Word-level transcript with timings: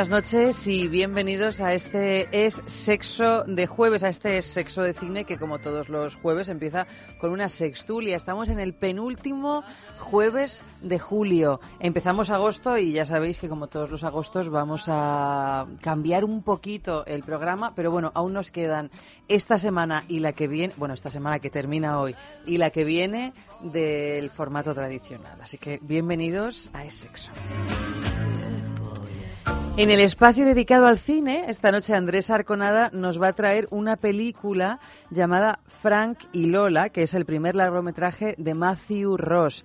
Buenas 0.00 0.32
noches 0.32 0.66
y 0.66 0.88
bienvenidos 0.88 1.60
a 1.60 1.74
este 1.74 2.26
Es 2.32 2.62
Sexo 2.64 3.44
de 3.44 3.66
Jueves, 3.66 4.02
a 4.02 4.08
este 4.08 4.38
Es 4.38 4.46
Sexo 4.46 4.80
de 4.80 4.94
Cine 4.94 5.26
que 5.26 5.36
como 5.36 5.58
todos 5.58 5.90
los 5.90 6.14
jueves 6.14 6.48
empieza 6.48 6.86
con 7.18 7.32
una 7.32 7.50
sextulia. 7.50 8.16
Estamos 8.16 8.48
en 8.48 8.58
el 8.60 8.72
penúltimo 8.72 9.62
jueves 9.98 10.64
de 10.80 10.98
julio. 10.98 11.60
Empezamos 11.80 12.30
agosto 12.30 12.78
y 12.78 12.92
ya 12.92 13.04
sabéis 13.04 13.40
que 13.40 13.50
como 13.50 13.66
todos 13.66 13.90
los 13.90 14.02
agostos 14.02 14.48
vamos 14.48 14.84
a 14.88 15.66
cambiar 15.82 16.24
un 16.24 16.42
poquito 16.44 17.04
el 17.04 17.22
programa, 17.22 17.74
pero 17.74 17.90
bueno, 17.90 18.10
aún 18.14 18.32
nos 18.32 18.50
quedan 18.50 18.90
esta 19.28 19.58
semana 19.58 20.04
y 20.08 20.20
la 20.20 20.32
que 20.32 20.48
viene, 20.48 20.72
bueno, 20.78 20.94
esta 20.94 21.10
semana 21.10 21.40
que 21.40 21.50
termina 21.50 22.00
hoy 22.00 22.16
y 22.46 22.56
la 22.56 22.70
que 22.70 22.84
viene 22.84 23.34
del 23.60 24.30
formato 24.30 24.72
tradicional. 24.72 25.38
Así 25.42 25.58
que 25.58 25.78
bienvenidos 25.82 26.70
a 26.72 26.86
Es 26.86 26.94
Sexo. 26.94 27.30
En 29.80 29.90
el 29.90 30.00
espacio 30.00 30.44
dedicado 30.44 30.86
al 30.86 30.98
cine, 30.98 31.46
esta 31.48 31.72
noche 31.72 31.94
Andrés 31.94 32.28
Arconada 32.28 32.90
nos 32.92 33.18
va 33.18 33.28
a 33.28 33.32
traer 33.32 33.66
una 33.70 33.96
película 33.96 34.78
llamada 35.08 35.60
Frank 35.80 36.18
y 36.32 36.50
Lola, 36.50 36.90
que 36.90 37.04
es 37.04 37.14
el 37.14 37.24
primer 37.24 37.54
largometraje 37.54 38.34
de 38.36 38.52
Matthew 38.52 39.16
Ross. 39.16 39.64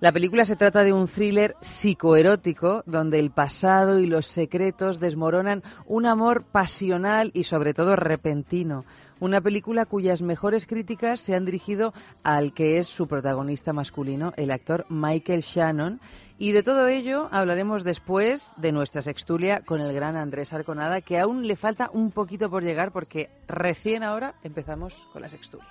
La 0.00 0.12
película 0.12 0.46
se 0.46 0.56
trata 0.56 0.82
de 0.82 0.94
un 0.94 1.06
thriller 1.06 1.56
psicoerótico 1.60 2.82
donde 2.86 3.18
el 3.18 3.30
pasado 3.30 3.98
y 3.98 4.06
los 4.06 4.26
secretos 4.26 4.98
desmoronan 4.98 5.62
un 5.84 6.06
amor 6.06 6.44
pasional 6.44 7.30
y 7.34 7.44
sobre 7.44 7.74
todo 7.74 7.96
repentino. 7.96 8.86
Una 9.20 9.42
película 9.42 9.84
cuyas 9.84 10.22
mejores 10.22 10.66
críticas 10.66 11.20
se 11.20 11.34
han 11.34 11.44
dirigido 11.44 11.92
al 12.24 12.54
que 12.54 12.78
es 12.78 12.88
su 12.88 13.08
protagonista 13.08 13.74
masculino, 13.74 14.32
el 14.38 14.52
actor 14.52 14.86
Michael 14.88 15.42
Shannon. 15.42 16.00
Y 16.38 16.52
de 16.52 16.62
todo 16.62 16.88
ello 16.88 17.28
hablaremos 17.30 17.84
después 17.84 18.52
de 18.56 18.72
nuestra 18.72 19.02
sextulia 19.02 19.60
con 19.66 19.82
el 19.82 19.92
gran 19.92 20.16
Andrés 20.16 20.54
Arconada, 20.54 21.02
que 21.02 21.18
aún 21.18 21.46
le 21.46 21.56
falta 21.56 21.90
un 21.92 22.10
poquito 22.10 22.48
por 22.48 22.62
llegar 22.62 22.90
porque 22.90 23.28
recién 23.46 24.02
ahora 24.02 24.34
empezamos 24.42 25.06
con 25.12 25.20
la 25.20 25.28
sextulia. 25.28 25.68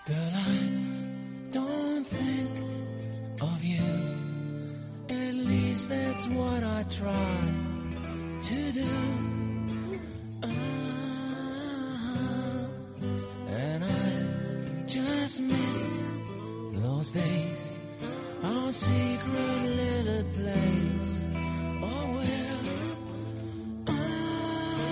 Least 5.49 5.89
that's 5.89 6.27
what 6.27 6.63
I 6.63 6.83
try 6.89 7.37
to 8.43 8.71
do. 8.71 8.87
Ah, 10.43 10.47
and 13.47 13.83
I 13.83 14.85
just 14.85 15.41
miss 15.41 16.03
those 16.73 17.11
days. 17.11 17.79
Our 18.43 18.71
secret 18.71 19.63
little 19.81 20.23
place. 20.38 21.29
Oh, 21.81 22.05
well. 22.17 22.65
Ah, 23.88 24.88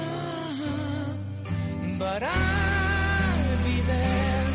but 1.99 2.23
I'll 2.23 3.57
be 3.63 3.81
there. 3.81 4.47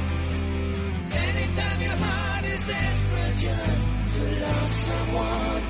Anytime 1.13 1.81
your 1.81 1.97
heart 1.97 2.45
is 2.45 2.63
desperate 2.65 3.37
just 3.37 4.15
to 4.17 4.23
love 4.45 4.73
someone, 4.75 5.63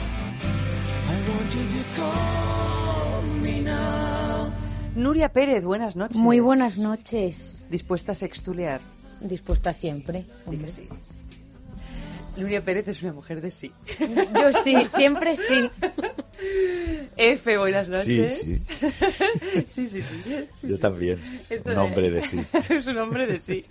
Nuria 4.94 5.32
Pérez, 5.32 5.64
buenas 5.64 5.96
noches. 5.96 6.16
Muy 6.16 6.40
buenas 6.40 6.78
noches. 6.78 7.66
Dispuesta 7.70 8.12
a 8.12 8.14
sextulear. 8.14 8.80
Dispuesta 9.20 9.72
siempre. 9.72 10.24
Que 10.50 10.68
sí. 10.68 10.88
Nuria 12.36 12.64
Pérez 12.64 12.88
es 12.88 13.02
una 13.02 13.12
mujer 13.12 13.40
de 13.40 13.50
sí. 13.50 13.70
Yo 13.98 14.52
sí, 14.64 14.76
siempre 14.96 15.36
sí. 15.36 15.70
F, 17.16 17.58
buenas 17.58 17.88
noches. 17.88 18.40
Sí, 18.40 18.58
sí, 18.68 18.90
sí, 19.88 19.88
sí, 19.88 20.02
sí, 20.02 20.02
sí, 20.52 20.68
yo 20.68 20.76
sí. 20.76 20.80
también. 20.80 21.20
Esto 21.50 21.70
Un 21.70 21.78
hombre 21.78 22.10
de 22.10 22.22
sí. 22.22 22.40
es 22.70 22.86
un 22.86 22.98
hombre 22.98 23.26
de 23.26 23.38
sí. 23.38 23.64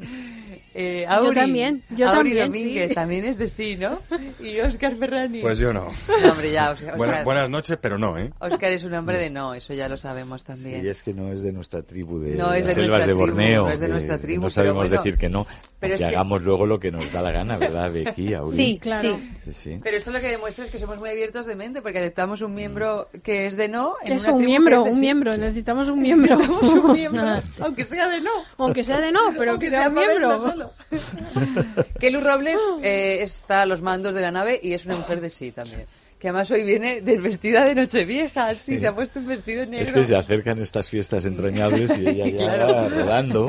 Eh, 0.74 1.06
Auri, 1.10 1.36
también, 1.36 1.84
yo 1.90 2.08
Auri 2.10 2.30
también, 2.36 2.52
Domínguez 2.52 2.90
sí. 2.90 2.96
también 2.96 3.26
es 3.26 3.38
de 3.38 3.48
sí, 3.50 3.76
¿no? 3.78 4.00
Y 4.40 4.60
Oscar 4.60 4.96
Ferrani. 4.96 5.42
Pues 5.42 5.60
yo 5.60 5.74
no. 5.74 5.92
No, 6.22 6.32
hombre, 6.32 6.52
ya, 6.52 6.72
Oscar, 6.72 6.96
Buena- 6.98 7.14
Oscar- 7.14 7.26
buenas 7.26 7.50
noches, 7.50 7.78
pero 7.82 7.98
no, 7.98 8.18
¿eh? 8.18 8.32
Oscar 8.40 8.72
es 8.72 8.84
un 8.84 8.94
hombre 8.94 9.18
de 9.18 9.30
no, 9.32 9.54
eso 9.54 9.74
ya 9.74 9.90
lo 9.90 9.98
sabemos 9.98 10.42
Sí, 10.42 10.48
también. 10.48 10.86
es 10.88 11.04
que 11.04 11.14
no 11.14 11.34
es 11.34 11.42
de 11.42 11.52
nuestra 11.52 11.82
tribu 11.82 12.20
de 12.20 12.36
No 12.36 12.54
es 12.54 12.66
las 12.66 12.76
de 12.76 12.82
selvas 12.84 13.00
de 13.00 13.06
tribu, 13.08 13.20
Borneo. 13.20 13.64
no 13.66 13.70
es 13.72 13.80
de 13.80 13.88
nuestra 13.90 14.18
tribu, 14.18 14.44
no 14.44 14.50
sabemos 14.50 14.88
bueno. 14.90 15.04
decir 15.04 15.18
que 15.18 15.30
no, 15.30 15.46
Pero 15.80 15.92
que 15.92 15.96
es 15.96 16.02
que- 16.02 16.08
hagamos 16.16 16.44
luego 16.44 16.66
lo 16.66 16.80
que 16.80 16.92
nos 16.92 17.12
da 17.12 17.22
la 17.22 17.32
gana, 17.32 17.58
¿verdad, 17.58 17.92
Becky? 17.92 18.34
Auri? 18.34 18.51
Sí, 18.56 18.80
Claro. 18.82 19.18
sí. 19.18 19.32
Sí, 19.44 19.54
sí. 19.54 19.80
Pero 19.84 19.98
esto 19.98 20.12
lo 20.12 20.20
que 20.22 20.28
demuestra 20.30 20.66
es 20.66 20.72
que 20.72 20.78
somos 20.78 21.00
muy 21.00 21.10
abiertos 21.10 21.46
de 21.46 21.56
mente 21.56 21.82
porque 21.82 22.00
aceptamos 22.00 22.42
un 22.42 22.54
miembro 22.54 23.10
que 23.24 23.48
es 23.48 23.58
de 23.58 23.68
no. 23.68 23.96
En 24.04 24.14
Es 24.14 24.24
una 24.24 24.34
un 24.34 24.38
tribu 24.40 24.50
miembro, 24.52 24.72
que 24.72 24.78
es 24.78 24.84
de 24.84 24.90
un 24.92 24.96
sí. 24.96 25.02
miembro, 25.02 25.38
necesitamos 25.38 25.90
un 25.90 26.00
miembro. 26.00 26.36
Necesitamos 26.38 26.74
un 26.84 26.94
miembro, 26.94 27.42
aunque 27.60 27.86
sea 27.86 28.08
de 28.08 28.22
no. 28.22 28.32
Aunque 28.58 28.84
sea 28.84 29.00
de 29.02 29.12
no, 29.12 29.20
pero 29.38 29.52
Aunque 29.52 29.66
que 29.66 29.70
sea 29.72 29.88
un 29.90 29.94
miembro. 29.96 30.40
solo. 30.40 30.72
Kelly 32.00 32.18
Robles 32.20 32.60
eh, 32.84 33.20
está 33.24 33.62
a 33.62 33.66
los 33.66 33.82
mandos 33.82 34.14
de 34.14 34.22
la 34.22 34.32
nave 34.32 34.60
y 34.62 34.74
es 34.74 34.86
una 34.86 34.96
mujer 34.98 35.22
de 35.22 35.30
sí 35.30 35.52
también. 35.52 35.86
Que 36.20 36.30
además 36.30 36.52
hoy 36.52 36.62
viene 36.64 37.02
desvestida 37.02 37.66
de 37.66 37.74
Nochevieja, 37.74 38.54
sí, 38.54 38.74
Sí. 38.74 38.80
se 38.80 38.88
ha 38.88 38.94
puesto 38.94 39.18
un 39.18 39.26
vestido 39.26 39.66
negro. 39.66 39.80
Es 39.82 39.92
que 39.92 40.04
se 40.04 40.16
acercan 40.16 40.60
estas 40.62 40.88
fiestas 40.88 41.26
entrañables 41.26 41.98
y 41.98 42.08
ella 42.08 42.28
ya 42.28 42.38
Claro. 42.58 42.76
va 42.76 42.90
rodando. 42.90 43.48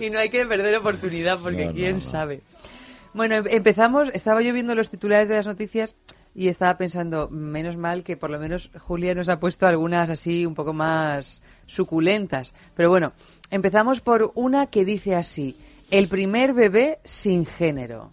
y 0.00 0.10
no 0.10 0.18
hay 0.18 0.28
que 0.28 0.44
perder 0.46 0.74
oportunidad 0.74 1.38
porque 1.38 1.66
No, 1.66 1.70
no, 1.70 1.76
quién 1.76 1.94
no. 1.96 2.00
sabe. 2.00 2.40
Bueno, 3.16 3.36
em- 3.36 3.46
empezamos, 3.48 4.10
estaba 4.12 4.42
yo 4.42 4.52
viendo 4.52 4.74
los 4.74 4.90
titulares 4.90 5.26
de 5.26 5.36
las 5.36 5.46
noticias 5.46 5.94
y 6.34 6.48
estaba 6.48 6.76
pensando, 6.76 7.30
menos 7.30 7.78
mal 7.78 8.04
que 8.04 8.18
por 8.18 8.28
lo 8.28 8.38
menos 8.38 8.70
Julia 8.78 9.14
nos 9.14 9.30
ha 9.30 9.40
puesto 9.40 9.66
algunas 9.66 10.10
así 10.10 10.44
un 10.44 10.54
poco 10.54 10.74
más 10.74 11.40
suculentas. 11.66 12.52
Pero 12.74 12.90
bueno, 12.90 13.14
empezamos 13.50 14.02
por 14.02 14.32
una 14.34 14.66
que 14.66 14.84
dice 14.84 15.14
así, 15.14 15.56
el 15.90 16.08
primer 16.08 16.52
bebé 16.52 16.98
sin 17.04 17.46
género. 17.46 18.10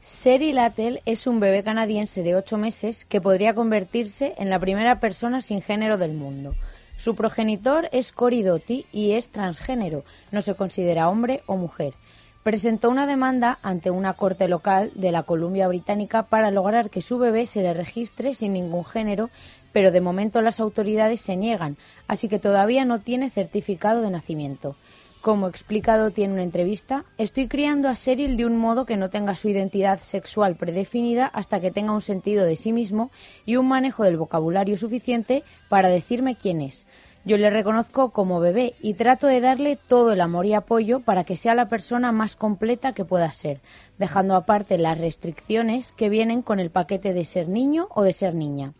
Seri 0.00 0.52
Latel 0.52 1.00
es 1.06 1.28
un 1.28 1.38
bebé 1.38 1.62
canadiense 1.62 2.24
de 2.24 2.34
8 2.34 2.58
meses 2.58 3.04
que 3.04 3.20
podría 3.20 3.54
convertirse 3.54 4.34
en 4.36 4.50
la 4.50 4.58
primera 4.58 4.98
persona 4.98 5.40
sin 5.40 5.62
género 5.62 5.96
del 5.96 6.12
mundo. 6.12 6.56
Su 6.96 7.14
progenitor 7.14 7.88
es 7.92 8.10
Cory 8.10 8.42
Doty 8.42 8.86
y 8.90 9.12
es 9.12 9.30
transgénero, 9.30 10.02
no 10.32 10.42
se 10.42 10.56
considera 10.56 11.08
hombre 11.08 11.42
o 11.46 11.56
mujer. 11.56 11.94
Presentó 12.42 12.90
una 12.90 13.06
demanda 13.06 13.60
ante 13.62 13.92
una 13.92 14.14
corte 14.14 14.48
local 14.48 14.90
de 14.96 15.12
la 15.12 15.22
Columbia 15.22 15.68
Británica 15.68 16.24
para 16.24 16.50
lograr 16.50 16.90
que 16.90 17.00
su 17.00 17.16
bebé 17.18 17.46
se 17.46 17.62
le 17.62 17.72
registre 17.72 18.34
sin 18.34 18.54
ningún 18.54 18.84
género, 18.84 19.30
pero 19.72 19.92
de 19.92 20.00
momento 20.00 20.42
las 20.42 20.58
autoridades 20.58 21.20
se 21.20 21.36
niegan, 21.36 21.76
así 22.08 22.28
que 22.28 22.40
todavía 22.40 22.84
no 22.84 22.98
tiene 22.98 23.30
certificado 23.30 24.02
de 24.02 24.10
nacimiento. 24.10 24.74
Como 25.20 25.46
explicado 25.46 26.10
tiene 26.10 26.34
una 26.34 26.42
entrevista, 26.42 27.04
estoy 27.16 27.46
criando 27.46 27.88
a 27.88 27.94
Cheryl 27.94 28.36
de 28.36 28.44
un 28.44 28.56
modo 28.56 28.86
que 28.86 28.96
no 28.96 29.08
tenga 29.08 29.36
su 29.36 29.48
identidad 29.48 30.00
sexual 30.00 30.56
predefinida 30.56 31.26
hasta 31.26 31.60
que 31.60 31.70
tenga 31.70 31.92
un 31.92 32.00
sentido 32.00 32.44
de 32.44 32.56
sí 32.56 32.72
mismo 32.72 33.12
y 33.46 33.54
un 33.54 33.68
manejo 33.68 34.02
del 34.02 34.16
vocabulario 34.16 34.76
suficiente 34.76 35.44
para 35.68 35.90
decirme 35.90 36.34
quién 36.34 36.60
es. 36.60 36.88
Yo 37.24 37.36
le 37.36 37.50
reconozco 37.50 38.10
como 38.10 38.40
bebé 38.40 38.74
y 38.80 38.94
trato 38.94 39.28
de 39.28 39.40
darle 39.40 39.76
todo 39.76 40.12
el 40.12 40.20
amor 40.20 40.44
y 40.44 40.54
apoyo 40.54 41.00
para 41.00 41.22
que 41.22 41.36
sea 41.36 41.54
la 41.54 41.68
persona 41.68 42.10
más 42.10 42.34
completa 42.34 42.94
que 42.94 43.04
pueda 43.04 43.30
ser, 43.30 43.60
dejando 43.96 44.34
aparte 44.34 44.76
las 44.76 44.98
restricciones 44.98 45.92
que 45.92 46.08
vienen 46.08 46.42
con 46.42 46.58
el 46.58 46.70
paquete 46.70 47.12
de 47.12 47.24
ser 47.24 47.48
niño 47.48 47.86
o 47.90 48.02
de 48.02 48.12
ser 48.12 48.34
niña. 48.34 48.72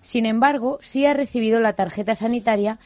Sin 0.00 0.24
embargo, 0.24 0.78
sí 0.80 1.04
ha 1.04 1.12
recibido 1.12 1.60
la 1.60 1.74
tarjeta 1.74 2.14
sanitaria 2.14 2.78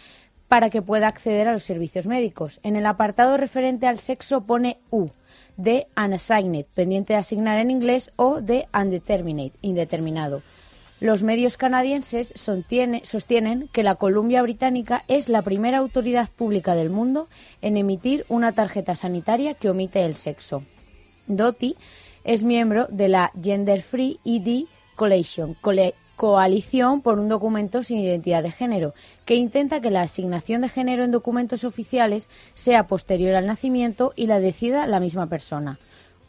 para 0.48 0.70
que 0.70 0.82
pueda 0.82 1.06
acceder 1.06 1.46
a 1.46 1.52
los 1.52 1.62
servicios 1.62 2.06
médicos. 2.06 2.58
En 2.64 2.74
el 2.74 2.86
apartado 2.86 3.36
referente 3.36 3.86
al 3.86 4.00
sexo 4.00 4.40
pone 4.40 4.78
U, 4.90 5.10
de 5.56 5.86
unassigned, 5.96 6.66
pendiente 6.74 7.12
de 7.12 7.18
asignar 7.20 7.58
en 7.58 7.70
inglés, 7.70 8.10
o 8.16 8.40
de 8.40 8.66
undeterminate, 8.74 9.52
indeterminado. 9.62 10.42
Los 11.00 11.22
medios 11.22 11.56
canadienses 11.56 12.32
sostienen 12.34 13.68
que 13.68 13.82
la 13.84 13.94
Columbia 13.94 14.42
Británica 14.42 15.04
es 15.06 15.28
la 15.28 15.42
primera 15.42 15.78
autoridad 15.78 16.28
pública 16.28 16.74
del 16.74 16.90
mundo 16.90 17.28
en 17.62 17.76
emitir 17.76 18.26
una 18.28 18.52
tarjeta 18.52 18.96
sanitaria 18.96 19.54
que 19.54 19.70
omite 19.70 20.04
el 20.04 20.16
sexo. 20.16 20.64
Doty 21.28 21.76
es 22.24 22.42
miembro 22.42 22.88
de 22.90 23.08
la 23.08 23.30
Gender 23.40 23.80
Free 23.80 24.18
ID 24.24 24.64
Coalition, 24.96 25.56
coalición 26.16 27.00
por 27.00 27.20
un 27.20 27.28
documento 27.28 27.84
sin 27.84 27.98
identidad 27.98 28.42
de 28.42 28.50
género, 28.50 28.92
que 29.24 29.36
intenta 29.36 29.80
que 29.80 29.92
la 29.92 30.02
asignación 30.02 30.62
de 30.62 30.68
género 30.68 31.04
en 31.04 31.12
documentos 31.12 31.62
oficiales 31.62 32.28
sea 32.54 32.88
posterior 32.88 33.36
al 33.36 33.46
nacimiento 33.46 34.12
y 34.16 34.26
la 34.26 34.40
decida 34.40 34.88
la 34.88 34.98
misma 34.98 35.28
persona. 35.28 35.78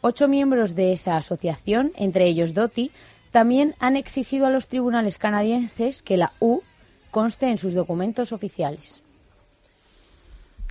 Ocho 0.00 0.28
miembros 0.28 0.76
de 0.76 0.92
esa 0.92 1.16
asociación, 1.16 1.92
entre 1.96 2.26
ellos 2.26 2.54
Doty, 2.54 2.92
también 3.30 3.74
han 3.78 3.96
exigido 3.96 4.46
a 4.46 4.50
los 4.50 4.66
tribunales 4.66 5.18
canadienses 5.18 6.02
que 6.02 6.16
la 6.16 6.32
U 6.40 6.60
conste 7.10 7.48
en 7.48 7.58
sus 7.58 7.74
documentos 7.74 8.32
oficiales. 8.32 9.00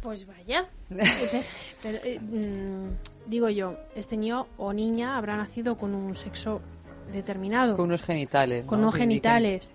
Pues 0.01 0.25
vaya. 0.25 0.65
Pero, 1.83 1.97
eh, 2.03 2.19
mm, 2.19 3.29
digo 3.29 3.49
yo, 3.49 3.75
este 3.95 4.15
niño 4.17 4.47
o 4.57 4.71
niña 4.73 5.17
habrá 5.17 5.35
nacido 5.35 5.75
con 5.77 5.93
un 5.93 6.15
sexo 6.15 6.61
determinado, 7.11 7.71
Con 7.73 7.77
con, 7.77 7.89
unos 7.89 8.01
genitales. 8.03 8.65
¿no? 8.65 8.77
unos 8.77 8.95
genitales. 8.95 9.69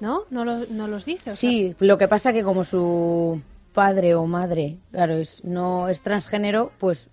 ¿No? 0.00 0.22
¿No, 0.30 0.44
lo- 0.44 0.66
no 0.66 0.86
los 0.88 1.04
dice? 1.04 1.30
o 1.30 1.32
sea, 1.32 1.50
Sí, 1.50 1.74
lo 1.78 1.96
que 1.96 2.08
pasa 2.08 2.32
que 2.32 2.42
como 2.42 2.64
su 2.64 3.40
padre 3.72 4.14
o 4.14 4.26
madre, 4.26 4.76
claro, 4.90 5.14
es, 5.14 5.42
no 5.44 5.88
es 5.88 6.02
transgénero, 6.02 6.72
pues 6.78 7.08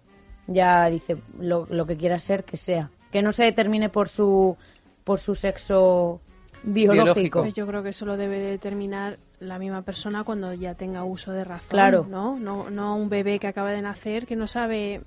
ya 0.47 0.89
dice 0.89 1.17
lo, 1.39 1.67
lo 1.69 1.85
que 1.85 1.95
quiera 1.95 2.19
ser 2.19 2.43
que 2.43 2.57
sea. 2.57 2.89
Que 3.11 3.21
no 3.21 3.31
se 3.31 3.43
determine 3.43 3.89
por 3.89 4.09
su, 4.09 4.57
por 5.03 5.19
su 5.19 5.35
sexo 5.35 6.21
biológico. 6.63 7.03
Biológico. 7.03 7.41
pues 7.41 7.53
yo 7.53 7.67
creo 7.67 7.83
que 7.83 7.89
eso 7.89 8.05
lo 8.05 8.17
debe 8.17 8.39
determinar 8.39 9.17
la 9.39 9.57
misma 9.57 9.81
persona 9.81 10.23
cuando 10.23 10.53
ya 10.53 10.75
tenga 10.75 11.03
uso 11.03 11.31
de 11.31 11.43
razón. 11.43 11.69
Claro. 11.69 12.05
¿no? 12.07 12.39
No, 12.39 12.69
no 12.69 12.95
un 12.95 13.09
bebé 13.09 13.39
que 13.39 13.47
acaba 13.47 13.71
de 13.71 13.81
nacer 13.81 14.25
que 14.25 14.35
no 14.35 14.47
sabe 14.47 15.01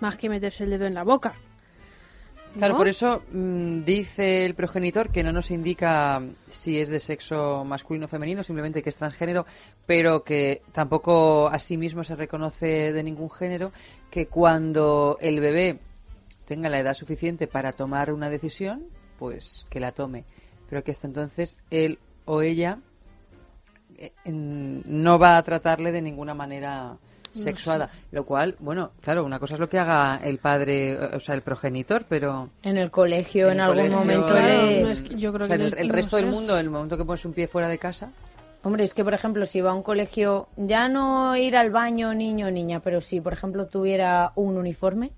más 0.00 0.16
que 0.16 0.28
meterse 0.28 0.64
el 0.64 0.70
dedo 0.70 0.86
en 0.86 0.94
la 0.94 1.04
boca. 1.04 1.34
Claro, 2.56 2.78
por 2.78 2.88
eso 2.88 3.22
mm, 3.32 3.84
dice 3.84 4.46
el 4.46 4.54
progenitor 4.54 5.10
que 5.10 5.22
no 5.22 5.30
nos 5.30 5.50
indica 5.50 6.22
si 6.48 6.78
es 6.78 6.88
de 6.88 7.00
sexo 7.00 7.64
masculino 7.66 8.06
o 8.06 8.08
femenino, 8.08 8.42
simplemente 8.42 8.82
que 8.82 8.88
es 8.88 8.96
transgénero, 8.96 9.44
pero 9.84 10.24
que 10.24 10.62
tampoco 10.72 11.48
a 11.48 11.58
sí 11.58 11.76
mismo 11.76 12.02
se 12.02 12.16
reconoce 12.16 12.94
de 12.94 13.02
ningún 13.02 13.30
género, 13.30 13.72
que 14.10 14.26
cuando 14.26 15.18
el 15.20 15.40
bebé 15.40 15.80
tenga 16.46 16.70
la 16.70 16.78
edad 16.78 16.94
suficiente 16.94 17.46
para 17.46 17.72
tomar 17.72 18.10
una 18.10 18.30
decisión, 18.30 18.84
pues 19.18 19.66
que 19.70 19.80
la 19.80 19.92
tome. 19.92 20.24
Pero 20.68 20.82
que 20.82 20.90
hasta 20.92 21.06
entonces 21.06 21.58
él 21.70 21.98
o 22.24 22.42
ella 22.42 22.78
eh, 23.98 24.12
en- 24.24 24.82
no 24.86 25.18
va 25.18 25.36
a 25.38 25.42
tratarle 25.42 25.92
de 25.92 26.02
ninguna 26.02 26.34
manera 26.34 26.96
sexuada. 27.34 27.90
Lo 28.12 28.24
cual, 28.24 28.56
bueno, 28.60 28.92
claro, 29.02 29.22
una 29.24 29.38
cosa 29.38 29.54
es 29.54 29.60
lo 29.60 29.68
que 29.68 29.78
haga 29.78 30.16
el 30.24 30.38
padre, 30.38 30.96
o 30.98 31.20
sea, 31.20 31.34
el 31.34 31.42
progenitor, 31.42 32.06
pero... 32.08 32.48
En 32.62 32.78
el 32.78 32.90
colegio, 32.90 33.48
en, 33.48 33.54
el 33.54 33.60
algún 33.60 33.76
colegio, 33.76 33.98
momento 33.98 34.26
Claro, 34.32 34.66
le... 34.66 34.82
no 34.82 34.88
es 34.90 35.02
que- 35.02 35.16
yo 35.16 35.32
creo 35.34 35.44
o 35.44 35.48
sea, 35.48 35.58
que 35.58 35.64
el, 35.64 35.78
el 35.78 35.88
no 35.88 35.94
resto 35.94 36.16
del 36.16 36.24
sé. 36.26 36.30
mundo, 36.30 36.58
el 36.58 36.70
momento 36.70 36.96
que 36.96 37.04
pones 37.04 37.24
un 37.26 37.32
pie 37.34 37.46
fuera 37.46 37.68
de 37.68 37.78
casa, 37.78 38.10
Hombre, 38.62 38.82
es 38.82 38.94
que, 38.94 39.04
por 39.04 39.14
ejemplo, 39.14 39.46
si 39.46 39.60
va 39.60 39.70
a 39.70 39.74
un 39.74 39.84
colegio, 39.84 40.48
ya 40.56 40.88
no 40.88 41.36
ir 41.36 41.56
al 41.56 41.70
baño 41.70 42.12
niño 42.14 42.48
o 42.48 42.50
niña, 42.50 42.80
pero 42.80 43.00
si, 43.00 43.20
por 43.20 43.32
ejemplo, 43.32 43.66
tuviera 43.66 44.32
un 44.34 44.56
uniforme, 44.56 45.12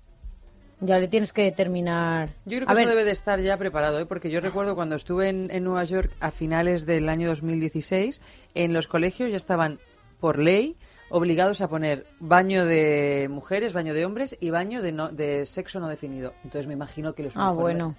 ya 0.81 0.97
le 0.99 1.07
tienes 1.07 1.33
que 1.33 1.43
determinar... 1.43 2.29
Yo 2.45 2.57
creo 2.57 2.63
A 2.69 2.73
que 2.73 2.79
eso 2.81 2.87
ver, 2.87 2.87
debe 2.89 3.03
de 3.05 3.11
estar 3.11 3.39
ya 3.41 3.57
preparado, 3.57 3.99
¿eh? 3.99 4.05
porque 4.05 4.29
yo 4.31 4.39
recuerdo 4.39 4.75
cuando 4.75 4.95
estuve 4.95 5.29
en, 5.29 5.49
en 5.51 5.63
Nueva 5.63 5.83
York 5.83 6.11
a 6.19 6.31
finales 6.31 6.85
del 6.85 7.09
año 7.09 7.27
2016, 7.29 8.21
en 8.55 8.73
los 8.73 8.87
colegios 8.87 9.29
ya 9.29 9.37
estaban, 9.37 9.79
por 10.19 10.39
ley, 10.39 10.75
obligados 11.09 11.61
a 11.61 11.67
poner 11.67 12.05
baño 12.19 12.65
de 12.65 13.27
mujeres, 13.29 13.73
baño 13.73 13.93
de 13.93 14.05
hombres 14.05 14.37
y 14.39 14.51
baño 14.51 14.81
de, 14.81 14.91
no- 14.91 15.09
de 15.09 15.45
sexo 15.45 15.79
no 15.79 15.87
definido. 15.87 16.33
Entonces 16.43 16.67
me 16.67 16.73
imagino 16.73 17.13
que 17.13 17.23
los 17.23 17.33
Ah, 17.35 17.51
bueno. 17.51 17.95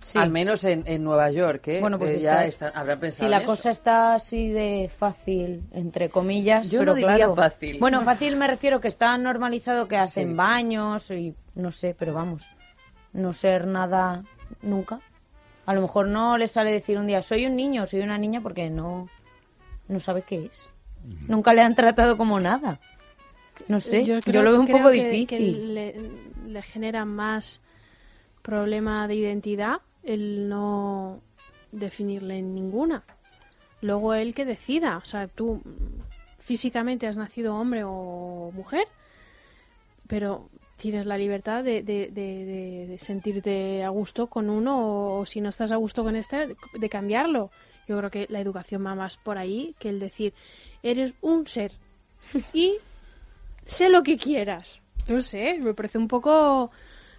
Sí. 0.00 0.18
al 0.18 0.30
menos 0.30 0.64
en, 0.64 0.82
en 0.86 1.04
Nueva 1.04 1.30
York, 1.30 1.68
¿eh? 1.68 1.80
Bueno, 1.80 1.96
pues 1.96 2.14
Eh, 2.14 2.18
ya 2.20 2.44
está- 2.44 2.66
está- 2.68 2.78
habrán 2.80 2.98
pensado 2.98 3.24
Si 3.26 3.30
la 3.30 3.36
en 3.36 3.42
eso. 3.42 3.52
cosa 3.52 3.70
está 3.70 4.14
así 4.14 4.48
de 4.50 4.90
fácil, 4.92 5.62
entre 5.72 6.08
comillas, 6.08 6.70
Yo 6.70 6.80
pero 6.80 6.92
no 6.92 6.96
diría 6.96 7.14
claro. 7.16 7.36
fácil. 7.36 7.78
Bueno, 7.78 8.02
fácil 8.02 8.36
me 8.36 8.48
refiero 8.48 8.80
que 8.80 8.88
está 8.88 9.16
normalizado 9.16 9.86
que 9.86 9.96
hacen 9.96 10.30
Sí. 10.30 10.34
baños 10.34 11.08
y 11.12 11.36
no 11.54 11.70
sé, 11.70 11.94
pero 11.98 12.14
vamos, 12.14 12.44
no 13.12 13.32
ser 13.32 13.66
nada 13.66 14.24
nunca. 14.62 15.00
A 15.66 15.74
lo 15.74 15.80
mejor 15.82 16.08
no 16.08 16.38
le 16.38 16.48
sale 16.48 16.70
decir 16.72 16.98
un 16.98 17.06
día 17.06 17.22
soy 17.22 17.46
un 17.46 17.54
niño, 17.56 17.86
soy 17.86 18.00
una 18.00 18.18
niña 18.18 18.40
porque 18.40 18.68
no 18.70 19.08
no 19.88 20.00
sabe 20.00 20.22
qué 20.22 20.46
es. 20.46 20.68
Nunca 21.28 21.52
le 21.52 21.60
han 21.62 21.74
tratado 21.74 22.16
como 22.16 22.38
nada. 22.40 22.78
No 23.68 23.80
sé, 23.80 24.04
yo, 24.04 24.20
creo- 24.20 24.42
lo 24.42 24.50
veo 24.52 24.60
un 24.60 24.66
creo 24.66 24.78
poco 24.78 24.90
que- 24.90 25.04
difícil. 25.10 25.26
Que 25.26 25.40
le, 25.40 25.94
le 26.48 26.62
genera 26.62 27.04
más 27.04 27.60
problema 28.42 29.06
de 29.08 29.14
identidad 29.16 29.76
el 30.02 30.48
no 30.48 31.20
definirle 31.70 32.38
en 32.38 32.54
ninguna. 32.54 33.02
Luego 33.82 34.14
él 34.14 34.34
que 34.34 34.44
decida. 34.44 34.96
O 34.98 35.04
sea, 35.04 35.26
tú 35.28 35.60
físicamente 36.40 37.06
has 37.06 37.16
nacido 37.16 37.54
hombre 37.56 37.82
o 37.84 38.50
mujer, 38.54 38.86
pero 40.08 40.48
tienes 40.76 41.06
la 41.06 41.16
libertad 41.18 41.62
de, 41.64 41.82
de- 41.82 42.08
de- 42.10 42.44
de- 42.44 42.86
de 42.88 42.98
sentirte 42.98 43.84
a 43.84 43.88
gusto 43.90 44.26
con 44.26 44.50
uno 44.50 44.78
o, 44.78 45.20
o 45.20 45.26
si 45.26 45.40
no 45.40 45.48
estás 45.50 45.70
a 45.72 45.76
gusto 45.76 46.02
con 46.02 46.16
este, 46.16 46.56
de 46.74 46.88
cambiarlo. 46.88 47.50
Yo 47.88 47.96
creo 47.98 48.10
que 48.10 48.26
la 48.30 48.40
educación 48.40 48.84
va 48.86 48.94
más 48.94 49.16
por 49.16 49.38
ahí 49.38 49.74
que 49.78 49.88
el 49.88 50.00
decir, 50.00 50.32
eres 50.82 51.14
un 51.20 51.46
ser 51.46 51.72
y 52.52 52.76
sé 53.66 53.88
lo 53.88 54.02
que 54.02 54.16
quieras. 54.16 54.80
No 55.08 55.20
sé, 55.20 55.58
me 55.60 55.74
parece 55.74 55.98
un 55.98 56.08
poco, 56.08 56.70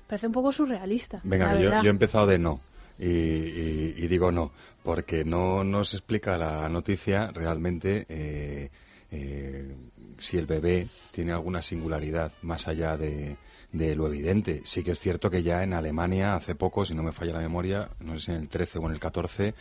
parece 0.08 0.28
un 0.28 0.34
poco 0.34 0.52
surrealista. 0.52 1.20
Venga, 1.24 1.54
la 1.54 1.60
yo, 1.62 1.70
yo 1.70 1.88
he 1.88 1.90
empezado 1.90 2.28
de 2.28 2.40
no. 2.40 2.60
Y, 3.00 3.08
y- 3.08 3.94
y 3.98 4.08
digo 4.08 4.32
no, 4.32 4.52
porque 4.84 5.26
no 5.26 5.64
nos 5.64 5.94
explica 5.94 6.38
la 6.38 6.70
noticia 6.70 7.32
realmente 7.32 8.06
eh, 8.08 8.70
eh, 9.12 9.76
si 10.20 10.38
el 10.38 10.46
bebé 10.46 10.88
tiene 11.12 11.32
alguna 11.32 11.62
singularidad 11.62 12.32
más 12.42 12.68
allá 12.68 12.98
de, 12.98 13.38
lo 13.72 14.08
evidente. 14.08 14.62
Sí 14.64 14.84
que 14.84 14.92
es 14.92 15.00
cierto 15.00 15.30
que 15.30 15.44
ya 15.44 15.64
en 15.64 15.74
Alemania, 15.74 16.36
hace 16.36 16.56
poco, 16.56 16.86
si 16.86 16.94
no 16.94 17.04
me 17.04 17.12
falla 17.12 17.34
la 17.34 17.40
memoria, 17.40 17.90
no 18.00 18.18
sé 18.18 18.26
si 18.26 18.32
en 18.32 18.38
el 18.38 18.50
13 18.50 18.80
o 18.80 18.86
en 18.86 18.94
el 18.94 19.00
14, 19.00 19.54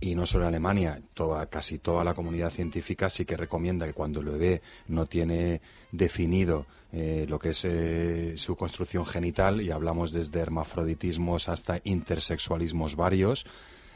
y 0.00 0.14
no 0.14 0.26
solo 0.26 0.44
en 0.44 0.48
Alemania, 0.48 1.00
toda, 1.14 1.46
casi 1.46 1.78
toda 1.78 2.04
la 2.04 2.14
comunidad 2.14 2.50
científica 2.50 3.10
sí 3.10 3.24
que 3.24 3.36
recomienda 3.36 3.86
que 3.86 3.92
cuando 3.92 4.20
el 4.20 4.26
bebé 4.26 4.62
no 4.88 5.06
tiene 5.06 5.60
definido 5.92 6.66
eh, 6.92 7.26
lo 7.28 7.38
que 7.38 7.50
es 7.50 7.64
eh, 7.64 8.36
su 8.36 8.56
construcción 8.56 9.06
genital, 9.06 9.60
y 9.60 9.70
hablamos 9.70 10.12
desde 10.12 10.40
hermafroditismos 10.40 11.48
hasta 11.48 11.80
intersexualismos 11.84 12.96
varios, 12.96 13.46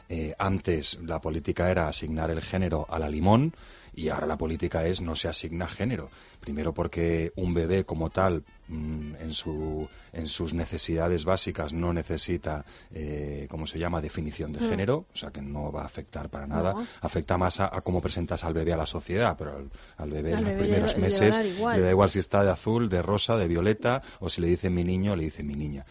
eh, 0.08 0.34
antes 0.38 0.98
la 1.02 1.20
política 1.20 1.70
era 1.70 1.88
asignar 1.88 2.30
el 2.30 2.42
género 2.42 2.86
a 2.90 2.98
la 2.98 3.08
limón 3.08 3.54
y 3.96 4.08
ahora 4.08 4.26
la 4.26 4.36
política 4.38 4.86
es 4.86 5.00
no 5.00 5.16
se 5.16 5.28
asigna 5.28 5.68
género. 5.68 6.10
Primero 6.40 6.74
porque 6.74 7.32
un 7.36 7.54
bebé 7.54 7.84
como 7.84 8.10
tal, 8.10 8.44
mm, 8.68 9.14
en, 9.20 9.32
su, 9.32 9.88
en 10.12 10.26
sus 10.28 10.52
necesidades 10.54 11.24
básicas, 11.24 11.72
no 11.72 11.92
necesita, 11.92 12.64
eh, 12.92 13.46
¿cómo 13.50 13.66
se 13.66 13.78
llama?, 13.78 14.00
definición 14.00 14.52
de 14.52 14.60
género, 14.60 15.06
o 15.12 15.16
sea 15.16 15.30
que 15.30 15.40
no 15.42 15.70
va 15.72 15.82
a 15.82 15.86
afectar 15.86 16.28
para 16.28 16.46
nada. 16.46 16.74
No. 16.74 16.86
Afecta 17.00 17.38
más 17.38 17.60
a, 17.60 17.66
a 17.74 17.80
cómo 17.80 18.00
presentas 18.02 18.44
al 18.44 18.54
bebé 18.54 18.72
a 18.72 18.76
la 18.76 18.86
sociedad, 18.86 19.36
pero 19.38 19.56
al, 19.56 19.70
al 19.96 20.10
bebé 20.10 20.32
Al 20.34 20.38
en 20.40 20.44
los 20.44 20.52
bebé 20.52 20.60
le 20.60 20.64
primeros 20.68 20.94
le 20.96 21.00
meses 21.00 21.38
igual. 21.56 21.76
le 21.76 21.82
da 21.82 21.90
igual 21.90 22.10
si 22.10 22.18
está 22.18 22.42
de 22.44 22.50
azul, 22.50 22.88
de 22.88 23.02
rosa, 23.02 23.36
de 23.36 23.48
violeta, 23.48 24.02
o 24.20 24.28
si 24.28 24.40
le 24.40 24.48
dicen 24.48 24.74
mi 24.74 24.84
niño, 24.84 25.16
le 25.16 25.24
dicen 25.24 25.46
mi 25.46 25.54
niña. 25.54 25.86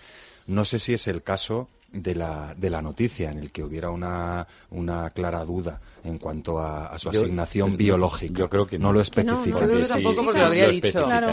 No 0.45 0.65
sé 0.65 0.77
si 0.79 0.93
es 0.93 1.07
el 1.07 1.23
caso 1.23 1.69
de 1.93 2.15
la, 2.15 2.53
de 2.57 2.69
la 2.69 2.81
noticia, 2.81 3.29
en 3.31 3.37
el 3.37 3.51
que 3.51 3.63
hubiera 3.63 3.89
una, 3.91 4.45
una 4.71 5.09
clara 5.11 5.45
duda 5.45 5.79
en 6.03 6.17
cuanto 6.17 6.59
a, 6.59 6.87
a 6.87 6.97
su 6.99 7.11
Yo- 7.11 7.21
asignación 7.21 7.71
yo- 7.71 7.77
biológica. 7.77 8.33
yo 8.39 8.49
creo 8.49 8.67
que 8.67 8.77
no 8.77 8.91
no. 8.91 8.99
lo 8.99 9.03
Que 9.03 9.23
no, 9.23 9.33
no. 9.35 9.43
especifica. 9.43 9.59
Yo 9.61 9.65
creo 9.67 9.77
que 9.79 9.85
sí, 9.85 9.91
tampoco 9.93 10.15
sí, 10.19 10.25
porque 10.25 10.39
lo 10.39 10.45
habría 10.45 10.67
dicho. 10.67 10.87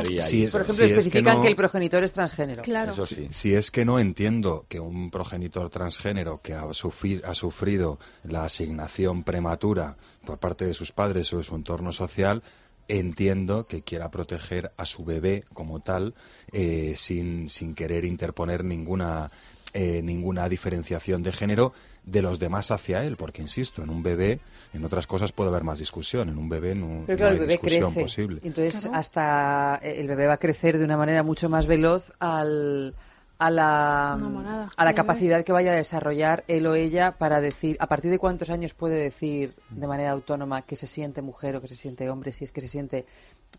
Sí, 0.04 0.18
ahí. 0.36 0.42
es- 0.44 0.50
Por 0.52 0.60
ejemplo, 0.60 0.74
si 0.74 0.82
es 0.84 0.88
que 0.92 0.98
especifican 0.98 1.36
no- 1.36 1.42
que 1.42 1.48
el 1.48 1.56
progenitor 1.56 2.04
es 2.04 2.12
transgénero. 2.12 2.62
Claro. 2.62 2.92
Eso 2.92 3.04
sí. 3.04 3.26
Si 3.30 3.54
es 3.54 3.70
que 3.70 3.84
no 3.84 3.98
entiendo 3.98 4.66
que 4.68 4.78
un 4.78 5.10
progenitor 5.10 5.70
transgénero 5.70 6.40
que 6.42 6.54
ha, 6.54 6.64
sufri- 6.66 7.22
ha 7.24 7.34
sufrido 7.34 7.98
la 8.22 8.44
asignación 8.44 9.24
prematura 9.24 9.96
por 10.24 10.38
parte 10.38 10.66
de 10.66 10.74
sus 10.74 10.92
padres 10.92 11.32
o 11.32 11.38
de 11.38 11.44
su 11.44 11.56
entorno 11.56 11.92
social, 11.92 12.42
entiendo 12.86 13.66
que 13.66 13.82
quiera 13.82 14.10
proteger 14.10 14.72
a 14.76 14.84
su 14.84 15.04
bebé 15.04 15.44
como 15.52 15.80
tal 15.80 16.14
eh, 16.52 16.94
sin, 16.96 17.48
sin 17.48 17.74
querer 17.74 18.04
interponer 18.04 18.64
ninguna, 18.64 19.30
eh, 19.74 20.02
ninguna 20.02 20.48
diferenciación 20.48 21.22
de 21.22 21.32
género 21.32 21.72
de 22.04 22.22
los 22.22 22.38
demás 22.38 22.70
hacia 22.70 23.04
él, 23.04 23.16
porque 23.16 23.42
insisto, 23.42 23.82
en 23.82 23.90
un 23.90 24.02
bebé, 24.02 24.40
en 24.72 24.84
otras 24.84 25.06
cosas 25.06 25.32
puede 25.32 25.50
haber 25.50 25.64
más 25.64 25.78
discusión, 25.78 26.28
en 26.28 26.38
un 26.38 26.48
bebé 26.48 26.74
no, 26.74 27.04
Pero 27.06 27.18
no 27.20 27.26
hay 27.26 27.32
el 27.34 27.38
bebé 27.40 27.52
discusión 27.52 27.92
crece. 27.92 28.00
posible. 28.00 28.40
Entonces, 28.42 28.80
Claro. 28.82 28.96
hasta 28.96 29.76
el 29.82 30.08
bebé 30.08 30.26
va 30.26 30.34
a 30.34 30.38
crecer 30.38 30.78
de 30.78 30.84
una 30.84 30.96
manera 30.96 31.22
mucho 31.22 31.48
más 31.50 31.66
veloz 31.66 32.10
al, 32.18 32.94
a 33.38 33.50
la, 33.50 34.12
a 34.76 34.84
la 34.84 34.94
capacidad 34.94 35.44
que 35.44 35.52
vaya 35.52 35.72
a 35.72 35.76
desarrollar 35.76 36.42
él 36.48 36.66
o 36.66 36.74
ella 36.74 37.12
para 37.12 37.40
decir, 37.40 37.76
a 37.80 37.86
partir 37.86 38.10
de 38.10 38.18
cuántos 38.18 38.48
años 38.50 38.72
puede 38.74 38.96
decir 38.96 39.54
de 39.68 39.86
manera 39.86 40.10
autónoma 40.10 40.62
que 40.62 40.76
se 40.76 40.86
siente 40.86 41.20
mujer 41.22 41.56
o 41.56 41.60
que 41.60 41.68
se 41.68 41.76
siente 41.76 42.08
hombre, 42.10 42.32
si 42.32 42.44
es 42.44 42.50
que 42.52 42.60
se 42.62 42.68
siente 42.68 43.04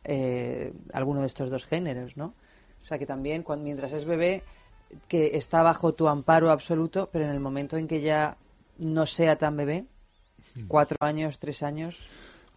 eh, 0.03 0.73
alguno 0.93 1.21
de 1.21 1.27
estos 1.27 1.49
dos 1.49 1.65
géneros, 1.65 2.17
¿no? 2.17 2.33
O 2.83 2.87
sea 2.87 2.97
que 2.97 3.05
también, 3.05 3.43
cuando, 3.43 3.63
mientras 3.65 3.93
es 3.93 4.05
bebé, 4.05 4.41
que 5.07 5.37
está 5.37 5.63
bajo 5.63 5.93
tu 5.93 6.07
amparo 6.07 6.51
absoluto, 6.51 7.09
pero 7.11 7.25
en 7.25 7.31
el 7.31 7.39
momento 7.39 7.77
en 7.77 7.87
que 7.87 8.01
ya 8.01 8.37
no 8.77 9.05
sea 9.05 9.37
tan 9.37 9.57
bebé, 9.57 9.85
cuatro 10.67 10.97
años, 10.99 11.39
tres 11.39 11.63
años, 11.63 11.97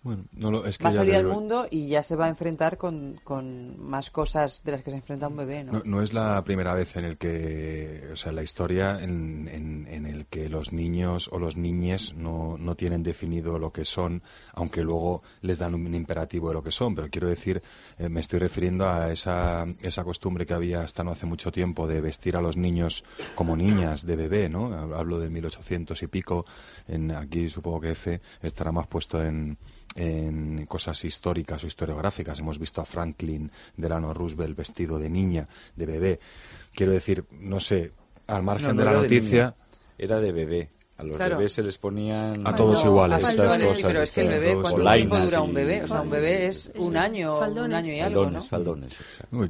Bueno, 0.05 0.25
no 0.33 0.51
lo- 0.51 0.67
es 0.67 0.77
que 0.77 0.85
va 0.85 0.91
a 0.91 0.93
salir 0.93 1.15
al 1.17 1.27
mundo 1.27 1.67
y 1.71 1.89
ya 1.89 2.03
se 2.03 2.15
va 2.15 2.27
a 2.27 2.29
enfrentar 2.29 2.77
con, 2.77 3.19
con 3.25 3.81
más 3.83 4.11
cosas 4.11 4.63
de 4.63 4.73
las 4.73 4.83
que 4.83 4.91
se 4.91 4.99
enfrenta 4.99 5.29
un 5.29 5.37
bebé, 5.39 5.65
¿no? 5.65 5.73
No, 5.73 5.83
no 5.85 6.03
es 6.03 6.13
la 6.13 6.45
primera 6.45 6.75
vez 6.75 6.95
en 6.97 7.07
el 7.07 7.17
que, 7.17 8.11
o 8.13 8.17
sea, 8.17 8.31
la 8.31 8.43
historia 8.43 9.03
en, 9.03 9.49
en, 9.51 9.87
en 9.89 10.05
el 10.05 10.27
que 10.27 10.51
los 10.51 10.75
niños 10.75 11.31
o 11.33 11.39
los 11.39 11.57
niñes 11.57 12.15
no, 12.15 12.59
no 12.59 12.75
tienen 12.75 13.03
definido 13.03 13.59
lo 13.59 13.73
que 13.73 13.87
son, 13.87 14.23
aunque 14.53 14.83
luego 14.85 15.23
les 15.41 15.59
dan 15.59 15.75
un 15.75 15.95
imperativo 15.95 16.49
de 16.49 16.55
lo 16.55 16.63
que 16.63 16.71
son. 16.71 16.95
Pero 16.95 17.09
quiero 17.09 17.29
decir, 17.29 17.63
eh, 17.99 18.11
me 18.11 18.21
estoy 18.21 18.41
refiriendo 18.41 18.87
a 18.87 19.11
esa, 19.11 19.65
esa 19.81 20.05
costumbre 20.05 20.45
que 20.45 20.53
había 20.53 20.83
hasta 20.83 21.03
no 21.03 21.13
hace 21.13 21.25
mucho 21.25 21.51
tiempo 21.51 21.89
de 21.89 22.03
vestir 22.03 22.37
a 22.37 22.43
los 22.43 22.59
niños 22.59 23.05
como 23.35 23.57
niñas 23.57 24.05
de 24.05 24.17
bebé, 24.17 24.51
¿no? 24.51 24.67
Hablo 24.95 25.19
de 25.19 25.31
1800 25.31 26.03
y 26.03 26.07
pico. 26.09 26.45
En, 26.89 27.11
aquí 27.11 27.49
supongo 27.49 27.81
que 27.81 27.93
F 27.93 28.21
estará 28.43 28.71
más 28.71 28.87
puesto 28.87 29.25
en, 29.25 29.57
en 29.95 30.67
cosas 30.67 31.05
históricas 31.05 31.63
o 31.65 31.67
historiográficas. 31.67 32.39
Hemos 32.39 32.59
visto 32.59 32.81
a 32.81 32.85
Franklin 32.85 33.51
Delano 33.77 34.13
Roosevelt 34.13 34.57
vestido 34.57 34.99
de 34.99 35.11
niña, 35.11 35.49
de 35.77 35.87
bebé. 35.87 36.21
Quiero 36.75 36.93
decir, 36.93 37.25
no 37.31 37.61
sé, 37.61 37.93
al 38.27 38.43
margen 38.43 38.69
No, 38.69 38.75
no 38.75 38.79
de 38.81 38.85
la 38.85 38.93
noticia, 39.03 39.55
era 39.99 40.21
de 40.21 40.33
bebé. 40.33 40.71
A 40.97 41.03
los 41.03 41.17
Claro. 41.17 41.37
bebés 41.39 41.53
se 41.53 41.63
les 41.63 41.77
ponían 41.77 42.47
A 42.47 42.55
todos 42.55 42.85
No, 42.85 42.91
iguales. 42.91 43.17
a 43.17 43.31
Estas 43.31 43.35
faldones, 43.49 43.67
cosas, 43.73 43.87
pero 43.91 44.03
es 44.03 44.13
que 44.15 44.21
el 44.21 44.29
bebé, 44.29 44.55
¿cuánto 44.55 44.93
tiempo 44.93 45.19
dura 45.19 45.41
un 45.43 45.55
bebé? 45.55 45.83
O 45.83 45.89
sea, 45.89 46.01
un 46.03 46.11
bebé 46.11 46.47
es 46.47 46.71
un 46.77 46.97
año, 46.97 47.35
un 47.35 47.41
faldones. 47.41 47.79
año 47.79 47.93
y 47.95 48.01
algo, 48.01 48.31
¿no? 48.31 48.41
Faldones, 48.43 48.95
faldones, 48.95 49.01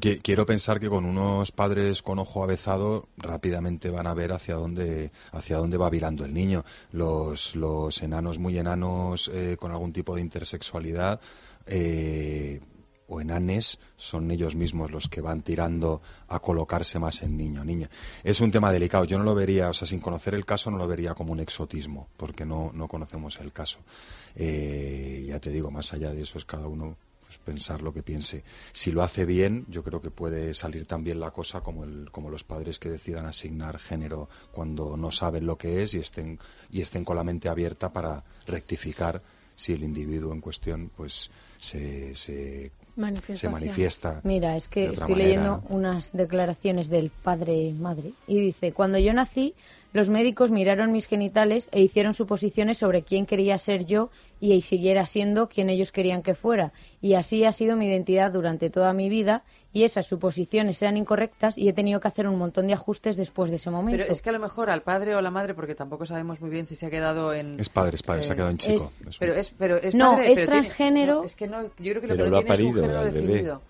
exacto. 0.00 0.20
Quiero 0.22 0.46
pensar 0.46 0.80
que 0.80 0.88
con 0.88 1.04
unos 1.04 1.52
padres 1.52 2.00
con 2.02 2.18
ojo 2.18 2.42
avezado 2.42 3.08
rápidamente 3.18 3.90
van 3.90 4.06
a 4.06 4.14
ver 4.14 4.32
hacia 4.32 4.54
dónde 4.54 5.12
hacia 5.32 5.58
dónde 5.58 5.76
va 5.76 5.90
virando 5.90 6.24
el 6.24 6.32
niño. 6.32 6.64
Los, 6.92 7.54
los 7.56 8.02
enanos 8.02 8.38
muy 8.38 8.56
enanos 8.58 9.30
eh, 9.34 9.56
con 9.60 9.70
algún 9.70 9.92
tipo 9.92 10.14
de 10.14 10.22
intersexualidad 10.22 11.20
eh, 11.66 12.60
o 13.08 13.20
enanes 13.20 13.78
son 13.96 14.30
ellos 14.30 14.54
mismos 14.54 14.90
los 14.90 15.08
que 15.08 15.20
van 15.20 15.42
tirando 15.42 16.00
a 16.28 16.38
colocarse 16.40 16.98
más 16.98 17.22
en 17.22 17.36
niño 17.36 17.62
o 17.62 17.64
niña. 17.64 17.90
Es 18.22 18.40
un 18.40 18.50
tema 18.50 18.72
delicado. 18.72 19.04
Yo 19.04 19.18
no 19.18 19.24
lo 19.24 19.34
vería, 19.34 19.68
o 19.70 19.74
sea, 19.74 19.86
sin 19.86 20.00
conocer 20.00 20.34
el 20.34 20.44
caso 20.44 20.70
no 20.70 20.78
lo 20.78 20.88
vería 20.88 21.14
como 21.14 21.32
un 21.32 21.40
exotismo, 21.40 22.08
porque 22.16 22.44
no, 22.44 22.70
no 22.74 22.88
conocemos 22.88 23.38
el 23.40 23.52
caso. 23.52 23.80
Eh, 24.36 25.24
ya 25.28 25.38
te 25.38 25.50
digo, 25.50 25.70
más 25.70 25.92
allá 25.92 26.12
de 26.12 26.22
eso 26.22 26.38
es 26.38 26.44
cada 26.44 26.66
uno 26.66 26.96
pues, 27.20 27.38
pensar 27.38 27.82
lo 27.82 27.92
que 27.92 28.02
piense. 28.02 28.44
Si 28.72 28.90
lo 28.92 29.02
hace 29.02 29.24
bien, 29.24 29.66
yo 29.68 29.82
creo 29.82 30.00
que 30.00 30.10
puede 30.10 30.54
salir 30.54 30.86
también 30.86 31.20
la 31.20 31.30
cosa 31.30 31.60
como, 31.60 31.84
el, 31.84 32.10
como 32.10 32.30
los 32.30 32.44
padres 32.44 32.78
que 32.78 32.90
decidan 32.90 33.26
asignar 33.26 33.78
género 33.78 34.28
cuando 34.52 34.96
no 34.96 35.10
saben 35.10 35.46
lo 35.46 35.56
que 35.56 35.82
es 35.82 35.94
y 35.94 35.98
estén, 35.98 36.38
y 36.70 36.80
estén 36.80 37.04
con 37.04 37.16
la 37.16 37.24
mente 37.24 37.48
abierta 37.48 37.92
para 37.92 38.24
rectificar 38.46 39.22
si 39.54 39.72
el 39.72 39.84
individuo 39.84 40.32
en 40.32 40.40
cuestión 40.40 40.90
pues 40.94 41.30
se, 41.58 42.14
se, 42.14 42.72
se 43.34 43.48
manifiesta. 43.48 44.20
Mira, 44.22 44.56
es 44.56 44.68
que 44.68 44.84
estoy 44.84 45.12
manera. 45.12 45.18
leyendo 45.18 45.62
unas 45.68 46.12
declaraciones 46.12 46.88
del 46.88 47.10
padre-madre 47.10 48.12
y 48.26 48.38
dice, 48.38 48.72
cuando 48.72 48.98
yo 48.98 49.12
nací, 49.12 49.54
los 49.92 50.10
médicos 50.10 50.50
miraron 50.50 50.92
mis 50.92 51.06
genitales 51.06 51.68
e 51.72 51.80
hicieron 51.80 52.14
suposiciones 52.14 52.78
sobre 52.78 53.02
quién 53.02 53.26
quería 53.26 53.58
ser 53.58 53.86
yo 53.86 54.10
y 54.40 54.60
siguiera 54.62 55.06
siendo 55.06 55.48
quien 55.48 55.70
ellos 55.70 55.92
querían 55.92 56.22
que 56.22 56.34
fuera. 56.34 56.72
Y 57.00 57.14
así 57.14 57.44
ha 57.44 57.52
sido 57.52 57.76
mi 57.76 57.86
identidad 57.86 58.32
durante 58.32 58.70
toda 58.70 58.92
mi 58.92 59.08
vida 59.08 59.44
y 59.74 59.84
esas 59.84 60.06
suposiciones 60.06 60.80
eran 60.80 60.96
incorrectas 60.96 61.58
y 61.58 61.68
he 61.68 61.72
tenido 61.74 62.00
que 62.00 62.08
hacer 62.08 62.26
un 62.28 62.38
montón 62.38 62.66
de 62.68 62.72
ajustes 62.72 63.16
después 63.18 63.50
de 63.50 63.56
ese 63.56 63.70
momento. 63.70 63.98
Pero 64.00 64.10
es 64.10 64.22
que 64.22 64.30
a 64.30 64.32
lo 64.32 64.38
mejor 64.38 64.70
al 64.70 64.80
padre 64.82 65.14
o 65.14 65.18
a 65.18 65.22
la 65.22 65.30
madre, 65.30 65.52
porque 65.52 65.74
tampoco 65.74 66.06
sabemos 66.06 66.40
muy 66.40 66.48
bien 66.48 66.66
si 66.66 66.76
se 66.76 66.86
ha 66.86 66.90
quedado 66.90 67.34
en... 67.34 67.60
Es 67.60 67.68
padre, 67.68 67.96
es 67.96 68.02
padre, 68.02 68.22
se 68.22 68.30
ha 68.30 68.32
eh, 68.32 68.36
quedado 68.36 68.50
en 68.52 68.56
chico. 68.58 68.74
es- 68.76 69.00
Es 69.02 69.06
un- 69.06 69.12
Pero 69.18 69.34
es, 69.34 69.50
pero 69.58 69.76
es 69.76 69.94
No, 69.94 70.12
padre, 70.12 70.32
es 70.32 70.38
pero 70.38 70.46
tiene- 70.46 70.62
transgénero. 70.62 71.14
no, 71.16 71.24
es 71.24 71.34
que 71.34 71.46
no, 71.48 71.62
yo 71.64 71.68
creo 71.76 72.00
que 72.00 72.06
lo 72.06 72.14
Pero 72.14 72.24
que 72.24 72.30
lo 72.30 72.36
ha 72.38 72.40
tiene 72.44 72.54
es 72.54 72.60
un 72.60 72.66
parido 72.72 72.80
género 72.82 73.02
el 73.02 73.12
bebé. 73.12 73.26
definido. 73.26 73.62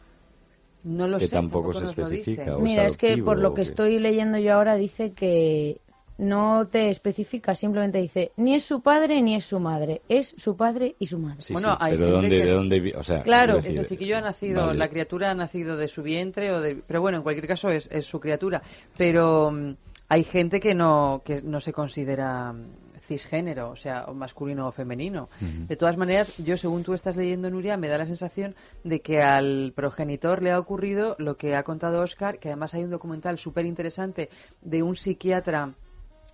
No 0.84 1.08
lo 1.08 1.18
que 1.18 1.26
sé, 1.28 1.34
tampoco 1.34 1.72
se 1.72 1.80
nos 1.80 1.96
lo 1.96 2.06
especifica, 2.08 2.58
Mira, 2.58 2.86
es 2.86 2.98
que 2.98 3.16
por 3.16 3.40
lo 3.40 3.54
que 3.54 3.62
estoy 3.62 3.98
leyendo 3.98 4.36
yo 4.36 4.52
ahora 4.52 4.74
dice 4.76 5.12
que 5.12 5.78
no 6.18 6.66
te 6.68 6.90
especifica, 6.90 7.54
simplemente 7.54 7.98
dice 7.98 8.32
ni 8.36 8.54
es 8.54 8.64
su 8.64 8.80
padre 8.82 9.20
ni 9.22 9.34
es 9.34 9.44
su 9.44 9.58
madre, 9.58 10.02
es 10.08 10.34
su 10.36 10.56
padre 10.56 10.94
y 10.98 11.06
su 11.06 11.18
madre. 11.18 11.42
Sí, 11.42 11.52
Bueno, 11.54 11.70
sí, 11.72 11.76
hay 11.80 11.92
pero 11.96 12.04
gente 12.04 12.14
¿dónde, 12.20 12.38
que- 12.38 12.44
¿de 12.44 12.50
dónde 12.52 12.92
O 12.96 13.02
sea, 13.02 13.22
Claro, 13.22 13.54
decir, 13.56 13.78
el 13.78 13.86
chiquillo 13.86 14.16
ha 14.18 14.20
nacido, 14.20 14.66
vale. 14.66 14.78
la 14.78 14.88
criatura 14.88 15.30
ha 15.30 15.34
nacido 15.34 15.76
de 15.76 15.88
su 15.88 16.02
vientre, 16.02 16.52
o 16.52 16.60
de, 16.60 16.76
pero 16.86 17.00
bueno, 17.00 17.18
en 17.18 17.22
cualquier 17.24 17.46
caso 17.48 17.68
es, 17.70 17.88
es 17.90 18.06
su 18.06 18.20
criatura. 18.20 18.62
Pero 18.96 19.50
mm, 19.50 19.70
hay 20.08 20.24
gente 20.24 20.60
que 20.60 20.74
no, 20.74 21.22
que 21.24 21.42
no 21.42 21.60
se 21.60 21.72
considera 21.72 22.52
mm, 22.52 22.64
cisgénero, 23.06 23.70
o 23.70 23.76
sea, 23.76 24.06
masculino 24.14 24.66
o 24.68 24.72
femenino. 24.72 25.28
De 25.68 25.76
todas 25.76 25.96
maneras, 25.98 26.32
yo 26.38 26.56
según 26.56 26.84
tú 26.84 26.94
estás 26.94 27.16
leyendo, 27.16 27.50
Nuria, 27.50 27.76
me 27.76 27.88
da 27.88 27.98
la 27.98 28.06
sensación 28.06 28.54
de 28.82 29.00
que 29.00 29.20
al 29.20 29.72
progenitor 29.74 30.42
le 30.42 30.52
ha 30.52 30.58
ocurrido 30.58 31.14
lo 31.18 31.36
que 31.36 31.54
ha 31.54 31.64
contado 31.64 32.00
Oscar, 32.00 32.38
que 32.38 32.48
además 32.48 32.72
hay 32.72 32.84
un 32.84 32.90
documental 32.90 33.36
súper 33.36 33.66
interesante 33.66 34.30
de 34.62 34.82
un 34.82 34.96
psiquiatra 34.96 35.74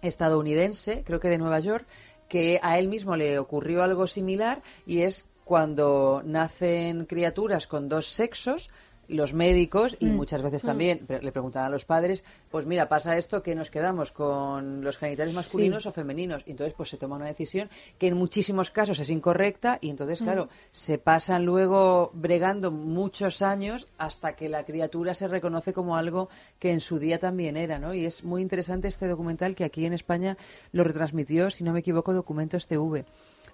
estadounidense, 0.03 1.03
creo 1.05 1.21
que 1.21 1.29
de 1.29 1.39
Nueva 1.39 1.61
York, 1.61 1.87
que 2.29 2.61
a 2.63 2.79
él 2.79 2.89
mismo 2.89 3.17
le 3.17 3.39
ocurrió 3.39 3.83
algo 3.83 4.07
similar 4.07 4.63
y 4.87 5.03
es 5.03 5.27
cuando 5.45 6.23
nacen 6.25 7.07
criaturas 7.07 7.67
con 7.67 7.89
dos 7.89 8.07
sexos, 8.07 8.71
los 9.11 9.35
médicos 9.35 9.97
y 10.01 10.07
muchas 10.07 10.43
veces 10.43 10.63
también 10.63 10.99
pre- 11.07 11.21
le 11.23 11.33
preguntan 11.33 11.65
a 11.65 11.69
los 11.69 11.85
padres, 11.85 12.25
pues 12.51 12.67
mira, 12.67 12.89
pasa 12.89 13.17
esto 13.17 13.43
que 13.43 13.55
nos 13.55 13.71
quedamos 13.71 14.13
con 14.13 14.83
los 14.83 14.97
genitales 14.97 15.35
masculinos 15.35 15.87
o 15.87 15.93
femeninos. 15.93 16.43
Y 16.47 16.53
entonces 16.53 16.75
pues 16.77 16.89
se 16.89 16.97
toma 16.97 17.17
una 17.17 17.27
decisión 17.27 17.69
que 17.99 18.07
en 18.09 18.17
muchísimos 18.17 18.71
casos 18.71 18.99
es 19.01 19.11
incorrecta 19.11 19.79
y 19.81 19.91
entonces, 19.91 20.21
claro, 20.23 20.49
se 20.73 20.99
pasan 20.99 21.45
luego 21.45 22.11
bregando 22.15 22.71
muchos 22.71 23.43
años 23.43 23.87
hasta 23.99 24.35
que 24.37 24.49
la 24.49 24.65
criatura 24.65 25.15
se 25.15 25.29
reconoce 25.29 25.73
como 25.73 25.97
algo 25.97 26.29
que 26.59 26.71
en 26.71 26.81
su 26.81 26.99
día 26.99 27.19
también 27.19 27.57
era, 27.57 27.79
¿no? 27.79 27.95
Y 27.95 28.07
es 28.07 28.25
muy 28.25 28.43
interesante 28.43 28.89
este 28.89 29.07
documental 29.09 29.55
que 29.55 29.65
aquí 29.65 29.85
en 29.87 29.93
España 29.93 30.37
lo 30.73 30.85
retransmitió, 30.85 31.51
si 31.51 31.65
no 31.65 31.73
me 31.73 31.81
equivoco, 31.81 32.13
Documentos 32.13 32.67
TV. 32.67 33.05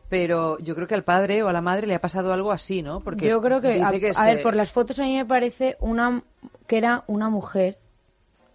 Pero 0.08 0.58
yo 0.60 0.74
creo 0.74 0.86
que 0.86 0.94
al 0.94 1.02
padre 1.02 1.42
o 1.42 1.48
a 1.48 1.52
la 1.52 1.60
madre 1.60 1.86
le 1.86 1.94
ha 1.94 2.00
pasado 2.00 2.32
algo 2.32 2.52
así, 2.52 2.80
¿no? 2.82 3.00
Porque 3.00 3.26
Yo 3.28 3.40
creo 3.42 3.60
que, 3.60 3.74
dice 3.74 3.84
a, 3.84 3.90
que 3.98 4.10
a 4.10 4.14
se- 4.14 4.34
ver, 4.34 4.42
por 4.42 4.54
las 4.54 4.70
fotos 4.70 4.98
a 5.00 5.02
mí 5.04 5.16
me 5.16 5.24
parece 5.24 5.76
una 5.80 6.22
que 6.68 6.78
era 6.78 7.02
una 7.08 7.28
mujer 7.28 7.76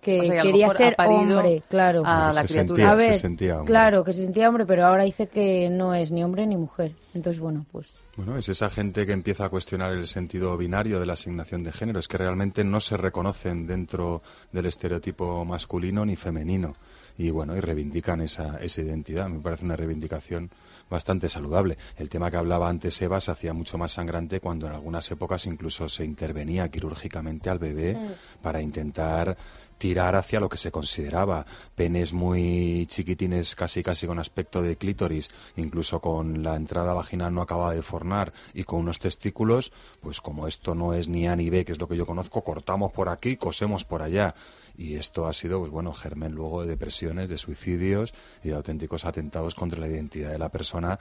que 0.01 0.22
O 0.22 0.24
sea, 0.24 0.31
que 0.34 0.39
a 0.39 0.43
lo 0.43 0.50
quería 0.50 0.70
ser 0.72 0.96
hombre, 0.98 1.62
claro. 1.70 2.01
a 2.05 2.31
Se 2.31 2.39
la 2.41 2.48
sentía- 2.48 2.63
criatura. 2.75 2.91
a 2.93 3.00
se 3.00 3.05
ver, 3.08 3.15
sentía 3.17 3.53
hombre. 3.60 3.72
claro, 3.72 4.03
que 4.03 4.13
se 4.13 4.24
sentía 4.24 4.48
hombre, 4.50 4.65
pero 4.65 4.86
ahora 4.86 5.03
dice 5.03 5.27
que 5.27 5.70
no 5.70 5.93
es 5.93 6.12
ni 6.12 6.24
hombre 6.24 6.48
ni 6.48 6.55
mujer. 6.58 6.93
Entonces, 7.13 7.39
bueno, 7.39 7.65
pues 7.72 7.88
Bueno, 8.17 8.36
es 8.38 8.50
esa 8.50 8.70
gente 8.70 9.05
que 9.05 9.12
empieza 9.12 9.46
a 9.46 9.50
cuestionar 9.50 9.91
el 9.93 10.08
sentido 10.08 10.58
binario 10.58 11.00
de 11.00 11.05
la 11.05 11.13
asignación 11.13 11.63
de 11.63 11.72
género. 11.72 12.00
Es 12.00 12.08
que 12.08 12.17
realmente 12.17 12.63
no 12.63 12.81
se 12.81 12.98
reconocen 12.98 13.67
dentro 13.67 14.22
del 14.51 14.65
estereotipo 14.65 15.46
masculino 15.46 16.05
ni 16.05 16.15
femenino. 16.15 16.75
Y 17.17 17.29
bueno, 17.29 17.55
y 17.55 17.60
reivindican 17.60 18.22
esa, 18.22 18.58
esa 18.58 18.81
identidad. 18.81 19.27
Me 19.29 19.39
parece 19.39 19.65
una 19.65 19.75
reivindicación 19.75 20.50
bastante 20.91 21.29
saludable. 21.29 21.77
El 21.98 22.10
tema 22.10 22.29
que 22.29 22.38
hablaba 22.38 22.69
antes 22.69 23.01
Eva 23.01 23.19
se 23.19 23.31
hacía 23.31 23.53
mucho 23.53 23.79
más 23.79 23.93
sangrante 23.93 24.39
cuando 24.39 24.67
en 24.67 24.74
algunas 24.74 25.10
épocas 25.10 25.48
incluso 25.48 25.89
se 25.89 26.05
intervenía 26.05 26.69
quirúrgicamente 26.69 27.50
al 27.50 27.57
bebé 27.57 27.98
para 28.43 28.62
intentar 28.62 29.38
tirar 29.79 30.15
hacia 30.15 30.39
lo 30.39 30.48
que 30.48 30.57
se 30.57 30.69
consideraba 30.69 31.48
penes 31.74 32.13
muy 32.13 32.86
chiquitines, 32.88 33.55
casi 33.55 33.81
casi 33.81 34.05
con 34.05 34.19
aspecto 34.19 34.62
de 34.62 34.75
clítoris, 34.75 35.31
incluso 35.55 36.00
con 36.00 36.43
la 36.43 36.55
entrada 36.55 36.93
vaginal 36.93 37.33
no 37.33 37.41
acabada 37.41 37.74
de 37.74 37.81
fornar 37.81 38.31
y 38.53 38.63
con 38.63 38.81
unos 38.81 39.00
testículos, 39.00 39.71
pues 40.00 40.21
como 40.21 40.48
esto 40.48 40.75
no 40.75 40.93
es 40.93 41.07
ni 41.07 41.27
A 41.27 41.36
ni 41.36 41.50
B, 41.50 41.65
que 41.65 41.71
es 41.71 41.79
lo 41.79 41.88
que 41.88 41.98
yo 41.98 42.05
conozco, 42.05 42.43
cortamos 42.43 42.91
por 42.91 43.10
aquí, 43.10 43.38
cosemos 43.38 43.83
por 43.83 44.03
allá. 44.03 44.36
Y 44.78 44.96
esto 44.96 45.28
ha 45.28 45.34
sido, 45.34 45.60
pues 45.60 45.72
bueno, 45.72 45.94
germen 45.94 46.34
luego 46.34 46.62
de 46.63 46.70
depresiones, 46.70 47.30
de 47.30 47.38
suicidios 47.38 48.13
y 48.44 48.50
de 48.50 48.56
auténticos 48.56 49.06
atentados 49.06 49.56
contra 49.56 49.80
la 49.80 49.88
identidad 49.88 50.32
de 50.32 50.40
la 50.40 50.50
persona 50.50 51.00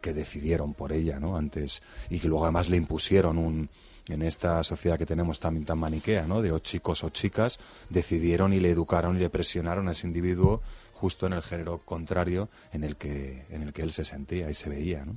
que- 0.00 0.12
decidieron 0.14 0.74
por 0.74 0.92
ella, 0.92 1.18
¿no? 1.18 1.36
Antes 1.36 1.82
y 2.10 2.20
que 2.20 2.28
luego 2.28 2.44
además 2.44 2.68
le 2.68 2.76
impusieron 2.76 3.38
un 3.38 3.68
en 4.08 4.22
esta 4.22 4.62
sociedad 4.62 4.96
que 4.98 5.04
tenemos 5.06 5.40
tan, 5.40 5.64
tan 5.64 5.78
maniquea, 5.78 6.28
¿no? 6.28 6.40
De 6.40 6.52
o 6.52 6.60
chicos 6.60 7.02
o 7.02 7.10
chicas, 7.10 7.58
decidieron 7.90 8.52
y 8.52 8.60
le 8.60 8.70
educaron 8.70 9.16
y 9.16 9.18
le 9.20 9.30
presionaron 9.30 9.88
a 9.88 9.92
ese 9.92 10.06
individuo 10.06 10.62
justo 10.94 11.26
en 11.26 11.32
el 11.32 11.42
género 11.42 11.78
contrario 11.78 12.48
en 12.72 12.84
el 12.84 12.94
que 12.96 13.44
en 13.50 13.62
el 13.62 13.72
que 13.72 13.82
él 13.82 13.92
se 13.92 14.04
sentía 14.04 14.48
y 14.48 14.54
se 14.54 14.68
veía, 14.70 15.04
¿no? 15.04 15.14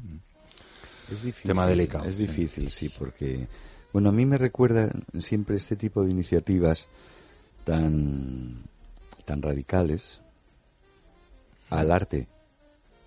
Es 1.11 1.23
difícil. 1.23 1.49
Tema 1.49 1.67
delicado, 1.67 2.05
Es 2.05 2.15
sí. 2.17 2.25
difícil, 2.27 2.69
sí, 2.71 2.89
porque. 2.89 3.47
Bueno, 3.91 4.09
a 4.09 4.11
mí 4.11 4.25
me 4.25 4.37
recuerda 4.37 4.91
siempre 5.17 5.55
este 5.55 5.75
tipo 5.75 6.03
de 6.03 6.11
iniciativas 6.11 6.87
tan, 7.63 8.63
tan 9.25 9.41
radicales 9.41 10.21
al 11.71 11.91
arte, 11.91 12.27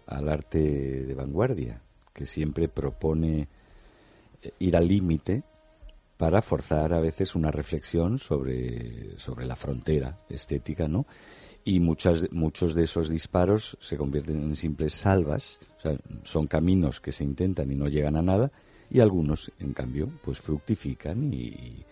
al 0.06 0.28
arte 0.28 0.58
de 0.58 1.14
vanguardia, 1.14 1.80
que 2.12 2.26
siempre 2.26 2.68
propone 2.68 3.46
eh, 4.42 4.52
ir 4.58 4.76
al 4.76 4.88
límite 4.88 5.44
para 6.16 6.42
forzar 6.42 6.92
a 6.92 7.00
veces 7.00 7.34
una 7.36 7.50
reflexión 7.50 8.18
sobre, 8.18 9.18
sobre 9.18 9.46
la 9.46 9.56
frontera 9.56 10.18
estética, 10.28 10.88
¿no? 10.88 11.06
Y 11.64 11.78
muchas, 11.78 12.30
muchos 12.32 12.74
de 12.74 12.84
esos 12.84 13.08
disparos 13.08 13.76
se 13.80 13.96
convierten 13.96 14.42
en 14.42 14.56
simples 14.56 14.94
salvas, 14.94 15.60
o 15.78 15.80
sea, 15.80 15.96
son 16.24 16.48
caminos 16.48 17.00
que 17.00 17.12
se 17.12 17.22
intentan 17.22 17.70
y 17.70 17.76
no 17.76 17.86
llegan 17.86 18.16
a 18.16 18.22
nada, 18.22 18.50
y 18.92 19.00
algunos, 19.00 19.50
en 19.58 19.72
cambio, 19.72 20.08
pues 20.22 20.38
fructifican 20.40 21.32
y, 21.32 21.82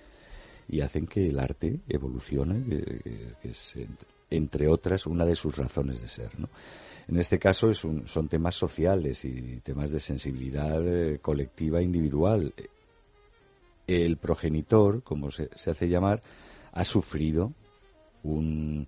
y 0.68 0.80
hacen 0.82 1.06
que 1.06 1.28
el 1.30 1.38
arte 1.40 1.80
evolucione, 1.88 2.62
que, 2.64 3.48
es, 3.48 3.76
ent- 3.76 4.06
entre 4.30 4.68
otras, 4.68 5.06
una 5.06 5.24
de 5.24 5.34
sus 5.34 5.56
razones 5.56 6.02
de 6.02 6.08
ser, 6.08 6.38
¿no? 6.38 6.48
En 7.08 7.16
este 7.18 7.38
caso 7.38 7.70
es 7.70 7.82
un- 7.84 8.06
son 8.06 8.28
temas 8.28 8.54
sociales 8.54 9.24
y 9.24 9.60
temas 9.64 9.90
de 9.90 9.98
sensibilidad 9.98 10.80
eh, 10.86 11.18
colectiva 11.20 11.82
individual. 11.82 12.52
El 13.86 14.16
progenitor, 14.18 15.02
como 15.02 15.30
se, 15.30 15.48
se 15.56 15.70
hace 15.70 15.88
llamar, 15.88 16.22
ha 16.72 16.84
sufrido 16.84 17.52
un- 18.22 18.86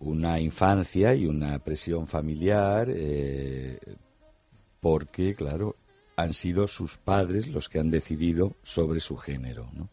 una 0.00 0.40
infancia 0.40 1.14
y 1.14 1.26
una 1.26 1.58
presión 1.60 2.08
familiar 2.08 2.88
eh, 2.90 3.78
porque, 4.80 5.34
claro, 5.34 5.76
han 6.16 6.32
sido 6.34 6.66
sus 6.68 6.96
padres 6.96 7.48
los 7.48 7.68
que 7.68 7.78
han 7.80 7.90
decidido 7.90 8.54
sobre 8.62 9.00
su 9.00 9.16
género, 9.16 9.68
¿no? 9.74 9.88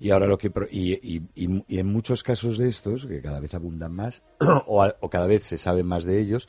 Y 0.00 0.10
ahora 0.10 0.26
lo 0.26 0.36
que 0.38 0.50
y, 0.70 0.94
y- 0.94 1.22
y- 1.36 1.78
en 1.78 1.86
muchos 1.86 2.22
casos 2.24 2.58
de 2.58 2.68
estos 2.68 3.06
que 3.06 3.20
cada 3.22 3.38
vez 3.38 3.54
abundan 3.54 3.92
más 3.94 4.22
o, 4.66 4.84
o 5.00 5.08
cada 5.10 5.26
vez 5.26 5.44
se 5.44 5.58
sabe 5.58 5.82
más 5.84 6.04
de 6.04 6.20
ellos, 6.20 6.48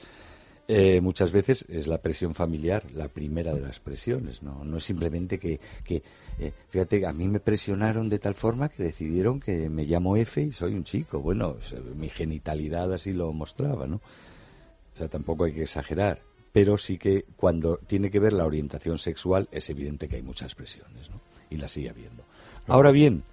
eh, 0.68 1.02
muchas 1.02 1.32
veces 1.32 1.66
es 1.70 1.88
la 1.88 2.02
presión 2.02 2.34
familiar 2.34 2.84
la 2.94 3.10
primera 3.10 3.54
de 3.54 3.62
las 3.62 3.80
presiones, 3.80 4.42
no, 4.44 4.64
no 4.64 4.78
es 4.78 4.84
simplemente 4.86 5.38
que, 5.38 5.60
que 5.84 6.02
eh, 6.40 6.52
fíjate, 6.70 7.06
a 7.06 7.14
mí 7.14 7.28
me 7.28 7.40
presionaron 7.42 8.10
de 8.10 8.18
tal 8.18 8.34
forma 8.34 8.70
que 8.70 8.82
decidieron 8.82 9.40
que 9.40 9.70
me 9.70 9.84
llamo 9.86 10.16
F 10.18 10.42
y 10.42 10.52
soy 10.52 10.74
un 10.74 10.84
chico. 10.86 11.20
Bueno, 11.20 11.58
mi 11.96 12.10
genitalidad 12.10 12.92
así 12.94 13.12
lo 13.14 13.32
mostraba, 13.34 13.86
¿no? 13.88 13.98
O 13.98 14.98
sea, 14.98 15.10
tampoco 15.10 15.44
hay 15.44 15.54
que 15.54 15.64
exagerar. 15.64 16.22
Pero 16.53 16.77
sí 16.77 16.98
que 16.98 17.25
cuando 17.36 17.77
tiene 17.86 18.10
que 18.10 18.19
ver 18.19 18.31
la 18.31 18.45
orientación 18.45 18.98
sexual 18.98 19.50
es 19.51 19.69
evidente 19.69 20.07
que 20.07 20.15
hay 20.15 20.22
muchas 20.22 20.55
presiones, 20.55 21.10
¿no? 21.10 21.19
Y 21.50 21.57
la 21.57 21.67
sigue 21.67 21.89
habiendo. 21.89 22.24
Ahora 22.67 22.91
bien, 22.91 23.24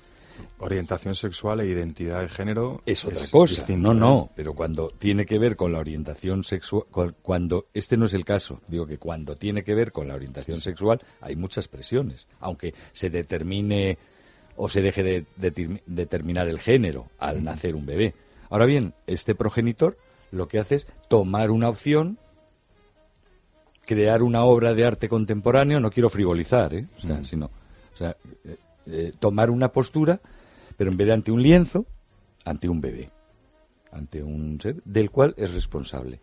Orientación 0.58 1.14
sexual 1.14 1.60
e 1.60 1.66
identidad 1.66 2.22
de 2.22 2.28
género 2.30 2.80
es 2.86 3.04
otra 3.04 3.18
cosa. 3.30 3.54
no, 3.76 3.92
no, 4.00 4.30
pero 4.34 4.54
cuando 4.54 4.88
tiene 4.88 5.26
que 5.26 5.38
ver 5.38 5.54
con 5.54 5.70
la 5.72 5.78
orientación 5.80 6.44
sexual, 6.44 7.14
cuando 7.20 7.66
este 7.74 7.98
no 7.98 8.06
es 8.06 8.14
el 8.14 8.24
caso, 8.24 8.60
digo 8.66 8.86
que 8.86 8.96
cuando 8.96 9.36
tiene 9.36 9.64
que 9.64 9.74
ver 9.74 9.92
con 9.92 10.08
la 10.08 10.14
orientación 10.14 10.62
sexual 10.62 11.00
hay 11.20 11.36
muchas 11.36 11.68
presiones, 11.68 12.26
aunque 12.40 12.72
se 12.92 13.10
determine 13.10 13.98
o 14.56 14.68
se 14.70 14.80
deje 14.80 15.02
de, 15.02 15.26
de- 15.36 15.82
determinar 15.84 16.48
el 16.48 16.58
género 16.58 17.08
al 17.18 17.44
nacer 17.44 17.74
un 17.74 17.84
bebé. 17.84 18.14
Ahora 18.48 18.64
bien, 18.64 18.94
este 19.06 19.34
progenitor 19.34 19.98
lo 20.32 20.48
que 20.48 20.58
hace 20.58 20.76
es 20.76 20.86
tomar 21.08 21.50
una 21.50 21.68
opción, 21.68 22.16
crear 23.86 24.22
una 24.22 24.44
obra 24.44 24.74
de 24.74 24.84
arte 24.84 25.08
contemporáneo, 25.08 25.80
no 25.80 25.90
quiero 25.90 26.08
frivolizar, 26.10 26.74
¿eh? 26.74 26.86
o 26.96 27.00
sea, 27.00 27.16
Mm. 27.18 27.24
sino, 27.24 27.46
o 27.46 27.96
sea, 27.96 28.16
eh, 28.44 28.56
eh, 28.86 29.12
tomar 29.18 29.50
una 29.50 29.70
postura, 29.72 30.20
pero 30.76 30.90
en 30.90 30.96
vez 30.96 31.06
de 31.08 31.12
ante 31.12 31.32
un 31.32 31.42
lienzo, 31.42 31.86
ante 32.44 32.68
un 32.68 32.80
bebé, 32.80 33.10
ante 33.92 34.22
un 34.22 34.60
ser 34.60 34.76
del 34.84 35.10
cual 35.10 35.34
es 35.36 35.52
responsable. 35.52 36.20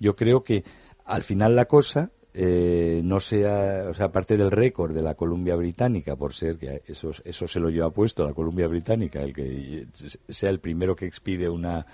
Yo 0.00 0.16
creo 0.16 0.42
que 0.42 0.64
al 1.04 1.22
final 1.22 1.54
la 1.54 1.66
cosa 1.66 2.10
eh, 2.36 3.00
no 3.04 3.20
sea, 3.20 3.86
o 3.90 3.94
sea, 3.94 4.06
aparte 4.06 4.36
del 4.36 4.50
récord 4.50 4.92
de 4.92 5.02
la 5.02 5.14
Columbia 5.14 5.54
Británica, 5.54 6.16
por 6.16 6.34
ser 6.34 6.56
que 6.58 6.82
eso, 6.88 7.12
eso 7.24 7.46
se 7.46 7.60
lo 7.60 7.68
lleva 7.70 7.90
puesto 7.90 8.26
la 8.26 8.32
Columbia 8.32 8.66
Británica, 8.66 9.22
el 9.22 9.32
que 9.32 9.86
sea 10.28 10.50
el 10.50 10.58
primero 10.58 10.96
que 10.96 11.06
expide 11.06 11.48
una 11.48 11.86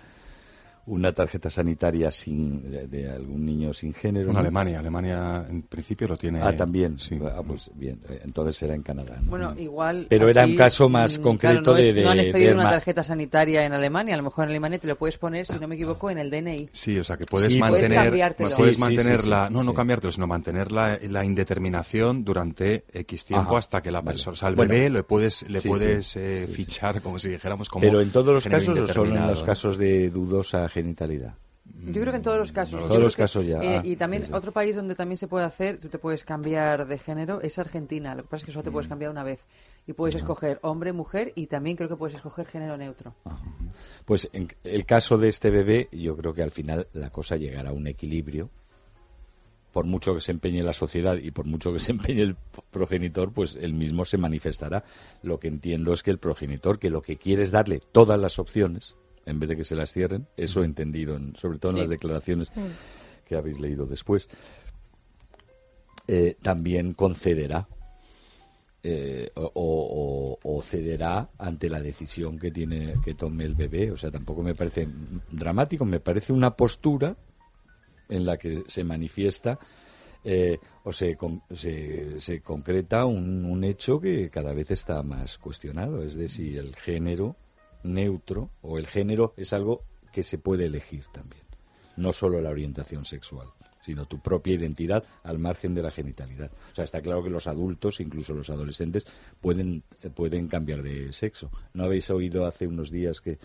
una 0.90 1.12
tarjeta 1.12 1.50
sanitaria 1.50 2.10
sin 2.10 2.70
de, 2.70 2.86
de 2.86 3.10
algún 3.10 3.44
niño 3.46 3.72
sin 3.72 3.92
género. 3.94 4.28
En 4.28 4.34
¿no? 4.34 4.40
Alemania, 4.40 4.78
Alemania 4.80 5.46
en 5.48 5.62
principio 5.62 6.08
lo 6.08 6.16
tiene. 6.16 6.40
Ah, 6.42 6.56
también. 6.56 6.98
Sí. 6.98 7.18
Ah, 7.24 7.42
pues 7.46 7.70
bien, 7.74 8.00
eh, 8.08 8.20
entonces 8.24 8.56
será 8.56 8.74
en 8.74 8.82
Canadá. 8.82 9.18
¿no? 9.22 9.30
Bueno, 9.30 9.54
igual. 9.56 10.06
Pero 10.10 10.28
era 10.28 10.42
un 10.44 10.50
aquí, 10.50 10.56
caso 10.56 10.88
más 10.88 11.18
mm, 11.18 11.22
concreto 11.22 11.62
claro, 11.62 11.72
no 11.72 11.74
de, 11.74 11.88
es- 11.90 11.94
de- 11.94 12.02
No 12.02 12.10
han 12.10 12.18
expedido 12.20 12.48
de 12.50 12.54
una 12.56 12.70
tarjeta 12.70 13.02
sanitaria 13.02 13.64
en 13.64 13.72
Alemania. 13.72 14.14
A 14.14 14.16
lo 14.18 14.24
mejor 14.24 14.44
en 14.44 14.50
Alemania 14.50 14.78
te 14.78 14.86
lo 14.88 14.96
puedes 14.96 15.16
poner, 15.16 15.46
si 15.46 15.58
no 15.60 15.68
me 15.68 15.76
equivoco, 15.76 16.10
en 16.10 16.18
el 16.18 16.30
DNI. 16.30 16.68
Sí, 16.72 16.98
o 16.98 17.04
sea 17.04 17.16
que 17.16 17.26
puedes 17.26 17.52
Sí, 17.52 17.58
puedes 17.58 17.72
mantener, 17.72 18.04
cambiártelo. 18.04 18.50
puedes 18.56 18.76
Sí, 18.76 18.82
sí, 18.82 18.94
mantener 18.94 19.20
sí, 19.20 19.28
la, 19.28 19.46
sí, 19.48 19.54
no, 19.54 19.62
no 19.62 19.74
cambiártelo, 19.74 20.12
sino 20.12 20.26
mantener 20.26 20.72
la, 20.72 20.98
la 21.08 21.24
indeterminación 21.24 22.24
durante 22.24 22.84
X 22.92 23.24
tiempo 23.24 23.50
Ajá, 23.50 23.58
hasta 23.58 23.82
que 23.82 23.90
la 23.90 24.00
vale. 24.00 24.12
persona, 24.14 24.32
o 24.32 24.36
sea, 24.36 24.48
al 24.48 24.56
Bueno, 24.56 24.72
bebé 24.72 24.90
le 24.90 25.02
puedes, 25.02 25.48
le 25.48 25.60
sí, 25.60 25.68
puedes 25.68 26.06
sí, 26.06 26.18
eh, 26.20 26.36
sí, 26.40 26.46
sí. 26.46 26.52
fichar 26.52 27.00
como 27.02 27.18
si 27.18 27.28
dijéramos 27.28 27.68
como. 27.68 27.82
Pero 27.84 28.00
en 28.00 28.10
todos 28.10 28.34
los 28.34 28.46
casos 28.46 28.78
o 28.78 28.86
solo 28.88 29.14
en 29.14 29.26
los 29.26 29.42
casos 29.42 29.78
de 29.78 30.10
dudosa 30.10 30.68
genitalidad. 30.82 31.34
Yo 31.86 32.00
creo 32.00 32.06
que 32.10 32.16
en 32.16 32.22
todos 32.22 32.36
los 32.38 32.50
casos. 32.50 32.80
Todos 32.80 32.88
Yo 32.88 32.94
creo 32.96 33.04
los 33.04 33.14
que, 33.16 33.22
casos 33.22 33.46
ya, 33.46 33.60
eh, 33.62 33.76
ah, 33.78 33.82
y 33.84 33.94
también 33.94 34.22
sí, 34.22 34.28
sí. 34.28 34.34
otro 34.34 34.50
país 34.50 34.74
donde 34.74 34.96
también 34.96 35.16
se 35.18 35.28
puede 35.28 35.44
hacer, 35.44 35.78
tú 35.78 35.88
te 35.88 35.98
puedes 35.98 36.24
cambiar 36.24 36.86
de 36.88 36.98
género, 36.98 37.40
es 37.42 37.58
Argentina. 37.60 38.14
Lo 38.16 38.22
que 38.22 38.28
pasa 38.28 38.38
es 38.42 38.46
que 38.46 38.52
solo 38.52 38.64
te 38.64 38.70
Mm. 38.70 38.72
puedes 38.72 38.88
cambiar 38.88 39.10
una 39.12 39.22
vez. 39.22 39.44
Y 39.86 39.92
puedes 39.92 40.14
escoger 40.16 40.58
hombre, 40.62 40.92
mujer 40.92 41.32
y 41.36 41.46
también 41.46 41.76
creo 41.76 41.88
que 41.88 41.96
puedes 41.96 42.16
escoger 42.16 42.46
género 42.46 42.76
neutro. 42.76 43.14
Pues 44.04 44.28
en 44.32 44.48
el 44.64 44.84
caso 44.84 45.16
de 45.16 45.28
este 45.28 45.50
bebé, 45.50 45.88
yo 45.92 46.16
creo 46.16 46.34
que 46.34 46.42
al 46.42 46.50
final 46.50 46.88
la 46.92 47.10
cosa 47.10 47.36
llegará 47.36 47.70
a 47.70 47.72
un 47.72 47.86
equilibrio. 47.86 48.50
Por 49.72 49.86
mucho 49.86 50.14
que 50.14 50.20
se 50.20 50.32
empeñe 50.32 50.64
la 50.64 50.72
sociedad 50.72 51.16
y 51.16 51.30
por 51.30 51.46
mucho 51.46 51.72
que 51.72 51.78
se 51.78 51.92
empeñe 51.92 52.22
el 52.22 52.36
progenitor, 52.72 53.32
pues 53.32 53.56
él 53.60 53.72
mismo 53.74 54.04
se 54.04 54.18
manifestará. 54.18 54.82
Lo 55.22 55.38
que 55.38 55.46
entiendo 55.46 55.92
es 55.92 56.02
que 56.02 56.10
el 56.10 56.18
progenitor, 56.18 56.78
que 56.80 56.90
lo 56.90 57.02
que 57.02 57.16
quiere 57.16 57.44
es 57.44 57.52
darle 57.52 57.80
todas 57.92 58.18
las 58.20 58.40
opciones, 58.40 58.96
en 59.30 59.40
vez 59.40 59.48
de 59.50 59.56
que 59.56 59.64
se 59.64 59.74
las 59.76 59.92
cierren, 59.92 60.26
eso 60.36 60.62
he 60.62 60.66
entendido, 60.66 61.16
en- 61.16 61.34
sobre 61.36 61.58
todo 61.58 61.72
en 61.72 61.76
Sí. 61.76 61.80
las 61.82 61.90
declaraciones 61.90 62.50
que 63.26 63.36
habéis 63.36 63.60
leído 63.60 63.86
después, 63.86 64.28
eh, 66.08 66.36
también 66.42 66.92
concederá 66.94 67.68
eh, 68.82 69.30
o, 69.34 69.50
o- 69.54 70.38
o 70.56 70.62
cederá 70.62 71.28
ante 71.36 71.68
la 71.68 71.82
decisión 71.82 72.38
que 72.38 72.50
tiene 72.50 72.94
que 73.04 73.12
tome 73.12 73.44
el 73.44 73.54
bebé. 73.54 73.90
O 73.90 73.96
sea, 73.98 74.10
tampoco 74.10 74.42
me 74.42 74.54
parece 74.54 74.86
mm, 74.86 75.20
dramático, 75.32 75.84
me 75.84 76.00
parece 76.00 76.32
una 76.32 76.56
postura 76.56 77.14
en 78.08 78.24
la 78.24 78.38
que 78.38 78.64
se 78.68 78.82
manifiesta 78.82 79.58
eh, 80.24 80.58
o 80.84 80.92
se, 80.94 81.14
con- 81.16 81.42
se, 81.54 82.18
se 82.20 82.40
concreta 82.40 83.04
un, 83.04 83.44
un 83.44 83.64
hecho 83.64 84.00
que 84.00 84.30
cada 84.30 84.54
vez 84.54 84.70
está 84.70 85.02
más 85.02 85.36
cuestionado, 85.38 86.02
es 86.02 86.14
de 86.14 86.28
si 86.30 86.56
el 86.56 86.74
género 86.74 87.36
neutro 87.82 88.50
o 88.62 88.78
el 88.78 88.86
género 88.86 89.34
es 89.36 89.52
algo 89.52 89.82
que 90.12 90.22
se 90.22 90.38
puede 90.38 90.66
elegir 90.66 91.04
también, 91.12 91.44
no 91.96 92.12
solo 92.12 92.40
la 92.40 92.50
orientación 92.50 93.04
sexual 93.04 93.48
sino 93.80 94.06
tu 94.06 94.20
propia 94.20 94.54
identidad 94.54 95.04
al 95.22 95.38
margen 95.38 95.74
de 95.74 95.82
la 95.82 95.90
genitalidad. 95.90 96.50
O 96.72 96.74
sea, 96.74 96.84
está 96.84 97.00
claro 97.00 97.22
que 97.22 97.30
los 97.30 97.46
adultos, 97.46 98.00
incluso 98.00 98.34
los 98.34 98.50
adolescentes, 98.50 99.06
pueden, 99.40 99.82
pueden 100.14 100.48
cambiar 100.48 100.82
de 100.82 101.12
sexo. 101.12 101.50
¿No 101.72 101.84
habéis 101.84 102.10
oído 102.10 102.46
hace 102.46 102.66
unos 102.66 102.90
días 102.90 103.20
que 103.20 103.38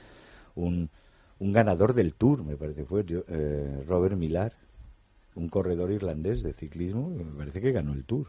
un, 0.56 0.89
un 1.39 1.54
ganador 1.54 1.93
del 1.93 2.13
Tour, 2.13 2.43
me 2.43 2.58
parece 2.58 2.86
fue, 2.86 3.06
eh, 3.10 3.84
Robert 3.88 4.17
Millar, 4.17 4.54
un 5.36 5.50
corredor 5.50 5.91
irlandés 5.91 6.43
de 6.43 6.54
ciclismo, 6.54 7.10
me 7.10 7.26
parece 7.26 7.62
que 7.62 7.71
ganó 7.71 7.93
el 7.93 8.06
Tour. 8.06 8.28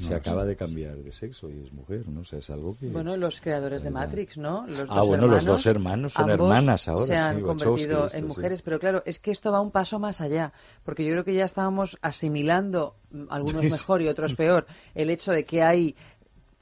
Se 0.00 0.14
acaba 0.14 0.44
de 0.44 0.56
cambiar 0.56 0.96
de 0.96 1.12
sexo 1.12 1.50
y 1.50 1.60
es 1.62 1.72
mujer, 1.72 2.08
¿no? 2.08 2.20
O 2.20 2.24
sea, 2.24 2.38
es 2.38 2.50
algo 2.50 2.76
que... 2.76 2.88
Bueno, 2.88 3.16
los 3.16 3.40
creadores 3.40 3.82
de. 3.82 3.90
Matrix, 3.90 4.38
¿no? 4.38 4.66
Los 4.66 4.88
Ah, 4.88 5.02
bueno, 5.02 5.26
los 5.26 5.44
dos 5.44 5.66
hermanos 5.66 6.12
son 6.12 6.30
hermanas 6.30 6.88
ahora, 6.88 7.06
Se 7.06 7.16
han 7.16 7.36
sí, 7.36 7.42
convertido 7.42 8.00
en 8.00 8.06
esto, 8.06 8.18
sí. 8.18 8.22
mujeres, 8.22 8.62
pero 8.62 8.78
claro, 8.78 9.02
es 9.06 9.18
que 9.18 9.30
esto 9.30 9.52
va 9.52 9.60
un 9.60 9.70
paso 9.70 9.98
más 9.98 10.20
allá, 10.20 10.52
porque 10.84 11.04
yo 11.04 11.12
creo 11.12 11.24
que 11.24 11.34
ya 11.34 11.44
estábamos 11.44 11.98
asimilando, 12.02 12.96
mm, 13.10 13.24
algunos 13.30 13.64
mejor 13.70 14.02
y 14.02 14.08
otros 14.08 14.34
peor, 14.34 14.66
el 14.94 15.10
hecho 15.10 15.32
de 15.32 15.44
que 15.44 15.62
hay 15.62 15.96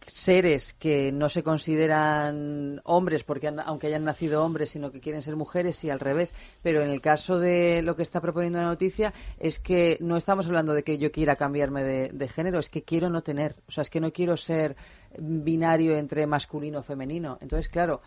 seres 0.09 0.75
que 0.75 1.13
no 1.13 1.29
se 1.29 1.43
consideran 1.43 2.81
hombres 2.85 3.25
porque 3.25 3.49
han- 3.49 3.61
aunque 3.61 3.87
hayan 3.89 4.05
nacido 4.05 4.45
hombres 4.45 4.71
sino 4.71 4.91
que 4.91 5.01
quieren 5.01 5.23
ser 5.23 5.37
mujeres 5.37 5.83
y 5.85 5.91
al 5.91 6.01
revés. 6.01 6.35
Pero 6.63 6.83
en 6.83 6.91
el 6.91 7.01
caso 7.01 7.39
de 7.39 7.83
lo 7.83 7.97
que 7.97 8.03
está 8.03 8.21
proponiendo 8.21 8.59
la 8.59 8.67
noticia 8.67 9.13
es 9.39 9.59
que 9.59 9.97
no 10.01 10.17
estamos 10.17 10.47
hablando 10.47 10.73
de 10.75 10.83
que 10.83 10.99
yo 10.99 11.11
quiera 11.13 11.37
cambiarme 11.37 11.83
de, 11.83 12.09
de 12.13 12.29
género 12.29 12.59
es 12.59 12.71
que 12.71 12.83
quiero 12.83 13.11
no 13.11 13.23
tener. 13.23 13.57
O 13.69 13.73
sea 13.73 13.83
es 13.83 13.91
que 13.91 14.01
no 14.01 14.13
quiero 14.13 14.37
ser 14.37 14.77
binario 15.19 15.97
entre 15.97 16.27
masculino 16.27 16.81
o 16.81 16.83
femenino. 16.83 17.39
Entonces 17.41 17.69
claro 17.69 18.01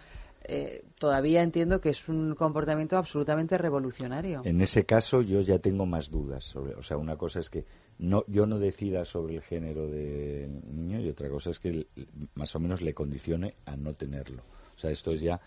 eh, 0.44 0.84
todavía 0.98 1.44
entiendo 1.44 1.80
que 1.82 1.90
es 1.90 2.10
un 2.10 2.36
comportamiento 2.36 2.98
absolutamente 2.98 3.58
revolucionario 3.58 4.42
En 4.44 4.60
ese 4.62 4.86
caso 4.86 5.22
yo 5.22 5.42
ya 5.42 5.60
tengo 5.60 5.86
más 5.86 6.10
dudas 6.10 6.44
sobre, 6.46 6.74
o 6.76 6.82
sea, 6.82 6.98
una 6.98 7.16
cosa 7.16 7.40
es 7.40 7.50
que 7.50 7.66
no 8.00 8.24
yo 8.28 8.48
no 8.48 8.58
decida 8.58 9.06
sobre 9.06 9.36
el 9.36 9.42
género 9.42 9.88
del 9.88 10.62
niño 10.76 11.00
y 11.00 11.10
otra 11.10 11.30
cosa 11.30 11.52
es 11.52 11.60
que 11.60 11.86
más 12.34 12.56
o 12.56 12.60
menos 12.60 12.82
le 12.82 12.94
condicione 12.96 13.54
a 13.66 13.76
no 13.78 13.94
tenerlo. 13.94 14.42
O 14.76 14.80
sea, 14.80 14.90
esto 14.90 15.12
es 15.12 15.22
ya 15.22 15.40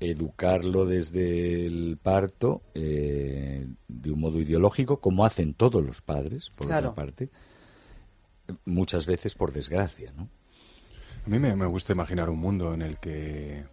educarlo 0.00 0.86
desde 0.86 1.66
el 1.66 1.98
parto 2.02 2.62
eh, 2.74 3.66
de 3.88 4.10
un 4.10 4.20
modo 4.20 4.40
ideológico, 4.40 4.98
como 5.00 5.24
hacen 5.24 5.54
todos 5.54 5.84
los 5.84 6.00
padres, 6.02 6.50
por 6.56 6.66
Claro. 6.66 6.90
otra 6.90 6.94
parte, 7.04 7.28
muchas 8.64 9.06
veces 9.06 9.34
por 9.34 9.52
desgracia, 9.52 10.12
¿no? 10.16 10.28
A 11.24 11.28
mí 11.28 11.38
me, 11.38 11.56
me 11.56 11.66
gusta 11.66 11.92
imaginar 11.92 12.30
un 12.30 12.38
mundo 12.38 12.72
en 12.72 12.82
el 12.82 12.98
que 12.98 13.64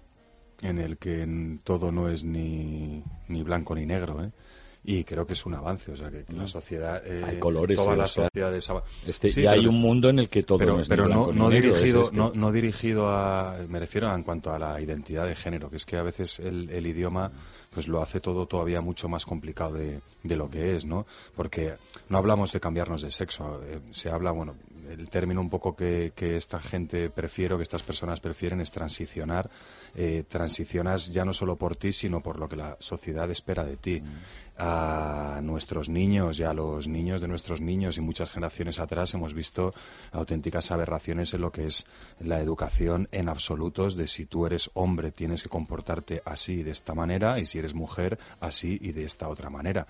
en 0.64 0.80
el 0.80 0.98
que 0.98 1.60
todo 1.64 1.92
no 1.92 2.10
es 2.10 2.24
ni, 2.24 3.04
ni 3.28 3.44
blanco 3.44 3.76
ni 3.76 3.86
negro, 3.86 4.24
¿eh? 4.24 4.32
Y 4.86 5.06
creo 5.06 5.26
que 5.26 5.32
es 5.32 5.46
un 5.46 5.54
avance, 5.56 5.94
o 5.94 5.96
sea, 5.96 6.12
que, 6.12 6.26
que 6.26 6.34
la 6.34 6.46
sociedad... 6.46 7.02
eh, 7.06 7.24
Hay 7.26 7.40
colores, 7.40 7.78
Todas 7.78 7.98
las 7.98 8.12
sociedades... 8.12 8.70
ava- 8.70 8.84
Este, 9.08 9.30
Sí, 9.30 9.42
ya 9.44 9.52
hay 9.52 9.66
un 9.66 9.76
mundo 9.80 10.10
en 10.10 10.20
el 10.20 10.28
que 10.28 10.44
todo 10.44 10.58
pero, 10.58 10.74
no 10.76 10.82
es 10.82 10.90
pero 10.90 11.08
no, 11.08 11.32
negro, 11.32 11.48
es 11.56 11.62
dirigido 11.62 12.02
este. 12.02 12.18
no, 12.18 12.34
no 12.36 12.52
dirigido 12.52 13.10
a 13.10 13.60
me 13.70 13.80
refiero 13.80 14.14
en 14.14 14.24
cuanto 14.24 14.52
a 14.52 14.60
la 14.60 14.82
identidad 14.82 15.26
de 15.26 15.36
género 15.38 15.70
que 15.70 15.78
es 15.78 15.86
que 15.86 15.96
a 15.96 16.04
veces 16.04 16.38
el, 16.40 16.70
el 16.70 16.86
idioma 16.86 17.32
pues 17.70 17.88
lo 17.88 18.02
hace 18.02 18.20
todo 18.20 18.46
todavía 18.46 18.82
mucho 18.82 19.08
más 19.08 19.26
complicado 19.26 19.76
de, 19.76 20.02
de 20.22 20.36
lo 20.36 20.50
que 20.50 20.76
es 20.76 20.84
no 20.84 21.06
porque 21.34 21.76
no 22.10 22.18
hablamos 22.18 22.52
de 22.52 22.60
cambiarnos 22.60 23.04
de 23.04 23.12
sexo 23.12 23.62
eh, 23.66 23.80
se 23.92 24.10
habla 24.10 24.32
bueno 24.32 24.56
el 24.92 25.08
término 25.10 25.40
un 25.40 25.50
poco 25.50 25.78
que, 25.78 26.12
que 26.14 26.36
esta 26.36 26.60
gente 26.60 27.10
prefiere 27.10 27.54
o 27.54 27.58
que 27.58 27.64
estas 27.64 27.84
personas 27.84 28.20
prefieren 28.20 28.60
es 28.60 28.70
transicionar 28.70 29.50
eh, 29.96 30.24
transicionas 30.28 31.12
ya 31.12 31.26
no 31.26 31.34
solo 31.34 31.56
por 31.56 31.76
ti 31.76 31.92
sino 31.92 32.22
por 32.22 32.40
lo 32.40 32.50
que 32.50 32.56
la 32.56 32.78
sociedad 32.80 33.30
espera 33.30 33.64
de 33.64 33.78
ti 33.78 34.04
a 34.58 35.40
nuestros 35.42 35.90
niños 35.90 36.40
y 36.40 36.44
a 36.44 36.54
los 36.54 36.88
niños 36.88 37.22
de 37.22 37.28
nuestros 37.28 37.60
niños 37.60 37.98
y 37.98 38.02
muchas 38.02 38.32
generaciones 38.32 38.80
atrás 38.80 39.14
hemos 39.14 39.34
visto 39.34 39.74
auténticas 40.12 40.72
aberraciones 40.72 41.34
en 41.34 41.42
lo 41.42 41.52
que 41.52 41.66
es 41.66 41.86
la 42.20 42.40
educación 42.40 43.08
en 43.12 43.30
absolutos 43.30 43.96
de 43.96 44.08
si 44.08 44.26
tú 44.26 44.46
eres 44.46 44.70
hombre 44.74 45.12
tienes 45.12 45.44
que 45.44 45.50
comportarte 45.50 46.22
así 46.26 46.64
de 46.64 46.72
esta 46.72 46.94
manera 46.94 47.40
y 47.40 47.46
si 47.46 47.58
eres 47.60 47.74
mujer 47.74 48.20
así 48.40 48.78
y 48.82 48.92
de 48.92 49.06
esta 49.06 49.28
otra 49.28 49.50
manera. 49.50 49.88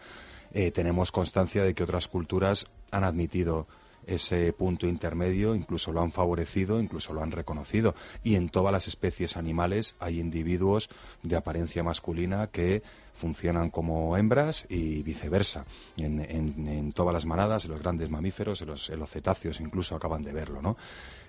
Eh, 0.54 0.72
tenemos 0.72 1.12
constancia 1.12 1.64
de 1.64 1.74
que 1.74 1.84
otras 1.84 2.08
culturas 2.08 2.68
han 2.92 3.04
admitido 3.04 3.68
ese 4.08 4.52
punto 4.54 4.88
intermedio, 4.88 5.56
incluso 5.56 5.92
lo 5.92 6.02
han 6.02 6.12
favorecido, 6.12 6.80
incluso 6.80 7.14
lo 7.14 7.22
han 7.22 7.32
reconocido. 7.32 7.96
Y 8.24 8.36
en 8.36 8.50
todas 8.50 8.72
las 8.72 8.88
especies 8.88 9.38
animales 9.38 9.96
hay 10.00 10.20
individuos 10.20 10.90
de 11.22 11.36
apariencia 11.36 11.84
masculina 11.84 12.48
que 12.48 12.84
funcionan 13.16 13.70
como 13.70 14.18
hembras 14.18 14.66
y 14.70 15.04
viceversa. 15.04 15.66
En, 15.98 16.92
todas 16.94 17.14
las 17.14 17.26
manadas, 17.26 17.66
en 17.66 17.72
los 17.72 17.80
grandes 17.80 18.10
mamíferos, 18.10 18.62
en 18.62 18.70
los, 18.70 18.90
en 18.90 19.00
los 19.00 19.10
cetáceos 19.10 19.60
incluso 19.60 19.96
acaban 19.96 20.24
de 20.24 20.34
verlo, 20.34 20.62
¿no? 20.62 20.78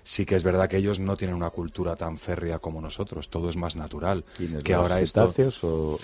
Sí 0.07 0.23
que 0.23 0.35
es 0.35 0.43
verdad 0.43 0.69
que 0.69 0.77
ellos 0.77 0.99
no 0.99 1.17
tienen 1.17 1.35
una 1.35 1.49
cultura 1.49 1.95
tan 1.95 2.19
férrea 2.19 2.59
como 2.59 2.79
nosotros, 2.79 3.27
todo 3.27 3.49
es 3.49 3.57
más 3.57 3.75
natural. 3.75 4.23
¿Quiénes, 4.37 4.63
Que 4.63 4.73
los 4.73 4.81
ahora 4.83 5.01
esto, 5.01 5.33
o- 5.63 5.65
o- 5.67 5.97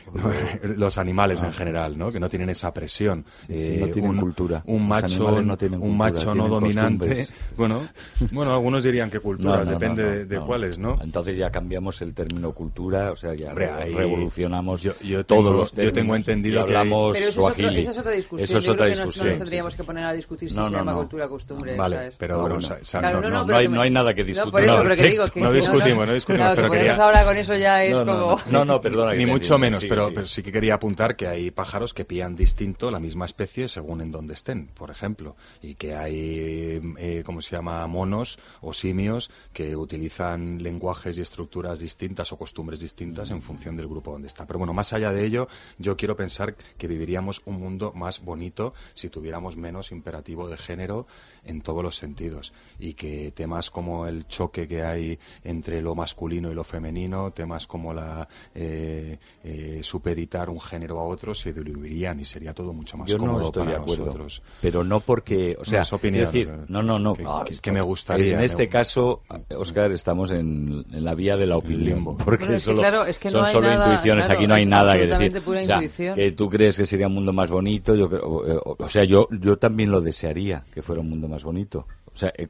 los 0.76 0.98
animales 0.98 1.44
Ah. 1.44 1.48
en 1.48 1.54
general, 1.54 1.96
¿no? 2.00 2.12
Que 2.12 2.20
no 2.20 2.28
tienen 2.28 2.50
esa 2.50 2.74
presión. 2.74 3.26
Sí, 3.46 3.60
sí, 3.60 3.78
no 3.80 3.88
tienen 3.90 4.10
un, 4.12 4.18
cultura. 4.20 4.64
Un 4.66 4.88
macho, 4.88 5.40
no 5.44 5.56
tienen 5.56 5.82
un 5.84 5.90
cultura, 5.98 6.12
macho 6.12 6.34
no 6.36 6.48
dominante. 6.48 7.06
costumbres. 7.08 7.34
Bueno, 7.56 7.82
bueno, 8.32 8.54
algunos 8.54 8.84
dirían 8.84 9.12
que 9.12 9.20
culturas, 9.20 9.60
No, 9.60 9.66
no, 9.66 9.80
depende 9.80 10.04
no, 10.04 10.10
de, 10.10 10.26
de 10.26 10.36
no. 10.38 10.48
cuáles, 10.48 10.80
¿no? 10.80 10.98
Entonces 11.04 11.38
ya 11.38 11.52
cambiamos 11.52 12.02
el 12.02 12.16
término 12.16 12.54
cultura, 12.54 13.12
o 13.12 13.16
sea, 13.16 13.36
ya 13.36 13.50
Hombre, 13.50 13.68
re- 13.68 13.72
ahí- 13.84 13.94
revolucionamos 13.94 14.82
yo- 14.82 14.98
yo 15.02 15.24
todos 15.26 15.44
tengo- 15.46 15.58
los 15.60 15.70
yo 15.70 15.76
términos. 15.76 15.94
tengo 16.02 16.16
entendido 16.16 16.66
que 16.66 16.76
hablamos 16.76 17.14
Pero 17.18 17.30
eso 17.30 17.42
es, 17.48 17.54
otro- 17.54 17.70
esa 17.70 17.92
es 17.92 17.98
otra 18.00 18.12
discusión. 18.14 18.44
Eso 18.50 18.58
es 18.58 18.64
Yo 18.64 18.72
otra 18.72 18.86
no- 18.86 18.90
discusión. 18.90 19.26
No, 19.28 19.32
nos 19.34 19.40
tendríamos 19.40 19.76
que 19.76 19.84
poner 19.84 20.04
a 20.06 20.14
discutir 20.14 20.50
si 20.50 20.56
se 20.56 20.62
llama 20.72 20.96
cultura 20.96 21.28
o 21.28 21.30
costumbre. 21.30 21.76
Vale, 21.78 22.12
pero 22.18 22.48
no, 22.50 23.46
no, 23.46 23.56
hay- 23.56 23.91
hay 23.92 24.04
nada 24.04 24.14
que 24.14 24.22
No, 24.22 24.28
discutir. 24.28 24.52
por 24.52 24.64
eso, 24.64 24.78
No, 24.78 24.84
pero 24.84 24.96
que 24.96 25.04
digo 25.10 25.26
que... 25.34 25.42
no 25.42 25.52
discutimos, 25.52 26.08
no 26.08 26.14
discutimos, 26.14 26.46
Claro, 26.48 26.56
pero 26.56 26.72
que 26.72 26.78
quería- 26.78 26.96
ahora 26.96 27.24
con 27.26 27.38
eso 27.38 27.56
ya 27.56 27.84
es 27.84 27.92
No, 27.92 28.06
no, 28.06 28.20
como... 28.38 28.42
no, 28.50 28.66
no, 28.66 28.82
perdona. 28.82 29.14
Ni 29.14 29.26
mucho 29.26 29.58
menos, 29.60 29.82
Sí, 29.82 29.88
pero, 29.88 30.08
sí. 30.08 30.12
pero 30.16 30.28
sí 30.28 30.44
que 30.44 30.52
quería 30.52 30.76
apuntar 30.76 31.16
que 31.16 31.28
hay 31.28 31.52
pájaros 31.52 31.94
que 31.94 32.06
pillan 32.06 32.36
distinto 32.36 32.90
la 32.92 33.00
misma 33.00 33.26
especie 33.26 33.68
según 33.68 34.02
en 34.02 34.12
donde 34.12 34.34
estén, 34.34 34.68
por 34.68 34.90
ejemplo, 34.92 35.36
y 35.62 35.76
que 35.76 35.96
hay, 35.96 36.82
eh, 36.98 37.24
¿cómo 37.26 37.42
se 37.42 37.52
llama?, 37.56 37.86
monos 37.88 38.40
o 38.62 38.74
simios 38.74 39.30
que 39.54 39.76
utilizan 39.76 40.64
lenguajes 40.64 41.18
y 41.18 41.22
estructuras 41.22 41.80
distintas 41.80 42.32
o 42.32 42.38
costumbres 42.38 42.80
distintas 42.80 43.32
en 43.32 43.42
función 43.42 43.76
del 43.78 43.88
grupo 43.88 44.12
donde 44.12 44.28
está. 44.28 44.46
Pero 44.48 44.60
bueno, 44.60 44.74
más 44.74 44.94
allá 44.94 45.12
de 45.12 45.26
ello, 45.26 45.48
yo 45.78 45.98
quiero 45.98 46.16
pensar 46.16 46.56
que 46.78 46.88
viviríamos 46.88 47.42
un 47.46 47.56
mundo 47.60 47.92
más 47.96 48.22
bonito 48.24 48.74
si 48.94 49.10
tuviéramos 49.10 49.58
menos 49.58 49.92
imperativo 49.92 50.48
de 50.48 50.58
género 50.58 51.08
en 51.46 51.62
todos 51.62 51.84
los 51.84 51.96
sentidos 51.96 52.54
y 52.80 52.94
que 52.94 53.32
temas 53.32 53.70
como 53.72 54.06
el 54.08 54.28
choque 54.28 54.68
que 54.68 54.84
hay 54.84 55.18
entre 55.44 55.82
lo 55.82 55.96
masculino 55.96 56.52
y 56.52 56.54
lo 56.56 56.64
femenino, 56.64 57.32
temas 57.32 57.66
como 57.68 57.94
la 57.94 58.28
eh, 58.54 59.18
eh, 59.44 59.80
supeditar 59.84 60.50
un 60.50 60.62
género 60.62 61.00
a 61.00 61.04
otro 61.06 61.34
se 61.34 61.52
diluirían 61.54 62.20
y 62.20 62.26
sería 62.26 62.54
todo 62.54 62.74
mucho 62.74 62.98
más 62.98 63.10
Yo 63.10 63.18
no 63.18 63.26
cómodo 63.26 63.46
estoy 63.46 63.64
para 63.64 63.72
de 63.78 63.82
acuerdo, 63.84 64.06
nosotros. 64.06 64.42
pero 64.62 64.84
no 64.84 65.00
porque, 65.00 65.58
o 65.60 65.66
sea, 65.66 65.80
No, 65.80 65.84
es 65.84 65.94
opinión, 65.94 66.26
decir, 66.26 66.52
no, 66.68 66.84
no, 66.84 67.00
no, 67.00 67.16
que- 67.16 67.24
ah, 67.26 67.44
que- 67.46 67.54
esto- 67.54 67.64
que 67.64 67.72
me 67.72 67.82
gustaría, 67.82 68.38
En 68.38 68.44
este 68.44 68.68
caso, 68.70 69.22
Oscar, 69.58 69.92
estamos 69.92 70.32
en, 70.32 70.86
en 70.92 71.04
la 71.04 71.16
vía 71.16 71.38
de 71.38 71.48
la 71.48 71.58
opinión, 71.58 71.96
limbo. 71.96 72.18
porque 72.18 72.46
Bueno, 72.46 72.56
es 72.58 72.62
que 72.64 72.66
solo, 72.66 72.82
claro, 72.82 73.06
es 73.06 73.18
que 73.18 73.30
no 73.30 73.40
son 73.40 73.48
solo 73.48 73.68
nada- 73.68 73.86
intuiciones, 73.90 74.26
claro, 74.26 74.40
aquí 74.40 74.48
no 74.48 74.54
hay 74.54 74.66
nada 74.66 74.94
que 74.94 75.08
decir. 75.08 75.38
O 75.38 75.66
sea, 75.66 75.76
intuición. 75.82 76.16
que 76.16 76.32
tú 76.34 76.50
crees 76.50 76.78
que 76.78 76.86
sería 76.86 77.08
un 77.08 77.14
mundo 77.16 77.34
más 77.34 77.50
bonito, 77.50 77.96
yo 77.96 78.10
creo, 78.10 78.22
o, 78.24 78.72
o- 78.72 78.76
o 78.80 78.88
sea, 78.90 79.04
yo, 79.04 79.28
yo 79.32 79.58
también 79.58 79.92
lo 79.92 80.02
desearía 80.02 80.64
que 80.74 80.82
fuera 80.82 81.02
un 81.02 81.10
mundo 81.10 81.28
más 81.32 81.44
bonito. 81.44 81.88
O 82.14 82.16
sea, 82.18 82.32
eh, 82.38 82.48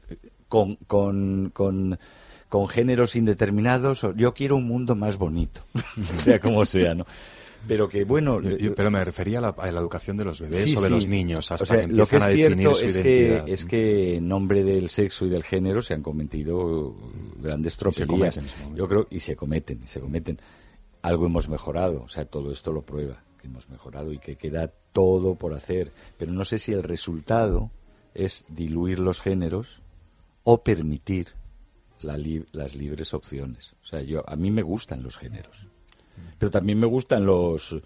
con, 0.48 0.76
con, 0.86 1.50
con, 1.54 1.98
con 2.48 2.68
géneros 2.68 3.16
indeterminados, 3.16 4.06
yo 4.16 4.34
quiero 4.34 4.56
un 4.56 4.66
mundo 4.66 4.94
más 4.94 5.16
bonito, 5.16 5.62
sea 6.16 6.38
como 6.40 6.66
sea, 6.66 6.94
¿no? 6.94 7.06
Pero 7.68 7.88
que 7.88 8.02
bueno, 8.04 8.40
Yo- 8.42 8.56
yo- 8.56 8.74
pero 8.74 8.90
me 8.90 9.04
refería 9.04 9.38
a 9.38 9.40
la, 9.40 9.48
a 9.50 9.70
la 9.70 9.78
educación 9.80 10.16
de 10.16 10.24
los 10.24 10.40
bebés 10.40 10.64
Sí, 10.64 10.76
o 10.76 10.80
de 10.80 10.88
sí. 10.88 10.92
los 10.94 11.06
niños, 11.06 11.52
hasta 11.52 11.62
O 11.62 11.66
sea, 11.66 11.86
que 11.86 11.92
lo 11.92 12.06
que 12.08 12.16
empiezan 12.16 12.18
es 12.18 12.24
a 12.24 12.28
definir 12.28 12.58
cierto 12.58 12.74
su 12.74 12.84
es 12.86 12.96
identidad. 12.96 13.44
que, 13.44 13.52
es 13.52 13.64
que 13.64 14.14
en 14.16 14.28
nombre 14.28 14.64
del 14.64 14.90
sexo 14.90 15.26
y 15.26 15.28
del 15.30 15.44
género 15.44 15.80
se 15.80 15.94
han 15.94 16.02
cometido 16.02 16.92
grandes 17.40 17.76
tropelías. 17.76 18.40
Yo 18.74 18.88
creo, 18.88 19.06
y 19.10 19.20
se 19.20 19.36
cometen, 19.36 19.80
y 19.84 19.86
se 19.86 20.00
cometen. 20.00 20.40
Algo 21.02 21.26
hemos 21.26 21.48
mejorado, 21.48 22.02
o 22.02 22.08
sea, 22.08 22.24
todo 22.24 22.50
esto 22.50 22.72
lo 22.72 22.82
prueba, 22.82 23.22
que 23.40 23.46
hemos 23.46 23.68
mejorado 23.70 24.12
y 24.12 24.18
que 24.18 24.34
queda 24.34 24.68
todo 24.92 25.36
por 25.36 25.54
hacer. 25.54 25.92
Pero 26.18 26.32
no 26.32 26.44
sé 26.44 26.58
si 26.58 26.72
el 26.72 26.82
resultado 26.82 27.70
es 28.14 28.44
diluir 28.48 28.98
los 28.98 29.20
géneros 29.22 29.80
o 30.44 30.62
permitir 30.62 31.28
la 32.00 32.18
las 32.52 32.74
libres 32.74 33.14
opciones. 33.14 33.74
O 33.82 33.86
sea, 33.86 34.02
yo 34.02 34.24
a 34.28 34.36
mí 34.36 34.50
me 34.50 34.62
gustan 34.62 35.02
los 35.02 35.16
géneros, 35.16 35.66
pero 36.38 36.50
también 36.50 36.78
me 36.78 36.86
gustan 36.86 37.24
los 37.24 37.76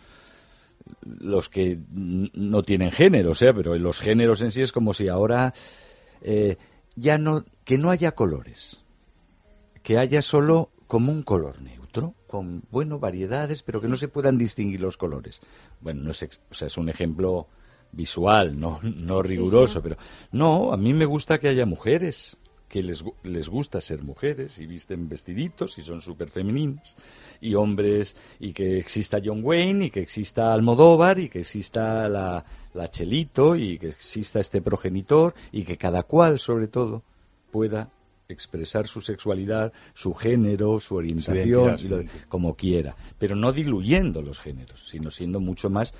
los 1.02 1.48
que 1.48 1.78
no 1.90 2.62
tienen 2.62 2.92
género, 2.92 3.32
o 3.32 3.34
sea, 3.34 3.52
pero 3.52 3.76
los 3.76 4.00
géneros 4.00 4.40
en 4.40 4.50
sí 4.50 4.62
es 4.62 4.72
como 4.72 4.94
si 4.94 5.08
ahora 5.08 5.52
eh, 6.22 6.56
ya 6.94 7.18
no 7.18 7.44
que 7.64 7.76
no 7.76 7.90
haya 7.90 8.12
colores, 8.12 8.80
que 9.82 9.98
haya 9.98 10.22
solo 10.22 10.70
como 10.86 11.12
un 11.12 11.22
color 11.22 11.60
neutro, 11.60 12.14
con 12.26 12.62
bueno 12.70 12.98
variedades, 12.98 13.62
pero 13.62 13.80
que 13.80 13.88
no 13.88 13.96
se 13.96 14.08
puedan 14.08 14.38
distinguir 14.38 14.80
los 14.80 14.96
colores. 14.96 15.40
Bueno, 15.80 16.02
no 16.04 16.10
es, 16.12 16.40
o 16.50 16.54
sea, 16.54 16.66
es 16.68 16.78
un 16.78 16.88
ejemplo 16.88 17.48
visual, 17.92 18.58
no, 18.58 18.80
no 18.82 19.22
riguroso, 19.22 19.74
sí. 19.74 19.80
pero 19.82 19.96
no, 20.32 20.72
a 20.72 20.76
mí 20.76 20.92
me 20.92 21.04
gusta 21.04 21.38
que 21.38 21.48
haya 21.48 21.66
mujeres, 21.66 22.36
que 22.68 22.82
les, 22.82 23.04
gu- 23.04 23.14
les 23.22 23.48
gusta 23.48 23.80
ser 23.80 24.02
mujeres 24.02 24.58
y 24.58 24.66
visten 24.66 25.08
vestiditos 25.08 25.78
y 25.78 25.82
son 25.82 26.02
súper 26.02 26.28
femeninas, 26.30 26.96
y 27.40 27.54
hombres, 27.54 28.16
y 28.40 28.52
que 28.52 28.78
exista 28.78 29.20
John 29.24 29.40
Wayne, 29.42 29.86
y 29.86 29.90
que 29.90 30.00
exista 30.00 30.52
Almodóvar, 30.52 31.18
y 31.18 31.28
que 31.28 31.40
exista 31.40 32.08
la, 32.08 32.44
la 32.74 32.90
Chelito, 32.90 33.56
y 33.56 33.78
que 33.78 33.88
exista 33.88 34.40
este 34.40 34.60
progenitor, 34.62 35.34
y 35.52 35.62
que 35.62 35.76
cada 35.76 36.02
cual, 36.02 36.38
sobre 36.40 36.66
todo, 36.66 37.02
pueda 37.50 37.88
expresar 38.28 38.88
su 38.88 39.00
sexualidad, 39.00 39.72
su 39.94 40.12
género, 40.12 40.80
su 40.80 40.96
orientación, 40.96 41.76
lo- 41.88 42.02
como 42.28 42.54
quiera, 42.56 42.96
pero 43.18 43.36
no 43.36 43.52
diluyendo 43.52 44.20
los 44.22 44.40
géneros, 44.40 44.88
sino 44.88 45.10
siendo 45.12 45.38
mucho 45.38 45.70
más 45.70 45.94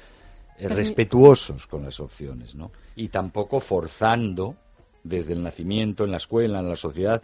eh, 0.58 0.68
respetuosos 0.68 1.66
con 1.66 1.84
las 1.84 2.00
opciones, 2.00 2.54
¿no? 2.54 2.72
Y 2.94 3.08
tampoco 3.08 3.60
forzando 3.60 4.56
desde 5.04 5.32
el 5.32 5.42
nacimiento, 5.42 6.04
en 6.04 6.10
la 6.10 6.16
escuela, 6.16 6.60
en 6.60 6.68
la 6.68 6.76
sociedad, 6.76 7.22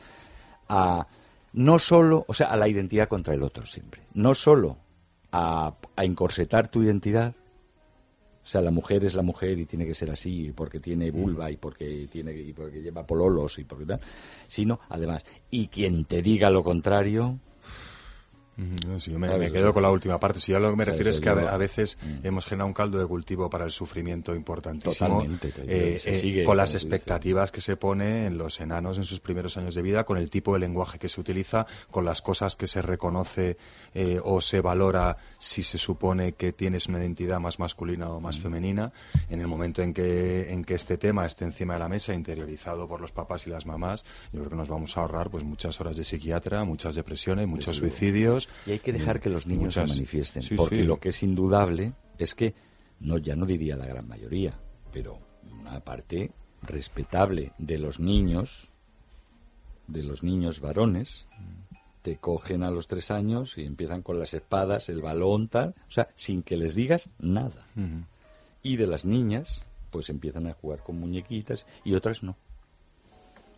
a 0.68 1.06
no 1.54 1.78
solo, 1.78 2.24
o 2.28 2.34
sea, 2.34 2.48
a 2.48 2.56
la 2.56 2.68
identidad 2.68 3.08
contra 3.08 3.34
el 3.34 3.42
otro 3.42 3.66
siempre, 3.66 4.02
no 4.14 4.34
solo 4.34 4.78
a, 5.32 5.74
a 5.96 6.04
encorsetar 6.04 6.68
tu 6.68 6.82
identidad, 6.82 7.34
o 8.42 8.46
sea, 8.46 8.60
la 8.60 8.70
mujer 8.70 9.04
es 9.04 9.14
la 9.14 9.22
mujer 9.22 9.58
y 9.58 9.66
tiene 9.66 9.86
que 9.86 9.94
ser 9.94 10.10
así 10.10 10.52
porque 10.54 10.80
tiene 10.80 11.10
vulva 11.12 11.50
y 11.50 11.56
porque 11.56 12.08
tiene 12.10 12.32
y 12.32 12.52
porque 12.52 12.82
lleva 12.82 13.06
pololos 13.06 13.58
y 13.58 13.64
porque 13.64 13.86
tal, 13.86 14.00
sino 14.48 14.80
además 14.88 15.24
y 15.50 15.68
quien 15.68 16.04
te 16.06 16.22
diga 16.22 16.50
lo 16.50 16.64
contrario, 16.64 17.38
no, 18.56 19.00
sí, 19.00 19.10
yo 19.10 19.18
me, 19.18 19.28
quedo 19.50 19.72
con 19.72 19.82
la 19.82 19.90
última 19.90 20.20
parte. 20.20 20.38
Si 20.40 20.52
yo 20.52 20.60
lo 20.60 20.70
que 20.70 20.76
me 20.76 20.84
refiero 20.84 21.10
es 21.10 21.20
que 21.20 21.28
a, 21.28 21.32
a 21.32 21.56
veces 21.56 21.98
Mm. 22.02 22.26
hemos 22.26 22.44
generado 22.46 22.66
un 22.68 22.74
caldo 22.74 22.98
de 22.98 23.06
cultivo 23.06 23.48
para 23.50 23.64
el 23.64 23.70
sufrimiento 23.72 24.34
importantísimo. 24.34 25.24
Eh, 25.66 25.98
se 25.98 26.40
eh, 26.40 26.44
con 26.44 26.56
las 26.56 26.74
expectativas 26.74 27.50
que 27.52 27.60
se 27.60 27.76
pone 27.76 28.26
en 28.26 28.38
los 28.38 28.60
enanos 28.60 28.98
en 28.98 29.04
sus 29.04 29.20
primeros 29.20 29.56
años 29.56 29.74
de 29.74 29.82
vida, 29.82 30.04
con 30.04 30.18
el 30.18 30.30
tipo 30.30 30.52
de 30.54 30.60
lenguaje 30.60 30.98
que 30.98 31.08
se 31.08 31.20
utiliza, 31.20 31.66
con 31.90 32.04
las 32.04 32.20
cosas 32.22 32.56
que 32.56 32.66
se 32.66 32.82
reconoce 32.82 33.56
eh, 33.94 34.20
o 34.22 34.40
se 34.40 34.60
valora 34.60 35.16
si 35.38 35.62
se 35.62 35.78
supone 35.78 36.32
que 36.32 36.52
tienes 36.52 36.86
una 36.86 36.98
identidad 36.98 37.40
más 37.40 37.58
masculina 37.58 38.10
o 38.10 38.20
Mm. 38.20 38.22
más 38.22 38.38
femenina. 38.38 38.92
En 39.30 39.40
el 39.40 39.46
momento 39.48 39.82
en 39.82 39.92
que, 39.94 40.52
en 40.52 40.64
que 40.64 40.74
este 40.74 40.98
tema 40.98 41.26
esté 41.26 41.44
encima 41.44 41.74
de 41.74 41.78
la 41.80 41.88
mesa, 41.88 42.14
interiorizado 42.14 42.86
por 42.88 43.00
los 43.00 43.12
papás 43.12 43.46
y 43.46 43.50
las 43.50 43.66
mamás, 43.66 44.04
yo 44.32 44.40
creo 44.40 44.50
que 44.50 44.56
nos 44.56 44.68
vamos 44.68 44.96
a 44.96 45.00
ahorrar 45.00 45.30
pues 45.30 45.42
muchas 45.44 45.80
horas 45.80 45.96
de 45.96 46.04
psiquiatra, 46.04 46.64
muchas 46.64 46.94
depresiones, 46.94 47.46
muchos 47.48 47.80
luego. 47.80 47.94
Y 48.66 48.72
hay 48.72 48.78
que 48.78 48.92
dejar 48.92 49.20
que 49.20 49.30
los 49.30 49.46
niños 49.46 49.64
Muchas- 49.76 49.90
se 49.90 49.96
manifiesten, 49.96 50.42
sí, 50.42 50.54
porque 50.56 50.76
sí. 50.76 50.82
lo 50.82 50.98
que 51.00 51.10
es 51.10 51.22
indudable 51.22 51.92
es 52.18 52.34
que, 52.34 52.54
no 53.00 53.18
ya 53.18 53.34
no 53.36 53.46
diría 53.46 53.76
la 53.76 53.86
gran 53.86 54.06
mayoría, 54.08 54.54
pero 54.92 55.18
una 55.60 55.80
parte 55.80 56.30
respetable 56.62 57.52
de 57.58 57.78
los 57.78 57.98
niños, 58.00 58.68
de 59.88 60.02
los 60.02 60.22
niños 60.22 60.60
varones, 60.60 61.26
te 62.02 62.16
cogen 62.16 62.62
a 62.62 62.70
los 62.70 62.86
tres 62.88 63.10
años 63.10 63.58
y 63.58 63.64
empiezan 63.64 64.02
con 64.02 64.18
las 64.18 64.34
espadas, 64.34 64.88
el 64.88 65.00
balón, 65.02 65.48
tal, 65.48 65.74
o 65.86 65.90
sea, 65.90 66.08
sin 66.16 66.42
que 66.42 66.56
les 66.56 66.74
digas 66.74 67.08
nada. 67.18 67.66
Y 68.62 68.76
de 68.76 68.86
las 68.86 69.04
niñas, 69.04 69.64
pues 69.90 70.08
empiezan 70.08 70.46
a 70.46 70.54
jugar 70.54 70.80
con 70.82 70.98
muñequitas 70.98 71.66
y 71.84 71.94
otras 71.94 72.22
no. 72.22 72.36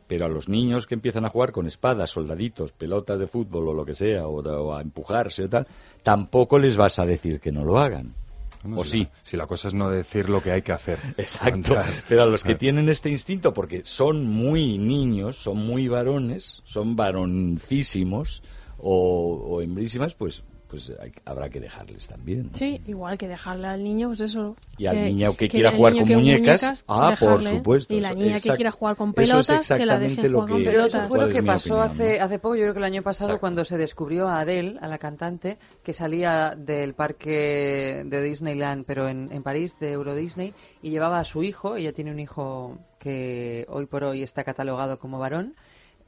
Pero 0.07 0.27
a 0.27 0.29
los 0.29 0.49
niños 0.49 0.87
que 0.87 0.95
empiezan 0.95 1.25
a 1.25 1.31
jugar 1.31 1.53
con 1.53 1.67
espadas, 1.67 2.11
soldaditos, 2.11 2.73
pelotas 2.73 3.19
de 3.19 3.27
fútbol 3.27 3.69
o 3.69 3.73
lo 3.75 3.85
que 3.87 3.95
sea, 3.95 4.27
o, 4.27 4.75
a 4.75 4.81
empujarse 4.83 5.45
o 5.45 5.49
tal, 5.49 5.67
tampoco 6.03 6.59
les 6.59 6.77
vas 6.77 6.99
a 6.99 7.07
decir 7.07 7.41
que 7.41 7.51
no 7.53 7.65
lo 7.65 7.79
hagan. 7.79 8.15
Bueno, 8.63 8.81
o 8.81 8.85
si 8.85 8.91
sí. 8.91 8.99
la- 9.05 9.11
si 9.23 9.37
la 9.37 9.47
cosa 9.47 9.69
es 9.69 9.75
no 9.75 9.91
decir 9.91 10.29
lo 10.31 10.43
que 10.43 10.51
hay 10.51 10.63
que 10.63 10.73
hacer. 10.73 10.99
Exacto. 11.19 11.77
Pero 12.09 12.23
a 12.23 12.27
los 12.27 12.45
que 12.45 12.53
Ah. 12.53 12.59
tienen 12.59 12.89
este 12.89 13.11
instinto, 13.11 13.53
porque 13.53 13.83
son 13.85 14.25
muy 14.27 14.79
niños, 14.79 15.37
son 15.43 15.59
muy 15.59 15.89
varones, 15.89 16.63
son 16.65 16.97
varoncísimos 16.97 18.43
o, 18.79 19.37
o 19.49 19.61
hembrísimas, 19.63 20.15
pues, 20.15 20.45
pues 20.69 20.93
hay- 21.01 21.13
habrá 21.25 21.49
que 21.51 21.61
dejarles 21.61 22.09
también. 22.09 22.45
¿no? 22.53 22.59
Sí, 22.59 22.81
igual 22.87 23.17
que 23.19 23.29
dejarle 23.29 23.67
al 23.69 23.85
niño, 23.85 24.09
pues 24.09 24.21
eso. 24.21 24.57
Y 24.79 24.87
al 24.87 25.05
niño 25.05 25.37
que 25.37 25.49
quiera 25.49 25.71
jugar 25.71 25.93
niño 25.93 26.05
con 26.07 26.15
muñecas, 26.17 26.85
ah, 26.89 27.15
por 27.19 27.43
supuesto, 27.43 27.95
Y 27.95 28.01
la 28.01 28.09
eso- 28.09 28.17
niña 28.19 28.37
que 28.41 28.51
quiera 28.55 28.71
jugar 28.71 28.97
con 28.97 29.11
Eso 29.17 29.23
es 29.41 29.47
pelotas, 29.47 29.47
que 29.47 29.53
la 29.87 29.95
exactamente 29.95 30.17
dejen 30.23 30.33
lo 30.33 30.47
que- 30.47 30.53
Pero 30.55 30.65
pelotas. 30.71 30.95
eso 30.95 31.01
fue 31.09 31.19
¿Cuál 31.19 31.29
lo 31.29 31.35
que 31.35 31.43
pasó 31.43 31.75
opinión, 31.75 31.91
hace, 31.91 32.19
no? 32.19 32.25
hace 32.25 32.39
poco, 32.39 32.55
yo 32.57 32.63
creo 32.63 32.73
que 32.75 32.79
el 32.81 32.85
año 32.85 33.03
pasado, 33.03 33.31
Exacto. 33.31 33.41
cuando 33.41 33.65
se 33.65 33.79
descubrió 33.79 34.29
a 34.29 34.41
Adele, 34.41 34.79
a 34.81 34.89
la 34.89 34.99
cantante, 34.99 35.59
que 35.83 35.93
salía 35.93 36.55
del 36.57 36.95
parque 36.95 38.03
de 38.05 38.23
Disneyland, 38.23 38.85
pero 38.87 39.09
en, 39.09 39.31
en 39.33 39.43
París, 39.43 39.77
de 39.81 39.93
Euro 39.93 40.15
Disney, 40.15 40.55
y 40.83 40.91
llevaba 40.91 41.19
a 41.21 41.25
su 41.25 41.43
hijo, 41.43 41.77
ella 41.77 41.93
tiene 41.93 42.11
un 42.11 42.21
hijo 42.21 42.79
que 42.99 43.67
hoy 43.69 43.87
por 43.87 44.05
hoy 44.05 44.23
está 44.23 44.45
catalogado 44.45 44.99
como 44.99 45.19
varón, 45.19 45.55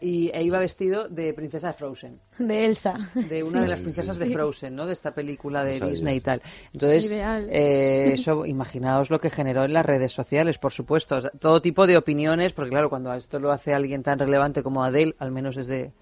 y 0.01 0.31
e 0.35 0.43
iba 0.43 0.59
vestido 0.59 1.09
de 1.09 1.33
princesa 1.33 1.73
Frozen, 1.73 2.21
De 2.39 2.67
Elsa. 2.67 2.95
de 3.15 3.43
una 3.43 3.59
Sí. 3.59 3.63
de 3.65 3.69
las 3.69 3.81
princesas 3.81 4.19
de 4.19 4.27
Frozen, 4.31 4.77
¿no? 4.77 4.87
De 4.87 4.93
esta 4.93 5.13
película 5.15 5.65
de 5.65 5.81
Disney 5.81 6.17
y 6.19 6.21
tal. 6.21 6.43
Entonces, 6.73 7.13
Ideal. 7.13 7.47
eh, 7.51 8.13
eso, 8.15 8.45
imaginaos 8.47 9.09
lo 9.11 9.19
que 9.19 9.31
generó 9.31 9.65
en 9.65 9.73
las 9.73 9.87
redes 9.87 10.13
sociales, 10.13 10.59
por 10.59 10.73
supuesto. 10.73 11.17
O 11.17 11.21
sea, 11.23 11.31
todo 11.31 11.63
tipo 11.63 11.87
de 11.87 11.97
opiniones, 11.97 12.53
porque 12.53 12.71
claro, 12.71 12.91
cuando 12.91 13.13
esto 13.15 13.39
lo 13.41 13.51
hace 13.53 13.73
alguien 13.73 14.03
tan 14.03 14.19
relevante 14.19 14.63
como 14.63 14.85
Adele, 14.85 15.15
al 15.19 15.31
menos 15.33 15.57
desde 15.57 15.93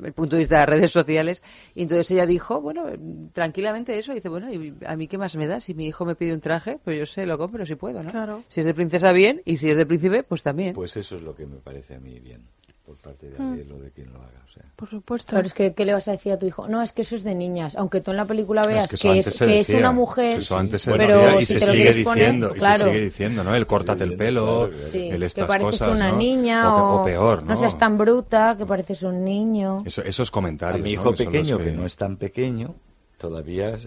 el 0.00 0.12
punto 0.12 0.36
de 0.36 0.40
vista 0.40 0.54
de 0.54 0.60
las 0.60 0.68
redes 0.68 0.90
sociales, 0.92 1.42
y 1.74 1.82
entonces 1.82 2.08
ella 2.12 2.24
dijo, 2.24 2.60
bueno, 2.60 2.84
tranquilamente 3.32 3.98
eso, 3.98 4.14
dice, 4.14 4.28
bueno, 4.28 4.50
¿y 4.52 4.72
a 4.86 4.96
mí 4.96 5.08
qué 5.08 5.18
más 5.18 5.34
me 5.36 5.46
da? 5.48 5.60
Si 5.60 5.74
mi 5.74 5.86
hijo 5.86 6.04
me 6.04 6.14
pide 6.14 6.32
un 6.32 6.40
traje, 6.40 6.78
pues 6.84 6.98
yo 6.98 7.04
se 7.06 7.26
lo 7.26 7.36
compro 7.36 7.66
si 7.66 7.74
puedo, 7.74 8.02
¿no? 8.02 8.10
Claro. 8.10 8.44
Si 8.48 8.60
es 8.60 8.66
de 8.66 8.74
princesa, 8.74 9.12
bien, 9.12 9.42
y 9.44 9.56
si 9.56 9.68
es 9.68 9.76
de 9.76 9.84
príncipe, 9.86 10.22
pues 10.22 10.42
también. 10.42 10.74
Pues 10.74 10.96
eso 10.96 11.16
es 11.16 11.22
lo 11.22 11.34
que 11.34 11.44
me 11.46 11.56
parece 11.56 11.96
a 11.96 12.00
mí 12.00 12.18
bien, 12.20 12.42
por 12.90 12.96
parte 12.96 13.30
de 13.30 13.38
Mm. 13.38 13.52
Adele 13.52 13.72
o 13.74 13.78
de 13.78 13.90
quien 13.92 14.12
lo 14.12 14.18
haga. 14.18 14.42
O 14.44 14.48
sea. 14.52 14.64
Por 14.74 14.88
supuesto. 14.88 15.30
Claro, 15.30 15.46
es 15.46 15.54
que 15.54 15.74
¿qué 15.74 15.84
le 15.84 15.92
vas 15.92 16.08
a 16.08 16.10
decir 16.10 16.32
a 16.32 16.38
tu 16.38 16.44
hijo? 16.46 16.66
No, 16.66 16.82
es 16.82 16.90
que 16.92 17.02
eso 17.02 17.14
es 17.14 17.22
de 17.22 17.36
niñas. 17.36 17.76
Aunque 17.76 18.00
tú 18.00 18.10
en 18.10 18.16
la 18.16 18.24
película 18.26 18.62
veas 18.66 18.88
que 18.88 18.96
que, 18.96 19.18
es, 19.60 19.66
que 19.68 19.76
una 19.76 19.92
mujer, 19.92 20.40
Eso 20.40 20.58
antes 20.58 20.82
se 20.82 20.90
pero 20.90 21.20
decía 21.20 21.40
y 21.40 21.46
si 21.46 21.52
se 21.52 21.60
sigue 21.60 22.02
poner, 22.02 22.24
diciendo, 22.24 22.52
y 22.54 22.58
claro. 22.58 22.78
se 22.78 22.84
sigue 22.86 23.00
diciendo, 23.00 23.44
¿no? 23.44 23.54
El 23.54 23.66
córtate 23.66 24.02
el 24.02 24.16
pelo, 24.16 24.66
Claro, 24.68 24.70
claro. 24.72 24.88
Sí, 24.90 25.08
el 25.08 25.20
que 25.20 25.26
estas 25.26 25.46
pareces 25.46 25.70
cosas, 25.70 25.94
una 25.96 26.10
¿no? 26.10 26.16
niña 26.16 26.74
o, 26.74 27.04
que- 27.04 27.10
peor, 27.12 27.42
¿no? 27.44 27.54
seas 27.56 27.78
tan 27.78 27.96
bruta 27.96 28.56
que 28.58 28.66
pareces 28.66 29.02
un 29.04 29.24
niño. 29.24 29.82
Eso- 29.86 30.02
esos 30.02 30.28
A 30.30 30.32
comentarios. 30.32 30.82
mi 30.82 30.94
¿no? 30.94 31.00
hijo 31.00 31.14
Que 31.14 31.24
pequeño, 31.26 31.58
que... 31.58 31.70
no 31.70 31.86
es 31.86 31.96
tan 31.96 32.16
pequeño, 32.16 32.74
todavía 33.18 33.70
eh, 33.76 33.78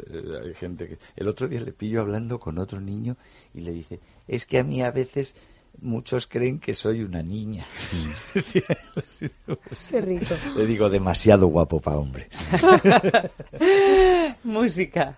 hay 0.45 0.53
gente 0.53 0.87
que... 0.87 0.97
El 1.17 1.27
otro 1.27 1.47
día 1.49 1.59
le 1.59 1.73
pillo 1.73 1.99
hablando 1.99 2.39
con 2.39 2.57
otro 2.57 2.79
niño 2.79 3.17
y 3.53 3.61
le 3.61 3.71
dice, 3.73 3.99
es 4.29 4.45
que 4.45 4.59
a 4.59 4.63
mí 4.63 4.81
a 4.81 4.91
veces 4.91 5.35
muchos 5.81 6.27
creen 6.27 6.59
que 6.59 6.73
soy 6.73 7.03
una 7.03 7.21
niña. 7.23 7.65
Qué 9.89 10.01
rico. 10.01 10.35
le 10.55 10.65
digo, 10.65 10.89
demasiado 10.89 11.47
guapo 11.47 11.79
para 11.79 11.97
hombre. 11.97 12.29
Música. 14.43 15.17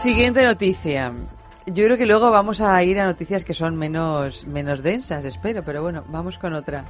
Siguiente 0.00 0.42
noticia. 0.42 1.12
Yo 1.66 1.84
creo 1.84 1.98
que 1.98 2.06
luego 2.06 2.30
vamos 2.30 2.62
a 2.62 2.82
ir 2.82 2.98
a 2.98 3.04
noticias 3.04 3.44
que 3.44 3.52
son 3.52 3.76
menos, 3.76 4.46
menos 4.46 4.82
densas, 4.82 5.26
espero, 5.26 5.62
pero 5.62 5.82
bueno, 5.82 6.04
vamos 6.08 6.38
con 6.38 6.54
otra. 6.54 6.86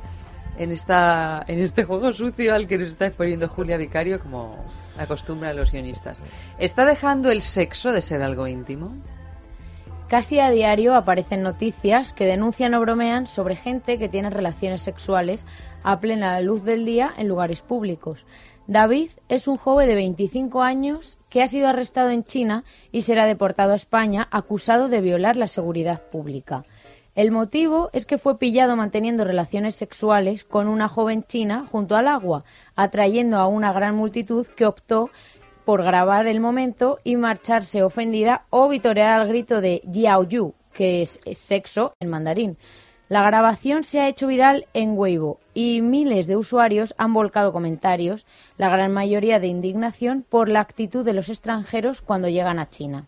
En, 0.56 0.70
esta, 0.70 1.42
en 1.48 1.58
este 1.58 1.82
juego 1.82 2.12
sucio 2.12 2.54
al 2.54 2.68
que 2.68 2.78
nos 2.78 2.86
está 2.86 3.08
exponiendo 3.08 3.48
Julia 3.48 3.78
Vicario, 3.78 4.20
como 4.20 4.64
acostumbran 4.96 5.56
los 5.56 5.72
guionistas. 5.72 6.18
¿Está 6.60 6.84
dejando 6.84 7.32
el 7.32 7.42
sexo 7.42 7.90
de 7.90 8.00
ser 8.00 8.22
algo 8.22 8.46
íntimo? 8.46 8.92
Casi 10.06 10.38
a 10.38 10.50
diario 10.50 10.94
aparecen 10.94 11.42
noticias 11.42 12.12
que 12.12 12.26
denuncian 12.26 12.74
o 12.74 12.80
bromean 12.80 13.26
sobre 13.26 13.56
gente 13.56 13.98
que 13.98 14.08
tiene 14.08 14.30
relaciones 14.30 14.82
sexuales 14.82 15.46
a 15.82 15.98
plena 15.98 16.40
luz 16.40 16.62
del 16.62 16.84
día 16.84 17.12
en 17.16 17.26
lugares 17.26 17.62
públicos. 17.62 18.24
David 18.70 19.10
es 19.28 19.48
un 19.48 19.56
joven 19.56 19.88
de 19.88 19.96
25 19.96 20.62
años 20.62 21.18
que 21.28 21.42
ha 21.42 21.48
sido 21.48 21.66
arrestado 21.66 22.10
en 22.10 22.22
China 22.22 22.62
y 22.92 23.02
será 23.02 23.26
deportado 23.26 23.72
a 23.72 23.74
España 23.74 24.28
acusado 24.30 24.88
de 24.88 25.00
violar 25.00 25.36
la 25.36 25.48
seguridad 25.48 26.00
pública. 26.00 26.62
El 27.16 27.32
motivo 27.32 27.90
es 27.92 28.06
que 28.06 28.16
fue 28.16 28.38
pillado 28.38 28.76
manteniendo 28.76 29.24
relaciones 29.24 29.74
sexuales 29.74 30.44
con 30.44 30.68
una 30.68 30.86
joven 30.86 31.24
china 31.24 31.66
junto 31.68 31.96
al 31.96 32.06
agua, 32.06 32.44
atrayendo 32.76 33.38
a 33.38 33.48
una 33.48 33.72
gran 33.72 33.96
multitud 33.96 34.46
que 34.46 34.66
optó 34.66 35.10
por 35.64 35.82
grabar 35.82 36.28
el 36.28 36.38
momento 36.38 37.00
y 37.02 37.16
marcharse 37.16 37.82
ofendida 37.82 38.44
o 38.50 38.68
vitorear 38.68 39.20
al 39.20 39.26
grito 39.26 39.60
de 39.60 39.82
Jiao 39.92 40.22
Yu, 40.22 40.54
que 40.72 41.02
es 41.02 41.18
es 41.24 41.38
sexo 41.38 41.92
en 41.98 42.08
mandarín. 42.08 42.56
La 43.10 43.24
grabación 43.24 43.82
se 43.82 43.98
ha 43.98 44.06
hecho 44.06 44.28
viral 44.28 44.66
en 44.72 44.96
Weibo 44.96 45.40
y 45.52 45.82
miles 45.82 46.28
de 46.28 46.36
usuarios 46.36 46.94
han 46.96 47.12
volcado 47.12 47.52
comentarios, 47.52 48.24
la 48.56 48.68
gran 48.68 48.92
mayoría 48.92 49.40
de 49.40 49.48
indignación 49.48 50.24
por 50.28 50.48
la 50.48 50.60
actitud 50.60 51.04
de 51.04 51.12
los 51.12 51.28
extranjeros 51.28 52.02
cuando 52.02 52.28
llegan 52.28 52.60
a 52.60 52.70
China. 52.70 53.06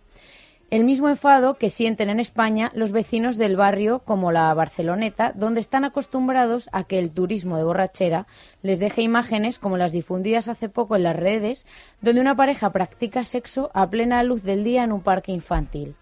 El 0.70 0.82
mismo 0.82 1.08
enfado 1.08 1.54
que 1.54 1.70
sienten 1.70 2.10
en 2.10 2.18
España 2.18 2.72
los 2.74 2.90
vecinos 2.90 3.36
del 3.36 3.54
barrio 3.54 4.00
como 4.00 4.32
la 4.32 4.52
Barceloneta, 4.54 5.34
donde 5.36 5.60
están 5.60 5.84
acostumbrados 5.84 6.68
a 6.72 6.82
que 6.82 6.98
el 6.98 7.12
turismo 7.12 7.56
de 7.56 7.62
borrachera 7.62 8.26
les 8.60 8.80
deje 8.80 9.02
imágenes 9.02 9.60
como 9.60 9.76
las 9.76 9.92
difundidas 9.92 10.48
hace 10.48 10.68
poco 10.68 10.96
en 10.96 11.04
las 11.04 11.14
redes, 11.14 11.64
donde 12.00 12.20
una 12.20 12.34
pareja 12.34 12.70
practica 12.70 13.22
sexo 13.22 13.70
a 13.72 13.88
plena 13.88 14.20
luz 14.24 14.42
del 14.42 14.64
día 14.64 14.82
en 14.82 14.90
un 14.90 15.02
parque 15.02 15.30
infantil. 15.30 15.94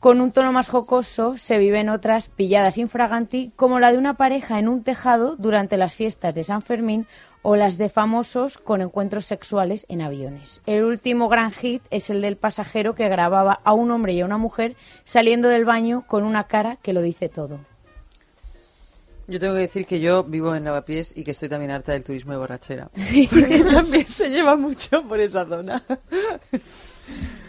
Con 0.00 0.20
un 0.20 0.30
tono 0.30 0.52
más 0.52 0.68
jocoso 0.68 1.36
se 1.38 1.58
viven 1.58 1.88
otras 1.88 2.28
pilladas 2.28 2.78
infraganti, 2.78 3.50
como 3.56 3.80
la 3.80 3.92
de 3.92 3.98
una 3.98 4.14
pareja 4.14 4.58
en 4.58 4.68
un 4.68 4.82
tejado 4.82 5.36
durante 5.36 5.76
las 5.76 5.94
fiestas 5.94 6.34
de 6.34 6.44
San 6.44 6.62
Fermín 6.62 7.06
o 7.42 7.56
las 7.56 7.78
de 7.78 7.88
famosos 7.88 8.58
con 8.58 8.82
encuentros 8.82 9.24
sexuales 9.24 9.86
en 9.88 10.02
aviones. 10.02 10.60
El 10.66 10.84
último 10.84 11.28
gran 11.28 11.52
hit 11.52 11.82
es 11.90 12.10
el 12.10 12.20
del 12.20 12.36
pasajero 12.36 12.94
que 12.94 13.08
grababa 13.08 13.60
a 13.64 13.72
un 13.72 13.90
hombre 13.90 14.12
y 14.12 14.20
a 14.20 14.24
una 14.24 14.36
mujer 14.36 14.76
saliendo 15.04 15.48
del 15.48 15.64
baño 15.64 16.04
con 16.06 16.24
una 16.24 16.44
cara 16.44 16.76
que 16.82 16.92
lo 16.92 17.02
dice 17.02 17.28
todo. 17.28 17.60
Yo 19.28 19.40
tengo 19.40 19.54
que 19.54 19.60
decir 19.60 19.86
que 19.86 19.98
yo 19.98 20.22
vivo 20.22 20.54
en 20.54 20.64
Lavapiés 20.64 21.16
y 21.16 21.24
que 21.24 21.32
estoy 21.32 21.48
también 21.48 21.72
harta 21.72 21.92
del 21.92 22.04
turismo 22.04 22.32
de 22.32 22.38
borrachera. 22.38 22.90
Sí. 22.92 23.28
Porque 23.30 23.64
también 23.64 24.08
se 24.08 24.28
lleva 24.28 24.56
mucho 24.56 25.02
por 25.02 25.18
esa 25.18 25.44
zona. 25.46 25.82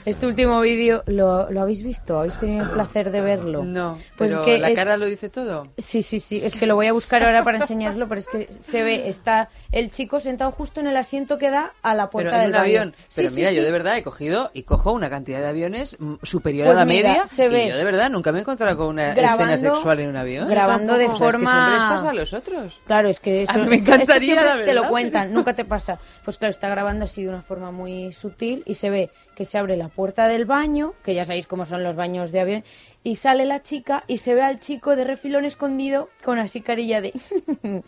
Este 0.07 0.25
último 0.25 0.61
vídeo, 0.61 1.03
¿lo, 1.05 1.51
lo 1.51 1.61
habéis 1.61 1.83
visto? 1.83 2.17
¿Habéis 2.19 2.39
tenido 2.39 2.63
el 2.63 2.71
placer 2.71 3.11
de 3.11 3.19
verlo? 3.21 3.65
No, 3.65 3.97
Pues 4.17 4.31
pero 4.31 4.39
es 4.41 4.45
que 4.45 4.57
la 4.57 4.69
es- 4.69 4.79
cara 4.79 4.95
lo 4.95 5.05
dice 5.05 5.27
todo. 5.29 5.67
Sí, 5.77 6.01
sí, 6.01 6.21
sí. 6.21 6.39
Es 6.41 6.55
que 6.55 6.65
lo 6.65 6.75
voy 6.75 6.87
a 6.87 6.93
buscar 6.93 7.23
ahora 7.23 7.43
para 7.43 7.57
enseñarlo, 7.57 8.07
pero 8.07 8.19
es 8.19 8.27
que 8.29 8.47
se 8.61 8.83
ve, 8.83 9.09
está 9.09 9.49
el 9.73 9.91
chico 9.91 10.21
sentado 10.21 10.51
justo 10.51 10.79
en 10.79 10.87
el 10.87 10.95
asiento 10.95 11.37
que 11.37 11.49
da 11.49 11.73
a 11.81 11.93
la 11.93 12.03
Pero 12.09 12.11
puerta 12.29 12.35
en 12.37 12.39
del 12.43 12.47
un 12.51 12.53
baño. 12.53 12.63
avión. 12.79 12.95
Pero 13.13 13.27
sí, 13.27 13.35
mira, 13.35 13.51
yo 13.51 13.57
sí. 13.59 13.65
de 13.65 13.71
verdad 13.73 13.97
he 13.97 14.03
cogido 14.03 14.49
y 14.53 14.63
cojo 14.63 14.93
una 14.93 15.09
cantidad 15.09 15.39
de 15.41 15.47
aviones 15.47 15.97
mm, 15.99 16.13
superior 16.23 16.67
Pues 16.67 16.77
a 16.77 16.81
la 16.81 16.85
mira, 16.85 17.09
media. 17.09 17.27
se 17.27 17.49
ve. 17.49 17.65
Y 17.65 17.69
yo 17.69 17.75
de 17.75 17.83
verdad 17.83 18.09
nunca 18.09 18.31
me 18.31 18.37
he 18.37 18.41
encontrado 18.43 18.77
con 18.77 18.87
una 18.87 19.13
Grabando- 19.13 19.53
escena 19.55 19.73
sexual 19.73 19.99
en 19.99 20.07
un 20.07 20.15
avión. 20.15 20.47
grabando 20.47 20.97
de. 20.97 21.03
O 21.03 21.07
sea, 21.07 21.13
es 21.15 21.19
que 21.19 21.25
forma- 21.25 21.51
siempre 21.51 21.73
les 21.73 21.83
pasa 21.97 22.09
a 22.09 22.13
los 22.13 22.33
otros. 22.33 22.79
Claro, 22.87 23.09
es 23.09 23.19
que 23.19 23.39
A 23.41 23.43
eso 23.43 23.59
mí 23.59 23.67
me 23.67 23.75
encantaría, 23.75 24.35
la 24.41 24.63
te 24.63 24.73
lo 24.73 24.81
pero- 24.83 24.89
cuentan, 24.89 25.33
nunca 25.33 25.53
te 25.53 25.65
pasa. 25.65 25.99
Pues 26.23 26.37
claro, 26.37 26.51
está 26.51 26.69
grabando 26.69 27.03
así 27.03 27.23
de 27.23 27.29
una 27.29 27.41
forma 27.41 27.71
muy 27.71 28.13
sutil 28.13 28.63
y 28.65 28.75
se 28.75 28.89
ve 28.89 29.09
que 29.37 29.45
se 29.45 29.59
abre 29.59 29.77
la 29.77 29.87
puerta 29.87 30.27
del 30.27 30.45
baño, 30.45 30.95
que 31.03 31.13
ya 31.13 31.23
sabéis 31.23 31.45
cómo 31.45 31.67
son 31.67 31.83
los 31.83 31.95
baños 31.95 32.31
de 32.31 32.39
avión, 32.39 32.63
y 33.03 33.17
sale 33.17 33.45
la 33.45 33.61
chica 33.61 34.03
y 34.07 34.17
se 34.17 34.33
ve 34.33 34.41
al 34.41 34.59
chico 34.59 34.95
de 34.95 35.03
refilón 35.03 35.45
escondido 35.45 36.09
con 36.23 36.39
así 36.39 36.61
carilla 36.61 37.01
de 37.01 37.13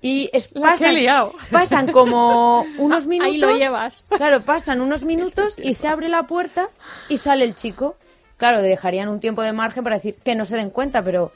y 0.00 0.30
es, 0.32 0.46
pasan, 0.46 0.94
liado. 0.94 1.34
pasan 1.50 1.90
como 1.90 2.64
unos 2.78 3.08
minutos. 3.08 3.32
Ahí 3.32 3.38
lo 3.38 3.58
llevas. 3.58 4.06
Claro, 4.16 4.42
pasan 4.42 4.80
unos 4.80 5.02
minutos 5.02 5.56
y 5.58 5.74
se 5.74 5.88
abre 5.88 6.08
la 6.08 6.22
puerta 6.28 6.68
y 7.08 7.18
sale 7.18 7.44
el 7.44 7.56
chico. 7.56 7.96
Claro, 8.36 8.62
dejarían 8.62 9.08
un 9.08 9.18
tiempo 9.18 9.42
de 9.42 9.52
margen 9.52 9.82
para 9.82 9.96
decir 9.96 10.14
que 10.22 10.36
no 10.36 10.44
se 10.44 10.56
den 10.56 10.70
cuenta, 10.70 11.02
pero 11.02 11.32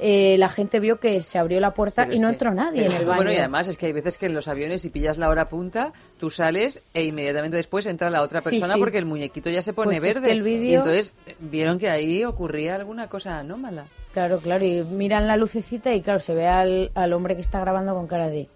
eh, 0.00 0.36
la 0.38 0.48
gente 0.48 0.80
vio 0.80 0.98
que 0.98 1.20
se 1.20 1.38
abrió 1.38 1.60
la 1.60 1.72
puerta 1.72 2.04
Pero 2.04 2.16
y 2.16 2.18
no 2.20 2.28
que- 2.28 2.32
entró 2.34 2.54
nadie 2.54 2.86
en 2.86 2.92
el 2.92 3.04
baño. 3.04 3.16
Bueno, 3.16 3.32
y 3.32 3.36
además 3.36 3.68
es 3.68 3.76
que 3.76 3.86
hay 3.86 3.92
veces 3.92 4.18
que 4.18 4.26
en 4.26 4.34
los 4.34 4.48
aviones, 4.48 4.82
si 4.82 4.90
pillas 4.90 5.18
la 5.18 5.28
hora 5.28 5.48
punta, 5.48 5.92
tú 6.18 6.30
sales 6.30 6.80
e 6.94 7.04
inmediatamente 7.04 7.56
después 7.56 7.86
entra 7.86 8.10
la 8.10 8.22
otra 8.22 8.40
persona 8.40 8.74
sí. 8.74 8.80
porque 8.80 8.98
el 8.98 9.04
muñequito 9.06 9.50
ya 9.50 9.62
se 9.62 9.72
pone 9.72 9.92
Pues 9.98 10.04
es 10.04 10.14
verde. 10.16 10.26
que 10.28 10.32
el 10.32 10.42
vídeo- 10.42 10.70
Y 10.70 10.74
entonces 10.74 11.12
vieron 11.38 11.78
que 11.78 11.90
ahí 11.90 12.24
ocurría 12.24 12.74
alguna 12.74 13.08
cosa 13.08 13.38
anómala. 13.38 13.84
Claro, 14.12 14.38
claro, 14.40 14.64
y 14.64 14.82
miran 14.82 15.26
la 15.28 15.36
lucecita 15.36 15.94
y 15.94 16.00
claro, 16.02 16.18
se 16.20 16.34
ve 16.34 16.48
al, 16.48 16.90
al 16.94 17.12
hombre 17.12 17.36
que 17.36 17.42
está 17.42 17.60
grabando 17.60 17.94
con 17.94 18.06
cara 18.06 18.28
de... 18.28 18.48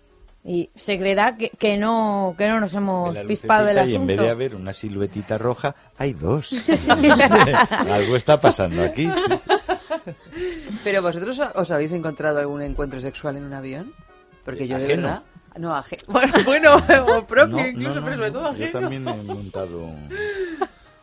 Y 0.46 0.68
se 0.74 0.98
creerá 0.98 1.38
que, 1.38 1.48
que 1.48 1.78
no 1.78 2.34
que 2.36 2.46
no 2.48 2.60
nos 2.60 2.74
hemos 2.74 3.16
pispado 3.20 3.64
del 3.64 3.78
asunto. 3.78 3.92
Y 3.92 3.96
en 3.96 4.06
vez 4.08 4.20
de 4.20 4.28
haber 4.28 4.54
una 4.54 4.74
siluetita 4.74 5.38
roja, 5.38 5.74
hay 5.96 6.12
dos. 6.12 6.50
Algo 7.70 8.14
está 8.16 8.38
pasando 8.40 8.82
aquí. 8.82 9.08
sí, 9.10 9.36
sí. 9.38 9.50
Pero 10.82 11.02
vosotros 11.02 11.40
os 11.54 11.70
habéis 11.70 11.92
encontrado 11.92 12.38
algún 12.38 12.62
encuentro 12.62 13.00
sexual 13.00 13.36
en 13.36 13.44
un 13.44 13.52
avión? 13.52 13.92
Porque 14.44 14.66
yo 14.68 14.78
de 14.78 14.84
Ajeno. 14.84 15.02
verdad... 15.02 15.22
No, 15.58 15.74
ajeno. 15.74 16.02
Bueno, 16.08 16.32
bueno, 16.44 17.16
o 17.16 17.24
propio 17.26 17.56
No, 17.58 17.66
incluso, 17.66 17.94
no, 17.94 18.00
no, 18.00 18.04
pero 18.06 18.16
sobre 18.16 18.30
todo 18.32 18.42
Yo 18.42 18.48
ajeno. 18.50 18.70
también 18.80 19.08
he 19.08 19.22
montado 19.22 19.90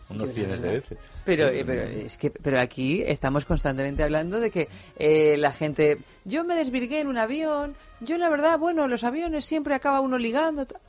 unos 0.09 0.33
cienes 0.33 0.61
de 0.61 0.71
veces. 0.71 0.97
Pero, 1.23 1.47
eh, 1.47 1.63
pero 1.65 1.81
es 1.83 2.17
que 2.17 2.29
pero 2.31 2.59
aquí 2.59 3.01
estamos 3.05 3.45
constantemente 3.45 4.03
hablando 4.03 4.39
de 4.41 4.51
que 4.51 4.67
eh, 4.97 5.37
la 5.37 5.51
gente 5.53 5.99
yo 6.25 6.43
me 6.43 6.55
desvirgué 6.55 6.99
en 6.99 7.07
un 7.07 7.17
avión 7.17 7.75
yo 8.01 8.17
la 8.17 8.27
verdad 8.27 8.59
bueno 8.59 8.87
los 8.89 9.03
aviones 9.05 9.45
siempre 9.45 9.73
acaba 9.73 10.01
uno 10.01 10.17
ligando 10.17 10.65
ta-". 10.65 10.79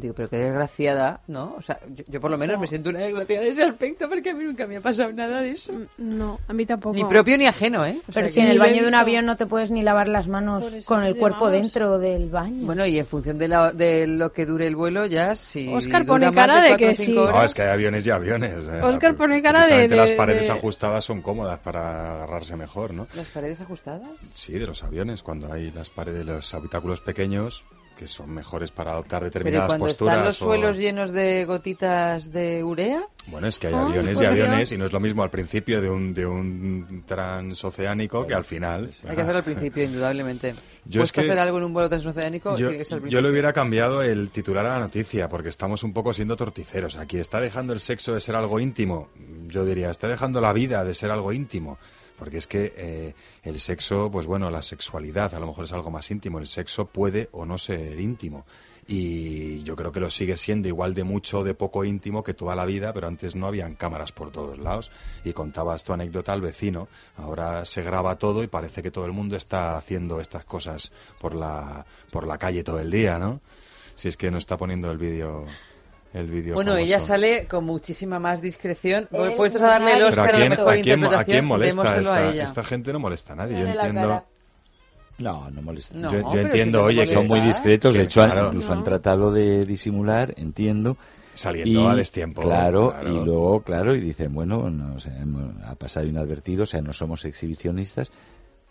Digo 0.00 0.14
pero 0.14 0.28
qué 0.28 0.38
desgraciada 0.38 1.20
no 1.28 1.54
o 1.58 1.62
sea 1.62 1.78
yo, 1.94 2.04
yo 2.08 2.20
por 2.20 2.30
lo 2.30 2.38
menos 2.38 2.58
me 2.58 2.66
siento 2.66 2.90
una 2.90 3.00
desgraciada 3.00 3.44
en 3.46 3.52
ese 3.52 3.62
aspecto 3.62 4.08
porque 4.08 4.30
a 4.30 4.34
mí 4.34 4.44
nunca 4.44 4.66
me 4.66 4.76
ha 4.76 4.80
pasado 4.80 5.12
nada 5.12 5.40
de 5.42 5.50
eso 5.52 5.72
No, 5.98 6.38
a 6.48 6.52
mí 6.52 6.66
tampoco. 6.66 6.94
ni 6.96 7.04
propio 7.04 7.36
ni 7.38 7.46
ajeno 7.46 7.84
eh 7.86 8.00
O 8.08 8.12
Pero 8.12 8.26
sea 8.26 8.28
si 8.28 8.34
que- 8.40 8.46
en 8.46 8.50
el 8.52 8.58
baño 8.58 8.82
de 8.82 8.88
un 8.88 8.94
avión 8.94 9.26
no 9.26 9.36
te 9.36 9.46
puedes 9.46 9.70
ni 9.70 9.82
lavar 9.82 10.08
las 10.08 10.28
manos 10.28 10.64
con 10.84 11.02
el 11.04 11.16
cuerpo 11.16 11.50
dentro 11.50 11.98
del 11.98 12.28
baño. 12.30 12.66
bueno 12.66 12.84
y 12.86 12.98
en 12.98 13.06
función 13.06 13.38
de, 13.38 13.48
la- 13.48 13.72
de 13.72 14.06
lo 14.06 14.32
que 14.32 14.46
dure 14.46 14.66
el 14.66 14.76
vuelo 14.76 15.06
ya 15.06 15.34
si 15.34 15.66
dura 15.66 16.04
pone 16.04 16.32
cara 16.32 16.60
de, 16.62 16.76
que 16.76 16.96
sí. 16.96 17.16
horas, 17.16 17.34
No, 17.34 17.44
es 17.44 17.54
que 17.54 17.62
hay 17.62 17.68
aviones 17.70 18.06
y 18.06 18.10
aviones. 18.10 18.52
eh. 18.52 18.80
Óscar 18.82 19.14
pone 19.16 19.42
cara 19.42 19.66
de- 19.66 19.88
de- 19.88 19.96
las 19.96 20.12
paredes 20.12 20.46
de- 20.46 20.52
ajustadas 20.52 21.04
son 21.04 21.22
cómodas 21.22 21.58
para 21.60 22.14
agarrarse 22.14 22.56
mejor, 22.56 22.94
¿no? 22.94 23.06
las 23.14 23.26
paredes 23.28 23.60
ajustadas 23.60 24.02
Sí, 24.32 24.52
de 24.52 24.66
los 24.66 24.82
aviones, 24.82 25.22
cuando 25.22 25.52
hay 25.52 25.70
las 25.70 25.90
paredes 25.90 26.26
de 26.26 26.32
los 26.32 26.54
habitáculos 26.54 27.00
pequeños 27.00 27.64
que 28.00 28.06
son 28.06 28.30
mejores 28.30 28.70
para 28.70 28.92
adoptar 28.92 29.20
pero 29.20 29.26
¿y 29.26 29.30
determinadas 29.30 29.66
cuando 29.68 29.84
posturas. 29.84 30.14
están 30.14 30.24
los 30.24 30.40
o- 30.40 30.44
suelos 30.46 30.78
llenos 30.78 31.12
de 31.12 31.44
gotitas 31.44 32.32
de 32.32 32.64
urea 32.64 33.06
Bueno, 33.26 33.46
es 33.46 33.58
que 33.58 33.66
hay 33.66 33.74
Ay, 33.74 33.80
aviones 33.80 34.18
y 34.18 34.24
aviones 34.24 34.56
Dios. 34.70 34.72
y 34.72 34.78
no 34.78 34.86
es 34.86 34.92
lo 34.92 35.00
mismo 35.00 35.22
al 35.22 35.28
principio 35.28 35.82
de 35.82 35.90
un, 35.90 36.14
de 36.14 36.24
un 36.24 37.04
transoceánico 37.06 38.26
que 38.26 38.32
al 38.32 38.44
final. 38.44 38.90
hay 39.06 39.14
que 39.16 39.20
hacerlo 39.20 39.38
al 39.38 39.44
principio 39.44 39.84
indudablemente 39.84 40.52
Yo 40.86 41.00
¿Puedes 41.00 41.08
es 41.08 41.12
que- 41.12 41.20
hacer 41.20 41.38
algo 41.38 41.58
en 41.58 41.64
un 41.64 41.74
vuelo 41.74 41.90
transoceánico? 41.90 42.56
Yo, 42.56 42.70
que 42.70 42.84
yo 43.10 43.20
le 43.20 43.30
hubiera 43.30 43.52
cambiado 43.52 44.02
el 44.02 44.30
titular 44.30 44.64
a 44.64 44.70
la 44.74 44.78
noticia 44.80 45.28
porque 45.28 45.50
estamos 45.50 45.82
un 45.82 45.92
poco 45.92 46.14
siendo 46.14 46.36
torticeros. 46.36 46.96
Aquí 46.96 47.18
está 47.18 47.38
dejando 47.38 47.74
el 47.74 47.80
sexo 47.80 48.14
de 48.14 48.20
ser 48.20 48.34
algo 48.34 48.58
íntimo. 48.60 49.08
Yo 49.48 49.66
diría, 49.66 49.90
está 49.90 50.08
dejando 50.08 50.40
la 50.40 50.54
vida 50.54 50.82
de 50.84 50.94
ser 50.94 51.10
algo 51.10 51.32
íntimo. 51.34 51.76
Porque 52.20 52.36
es 52.36 52.46
que 52.46 52.74
eh, 52.76 53.14
el 53.42 53.58
sexo, 53.58 54.10
pues 54.12 54.26
bueno, 54.26 54.50
la 54.50 54.60
sexualidad 54.60 55.34
a 55.34 55.40
lo 55.40 55.46
mejor 55.46 55.64
es 55.64 55.72
algo 55.72 55.90
más 55.90 56.10
íntimo. 56.10 56.38
El 56.38 56.46
sexo 56.46 56.84
puede 56.84 57.30
o 57.32 57.46
no 57.46 57.56
ser 57.56 57.98
íntimo. 57.98 58.44
Y 58.86 59.62
yo 59.62 59.74
creo 59.74 59.90
que 59.90 60.00
lo 60.00 60.10
sigue 60.10 60.36
siendo 60.36 60.68
igual 60.68 60.92
de 60.92 61.02
mucho 61.02 61.38
o 61.38 61.44
de 61.44 61.54
poco 61.54 61.82
íntimo 61.82 62.22
que 62.22 62.34
toda 62.34 62.54
la 62.54 62.66
vida, 62.66 62.92
pero 62.92 63.06
antes 63.06 63.34
no 63.34 63.46
habían 63.46 63.74
cámaras 63.74 64.12
por 64.12 64.32
todos 64.32 64.58
lados. 64.58 64.90
Y 65.24 65.32
contabas 65.32 65.82
tu 65.82 65.94
anécdota 65.94 66.34
al 66.34 66.42
vecino. 66.42 66.88
Ahora 67.16 67.64
se 67.64 67.82
graba 67.82 68.18
todo 68.18 68.42
y 68.42 68.48
parece 68.48 68.82
que 68.82 68.90
todo 68.90 69.06
el 69.06 69.12
mundo 69.12 69.34
está 69.34 69.78
haciendo 69.78 70.20
estas 70.20 70.44
cosas 70.44 70.92
por 71.18 71.34
la, 71.34 71.86
por 72.10 72.26
la 72.26 72.36
calle 72.36 72.62
todo 72.62 72.80
el 72.80 72.90
día, 72.90 73.18
¿no? 73.18 73.40
Si 73.94 74.08
es 74.08 74.18
que 74.18 74.30
no 74.30 74.36
está 74.36 74.58
poniendo 74.58 74.90
el 74.90 74.98
vídeo. 74.98 75.46
El 76.12 76.26
vídeo 76.26 76.54
Bueno, 76.54 76.72
famoso. 76.72 76.86
ella 76.86 77.00
sale 77.00 77.46
con 77.46 77.64
muchísima 77.64 78.18
más 78.18 78.40
discreción. 78.40 79.08
Él 79.12 79.34
Puestos 79.36 79.62
a 79.62 79.66
darle 79.66 79.96
el 79.96 80.02
Oscar 80.02 80.26
¿a 80.26 80.28
a 80.28 80.32
la 80.32 80.38
quién, 80.38 80.50
mejor 80.50 80.68
a 80.68 80.72
quién- 80.74 80.88
a 80.88 80.94
interpretación, 80.94 81.24
quién 81.34 81.44
molesta 81.44 81.82
a 81.92 82.00
esta, 82.00 82.30
ella. 82.32 82.42
esta 82.44 82.64
gente? 82.64 82.92
No 82.92 82.98
molesta 82.98 83.32
a 83.32 83.36
nadie. 83.36 83.60
Yo 83.60 83.66
entiendo. 83.66 84.00
cara. 84.00 84.24
No, 85.18 85.50
no 85.50 85.62
molesta. 85.62 85.96
No, 85.96 86.10
yo- 86.10 86.40
entiendo, 86.40 86.82
oye, 86.84 87.06
que 87.06 87.12
Son 87.14 87.28
muy 87.28 87.40
discretos, 87.40 87.94
de 87.94 88.02
hecho 88.02 88.22
han- 88.22 88.30
claro. 88.30 88.46
incluso 88.48 88.72
No. 88.72 88.78
han 88.78 88.84
tratado 88.84 89.32
de 89.32 89.66
disimular, 89.66 90.34
entiendo. 90.36 90.96
Saliendo 91.34 91.88
a 91.88 91.94
destiempo. 91.94 92.42
Claro, 92.42 92.90
claro. 92.90 93.08
y 93.22 93.24
luego, 93.24 93.62
claro, 93.62 93.94
y 93.94 94.00
dicen, 94.00 94.34
bueno, 94.34 94.68
no, 94.68 94.96
o 94.96 95.00
sea, 95.00 95.16
hemos- 95.16 95.54
ha 95.64 95.74
pasado 95.76 96.06
inadvertido, 96.06 96.64
o 96.64 96.66
sea, 96.66 96.80
no 96.82 96.92
somos 96.92 97.24
exhibicionistas, 97.24 98.10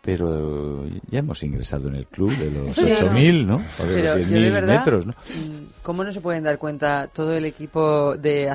pero 0.01 0.85
ya 1.09 1.19
hemos 1.19 1.41
ingresado 1.43 1.87
en 1.87 1.95
el 1.95 2.07
club 2.07 2.35
de 2.37 2.51
los 2.51 2.75
Sí. 2.75 2.81
8.000, 2.91 3.45
¿no? 3.45 3.55
O 3.79 3.83
de 3.85 3.95
Pero 4.01 4.15
los 4.15 4.27
yo 4.27 4.33
de 4.33 4.41
10.000 4.41 4.51
verdad, 4.51 4.79
metros, 4.79 5.05
¿no? 5.05 5.13
mm, 5.13 5.78
¿cómo 5.89 6.03
no 6.03 6.13
se 6.13 6.21
pueden 6.21 6.43
dar 6.43 6.59
cuenta 6.59 7.09
todo 7.11 7.33
el 7.33 7.45
equipo 7.45 8.15
de, 8.15 8.47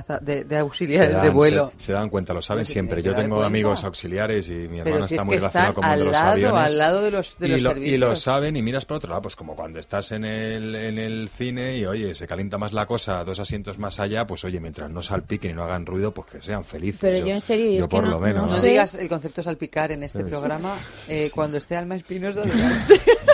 auxiliares 0.60 1.12
dan, 1.12 1.22
de 1.24 1.30
vuelo? 1.30 1.72
se- 1.76 1.86
se 1.86 1.92
dan 1.92 2.08
cuenta, 2.08 2.32
lo 2.32 2.40
saben 2.40 2.60
Pues 2.62 2.68
siempre. 2.68 3.02
Yo 3.02 3.12
tengo 3.12 3.34
cuenta. 3.34 3.48
amigos 3.48 3.82
auxiliares 3.82 4.48
y 4.50 4.52
mi 4.68 4.78
hermano 4.78 5.08
si 5.08 5.14
está 5.16 5.22
es 5.22 5.26
muy 5.26 5.36
relacionado 5.38 5.74
con 5.74 5.84
los 5.98 6.12
lado, 6.12 6.30
aviones. 6.30 6.60
al 6.70 6.78
lado 6.78 7.02
de 7.02 7.10
los, 7.10 7.36
de 7.38 7.48
y, 7.48 7.50
los 7.50 7.60
lo, 7.62 7.70
servicios. 7.70 7.94
y 7.94 7.98
lo 7.98 8.14
saben 8.14 8.56
y 8.56 8.62
miras 8.62 8.84
por 8.86 8.98
otro 8.98 9.10
lado, 9.10 9.22
pues 9.22 9.34
como 9.34 9.56
cuando 9.56 9.80
estás 9.80 10.12
en 10.12 10.24
el, 10.24 10.76
en 10.76 10.96
el 11.00 11.28
cine 11.28 11.76
y 11.76 11.86
oye, 11.86 12.14
se 12.14 12.28
calienta 12.28 12.56
más 12.56 12.72
la 12.72 12.86
cosa 12.86 13.24
dos 13.24 13.40
asientos 13.40 13.78
más 13.80 13.98
allá, 13.98 14.28
pues 14.28 14.44
oye, 14.44 14.60
mientras 14.60 14.88
no 14.92 15.02
salpiquen 15.02 15.50
y 15.50 15.54
no 15.54 15.64
hagan 15.64 15.86
ruido, 15.86 16.14
pues 16.14 16.28
que 16.28 16.40
sean 16.40 16.64
felices. 16.64 17.00
Pero 17.00 17.18
yo 17.26 17.34
en 17.34 17.40
serio, 17.40 17.72
yo 17.72 17.78
es 17.80 17.88
que 17.88 17.96
no- 18.00 18.02
lo 18.10 18.20
menos. 18.20 18.42
no 18.42 18.46
No 18.48 18.54
¿no? 18.54 18.60
sé. 18.60 18.68
digas 18.68 18.94
el 18.94 19.08
concepto 19.08 19.42
salpicar 19.42 19.90
en 19.90 20.04
este 20.04 20.18
Sí. 20.18 20.24
programa 20.24 20.76
eh, 21.08 21.32
cuando 21.34 21.56
esté 21.58 21.76
Alma 21.76 21.96
Espinosa. 21.96 22.42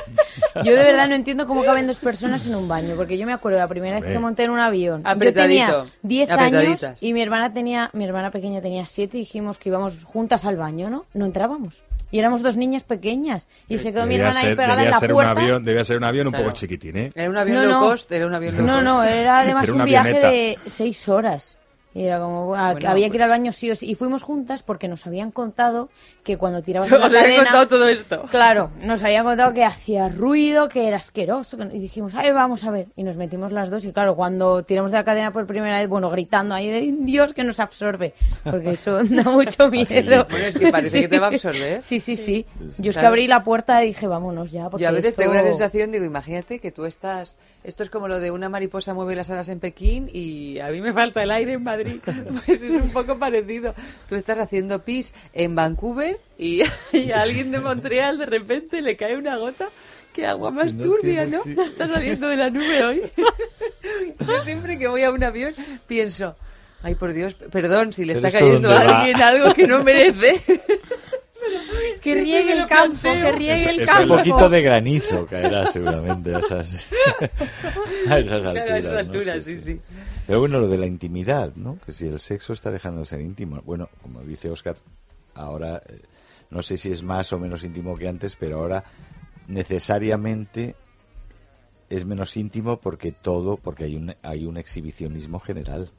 Yo 0.64 0.74
de 0.76 0.84
verdad 0.84 1.08
no 1.08 1.14
entiendo 1.14 1.46
cómo 1.46 1.64
caben 1.64 1.86
dos 1.86 1.98
personas 1.98 2.46
en 2.46 2.54
un 2.54 2.68
baño, 2.68 2.94
porque 2.96 3.16
yo 3.18 3.26
me 3.26 3.32
acuerdo 3.32 3.58
la 3.58 3.68
primera 3.68 4.00
vez 4.00 4.10
que 4.12 4.18
monté 4.18 4.44
en 4.44 4.50
un 4.50 4.58
avión. 4.60 5.02
Yo 5.04 5.32
tenía 5.32 5.84
10 6.02 6.30
años 6.30 6.82
y 7.00 7.12
mi 7.12 7.22
hermana 7.22 7.52
tenía, 7.52 7.90
mi 7.92 8.04
hermana 8.04 8.30
pequeña 8.30 8.60
tenía 8.60 8.86
7 8.86 9.16
y 9.16 9.20
dijimos 9.20 9.58
que 9.58 9.68
íbamos 9.68 10.04
juntas 10.04 10.44
al 10.44 10.56
baño, 10.56 10.90
¿no? 10.90 11.04
No 11.14 11.26
entrábamos. 11.26 11.82
Y 12.12 12.18
éramos 12.18 12.42
dos 12.42 12.56
niñas 12.56 12.82
pequeñas 12.82 13.46
y 13.68 13.78
se 13.78 13.92
quedó 13.92 14.04
mi 14.04 14.16
hermana 14.16 14.40
ahí 14.40 14.46
ser, 14.46 14.56
pegada 14.56 14.74
debía 14.74 14.88
en 14.88 14.90
la 14.92 14.98
ser 14.98 15.12
un 15.12 15.14
puerta. 15.14 15.30
avión, 15.40 15.62
debía 15.62 15.84
ser 15.84 15.96
un 15.96 16.04
avión 16.04 16.26
un 16.26 16.32
Claro. 16.32 16.46
poco 16.46 16.56
chiquitín, 16.56 16.96
¿eh? 16.96 17.12
Era 17.14 17.30
un 17.30 17.36
avión 17.38 17.58
No, 17.58 17.62
low 17.62 17.72
no. 17.72 17.80
cost, 17.88 18.10
era 18.10 18.26
un 18.26 18.34
avión 18.34 18.56
low 18.56 18.66
No, 18.66 18.72
cost. 18.72 18.84
no, 18.84 19.04
era 19.04 19.38
además 19.42 19.62
Era 19.64 19.72
un 19.72 19.76
una 19.76 19.84
viaje 19.84 20.18
de 20.18 20.58
6 20.66 21.08
horas. 21.08 21.56
Y 21.93 22.05
era 22.05 22.20
como, 22.20 22.55
ah, 22.55 22.72
Bueno, 22.72 22.88
había 22.91 23.07
que 23.11 23.16
ir 23.16 23.20
pues- 23.20 23.22
al 23.24 23.30
baño 23.30 23.53
sí 23.53 23.68
o 23.70 23.74
sí. 23.74 23.91
Y 23.91 23.95
fuimos 23.97 24.22
juntas 24.22 24.62
porque 24.62 24.86
nos 24.86 25.07
habían 25.09 25.32
contado 25.32 25.88
que 26.22 26.36
cuando 26.36 26.62
tirabas 26.62 26.91
había 26.93 27.09
cadena... 27.09 27.36
contado 27.43 27.66
todo 27.68 27.88
esto. 27.88 28.22
Claro, 28.30 28.70
nos 28.82 29.03
habían 29.03 29.24
contado 29.24 29.53
que 29.53 29.64
hacía 29.64 30.09
ruido, 30.09 30.68
que 30.68 30.86
era 30.86 30.99
asqueroso. 30.99 31.57
que- 31.57 31.64
Y 31.76 31.80
dijimos, 31.80 32.12
ay, 32.14 32.30
vamos 32.30 32.62
a 32.62 32.70
ver. 32.70 32.86
Y 32.95 33.03
nos 33.03 33.16
metimos 33.16 33.51
las 33.51 33.70
dos. 33.70 33.84
Y 33.86 33.93
claro, 33.93 34.14
cuando 34.14 34.62
tiramos 34.62 34.93
de 34.93 34.99
la 34.99 35.05
cadena 35.05 35.32
por 35.32 35.47
primera 35.47 35.80
vez, 35.80 35.88
bueno, 35.88 36.11
gritando 36.11 36.55
ahí 36.55 36.68
de 36.68 36.95
Dios 37.01 37.32
que 37.32 37.43
nos 37.43 37.59
absorbe. 37.59 38.14
Porque 38.45 38.70
eso 38.74 38.93
da 39.05 39.24
mucho 39.24 39.68
miedo. 39.68 40.26
Bueno, 40.30 40.47
es 40.47 40.57
que 40.59 40.70
parece 40.70 41.01
que 41.01 41.09
te 41.09 41.18
va 41.18 41.26
a 41.26 41.30
absorber. 41.30 41.82
Sí, 41.82 41.99
sí, 41.99 42.16
sí. 42.16 42.47
Yo 42.78 42.91
es 42.91 42.97
que 42.99 43.07
abrí 43.07 43.26
la 43.26 43.43
puerta 43.43 43.82
y 43.82 43.88
dije, 43.88 44.07
vámonos 44.07 44.53
ya. 44.53 44.70
Porque 44.70 44.84
Yo 44.84 44.91
a 44.91 44.93
veces 44.93 45.09
esto- 45.11 45.22
tengo 45.22 45.32
una 45.32 45.43
sensación, 45.43 45.91
digo, 45.91 46.05
imagínate 46.05 46.61
que 46.61 46.70
tú 46.70 46.84
estás... 46.84 47.36
Esto 47.62 47.82
es 47.82 47.90
como 47.90 48.08
lo 48.08 48.20
de 48.20 48.30
una 48.30 48.48
mariposa 48.48 48.94
mueve 48.94 49.14
las 49.14 49.28
alas 49.28 49.48
en 49.50 49.61
Pekín 49.61 50.08
y 50.12 50.58
a 50.61 50.68
mí 50.68 50.80
me 50.80 50.92
falta 50.94 51.22
el 51.22 51.30
aire 51.30 51.54
en 51.54 51.62
Madrid. 51.62 52.00
Pues 52.46 52.62
es 52.62 52.70
un 52.70 52.90
poco 52.90 53.18
parecido. 53.18 53.74
Tú 54.08 54.14
estás 54.14 54.38
haciendo 54.38 54.82
pis 54.82 55.12
en 55.32 55.54
Vancouver 55.54 56.18
y, 56.38 56.62
y 56.92 57.11
a 57.12 57.22
alguien 57.22 57.50
de 57.50 57.61
Montreal 57.61 58.18
de 58.18 58.26
repente 58.26 58.80
le 58.80 58.96
cae 58.96 59.16
una 59.16 59.36
gota. 59.36 59.68
Qué 60.14 60.26
agua 60.26 60.50
más 60.50 60.74
no 60.74 60.84
turbia, 60.84 61.26
¿no? 61.26 61.42
Está 61.62 61.86
saliendo 61.86 62.28
de 62.28 62.36
la 62.36 62.50
nube 62.50 62.84
hoy. 62.84 63.02
Yo 64.26 64.42
siempre 64.42 64.78
que 64.78 64.88
voy 64.88 65.02
a 65.02 65.11
un 65.11 65.22
avión 65.22 65.54
pienso... 65.86 66.36
Ay, 66.82 66.94
por 66.94 67.12
Dios, 67.12 67.34
perdón 67.34 67.92
si 67.92 68.06
le 68.06 68.14
está 68.14 68.30
cayendo 68.30 68.70
a 68.70 68.74
va. 68.82 69.00
alguien 69.00 69.20
algo 69.20 69.52
que 69.52 69.66
no 69.66 69.84
merece. 69.84 70.40
Que 72.01 72.14
riegue 72.14 72.53
el 72.53 72.66
campo, 72.66 73.03
que 73.03 73.32
riegue 73.32 73.70
el 73.70 73.76
Un 73.76 73.82
es 73.82 73.91
campo. 73.91 74.14
la- 74.16 74.22
poquito 74.22 74.49
de 74.49 74.62
granizo 74.62 75.26
caerá 75.26 75.66
seguramente 75.66 76.34
a 76.34 76.38
esas, 76.41 76.91
a 78.09 78.18
esas 78.18 78.45
alturas. 78.45 78.53
Claro, 78.55 78.74
a 78.74 78.78
esas 78.78 78.93
¿no? 78.93 78.99
alturas, 78.99 79.45
sí, 79.45 79.61
sí. 79.61 79.80
Pero 80.26 80.41
bueno, 80.41 80.61
lo 80.61 80.68
de 80.68 80.78
la 80.78 80.86
intimidad, 80.86 81.53
¿no? 81.57 81.78
Que 81.84 81.93
si 81.93 82.07
el 82.07 82.20
sexo 82.20 82.53
está 82.53 82.70
dejando 82.70 83.01
de 83.01 83.07
ser 83.07 83.20
íntimo. 83.20 83.61
Bueno, 83.64 83.88
como 84.03 84.20
dice 84.22 84.51
Oscar, 84.51 84.76
ahora 85.34 85.82
eh, 85.88 86.01
no 86.51 86.62
sé 86.62 86.76
si 86.76 86.91
es 86.93 87.03
más 87.03 87.32
o 87.32 87.38
menos 87.38 87.64
íntimo 87.64 87.97
que 87.97 88.09
antes, 88.09 88.36
pero 88.36 88.59
ahora 88.59 88.84
necesariamente 89.49 90.74
es 91.88 92.05
menos 92.07 92.36
íntimo 92.36 92.78
porque 92.78 93.12
todo, 93.12 93.57
porque 93.57 93.84
hay 93.84 93.97
un, 93.97 94.14
hay 94.22 94.47
un 94.47 94.57
exhibicionismo 94.57 95.41
general 95.41 95.91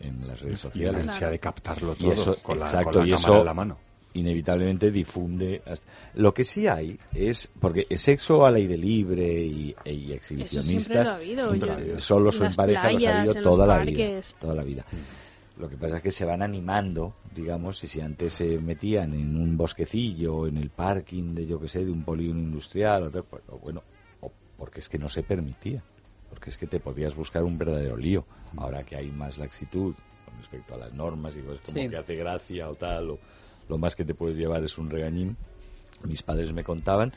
en 0.00 0.26
las 0.28 0.40
redes 0.40 0.60
Y 0.60 0.64
la 0.64 0.70
sociales. 0.70 1.02
ansia 1.08 1.30
de 1.30 1.38
captarlo 1.38 1.92
Y 1.98 2.02
todo 2.04 2.12
eso, 2.12 2.36
con 2.42 2.58
la, 2.58 2.66
exacto, 2.66 2.90
con 2.92 3.00
la 3.00 3.06
y 3.08 3.10
cámara 3.10 3.22
eso 3.32 3.38
en 3.40 3.44
la 3.46 3.54
mano. 3.54 3.78
Inevitablemente 4.14 4.90
difunde. 4.90 5.62
hasta- 5.66 5.86
Lo 6.14 6.32
que 6.34 6.44
sí 6.44 6.66
hay 6.66 6.98
es, 7.14 7.50
porque 7.60 7.86
el 7.88 7.98
sexo 7.98 8.44
al 8.46 8.56
aire 8.56 8.76
libre 8.76 9.24
y, 9.42 9.68
y 9.68 9.70
Eso 9.70 9.74
siempre 9.84 10.14
exhibicionistas, 10.16 11.06
lo 11.06 11.12
ha 11.12 11.16
habido. 11.16 11.44
siempre 11.46 11.60
yo- 11.60 11.66
lo 11.66 11.72
ha 11.72 11.76
habido. 11.76 12.00
solos 12.00 12.40
o 12.40 12.44
en 12.44 12.54
pareja, 12.54 12.82
los 12.84 12.86
ha 12.86 12.98
playas, 12.98 13.18
habido 13.28 13.42
toda 13.42 13.66
la 13.66 13.78
vida. 13.78 14.20
Toda 14.40 14.54
la 14.54 14.64
vida. 14.64 14.84
Lo 15.58 15.68
que 15.68 15.76
pasa 15.76 15.96
es 15.98 16.02
que 16.02 16.10
se 16.12 16.24
van 16.24 16.42
animando, 16.42 17.14
digamos, 17.34 17.82
y 17.84 17.88
si 17.88 18.00
antes 18.00 18.32
se 18.32 18.58
metían 18.58 19.12
en 19.14 19.36
un 19.36 19.56
bosquecillo, 19.56 20.46
en 20.46 20.56
el 20.56 20.70
parking 20.70 21.34
de, 21.34 21.46
yo 21.46 21.60
que 21.60 21.68
sé, 21.68 21.84
de 21.84 21.90
un 21.92 22.02
polígono 22.04 22.40
industrial, 22.40 23.04
o, 23.04 23.10
tal, 23.10 23.24
pues, 23.24 23.42
o 23.48 23.58
bueno, 23.58 23.82
o 24.22 24.32
porque 24.56 24.80
es 24.80 24.88
que 24.88 24.98
no 24.98 25.08
se 25.08 25.22
permitía, 25.22 25.82
porque 26.30 26.50
es 26.50 26.56
que 26.56 26.66
te 26.66 26.80
podías 26.80 27.14
buscar 27.14 27.44
un 27.44 27.58
verdadero 27.58 27.96
lío. 27.96 28.24
Ahora 28.56 28.82
que 28.82 28.96
hay 28.96 29.10
más 29.10 29.36
laxitud 29.38 29.94
con 30.24 30.36
respecto 30.38 30.74
a 30.74 30.78
las 30.78 30.92
normas 30.94 31.36
y 31.36 31.40
pues 31.40 31.60
como 31.60 31.78
Sí. 31.78 31.88
que 31.88 31.96
hace 31.98 32.16
gracia 32.16 32.68
o 32.70 32.74
tal, 32.74 33.10
o 33.10 33.18
lo 33.68 33.78
más 33.78 33.94
que 33.96 34.04
te 34.04 34.14
puedes 34.14 34.36
llevar 34.36 34.62
es 34.64 34.78
un 34.78 34.90
regañín. 34.90 35.36
Mis 36.04 36.22
padres 36.22 36.52
me 36.52 36.64
contaban 36.64 37.12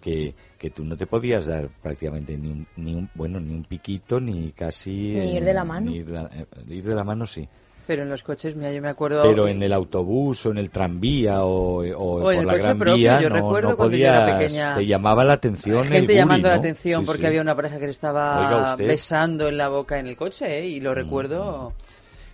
que, 0.00 0.34
que 0.58 0.70
tú 0.70 0.84
no 0.84 0.96
te 0.96 1.06
podías 1.06 1.46
dar 1.46 1.68
prácticamente 1.82 2.36
ni 2.36 2.48
un, 2.50 2.66
ni 2.76 2.94
un 2.94 3.08
bueno 3.14 3.40
ni 3.40 3.54
un 3.54 3.64
piquito 3.64 4.20
ni 4.20 4.52
casi 4.52 5.14
Ni 5.14 5.36
ir 5.36 5.44
de 5.44 5.52
la 5.54 5.64
mano. 5.64 5.90
ni 5.90 5.96
ir, 5.98 6.08
la- 6.08 6.30
eh, 6.32 6.46
ir 6.68 6.84
de 6.84 6.94
la 6.94 7.02
mano 7.04 7.26
sí 7.26 7.46
Pero 7.86 8.02
en 8.04 8.08
los 8.10 8.22
coches, 8.22 8.54
mira, 8.56 8.72
yo 8.72 8.80
me 8.82 8.88
acuerdo... 8.88 9.22
pero 9.22 9.48
en 9.48 9.62
el 9.62 9.72
autobús 9.72 10.46
o 10.46 10.50
en 10.50 10.58
el 10.58 10.70
tranvía 10.70 11.44
o, 11.44 11.78
o, 11.78 11.82
O 11.82 12.18
en 12.18 12.22
por 12.22 12.34
el 12.34 12.46
la 12.46 12.52
coche 12.52 12.62
gran 12.64 12.78
propio, 12.78 12.96
vía 12.96 13.20
yo 13.20 13.28
no, 13.28 13.34
recuerdo 13.36 13.70
no 13.70 13.76
cuando 13.76 13.96
yo 13.96 14.06
era 14.06 14.20
podías 14.26 14.38
pequeña, 14.42 14.74
te 14.74 14.86
llamaba 14.86 15.24
la 15.24 15.32
atención 15.34 15.78
el 15.80 15.84
gente 15.88 16.00
bully, 16.06 16.16
llamando 16.16 16.48
la 16.48 16.54
¿no? 16.54 16.60
atención 16.60 17.00
Sí, 17.02 17.06
porque 17.06 17.22
sí. 17.22 17.26
había 17.26 17.40
una 17.42 17.54
pareja 17.56 17.78
que 17.78 17.84
le 17.86 17.90
estaba. 17.90 18.74
Mm. 18.74 18.78
besando 18.78 19.48
en 19.48 19.56
la 19.56 19.68
boca 19.68 19.98
en 19.98 20.06
el 20.06 20.16
coche 20.16 20.60
¿eh? 20.60 20.66
y 20.68 20.80
lo 20.80 20.94
recuerdo 20.94 21.72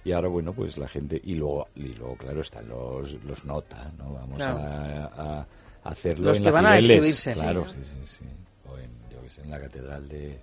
y 0.05 0.12
ahora 0.12 0.28
bueno 0.28 0.53
pues 0.53 0.78
la 0.78 0.88
gente 0.88 1.20
y 1.22 1.34
luego 1.36 1.68
y 1.76 1.94
luego 1.94 2.16
claro 2.16 2.40
están 2.40 2.68
los 2.68 3.12
los 3.24 3.44
nota 3.44 3.90
no 3.98 4.12
vamos 4.12 4.36
Claro. 4.36 4.59
a, 4.59 5.38
a 5.40 5.46
hacerlo 5.88 6.26
Los 6.30 6.38
en 6.38 6.44
que 6.44 6.50
las 6.50 6.55
van 6.55 6.66
a 6.66 6.76
Cibeles, 6.76 6.90
exhibirse. 6.96 7.32
claro 7.34 7.68
Sí, 7.68 7.78
sí, 7.84 7.90
sí, 8.05 8.07
sí. 8.18 8.24
o 8.70 8.78
en 8.78 8.90
yo 9.11 9.30
sé, 9.30 9.42
en 9.42 9.50
la 9.50 9.61
catedral 9.61 10.09
de 10.09 10.38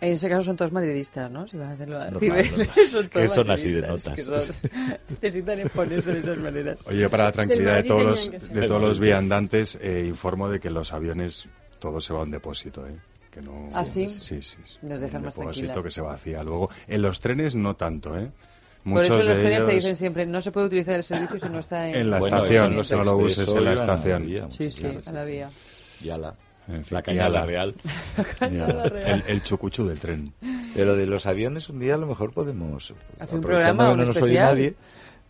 en 0.00 0.12
ese 0.12 0.28
caso 0.28 0.44
son 0.44 0.56
todos 0.56 0.70
madridistas 0.70 1.28
¿no? 1.30 1.48
si 1.48 1.56
van 1.56 1.70
a 1.70 1.72
hacerlo 1.72 1.98
a 2.00 2.08
Cibeles, 2.10 2.50
normal. 2.52 2.70
son 2.90 3.02
Que 3.08 3.08
todos 3.08 3.32
son 3.32 3.50
así 3.50 3.72
de 3.72 3.82
notas. 3.82 4.20
son- 4.20 4.56
necesitan 5.08 5.58
exponerse 5.58 6.12
de 6.12 6.18
esas 6.20 6.38
maneras 6.38 6.78
Oye, 6.86 7.08
para 7.08 7.24
la 7.24 7.32
tranquilidad 7.32 7.74
de 7.76 7.82
todos 7.82 8.02
los, 8.04 8.48
de 8.52 8.66
todos 8.68 8.80
los 8.80 9.00
viandantes, 9.00 9.76
eh, 9.82 10.04
informo 10.06 10.48
de 10.48 10.60
que 10.60 10.70
los 10.70 10.92
aviones 10.92 11.48
todo 11.80 12.00
se 12.00 12.12
va 12.12 12.20
a 12.20 12.22
un 12.24 12.30
depósito, 12.30 12.86
¿eh? 12.86 12.94
Que 13.30 13.40
no, 13.42 13.68
¿Ah, 13.72 13.84
sí? 13.84 14.08
Sí, 14.08 14.40
sí. 14.42 14.56
sí. 14.64 14.78
Nos 14.82 15.00
dejan 15.00 15.20
un 15.20 15.26
más 15.26 15.34
depósito 15.36 15.66
tranquilas. 15.66 15.84
que 15.84 15.90
se 15.90 16.00
vacía. 16.00 16.42
Luego, 16.42 16.70
en 16.88 17.02
los 17.02 17.20
trenes 17.20 17.54
no 17.54 17.74
tanto, 17.76 18.16
¿eh? 18.18 18.30
Por 18.94 19.04
eso 19.04 19.14
Muchos 19.14 19.28
los 19.28 19.36
trenes 19.38 19.58
te 19.58 19.70
ellos 19.72 19.74
dicen 19.76 19.96
siempre 19.96 20.26
no 20.26 20.40
se 20.40 20.50
puede 20.52 20.66
utilizar 20.66 20.94
el 20.94 21.04
servicio 21.04 21.38
si 21.40 21.48
no 21.52 21.58
está 21.60 21.88
en, 21.88 21.94
en 21.96 22.10
la 22.10 22.18
Bueno, 22.18 22.36
estación, 22.36 22.76
no 22.76 23.04
lo 23.04 23.16
uses 23.18 23.54
en 23.54 23.64
la 23.64 23.70
a 23.70 23.74
estación. 23.74 24.26
vía, 24.26 24.42
muchas 24.42 24.56
sí 24.58 24.70
sí 24.70 24.84
veces, 24.86 25.08
a 25.08 25.12
la 25.12 25.24
vía 25.24 25.50
y 26.02 26.10
ala, 26.10 26.34
En 26.68 26.84
fin, 26.84 26.94
la 26.94 27.02
cañada 27.02 27.46
real 27.46 27.74
Ya, 28.40 28.66
el, 29.06 29.24
el 29.26 29.42
chucuchú 29.42 29.86
del 29.86 29.98
tren. 29.98 30.32
Pero 30.74 30.96
de 30.96 31.06
los 31.06 31.26
aviones 31.26 31.68
un 31.70 31.78
día 31.80 31.94
a 31.94 31.98
lo 31.98 32.06
mejor 32.06 32.32
podemos, 32.32 32.94
Hacer 33.18 33.34
un 33.34 33.38
aprovechando 33.38 33.42
programa, 33.46 33.90
que 33.90 33.96
no 33.96 34.04
nos 34.06 34.16
oye 34.22 34.34
especial. 34.34 34.44
nadie, 34.54 34.74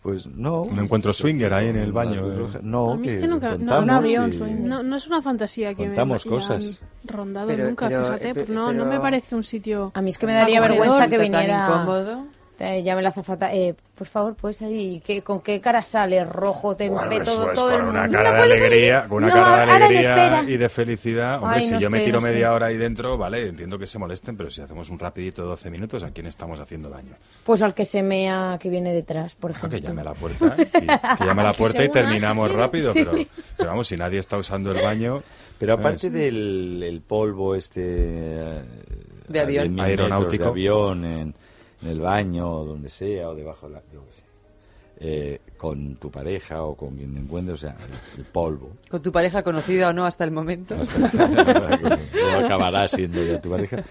pues 0.01 0.27
no. 0.27 0.61
Un 0.61 0.79
encuentro 0.79 1.11
swinger 1.11 1.51
ahí 1.53 1.67
en 1.69 1.77
el 1.77 1.91
baño, 1.91 2.31
eh. 2.31 2.59
No, 2.61 2.91
A 2.93 2.97
mí 2.97 3.09
es 3.09 3.19
que 3.19 3.27
nunca- 3.27 3.57
no, 3.57 3.79
un 3.79 3.89
avión 3.89 4.29
y- 4.29 4.33
swinger. 4.33 4.59
No, 4.61 4.83
no 4.83 4.95
es 4.95 5.07
una 5.07 5.21
fantasía 5.21 5.69
que 5.73 5.85
Contamos 5.87 6.25
me, 6.25 6.29
cosas. 6.31 6.79
han 7.03 7.07
rondado 7.09 7.47
Pero- 7.47 7.65
nunca, 7.65 7.87
pero- 7.87 8.05
fíjate. 8.05 8.29
eh, 8.29 8.33
porque 8.35 8.51
no, 8.53 8.71
no 8.71 8.83
pero- 8.83 8.85
me 8.95 8.99
parece 8.99 9.35
un 9.35 9.43
sitio... 9.43 9.91
A 9.95 10.01
mí 10.01 10.09
es 10.11 10.17
que 10.17 10.25
me 10.27 10.33
daría 10.33 10.61
vergüenza 10.61 11.07
que 11.07 11.17
tan 11.17 11.21
viniera... 11.23 11.65
incómodo 11.67 12.25
Te 12.59 12.83
llame 12.83 13.01
la 13.01 13.07
azafata, 13.07 13.53
eh, 13.53 13.73
por 13.97 14.05
favor, 14.05 14.35
puedes 14.35 14.57
salir. 14.57 14.95
¿Y 14.95 14.99
qué- 14.99 15.21
¿Con 15.21 15.39
qué 15.39 15.61
cara 15.61 15.81
sale? 15.81 16.25
Rojo, 16.25 16.75
te 16.75 16.89
Bueno, 16.89 17.09
ve 17.09 17.21
todo, 17.21 17.53
todo 17.53 17.69
el 17.71 17.79
con 17.79 17.87
una 17.87 18.01
mundo. 18.01 18.17
cara 18.17 18.31
¿No 18.31 18.35
de 18.35 18.43
alegría, 18.43 19.05
con 19.07 19.23
una 19.23 19.27
No, 19.33 19.33
cara 19.41 19.65
de 19.65 19.71
alegría 19.71 20.43
y 20.45 20.57
de 20.57 20.67
felicidad. 20.67 21.41
Hombre, 21.41 21.55
Ay, 21.59 21.61
si 21.61 21.73
no 21.75 21.79
yo 21.79 21.89
me 21.89 21.99
sé, 21.99 22.03
tiro 22.03 22.19
no 22.19 22.27
media 22.27 22.47
sé. 22.49 22.53
hora 22.53 22.65
ahí 22.65 22.75
dentro, 22.75 23.17
vale, 23.17 23.47
entiendo 23.47 23.79
que 23.79 23.87
se 23.87 23.97
molesten, 23.97 24.35
pero 24.35 24.49
si 24.49 24.59
hacemos 24.59 24.89
un 24.89 24.99
rapidito 24.99 25.41
de 25.43 25.47
12 25.47 25.69
minutos, 25.71 26.03
¿a 26.03 26.11
quién 26.11 26.27
estamos 26.27 26.59
haciendo 26.59 26.89
daño? 26.89 27.13
Pues 27.45 27.61
al 27.61 27.73
que 27.73 27.85
se 27.85 28.03
mea 28.03 28.57
que 28.59 28.69
viene 28.69 28.93
detrás, 28.93 29.35
por 29.35 29.51
Ah, 29.51 29.53
ejemplo. 29.55 29.79
que 29.79 29.87
llame 29.87 30.01
a 30.01 30.03
la 30.03 30.13
puerta, 30.13 30.55
y- 30.57 30.65
que 31.17 31.25
llame 31.25 31.41
a 31.41 31.45
la 31.45 31.53
puerta 31.53 31.81
y 31.81 31.85
una, 31.85 31.93
terminamos 31.93 32.49
si 32.49 32.55
rápido, 32.57 32.91
Sí. 32.91 33.05
pero, 33.05 33.25
pero 33.55 33.69
vamos, 33.69 33.87
si 33.87 33.95
nadie 33.95 34.19
está 34.19 34.35
usando 34.37 34.73
el 34.73 34.81
baño... 34.83 35.23
Pero 35.57 35.75
¿sabes? 35.75 35.85
aparte 35.85 36.09
del 36.09 36.83
el 36.83 36.99
polvo 37.01 37.55
este 37.55 37.81
eh, 37.85 38.61
De 39.29 39.39
avión. 39.39 39.67
10.000 39.67 39.69
metros 39.69 39.87
Aeronáutico. 39.87 40.43
de 40.43 40.49
avión 40.49 41.05
en, 41.05 41.35
en 41.81 41.89
el 41.89 41.99
baño 41.99 42.51
o 42.51 42.65
donde 42.65 42.89
sea 42.89 43.29
o 43.29 43.35
debajo 43.35 43.67
de 43.67 43.75
la 43.75 43.81
yo 43.93 44.05
qué 44.05 44.13
sé, 44.13 44.23
eh, 45.01 45.41
con 45.57 45.95
tu 45.95 46.11
pareja 46.11 46.63
o 46.63 46.75
con 46.75 46.95
quien 46.95 47.13
te 47.13 47.19
encuentres, 47.21 47.59
o 47.59 47.61
sea, 47.61 47.77
el, 48.15 48.19
el 48.19 48.25
polvo. 48.25 48.71
con 48.89 49.01
tu 49.01 49.11
pareja 49.11 49.43
conocida 49.43 49.89
o 49.89 49.93
no 49.93 50.05
hasta 50.05 50.23
el 50.23 50.31
momento 50.31 50.75
no 51.13 52.37
acabará 52.37 52.87
siendo 52.87 53.23
ya 53.23 53.39
tu 53.39 53.49
pareja. 53.49 53.83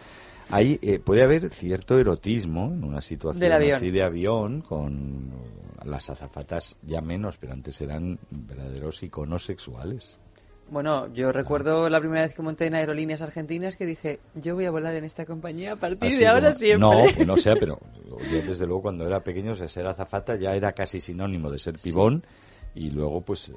Ahí 0.50 0.78
eh, 0.80 0.98
puede 0.98 1.22
haber 1.22 1.50
cierto 1.50 1.98
erotismo 1.98 2.66
en 2.72 2.84
una 2.84 3.00
situación 3.00 3.52
así 3.52 3.90
de 3.90 4.02
avión 4.02 4.62
con 4.62 5.30
las 5.84 6.08
azafatas 6.08 6.76
ya 6.82 7.00
menos, 7.00 7.36
pero 7.36 7.52
antes 7.52 7.80
eran 7.80 8.18
verdaderos 8.30 9.02
iconos 9.02 9.44
sexuales. 9.44 10.16
Bueno, 10.70 11.12
yo 11.14 11.32
recuerdo 11.32 11.88
la 11.88 11.98
primera 12.00 12.22
vez 12.22 12.34
que 12.34 12.42
monté 12.42 12.66
en 12.66 12.74
aerolíneas 12.74 13.22
argentinas 13.22 13.76
que 13.76 13.86
dije, 13.86 14.20
yo 14.34 14.54
voy 14.54 14.66
a 14.66 14.70
volar 14.70 14.94
en 14.94 15.04
esta 15.04 15.24
compañía 15.24 15.72
a 15.72 15.76
partir 15.76 16.08
Así 16.08 16.18
de 16.18 16.26
ahora 16.28 16.48
como- 16.48 16.58
siempre. 16.58 16.78
No, 16.80 17.04
pues 17.14 17.26
no 17.26 17.36
sé, 17.36 17.56
pero 17.60 17.78
yo 18.30 18.42
desde 18.42 18.66
luego 18.66 18.82
cuando 18.82 19.06
era 19.06 19.20
pequeño, 19.20 19.52
o 19.52 19.54
sea, 19.54 19.68
ser 19.68 19.86
azafata 19.86 20.36
ya 20.36 20.54
era 20.54 20.72
casi 20.72 21.00
sinónimo 21.00 21.50
de 21.50 21.58
ser 21.58 21.78
pibón. 21.78 22.24
Y 22.74 22.90
luego, 22.90 23.22
pues, 23.22 23.48
eh, 23.48 23.52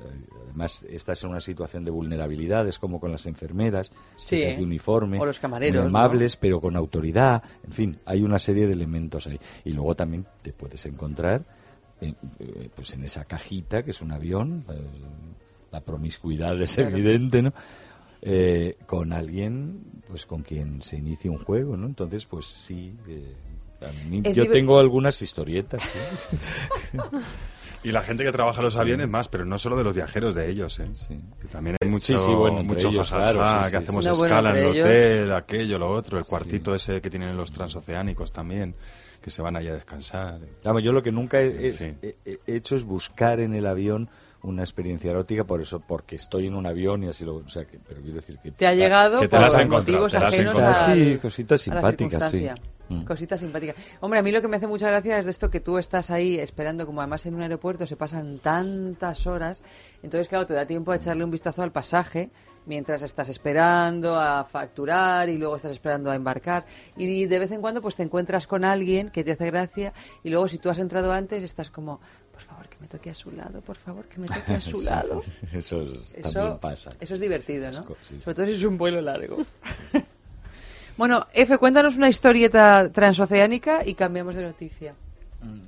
además, 0.46 0.84
estás 0.90 1.22
en 1.24 1.30
una 1.32 1.42
situación 1.42 1.84
de 1.84 1.92
vulnerabilidad, 1.92 2.66
es 2.68 2.80
como 2.80 3.00
con 3.00 3.12
las 3.12 3.26
enfermeras, 3.28 3.92
Sí, 4.18 4.38
de 4.40 4.58
uniforme, 4.64 5.20
o 5.20 5.26
los 5.26 5.38
camareros, 5.38 5.86
amables, 5.86 6.38
pero 6.38 6.60
con 6.60 6.76
autoridad. 6.76 7.44
En 7.64 7.72
fin, 7.72 7.98
hay 8.06 8.24
una 8.24 8.40
serie 8.40 8.66
de 8.66 8.74
elementos 8.74 9.28
ahí. 9.28 9.38
Y 9.66 9.74
luego 9.74 9.96
también 9.96 10.26
te 10.42 10.54
puedes 10.54 10.84
encontrar, 10.88 11.44
en, 12.00 12.16
eh, 12.40 12.70
pues, 12.74 12.94
en 12.94 13.04
esa 13.04 13.26
cajita 13.26 13.84
que 13.84 13.92
es 13.92 14.02
un 14.02 14.12
avión, 14.12 14.64
eh, 14.70 14.82
la 15.72 15.82
promiscuidad 15.82 16.60
es 16.62 16.76
Claro. 16.76 16.90
evidente, 16.96 17.42
¿no? 17.42 17.54
Eh, 18.22 18.78
con 18.86 19.14
alguien, 19.14 19.80
pues, 20.08 20.26
con 20.26 20.44
quien 20.44 20.82
se 20.84 20.98
inicia 20.98 21.32
un 21.32 21.38
juego, 21.40 21.76
¿no? 21.78 21.88
Entonces, 21.88 22.26
pues, 22.26 22.46
sí. 22.46 22.96
eh, 23.08 23.34
mí- 24.10 24.22
yo 24.34 24.48
tengo 24.50 24.78
algunas 24.80 25.22
historietas. 25.22 25.82
¿sí? 25.82 26.98
Y 27.84 27.92
la 27.92 28.04
gente 28.04 28.24
que 28.24 28.32
trabaja 28.32 28.60
en 28.60 28.66
los 28.66 28.76
aviones 28.76 29.10
más, 29.10 29.28
pero 29.28 29.44
no 29.44 29.58
solo 29.58 29.76
de 29.76 29.84
los 29.84 29.96
viajeros, 29.96 30.36
de 30.36 30.52
ellos, 30.52 30.78
¿eh? 30.80 30.86
Sí. 30.94 31.20
Que 31.42 31.48
también 31.48 31.78
hay 31.82 31.90
mucho, 31.90 32.20
Sí, 32.20 32.26
sí, 32.28 32.32
bueno, 32.32 32.62
mucho 32.64 32.90
ellos, 32.90 33.10
jajaja, 33.10 33.34
claro, 33.34 33.64
sí, 33.66 33.72
que 33.72 33.78
sí, 33.78 33.84
hacemos 33.84 34.06
sí. 34.06 34.12
No, 34.12 34.18
bueno, 34.18 34.36
escala 34.36 34.50
en 34.52 34.58
el 34.58 34.64
ellos- 34.76 34.86
hotel, 34.86 35.32
aquello, 35.32 35.80
lo 35.80 35.90
otro, 35.90 36.20
el 36.20 36.26
cuartito 36.26 36.76
ese 36.76 37.02
que 37.02 37.10
tienen 37.10 37.30
en 37.30 37.38
los 37.38 37.52
transoceánicos 37.52 38.32
también, 38.32 38.76
que 39.20 39.32
se 39.32 39.42
van 39.42 39.56
allá 39.56 39.72
a 39.72 39.74
descansar. 39.74 40.40
Yo 40.84 40.92
lo 40.94 41.02
que 41.02 41.12
nunca 41.12 41.42
he, 41.42 41.70
En 41.70 41.74
fin. 41.74 41.98
he- 42.04 42.16
he- 42.24 42.40
he 42.46 42.56
hecho 42.56 42.76
es 42.76 42.84
buscar 42.84 43.40
en 43.40 43.56
el 43.56 43.66
avión 43.66 44.10
una 44.44 44.64
experiencia 44.64 45.12
erótica, 45.12 45.44
por 45.44 45.62
eso, 45.62 45.80
porque 45.80 46.16
estoy 46.16 46.48
en 46.48 46.56
un 46.56 46.66
avión 46.66 47.04
y 47.04 47.08
así 47.10 47.26
lo. 47.26 47.36
O 47.36 47.50
sea, 47.50 47.66
que, 47.66 47.80
pero 47.80 48.02
quiero 48.02 48.16
decir 48.16 48.38
que. 48.40 48.52
Te 48.52 48.68
ha 48.68 48.74
llegado 48.74 49.20
Que 49.20 49.28
te 49.28 49.32
por 49.32 49.42
la 49.42 49.48
has 49.48 49.54
encontrado, 49.58 49.80
motivos 49.80 50.12
te 50.12 50.20
la 50.20 50.28
has 50.28 50.34
ajenos 50.34 50.58
al- 50.60 50.96
Sí, 50.96 51.18
cositas 51.22 51.68
a 51.68 51.74
la 51.76 51.82
simpáticas, 51.82 52.32
sí. 52.32 52.48
Mm. 52.90 53.04
Cositas 53.06 53.40
simpáticas. 53.40 53.76
Hombre, 54.02 54.20
a 54.20 54.22
mí 54.22 54.32
lo 54.32 54.42
que 54.42 54.50
me 54.50 54.58
hace 54.58 54.68
mucha 54.68 54.90
gracia 54.90 55.18
es 55.18 55.26
de 55.26 55.32
esto 55.32 55.50
que 55.50 55.62
tú 55.62 55.78
estás 55.78 56.12
ahí 56.12 56.38
esperando, 56.38 56.86
como 56.86 57.00
además 57.02 57.26
en 57.26 57.36
un 57.36 57.42
aeropuerto 57.42 57.88
se 57.88 57.96
pasan 57.96 58.40
tantas 58.40 59.26
horas, 59.28 59.64
entonces 60.04 60.28
claro, 60.28 60.46
te 60.46 60.54
da 60.54 60.66
tiempo 60.66 60.92
a 60.92 60.98
echarle 60.98 61.24
un 61.24 61.32
vistazo 61.32 61.62
al 61.64 61.72
pasaje 61.72 62.32
mientras 62.66 63.02
estás 63.02 63.30
esperando 63.30 64.16
a 64.16 64.44
facturar 64.44 65.30
y 65.30 65.38
luego 65.38 65.56
estás 65.56 65.72
esperando 65.72 66.12
a 66.12 66.16
embarcar 66.16 66.66
y 66.98 67.26
de 67.26 67.40
vez 67.40 67.52
en 67.52 67.62
cuando 67.62 67.82
pues 67.82 67.96
te 67.96 68.04
encuentras 68.04 68.46
con 68.46 68.66
alguien 68.66 69.10
que 69.10 69.24
te 69.24 69.32
hace 69.32 69.46
gracia 69.48 69.94
y 70.24 70.30
luego 70.30 70.48
si 70.48 70.58
tú 70.58 70.70
has 70.70 70.78
entrado 70.78 71.12
antes 71.12 71.44
estás 71.44 71.70
como, 71.72 72.02
por 72.32 72.42
favor 72.42 72.68
que 72.68 72.78
me 72.80 72.81
toque 72.92 73.10
a 73.10 73.14
su 73.14 73.32
lado, 73.32 73.62
por 73.62 73.78
favor 73.78 74.06
que 74.06 74.20
me 74.20 74.28
toque 74.36 74.54
a 74.54 74.60
su 74.60 74.80
Sí, 74.82 74.86
lado. 74.86 75.22
sí, 75.22 75.32
sí, 75.32 75.58
Eso, 75.58 75.82
es- 75.82 76.16
Eso, 76.16 76.32
también 76.34 76.58
pasa. 76.60 76.90
eso 77.00 77.14
es 77.16 77.20
divertido, 77.20 77.72
¿no? 77.72 77.86
Sobre 78.24 78.36
todo 78.36 78.46
si 78.46 78.52
es 78.52 78.64
un 78.64 78.78
vuelo 78.78 79.02
largo. 79.02 79.38
bueno, 80.98 81.26
Efe, 81.34 81.58
cuéntanos 81.58 81.98
una 81.98 82.10
historieta 82.10 82.90
transoceánica 82.92 83.82
y 83.86 83.94
cambiamos 83.96 84.36
de 84.36 84.44
noticia. 84.44 84.94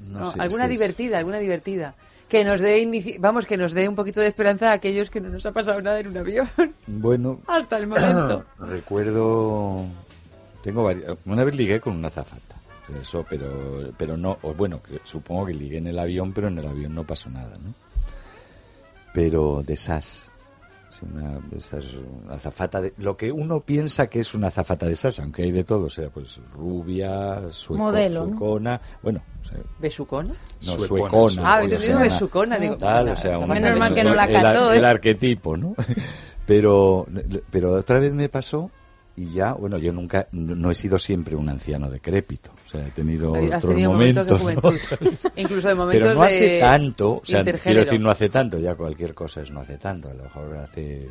No 0.09 0.19
No, 0.19 0.31
sé, 0.31 0.39
alguna 0.41 0.65
es- 0.65 0.69
divertida, 0.71 1.17
alguna 1.17 1.39
divertida. 1.39 1.95
Que 2.29 2.43
nos 2.43 2.61
dé 2.61 2.81
inici- 2.83 3.17
vamos, 3.19 3.45
que 3.45 3.57
nos 3.57 3.73
dé 3.73 3.87
un 3.87 3.95
poquito 3.95 4.19
de 4.19 4.27
esperanza 4.27 4.71
a 4.71 4.73
aquellos 4.73 5.09
que 5.11 5.21
no 5.21 5.29
nos 5.29 5.45
ha 5.45 5.51
pasado 5.51 5.81
nada 5.81 5.99
en 5.99 6.07
un 6.07 6.17
avión 6.17 6.49
Bueno, 6.87 7.39
hasta 7.47 7.77
el 7.77 7.87
momento. 7.87 8.43
recuerdo. 8.59 9.85
Tengo 10.63 10.83
varias. 10.83 11.15
Una 11.25 11.43
vez 11.43 11.55
ligué 11.55 11.79
con 11.79 11.95
una 11.95 12.07
azafata. 12.07 12.52
Sea, 12.87 12.97
Eso, 13.01 13.25
pero, 13.29 13.91
pero 13.97 14.17
no. 14.17 14.37
O 14.43 14.53
bueno, 14.53 14.81
que 14.83 14.99
supongo 15.03 15.45
que 15.45 15.53
ligué 15.53 15.77
en 15.77 15.87
el 15.87 15.99
avión, 15.99 16.33
pero 16.33 16.47
en 16.49 16.57
el 16.57 16.67
avión 16.67 16.93
no 16.95 17.05
pasó 17.05 17.29
nada, 17.29 17.57
¿no? 17.63 17.73
Pero 19.13 19.61
de 19.63 19.75
SAS. 19.75 20.29
Es 20.91 21.01
una, 21.01 21.39
esas, 21.57 21.85
una 22.25 22.35
azafata 22.35 22.79
de. 22.81 22.93
Lo 22.97 23.17
que 23.17 23.31
uno 23.31 23.61
piensa 23.61 24.07
que 24.07 24.19
es 24.19 24.35
una 24.35 24.47
azafata 24.47 24.85
de 24.85 24.95
SAS, 24.95 25.19
aunque 25.19 25.41
hay 25.43 25.51
de 25.51 25.63
todo, 25.63 25.85
o 25.85 25.89
sea, 25.89 26.09
pues 26.09 26.39
rubia, 26.55 27.41
sueco- 27.51 27.77
Modelo, 27.79 28.25
¿no? 28.25 28.29
suecona. 28.29 28.79
Bueno, 29.01 29.21
o 29.41 29.45
sea, 29.47 29.57
¿Besucona? 29.79 30.29
no, 30.61 30.71
Suecona, 30.77 30.87
suecona. 31.09 31.41
Ah, 31.51 31.55
sí, 31.55 31.61
he 31.61 31.61
o 31.61 31.63
entendido 31.63 31.93
sea, 31.97 32.03
besucona. 32.03 32.59
Digo, 32.59 32.77
tal, 32.77 33.09
o 33.09 33.15
sea, 33.15 33.31
la 33.31 33.37
un- 33.39 33.47
marca 33.47 33.61
Menos 33.61 33.79
mal 33.79 33.93
besucona. 33.93 33.95
que 33.95 34.09
no 34.09 34.15
la 34.15 34.25
el, 34.25 34.33
cató, 34.43 34.73
¿eh? 34.73 34.77
el 34.77 34.85
arquetipo, 34.85 35.57
¿no? 35.57 35.75
Pero, 36.45 37.07
pero 37.49 37.71
otra 37.71 38.01
vez 38.01 38.11
me 38.11 38.27
pasó 38.27 38.69
y 39.15 39.31
ya, 39.31 39.53
bueno, 39.53 39.77
yo 39.77 39.93
nunca, 39.93 40.27
no 40.31 40.55
no 40.55 40.71
he 40.71 40.75
sido 40.75 40.97
siempre 40.97 41.35
un 41.35 41.47
anciano 41.47 41.89
decrépito, 41.89 42.51
o 42.65 42.67
sea, 42.67 42.87
he 42.87 42.89
tenido 42.91 43.35
Has 43.35 43.43
otros 43.59 43.61
tenido 43.73 43.91
momentos, 43.91 44.27
momentos 44.41 44.45
de 44.47 44.55
¿no? 44.55 44.61
juventud. 44.61 45.29
Incluso 45.35 45.67
de 45.67 45.75
momentos 45.75 46.01
pero 46.09 46.15
no 46.15 46.23
hace 46.23 46.39
de 46.39 46.59
tanto, 46.59 47.11
o 47.17 47.21
sea, 47.25 47.43
quiero 47.43 47.79
decir, 47.81 47.99
no 48.01 48.09
hace 48.09 48.29
tanto, 48.29 48.57
ya 48.59 48.75
cualquier 48.75 49.13
cosa 49.13 49.41
es 49.41 49.51
no 49.51 49.59
hace 49.59 49.77
tanto, 49.77 50.09
a 50.09 50.13
lo 50.13 50.23
mejor 50.23 50.55
hace... 50.57 51.09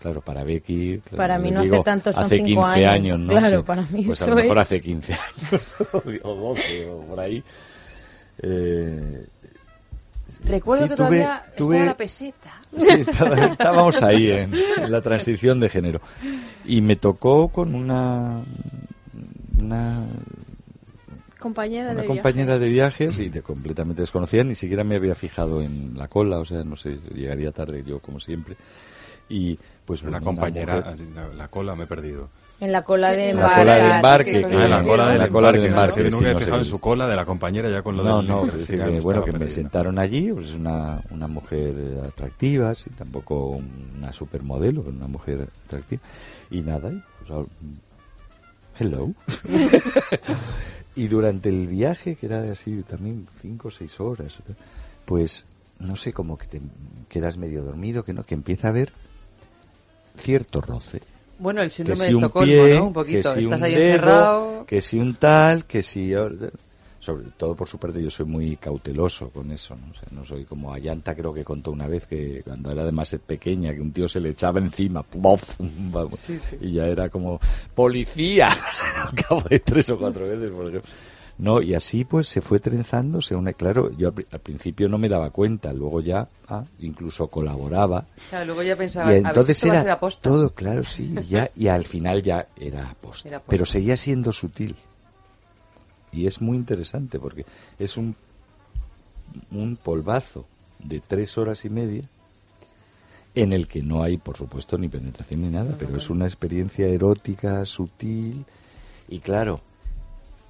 Claro, 0.00 0.20
para 0.20 0.42
Becky. 0.42 0.98
claro, 0.98 1.16
Para 1.16 1.38
mí 1.38 1.52
no 1.52 1.60
hace 1.60 1.80
tanto, 1.84 2.12
son 2.12 2.24
hace 2.24 2.38
cinco 2.44 2.62
15 2.64 2.86
años. 2.86 2.92
años, 2.92 3.18
¿no? 3.20 3.28
Claro, 3.28 3.58
Sí. 3.60 3.64
para 3.64 3.82
mí 3.82 4.02
Pues 4.02 4.22
a 4.22 4.26
lo 4.26 4.34
mejor 4.34 4.56
es. 4.56 4.62
hace 4.62 4.80
15 4.80 5.12
años, 5.52 5.74
o 6.24 6.34
12, 6.34 6.86
o 6.90 7.00
por 7.02 7.20
ahí. 7.20 7.44
Eh, 8.42 9.26
Recuerdo 10.44 10.84
sí, 10.84 10.88
que 10.90 10.94
tuve- 10.96 11.06
todavía 11.20 11.46
tuve- 11.56 11.74
estaba 11.76 11.84
la 11.86 11.96
peseta. 11.96 12.60
Sí, 12.78 12.88
estaba- 12.90 13.44
estábamos 13.46 14.02
ahí 14.02 14.30
en, 14.30 14.52
en 14.54 14.90
la 14.92 15.00
transición 15.02 15.60
de 15.60 15.68
género. 15.68 16.00
Y 16.64 16.80
me 16.80 16.96
tocó 16.96 17.48
con 17.48 17.74
una, 17.74 18.42
una, 19.58 20.06
Compañera 21.38 21.90
una 21.90 22.02
de 22.02 22.06
compañera 22.06 22.58
de 22.58 22.68
viajes 22.68 23.18
y 23.18 23.28
de 23.28 23.42
completamente 23.42 24.02
desconocida, 24.02 24.44
ni 24.44 24.54
siquiera 24.54 24.84
me 24.84 24.94
había 24.96 25.14
fijado 25.16 25.60
en 25.60 25.98
la 25.98 26.06
cola, 26.08 26.38
o 26.38 26.44
sea, 26.44 26.62
no 26.62 26.76
sé, 26.76 26.98
llegaría 27.14 27.50
tarde 27.50 27.82
yo 27.84 27.98
como 27.98 28.20
siempre. 28.20 28.56
Y 29.28 29.58
pues 29.84 30.02
Una 30.02 30.20
compañera, 30.20 30.76
mujer- 30.76 30.92
así, 30.94 31.08
la, 31.14 31.28
la 31.28 31.48
cola 31.48 31.74
me 31.74 31.84
he 31.84 31.86
perdido. 31.86 32.30
En 32.62 32.70
la 32.70 32.84
cola 32.84 33.10
de 33.12 33.30
En 33.30 33.36
la 33.36 33.42
embarque. 33.42 33.60
cola 33.60 33.74
de 33.74 33.90
embarque, 33.96 34.32
que- 34.32 34.44
que- 34.46 34.56
Ah, 34.56 34.68
la 34.68 34.82
cola 34.84 35.08
del 35.08 35.18
la 35.18 35.28
cola 35.28 35.52
del 35.52 35.64
embarque, 35.66 35.68
embarque, 35.68 35.90
es 35.90 35.96
que 35.96 36.10
sí, 36.10 36.16
nunca 36.16 36.30
he 36.30 36.32
no 36.32 36.38
sé 36.38 36.44
fijado 36.44 36.62
en 36.62 36.64
su 36.64 36.78
cola 36.80 37.08
de 37.08 37.16
la 37.16 37.24
compañera 37.26 37.68
ya 37.70 37.82
con 37.82 37.96
lo 37.96 38.04
No, 38.04 38.18
del- 38.18 38.28
no, 38.28 38.44
es 38.46 38.52
decir, 38.54 38.84
que, 38.84 39.00
bueno, 39.00 39.24
que 39.24 39.32
me 39.32 39.50
sentaron 39.50 39.98
allí, 39.98 40.32
pues 40.32 40.46
es 40.46 40.54
una, 40.54 41.02
una 41.10 41.26
mujer 41.26 41.74
atractiva, 42.06 42.72
sí, 42.76 42.88
tampoco 42.90 43.60
una 43.98 44.12
supermodelo, 44.12 44.82
pero 44.84 44.94
una 44.96 45.08
mujer 45.08 45.48
atractiva. 45.66 46.02
Y 46.52 46.60
nada, 46.60 46.92
pues, 47.26 47.46
hello. 48.78 49.10
y 50.94 51.08
durante 51.08 51.48
el 51.48 51.66
viaje, 51.66 52.14
que 52.14 52.26
era 52.26 52.42
así 52.52 52.82
también 52.84 53.26
cinco 53.40 53.68
o 53.68 53.70
seis 53.72 53.98
horas, 53.98 54.36
pues 55.04 55.46
no 55.80 55.96
sé, 55.96 56.12
como 56.12 56.38
que 56.38 56.46
te 56.46 56.60
quedas 57.08 57.36
medio 57.38 57.64
dormido, 57.64 58.04
que 58.04 58.12
no, 58.12 58.22
que 58.22 58.34
empieza 58.34 58.68
a 58.68 58.70
haber 58.70 58.92
cierto 60.16 60.60
roce 60.60 61.00
Bueno, 61.42 61.60
el 61.60 61.68
que 61.68 61.74
síndrome 61.74 62.04
si 62.04 62.10
de 62.10 62.16
un 62.16 62.22
Estocolmo, 62.24 62.46
pie, 62.52 62.74
¿no? 62.76 62.82
Un 62.84 62.88
que 62.88 62.94
poquito. 62.94 63.34
si 63.34 63.40
Estás 63.44 63.58
un 63.58 63.64
ahí 63.64 63.74
dedo, 63.74 63.84
encerrado. 63.86 64.66
que 64.66 64.80
si 64.80 64.98
un 64.98 65.14
tal, 65.16 65.64
que 65.66 65.82
si... 65.82 66.12
Sobre 67.00 67.24
todo 67.36 67.56
por 67.56 67.68
su 67.68 67.78
parte 67.78 68.00
yo 68.00 68.08
soy 68.10 68.26
muy 68.26 68.56
cauteloso 68.58 69.28
con 69.30 69.50
eso, 69.50 69.74
¿no? 69.74 69.90
O 69.90 69.94
sea, 69.94 70.06
no 70.12 70.24
soy 70.24 70.44
como 70.44 70.72
Ayanta 70.72 71.16
creo 71.16 71.34
que 71.34 71.42
contó 71.42 71.72
una 71.72 71.88
vez 71.88 72.06
que 72.06 72.42
cuando 72.44 72.70
era 72.70 72.82
además 72.82 73.16
pequeña, 73.26 73.74
que 73.74 73.80
un 73.80 73.90
tío 73.92 74.06
se 74.06 74.20
le 74.20 74.28
echaba 74.28 74.60
encima, 74.60 75.02
¡plof! 75.02 75.56
vamos, 75.58 76.20
Sí, 76.20 76.38
sí. 76.38 76.56
y 76.60 76.74
ya 76.74 76.86
era 76.86 77.08
como, 77.08 77.40
¡policía! 77.74 78.48
Al 79.08 79.14
cabo 79.20 79.40
de 79.50 79.58
tres 79.58 79.90
o 79.90 79.98
cuatro 79.98 80.28
veces, 80.28 80.50
por 80.52 80.68
ejemplo. 80.68 80.88
No, 81.38 81.60
y 81.60 81.74
así 81.74 82.04
pues 82.04 82.28
se 82.28 82.40
fue 82.40 82.60
trenzando, 82.60 83.20
se 83.20 83.34
une, 83.34 83.54
claro, 83.54 83.90
yo 83.96 84.08
al, 84.08 84.14
pri- 84.14 84.26
al 84.30 84.40
principio 84.40 84.88
no 84.88 84.98
me 84.98 85.08
daba 85.08 85.30
cuenta, 85.30 85.72
luego 85.72 86.00
ya 86.00 86.28
ah, 86.48 86.64
incluso 86.78 87.26
colaboraba, 87.28 88.06
Claro, 88.28 88.44
luego 88.46 88.62
ya 88.62 88.76
pensaba, 88.76 89.10
y 89.10 89.14
a 89.14 89.14
ver 89.14 89.22
si 89.22 89.26
entonces 89.28 89.56
esto 89.56 89.68
va 89.68 89.74
a 89.74 89.76
ser 89.82 89.86
era 89.90 90.00
todo, 90.20 90.50
claro, 90.50 90.84
sí, 90.84 91.12
y 91.18 91.24
ya, 91.26 91.50
y 91.56 91.68
al 91.68 91.84
final 91.84 92.22
ya 92.22 92.46
era 92.56 92.90
aposta, 92.90 93.28
Era 93.28 93.38
aposta. 93.38 93.50
pero 93.50 93.66
seguía 93.66 93.96
siendo 93.96 94.32
sutil. 94.32 94.76
Y 96.12 96.26
es 96.26 96.40
muy 96.42 96.56
interesante 96.58 97.18
porque 97.18 97.46
es 97.78 97.96
un, 97.96 98.14
un 99.50 99.76
polvazo 99.76 100.44
de 100.78 101.00
tres 101.00 101.38
horas 101.38 101.64
y 101.64 101.70
media 101.70 102.02
en 103.34 103.52
el 103.54 103.66
que 103.66 103.82
no 103.82 104.02
hay, 104.02 104.18
por 104.18 104.36
supuesto, 104.36 104.76
ni 104.76 104.88
penetración 104.88 105.40
ni 105.42 105.48
nada, 105.48 105.74
pero 105.78 105.96
es 105.96 106.10
una 106.10 106.26
experiencia 106.26 106.86
erótica, 106.86 107.64
sutil, 107.64 108.44
y 109.08 109.20
claro, 109.20 109.60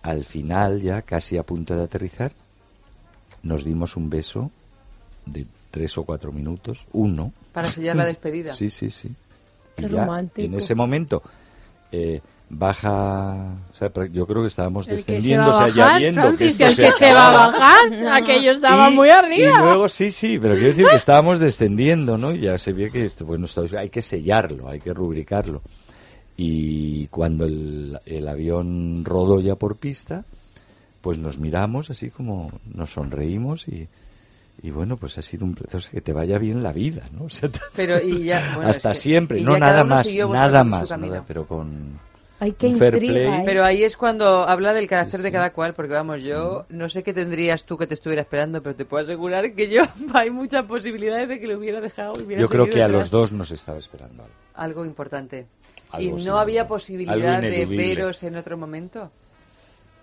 al 0.02 0.24
final, 0.24 0.80
ya 0.80 1.02
casi 1.02 1.36
a 1.36 1.42
punto 1.42 1.76
de 1.76 1.84
aterrizar, 1.84 2.32
nos 3.42 3.64
dimos 3.64 3.96
un 3.96 4.10
beso 4.10 4.50
de 5.26 5.46
tres 5.70 5.96
o 5.98 6.04
cuatro 6.04 6.32
minutos, 6.32 6.84
uno, 6.92 7.32
Para 7.52 7.68
sellar 7.68 7.96
la 7.96 8.04
despedida. 8.12 8.52
Sí, 8.54 8.70
sí, 8.70 8.90
sí. 8.90 9.10
Qué 9.76 9.86
Y 9.86 9.88
ya, 9.90 10.02
romántico. 10.04 10.46
en 10.46 10.54
ese 10.54 10.74
momento 10.74 11.22
eh, 11.92 12.20
baja, 12.50 13.54
o 13.72 13.76
sea, 13.76 13.92
pra- 13.92 14.10
yo 14.12 14.26
creo 14.26 14.42
que 14.42 14.48
estábamos 14.48 14.86
El 14.88 14.96
que 14.96 15.02
se 15.02 15.12
descendiendo, 15.12 15.50
va 15.50 15.52
a 15.52 15.64
o 15.66 15.66
sea, 15.66 15.74
ya 15.74 15.84
bajar, 15.84 16.00
viendo 16.00 16.20
Francis, 16.22 16.56
que 16.56 16.92
se 16.92 17.12
va 17.14 17.28
a 17.28 17.48
bajar. 17.48 18.22
Aquello 18.22 18.50
estaba 18.52 18.90
Y- 18.90 18.94
muy 18.94 19.08
arriba. 19.10 19.48
Y 19.60 19.62
luego 19.64 19.88
sí, 19.88 20.10
sí, 20.10 20.38
pero 20.38 20.54
quiero 20.54 20.68
decir 20.70 20.86
que 20.86 20.96
estábamos 20.96 21.38
descendiendo, 21.38 22.18
¿no? 22.18 22.32
Y 22.32 22.40
ya 22.40 22.58
se 22.58 22.72
ve 22.72 22.90
que 22.90 23.04
esto, 23.04 23.24
bueno, 23.24 23.46
esto 23.46 23.64
hay 23.78 23.88
que 23.88 24.02
sellarlo, 24.02 24.68
hay 24.68 24.80
que 24.80 24.92
rubricarlo. 24.92 25.62
Y 26.36 27.06
cuando 27.08 27.44
el, 27.44 27.98
el 28.06 28.26
avión 28.28 29.04
rodó 29.04 29.40
ya 29.40 29.56
por 29.56 29.76
pista, 29.76 30.24
pues 31.00 31.18
nos 31.18 31.38
miramos 31.38 31.90
así 31.90 32.10
como 32.10 32.50
nos 32.72 32.90
sonreímos 32.92 33.68
y, 33.68 33.88
y 34.62 34.70
bueno, 34.70 34.96
pues 34.96 35.18
ha 35.18 35.22
sido 35.22 35.44
un 35.44 35.54
proceso 35.54 35.88
que 35.90 36.00
te 36.00 36.12
vaya 36.12 36.38
bien 36.38 36.62
la 36.62 36.72
vida, 36.72 37.08
¿no? 37.12 37.24
O 37.26 37.28
sea, 37.28 37.50
Pero 37.76 38.00
y 38.00 38.24
ya, 38.24 38.42
bueno, 38.56 38.70
hasta 38.70 38.92
que- 38.92 38.98
siempre, 38.98 39.40
y 39.40 39.44
no 39.44 39.52
ya 39.54 39.58
nada 39.58 39.84
más, 39.84 40.06
nada 40.14 40.64
más, 40.64 40.90
nada, 40.98 41.24
pero 41.26 41.46
con 41.46 41.98
Ay, 42.40 42.52
qué 42.58 42.74
fair 42.74 42.94
intriga, 42.94 43.12
play. 43.14 43.26
¿eh? 43.40 43.42
Pero 43.44 43.64
ahí 43.64 43.84
es 43.84 43.96
cuando 43.96 44.42
habla 44.48 44.72
del 44.72 44.88
carácter 44.88 45.18
Sí, 45.20 45.22
de 45.24 45.28
sí. 45.28 45.32
cada 45.32 45.52
cual, 45.52 45.74
porque 45.74 45.92
vamos, 45.92 46.22
yo 46.22 46.66
no 46.70 46.88
sé 46.88 47.04
qué 47.04 47.12
tendrías 47.12 47.64
tú 47.64 47.76
que 47.78 47.86
te 47.86 47.94
estuviera 47.94 48.22
esperando, 48.22 48.60
pero 48.62 48.74
te 48.74 48.84
puedo 48.84 49.04
asegurar 49.04 49.52
que 49.52 49.68
yo 49.68 49.82
hay 50.14 50.30
muchas 50.30 50.64
posibilidades 50.64 51.28
de 51.28 51.38
que 51.38 51.46
lo 51.46 51.58
hubiera 51.58 51.80
dejado. 51.80 52.14
hubiera 52.14 52.40
Yo 52.42 52.48
creo 52.48 52.68
que 52.68 52.82
a 52.82 52.88
los 52.88 53.10
dos 53.10 53.30
nos 53.32 53.52
estaba 53.52 53.78
esperando 53.78 54.24
algo. 54.24 54.34
Algo 54.54 54.84
importante. 54.84 55.46
Algo 55.92 56.18
¿Y 56.18 56.24
no 56.24 56.38
había 56.38 56.66
posibilidad 56.66 57.40
de 57.40 57.66
veros 57.66 58.22
en 58.22 58.36
otro 58.36 58.56
momento? 58.56 59.10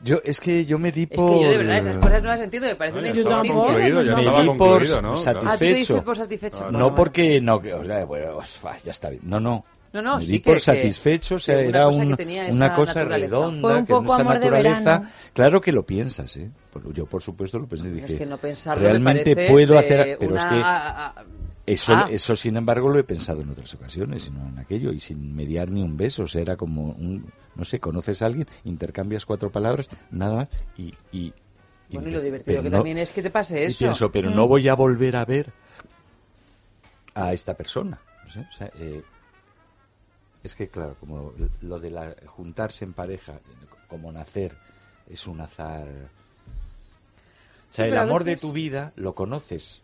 Yo, 0.02 0.20
es 0.24 0.40
que 0.40 0.66
yo 0.66 0.80
me 0.80 0.92
di 0.94 1.04
Es 1.10 1.18
por... 1.18 1.34
que 1.34 1.44
yo 1.44 1.50
de 1.52 1.58
verdad 1.58 1.78
esas 1.80 1.98
cosas 1.98 2.22
no 2.24 2.30
las 2.30 2.40
entiendo, 2.40 2.68
me 2.70 2.76
parece 2.76 2.94
No, 2.96 3.00
una 3.02 3.08
ya 3.10 3.14
estaba 3.22 3.36
ya 3.36 3.42
me 3.42 4.42
di 4.44 4.58
por 4.58 5.02
¿no? 5.02 5.14
Ah, 5.14 5.18
satisfecho. 5.20 6.04
por 6.06 6.16
satisfecho. 6.18 6.72
No, 6.72 6.80
No 6.80 6.96
porque 6.96 7.42
no, 7.42 7.60
que, 7.60 7.74
o 7.74 7.84
sea, 7.84 8.06
bueno, 8.06 8.38
ya 8.86 8.92
está 8.92 9.10
bien. 9.10 9.22
No, 9.26 9.40
no. 9.42 9.66
No, 9.92 10.02
no, 10.04 10.18
me 10.18 10.22
sí 10.22 10.32
di 10.34 10.40
que- 10.40 10.46
por 10.52 10.54
que- 10.54 10.60
satisfecho, 10.62 11.36
o 11.36 11.40
sea, 11.40 11.56
que 11.58 11.68
una 11.68 11.78
era 11.80 11.86
cosa 11.88 11.98
que 12.16 12.24
un- 12.24 12.52
una 12.56 12.74
cosa 12.76 13.06
redonda, 13.06 13.62
Fue 13.62 13.78
un 13.80 13.86
que 13.88 13.94
poco 13.94 14.06
esa 14.14 14.22
amor 14.22 14.34
de 14.34 14.40
naturaleza, 14.40 14.84
verano. 15.00 15.10
claro 15.34 15.62
que 15.62 15.72
lo 15.72 15.84
piensas, 15.84 16.38
¿eh? 16.38 16.50
Yo, 16.94 17.06
por 17.08 17.24
supuesto, 17.24 17.58
lo 17.60 17.66
pensé 17.68 17.88
y 17.88 17.92
dije, 17.92 18.14
Es 18.14 18.20
que 18.20 18.26
no 18.28 18.38
realmente 18.76 19.48
puedo 19.50 19.80
hacer, 19.80 20.16
pero 20.20 20.32
una- 20.34 20.42
es 20.42 20.46
que 20.46 20.62
a- 20.62 21.08
a- 21.08 21.26
eso, 21.74 21.94
Ah. 21.94 22.08
eso, 22.10 22.36
sin 22.36 22.58
embargo, 22.58 22.90
lo 22.90 23.00
he 23.00 23.04
pensado 23.04 23.42
en 23.42 23.50
otras 23.50 23.74
ocasiones, 23.76 24.28
y 24.28 24.32
no 24.32 24.48
en 24.48 24.60
aquello, 24.60 24.92
y 24.92 25.00
sin 25.00 25.36
mediar 25.36 25.70
ni 25.70 25.82
un 25.82 25.98
beso, 25.98 26.24
o 26.24 26.28
sea, 26.28 26.42
era 26.42 26.56
como 26.58 26.92
un, 26.92 27.26
no 27.56 27.66
sé, 27.66 27.80
conoces 27.80 28.22
a 28.22 28.26
alguien, 28.28 28.48
intercambias 28.64 29.26
cuatro 29.26 29.52
palabras, 29.52 29.90
nada 30.12 30.36
más, 30.36 30.48
y... 30.78 30.94
y 31.12 31.34
y 31.92 31.96
Bueno, 31.96 32.10
y 32.10 32.12
lo 32.12 32.22
divertido 32.22 32.62
que 32.62 32.70
no- 32.70 32.78
también 32.78 33.00
es 33.00 33.12
que 33.12 33.24
te 33.24 33.32
pase 33.32 33.64
y 33.64 33.66
eso. 33.66 33.80
pienso, 33.80 34.12
pero 34.12 34.30
no 34.30 34.48
voy 34.48 34.68
a 34.68 34.76
volver 34.76 35.16
a 35.16 35.26
ver 35.26 35.52
a 37.16 37.34
esta 37.34 37.56
persona. 37.56 38.00
no 38.26 38.32
sé, 38.32 38.40
o 38.48 38.54
sea, 38.54 38.72
eh, 38.76 39.02
es 40.44 40.54
que, 40.54 40.68
claro, 40.68 40.96
como 41.00 41.34
lo 41.62 41.80
de 41.80 41.90
la, 41.90 42.14
juntarse 42.28 42.86
en 42.86 42.94
pareja, 42.94 43.40
como 43.88 44.12
nacer, 44.12 44.54
es 45.10 45.26
un 45.26 45.42
azar. 45.42 45.88
O 47.72 47.74
sea, 47.74 47.86
Sí, 47.86 47.92
el 47.92 47.98
amor 47.98 48.24
de 48.24 48.38
tu 48.38 48.52
vida 48.54 48.94
lo 48.96 49.16
conoces, 49.16 49.82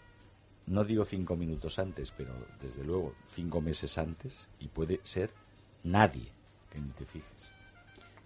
no 0.67 0.83
digo 0.83 1.05
cinco 1.05 1.35
minutos 1.35 1.77
antes, 1.79 2.11
pero 2.15 2.31
desde 2.61 2.83
luego 2.83 3.13
cinco 3.31 3.61
meses 3.61 3.97
antes, 3.97 4.47
y 4.59 4.67
puede 4.67 4.99
ser 5.03 5.29
nadie 5.83 6.27
que 6.71 6.79
ni 6.79 6.89
te 6.89 7.05
fijes. 7.05 7.29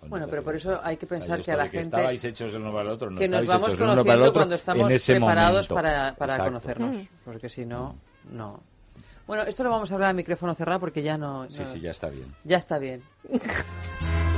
Bueno, 0.08 0.28
pero 0.30 0.42
por 0.44 0.56
eso 0.56 0.80
hay 0.82 0.96
que 0.96 1.06
pensar 1.06 1.42
que 1.42 1.52
a 1.52 1.58
la 1.58 1.64
gente- 1.68 1.80
estabais 1.82 2.24
hechos 2.24 2.54
el 2.54 2.62
uno 2.62 2.72
para 2.72 2.84
el 2.84 2.90
otro, 2.90 3.10
no 3.10 3.20
que 3.20 3.28
nos 3.28 3.42
estabais 3.44 3.50
vamos 3.50 3.68
hechos 3.68 3.80
el 3.80 3.84
uno 3.84 3.92
para 3.92 4.00
el 4.00 4.06
conociendo 4.06 4.30
otro 4.30 4.40
cuando 4.40 4.56
estamos 4.56 4.86
en 4.90 4.96
ese 4.96 5.14
preparados 5.14 5.52
momento. 5.70 5.76
para, 5.76 6.16
para 6.16 6.44
conocernos. 6.46 6.96
Porque 7.26 7.50
si 7.50 7.66
no, 7.66 7.96
no. 8.32 8.62
Bueno, 9.28 9.44
esto 9.44 9.64
lo 9.64 9.70
vamos 9.70 9.92
a 9.92 9.96
hablar 9.96 10.10
a 10.12 10.14
micrófono 10.14 10.56
cerrado 10.56 10.80
porque 10.80 11.04
ya 11.04 11.18
no. 11.18 11.46
Sí, 11.52 11.60
no- 11.60 11.66
sí, 11.66 11.80
ya 11.82 11.92
está 11.92 12.10
bien. 12.10 12.34
ya 12.46 12.58
está 12.58 12.80
bien. 12.80 13.04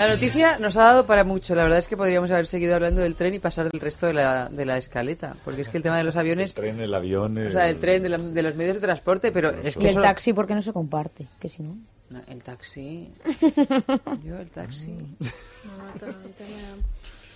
La 0.00 0.08
noticia 0.08 0.58
nos 0.58 0.76
ha 0.78 0.84
dado 0.84 1.04
para 1.06 1.24
mucho. 1.24 1.54
La 1.54 1.62
verdad 1.64 1.78
es 1.78 1.86
que 1.86 1.96
podríamos 1.96 2.30
haber 2.30 2.46
seguido 2.46 2.74
hablando 2.74 3.02
del 3.02 3.14
tren 3.14 3.34
y 3.34 3.38
pasar 3.38 3.68
del 3.70 3.80
resto 3.80 4.06
de 4.06 4.14
la, 4.14 4.48
de 4.48 4.64
la 4.64 4.78
escaleta. 4.78 5.34
Porque 5.44 5.60
es 5.60 5.68
que 5.68 5.76
el 5.76 5.82
tema 5.82 5.98
de 5.98 6.04
los 6.04 6.16
aviones, 6.16 6.50
El 6.50 6.54
tren, 6.54 6.80
el 6.80 6.94
avión... 6.94 7.36
o 7.36 7.50
sea, 7.50 7.68
el 7.68 7.78
tren, 7.78 8.02
de, 8.02 8.08
la- 8.08 8.16
de 8.18 8.42
los 8.42 8.54
medios 8.56 8.76
de 8.76 8.80
transporte, 8.80 9.30
pero 9.30 9.50
es 9.50 9.76
que 9.76 9.82
Y 9.82 9.86
el 9.86 9.90
eso- 9.90 10.00
taxi, 10.00 10.32
porque 10.32 10.54
no 10.54 10.62
se 10.62 10.72
comparte? 10.72 11.26
Que 11.38 11.50
si 11.50 11.62
no. 11.62 11.76
No, 12.08 12.20
el 12.28 12.42
taxi. 12.42 13.08
Yo, 14.24 14.36
el 14.38 14.50
taxi. 14.50 14.94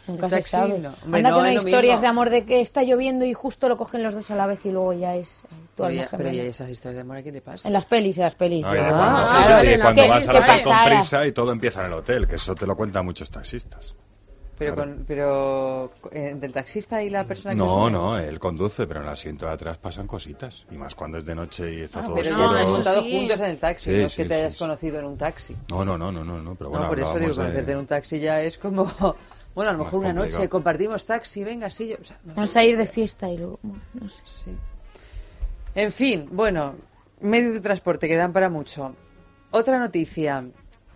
Nunca 0.07 0.29
se 0.31 0.43
sabe. 0.43 0.79
no. 0.79 0.95
Hombre, 1.05 1.19
Anda 1.19 1.31
no 1.31 1.37
que 1.37 1.43
no 1.43 1.49
hay 1.49 1.57
historias 1.57 1.83
mismo. 1.85 2.01
de 2.03 2.07
amor 2.07 2.31
de 2.31 2.45
que 2.45 2.61
está 2.61 2.83
lloviendo 2.83 3.25
y 3.25 3.33
justo 3.33 3.69
lo 3.69 3.77
cogen 3.77 4.03
los 4.03 4.15
dos 4.15 4.31
a 4.31 4.35
la 4.37 4.47
vez 4.47 4.61
y 4.65 4.71
luego 4.71 4.93
ya 4.93 5.17
es 5.17 5.43
tu 5.77 5.83
Pero 5.83 5.91
ya, 5.95 6.09
pero 6.11 6.31
ya 6.31 6.43
esas 6.43 6.69
historias 6.69 6.97
de 6.97 7.01
amor, 7.01 7.17
¿a 7.17 7.23
quién 7.23 7.35
le 7.35 7.41
pasa? 7.41 7.67
En 7.69 7.73
las 7.73 7.87
pelis, 7.87 8.19
en 8.19 8.25
las 8.25 8.35
pelis. 8.35 8.63
No, 8.67 8.73
y 8.75 8.77
de 8.77 8.83
Ah, 8.85 8.91
cuando, 8.91 9.47
claro, 9.47 9.65
y 9.65 9.69
de 9.69 9.81
cuando 9.81 10.09
vas 10.09 10.29
al 10.29 10.37
hotel 10.37 10.47
con 10.63 10.73
pasara. 10.73 10.97
prisa 10.97 11.27
y 11.27 11.33
todo 11.33 11.53
empieza 11.53 11.81
en 11.81 11.87
el 11.87 11.93
hotel, 11.95 12.27
que 12.29 12.35
eso 12.37 12.55
te 12.55 12.67
lo 12.67 12.77
cuentan 12.77 13.05
muchos 13.05 13.31
taxistas. 13.31 13.95
Pero, 14.57 14.75
Claro. 14.77 14.93
con, 14.93 15.05
pero 15.05 15.91
eh, 16.13 16.33
del 16.39 16.53
taxista 16.53 17.03
y 17.03 17.11
la 17.11 17.25
persona 17.25 17.55
que 17.55 17.59
No, 17.59 17.67
sube. 17.87 17.91
no, 17.91 18.19
él 18.21 18.39
conduce, 18.39 18.87
pero 18.87 19.01
en 19.01 19.07
el 19.07 19.13
asiento 19.13 19.47
de 19.47 19.53
atrás 19.53 19.79
pasan 19.79 20.07
cositas. 20.07 20.65
Y 20.71 20.77
más 20.77 20.95
cuando 20.95 21.19
es 21.19 21.25
de 21.25 21.35
noche 21.35 21.75
y 21.75 21.81
está 21.81 22.01
Ah, 22.01 22.05
todo 22.05 22.15
pero 22.15 22.37
No, 22.37 22.45
oscuro. 22.45 22.59
han 22.61 22.67
eso 22.67 22.75
montado 22.77 23.03
sí. 23.03 23.11
juntos 23.19 23.41
en 23.41 23.47
el 23.47 23.59
taxi, 23.59 23.91
Sí, 23.91 23.97
no 23.99 24.07
es 24.07 24.13
sí, 24.13 24.23
que 24.23 24.29
te 24.29 24.35
sí, 24.35 24.41
hayas 24.41 24.53
sí. 24.53 24.59
conocido 24.61 24.99
en 25.01 25.05
un 25.07 25.17
taxi. 25.19 25.57
No, 25.71 25.85
no, 25.85 25.99
no, 25.99 26.13
no, 26.13 26.23
no, 26.23 26.41
no, 26.41 26.55
pero 26.55 26.71
bueno, 26.71 26.85
no, 26.85 26.89
por 26.91 27.01
eso 27.01 27.15
digo, 27.19 27.31
de- 27.31 27.35
conocerte 27.37 27.73
en 27.73 27.79
un 27.79 27.87
taxi 27.87 28.21
ya 28.21 28.43
es 28.43 28.57
como... 28.57 28.85
Bueno, 29.55 29.71
a 29.71 29.75
lo 29.75 29.85
mejor 29.85 30.01
una 30.01 30.13
noche 30.13 30.49
compartimos 30.49 31.05
taxi, 31.05 31.45
venga, 31.45 31.71
sí, 31.71 31.89
yo... 31.89 31.97
o 32.01 32.05
sea, 32.05 32.19
no 32.25 32.35
Vamos 32.35 32.53
sé. 32.53 32.59
a 32.59 32.65
ir 32.65 32.77
de 32.77 32.87
fiesta 32.87 33.31
y 33.31 33.39
luego, 33.39 33.59
no 33.63 34.09
sé. 34.09 34.23
Sí. 34.27 34.51
En 35.77 35.93
fin, 35.93 36.29
bueno, 36.31 36.75
medios 37.21 37.53
de 37.53 37.61
transporte 37.61 38.09
que 38.09 38.17
dan 38.17 38.33
para 38.33 38.49
mucho. 38.51 38.95
Otra 39.51 39.79
noticia. 39.79 40.45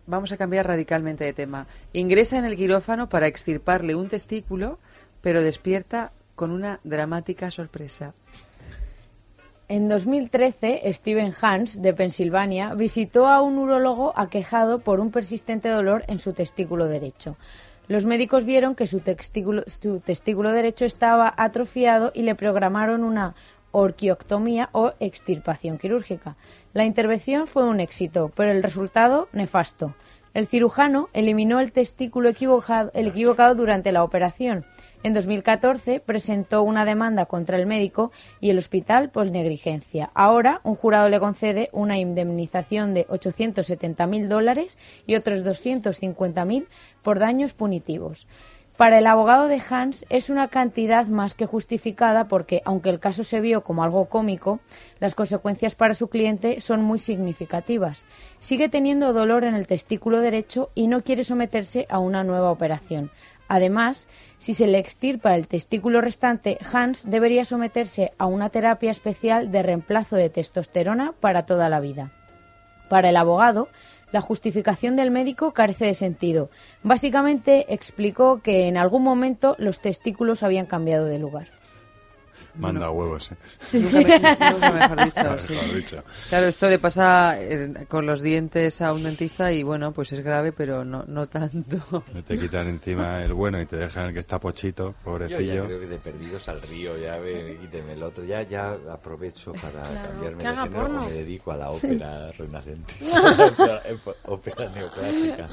Vamos 0.07 0.33
a 0.33 0.37
cambiar 0.37 0.67
radicalmente 0.67 1.25
de 1.25 1.33
tema. 1.35 1.67
Ingresa 1.93 2.39
en 2.39 2.45
el 2.47 2.57
quirófano 2.57 3.09
para 3.09 3.27
extirparle 3.27 3.95
un 3.95 4.09
testículo, 4.09 4.79
pero 5.21 5.43
despierta 5.43 6.13
con 6.35 6.51
una 6.51 6.81
dramática 6.83 7.51
sorpresa. 7.51 8.15
En 9.69 9.89
2013, 9.89 10.81
Steven 10.95 11.35
Hans, 11.43 11.83
de 11.83 11.93
Pensilvania, 11.93 12.73
visitó 12.73 13.27
a 13.29 13.43
un 13.43 13.59
urólogo 13.59 14.15
aquejado 14.17 14.79
por 14.79 14.99
un 14.99 15.11
persistente 15.11 15.69
dolor 15.69 16.05
en 16.09 16.21
su 16.21 16.33
testículo 16.33 16.87
derecho. 16.87 17.37
Los 17.89 18.05
médicos 18.05 18.45
vieron 18.45 18.75
que 18.75 18.87
su 18.87 19.01
testículo, 19.01 19.65
su 19.67 20.01
testículo 20.01 20.53
derecho 20.53 20.85
estaba 20.85 21.33
atrofiado 21.37 22.13
y 22.15 22.23
le 22.23 22.35
programaron 22.35 23.03
una 23.03 23.35
orquioctomía 23.73 24.69
o 24.73 24.93
extirpación 25.01 25.79
quirúrgica. 25.79 26.37
La 26.75 26.85
intervención 26.85 27.47
fue 27.47 27.65
un 27.65 27.81
éxito, 27.81 28.31
pero 28.35 28.53
el 28.53 28.63
resultado 28.63 29.29
nefasto. 29.33 29.95
El 30.35 30.47
cirujano 30.47 31.09
eliminó 31.15 31.61
el 31.61 31.73
testículo 31.73 32.29
el 32.29 33.07
equivocado 33.09 33.55
durante 33.55 33.93
la 33.93 34.05
operación. 34.05 34.65
En 35.05 35.15
2014 35.15 36.01
presentó 36.01 36.65
una 36.65 36.85
demanda 36.85 37.27
contra 37.27 37.57
el 37.57 37.67
médico 37.67 38.11
y 38.41 38.51
el 38.51 38.59
hospital 38.59 39.11
por 39.11 39.31
negligencia. 39.31 40.11
Ahora 40.13 40.61
un 40.65 40.75
jurado 40.75 41.09
le 41.09 41.21
concede 41.21 41.69
una 41.73 41.99
indemnización 41.99 42.95
de 42.95 43.07
870.000 43.07 44.27
dólares 44.27 44.77
y 45.07 45.15
otros 45.15 45.45
250.000 45.45 46.67
por 47.05 47.21
daños 47.21 47.55
punitivos. 47.55 48.27
Para 48.77 48.99
el 48.99 49.09
abogado 49.09 49.49
de 49.49 49.61
Hans 49.71 50.05
es 50.09 50.31
una 50.31 50.47
cantidad 50.49 51.07
más 51.07 51.35
que 51.35 51.47
justificada 51.47 52.29
porque, 52.29 52.63
aunque 52.65 52.91
el 52.91 53.01
caso 53.01 53.25
se 53.25 53.41
vio 53.41 53.63
como 53.65 53.83
algo 53.83 54.05
cómico, 54.05 54.61
las 55.01 55.17
consecuencias 55.17 55.75
para 55.75 55.95
su 55.95 56.09
cliente 56.09 56.61
son 56.61 56.83
muy 56.83 57.01
significativas. 57.01 58.07
Sigue 58.39 58.69
teniendo 58.69 59.13
dolor 59.13 59.43
en 59.43 59.57
el 59.57 59.67
testículo 59.67 60.21
derecho 60.21 60.71
y 60.77 60.87
no 60.87 61.03
quiere 61.03 61.25
someterse 61.25 61.87
a 61.89 61.99
una 61.99 62.23
nueva 62.23 62.53
operación. 62.53 63.11
Además, 63.49 64.07
si 64.37 64.55
se 64.55 64.67
le 64.67 64.79
extirpa 64.79 65.35
el 65.35 65.49
testículo 65.49 66.01
restante, 66.01 66.59
Hans 66.73 67.11
debería 67.11 67.45
someterse 67.45 68.13
a 68.19 68.27
una 68.27 68.51
terapia 68.51 68.91
especial 68.91 69.51
de 69.51 69.63
reemplazo 69.63 70.17
de 70.17 70.29
testosterona 70.29 71.13
para 71.19 71.47
toda 71.47 71.69
la 71.69 71.81
vida. 71.81 72.11
Para 72.89 73.09
el 73.09 73.17
abogado, 73.17 73.69
la 74.13 74.21
justificación 74.21 74.97
del 74.97 75.11
médico 75.11 75.53
carece 75.53 75.87
de 75.87 75.95
sentido. 75.95 76.51
Básicamente 76.83 77.67
explicó 77.73 78.41
que 78.41 78.69
en 78.69 78.77
algún 78.77 79.03
momento 79.03 79.55
los 79.59 79.81
testículos 79.81 80.43
habían 80.43 80.67
cambiado 80.67 81.07
de 81.07 81.19
lugar. 81.19 81.58
Manda 82.59 82.91
huevos, 82.91 83.31
¿eh? 83.33 83.37
Nunca, 83.75 83.99
me- 83.99 84.51
nunca 84.53 84.73
mejor 84.89 85.05
dicho. 85.05 85.23
Mejor 85.23 85.41
sí. 85.43 85.75
dicho. 85.75 86.05
Claro, 86.29 86.47
esto 86.49 86.69
le 86.69 86.79
pasa 86.79 87.41
eh, 87.41 87.87
con 87.89 88.07
los 88.07 88.21
dientes 88.21 88.81
a 88.83 88.93
un 88.93 89.03
dentista 89.05 89.53
y 89.53 89.63
bueno, 89.63 89.93
pues 89.93 90.13
es 90.13 90.21
grave, 90.21 90.53
pero 90.53 90.85
no, 90.85 91.05
no 91.07 91.27
tanto. 91.29 92.03
Te 92.27 92.39
quitan 92.39 92.67
encima 92.69 93.23
el 93.25 93.33
bueno 93.35 93.61
y 93.61 93.67
te 93.67 93.77
dejan 93.77 94.07
el 94.07 94.13
que 94.15 94.21
está 94.21 94.39
pochito, 94.39 94.87
Yo 94.87 94.93
ya 94.93 95.05
pobrecillo. 95.05 95.65
creo 95.67 95.81
que 95.81 95.87
de 95.87 95.99
perdidos 95.99 96.49
al 96.49 96.61
río, 96.63 96.97
ya 96.99 97.19
ve, 97.19 97.59
quíteme 97.61 97.93
el 97.95 98.03
otro. 98.03 98.25
Ya, 98.25 98.43
ya 98.43 98.77
aprovecho 98.93 99.53
para 99.53 99.71
Claro, 99.89 100.09
cambiarme 100.09 100.43
de 100.43 100.49
género 100.51 100.71
porno. 100.73 101.03
me 101.07 101.13
dedico 101.13 101.53
a 101.53 101.57
la 101.57 101.71
ópera 101.71 102.33
renacente. 102.33 102.95
ópera 104.25 104.69
neoclásica. 104.71 105.49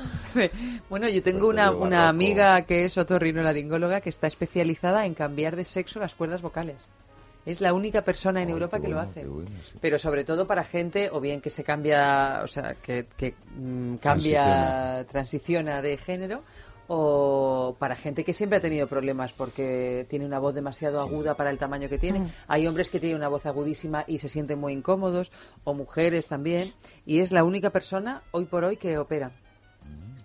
Bueno, 0.89 1.07
yo 1.09 1.21
tengo 1.23 1.47
una, 1.47 1.63
Repertorio 1.65 1.87
una 1.87 1.97
barroco. 1.97 2.09
amiga 2.09 2.61
que 2.63 2.85
es 2.85 2.97
otorrinolaringóloga 2.97 4.01
que 4.01 4.09
está 4.09 4.27
especializada 4.27 5.05
en 5.05 5.13
cambiar 5.13 5.55
de 5.55 5.65
sexo 5.65 5.99
las 5.99 6.15
cuerdas 6.15 6.41
vocales. 6.41 6.77
Es 7.45 7.61
la 7.61 7.73
única 7.73 8.01
persona 8.03 8.41
en 8.41 8.47
Ay, 8.47 8.53
Europa 8.53 8.79
que 8.79 8.87
lo 8.87 8.99
hace. 8.99 9.21
qué 9.21 9.27
bueno, 9.27 9.49
sí. 9.63 9.77
Pero 9.79 9.97
sobre 9.97 10.23
todo 10.23 10.47
para 10.47 10.63
gente, 10.63 11.09
o 11.11 11.19
bien 11.19 11.41
que 11.41 11.49
se 11.49 11.63
cambia, 11.63 12.41
o 12.43 12.47
sea, 12.47 12.75
que, 12.81 13.05
que, 13.17 13.35
mm, 13.55 13.95
cambia, 13.97 15.05
transiciona 15.09 15.81
de 15.81 15.97
género, 15.97 16.41
o 16.87 17.75
para 17.79 17.95
gente 17.95 18.23
que 18.23 18.33
siempre 18.33 18.57
ha 18.57 18.61
tenido 18.61 18.87
problemas 18.87 19.33
porque 19.33 20.05
tiene 20.09 20.25
una 20.25 20.39
voz 20.39 20.53
demasiado 20.53 20.99
aguda 20.99 21.35
para 21.35 21.49
el 21.49 21.57
tamaño 21.57 21.89
que 21.89 21.97
tiene. 21.97 22.29
Hay 22.47 22.67
hombres 22.67 22.89
que 22.89 22.99
tienen 22.99 23.17
una 23.17 23.27
voz 23.27 23.45
agudísima 23.45 24.03
y 24.07 24.19
se 24.19 24.29
sienten 24.29 24.59
muy 24.59 24.73
incómodos, 24.73 25.31
o 25.63 25.73
mujeres 25.73 26.27
también, 26.27 26.73
y 27.05 27.19
es 27.19 27.31
la 27.31 27.43
única 27.43 27.71
persona 27.71 28.21
hoy 28.31 28.45
por 28.45 28.63
hoy 28.63 28.77
que 28.77 28.97
opera. 28.97 29.31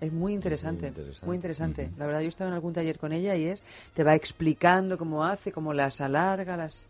Es 0.01 0.13
muy 0.13 0.33
interesante, 0.33 0.89
interesante. 0.89 1.27
muy 1.27 1.37
interesante. 1.37 1.91
La 1.99 2.07
verdad, 2.07 2.21
yo 2.21 2.27
he 2.27 2.29
estado 2.29 2.49
en 2.49 2.55
algún 2.55 2.73
taller 2.73 2.99
con 2.99 3.13
ella 3.13 3.37
y 3.37 3.45
es, 3.45 3.63
te 3.95 4.03
va 4.03 4.15
explicando 4.15 4.97
cómo 4.97 5.25
hace, 5.25 5.53
cómo 5.53 5.75
las 5.75 6.01
alarga, 6.01 6.57
las... 6.57 6.87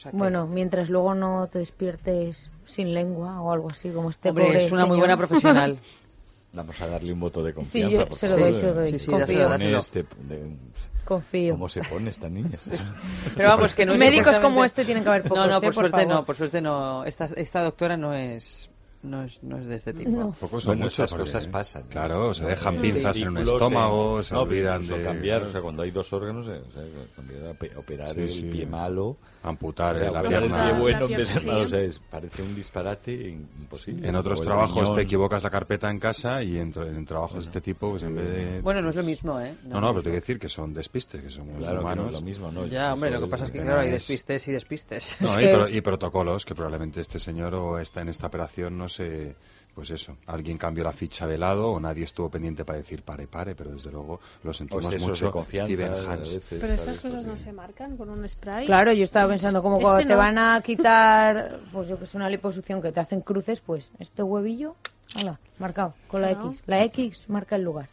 o 0.00 0.02
sea 0.02 0.10
que- 0.12 0.16
Bueno, 0.16 0.46
mientras 0.46 0.88
luego 0.88 1.14
no 1.14 1.46
te 1.52 1.58
despiertes 1.58 2.48
sin 2.64 2.94
lengua 2.94 3.40
o 3.42 3.52
algo 3.52 3.68
así, 3.70 3.90
como 3.90 4.08
este 4.10 4.30
Hombre, 4.30 4.46
pobre 4.46 4.64
es 4.64 4.72
una 4.72 4.80
muy 4.82 4.88
señor. 4.94 4.98
buena 5.00 5.16
profesional. 5.18 5.78
Vamos 6.52 6.80
a 6.80 6.86
darle 6.88 7.12
un 7.12 7.20
voto 7.20 7.44
de 7.44 7.50
Sí, 7.50 7.54
confianza. 7.56 7.96
yo 7.98 8.08
por 8.08 8.16
se 8.18 8.28
lo 8.28 8.36
doy, 8.36 8.54
se 8.54 8.66
lo 8.66 8.74
doy. 8.74 8.90
Sí, 8.92 8.98
sí, 8.98 9.06
Confío. 9.10 9.18
dáselo, 9.20 9.42
Pone 9.50 9.70
dáselo. 9.72 9.78
este- 9.78 10.06
de- 10.34 10.56
Confío. 11.04 11.54
¿Cómo 11.54 11.68
se 11.68 11.80
pone 11.82 12.10
esta 12.10 12.28
niña? 12.28 12.58
Pero 13.36 13.48
vamos, 13.50 13.74
que 13.74 13.84
no 13.86 13.92
es 13.92 13.98
Médicos 13.98 14.38
como 14.38 14.64
este 14.64 14.84
tienen 14.84 15.02
que 15.02 15.08
haber 15.10 15.22
pocos, 15.22 15.38
No, 15.38 15.46
no, 15.46 15.56
¿eh? 15.58 15.60
por, 15.60 15.64
Por 15.66 15.74
suerte 15.74 15.98
favor. 16.02 16.14
no, 16.14 16.24
por 16.24 16.36
suerte 16.36 16.60
no. 16.60 17.04
Esta, 17.04 17.24
esta 17.36 17.62
doctora 17.62 17.96
no 17.96 18.14
es, 18.14 18.68
no 19.02 19.22
es, 19.24 19.42
no 19.42 19.58
es 19.58 19.66
de 19.66 19.76
este 19.76 19.92
tipo. 19.92 20.10
No. 20.10 20.30
Pocos 20.32 20.64
son 20.64 20.78
Bueno, 20.78 20.90
porque, 20.96 21.22
cosas 21.24 21.46
pasan. 21.48 21.82
¿no? 21.84 21.88
Claro, 21.88 22.34
se 22.34 22.44
dejan 22.46 22.76
no, 22.76 22.82
pinzas 22.82 23.16
en 23.16 23.28
un 23.28 23.38
estómago, 23.38 24.20
eh, 24.20 24.24
se 24.24 24.34
no, 24.34 24.40
olvidan 24.42 24.86
de 24.86 25.02
cambiar, 25.02 25.42
o 25.42 25.48
sea, 25.48 25.60
cuando 25.60 25.82
hay 25.82 25.90
dos 25.90 26.12
órganos, 26.12 26.46
eh, 26.48 26.60
o 26.68 26.72
sea, 26.72 27.78
operar 27.78 28.14
Sí, 28.14 28.20
el 28.22 28.30
sí. 28.30 28.42
pie 28.42 28.66
malo, 28.66 29.16
amputar 29.42 29.96
o 29.96 29.98
sea, 29.98 30.10
la 30.10 30.22
pierna. 30.22 30.64
pie 30.70 30.78
bueno 30.78 30.98
La 31.00 31.04
en 31.06 31.16
vez 31.16 31.34
de 31.34 31.40
pierna, 31.40 31.52
malo, 31.52 31.60
sí. 31.60 31.66
o 31.66 31.68
sea, 31.70 31.80
es- 31.80 31.98
parece 31.98 32.42
un 32.42 32.54
disparate 32.54 33.12
imposible. 33.58 34.08
En 34.08 34.14
otros 34.16 34.42
trabajos 34.42 34.82
riñón. 34.82 34.94
te 34.96 35.02
equivocas 35.02 35.42
la 35.42 35.50
carpeta 35.50 35.90
en 35.90 35.98
casa 35.98 36.42
y 36.42 36.58
en, 36.58 36.72
en 36.76 37.04
trabajos 37.06 37.34
de 37.34 37.40
este 37.40 37.60
tipo, 37.60 37.90
pues 37.90 38.02
en 38.02 38.14
vez 38.16 38.28
de... 38.30 38.60
Bueno, 38.60 38.82
no 38.82 38.90
es 38.90 38.96
lo 38.96 39.02
mismo, 39.02 39.40
¿eh? 39.40 39.54
No, 39.64 39.80
no, 39.80 39.88
pero 39.92 40.02
te 40.02 40.10
quiero 40.10 40.20
decir 40.20 40.38
que 40.38 40.48
son 40.48 40.74
despistes, 40.74 41.22
que 41.22 41.30
somos 41.30 41.56
Claro 41.58 41.70
que 41.70 41.74
no 41.76 41.80
humanos. 41.80 42.06
es 42.08 42.12
lo 42.12 42.20
mismo, 42.22 42.50
¿no? 42.52 42.66
Ya, 42.66 42.92
hombre, 42.92 43.10
lo 43.10 43.20
que 43.20 43.26
pasa 43.28 43.44
es 43.46 43.50
que, 43.50 43.58
no 43.60 43.64
claro, 43.66 43.80
hay 43.80 43.86
es- 43.88 43.92
despistes 43.94 44.48
y 44.48 44.52
despistes. 44.52 45.16
No, 45.20 45.34
y, 45.40 45.44
que- 45.44 45.52
pro- 45.54 45.68
y 45.68 45.80
protocolos 45.80 46.44
que 46.44 46.54
probablemente 46.54 47.00
este 47.00 47.18
señor 47.18 47.54
o 47.54 47.78
está 47.78 48.02
en 48.02 48.08
esta 48.10 48.26
operación 48.26 48.76
no 48.76 48.88
sé, 48.88 49.36
pues 49.74 49.90
eso, 49.90 50.16
alguien 50.26 50.58
cambió 50.58 50.84
la 50.84 50.92
ficha 50.92 51.26
de 51.26 51.38
lado 51.38 51.70
o 51.70 51.80
nadie 51.80 52.04
estuvo 52.04 52.28
pendiente 52.28 52.64
para 52.64 52.78
decir 52.78 53.02
pare, 53.02 53.26
pare, 53.26 53.54
pero 53.54 53.70
desde 53.70 53.90
luego 53.90 54.20
lo 54.42 54.52
sentimos 54.52 54.84
mucho. 55.00 55.26
de 55.26 55.30
confianza, 55.30 55.72
Steven 55.74 55.92
a 55.92 56.12
Hans. 56.12 56.34
veces, 56.34 56.58
Pero 56.60 56.66
estas 56.72 56.84
¿sabes? 56.96 57.00
cosas 57.00 57.26
no 57.26 57.38
se 57.38 57.52
marcan 57.52 57.96
con 57.96 58.10
un 58.10 58.28
spray. 58.28 58.66
Claro, 58.66 58.92
yo 58.92 59.04
estaba 59.04 59.28
pensando 59.30 59.62
como 59.62 59.76
Este 59.76 59.84
cuando 59.84 60.08
te 60.08 60.14
van 60.14 60.38
a 60.38 60.60
quitar, 60.62 61.60
pues 61.72 61.88
yo 61.88 61.98
que 61.98 62.06
sé, 62.06 62.16
una 62.16 62.28
liposucción 62.28 62.82
que 62.82 62.92
te 62.92 63.00
hacen 63.00 63.20
cruces, 63.20 63.60
pues 63.60 63.90
este 63.98 64.22
huevillo, 64.22 64.76
hala, 65.14 65.38
marcado, 65.58 65.94
con 66.08 66.22
la. 66.22 66.32
X. 66.32 66.62
La 66.66 66.82
X 66.84 67.24
marca 67.28 67.56
el 67.56 67.62
lugar. 67.62 67.88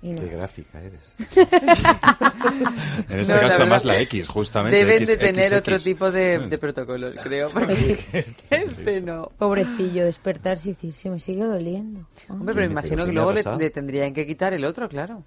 Y 0.00 0.10
no. 0.12 0.20
Qué 0.20 0.28
gráfica 0.28 0.80
eres. 0.80 1.14
En 3.08 3.20
este 3.20 3.32
No, 3.32 3.40
la 3.40 3.40
caso 3.40 3.58
verdad, 3.58 3.66
más 3.66 3.84
la 3.84 3.98
X, 4.00 4.28
justamente. 4.28 4.76
Deben 4.78 4.96
X, 5.02 5.08
de 5.08 5.16
tener 5.16 5.54
otro 5.54 5.78
tipo 5.78 6.10
de, 6.10 6.38
de 6.38 6.58
protocolos, 6.58 7.14
creo. 7.22 7.48
Porque 7.50 7.98
este 8.50 9.00
no. 9.00 9.30
Pobrecillo, 9.38 10.04
despertarse 10.04 10.70
y 10.70 10.72
decir, 10.74 10.92
se 10.94 11.10
me 11.10 11.18
sigue 11.20 11.44
doliendo. 11.44 12.06
Hombre, 12.28 12.54
pero 12.54 12.56
me 12.56 12.60
¿Quién- 12.62 12.72
imagino 12.72 13.06
que 13.06 13.12
luego 13.12 13.32
le, 13.32 13.42
le 13.58 13.70
tendrían 13.70 14.14
que 14.14 14.26
quitar 14.26 14.52
el 14.54 14.64
otro, 14.64 14.88
claro. 14.88 15.24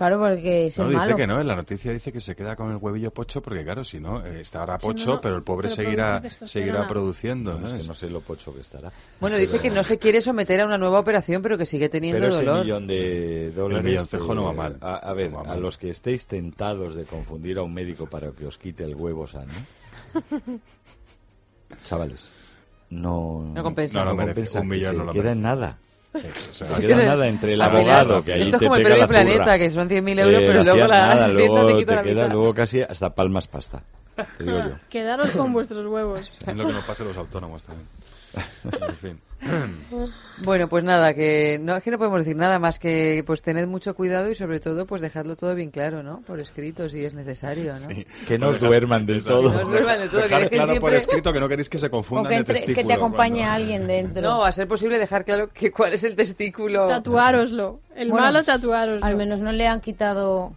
Claro, 0.00 0.18
porque 0.18 0.68
es 0.68 0.78
No, 0.78 0.84
el 0.84 0.90
dice 0.92 1.00
malo. 1.02 1.16
que 1.18 1.26
no, 1.26 1.40
en 1.42 1.46
la 1.46 1.56
noticia 1.56 1.92
dice 1.92 2.10
que 2.10 2.22
se 2.22 2.34
queda 2.34 2.56
con 2.56 2.70
el 2.70 2.78
huevillo 2.78 3.10
pocho 3.10 3.42
porque 3.42 3.62
claro, 3.62 3.84
si 3.84 4.00
no, 4.00 4.24
eh, 4.24 4.40
estará 4.40 4.78
pocho, 4.78 5.04
no, 5.16 5.20
pero 5.20 5.36
el 5.36 5.42
pobre 5.42 5.68
pero 5.68 5.74
seguirá, 5.76 6.22
seguirá 6.42 6.86
produciendo. 6.88 7.60
Es 7.66 7.70
¿eh? 7.74 7.78
que 7.82 7.86
no 7.86 7.92
sé 7.92 8.08
lo 8.08 8.22
pocho 8.22 8.54
que 8.54 8.62
estará. 8.62 8.90
Bueno, 9.20 9.36
dice 9.36 9.58
que 9.58 9.68
no 9.68 9.84
se 9.84 9.98
quiere 9.98 10.22
someter 10.22 10.62
a 10.62 10.64
una 10.64 10.78
nueva 10.78 11.00
operación, 11.00 11.42
pero 11.42 11.58
que 11.58 11.66
sigue 11.66 11.90
teniendo 11.90 12.18
Pero 12.18 12.32
ese 12.34 12.46
dolor. 12.46 12.64
millón 12.64 12.86
de 12.86 13.50
dólares... 13.52 13.84
milloncejo 13.84 14.32
eh, 14.32 14.36
no 14.36 14.44
va 14.44 14.52
mal. 14.54 14.78
A, 14.80 14.94
a 14.94 15.12
ver, 15.12 15.32
No 15.32 15.40
a 15.42 15.54
los 15.56 15.76
que 15.76 15.90
estéis 15.90 16.26
tentados 16.26 16.94
de 16.94 17.04
confundir 17.04 17.58
a 17.58 17.62
un 17.62 17.74
médico 17.74 18.06
para 18.06 18.30
que 18.30 18.46
os 18.46 18.56
quite 18.56 18.84
el 18.84 18.94
huevo 18.94 19.26
sano, 19.26 19.52
chavales, 21.84 22.30
no... 22.88 23.52
No 23.54 23.62
compensa. 23.62 23.98
No, 24.02 24.14
no 24.14 24.16
compensa, 24.24 24.60
Un 24.62 24.68
que 24.70 24.76
millón 24.76 24.92
se 24.92 24.98
no 24.98 25.04
lo 25.04 25.12
queda 25.12 25.32
en 25.32 25.42
nada. 25.42 25.76
O 26.12 26.18
sea, 26.52 26.66
Se 26.76 26.82
queda 26.88 27.00
en 27.00 27.06
nada 27.06 27.26
entre 27.28 27.54
el 27.54 27.62
abogado 27.62 28.24
que 28.24 28.32
ahí 28.32 28.42
esto 28.42 28.56
es 28.56 28.60
te 28.60 28.66
como 28.66 28.76
el 28.76 28.82
pega 28.82 28.96
la 28.96 29.06
Planeta, 29.08 29.42
zurra. 29.44 29.58
que 29.58 29.70
son 29.70 29.88
100.000 29.88 30.20
euros, 30.20 30.40
Eh, 30.42 30.44
pero 30.46 30.64
no 30.64 30.72
luego 30.74 30.88
la 30.88 31.00
nada, 31.14 31.28
luego 31.28 31.66
te 31.66 31.74
quita 31.78 31.90
te 31.92 31.96
la 31.96 32.02
queda 32.02 32.22
mitad. 32.24 32.32
luego 32.34 32.54
casi 32.54 32.82
hasta 32.82 33.14
palmas 33.14 33.46
pasta, 33.46 33.82
te 34.38 34.44
digo 34.44 34.58
yo. 34.68 34.70
Quedaros 34.88 35.30
con 35.30 35.52
vuestros 35.52 35.86
huevos. 35.86 36.26
es 36.46 36.56
lo 36.56 36.66
que 36.66 36.72
nos 36.72 36.84
pasa 36.84 37.04
a 37.04 37.06
los 37.06 37.16
autónomos 37.16 37.62
también. 37.62 37.86
En 38.64 38.96
fin. 38.96 39.20
Bueno, 40.44 40.68
pues 40.68 40.84
nada, 40.84 41.12
que 41.14 41.58
no 41.60 41.76
es 41.76 41.82
que 41.82 41.90
no 41.90 41.96
podemos 41.98 42.18
decir 42.20 42.36
nada 42.36 42.58
más 42.58 42.78
que 42.78 43.22
pues 43.26 43.40
tened 43.42 43.66
mucho 43.66 43.94
cuidado 43.94 44.30
y 44.30 44.34
sobre 44.34 44.60
todo 44.60 44.86
pues 44.86 45.00
dejadlo 45.02 45.34
todo 45.36 45.54
bien 45.54 45.70
claro, 45.70 46.02
¿no? 46.02 46.20
Por 46.26 46.40
escrito 46.40 46.88
si 46.88 47.04
es 47.04 47.12
necesario, 47.14 47.72
¿no? 47.72 47.78
Sí. 47.94 48.06
Que 48.28 48.38
no 48.38 48.48
os 48.48 48.60
duerman 48.60 49.04
del 49.06 49.16
Exacto. 49.16 49.42
todo. 49.42 49.52
No 49.52 49.60
os 49.60 49.68
duerman 49.70 49.98
del 49.98 50.10
todo, 50.10 50.20
que 50.20 50.26
Dejar 50.28 50.42
es 50.42 50.50
que 50.50 50.56
claro 50.56 50.66
por 50.68 50.78
siempre- 50.80 50.96
escrito 50.98 51.32
que 51.32 51.40
no 51.40 51.48
queréis 51.48 51.68
que 51.68 51.78
se 51.78 51.86
O 51.86 51.90
confundan 51.90 52.28
que, 52.28 52.34
de 52.34 52.36
entre- 52.40 52.54
que 52.54 52.60
testículo. 52.66 52.86
te 52.88 52.92
acompañe 52.94 53.38
cuando- 53.40 53.52
alguien 53.54 53.86
dentro. 53.86 54.22
No, 54.22 54.44
a 54.44 54.52
ser 54.52 54.68
posible 54.68 54.98
dejar 54.98 55.24
claro 55.24 55.48
que 55.52 55.70
cuál 55.72 55.94
es 55.94 56.04
el 56.04 56.16
testículo. 56.16 56.86
Tatuároslo. 56.88 57.80
El 57.96 58.10
Bueno, 58.10 58.26
malo, 58.26 58.44
tatuároslo. 58.44 59.04
Al 59.04 59.16
menos 59.16 59.40
no 59.40 59.52
le 59.52 59.66
han 59.66 59.80
quitado 59.80 60.52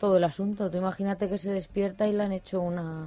todo 0.00 0.16
el 0.18 0.24
asunto. 0.24 0.70
Tú 0.70 0.76
imagínate 0.78 1.28
que 1.28 1.38
se 1.38 1.50
despierta 1.50 2.06
y 2.06 2.12
le 2.12 2.22
han 2.22 2.32
hecho 2.32 2.60
una... 2.60 3.06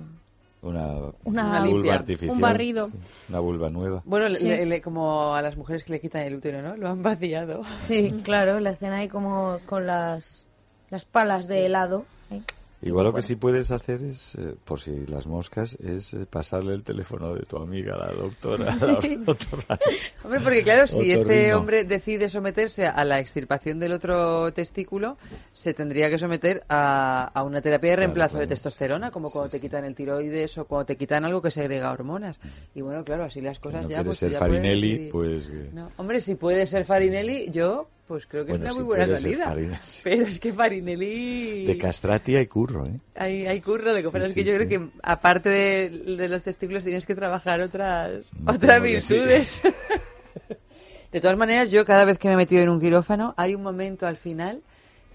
Una, 0.62 0.88
Una 1.24 1.59
vulva 1.62 1.66
limpia. 1.66 1.93
artificial. 1.95 2.36
Un 2.36 2.41
barrido. 2.41 2.88
sí, 2.88 2.93
Una 3.30 3.39
vulva 3.39 3.70
nueva. 3.70 4.01
Bueno, 4.05 4.30
le- 4.30 4.36
Sí. 4.36 4.47
le- 4.47 4.66
le- 4.68 4.82
como 4.82 5.34
a 5.34 5.41
las 5.41 5.57
mujeres 5.57 5.84
que 5.84 5.93
le 5.93 5.99
quitan 5.99 6.22
el 6.22 6.36
útero, 6.36 6.62
¿no? 6.62 6.76
Lo 6.78 6.89
han 6.89 7.01
vaciado. 7.01 7.64
Sí, 7.88 8.12
claro, 8.24 8.59
le 8.59 8.70
hacen 8.70 8.91
ahí 8.93 9.07
como 9.07 9.57
con 9.66 9.88
las, 9.88 10.45
las 10.91 11.03
palas 11.05 11.47
de 11.47 11.66
helado. 11.66 12.05
¿eh? 12.30 12.41
Igual 12.84 13.05
lo 13.05 13.13
que 13.13 13.21
sí 13.21 13.36
puedes 13.36 13.69
hacer 13.71 14.01
es, 14.01 14.36
eh, 14.36 14.55
por 14.65 14.79
si 14.79 15.05
las 15.05 15.27
moscas, 15.27 15.75
es 15.75 16.13
eh, 16.13 16.25
pasarle 16.27 16.73
el 16.73 16.84
teléfono 16.84 17.36
de 17.36 17.43
tu 17.43 17.57
amiga, 17.57 17.95
la 17.95 18.07
doctora. 18.11 18.75
la 18.82 18.99
doctora. 19.19 19.79
Hombre, 20.23 20.39
porque 20.41 20.63
claro, 20.63 20.88
si 20.88 21.11
este 21.11 21.53
hombre 21.53 21.84
decide 21.84 22.27
someterse 22.29 22.88
a 22.88 23.05
la 23.05 23.19
extirpación 23.19 23.79
del 23.79 23.91
otro 23.91 24.51
testículo, 24.53 25.17
se 25.53 25.73
tendría 25.73 26.09
que 26.09 26.17
someter 26.17 26.63
a, 26.69 27.25
a 27.34 27.43
una 27.43 27.61
terapia 27.61 27.91
de 27.91 27.95
reemplazo 27.97 28.32
claro. 28.34 28.45
de 28.45 28.47
testosterona, 28.47 29.11
como 29.11 29.27
Sí, 29.27 29.34
cuando 29.34 29.49
te 29.51 29.57
sí. 29.57 29.61
quitan 29.61 29.86
el 29.86 29.93
tiroides 29.95 30.57
o 30.57 30.65
cuando 30.65 30.86
te 30.88 30.95
quitan 30.97 31.23
algo 31.23 31.41
que 31.41 31.51
segrega 31.51 31.91
hormonas. 31.91 32.39
Y 32.73 32.82
bueno, 32.82 33.03
claro, 33.03 33.25
así 33.25 33.41
las 33.41 33.59
cosas 33.59 33.84
no 33.84 33.89
ya... 33.89 34.03
pues, 34.03 34.17
ser 34.17 34.32
ya 34.32 34.39
Farinelli, 34.39 35.09
pues... 35.11 35.49
eh, 35.49 35.69
No, 35.73 35.91
hombre, 35.97 36.19
si 36.21 36.36
puede 36.36 36.65
ser 36.65 36.86
Farinelli, 36.86 37.51
yo 37.51 37.88
pues 38.12 38.26
creo 38.28 38.45
que 38.45 38.51
Bueno, 38.51 38.68
es 38.68 38.74
si 38.74 38.82
una 38.82 38.86
muy 38.86 38.97
buena 38.97 39.18
salida. 39.18 39.55
Pero 40.03 40.28
es 40.28 40.38
que 40.41 40.51
Farinelli... 40.51 41.66
De 41.66 41.78
castratia 41.78 42.41
y 42.41 42.47
curro, 42.47 42.86
¿eh? 42.86 42.99
Hay, 43.16 43.45
hay 43.47 43.62
curro, 43.62 43.93
lo 43.93 43.95
que 43.95 44.03
Sí, 44.03 44.12
pasa 44.12 44.26
es 44.26 44.34
sí, 44.34 44.36
que 44.36 44.43
yo 44.43 44.51
sí. 44.51 44.57
creo 44.57 44.68
que 44.70 44.89
aparte 45.01 45.47
de, 45.47 45.89
de 46.18 46.28
los 46.28 46.43
testículos 46.43 46.84
tienes 46.84 47.05
que 47.05 47.16
trabajar 47.16 47.62
otras, 47.62 48.26
otras 48.45 48.82
virtudes. 48.82 49.62
De 51.14 51.22
todas 51.22 51.38
maneras, 51.38 51.72
yo 51.72 51.86
cada 51.86 52.03
vez 52.03 52.18
que 52.18 52.28
me 52.28 52.34
he 52.34 52.38
metido 52.38 52.62
en 52.64 52.68
un 52.70 52.82
quirófano, 52.82 53.34
hay 53.38 53.55
un 53.55 53.64
momento 53.64 54.07
al 54.07 54.18
final 54.18 54.62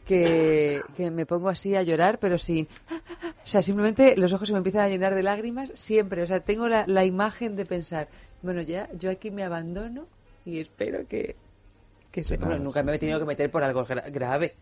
que, 0.07 0.81
que 0.97 1.11
me 1.11 1.27
pongo 1.27 1.51
así 1.51 1.75
a 1.77 1.83
llorar, 1.83 2.19
pero 2.19 2.39
sin... 2.39 2.67
O 3.45 3.47
sea, 3.47 3.61
simplemente 3.61 4.17
los 4.17 4.33
ojos 4.33 4.49
se 4.49 4.53
me 4.55 4.59
empiezan 4.59 4.87
a 4.87 4.89
llenar 4.89 5.15
de 5.15 5.23
lágrimas 5.23 5.71
siempre. 5.75 6.23
O 6.23 6.27
sea, 6.27 6.41
tengo 6.41 6.67
la, 6.67 6.85
la 6.87 7.05
imagen 7.05 7.57
de 7.57 7.67
pensar, 7.67 8.09
bueno, 8.41 8.63
ya, 8.63 8.89
yo 8.99 9.11
aquí 9.11 9.31
me 9.31 9.43
abandono 9.45 10.07
y 10.47 10.61
espero 10.61 11.07
que... 11.07 11.37
que 12.17 12.25
se... 12.25 12.37
Bueno, 12.39 12.59
nunca 12.59 12.81
sí, 12.81 12.87
me 12.87 12.93
he 12.93 12.95
sí. 12.97 13.01
tenido 13.01 13.19
que 13.19 13.25
meter 13.27 13.51
por 13.51 13.63
algo 13.63 13.85
gra- 13.87 14.11
grave. 14.11 14.55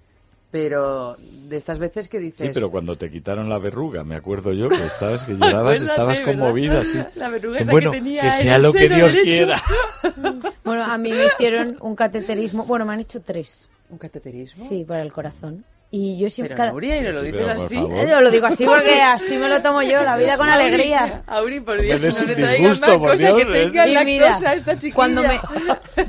Pero 0.50 1.16
de 1.18 1.56
estas 1.56 1.78
veces 1.80 2.06
que 2.08 2.20
dices... 2.20 2.46
Sí, 2.46 2.50
pero 2.54 2.70
cuando 2.70 2.96
te 2.96 3.10
quitaron 3.10 3.48
la 3.48 3.58
verruga, 3.58 4.04
me 4.04 4.14
acuerdo 4.14 4.52
yo 4.52 4.68
que 4.68 4.84
estabas, 4.86 5.24
que 5.24 5.32
llorabas, 5.38 5.80
estabas 5.80 6.20
conmovida, 6.20 6.84
sí. 6.84 6.98
La 7.16 7.28
verruga 7.28 7.60
bueno, 7.64 7.90
que 7.90 7.98
tenía 7.98 8.22
que 8.22 8.30
sea 8.30 8.58
lo 8.58 8.72
que 8.72 8.88
Dios 8.88 9.12
derecho. 9.14 9.22
quiera. 9.22 9.62
Bueno, 10.64 10.84
a 10.84 10.96
mí 10.96 11.10
me 11.10 11.26
hicieron 11.26 11.76
un 11.80 11.94
cateterismo. 11.96 12.64
Bueno, 12.64 12.86
me 12.86 12.92
han 12.94 13.00
hecho 13.00 13.20
tres. 13.20 13.68
¿Un 13.90 13.98
cateterismo? 13.98 14.64
Sí, 14.68 14.84
para 14.84 15.02
el 15.02 15.12
corazón. 15.12 15.64
Y 15.96 16.18
yo 16.18 16.28
siempre... 16.28 16.56
Pero 16.56 16.72
cada- 16.74 16.84
y 16.96 17.00
no 17.02 17.12
lo 17.12 17.22
dices 17.22 17.48
así. 17.48 17.76
Eh, 17.76 18.06
Yo 18.10 18.20
lo 18.20 18.30
digo 18.32 18.46
así 18.48 18.64
porque 18.66 19.00
así 19.00 19.38
me 19.38 19.48
lo 19.48 19.62
tomo 19.62 19.80
yo, 19.82 20.02
la 20.02 20.16
vida 20.16 20.36
con 20.36 20.48
alegría. 20.48 21.22
Auri, 21.28 21.60
por 21.60 21.80
Dios, 21.80 22.20
no 22.20 22.26
le 22.26 22.34
traigas 22.34 22.80
más 22.80 22.90
por 22.90 23.00
cosa 23.00 23.14
Dios, 23.16 23.36
que 23.36 23.42
¿eh? 23.42 23.64
tenga 23.66 23.86
Y 23.86 23.92
lactosa 23.92 24.04
mira, 24.40 24.54
esta 24.54 24.74
chiquilla. 24.74 24.94
cuando 24.96 25.22
me... 25.22 25.38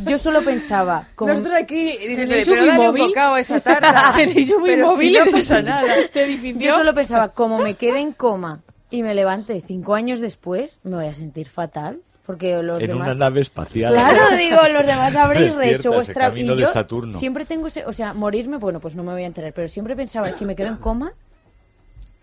Yo 0.05 0.17
solo 0.17 0.43
pensaba... 0.43 1.07
Como... 1.13 1.33
Nosotros 1.33 1.55
aquí, 1.61 1.97
¿Tenéis 1.99 2.45
pero 2.47 2.65
dale 2.65 2.79
un 2.79 2.85
móvil? 2.87 3.03
bocado 3.09 3.35
a 3.35 3.39
esa 3.39 3.59
tarta. 3.61 4.13
Tenéis 4.15 4.49
un 4.51 4.63
pero 4.63 4.87
móvil 4.87 5.17
si 5.19 5.25
no 5.25 5.31
pasa 5.31 5.61
nada. 5.61 5.95
este. 5.99 6.53
Yo 6.55 6.75
solo 6.77 6.95
pensaba, 6.95 7.29
como 7.33 7.59
me 7.59 7.75
quede 7.75 7.99
en 7.99 8.11
coma 8.13 8.63
y 8.89 9.03
me 9.03 9.13
levante 9.13 9.61
cinco 9.67 9.93
años 9.93 10.19
después, 10.19 10.79
me 10.83 10.95
voy 10.95 11.05
a 11.05 11.13
sentir 11.13 11.47
fatal. 11.47 11.99
Porque 12.25 12.61
los 12.63 12.79
En 12.79 12.87
demás... 12.87 13.05
una 13.05 13.13
nave 13.13 13.41
espacial. 13.41 13.93
Claro, 13.93 14.35
digo, 14.37 14.57
los 14.73 14.85
demás 14.85 15.15
habréis 15.15 15.53
rehecho 15.55 15.91
vuestra 15.91 16.29
camino 16.29 16.53
y 16.53 16.61
de 16.61 16.65
Saturno. 16.65 17.13
Siempre 17.17 17.45
tengo 17.45 17.67
ese, 17.67 17.85
o 17.85 17.93
sea, 17.93 18.13
morirme, 18.13 18.57
bueno, 18.57 18.79
pues 18.79 18.95
no 18.95 19.03
me 19.03 19.11
voy 19.11 19.23
a 19.23 19.27
enterar, 19.27 19.53
pero 19.53 19.67
siempre 19.67 19.95
pensaba, 19.95 20.31
si 20.31 20.43
me 20.43 20.55
quedo 20.55 20.69
en 20.69 20.77
coma, 20.77 21.13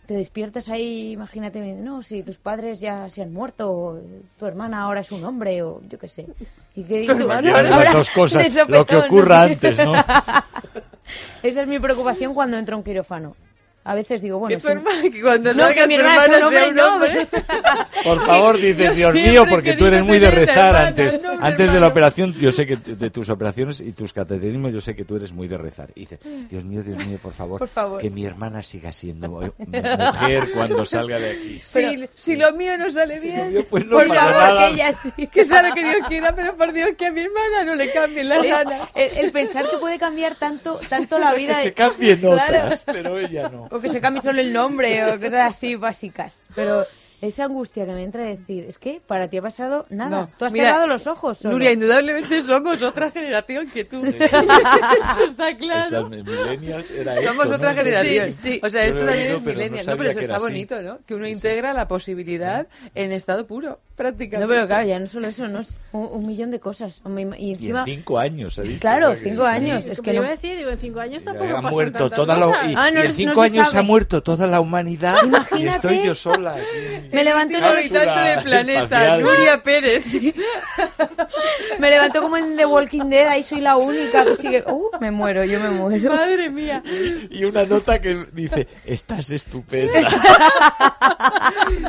te 0.06 0.14
despiertas 0.14 0.68
ahí, 0.68 1.12
imagínate, 1.12 1.60
no, 1.60 2.02
si 2.02 2.24
tus 2.24 2.36
padres 2.38 2.80
ya 2.80 3.08
se 3.10 3.22
han 3.22 3.32
muerto, 3.32 3.70
o 3.70 4.00
tu 4.38 4.46
hermana 4.46 4.82
ahora 4.82 5.00
es 5.00 5.12
un 5.12 5.24
hombre, 5.24 5.62
o 5.62 5.80
yo 5.88 5.98
qué 5.98 6.08
sé. 6.08 6.26
Y 6.74 6.82
que, 6.82 7.06
tú- 7.06 7.28
las 7.28 7.92
dos 7.92 8.10
cosas, 8.10 8.44
sopetón, 8.52 8.72
lo 8.72 8.84
que 8.84 8.94
no 8.94 9.00
ocurra 9.04 9.46
sé. 9.46 9.52
antes, 9.52 9.78
¿no? 9.78 9.94
Esa 11.44 11.62
es 11.62 11.68
mi 11.68 11.78
preocupación 11.78 12.34
cuando 12.34 12.56
entro 12.56 12.76
un 12.76 12.82
quirófano. 12.82 13.36
A 13.84 13.96
veces 13.96 14.22
digo, 14.22 14.38
bueno, 14.38 14.54
Que 14.56 14.60
tu 14.62 14.68
si- 14.68 14.72
hermana- 14.74 15.02
que 15.02 15.20
cuando 15.20 15.54
No, 15.54 15.68
que 15.70 15.86
mi 15.88 15.94
hermana 15.96 16.22
es 16.22 16.28
un 16.28 16.34
hermana 16.34 16.46
hombre, 16.46 16.60
sea 16.60 16.68
un 16.68 16.74
no. 16.76 16.94
hombre. 16.94 17.26
Por 18.04 18.26
favor, 18.26 18.56
dices, 18.56 18.94
Dios 18.96 19.12
mío, 19.14 19.44
porque 19.48 19.74
tú 19.74 19.86
eres 19.86 20.04
muy 20.04 20.18
de 20.20 20.30
rezar 20.30 20.76
antes. 20.76 21.20
Antes 21.40 21.72
de 21.72 21.80
la 21.80 21.88
operación, 21.88 22.32
yo 22.34 22.52
sé 22.52 22.64
que 22.66 22.76
de 22.76 23.10
tus 23.10 23.28
operaciones 23.28 23.80
y 23.80 23.92
tus 23.92 24.12
cateterismos, 24.12 24.72
yo 24.72 24.80
sé 24.80 24.94
que 24.94 25.04
tú 25.04 25.16
eres 25.16 25.32
muy 25.32 25.48
de 25.48 25.58
rezar. 25.58 25.90
Y 25.96 26.00
dices, 26.00 26.20
Dios 26.48 26.64
mío, 26.64 26.82
Dios 26.84 26.96
mío, 27.04 27.18
por 27.20 27.32
favor, 27.32 27.58
Por 27.58 27.68
favor. 27.68 28.00
que 28.00 28.08
mi 28.10 28.24
hermana 28.24 28.62
siga 28.62 28.92
siendo 28.92 29.42
eh, 29.42 29.52
mujer 29.58 30.52
cuando 30.52 30.84
salga 30.84 31.18
de 31.18 31.30
aquí. 31.30 31.60
Si, 31.64 32.08
si 32.14 32.36
lo 32.36 32.52
mío 32.52 32.78
no 32.78 32.90
sale 32.92 33.18
Si 33.18 33.28
bien, 33.28 33.52
mío, 33.52 33.66
pues 33.68 33.84
no 33.84 33.98
por 33.98 34.08
pasa 34.08 34.20
favor, 34.20 34.34
nada. 34.42 34.68
que 34.68 34.74
ella 34.74 34.92
sí. 35.16 35.26
Que 35.32 35.44
sea 35.44 35.62
lo 35.62 35.74
que 35.74 35.82
Dios 35.82 35.96
quiera, 36.08 36.32
pero 36.34 36.56
por 36.56 36.72
Dios 36.72 36.90
que 36.96 37.06
a 37.06 37.12
mi 37.12 37.20
hermana 37.22 37.64
no 37.64 37.74
le 37.74 37.90
cambien 37.92 38.28
las 38.28 38.42
ganas. 38.44 38.90
el, 38.96 39.24
el 39.26 39.32
pensar 39.32 39.68
que 39.68 39.78
puede 39.78 39.98
cambiar 39.98 40.36
tanto, 40.38 40.78
tanto 40.88 41.18
la 41.18 41.34
vida. 41.34 41.52
Que 41.54 41.58
se 41.60 41.72
cambien 41.72 42.20
Claro. 42.20 42.36
otras, 42.58 42.82
pero 42.84 43.18
ella 43.18 43.48
no. 43.48 43.68
O 43.72 43.80
que 43.80 43.88
se 43.88 44.00
cambie 44.02 44.20
solo 44.20 44.40
el 44.40 44.52
nombre 44.52 45.02
o 45.06 45.18
cosas 45.18 45.50
así 45.50 45.76
básicas. 45.76 46.46
Pero 46.54 46.86
esa 47.22 47.44
angustia 47.44 47.86
que 47.86 47.92
me 47.92 48.02
entra 48.02 48.22
de 48.24 48.36
decir, 48.36 48.64
es 48.68 48.78
que 48.78 49.00
para 49.06 49.28
ti 49.28 49.38
ha 49.38 49.42
pasado 49.42 49.86
nada. 49.88 50.10
No, 50.22 50.30
Tú 50.38 50.44
has 50.44 50.52
mira, 50.52 50.66
cerrado 50.66 50.86
los 50.86 51.06
ojos 51.06 51.38
solo. 51.38 51.52
Nuria, 51.54 51.72
indudablemente 51.72 52.42
somos 52.42 52.82
otra 52.82 53.10
generación 53.10 53.70
que 53.70 53.84
tú. 53.84 54.04
Eso 54.20 55.24
está 55.28 55.56
claro. 55.56 56.10
Estas 56.12 56.90
era 56.90 57.16
esto, 57.18 57.32
Somos 57.32 57.48
¿no? 57.48 57.56
otra 57.56 57.74
generación. 57.74 58.30
Sí, 58.30 58.52
sí. 58.54 58.60
O 58.62 58.68
sea, 58.68 58.82
Yo 58.88 58.88
esto 58.94 59.06
también 59.06 59.26
es 59.28 59.32
no 59.34 59.40
millennial. 59.40 59.70
No, 59.72 59.82
sabía 59.84 59.96
pero 59.98 60.10
eso 60.10 60.18
que 60.18 60.24
está 60.24 60.34
era 60.34 60.36
así. 60.36 60.42
bonito, 60.44 60.82
¿no? 60.82 60.98
Que 61.06 61.14
uno 61.14 61.24
Sí, 61.24 61.30
sí. 61.30 61.34
integra 61.36 61.72
la 61.72 61.88
posibilidad 61.88 62.66
en 62.94 63.12
estado 63.12 63.46
puro, 63.46 63.78
prácticamente. 63.96 64.46
No, 64.46 64.48
pero 64.52 64.66
claro, 64.66 64.86
ya 64.88 64.98
no 64.98 65.06
solo 65.06 65.28
eso, 65.28 65.46
no 65.48 65.60
es 65.60 65.76
un, 65.92 66.08
un 66.12 66.26
millón 66.26 66.50
de 66.50 66.60
cosas. 66.60 67.02
Y 67.38 67.44
Y 67.46 67.50
encima, 67.52 67.80
en 67.80 67.84
cinco 67.86 68.18
años, 68.18 68.58
ha 68.58 68.62
dicho. 68.62 68.80
Claro, 68.80 69.14
cinco 69.16 69.44
años. 69.44 69.84
Sí, 69.84 69.90
es 69.92 70.00
que 70.00 70.12
iba 70.12 70.22
no- 70.22 70.28
a 70.28 70.30
decir, 70.32 70.56
digo, 70.56 70.70
en 70.70 70.78
cinco 70.78 71.00
años 71.00 71.22
tampoco 71.24 71.56
ha 71.56 71.62
muerto 71.62 72.10
toda 72.10 72.36
la 72.36 72.46
y, 72.68 72.74
Ah, 72.76 72.90
no, 72.90 72.98
y 72.98 73.02
en 73.02 73.08
no 73.08 73.14
cinco 73.14 73.42
años 73.42 73.68
sabe. 73.70 73.80
ha 73.80 73.82
muerto 73.82 74.22
toda 74.22 74.46
la 74.46 74.60
humanidad 74.60 75.16
y 75.22 75.26
Imagínate. 75.26 75.68
estoy 75.76 76.06
yo 76.06 76.14
sola 76.14 76.54
aquí. 76.56 77.11
Me 77.12 77.20
en 77.22 77.28
el- 77.28 77.64
habitante 77.64 78.20
del 78.20 78.42
planeta. 78.42 79.18
Nuria 79.18 79.62
Pérez. 79.62 80.04
me 81.78 81.90
levanto 81.90 82.20
como 82.22 82.36
en 82.36 82.56
The 82.56 82.66
Walking 82.66 83.08
Dead, 83.08 83.28
ahí 83.28 83.42
soy 83.42 83.60
la 83.60 83.76
única 83.76 84.24
que 84.24 84.34
sigue. 84.34 84.64
Uh, 84.66 84.88
me 85.00 85.10
muero, 85.10 85.44
yo 85.44 85.60
me 85.60 85.70
muero. 85.70 86.14
Madre 86.14 86.48
mía. 86.50 86.82
Y 87.30 87.44
una 87.44 87.64
nota 87.64 88.00
que 88.00 88.26
dice, 88.32 88.66
estás 88.84 89.30
estupenda. 89.30 90.08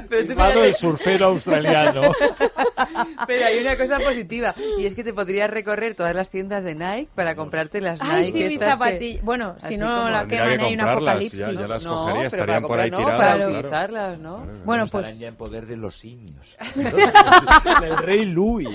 Pero 0.09 0.36
tú 0.53 0.59
el 0.63 0.76
surfero 0.76 1.26
australiano. 1.28 2.11
Pero 3.28 3.45
hay 3.45 3.59
una 3.59 3.78
cosa 3.78 3.99
positiva 3.99 4.55
y 4.78 4.86
es 4.86 4.93
que 4.95 5.03
te 5.03 5.13
podrías 5.13 5.49
recorrer 5.49 5.95
todas 5.95 6.15
las 6.15 6.30
tiendas 6.30 6.63
de 6.63 6.76
Nike 6.76 7.09
para 7.15 7.36
comprarte 7.36 7.82
las 7.82 7.99
Ay, 8.01 8.28
Nike 8.32 8.49
sí, 8.49 8.55
estas 8.55 8.80
que-. 8.80 9.19
Bueno, 9.24 9.55
si 9.65 9.78
no 9.78 9.88
como- 9.88 10.09
la 10.09 10.19
Tendría 10.21 10.43
queman 10.43 10.57
que 10.59 10.65
hay 10.65 10.74
un 10.74 10.80
comprarlas, 10.80 10.95
apocalipsis. 11.13 11.39
ya- 11.39 11.51
ya 11.51 11.67
las 11.67 11.86
no, 11.86 11.95
cogería, 12.05 12.26
estarían 12.28 12.47
para 12.47 12.67
por 12.67 12.80
ahí 12.80 12.91
no, 12.91 12.97
tiradas. 12.97 13.19
para 13.19 13.36
claro. 13.36 13.51
utilizarlas, 13.51 14.19
¿no? 14.19 14.47
Bueno, 14.65 14.84
Estarán 14.86 15.12
ya 15.20 15.28
en 15.28 15.36
poder 15.36 15.66
de 15.66 15.78
los 15.78 15.97
simios. 15.97 16.57
el 17.84 17.97
rey 17.97 18.26
Louis. 18.26 18.70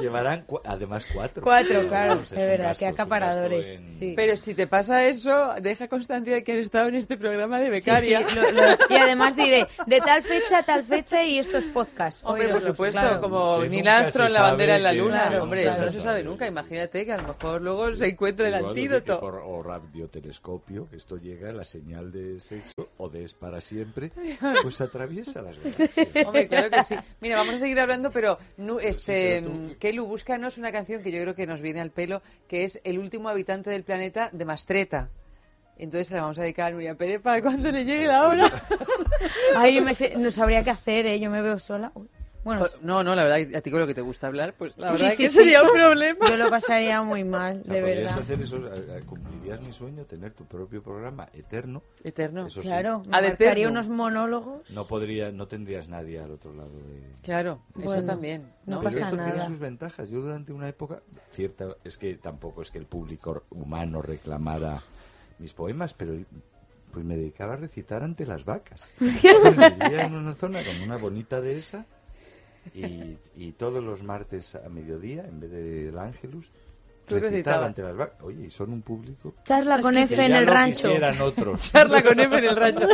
Llevarán 0.00 0.42
cu- 0.42 0.60
además 0.64 1.06
cuatro. 1.12 1.42
Cuatro, 1.42 1.88
claro, 1.88 2.08
Vamos, 2.14 2.32
es 2.32 2.38
verdad, 2.38 2.64
gasto, 2.68 2.78
qué 2.80 2.84
es 2.86 2.90
un 2.92 2.94
acaparadores, 3.00 3.66
gasto 3.68 3.82
en- 3.82 3.88
sí. 3.90 4.12
Pero 4.16 4.36
si 4.36 4.54
te 4.54 4.66
pasa 4.66 5.06
eso, 5.06 5.54
deja 5.60 5.88
constancia 5.88 6.34
de 6.34 6.44
que 6.44 6.52
has 6.52 6.58
estado 6.58 6.88
en 6.88 6.96
este 6.96 7.16
programa 7.16 7.58
de 7.60 7.70
becaria. 7.70 8.26
sí, 8.28 8.34
lo- 8.36 8.50
lo- 8.52 8.76
y 8.90 8.94
además 8.96 9.36
diré, 9.36 9.66
de 9.86 10.00
tal 10.00 10.22
fecha 10.22 10.58
a 10.58 10.62
tal 10.62 10.84
fecha 10.84 11.22
y 11.24 11.38
estos 11.38 11.66
podcasts. 11.66 12.20
Hombre, 12.24 12.44
por 12.44 12.54
Óiganlos, 12.56 12.64
supuesto, 12.76 13.00
claro. 13.00 13.20
como 13.20 13.60
Que 13.60 13.68
Neil 13.68 13.88
Armstrong, 13.88 14.30
la 14.32 14.42
bandera 14.42 14.76
en 14.76 14.82
la 14.82 14.90
que- 14.92 14.96
luna. 14.98 15.26
Claro, 15.28 15.42
Hombre, 15.44 15.62
claro. 15.62 15.76
eso 15.76 15.84
no 15.86 15.90
se 15.92 16.02
sabe 16.02 16.22
nunca. 16.24 16.46
Imagínate 16.46 17.04
que 17.06 17.12
a 17.12 17.16
lo 17.18 17.28
mejor 17.28 17.62
luego 17.62 17.96
se 17.96 18.06
encuentre 18.06 18.48
el 18.48 18.54
antídoto. 18.54 19.14
que 19.16 19.20
por- 19.20 19.42
o 19.44 19.62
radiotelescopio, 19.62 20.88
que 20.90 20.96
esto 20.96 21.16
llega, 21.16 21.52
la 21.52 21.64
señal 21.64 22.12
de 22.12 22.40
sexo, 22.40 22.88
o 22.98 23.08
de 23.08 23.24
es 23.24 23.34
para 23.34 23.60
siempre, 23.60 24.10
pues 24.62 24.80
atraviesa 24.80 25.42
las 25.42 25.56
galaxias. 25.58 26.08
Hombre, 26.26 26.48
claro 26.48 26.70
que 26.70 26.84
sí. 26.84 26.94
Mira, 27.20 27.36
vamos 27.36 27.54
a 27.54 27.58
seguir 27.58 27.80
hablando, 27.80 28.10
pero 28.10 28.38
nu- 28.56 28.78
este, 28.78 29.40
pero 29.42 29.46
tú- 29.52 29.76
Kelu, 29.84 30.06
búscanos 30.06 30.56
una 30.56 30.72
canción 30.72 31.02
que 31.02 31.12
yo 31.12 31.20
creo 31.20 31.34
que 31.34 31.46
nos 31.46 31.60
viene 31.60 31.82
al 31.82 31.90
pelo, 31.90 32.22
que 32.48 32.64
es 32.64 32.80
El 32.84 32.98
último 32.98 33.28
habitante 33.28 33.68
del 33.68 33.82
planeta 33.84 34.30
de 34.32 34.46
Mastreta. 34.46 35.10
Entonces 35.76 36.10
la 36.10 36.22
vamos 36.22 36.38
a 36.38 36.40
dedicar 36.42 36.68
a 36.68 36.70
Nuria 36.70 36.94
Pérez 36.94 37.20
para 37.20 37.42
cuando 37.42 37.70
le 37.70 37.84
llegue 37.84 38.06
la 38.06 38.26
hora. 38.26 38.50
Ay, 39.56 39.82
me 39.82 39.92
sé- 39.92 40.14
no 40.16 40.30
sabría 40.30 40.64
qué 40.64 40.70
hacer, 40.70 41.04
¿eh? 41.04 41.20
Yo 41.20 41.28
me 41.28 41.42
veo 41.42 41.58
sola. 41.58 41.92
Uy. 41.94 42.08
Bueno, 42.44 42.66
No, 42.82 43.02
no, 43.02 43.14
la 43.14 43.24
verdad, 43.24 43.56
a 43.56 43.60
ti 43.62 43.70
con 43.70 43.80
lo 43.80 43.86
que 43.86 43.94
te 43.94 44.02
gusta 44.02 44.26
hablar, 44.26 44.54
pues 44.56 44.76
la 44.76 44.92
Sí, 44.92 44.98
verdad 45.02 45.16
sí, 45.16 45.22
que 45.24 45.28
sí. 45.30 45.34
sería 45.36 45.62
un 45.62 45.70
problema. 45.72 46.28
yo 46.28 46.36
lo 46.36 46.50
pasaría 46.50 47.02
muy 47.02 47.24
mal, 47.24 47.60
O 47.62 47.64
sea, 47.64 47.74
de 47.74 47.80
verdad. 47.82 48.18
hacer 48.18 48.40
eso, 48.42 48.56
eh, 48.58 48.86
eh, 48.98 49.02
cumplirías 49.06 49.60
mi 49.62 49.72
sueño, 49.72 50.04
tener 50.04 50.32
tu 50.32 50.44
propio 50.44 50.82
programa 50.82 51.26
eterno. 51.32 51.82
Eterno. 52.04 52.46
Eso 52.46 52.60
sí. 52.62 52.68
Claro, 52.68 53.00
me 53.00 53.08
marcaría 53.10 53.50
eternum. 53.66 53.72
unos 53.72 53.88
monólogos. 53.88 54.70
No 54.70 54.86
podría, 54.86 55.32
no 55.32 55.46
tendrías 55.48 55.88
nadie 55.88 56.20
al 56.20 56.30
otro 56.32 56.52
lado 56.52 56.70
de. 56.70 57.02
Claro, 57.22 57.60
eso 57.76 57.84
Bueno, 57.86 58.04
también. 58.06 58.42
no 58.66 58.76
¿no? 58.76 58.80
Pero 58.80 58.90
pasa 58.92 59.04
esto 59.04 59.16
tiene 59.16 59.32
nada. 59.38 59.46
sus 59.48 59.58
ventajas. 59.58 60.10
Yo 60.10 60.20
durante 60.20 60.52
una 60.52 60.68
época, 60.68 61.00
cierta, 61.32 61.68
es 61.82 61.96
que 61.96 62.14
tampoco 62.16 62.60
es 62.62 62.70
que 62.70 62.78
el 62.78 62.86
público 62.86 63.44
humano 63.50 64.02
reclamara 64.02 64.82
mis 65.38 65.52
poemas, 65.54 65.94
pero 65.94 66.14
pues 66.92 67.04
me 67.04 67.16
dedicaba 67.16 67.54
a 67.54 67.56
recitar 67.56 68.02
ante 68.04 68.24
las 68.26 68.44
vacas. 68.44 68.88
Vivía 69.00 70.04
en 70.06 70.14
una 70.14 70.34
zona 70.34 70.60
con 70.62 70.80
una 70.82 70.96
bonita 70.96 71.40
dehesa 71.40 71.86
y, 72.72 73.18
y 73.36 73.52
todos 73.52 73.82
los 73.82 74.02
martes 74.02 74.54
a 74.54 74.68
mediodía, 74.68 75.26
en 75.26 75.40
vez 75.40 75.50
del 75.50 75.98
Ángelus, 75.98 76.50
Tú 77.06 77.18
recitabas. 77.18 77.66
ante 77.66 77.82
las 77.82 77.96
vacas. 77.96 78.22
Oye, 78.22 78.46
y 78.46 78.50
son 78.50 78.72
un 78.72 78.82
público 78.82 79.34
Charla 79.44 79.78
con 79.80 79.96
F 79.96 80.24
en 80.24 80.32
el 80.34 80.46
rancho. 80.46 80.90
otros. 81.22 81.72
Charla 81.72 82.02
con 82.02 82.18
F 82.18 82.38
en 82.38 82.44
el 82.44 82.56
rancho. 82.56 82.86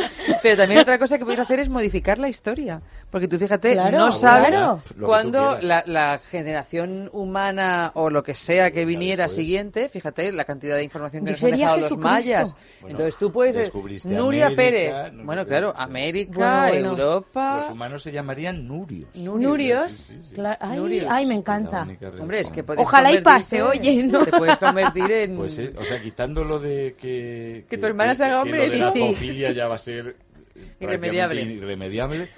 Pero 0.43 0.57
también 0.57 0.81
otra 0.81 0.99
cosa 0.99 1.17
que 1.19 1.25
podéis 1.25 1.41
hacer 1.41 1.61
es 1.61 1.69
modificar 1.69 2.19
la 2.19 2.29
historia. 2.29 2.81
Porque 3.11 3.29
tú 3.29 3.39
fíjate, 3.39 3.75
Claro, 3.75 3.99
no 3.99 4.11
sabes 4.13 4.49
claro. 4.51 4.83
Quieras. 4.97 5.65
la, 5.65 5.83
la 5.87 6.19
generación 6.19 7.09
humana 7.13 7.93
o 7.95 8.11
lo 8.11 8.23
que 8.23 8.35
sea 8.35 8.71
que 8.71 8.85
viniera 8.85 9.29
siguiente, 9.29 9.89
fíjate 9.89 10.33
la 10.33 10.45
cantidad 10.45 10.77
de 10.77 10.85
información 10.85 11.25
que 11.25 11.31
Yo 11.31 11.37
nos 11.37 11.45
han 11.45 11.51
dejado 11.59 11.77
los 11.79 11.99
mayas. 11.99 12.55
Bueno, 12.81 12.97
Entonces 12.97 13.19
tú 13.19 13.31
puedes... 13.33 13.55
descubriste 13.57 14.09
Nuria 14.09 14.47
América, 14.47 14.63
Pérez. 14.63 15.13
no 15.13 15.25
bueno, 15.25 15.47
claro. 15.47 15.75
América, 15.77 16.67
Bueno, 16.69 16.89
bueno. 16.95 17.03
Europa... 17.03 17.57
Los 17.61 17.71
humanos 17.71 18.03
se 18.03 18.13
llamarían 18.13 18.67
Nurios. 18.67 19.09
Nurios. 19.15 19.93
Sí, 19.93 20.15
sí, 20.15 20.23
sí. 20.31 20.35
Cla- 20.37 20.57
Ay, 20.61 20.79
Nurios. 20.79 21.07
ay, 21.09 21.27
me 21.27 21.35
encanta. 21.35 21.87
Hombre, 22.21 22.41
es 22.41 22.51
que 22.51 22.65
Ojalá 22.77 23.13
y 23.13 23.21
pase, 23.21 23.63
oye, 23.63 23.91
¿no? 24.09 24.25
Te 24.25 24.31
puedes 24.33 24.57
convertir 24.59 25.11
en... 25.11 25.37
Pues 25.37 25.59
es- 25.59 25.73
o 25.77 25.85
sea, 25.85 26.01
quitando 26.01 26.45
lo 26.45 26.59
de 26.59 26.95
que... 27.01 27.65
Que 27.69 27.79
tu 27.79 27.87
hermana 27.87 28.15
se 28.15 28.25
haga 28.25 28.37
que 28.37 28.43
hombre, 28.43 28.67
lo 28.67 28.71
de 28.73 28.79
la 28.79 28.93
sí, 28.93 29.15
sí. 29.19 29.37
ya 29.55 29.67
va 29.69 29.75
a 29.75 29.79
ser 29.79 30.17
Irremediable. 30.81 31.43
irremediable. 31.43 32.29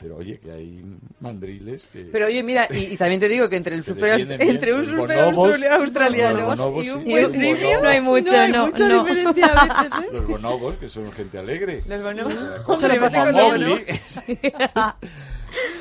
Pero 0.00 0.16
oye, 0.18 0.38
que 0.38 0.52
hay 0.52 0.80
mandriles 1.18 1.86
que... 1.92 2.02
Pero 2.12 2.26
oye, 2.26 2.40
mira, 2.44 2.68
y, 2.70 2.92
y 2.92 2.96
también 2.96 3.20
te 3.20 3.28
digo 3.28 3.48
que 3.48 3.56
entre 3.56 3.74
el 3.74 3.82
Se 3.82 3.94
surfer, 3.94 4.10
defienden 4.12 4.38
bien. 4.38 4.50
entre 4.50 4.72
un 4.72 4.78
Los 4.80 4.88
surfer 4.90 5.24
bonobos, 5.24 5.58
australi- 5.58 5.68
australiano 5.72 6.46
bonobos, 6.46 6.84
y 6.86 6.90
un 6.90 7.04
sí. 7.32 7.52
buen. 7.64 7.82
No 7.82 7.88
hay 7.88 8.00
mucho, 8.00 8.30
hay 8.32 8.52
no, 8.52 8.66
mucha 8.66 8.88
no. 8.88 9.02
diferencia 9.04 9.46
a 9.46 9.82
veces, 9.82 9.98
¿eh? 10.04 10.08
Los 10.12 10.26
bonobos, 10.28 10.76
que 10.76 10.88
son 10.88 11.10
gente 11.10 11.36
alegre. 11.38 11.82
Los 11.88 12.00
bonobos. 12.02 12.78
Se 12.78 12.88
le 12.88 13.00
pasa 13.00 13.24
Mowgli. 13.32 13.64
bonobos. 13.64 13.82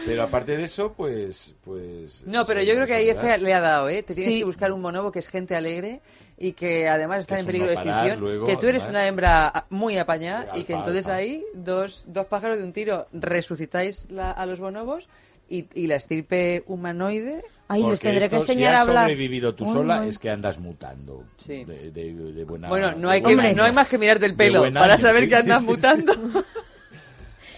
Pero 0.05 0.23
aparte 0.23 0.55
de 0.55 0.63
eso, 0.63 0.93
pues... 0.93 1.53
pues 1.65 2.23
No, 2.25 2.45
pero 2.45 2.61
eso 2.61 2.67
yo 2.69 2.79
no 2.79 2.85
creo 2.85 2.87
que 2.87 3.01
ahí. 3.03 3.09
F 3.09 3.37
le 3.39 3.53
ha 3.53 3.59
dado, 3.59 3.89
¿eh? 3.89 4.03
Te 4.03 4.13
tienes 4.13 4.33
Sí. 4.33 4.39
que 4.39 4.45
buscar 4.45 4.71
un 4.71 4.81
bonobo 4.81 5.11
que 5.11 5.19
es 5.19 5.27
gente 5.27 5.55
alegre 5.55 5.99
y 6.37 6.53
que 6.53 6.87
además 6.87 7.19
está 7.21 7.35
Que 7.35 7.41
en 7.41 7.47
peligro 7.47 7.67
de 7.69 7.75
no 7.75 7.81
parar 7.83 7.93
extinción. 8.07 8.19
luego, 8.21 8.45
que 8.47 8.55
tú 8.57 8.67
eres 8.67 8.83
además. 8.83 8.89
una 9.01 9.07
hembra 9.07 9.65
muy 9.69 9.97
apañada 9.97 10.57
y 10.57 10.63
que 10.63 10.73
entonces 10.73 11.05
alfa. 11.07 11.17
ahí 11.17 11.43
dos, 11.53 12.03
dos 12.07 12.25
pájaros 12.27 12.57
de 12.57 12.63
un 12.63 12.73
tiro 12.73 13.07
resucitáis 13.11 14.09
la- 14.11 14.31
a 14.31 14.45
los 14.45 14.59
bonobos 14.59 15.07
y, 15.49 15.65
y 15.73 15.87
la 15.87 15.95
estirpe 15.95 16.63
humanoide. 16.67 17.43
Ay, 17.69 17.83
les 17.83 17.99
tendré 17.99 18.29
que 18.29 18.37
esto, 18.37 18.51
enseñar 18.51 18.71
si 18.73 18.77
a 18.77 18.81
has 18.81 18.87
hablar. 18.87 19.03
sobrevivido 19.05 19.55
tú 19.55 19.65
Uy, 19.65 19.73
sola, 19.73 20.01
uy. 20.01 20.09
es 20.09 20.19
que 20.19 20.29
andas 20.29 20.57
mutando. 20.59 21.23
Sí. 21.37 21.65
De, 21.65 21.91
de- 21.91 22.13
de 22.13 22.43
buena... 22.45 22.69
bueno, 22.69 22.93
no 22.95 23.09
de 23.09 23.15
hay, 23.15 23.21
que, 23.21 23.53
no 23.53 23.63
hay 23.63 23.71
más 23.73 23.87
que 23.89 23.97
mirarte 23.97 24.25
el 24.25 24.31
De 24.33 24.37
pelo 24.37 24.61
para 24.73 24.93
año, 24.93 25.01
saber 25.01 25.23
sí, 25.23 25.29
que 25.29 25.35
sí, 25.35 25.41
andas 25.41 25.61
sí, 25.63 25.67
mutando. 25.67 26.13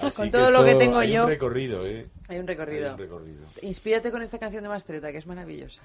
Así 0.02 0.18
Con 0.18 0.32
todo 0.32 0.52
lo 0.52 0.64
que 0.64 0.76
tengo 0.76 0.98
hay 0.98 1.14
yo. 1.14 1.24
Un 1.24 1.30
recorrido, 1.30 1.86
¿eh? 1.86 2.08
Hay 2.28 2.40
un 2.40 2.48
recorrido. 2.48 2.88
Hay 2.88 2.94
un 2.94 3.00
recorrido. 3.00 3.46
Inspírate 3.62 4.12
con 4.12 4.22
esta 4.22 4.40
canción 4.40 4.64
de 4.64 4.70
Mastreta, 4.70 5.12
que 5.12 5.18
es 5.18 5.28
maravillosa. 5.28 5.82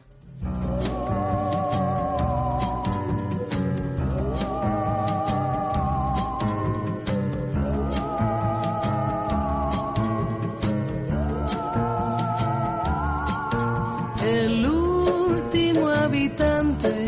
el 14.26 14.66
último 14.66 15.88
habitante 15.88 17.03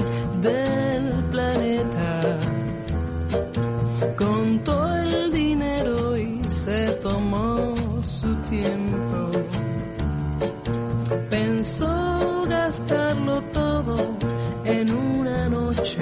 en 14.64 14.90
una 14.90 15.48
noche. 15.48 15.98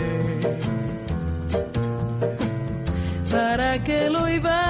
¿Para 3.30 3.82
qué 3.82 4.09
lo 4.11 4.28
iba 4.28 4.63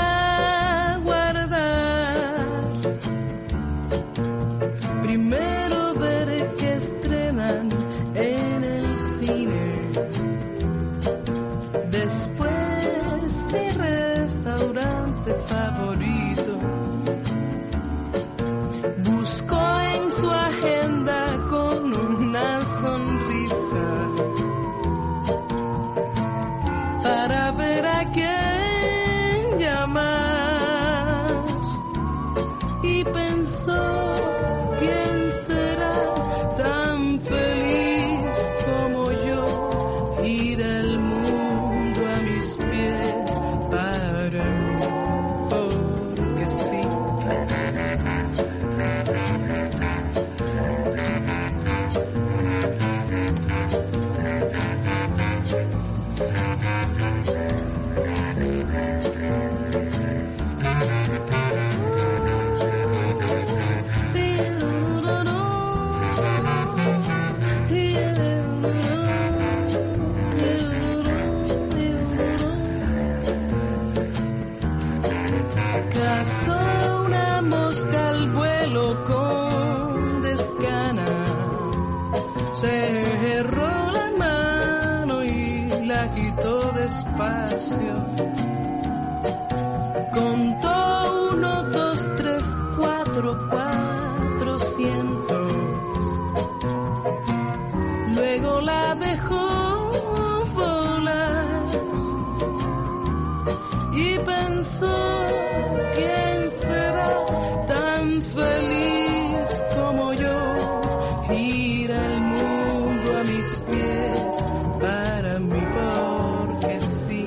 mis 113.26 113.62
pies 113.68 114.34
para 114.80 115.38
mí 115.38 115.62
porque 115.76 116.80
sí. 116.80 117.26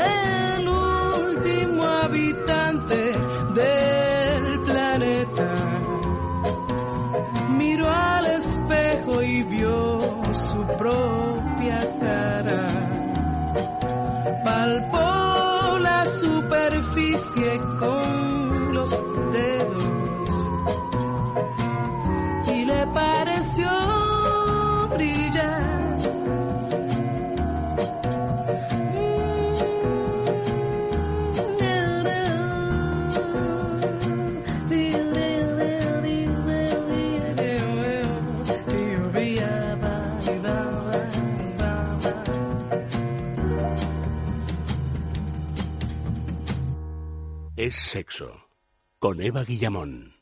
El 0.00 0.68
último 0.68 1.82
habitante 1.84 3.00
del 3.54 4.60
planeta 4.66 5.50
miró 7.58 7.86
al 7.88 8.26
espejo 8.26 9.22
y 9.22 9.42
vio 9.42 10.00
su 10.32 10.60
propia 10.82 11.78
cara. 12.00 12.66
Palpó 14.44 15.78
la 15.78 16.06
superficie 16.06 17.58
con 17.78 18.07
Es 47.68 47.74
sexo. 47.74 48.48
Con 48.98 49.20
Eva 49.20 49.44
Guillamón. 49.44 50.14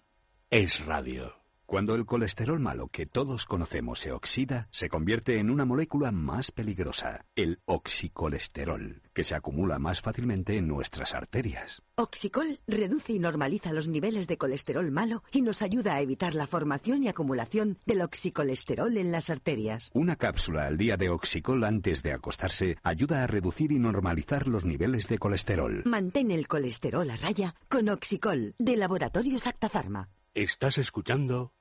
Es 0.51 0.85
radio. 0.85 1.36
Cuando 1.67 1.97
el 1.97 2.07
colesterol 2.07 2.61
malo 2.61 2.87
que 2.87 3.07
todos 3.07 3.45
conocemos 3.45 3.99
se 3.99 4.12
oxida, 4.12 4.69
se 4.71 4.89
convierte 4.89 5.41
en 5.41 5.51
una 5.51 5.64
molécula 5.64 6.12
más 6.12 6.53
peligrosa, 6.53 7.27
el 7.35 7.59
oxicolesterol, 7.64 9.03
que 9.12 9.25
se 9.25 9.35
acumula 9.35 9.81
más 9.81 10.01
fácilmente 10.01 10.59
en 10.59 10.69
nuestras 10.69 11.12
arterias. 11.12 11.83
Oxicol 11.97 12.61
reduce 12.69 13.14
y 13.14 13.19
normaliza 13.19 13.73
los 13.73 13.89
niveles 13.89 14.29
de 14.29 14.39
colesterol 14.39 14.93
malo 14.93 15.25
y 15.33 15.43
nos 15.43 15.61
ayuda 15.61 15.97
a 15.97 16.01
evitar 16.03 16.37
la 16.37 16.47
formación 16.47 17.03
y 17.03 17.09
acumulación 17.09 17.79
del 17.85 18.03
oxicolesterol 18.03 18.97
en 18.97 19.11
las 19.11 19.29
arterias. 19.29 19.91
Una 19.93 20.14
cápsula 20.14 20.69
al 20.69 20.79
día 20.79 20.97
de 20.97 21.09
Oxicol 21.09 21.64
antes 21.64 22.05
de 22.05 22.12
acostarse 22.12 22.79
ayuda 22.85 23.25
a 23.25 23.27
reducir 23.27 23.73
y 23.73 23.81
normalizar 23.81 24.47
los 24.47 24.64
niveles 24.64 25.09
de 25.09 25.19
colesterol. 25.19 25.83
Mantén 25.85 26.31
el 26.31 26.47
colesterol 26.47 27.11
a 27.11 27.17
raya 27.17 27.57
con 27.69 27.89
Oxicol 27.89 28.55
de 28.61 28.77
Laboratorios 28.77 29.49
Acta 29.49 29.69
Pharma. 29.69 30.11
Estás 30.37 30.77
escuchando 30.77 31.56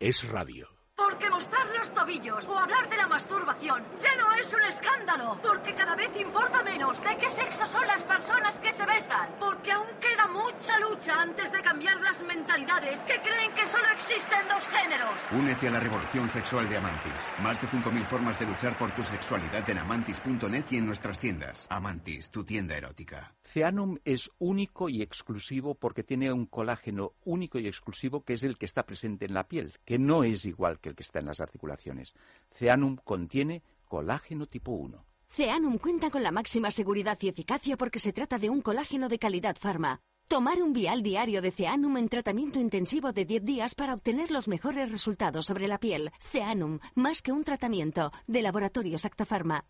Es 0.00 0.26
radio. 0.30 0.66
Porque 0.96 1.28
mostrar 1.28 1.66
los 1.78 1.92
tobillos 1.92 2.46
o 2.46 2.58
hablar 2.58 2.88
de 2.88 2.96
la 2.96 3.06
masturbación 3.06 3.84
ya 4.00 4.16
no 4.16 4.32
es 4.32 4.50
un 4.54 4.62
escándalo. 4.62 5.38
Porque 5.42 5.74
cada 5.74 5.94
vez 5.94 6.08
importa 6.18 6.62
menos 6.62 7.04
de 7.04 7.18
qué 7.18 7.28
sexo 7.28 7.66
son 7.66 7.86
las 7.86 8.02
personas 8.04 8.58
que 8.60 8.72
se 8.72 8.86
besan. 8.86 9.28
Porque 9.38 9.72
aún 9.72 9.86
queda 10.00 10.26
mucha 10.26 10.78
lucha 10.78 11.20
antes 11.20 11.52
de 11.52 11.60
cambiar 11.60 12.00
las 12.00 12.22
mentalidades 12.22 13.00
que 13.00 13.20
creen 13.20 13.52
que 13.52 13.66
solo 13.66 13.84
existen 13.92 14.48
dos 14.48 14.66
géneros. 14.68 15.20
Únete 15.32 15.68
a 15.68 15.72
la 15.72 15.80
revolución 15.80 16.30
sexual 16.30 16.66
de 16.70 16.78
Amantis. 16.78 17.34
Más 17.42 17.60
de 17.60 17.68
5.000 17.68 18.02
formas 18.06 18.38
de 18.38 18.46
luchar 18.46 18.78
por 18.78 18.90
tu 18.92 19.04
sexualidad 19.04 19.68
en 19.68 19.80
amantis.net 19.80 20.64
y 20.70 20.78
en 20.78 20.86
nuestras 20.86 21.18
tiendas. 21.18 21.66
Amantis, 21.68 22.30
tu 22.30 22.42
tienda 22.42 22.74
erótica. 22.74 23.34
Ceanum 23.50 23.98
es 24.04 24.30
único 24.38 24.88
y 24.88 25.02
exclusivo 25.02 25.74
porque 25.74 26.04
tiene 26.04 26.32
un 26.32 26.46
colágeno 26.46 27.14
único 27.24 27.58
y 27.58 27.66
exclusivo 27.66 28.22
que 28.22 28.34
es 28.34 28.44
el 28.44 28.56
que 28.56 28.64
está 28.64 28.86
presente 28.86 29.24
en 29.24 29.34
la 29.34 29.48
piel, 29.48 29.74
que 29.84 29.98
no 29.98 30.22
es 30.22 30.44
igual 30.44 30.78
que 30.78 30.90
el 30.90 30.94
que 30.94 31.02
está 31.02 31.18
en 31.18 31.26
las 31.26 31.40
articulaciones. 31.40 32.14
Ceanum 32.52 32.96
contiene 33.02 33.64
colágeno 33.88 34.46
tipo 34.46 34.70
1. 34.70 35.04
Ceanum 35.30 35.78
cuenta 35.78 36.10
con 36.10 36.22
la 36.22 36.30
máxima 36.30 36.70
seguridad 36.70 37.18
y 37.22 37.28
eficacia 37.28 37.76
porque 37.76 37.98
se 37.98 38.12
trata 38.12 38.38
de 38.38 38.50
un 38.50 38.62
colágeno 38.62 39.08
de 39.08 39.18
calidad 39.18 39.56
farma. 39.58 40.00
Tomar 40.28 40.62
un 40.62 40.72
vial 40.72 41.02
diario 41.02 41.42
de 41.42 41.50
Ceanum 41.50 41.96
en 41.96 42.08
tratamiento 42.08 42.60
intensivo 42.60 43.10
de 43.10 43.24
10 43.24 43.44
días 43.44 43.74
para 43.74 43.94
obtener 43.94 44.30
los 44.30 44.46
mejores 44.46 44.92
resultados 44.92 45.46
sobre 45.46 45.66
la 45.66 45.80
piel. 45.80 46.12
Ceanum, 46.20 46.78
más 46.94 47.20
que 47.20 47.32
un 47.32 47.42
tratamiento, 47.42 48.12
de 48.28 48.42
Laboratorios 48.42 49.04
Actafarma. 49.04 49.64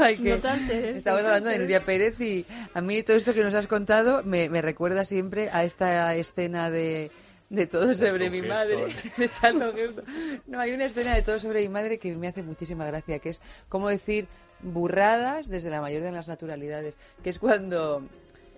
Que 0.00 0.32
alteres, 0.32 0.96
Estamos 0.96 1.22
hablando 1.22 1.50
de. 1.50 1.58
Nuria 1.58 1.84
Pérez 1.84 2.20
y 2.20 2.46
a 2.74 2.80
mí 2.80 3.02
todo 3.02 3.16
esto 3.16 3.34
que 3.34 3.44
nos 3.44 3.54
has 3.54 3.66
contado 3.66 4.22
me, 4.22 4.48
me 4.48 4.62
recuerda 4.62 5.04
siempre 5.04 5.50
a 5.52 5.64
esta 5.64 6.14
escena 6.16 6.70
de, 6.70 7.10
de 7.50 7.66
Todo 7.66 7.92
sobre 7.94 8.30
mi 8.30 8.42
madre. 8.42 8.88
No, 10.46 10.60
hay 10.60 10.72
una 10.72 10.86
escena 10.86 11.14
de 11.14 11.22
Todo 11.22 11.38
sobre 11.38 11.62
mi 11.62 11.68
madre 11.68 11.98
que 11.98 12.14
me 12.16 12.28
hace 12.28 12.42
muchísima 12.42 12.86
gracia, 12.86 13.18
que 13.18 13.30
es 13.30 13.42
cómo 13.68 13.88
decir 13.88 14.26
burradas 14.62 15.48
desde 15.48 15.70
la 15.70 15.80
mayor 15.80 16.02
de 16.02 16.12
las 16.12 16.28
naturalidades, 16.28 16.96
que 17.22 17.30
es 17.30 17.38
cuando 17.38 18.02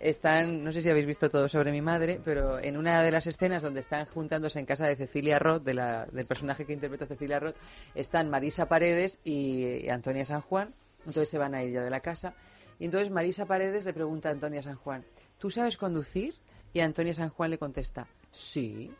están, 0.02 0.64
no 0.64 0.72
sé 0.72 0.82
si 0.82 0.90
habéis 0.90 1.06
visto 1.06 1.30
todo 1.30 1.48
sobre 1.48 1.70
mi 1.70 1.80
madre, 1.80 2.20
pero 2.24 2.58
en 2.58 2.76
una 2.76 3.02
de 3.02 3.12
las 3.12 3.26
escenas 3.26 3.62
donde 3.62 3.80
están 3.80 4.04
juntándose 4.06 4.58
en 4.58 4.66
casa 4.66 4.86
de 4.86 4.96
Cecilia 4.96 5.38
Roth, 5.38 5.62
de 5.62 5.74
la, 5.74 6.06
del 6.06 6.26
personaje 6.26 6.66
que 6.66 6.72
interpreta 6.72 7.06
Cecilia 7.06 7.38
Roth, 7.38 7.56
están 7.94 8.28
Marisa 8.28 8.66
Paredes 8.66 9.20
y 9.24 9.88
Antonia 9.88 10.24
San 10.24 10.40
Juan, 10.40 10.74
entonces 11.06 11.28
se 11.28 11.38
van 11.38 11.54
a 11.54 11.62
ir 11.62 11.72
ya 11.72 11.82
de 11.82 11.90
la 11.90 12.00
casa, 12.00 12.34
y 12.78 12.84
entonces 12.84 13.10
Marisa 13.10 13.46
Paredes 13.46 13.84
le 13.84 13.92
pregunta 13.92 14.28
a 14.28 14.32
Antonia 14.32 14.62
San 14.62 14.76
Juan, 14.76 15.04
¿tú 15.38 15.50
sabes 15.50 15.76
conducir? 15.76 16.34
Y 16.72 16.80
Antonia 16.80 17.14
San 17.14 17.30
Juan 17.30 17.50
le 17.50 17.58
contesta, 17.58 18.06
sí. 18.30 18.90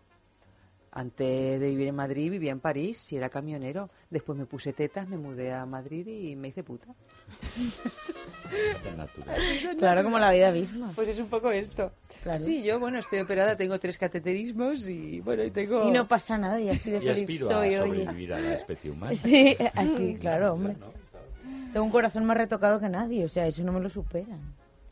Antes 0.95 1.59
de 1.59 1.69
vivir 1.70 1.89
en 1.89 1.95
Madrid 1.95 2.31
vivía 2.31 2.53
en 2.53 2.61
París 2.61 3.11
y 3.15 3.16
era 3.16 3.31
camionero. 3.31 3.89
Después 4.11 4.39
me 4.39 4.45
puse 4.45 4.74
tetas, 4.74 5.09
me 5.09 5.16
mudé 5.16 5.51
a 5.51 5.65
Madrid 5.65 6.07
y 6.07 6.37
me 6.37 6.49
hice 6.49 6.62
puta. 6.62 6.89
Claro, 9.79 10.05
como 10.05 10.19
la 10.19 10.31
vida 10.33 10.51
misma. 10.53 10.93
Pues 10.95 11.09
es 11.09 11.19
un 11.19 11.29
poco 11.29 11.51
esto. 11.51 11.93
Claro. 12.23 12.45
Sí, 12.45 12.62
yo, 12.62 12.79
bueno, 12.79 12.99
estoy 12.99 13.20
operada, 13.20 13.57
tengo 13.57 13.81
tres 13.81 13.97
cateterismos 13.97 14.87
y, 14.87 15.20
bueno, 15.20 15.43
y 15.45 15.51
tengo... 15.51 15.89
Y 15.89 15.91
no 15.91 16.07
pasa 16.07 16.37
nada, 16.37 16.61
y 16.61 16.69
así 16.69 16.91
de 16.91 16.99
Y 16.99 17.01
feliz 17.01 17.20
aspiro 17.20 17.47
soy, 17.47 17.74
a 17.74 17.83
oye. 17.85 18.05
sobrevivir 18.05 18.35
a 18.35 18.41
la 18.41 18.55
especie 18.55 18.91
humana. 18.91 19.16
Sí, 19.16 19.57
así, 19.74 20.15
claro, 20.20 20.53
hombre. 20.53 20.77
Tengo 21.73 21.85
un 21.86 21.90
corazón 21.93 22.24
más 22.24 22.36
retocado 22.36 22.81
que 22.81 22.89
nadie, 22.89 23.24
o 23.24 23.28
sea, 23.28 23.47
eso 23.47 23.62
no 23.62 23.73
me 23.73 23.81
lo 23.81 23.89
superan. 23.89 24.40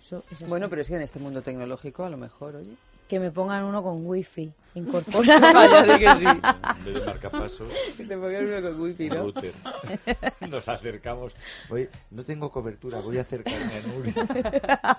Eso. 0.02 0.24
Bueno, 0.48 0.69
pero 0.69 0.82
es 0.82 0.89
que 0.89 0.97
en 0.97 1.02
este 1.02 1.19
mundo 1.19 1.43
tecnológico, 1.43 2.05
a 2.05 2.11
lo 2.11 2.16
mejor, 2.16 2.57
oye. 2.57 2.74
Que 3.09 3.20
me 3.20 3.31
pongan 3.31 3.65
uno 3.65 3.82
con 3.82 4.07
wifi 4.07 4.52
incorporado. 4.74 5.52
Vaya, 5.52 5.82
di 5.98 5.98
que 5.98 6.11
sí. 6.12 6.27
En 6.27 6.85
vez 6.85 6.94
de 6.94 7.01
marcapasos, 7.07 7.73
Que 7.97 8.05
te 8.05 8.16
pongan 8.16 8.47
uno 8.47 8.62
con 8.62 8.81
wifi, 8.81 9.09
¿no? 9.09 9.23
router. 9.23 9.52
Nos 10.48 10.69
acercamos. 10.69 11.35
Oye, 11.69 11.90
no 12.11 12.24
tengo 12.24 12.51
cobertura, 12.51 13.01
voy 13.01 13.19
a 13.19 13.23
acercarme 13.23 13.73
a 13.74 13.86
Nuria. 13.86 14.98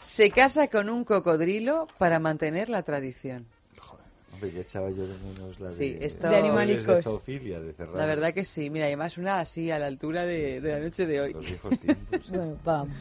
Se 0.00 0.30
casa 0.30 0.68
con 0.68 0.88
un 0.88 1.04
cocodrilo 1.04 1.86
para 1.98 2.18
mantener 2.18 2.68
la 2.68 2.82
tradición. 2.82 3.46
Hombre, 4.40 4.52
ya 4.52 4.60
echaba 4.60 4.88
yo 4.90 5.06
de 5.06 5.14
menos 5.18 5.58
la 5.58 5.70
de, 5.70 5.74
Sí, 5.76 5.98
esto- 6.00 6.28
De 6.28 6.36
animalicos. 6.36 6.86
de 6.86 7.02
zoofilia, 7.02 7.58
de 7.60 7.72
cerrar 7.72 7.96
La 7.96 8.06
verdad 8.06 8.32
que 8.32 8.44
sí. 8.44 8.70
Mira, 8.70 8.86
además 8.86 9.18
una 9.18 9.40
así, 9.40 9.70
a 9.72 9.78
la 9.80 9.86
altura 9.86 10.24
de, 10.24 10.60
de 10.60 10.72
la 10.72 10.78
noche 10.78 11.06
de 11.06 11.20
hoy. 11.20 11.32
los 11.32 11.44
viejos 11.46 11.78
tiempos. 11.80 12.30
Bueno, 12.30 12.56
vamos. 12.64 12.96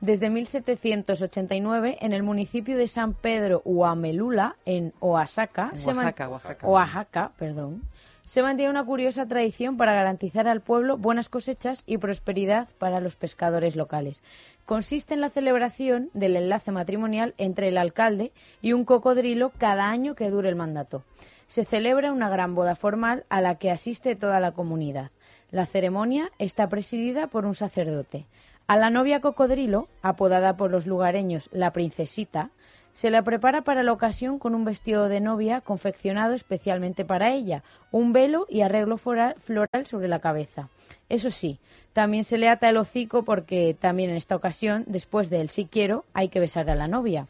Desde 0.00 0.28
1789, 0.30 1.98
en 2.00 2.12
el 2.12 2.22
municipio 2.22 2.76
de 2.76 2.86
San 2.86 3.12
Pedro 3.14 3.62
Huamelula, 3.64 4.56
en 4.64 4.92
Oaxaca, 5.00 5.70
En 5.72 5.78
se 5.78 5.88
man- 5.94 6.06
Oaxaca, 6.06 6.28
Oaxaca. 6.28 6.66
Oaxaca, 6.66 7.32
perdón, 7.38 7.82
se 8.30 8.42
mantiene 8.42 8.70
una 8.70 8.84
curiosa 8.84 9.26
tradición 9.26 9.76
para 9.76 9.92
garantizar 9.92 10.46
al 10.46 10.60
pueblo 10.60 10.96
buenas 10.96 11.28
cosechas 11.28 11.82
y 11.84 11.98
prosperidad 11.98 12.68
para 12.78 13.00
los 13.00 13.16
pescadores 13.16 13.74
locales. 13.74 14.22
Consiste 14.66 15.14
en 15.14 15.20
la 15.20 15.30
celebración 15.30 16.10
del 16.14 16.36
enlace 16.36 16.70
matrimonial 16.70 17.34
entre 17.38 17.66
el 17.66 17.76
alcalde 17.76 18.30
y 18.62 18.72
un 18.72 18.84
cocodrilo 18.84 19.50
cada 19.58 19.90
año 19.90 20.14
que 20.14 20.30
dure 20.30 20.48
el 20.48 20.54
mandato. 20.54 21.02
Se 21.48 21.64
celebra 21.64 22.12
una 22.12 22.28
gran 22.28 22.54
boda 22.54 22.76
formal 22.76 23.24
a 23.30 23.40
la 23.40 23.56
que 23.56 23.72
asiste 23.72 24.14
toda 24.14 24.38
la 24.38 24.52
comunidad. 24.52 25.10
La 25.50 25.66
ceremonia 25.66 26.30
está 26.38 26.68
presidida 26.68 27.26
por 27.26 27.46
un 27.46 27.56
sacerdote. 27.56 28.26
A 28.68 28.76
la 28.76 28.90
novia 28.90 29.20
cocodrilo, 29.20 29.88
apodada 30.02 30.56
por 30.56 30.70
los 30.70 30.86
lugareños 30.86 31.48
la 31.50 31.72
princesita, 31.72 32.50
se 32.92 33.10
la 33.10 33.22
prepara 33.22 33.62
para 33.62 33.82
la 33.82 33.92
ocasión 33.92 34.38
con 34.38 34.54
un 34.54 34.64
vestido 34.64 35.08
de 35.08 35.20
novia 35.20 35.60
confeccionado 35.60 36.34
especialmente 36.34 37.04
para 37.04 37.32
ella, 37.32 37.62
un 37.92 38.12
velo 38.12 38.46
y 38.48 38.60
arreglo 38.62 38.96
floral, 38.98 39.36
sobre 39.84 40.08
la 40.08 40.18
cabeza. 40.18 40.68
Eso 41.08 41.30
sí, 41.30 41.58
también 41.92 42.24
se 42.24 42.38
le 42.38 42.48
ata 42.48 42.68
el 42.68 42.76
hocico 42.76 43.24
porque 43.24 43.76
también 43.78 44.10
en 44.10 44.16
esta 44.16 44.36
ocasión, 44.36 44.84
después 44.86 45.30
del 45.30 45.48
sí 45.48 45.68
quiero, 45.70 46.04
hay 46.14 46.28
que 46.28 46.40
besar 46.40 46.70
a 46.70 46.74
la 46.74 46.88
novia. 46.88 47.26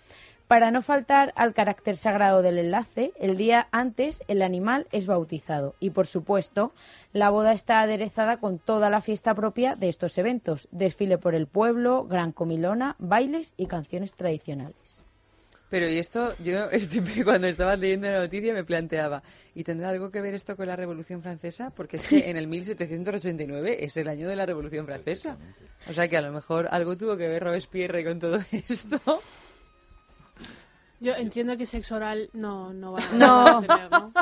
Para 0.49 0.73
no 0.73 0.83
faltar 0.83 1.33
al 1.37 1.55
carácter 1.55 1.97
sagrado 1.97 2.43
del 2.43 2.59
enlace, 2.59 3.13
el 3.21 3.37
día 3.37 3.69
antes 3.71 4.25
el 4.27 4.43
animal 4.43 4.89
es 4.91 5.07
bautizado 5.07 5.77
y, 5.79 5.91
por 5.91 6.09
supuesto, 6.09 6.73
la 7.13 7.31
boda 7.31 7.53
está 7.53 7.81
aderezada 7.81 8.39
con 8.39 8.59
toda 8.59 8.91
la 8.91 9.01
fiesta 9.01 9.33
propia 9.35 9.77
de 9.77 9.89
estos 9.89 10.19
eventos, 10.19 10.67
desfile 10.73 11.19
por 11.19 11.37
el 11.37 11.47
pueblo, 11.47 12.05
gran 12.05 12.33
comilona, 12.33 12.97
bailes 12.99 13.55
y 13.57 13.67
canciones 13.67 14.15
tradicionales. 14.15 15.05
Pero 15.71 15.89
y 15.89 15.99
esto, 15.99 16.35
yo 16.43 16.65
estoy- 16.73 17.23
cuando 17.25 17.47
estaba 17.47 17.77
leyendo 17.77 18.09
la 18.11 18.19
noticia 18.21 18.53
me 18.53 18.65
planteaba, 18.65 19.23
¿y 19.55 19.63
tendrá 19.65 19.89
algo 19.91 20.11
que 20.11 20.21
ver 20.21 20.35
esto 20.35 20.57
con 20.57 20.67
la 20.67 20.75
Revolución 20.77 21.23
Francesa? 21.23 21.71
Porque 21.71 21.97
es 21.97 22.07
que 22.07 22.19
en 22.31 22.37
el 22.37 22.49
1789 22.49 23.85
es 23.85 23.97
el 23.97 24.09
año 24.09 24.29
de 24.29 24.37
la 24.37 24.47
Revolución 24.47 24.85
Francesa. 24.87 25.37
O 25.89 25.93
sea 25.93 26.09
que 26.09 26.17
a 26.17 26.21
lo 26.21 26.33
mejor 26.33 26.69
algo 26.71 26.97
tuvo 26.97 27.17
que 27.17 27.29
ver 27.29 27.43
Robespierre 27.45 28.05
con 28.05 28.19
todo 28.19 28.39
esto. 28.53 29.01
Yo 31.01 31.15
entiendo 31.15 31.57
que 31.57 31.65
sexo 31.65 31.97
oral 31.97 32.29
no, 32.35 32.75
no 32.75 32.93
va 32.93 32.99
a 32.99 33.15
No. 33.17 33.61
tener, 33.63 33.91
¿no? 33.91 34.13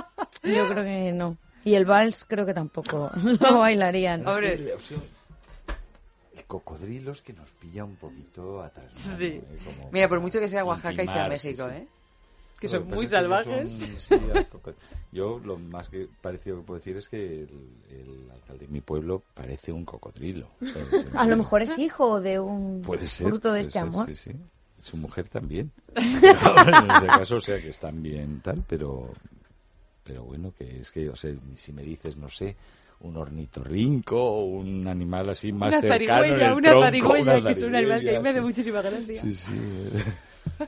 Yo 0.45 0.69
creo 0.69 0.85
que 0.85 1.13
no. 1.13 1.37
Y 1.65 1.75
el 1.75 1.85
vals 1.85 2.25
creo 2.25 2.47
que 2.47 2.55
tampoco 2.55 3.11
lo 3.41 3.59
bailarían. 3.59 4.23
No 4.23 4.35
sé, 4.35 4.59
le- 4.59 4.75
o 4.75 4.79
sea, 4.79 4.99
el 6.49 6.63
cocodrilo 6.63 7.13
es 7.13 7.21
que 7.21 7.35
nos 7.35 7.51
pilla 7.51 7.85
un 7.85 7.97
poquito 7.97 8.63
atrás. 8.63 8.89
Sí. 8.95 9.27
Eh, 9.27 9.43
como 9.65 9.91
Mira, 9.93 10.09
por 10.09 10.19
mucho 10.21 10.41
que 10.41 10.49
sea 10.49 10.65
Oaxaca 10.65 11.03
y 11.03 11.07
sea 11.07 11.25
sí, 11.25 11.31
México, 11.49 11.69
sí. 11.69 11.75
¿eh? 11.77 11.87
Que 12.59 12.69
son 12.69 12.89
muy 12.89 13.07
salvajes. 13.07 13.71
son- 13.71 14.01
sí, 14.01 14.75
yo 15.13 15.39
lo 15.45 15.59
más 15.59 15.89
que 15.91 16.09
parecido 16.23 16.57
que 16.59 16.63
puedo 16.65 16.79
decir 16.79 16.97
es 16.97 17.09
que 17.09 17.43
el, 17.43 17.51
el 17.91 18.31
alcalde 18.33 18.67
de 18.67 18.73
mi 18.73 18.81
pueblo 18.81 19.23
parece 19.35 19.73
un 19.73 19.85
cocodrilo. 19.85 20.49
¿sabes? 20.61 21.07
A 21.15 21.27
lo 21.27 21.37
mejor 21.37 21.63
es 21.63 21.79
hijo 21.79 22.21
de 22.21 22.41
un 22.41 22.83
Puede 22.83 23.07
ser. 23.07 23.29
fruto 23.29 23.53
de 23.53 23.61
puede 23.61 23.69
este 23.69 23.73
ser, 23.75 23.83
amor. 23.83 24.07
Sí, 24.07 24.15
sí. 24.15 24.31
Su 24.81 24.97
mujer 24.97 25.29
también. 25.29 25.71
en 25.95 26.91
ese 26.91 27.07
caso, 27.07 27.37
o 27.37 27.41
sea, 27.41 27.61
que 27.61 27.69
están 27.69 28.03
bien 28.03 28.41
tal, 28.41 28.65
pero, 28.67 29.13
pero 30.03 30.25
bueno, 30.25 30.53
que 30.57 30.81
es 30.81 30.91
que, 30.91 31.09
o 31.11 31.17
sea, 31.17 31.33
si 31.55 31.73
me 31.73 31.83
dices, 31.83 32.17
no 32.17 32.29
sé, 32.29 32.57
un 33.01 33.17
ornitorrinco 33.17 34.43
un 34.43 34.89
animal 34.89 35.31
así 35.31 35.53
más 35.53 35.71
una 35.71 35.81
cercano 35.81 36.25
en 36.25 36.41
el 36.41 36.53
una 36.53 36.73
zarigüeya, 36.73 37.23
una 37.23 37.43
que 37.43 37.51
es 37.53 37.63
un 37.63 37.75
animal 37.75 38.01
que 38.01 38.21
me 38.21 38.29
hace 38.29 38.41
muchísima 38.41 38.83
gracia. 38.83 39.23
Sí, 39.23 39.35
sí, 39.35 39.55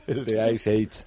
el, 0.07 0.19
el 0.19 0.25
de 0.25 0.53
Ice 0.53 0.69
Age. 0.71 1.05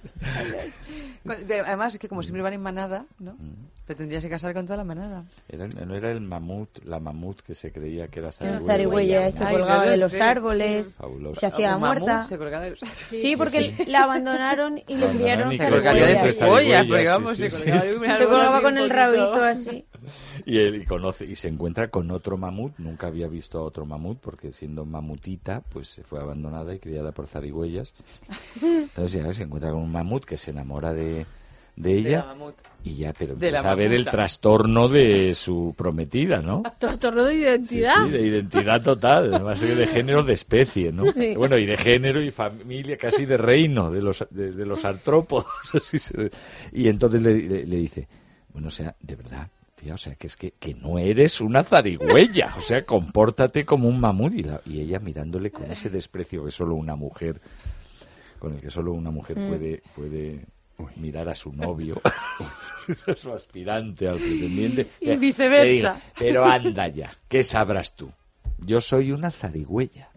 Además, 1.65 1.93
es 1.93 1.99
que 1.99 2.07
como 2.07 2.21
siempre 2.21 2.43
van 2.43 2.53
en 2.53 2.61
manada, 2.61 3.05
¿no? 3.19 3.33
Mm. 3.33 3.74
Te 3.85 3.93
tendrías 3.93 4.23
que 4.23 4.29
casar 4.29 4.51
con 4.53 4.65
toda 4.65 4.77
la 4.77 4.83
manada. 4.83 5.25
Era, 5.47 5.67
no 5.67 5.95
era 5.95 6.11
el 6.11 6.19
mamut, 6.19 6.83
la 6.85 6.99
mamut 6.99 7.41
que 7.41 7.53
se 7.53 7.71
creía 7.71 8.07
que 8.07 8.17
era 8.19 8.29
Era 8.29 8.57
zarigüeya. 8.57 8.65
zarigüeya, 8.65 9.31
se 9.31 9.43
colgaba 9.45 9.85
de 9.85 9.97
los 9.97 10.11
sí, 10.11 10.19
árboles, 10.19 10.87
sí. 10.99 11.33
Se 11.39 11.45
hacía 11.45 11.77
muerta. 11.77 12.25
se 12.27 12.37
colgaba 12.37 12.63
de 12.65 12.69
los- 12.71 12.79
Sí, 12.79 13.35
porque 13.37 13.75
sí. 13.77 13.85
la 13.87 14.03
abandonaron 14.05 14.81
y 14.87 14.95
le 14.95 15.07
criaron 15.09 15.51
Se 15.51 15.69
colgaba 15.69 15.99
de 15.99 16.15
se 16.31 16.47
colgaba 16.47 17.35
sí. 17.35 17.41
de 17.43 17.47
un 17.47 17.51
Se 17.51 18.11
árbol 18.11 18.27
colgaba 18.29 18.55
así 18.55 18.63
con 18.63 18.77
el 18.79 18.89
rabito 18.89 19.43
así. 19.43 19.85
Y 20.47 20.59
él 20.59 20.75
y 20.75 20.85
conoce 20.85 21.25
y 21.25 21.35
se 21.35 21.47
encuentra 21.47 21.87
con 21.89 22.11
otro 22.11 22.37
mamut, 22.37 22.77
nunca 22.77 23.07
había 23.07 23.27
visto 23.27 23.57
a 23.57 23.63
otro 23.63 23.85
mamut 23.87 24.19
porque 24.19 24.53
siendo 24.53 24.85
mamutita, 24.85 25.61
pues 25.69 25.87
se 25.87 26.03
fue 26.03 26.19
abandonada 26.19 26.73
y 26.75 26.79
criada 26.79 27.11
por 27.11 27.25
zarigüeyas. 27.25 27.93
Entonces 28.61 29.23
ya 29.23 29.33
se 29.33 29.43
encuentra 29.43 29.71
con 29.71 29.81
un 29.81 29.91
mamut 29.91 30.23
que 30.25 30.37
se 30.37 30.51
enamora 30.51 30.93
de, 30.93 31.25
de 31.75 31.93
ella 31.97 32.25
y 32.83 32.97
ya, 32.97 33.13
pero 33.13 33.35
De 33.35 33.47
empieza 33.47 33.71
a 33.71 33.75
ver 33.75 33.91
el 33.93 34.05
trastorno 34.05 34.87
de 34.87 35.33
su 35.35 35.73
prometida, 35.75 36.41
¿no? 36.41 36.61
Trastorno 36.79 37.23
de 37.25 37.33
identidad. 37.35 38.05
sí, 38.05 38.11
de 38.11 38.27
identidad 38.27 38.81
total, 38.81 39.33
además 39.33 39.59
que 39.59 39.73
de 39.75 39.87
género, 39.87 40.23
de 40.23 40.33
especie, 40.33 40.91
¿no? 40.91 41.11
Sí. 41.11 41.33
Bueno, 41.35 41.57
y 41.57 41.65
de 41.65 41.77
género 41.77 42.21
y 42.21 42.31
familia, 42.31 42.95
casi 42.97 43.25
de 43.25 43.37
reino, 43.37 43.89
de 43.91 44.01
los, 44.01 44.25
de, 44.29 44.51
de 44.51 44.65
los 44.65 44.85
artrópodos. 44.85 45.47
así 45.73 45.97
se- 45.99 46.29
y 46.73 46.87
entonces 46.87 47.21
le, 47.21 47.33
le- 47.41 47.65
le 47.65 47.75
dice, 47.77 48.07
bueno, 48.53 48.67
o 48.67 48.71
sea, 48.71 48.95
de 49.01 49.15
verdad, 49.15 49.47
tía, 49.75 49.95
o 49.95 49.97
sea, 49.97 50.13
que 50.15 50.27
es 50.27 50.37
que, 50.37 50.51
que 50.51 50.75
no 50.75 50.99
eres 50.99 51.41
una 51.41 51.63
zarigüeya, 51.63 52.53
o 52.57 52.61
sea, 52.61 52.85
compórtate 52.85 53.65
como 53.65 53.89
un 53.89 53.99
mamut. 53.99 54.33
Y, 54.35 54.43
la- 54.43 54.61
y 54.65 54.79
ella 54.81 54.99
mirándole 54.99 55.49
con 55.51 55.69
ese 55.71 55.89
desprecio 55.89 56.45
que 56.45 56.51
solo 56.51 56.75
una 56.75 56.95
mujer, 56.95 57.41
con 58.39 58.53
el 58.53 58.61
que 58.61 58.69
solo 58.69 58.93
una 58.93 59.09
mujer 59.11 59.39
Mm. 59.39 59.47
puede, 59.49 59.81
mirar 60.97 61.29
a 61.29 61.35
su 61.35 61.51
novio, 61.53 62.01
su 63.15 63.31
aspirante 63.33 64.07
al 64.07 64.17
pretendiente. 64.17 64.89
Y 64.99 65.15
viceversa. 65.15 65.65
diga, 65.71 66.01
Pero 66.17 66.45
anda 66.45 66.87
ya, 66.87 67.15
¿qué 67.27 67.43
sabrás 67.43 67.95
tú? 67.95 68.11
Yo 68.59 68.81
soy 68.81 69.11
una 69.11 69.31
zarigüeya. 69.31 70.09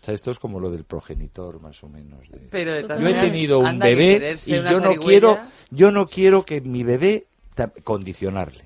O 0.00 0.04
sea, 0.04 0.14
esto 0.14 0.30
es 0.30 0.38
como 0.38 0.60
lo 0.60 0.70
del 0.70 0.84
progenitor, 0.84 1.60
más 1.60 1.82
o 1.84 1.88
menos. 1.88 2.28
de- 2.30 2.38
Pero 2.50 2.72
de 2.72 2.82
Yo 3.00 3.08
he 3.08 3.14
tenido 3.14 3.58
un 3.58 3.78
bebé 3.78 4.38
y 4.46 4.52
yo 4.52 4.80
no 4.80 4.94
quiero, 4.96 5.38
yo 5.70 5.90
no 5.90 6.06
quiero 6.08 6.44
que 6.44 6.60
mi 6.60 6.82
bebé 6.84 7.26
condicionarle. 7.84 8.64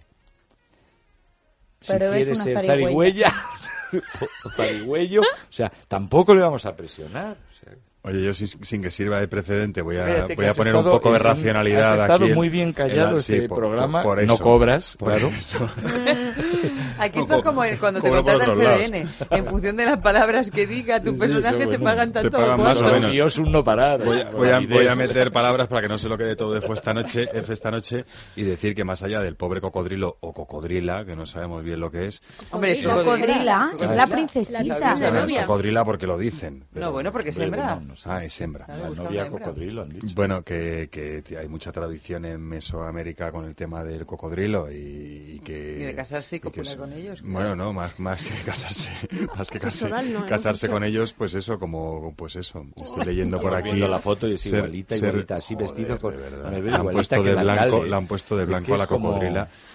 Si 1.81 1.93
Pero 1.93 2.07
es 2.07 2.13
quiere 2.13 2.33
una 2.33 2.45
ser 2.45 2.65
zarigüeya. 2.65 3.31
zarigüeya 3.31 4.03
o 4.45 4.51
zarigüeyo, 4.51 5.21
o 5.23 5.25
sea, 5.51 5.73
tampoco 5.89 6.35
le 6.35 6.41
vamos 6.43 6.65
a 6.67 6.77
presionar. 6.77 7.33
o 7.37 7.65
sea, 7.65 7.75
Oye, 8.05 8.21
yo 8.25 8.35
sin, 8.35 8.49
sin 8.49 8.83
que 8.83 8.91
sirva 8.91 9.21
de 9.21 9.29
precedente 9.29 9.81
voy 9.81 9.97
a, 9.97 10.07
Fíjate 10.07 10.35
voy 10.35 10.47
a 10.47 10.55
poner 10.55 10.75
un 10.75 10.83
poco 10.85 11.11
de 11.13 11.19
en- 11.19 11.23
racionalidad 11.23 11.95
has 11.95 12.01
estado 12.01 12.25
aquí 12.25 12.31
en- 12.33 12.35
muy 12.37 12.49
bien 12.49 12.69
en 12.69 12.73
callado 12.75 13.13
la- 13.13 13.19
este 13.21 13.43
sí, 13.43 13.49
por- 13.49 13.59
programa, 13.59 14.03
por- 14.03 14.17
por 14.17 14.27
no 14.27 14.35
eso, 14.35 14.43
cobras, 14.43 14.97
por 14.97 15.13
claro. 15.13 15.29
eso. 15.29 15.71
Aquí 16.99 17.19
No, 17.19 17.23
esto 17.23 17.35
es 17.37 17.43
co- 17.43 17.49
como 17.49 17.65
el- 17.65 17.79
cuando 17.79 18.01
te 18.01 18.09
cobro 18.09 18.25
por 18.25 18.33
contrata 18.45 18.77
el. 18.77 18.91
CDN. 18.93 19.09
En 19.31 19.47
función 19.47 19.77
de 19.77 19.85
las 19.87 19.99
palabras 19.99 20.51
que 20.51 20.67
diga 20.67 21.01
tu 21.01 21.11
Sí, 21.11 21.15
sí, 21.15 21.21
personaje, 21.21 21.57
eso, 21.63 21.71
te 21.71 21.79
bueno, 21.79 21.85
pagan 21.85 22.13
te 22.13 22.21
tanto 22.23 22.37
pagan 22.39 22.61
o 22.61 22.63
más 22.65 22.81
o 22.81 22.85
menos. 22.85 23.13
Dios 23.13 23.39
un 23.39 23.53
no 23.53 23.65
parar. 23.65 24.05
Voy 24.05 24.21
a, 24.21 24.31
por 24.31 24.41
voy 24.41 24.49
a- 24.51 24.61
voy 24.61 24.87
a 24.89 24.95
meter 24.97 25.31
palabras 25.33 25.69
para 25.69 25.83
que 25.83 25.89
no 25.89 25.99
se 25.99 26.09
lo 26.09 26.19
quede 26.19 26.37
todo 26.37 26.55
de 26.55 26.61
fue 26.61 26.75
esta 26.75 26.93
noche, 26.95 27.29
F 27.33 27.53
esta 27.53 27.71
noche, 27.71 28.05
y 28.37 28.43
decir 28.43 28.75
que 28.75 28.85
más 28.85 29.03
allá 29.03 29.21
del 29.21 29.37
pobre 29.37 29.61
cocodrilo 29.61 30.17
o 30.21 30.33
cocodrila, 30.33 31.05
que 31.05 31.15
no 31.17 31.25
sabemos 31.27 31.63
bien 31.63 31.79
lo 31.81 31.91
que 31.91 32.07
es, 32.07 32.23
Hombre, 32.51 32.73
es 32.73 32.83
Cocodrila, 32.83 33.73
es 33.81 33.91
la 33.93 34.07
princesita. 34.09 34.97
La 34.97 35.27
cocodrila 35.47 35.85
porque 35.85 36.07
lo 36.07 36.19
dicen. 36.19 36.65
pero- 36.73 36.87
No, 36.87 36.93
bueno, 36.93 37.13
porque 37.13 37.31
es 37.31 37.39
hembra. 37.39 37.81
Bueno, 37.93 37.95
no 37.95 37.97
sé. 37.97 38.09
Ah, 38.11 38.25
es 38.25 38.41
hembra. 38.41 38.67
La 38.69 38.89
novia 38.91 39.29
cocodrilo 39.29 39.83
han 39.83 39.89
dicho. 39.91 40.07
Bueno, 40.15 40.43
que, 40.43 41.23
hay 41.39 41.49
mucha 41.49 41.73
tradición 41.73 42.25
en 42.25 42.41
Mesoamérica 42.41 43.31
con 43.33 43.45
el 43.45 43.55
tema 43.55 43.85
del 43.85 44.07
cocodrilo 44.07 44.71
y, 44.71 45.35
y 45.37 45.41
que... 45.45 45.79
Y 45.81 45.85
de 45.85 45.95
casarse 45.95 46.37
y 46.37 46.41
copular 46.41 46.77
con 46.77 46.93
ellos, 46.93 47.21
claro. 47.21 47.33
Bueno, 47.35 47.57
no, 47.57 47.73
más, 47.73 47.99
más 47.99 48.25
que 48.25 48.35
casarse, 48.45 48.91
más 49.37 49.49
que 49.49 49.59
casarse, 49.59 50.15
casarse 50.27 50.69
con 50.69 50.85
ellos, 50.85 51.13
pues 51.13 51.35
eso, 51.35 51.59
como, 51.59 52.15
pues 52.17 52.37
eso. 52.37 52.65
Estoy 52.83 53.05
leyendo 53.05 53.41
por 53.41 53.55
aquí... 53.55 53.69
viendo 53.71 53.89
la 53.89 53.99
foto 54.01 54.29
y 54.29 54.35
es 54.35 54.41
ser- 54.41 54.57
igualita, 54.57 54.95
ser- 54.97 55.09
igualita, 55.09 55.37
así 55.37 55.55
Joder, 55.55 55.69
vestido 55.69 55.99
con, 55.99 56.17
de 56.17 56.23
verdad. 56.23 56.43
con 56.43 56.55
el 56.55 56.63
velo 56.63 56.73
La 56.77 56.81
han 56.81 56.87
puesto 56.93 57.23
de 57.23 57.35
blanco, 57.35 57.85
la 57.85 57.97
han 57.97 58.07
puesto 58.07 58.37
de 58.37 58.43
Es 58.43 58.49
blanco 58.49 58.75
a 58.75 58.79
la 58.79 58.87
como- 58.87 59.21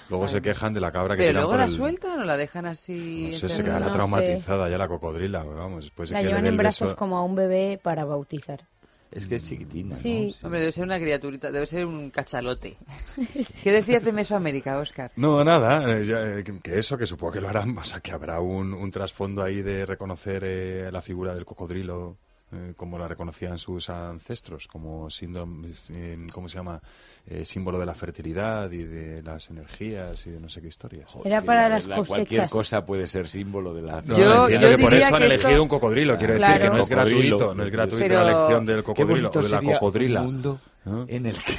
Luego 0.10 0.28
se 0.28 0.42
quejan 0.42 0.74
de 0.74 0.80
la 0.80 0.92
cabra 0.92 1.16
que 1.16 1.24
Pero 1.24 1.30
tiran 1.32 1.42
luego 1.44 1.52
por 1.52 1.60
la 1.60 1.66
el... 1.66 1.72
sueltan 1.72 2.20
o 2.20 2.24
la 2.24 2.38
dejan 2.38 2.66
así. 2.66 3.30
No 3.32 3.38
sé, 3.38 3.50
se 3.50 3.64
quedará 3.64 3.80
No 3.82 3.86
sé. 3.88 3.94
traumatizada 3.94 4.70
ya 4.70 4.78
la 4.78 4.88
cocodrila, 4.88 5.44
vamos. 5.44 5.86
Después 5.86 6.12
La 6.12 6.22
llevan 6.22 6.46
en 6.46 6.58
brazos 6.58 6.92
beso- 6.92 6.96
como 6.96 7.18
a 7.18 7.24
un 7.24 7.36
bebé 7.36 7.80
para 7.82 8.06
bautizar. 8.06 8.62
Es 9.10 9.26
que 9.26 9.36
es 9.36 9.48
chiquitina, 9.48 9.96
Sí. 9.96 10.36
¿no? 10.42 10.48
Hombre, 10.48 10.60
debe 10.60 10.72
ser 10.74 10.84
una 10.84 11.00
criaturita, 11.00 11.50
debe 11.50 11.66
ser 11.66 11.86
un 11.86 12.10
cachalote. 12.12 12.78
¿Qué 13.64 13.72
decías 13.72 14.04
de 14.04 14.12
Mesoamérica, 14.12 14.78
Oscar? 14.80 15.12
No, 15.16 15.44
nada, 15.46 15.98
eh, 15.98 16.04
eh, 16.40 16.44
que, 16.44 16.60
que 16.60 16.78
eso, 16.78 16.98
que 16.98 17.08
supongo 17.08 17.32
que 17.34 17.42
lo 17.42 17.48
harán, 17.48 17.78
o 17.78 17.84
sea, 17.86 18.02
que 18.02 18.12
habrá 18.12 18.42
un, 18.42 18.74
un 18.74 18.92
trasfondo 18.92 19.42
ahí 19.44 19.62
de 19.62 19.86
reconocer 19.86 20.44
eh, 20.46 20.90
la 20.92 21.02
figura 21.02 21.34
del 21.34 21.46
cocodrilo 21.46 22.18
eh, 22.52 22.74
como 22.78 22.98
la 22.98 23.08
reconocían 23.08 23.58
sus 23.58 23.90
ancestros, 23.90 24.68
como 24.68 25.10
síndrome, 25.10 25.70
eh, 25.90 26.18
¿cómo 26.32 26.48
se 26.48 26.58
llama? 26.58 26.82
Eh, 27.26 27.44
símbolo 27.44 27.78
de 27.78 27.86
la 27.86 27.94
fertilidad 27.94 28.72
y 28.72 28.84
de 28.84 29.22
las 29.22 29.50
energías 29.50 30.26
y 30.28 30.30
de 30.30 30.40
no 30.40 30.48
sé 30.48 30.62
qué 30.62 30.70
historia. 30.70 31.06
Era 31.26 31.42
para 31.42 31.68
las 31.68 31.86
La- 31.88 31.96
Cualquier 31.98 32.26
cosechas. 32.28 32.52
cosa 32.52 32.86
puede 32.86 33.06
ser 33.08 33.28
símbolo 33.28 33.74
de 33.74 33.82
la... 33.82 34.02
No, 34.02 34.18
Yo- 34.18 34.44
entiendo 34.44 34.70
yo 34.72 34.78
que 34.78 34.84
por 34.84 34.94
eso 34.94 35.08
han 35.16 35.20
que 35.22 35.26
elegido 35.26 35.50
esto- 35.50 35.64
un 35.64 35.68
cocodrilo. 35.70 36.18
Quiero 36.18 36.34
decir 36.36 36.46
Claro. 36.48 36.64
que 36.64 36.70
no 36.70 36.78
es 36.84 36.88
gratuito, 36.90 37.54
no 37.54 37.64
es 37.64 37.70
gratuita 37.72 38.08
Pero- 38.08 38.24
la 38.24 38.32
elección 38.32 38.66
del 38.66 38.84
cocodrilo 38.84 39.30
o 39.34 39.42
de 39.42 39.50
la 39.50 39.62
cocodrila. 39.62 40.22
un 40.22 40.26
mundo 40.28 40.62
¿no? 40.86 41.06
en 41.10 41.26
el 41.26 41.36
que, 41.36 41.54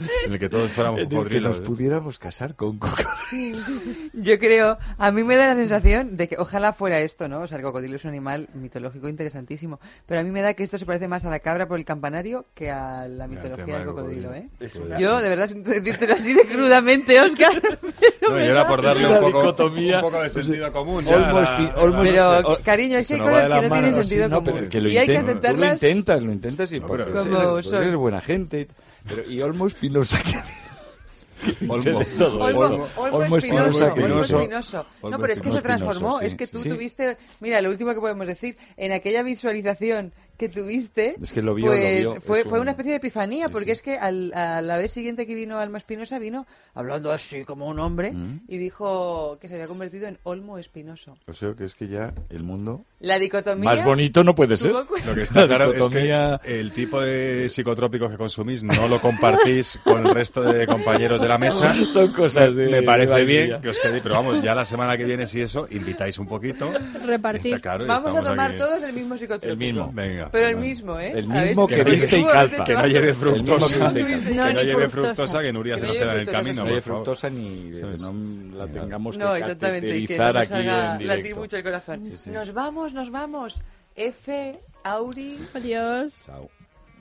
En 0.26 0.32
el 0.32 0.38
que 0.38 0.48
todos 0.48 0.70
fuéramos 0.70 1.00
en 1.00 1.04
el 1.04 1.10
que 1.10 1.16
cocodrilos. 1.16 1.50
nos 1.50 1.60
¿eh? 1.60 1.62
pudiéramos 1.62 2.18
casar 2.18 2.54
con 2.54 2.78
cocodrilos. 2.78 3.66
Yo 4.14 4.38
creo, 4.38 4.78
a 4.98 5.12
mí 5.12 5.22
me 5.24 5.36
da 5.36 5.48
la 5.48 5.56
sensación 5.56 6.16
de 6.16 6.28
que 6.28 6.36
ojalá 6.38 6.72
fuera 6.72 6.98
esto, 7.00 7.28
¿no? 7.28 7.40
O 7.42 7.46
sea, 7.46 7.58
el 7.58 7.62
cocodrilo 7.64 7.96
es 7.96 8.04
un 8.04 8.10
animal 8.10 8.48
mitológico 8.54 9.08
interesantísimo, 9.08 9.78
pero 10.06 10.20
a 10.20 10.22
mí 10.24 10.30
me 10.30 10.42
da 10.42 10.54
que 10.54 10.62
esto 10.62 10.78
se 10.78 10.86
parece 10.86 11.08
más 11.08 11.24
a 11.24 11.30
la 11.30 11.38
cabra 11.40 11.66
por 11.68 11.78
el 11.78 11.84
campanario 11.84 12.46
que 12.54 12.70
a 12.70 13.06
la 13.08 13.26
mitología 13.28 13.76
del 13.78 13.86
cocodrilo. 13.86 14.34
¿eh? 14.34 14.48
Es 14.58 14.76
una- 14.76 14.98
Yo, 14.98 15.20
de 15.20 15.28
verdad, 15.28 15.48
siento 15.48 15.70
decírtelo 15.70 16.14
así 16.14 16.32
de 16.34 16.44
crudamente, 16.44 17.20
Oscar. 17.20 17.52
No, 18.22 18.38
y 18.38 18.44
era 18.44 18.66
por 18.68 18.80
darle 18.82 19.06
un 19.08 19.14
poco, 19.20 19.40
un 19.40 20.00
poco 20.00 20.22
de 20.22 20.28
sentido 20.30 20.70
común. 20.72 21.04
ya, 21.04 21.16
Almost 21.16 21.50
la- 21.58 21.74
almost- 21.76 22.08
Pero, 22.10 22.38
o- 22.52 22.58
cariño, 22.62 22.96
hay 22.98 23.02
cosas 23.02 23.18
que 23.18 23.48
no 23.48 23.48
tienen 23.60 23.70
manos. 23.70 23.94
sentido 23.96 24.24
Sí, 24.26 24.30
no, 24.30 24.36
común. 24.36 24.54
pero 24.54 24.68
que 24.70 24.80
lo 24.80 24.88
y 24.88 24.98
hay 24.98 25.06
que 25.06 25.14
intent- 25.14 25.20
Tú 25.20 25.26
lo 25.26 25.32
aceptarlas. 25.32 25.72
intentas, 25.82 26.22
lo 26.22 26.32
intentas 26.32 26.72
y 26.72 26.80
No, 26.80 26.86
pero- 26.86 27.12
Como 27.12 27.52
eres, 27.58 27.66
soy. 27.66 27.84
eres 27.86 27.96
buena 27.96 28.20
gente. 28.20 28.68
Pero, 29.08 29.28
y 29.30 29.40
Olmo 29.40 29.66
Espinosa. 29.98 30.18
Olmo. 31.68 31.98
Olmo. 31.98 32.88
Olmo 32.96 33.16
Olmo 33.16 33.36
Espinoso, 33.38 33.84
Olmo 33.84 33.96
Espinoso. 33.96 34.40
Espinoso. 34.40 34.86
No, 35.02 35.18
pero 35.18 35.32
es 35.32 35.40
que 35.40 35.50
se 35.50 35.62
transformó. 35.62 36.18
sí, 36.18 36.26
es 36.26 36.34
que 36.34 36.46
tú 36.46 36.58
sí. 36.58 36.68
tuviste, 36.68 37.16
mira, 37.40 37.60
lo 37.60 37.70
último 37.70 37.94
que 37.94 38.00
podemos 38.00 38.26
decir, 38.26 38.56
en 38.76 38.92
aquella 38.92 39.22
visualización 39.22 40.12
que 40.40 40.48
tuviste, 40.48 41.16
Es 41.20 41.32
que 41.34 41.42
lo 41.42 41.54
vio, 41.54 41.66
lo 41.66 41.72
pues 41.72 41.98
vio, 42.00 42.20
fue, 42.22 42.38
es 42.40 42.44
fue 42.46 42.58
un- 42.58 42.62
una 42.62 42.70
especie 42.70 42.92
de 42.92 42.96
epifanía, 42.96 43.46
Sí, 43.48 43.52
porque 43.52 43.66
sí. 43.66 43.70
es 43.72 43.82
que 43.82 43.98
al- 43.98 44.32
a 44.32 44.62
la 44.62 44.78
vez 44.78 44.90
siguiente 44.90 45.26
que 45.26 45.34
vino 45.34 45.58
Alma 45.58 45.76
Espinosa 45.78 46.18
vino 46.18 46.46
hablando 46.74 47.12
así 47.12 47.44
como 47.44 47.66
un 47.68 47.78
hombre 47.78 48.12
Mm. 48.12 48.40
y 48.48 48.56
dijo 48.56 49.38
que 49.40 49.48
se 49.48 49.54
había 49.54 49.66
convertido 49.66 50.06
en 50.08 50.18
Olmo 50.22 50.56
Espinoso. 50.58 51.18
O 51.26 51.32
sea, 51.34 51.52
que 51.54 51.64
es 51.64 51.74
que 51.74 51.88
ya 51.88 52.14
el 52.30 52.42
mundo 52.42 52.84
La 53.00 53.18
dicotomía... 53.18 53.70
más 53.74 53.84
bonito 53.84 54.24
no 54.24 54.34
puede 54.34 54.56
ser. 54.56 54.72
Lo 54.72 54.86
que 55.14 55.22
está 55.22 55.42
La 55.42 55.46
claro 55.46 55.64
es 55.72 55.76
dicotomía- 55.76 56.40
que 56.42 56.58
el 56.60 56.72
tipo 56.72 57.00
de 57.02 57.48
psicotrópicos 57.50 58.10
que 58.10 58.16
consumís 58.16 58.62
no 58.62 58.88
lo 58.88 58.98
compartís 58.98 59.78
con 59.84 60.06
el 60.06 60.14
resto 60.14 60.42
de 60.42 60.66
compañeros 60.66 61.20
de 61.20 61.28
la 61.28 61.36
mesa. 61.36 61.72
Son 61.86 62.12
cosas 62.12 62.54
de- 62.54 62.68
Me 62.68 62.82
parece 62.82 63.12
de 63.14 63.24
bien 63.26 63.60
que 63.60 63.68
os 63.68 63.78
quede, 63.78 64.00
pero 64.00 64.14
vamos, 64.14 64.42
ya 64.42 64.54
la 64.54 64.64
semana 64.64 64.96
que 64.96 65.04
viene, 65.04 65.26
si 65.26 65.42
eso, 65.42 65.66
invitáis 65.70 66.18
un 66.18 66.26
poquito. 66.26 66.72
Repartir. 67.04 67.54
Está 67.54 67.60
claro, 67.60 67.86
Vamos 67.86 68.16
a 68.16 68.22
tomar 68.22 68.50
aquí. 68.52 68.58
todos 68.58 68.82
el 68.82 68.92
mismo 68.94 69.16
psicotrópico. 69.16 69.50
El 69.52 69.56
mismo. 69.58 69.90
Venga. 69.92 70.29
Pero 70.32 70.46
el 70.46 70.56
mismo, 70.56 70.98
¿eh? 70.98 71.12
El 71.14 71.26
mismo 71.26 71.66
que 71.66 71.82
viste 71.84 72.18
y 72.18 72.24
calza. 72.24 72.64
Que 72.64 72.74
no 72.74 72.86
lleve 72.86 73.14
fructosa. 73.14 73.92
que 73.92 74.32
No, 74.34 74.50
lleve 74.62 74.88
fructosa. 74.88 75.42
que 75.42 75.52
Nuria 75.52 75.74
Que 75.74 75.80
se 75.80 75.86
no 75.86 75.92
nos 75.92 75.94
lleve 75.94 76.04
queda 76.04 76.14
en 76.14 76.20
el 76.20 76.34
camino. 76.34 76.54
No 76.64 76.68
favor. 76.68 76.82
fructosa 76.82 77.30
ni 77.30 77.70
no 77.98 78.56
la 78.56 78.66
tengamos 78.66 79.18
No, 79.18 79.34
que 79.34 79.40
cateterizar 79.40 80.36
aquí 80.36 80.52
en 80.54 80.66
latir 80.66 81.22
directo. 81.22 81.40
mucho 81.40 81.56
el 81.56 81.62
corazón. 81.62 82.04
Sí, 82.10 82.16
sí. 82.16 82.30
Nos 82.30 82.52
vamos, 82.52 82.92
nos 82.92 83.10
vamos. 83.10 83.62
F, 83.96 84.58
Auri, 84.84 85.38
Adiós. 85.54 86.22
Chao. 86.26 86.48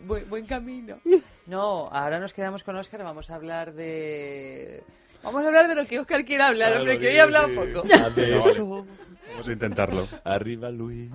buen, 0.06 0.30
buen 0.30 0.45
camino. 0.45 0.97
No, 1.49 1.88
ahora 1.91 2.19
nos 2.19 2.31
quedamos 2.31 2.64
con 2.64 2.76
Óscar, 2.76 3.03
vamos 3.03 3.31
a 3.31 3.35
hablar 3.35 3.73
de... 3.73 4.84
Vamos 5.23 5.41
a 5.43 5.47
hablar 5.47 5.68
de 5.68 5.73
lo 5.73 5.88
que 5.88 5.97
Óscar 5.97 6.23
quiera 6.23 6.45
hablar, 6.45 6.77
hombre, 6.77 6.99
que 6.99 7.07
hoy 7.07 7.18
ha 7.18 7.23
hablado 7.23 7.47
poco. 7.56 7.88
Vamos 9.31 9.47
a 9.47 9.51
intentarlo. 9.51 10.07
Arriba, 10.23 10.69
Luis. 10.69 11.10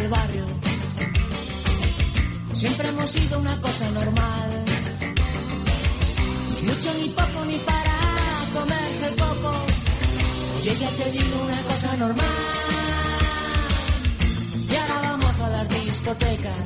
Del 0.00 0.08
barrio. 0.08 0.46
Siempre 2.54 2.88
hemos 2.88 3.10
sido 3.10 3.38
una 3.38 3.60
cosa 3.60 3.90
normal. 3.90 4.64
Ni 6.54 6.62
mucho, 6.68 6.94
ni 7.00 7.08
poco, 7.08 7.44
ni 7.44 7.58
para 7.58 7.96
comerse 8.56 9.06
el 9.10 9.14
coco. 9.24 9.52
Oye, 10.56 10.72
ya 10.82 10.90
te 10.90 11.10
digo 11.10 11.42
una 11.42 11.62
cosa 11.62 11.96
normal. 11.98 12.36
Y 14.70 14.74
ahora 14.76 14.98
vamos 15.10 15.40
a 15.40 15.48
las 15.50 15.68
discotecas. 15.68 16.60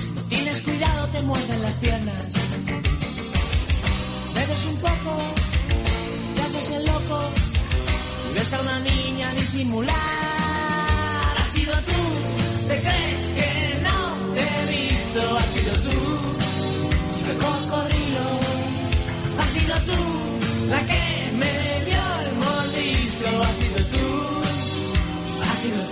Si 0.00 0.10
no 0.10 0.22
tienes 0.22 0.60
cuidado, 0.60 1.08
te 1.14 1.22
muerden 1.22 1.62
las 1.62 1.76
piernas. 1.76 2.24
Bebes 4.34 4.64
un 4.72 4.76
poco, 4.86 5.12
te 6.34 6.42
haces 6.42 6.70
el 6.76 6.86
loco. 6.86 7.18
Ves 8.34 8.52
a 8.52 8.60
una 8.60 8.78
niña 8.80 9.32
disimular. 9.34 10.41
Sido 11.72 11.84
tú, 11.84 12.68
te 12.68 12.80
crees 12.80 13.22
que 13.36 13.50
no 13.82 13.98
te 14.34 14.42
he 14.42 14.66
visto. 14.66 15.20
Has 15.38 15.46
sido 15.46 15.72
tú, 15.86 15.96
chico 17.14 17.32
cocodrilo. 17.40 18.26
Has 19.38 19.48
sido 19.56 19.74
tú, 19.88 20.00
la 20.68 20.80
que 20.86 21.02
me 21.40 21.54
dio 21.88 22.04
el 22.24 22.30
molisco. 22.44 23.28
Has 23.42 23.56
sido 23.56 23.78
tú, 23.94 24.06
has 25.42 25.58
sido 25.60 25.80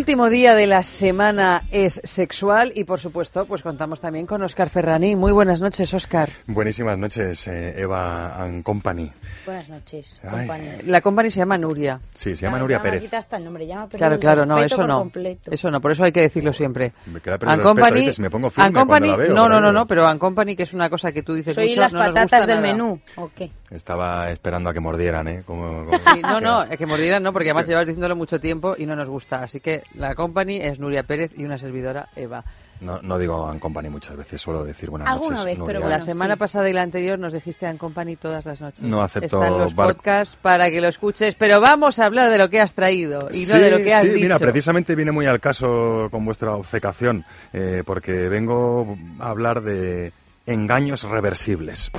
Último 0.00 0.30
día 0.30 0.54
de 0.54 0.66
la 0.66 0.82
semana 0.82 1.60
es 1.70 2.00
sexual 2.04 2.72
y 2.74 2.84
por 2.84 2.98
supuesto 3.00 3.44
pues 3.44 3.60
contamos 3.62 4.00
también 4.00 4.24
con 4.24 4.42
Óscar 4.42 4.70
Ferrani. 4.70 5.14
Muy 5.14 5.30
buenas 5.30 5.60
noches, 5.60 5.92
Óscar. 5.92 6.30
Buenísimas 6.46 6.96
noches, 6.96 7.46
eh, 7.48 7.74
Eva 7.76 8.34
and 8.42 8.62
Company. 8.62 9.12
Buenas 9.44 9.68
noches, 9.68 10.18
compañero. 10.22 10.78
La 10.86 11.02
company 11.02 11.30
se 11.30 11.40
llama 11.40 11.58
Nuria. 11.58 12.00
Sí, 12.14 12.34
se 12.34 12.42
llama 12.46 12.56
Ya- 12.56 12.62
Nuria 12.62 12.82
Pérez. 12.82 13.12
hasta 13.12 13.36
el 13.36 13.44
nombre, 13.44 13.66
perdido 13.66 13.88
Claro, 13.90 14.14
el 14.14 14.20
claro, 14.20 14.46
no, 14.46 14.58
eso 14.62 14.86
no. 14.86 15.00
completo. 15.00 15.50
Eso 15.50 15.70
no, 15.70 15.82
por 15.82 15.92
eso 15.92 16.02
hay 16.04 16.12
que 16.12 16.22
decirlo 16.22 16.54
siempre. 16.54 16.94
Me 17.04 17.20
queda 17.20 17.36
perdido 17.36 17.52
And 17.52 17.62
respeto, 17.62 17.88
Company, 17.90 18.12
me 18.20 18.30
pongo 18.30 18.48
firme 18.50 18.66
And 18.68 18.74
Company, 18.74 19.08
la 19.08 19.16
veo, 19.16 19.34
no, 19.34 19.48
no, 19.50 19.60
no, 19.60 19.70
no, 19.70 19.86
pero 19.86 20.06
And 20.06 20.18
Company, 20.18 20.56
que 20.56 20.62
es 20.62 20.72
una 20.72 20.88
cosa 20.88 21.12
que 21.12 21.22
tú 21.22 21.34
dices 21.34 21.54
Soy 21.54 21.68
mucho, 21.68 21.80
las 21.82 21.92
no 21.92 21.98
nos 21.98 22.08
patatas 22.08 22.40
gusta 22.40 22.46
del 22.46 22.62
nada. 22.62 22.72
menú, 22.72 23.00
¿o 23.16 23.30
qué? 23.36 23.50
Estaba 23.70 24.30
esperando 24.32 24.70
a 24.70 24.74
que 24.74 24.80
mordieran, 24.80 25.28
¿eh? 25.28 25.42
Como, 25.44 25.84
como- 25.84 25.98
Sí, 26.14 26.22
no, 26.22 26.40
no, 26.40 26.62
es 26.62 26.76
que 26.78 26.86
mordieran 26.86 27.22
no, 27.22 27.32
porque 27.34 27.50
además 27.50 27.68
llevas 27.68 27.86
diciéndolo 27.86 28.16
mucho 28.16 28.40
tiempo 28.40 28.74
y 28.78 28.86
no 28.86 28.96
nos 28.96 29.10
gusta. 29.10 29.42
Así 29.42 29.60
que 29.60 29.82
la 29.94 30.14
company 30.14 30.58
es 30.60 30.78
Nuria 30.78 31.02
Pérez 31.02 31.32
y 31.36 31.44
una 31.44 31.58
servidora, 31.58 32.08
Eva. 32.16 32.44
No, 32.80 32.98
no 33.02 33.18
digo 33.18 33.46
An 33.46 33.58
Company 33.58 33.90
muchas 33.90 34.16
veces, 34.16 34.40
suelo 34.40 34.64
decir 34.64 34.88
buenas 34.88 35.06
Alguna 35.06 35.36
noches. 35.36 35.44
vez, 35.58 35.58
pero. 35.66 35.86
La 35.86 36.00
semana 36.00 36.36
pasada 36.36 36.70
y 36.70 36.72
la 36.72 36.80
anterior 36.80 37.18
nos 37.18 37.34
dijiste 37.34 37.66
en 37.66 37.76
Company 37.76 38.16
todas 38.16 38.46
las 38.46 38.58
noches. 38.62 38.80
No 38.80 39.02
acepto 39.02 39.42
Están 39.42 39.58
los 39.58 39.74
bar- 39.74 39.88
podcasts 39.94 40.36
para 40.40 40.70
que 40.70 40.80
lo 40.80 40.88
escuches, 40.88 41.34
pero 41.34 41.60
vamos 41.60 41.98
a 41.98 42.06
hablar 42.06 42.30
de 42.30 42.38
lo 42.38 42.48
que 42.48 42.58
has 42.58 42.72
traído 42.72 43.28
y 43.34 43.44
no 43.44 43.58
de 43.58 43.70
lo 43.70 43.76
que 43.84 43.92
has 43.92 44.00
sí, 44.00 44.08
dicho. 44.08 44.20
mira, 44.22 44.38
precisamente 44.38 44.94
viene 44.94 45.12
muy 45.12 45.26
al 45.26 45.40
caso 45.40 46.08
con 46.10 46.24
vuestra 46.24 46.54
obcecación, 46.54 47.22
eh, 47.52 47.82
porque 47.84 48.30
vengo 48.30 48.96
a 49.18 49.28
hablar 49.28 49.60
de 49.60 50.14
engaños 50.46 51.04
reversibles. 51.04 51.90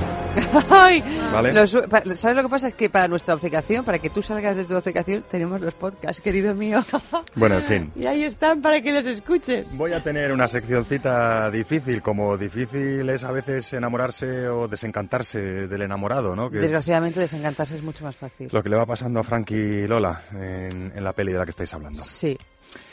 ¿Vale? 1.32 1.54
los- 1.54 1.72
¿Sabes 1.72 2.36
lo 2.38 2.44
que 2.44 2.50
pasa? 2.50 2.68
Es 2.70 2.74
que 2.74 2.90
para 2.90 3.08
nuestra 3.08 3.34
obcecación, 3.34 3.84
para 3.86 4.00
que 4.00 4.10
tú 4.10 4.22
salgas 4.22 4.56
de 4.58 4.66
tu 4.66 4.76
obcecación, 4.76 5.24
tenemos 5.30 5.62
los 5.62 5.74
podcasts, 5.74 6.22
querido 6.22 6.54
mío. 6.56 6.84
Bueno, 7.36 7.56
en 7.56 7.64
fin. 7.64 7.92
y 7.96 8.06
ahí 8.08 8.24
están 8.24 8.62
para 8.62 8.82
que 8.82 8.92
los 8.92 9.06
escuches. 9.06 9.76
Voy 9.78 9.94
a 9.94 10.04
tener 10.04 10.32
una 10.34 10.48
seccioncita 10.48 11.50
difícil, 11.50 12.02
como 12.02 12.38
difícil 12.38 13.10
es 13.10 13.24
a 13.24 13.32
veces 13.32 13.72
enamorarse 13.74 14.48
o 14.50 14.68
desencantarse 14.68 15.40
del 15.40 15.82
enamorado, 15.82 16.36
¿no? 16.36 16.50
Que 16.50 16.58
es 16.58 16.62
Desgraciadamente, 16.64 17.20
desencantarse 17.22 17.76
es 17.78 17.84
mucho 17.84 18.04
más 18.04 18.16
fácil. 18.16 18.50
lo 18.52 18.62
que 18.62 18.70
le 18.70 18.76
va 18.76 18.86
pasando 18.86 19.20
a 19.22 19.24
Frankie 19.24 19.56
y 19.84 19.88
Lola 19.88 20.24
en, 20.34 20.92
en 20.96 21.04
la 21.04 21.14
peli 21.14 21.32
de 21.32 21.38
la 21.40 21.46
que 21.46 21.52
estáis 21.52 21.74
hablando. 21.74 22.04
Sí, 22.04 22.38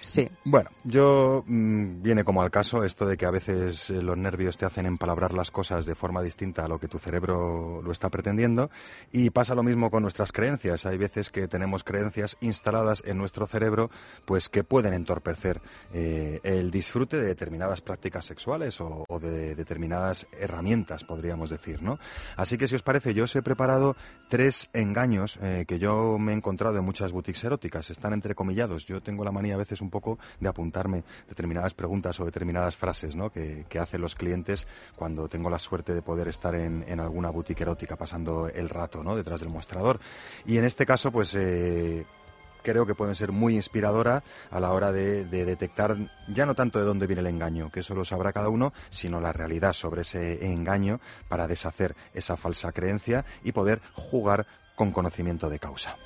sí. 0.09 0.29
Bueno, 0.45 0.71
yo 0.85 1.45
mm, 1.47 2.03
viene 2.03 2.25
como 2.25 2.43
al 2.43 2.51
caso 2.51 2.85
esto 2.85 3.07
de 3.07 3.17
que 3.17 3.27
a 3.27 3.31
veces 3.31 3.91
eh, 3.91 4.03
los 4.03 4.17
nervios 4.17 4.57
te 4.57 4.67
hacen 4.67 4.87
empalabrar 4.87 5.35
las 5.35 5.51
cosas 5.51 5.87
de 5.87 5.95
forma 5.95 6.23
distinta 6.23 6.65
a 6.65 6.69
lo 6.69 6.79
que 6.79 6.89
tu 6.89 6.99
cerebro 6.99 7.83
lo 7.83 7.93
está 7.93 8.11
pretendiendo 8.11 8.71
y 9.13 9.31
pasa 9.31 9.55
lo 9.55 9.63
mismo 9.63 9.91
con 9.91 10.03
nuestras 10.03 10.33
creencias. 10.33 10.87
Hay 10.87 10.99
veces 10.99 11.31
que 11.31 11.49
tenemos 11.49 11.85
creencias 11.85 12.37
instaladas 12.41 13.03
en 13.07 13.19
nuestro 13.19 13.47
cerebro 13.47 13.91
pues 14.25 14.49
que 14.49 14.65
pueden 14.65 14.95
entorpecer 14.95 15.61
eh, 15.93 16.41
el 16.43 16.71
disfrute 16.71 17.19
de 17.19 17.27
determinadas 17.27 17.81
prácticas 17.81 18.25
sexuales 18.25 18.81
o, 18.81 19.05
de 19.21 19.55
determinadas 19.55 20.27
herramientas, 20.39 21.05
podríamos 21.05 21.51
decir, 21.51 21.83
¿no? 21.83 21.99
Así 22.37 22.57
que 22.59 22.69
si 22.69 22.75
os 22.75 22.83
parece, 22.83 23.15
yo 23.15 23.25
os 23.25 23.37
he 23.37 23.43
preparado 23.43 23.97
tres 24.29 24.69
engaños 24.73 25.39
eh, 25.43 25.65
que 25.67 25.79
yo 25.79 26.19
me 26.19 26.33
he 26.33 26.37
encontrado 26.37 26.79
en 26.79 26.85
muchas 26.85 27.13
boutiques 27.13 27.45
eróticas. 27.45 27.91
Están 27.91 28.13
entrecomillados. 28.13 28.87
Yo 28.87 29.03
tengo 29.03 29.25
la 29.25 29.33
manía 29.33 29.55
a 29.55 29.59
veces 29.59 29.81
de 30.41 30.49
apuntarme 30.49 31.05
determinadas 31.29 31.75
preguntas 31.75 32.19
o 32.21 32.25
determinadas 32.25 32.77
frases 32.77 33.17
¿no? 33.17 33.31
que, 33.31 33.67
hacen 33.79 34.01
los 34.01 34.15
clientes 34.15 34.67
cuando 34.97 35.29
tengo 35.29 35.51
la 35.51 35.59
suerte 35.59 35.95
de 35.95 36.03
poder 36.03 36.29
estar 36.29 36.55
en, 36.55 37.01
alguna 37.01 37.31
boutique 37.31 37.63
erótica 37.63 37.97
pasando 37.97 38.49
el 38.49 38.69
rato 38.69 39.03
detrás 39.15 39.41
del 39.41 39.51
mostrador. 39.51 40.01
Y 40.47 40.59
en 40.59 40.65
este 40.65 40.87
caso, 40.87 41.11
pues... 41.11 41.35
eh, 41.35 42.07
creo 42.61 42.85
que 42.85 42.95
pueden 42.95 43.15
ser 43.15 43.33
muy 43.33 43.55
inspiradora 43.55 44.23
a 44.51 44.61
la 44.61 44.73
hora 44.73 44.93
de, 44.93 45.25
de 45.25 45.45
detectar 45.45 45.97
ya 46.27 46.45
no 46.45 46.55
tanto 46.55 46.79
de 46.79 46.85
dónde 46.85 47.07
viene 47.07 47.21
el 47.21 47.29
engaño, 47.29 47.71
que 47.71 47.81
eso 47.81 47.95
lo 47.95 48.05
sabrá 48.05 48.33
cada 48.33 48.49
uno, 48.49 48.73
sino 48.91 49.21
la 49.21 49.33
realidad 49.33 49.73
sobre 49.73 50.03
ese 50.03 50.45
engaño 50.53 51.01
para 51.29 51.47
deshacer 51.47 51.95
esa 52.13 52.37
falsa 52.37 52.73
creencia 52.73 53.25
y 53.43 53.53
poder 53.53 53.81
jugar 53.95 54.47
con 54.75 54.93
conocimiento 54.93 55.49
de 55.49 55.59
causa. 55.59 55.97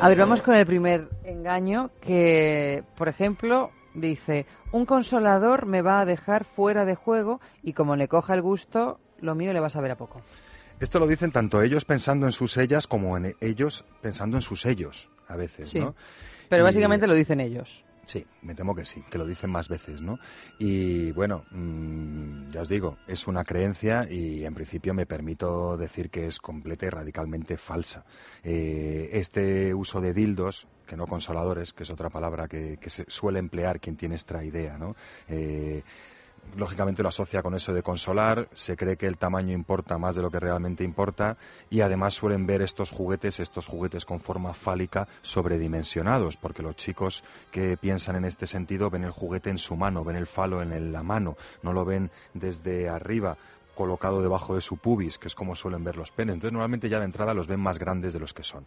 A 0.00 0.08
ver, 0.08 0.18
vamos 0.18 0.42
con 0.42 0.54
el 0.54 0.64
primer 0.64 1.08
engaño 1.24 1.90
que, 2.00 2.84
por 2.96 3.08
ejemplo, 3.08 3.72
dice, 3.94 4.46
un 4.70 4.86
consolador 4.86 5.66
me 5.66 5.82
va 5.82 6.00
a 6.00 6.04
dejar 6.04 6.44
fuera 6.44 6.84
de 6.84 6.94
juego 6.94 7.40
y 7.62 7.72
como 7.72 7.96
le 7.96 8.06
coja 8.06 8.34
el 8.34 8.42
gusto, 8.42 9.00
lo 9.20 9.34
mío 9.34 9.52
le 9.52 9.58
va 9.60 9.66
a 9.66 9.70
saber 9.70 9.90
a 9.90 9.96
poco. 9.96 10.22
Esto 10.78 11.00
lo 11.00 11.08
dicen 11.08 11.32
tanto 11.32 11.60
ellos 11.62 11.84
pensando 11.84 12.26
en 12.26 12.32
sus 12.32 12.56
ellas 12.58 12.86
como 12.86 13.16
en 13.16 13.34
ellos 13.40 13.84
pensando 14.00 14.36
en 14.36 14.42
sus 14.42 14.66
ellos, 14.66 15.10
a 15.26 15.34
veces, 15.34 15.70
Sí. 15.70 15.80
¿no? 15.80 15.96
Pero 16.48 16.62
Y- 16.62 16.64
básicamente 16.64 17.08
lo 17.08 17.14
dicen 17.14 17.40
ellos. 17.40 17.82
Sí, 18.08 18.26
me 18.40 18.54
temo 18.54 18.74
que 18.74 18.86
sí, 18.86 19.04
que 19.10 19.18
lo 19.18 19.26
dicen 19.26 19.50
más 19.50 19.68
veces, 19.68 20.00
¿no? 20.00 20.18
Y 20.58 21.12
bueno, 21.12 21.44
mm, 21.50 22.50
ya 22.50 22.62
os 22.62 22.68
digo, 22.70 22.96
es 23.06 23.26
una 23.26 23.44
creencia 23.44 24.10
y 24.10 24.46
en 24.46 24.54
principio 24.54 24.94
me 24.94 25.04
permito 25.04 25.76
decir 25.76 26.08
que 26.08 26.26
es 26.26 26.38
completa 26.38 26.86
y 26.86 26.88
radicalmente 26.88 27.58
falsa. 27.58 28.06
Eh, 28.42 29.10
este 29.12 29.74
uso 29.74 30.00
de 30.00 30.14
dildos, 30.14 30.68
que 30.86 30.96
no 30.96 31.06
consoladores, 31.06 31.74
que 31.74 31.82
es 31.82 31.90
otra 31.90 32.08
palabra 32.08 32.48
que, 32.48 32.78
se 32.86 33.04
suele 33.08 33.40
emplear 33.40 33.78
quien 33.78 33.98
tiene 33.98 34.14
esta 34.14 34.42
idea, 34.42 34.78
¿no? 34.78 34.96
Eh, 35.28 35.82
lógicamente 36.56 37.02
lo 37.02 37.08
asocia 37.08 37.42
con 37.42 37.54
eso 37.54 37.72
de 37.72 37.82
consolar, 37.82 38.48
se 38.54 38.76
cree 38.76 38.96
que 38.96 39.06
el 39.06 39.18
tamaño 39.18 39.52
importa 39.52 39.98
más 39.98 40.16
de 40.16 40.22
lo 40.22 40.30
que 40.30 40.40
realmente 40.40 40.84
importa 40.84 41.36
y 41.70 41.80
además 41.80 42.14
suelen 42.14 42.46
ver 42.46 42.62
estos 42.62 42.90
juguetes, 42.90 43.40
estos 43.40 43.66
juguetes 43.66 44.04
con 44.04 44.20
forma 44.20 44.54
fálica 44.54 45.08
sobredimensionados, 45.22 46.36
porque 46.36 46.62
los 46.62 46.76
chicos 46.76 47.24
que 47.50 47.76
piensan 47.76 48.16
en 48.16 48.24
este 48.24 48.46
sentido 48.46 48.90
ven 48.90 49.04
el 49.04 49.10
juguete 49.10 49.50
en 49.50 49.58
su 49.58 49.76
mano, 49.76 50.04
ven 50.04 50.16
el 50.16 50.26
falo 50.26 50.62
en 50.62 50.92
la 50.92 51.02
mano, 51.02 51.36
no 51.62 51.72
lo 51.72 51.84
ven 51.84 52.10
desde 52.34 52.88
arriba 52.88 53.36
colocado 53.78 54.20
debajo 54.20 54.56
de 54.56 54.60
su 54.60 54.76
pubis, 54.76 55.18
que 55.18 55.28
es 55.28 55.36
como 55.36 55.54
suelen 55.54 55.84
ver 55.84 55.96
los 55.96 56.10
penes. 56.10 56.34
Entonces, 56.34 56.52
normalmente 56.52 56.88
ya 56.88 56.98
de 56.98 57.04
entrada 57.04 57.32
los 57.32 57.46
ven 57.46 57.60
más 57.60 57.78
grandes 57.78 58.12
de 58.12 58.18
los 58.18 58.34
que 58.34 58.42
son. 58.42 58.64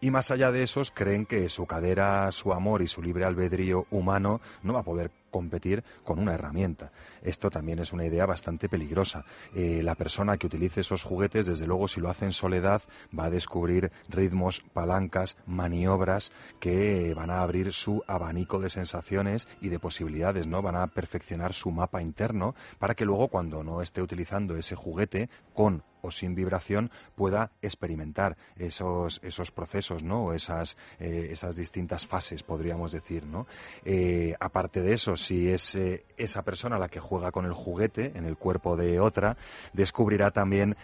Y 0.00 0.10
más 0.10 0.32
allá 0.32 0.50
de 0.50 0.64
esos, 0.64 0.90
creen 0.90 1.26
que 1.26 1.48
su 1.48 1.64
cadera, 1.64 2.32
su 2.32 2.52
amor 2.52 2.82
y 2.82 2.88
su 2.88 3.00
libre 3.00 3.24
albedrío 3.24 3.86
humano 3.92 4.40
no 4.64 4.72
va 4.72 4.80
a 4.80 4.82
poder 4.82 5.12
competir 5.38 5.84
con 6.02 6.18
una 6.18 6.34
herramienta. 6.34 6.90
Esto 7.22 7.48
también 7.48 7.78
es 7.78 7.92
una 7.92 8.04
idea 8.04 8.26
bastante 8.26 8.68
peligrosa. 8.68 9.24
Eh, 9.54 9.82
la 9.84 9.94
persona 9.94 10.36
que 10.36 10.48
utilice 10.48 10.80
esos 10.80 11.04
juguetes, 11.04 11.46
desde 11.46 11.68
luego, 11.68 11.86
si 11.86 12.00
lo 12.00 12.10
hace 12.10 12.24
en 12.24 12.32
soledad, 12.32 12.82
va 13.16 13.26
a 13.26 13.30
descubrir 13.30 13.92
ritmos, 14.08 14.64
palancas, 14.72 15.36
maniobras 15.46 16.32
que 16.58 17.14
van 17.14 17.30
a 17.30 17.42
abrir 17.42 17.72
su 17.72 18.02
abanico 18.08 18.58
de 18.58 18.68
sensaciones 18.68 19.46
y 19.60 19.68
de 19.68 19.78
posibilidades, 19.78 20.48
¿no? 20.48 20.60
Van 20.60 20.74
a 20.74 20.88
perfeccionar 20.88 21.52
su 21.52 21.70
mapa 21.70 22.02
interno 22.02 22.56
para 22.80 22.96
que 22.96 23.04
luego, 23.04 23.28
cuando 23.28 23.62
no 23.62 23.80
esté 23.80 24.02
utilizando 24.02 24.56
ese 24.56 24.74
juguete, 24.74 25.30
con 25.54 25.84
sin 26.10 26.34
vibración 26.34 26.90
pueda 27.14 27.50
experimentar 27.62 28.36
esos, 28.56 29.20
esos 29.22 29.50
procesos, 29.50 30.02
¿no? 30.02 30.26
O 30.26 30.32
esas, 30.32 30.76
eh, 31.00 31.28
esas 31.30 31.56
distintas 31.56 32.06
fases, 32.06 32.42
podríamos 32.42 32.92
decir, 32.92 33.24
¿no? 33.24 33.46
Eh, 33.84 34.34
aparte 34.40 34.82
de 34.82 34.94
eso, 34.94 35.16
si 35.16 35.50
es 35.50 35.74
eh, 35.74 36.04
esa 36.16 36.42
persona 36.42 36.78
la 36.78 36.88
que 36.88 37.00
juega 37.00 37.30
con 37.30 37.44
el 37.44 37.52
juguete 37.52 38.12
en 38.14 38.24
el 38.24 38.36
cuerpo 38.36 38.76
de 38.76 39.00
otra, 39.00 39.36
descubrirá 39.72 40.30
también 40.30 40.76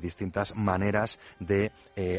distintas 0.00 0.54
maneras 0.54 1.18
de 1.38 1.70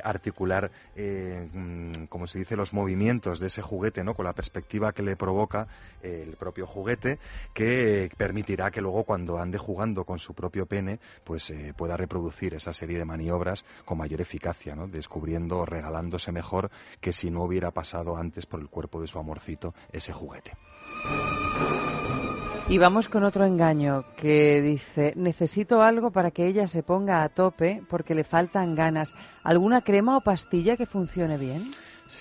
articular, 0.04 0.72
mm, 0.96 2.06
como 2.06 2.28
se 2.28 2.40
dice, 2.40 2.56
los 2.56 2.74
movimientos 2.74 3.40
de 3.40 3.48
ese 3.48 3.62
juguete, 3.62 4.04
¿no? 4.04 4.14
Con 4.14 4.26
la 4.26 4.34
perspectiva 4.34 4.94
que 4.94 5.04
le 5.04 5.16
provoca 5.16 5.68
el 6.02 6.36
propio 6.36 6.66
juguete, 6.66 7.20
que 7.54 8.10
permitirá 8.18 8.72
que 8.72 8.82
luego 8.82 9.04
cuando 9.04 9.38
ande 9.38 9.58
jugando 9.58 10.06
con 10.06 10.20
su 10.20 10.34
propio 10.34 10.66
pene, 10.66 11.00
pues 11.24 11.54
pueda 11.76 11.98
reproducir 11.98 12.43
esa 12.54 12.74
serie 12.74 12.98
de 12.98 13.06
maniobras 13.06 13.66
con 13.86 13.98
mayor 13.98 14.22
eficacia, 14.22 14.76
¿no? 14.76 14.88
descubriendo 14.88 15.60
o 15.60 15.66
regalándose 15.66 16.32
mejor 16.32 16.70
que 17.00 17.14
si 17.14 17.32
no 17.32 17.44
hubiera 17.44 17.72
pasado 17.72 18.18
antes 18.18 18.46
por 18.46 18.60
el 18.60 18.68
cuerpo 18.68 19.00
de 19.02 19.08
su 19.08 19.20
amorcito 19.20 19.74
ese 19.92 20.14
juguete. 20.14 20.54
Y 22.70 22.78
vamos 22.78 23.10
con 23.10 23.26
otro 23.26 23.46
engaño 23.46 24.06
que 24.16 24.62
dice, 24.62 25.14
necesito 25.18 25.82
algo 25.84 26.12
para 26.12 26.32
que 26.32 26.48
ella 26.48 26.66
se 26.68 26.82
ponga 26.82 27.22
a 27.22 27.30
tope 27.30 27.84
porque 27.90 28.16
le 28.16 28.24
faltan 28.24 28.74
ganas. 28.74 29.14
¿Alguna 29.44 29.82
crema 29.82 30.16
o 30.16 30.22
pastilla 30.22 30.78
que 30.78 30.86
funcione 30.86 31.38
bien? 31.38 31.72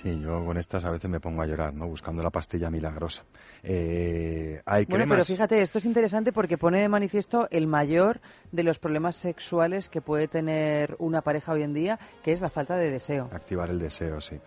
Sí, 0.01 0.19
yo 0.21 0.43
con 0.45 0.57
estas 0.57 0.85
a 0.87 0.91
veces 0.91 1.11
me 1.11 1.21
pongo 1.21 1.43
a 1.43 1.47
llorar, 1.47 1.75
¿no? 1.75 1.87
Buscando 1.87 2.23
la 2.23 2.31
pastilla 2.31 2.71
milagrosa. 2.71 3.25
Eh, 3.63 4.61
hay 4.65 4.87
Bueno, 4.87 5.05
cremas... 5.05 5.17
pero 5.17 5.25
fíjate, 5.37 5.61
esto 5.61 5.79
es 5.79 5.85
interesante 5.85 6.33
porque 6.33 6.57
pone 6.57 6.81
de 6.81 6.89
manifiesto 6.89 7.47
el 7.51 7.67
mayor 7.67 8.21
de 8.51 8.63
los 8.63 8.79
problemas 8.79 9.17
sexuales 9.17 9.91
que 9.91 10.01
puede 10.01 10.29
tener 10.29 10.97
una 10.99 11.21
pareja 11.21 11.53
hoy 11.53 11.63
en 11.63 11.75
día, 11.75 11.99
que 12.23 12.33
es 12.33 12.41
la 12.41 12.49
falta 12.49 12.77
de 12.77 12.91
deseo. 12.91 13.29
Activar 13.33 13.69
el 13.69 13.79
deseo, 13.79 14.21
sí. 14.23 14.39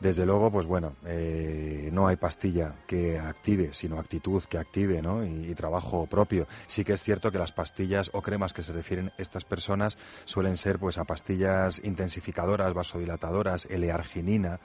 Desde 0.00 0.26
luego, 0.26 0.50
pues 0.50 0.66
bueno, 0.66 0.96
eh, 1.06 1.88
no 1.92 2.06
hay 2.06 2.16
pastilla 2.16 2.74
que 2.86 3.18
active, 3.18 3.72
sino 3.72 3.98
actitud 3.98 4.42
que 4.44 4.58
active, 4.58 5.00
¿no? 5.00 5.24
Y, 5.24 5.50
y 5.50 5.54
trabajo 5.54 6.06
propio. 6.06 6.46
Sí 6.66 6.84
que 6.84 6.92
es 6.92 7.02
cierto 7.02 7.32
que 7.32 7.38
las 7.38 7.52
pastillas 7.52 8.10
o 8.12 8.20
cremas 8.20 8.52
que 8.52 8.62
se 8.62 8.72
refieren 8.74 9.12
estas 9.16 9.44
personas 9.44 9.96
suelen 10.26 10.56
ser, 10.56 10.78
pues, 10.78 10.98
a 10.98 11.04
pastillas 11.04 11.80
intensificadoras, 11.84 12.74
vasodilatadoras, 12.74 13.66
L-arginina, 13.70 14.60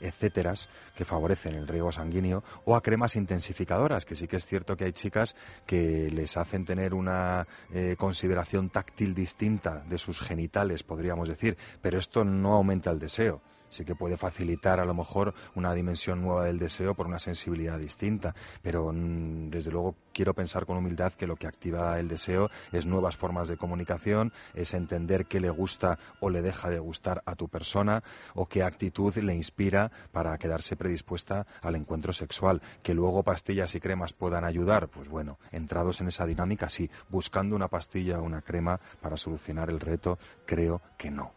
etcétera, 0.00 0.54
que 0.94 1.04
favorecen 1.04 1.54
el 1.54 1.68
riego 1.68 1.92
sanguíneo, 1.92 2.42
o 2.64 2.76
a 2.76 2.82
cremas 2.82 3.16
intensificadoras, 3.16 4.04
que 4.04 4.14
sí 4.14 4.28
que 4.28 4.36
es 4.36 4.46
cierto 4.46 4.76
que 4.76 4.84
hay 4.84 4.92
chicas 4.92 5.34
que 5.66 6.10
les 6.10 6.36
hacen 6.36 6.64
tener 6.64 6.94
una 6.94 7.46
eh, 7.72 7.96
consideración 7.98 8.70
táctil 8.70 9.14
distinta 9.14 9.82
de 9.88 9.98
sus 9.98 10.20
genitales, 10.20 10.82
podríamos 10.82 11.28
decir, 11.28 11.56
pero 11.80 11.98
esto 11.98 12.24
no 12.24 12.54
aumenta 12.54 12.90
el 12.90 12.98
deseo 12.98 13.40
sí 13.72 13.84
que 13.84 13.94
puede 13.94 14.16
facilitar 14.16 14.78
a 14.78 14.84
lo 14.84 14.94
mejor 14.94 15.34
una 15.54 15.74
dimensión 15.74 16.22
nueva 16.22 16.44
del 16.44 16.58
deseo 16.58 16.94
por 16.94 17.06
una 17.06 17.18
sensibilidad 17.18 17.78
distinta, 17.78 18.34
pero 18.62 18.92
mm, 18.92 19.50
desde 19.50 19.70
luego 19.70 19.96
quiero 20.12 20.34
pensar 20.34 20.66
con 20.66 20.76
humildad 20.76 21.12
que 21.14 21.26
lo 21.26 21.36
que 21.36 21.46
activa 21.46 21.98
el 21.98 22.08
deseo 22.08 22.50
es 22.70 22.86
nuevas 22.86 23.16
formas 23.16 23.48
de 23.48 23.56
comunicación, 23.56 24.32
es 24.54 24.74
entender 24.74 25.26
qué 25.26 25.40
le 25.40 25.50
gusta 25.50 25.98
o 26.20 26.30
le 26.30 26.42
deja 26.42 26.70
de 26.70 26.78
gustar 26.78 27.22
a 27.26 27.34
tu 27.34 27.48
persona 27.48 28.02
o 28.34 28.46
qué 28.46 28.62
actitud 28.62 29.14
le 29.16 29.34
inspira 29.34 29.90
para 30.12 30.36
quedarse 30.38 30.76
predispuesta 30.76 31.46
al 31.62 31.76
encuentro 31.76 32.12
sexual. 32.12 32.60
Que 32.82 32.94
luego 32.94 33.22
pastillas 33.22 33.74
y 33.74 33.80
cremas 33.80 34.12
puedan 34.12 34.44
ayudar, 34.44 34.88
pues 34.88 35.08
bueno, 35.08 35.38
entrados 35.50 36.00
en 36.00 36.08
esa 36.08 36.26
dinámica 36.26 36.68
sí, 36.68 36.90
buscando 37.08 37.56
una 37.56 37.68
pastilla 37.68 38.18
o 38.18 38.24
una 38.24 38.42
crema 38.42 38.80
para 39.00 39.16
solucionar 39.16 39.70
el 39.70 39.80
reto, 39.80 40.18
creo 40.46 40.82
que 40.98 41.10
no. 41.10 41.32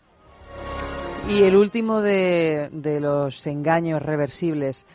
Y 1.28 1.42
el 1.44 1.56
último 1.56 2.02
de, 2.02 2.70
de 2.72 3.00
los 3.00 3.48
engaños 3.48 4.02
reversibles, 4.02 4.86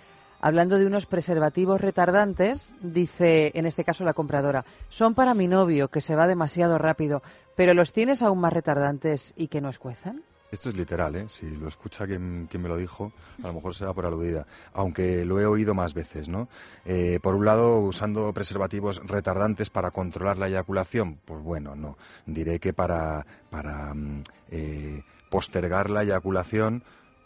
hablando 0.40 0.78
de 0.78 0.86
unos 0.86 1.07
preservativos 1.07 1.81
retardantes, 1.81 2.73
dice 2.81 3.51
en 3.55 3.66
este 3.66 3.85
caso 3.85 4.05
la 4.05 4.15
compradora, 4.15 4.65
son 4.89 5.15
para 5.15 5.35
mi 5.35 5.48
novio 5.48 5.89
que 5.89 6.01
se 6.01 6.15
va 6.15 6.28
demasiado 6.28 6.78
rápido, 6.78 7.20
pero 7.57 7.74
los 7.74 7.93
tienes 7.93 8.23
aún 8.23 8.40
más 8.40 8.52
retardantes 8.52 9.35
y 9.36 9.48
que 9.48 9.61
no 9.61 9.69
escuezan. 9.69 10.23
Esto 10.52 10.69
es 10.69 10.77
literal, 10.77 11.15
¿eh? 11.15 11.27
Si 11.28 11.47
lo 11.47 11.69
escucha 11.69 12.07
quien, 12.07 12.48
quien 12.51 12.62
me 12.62 12.69
lo 12.69 12.77
dijo, 12.77 13.12
a 13.43 13.47
lo 13.47 13.55
mejor 13.55 13.74
será 13.74 13.93
por 13.93 14.05
aludida. 14.05 14.47
Aunque 14.73 15.24
lo 15.24 15.39
he 15.39 15.47
oído 15.47 15.74
más 15.74 15.94
veces, 15.94 16.28
¿no? 16.28 16.48
Eh, 16.85 17.20
por 17.23 17.36
un 17.36 17.44
lado, 17.44 17.78
usando 17.78 18.32
preservativos 18.32 19.01
retardantes 19.07 19.70
para 19.70 19.93
controlar 19.93 20.39
la 20.39 20.48
eyaculación, 20.48 21.19
pues 21.24 21.40
bueno, 21.40 21.77
no. 21.77 21.97
Diré 22.27 22.59
que 22.59 22.73
para, 22.73 23.24
para 23.48 23.94
mm, 23.94 24.23
eh, 24.51 25.02
postergar 25.31 25.89
la 25.89 26.02
eyaculación 26.02 26.85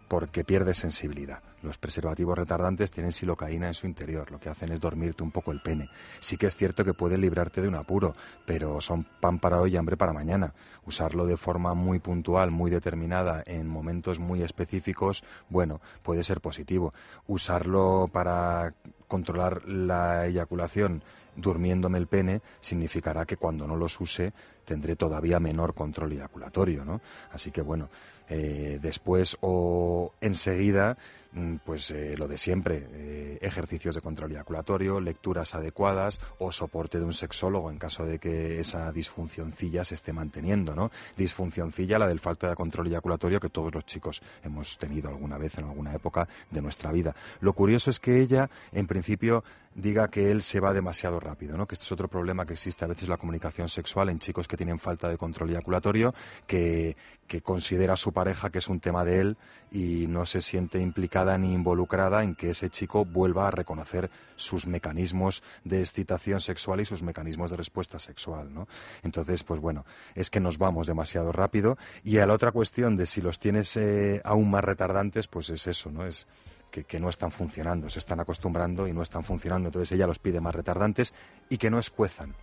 porque 0.09 0.45
pierde 0.45 0.75
sensibilidad. 0.75 1.41
Los 1.63 1.79
preservativos 1.79 2.37
retardantes 2.37 2.91
tienen 2.91 3.13
silocaína 3.13 3.69
en 3.69 3.75
su 3.75 3.87
interior, 3.87 4.31
lo 4.31 4.39
que 4.39 4.51
hacen 4.51 4.71
es 4.71 4.81
dormirte 4.81 5.23
un 5.23 5.31
poco 5.31 5.51
el 5.51 5.63
pene. 5.63 5.89
Sí 6.21 6.37
que 6.37 6.47
es 6.47 6.57
cierto 6.57 6.85
que 6.85 6.93
puede 6.93 7.17
librarte 7.17 7.63
de 7.63 7.69
un 7.69 7.75
apuro, 7.75 8.15
pero 8.45 8.83
son 8.83 9.05
pan 9.05 9.39
para 9.39 9.61
hoy 9.61 9.73
y 9.73 9.77
hambre 9.77 9.97
para 9.97 10.13
mañana. 10.13 10.53
Usarlo 10.85 11.25
de 11.25 11.39
forma 11.39 11.73
muy 11.73 12.01
puntual, 12.01 12.51
muy 12.51 12.71
determinada, 12.71 13.43
en 13.47 13.67
momentos 13.67 14.19
muy 14.19 14.43
específicos, 14.43 15.25
bueno, 15.49 15.81
puede 16.03 16.23
ser 16.23 16.43
positivo. 16.43 16.93
Usarlo 17.27 18.11
para 18.13 18.75
controlar 19.09 19.67
la 19.67 20.27
eyaculación 20.27 21.03
durmiéndome 21.37 21.99
el 21.99 22.07
pene 22.07 22.43
significará 22.61 23.25
que 23.27 23.37
cuando 23.37 23.67
no 23.67 23.77
los 23.77 24.01
use 24.01 24.33
tendré 24.65 24.97
todavía 24.97 25.41
menor 25.41 25.75
control 25.75 26.13
eyaculatorio, 26.13 26.85
¿no? 26.85 27.01
Así 27.33 27.51
que 27.51 27.63
bueno, 27.63 27.89
eh, 28.29 28.79
después 28.81 29.37
o 29.41 30.13
enseguida 30.21 30.97
pues 31.65 31.91
eh, 31.91 32.15
lo 32.17 32.29
de 32.29 32.39
siempre, 32.39 32.87
eh, 32.93 33.39
ejercicios 33.41 33.95
de 33.95 34.01
control 34.01 34.33
eyaculatorio, 34.33 35.01
lecturas 35.01 35.55
adecuadas 35.55 36.21
o 36.39 36.53
soporte 36.53 36.99
de 36.99 37.05
un 37.05 37.13
sexólogo 37.13 37.71
en 37.71 37.79
caso 37.79 38.05
de 38.05 38.19
que 38.19 38.61
esa 38.61 38.93
disfuncioncilla 38.93 39.85
se 39.85 39.97
esté 39.97 40.13
manteniendo, 40.13 40.75
¿no? 40.75 40.91
Disfuncioncilla, 41.17 41.99
la 41.99 42.07
del 42.07 42.21
falta 42.21 42.49
de 42.49 42.55
control 42.55 42.87
eyaculatorio 42.87 43.41
que 43.41 43.49
todos 43.49 43.75
los 43.75 43.85
chicos 43.85 44.23
hemos 44.45 44.79
tenido 44.79 45.09
alguna 45.09 45.37
vez 45.37 45.59
en 45.59 45.65
alguna 45.65 45.93
época 45.95 46.29
de 46.51 46.63
nuestra 46.63 46.93
vida. 46.93 47.15
Lo 47.41 47.53
curioso 47.53 47.91
es 47.91 47.99
que 47.99 48.21
ella, 48.21 48.49
en 48.73 48.87
principio, 48.87 49.43
diga 49.75 50.09
que 50.09 50.31
él 50.31 50.43
se 50.43 50.61
va 50.61 50.73
demasiado 50.73 51.19
rápido, 51.19 51.57
¿no? 51.57 51.67
Que 51.67 51.75
este 51.75 51.85
es 51.85 51.93
otro 51.93 52.09
problema 52.09 52.47
que 52.47 52.53
existe 52.53 52.85
a 52.85 52.89
veces 52.89 53.09
la 53.09 53.17
comunicación 53.17 53.69
sexual 53.69 54.09
en 54.09 54.19
chicos 54.19 54.47
que 54.47 54.57
tienen 54.57 54.79
falta 54.79 55.09
de 55.09 55.19
control 55.19 55.51
eyaculatorio, 55.51 56.15
que, 56.47 56.97
que 57.27 57.41
considera 57.41 57.95
a 57.95 57.97
su 57.97 58.13
pareja 58.13 58.51
que 58.51 58.59
es 58.59 58.69
un 58.69 58.81
tema 58.81 59.05
de 59.05 59.21
él 59.21 59.37
y 59.71 60.07
no 60.07 60.27
se 60.27 60.43
siente 60.43 60.81
implicada 60.81 61.37
ni 61.39 61.53
involucrada 61.53 62.23
en 62.23 62.35
que 62.35 62.51
ese 62.51 62.71
chico 62.71 63.05
vuelva 63.05 63.49
a 63.49 63.51
reconocer 63.51 64.11
sus 64.37 64.67
mecanismos 64.67 65.43
de 65.65 65.81
excitación 65.81 66.41
sexual 66.41 66.81
y 66.81 66.85
sus 66.85 67.03
mecanismos 67.03 67.51
de 67.51 67.57
respuesta 67.57 67.99
sexual, 67.99 68.53
¿no? 68.53 68.69
Entonces, 69.03 69.43
pues 69.43 69.61
bueno, 69.61 69.85
es 70.15 70.31
que 70.31 70.41
nos 70.41 70.59
vamos 70.59 70.87
demasiado 70.87 71.33
rápido 71.33 71.77
y 72.03 72.19
a 72.19 72.27
la 72.27 72.35
otra 72.35 72.53
cuestión 72.53 72.97
de 72.97 73.07
si 73.07 73.21
los 73.21 73.39
tienes 73.39 73.77
eh, 73.77 74.21
aún 74.25 74.51
más 74.51 74.65
retardantes, 74.65 75.27
pues 75.27 75.51
es 75.51 75.67
eso, 75.67 75.91
¿no? 75.91 76.07
Es 76.07 76.27
que, 76.71 76.85
que, 76.85 77.01
no 77.01 77.09
están 77.09 77.31
funcionando, 77.31 77.89
se 77.89 78.01
están 78.01 78.21
acostumbrando 78.21 78.87
y 78.89 78.93
no 78.93 79.03
están 79.03 79.25
funcionando. 79.25 79.69
Entonces 79.69 79.93
ella 79.93 80.07
los 80.07 80.19
pide 80.19 80.41
más 80.41 80.55
retardantes 80.55 81.13
y 81.49 81.59
que 81.59 81.71
no 81.71 81.79
escuezan. 81.79 82.35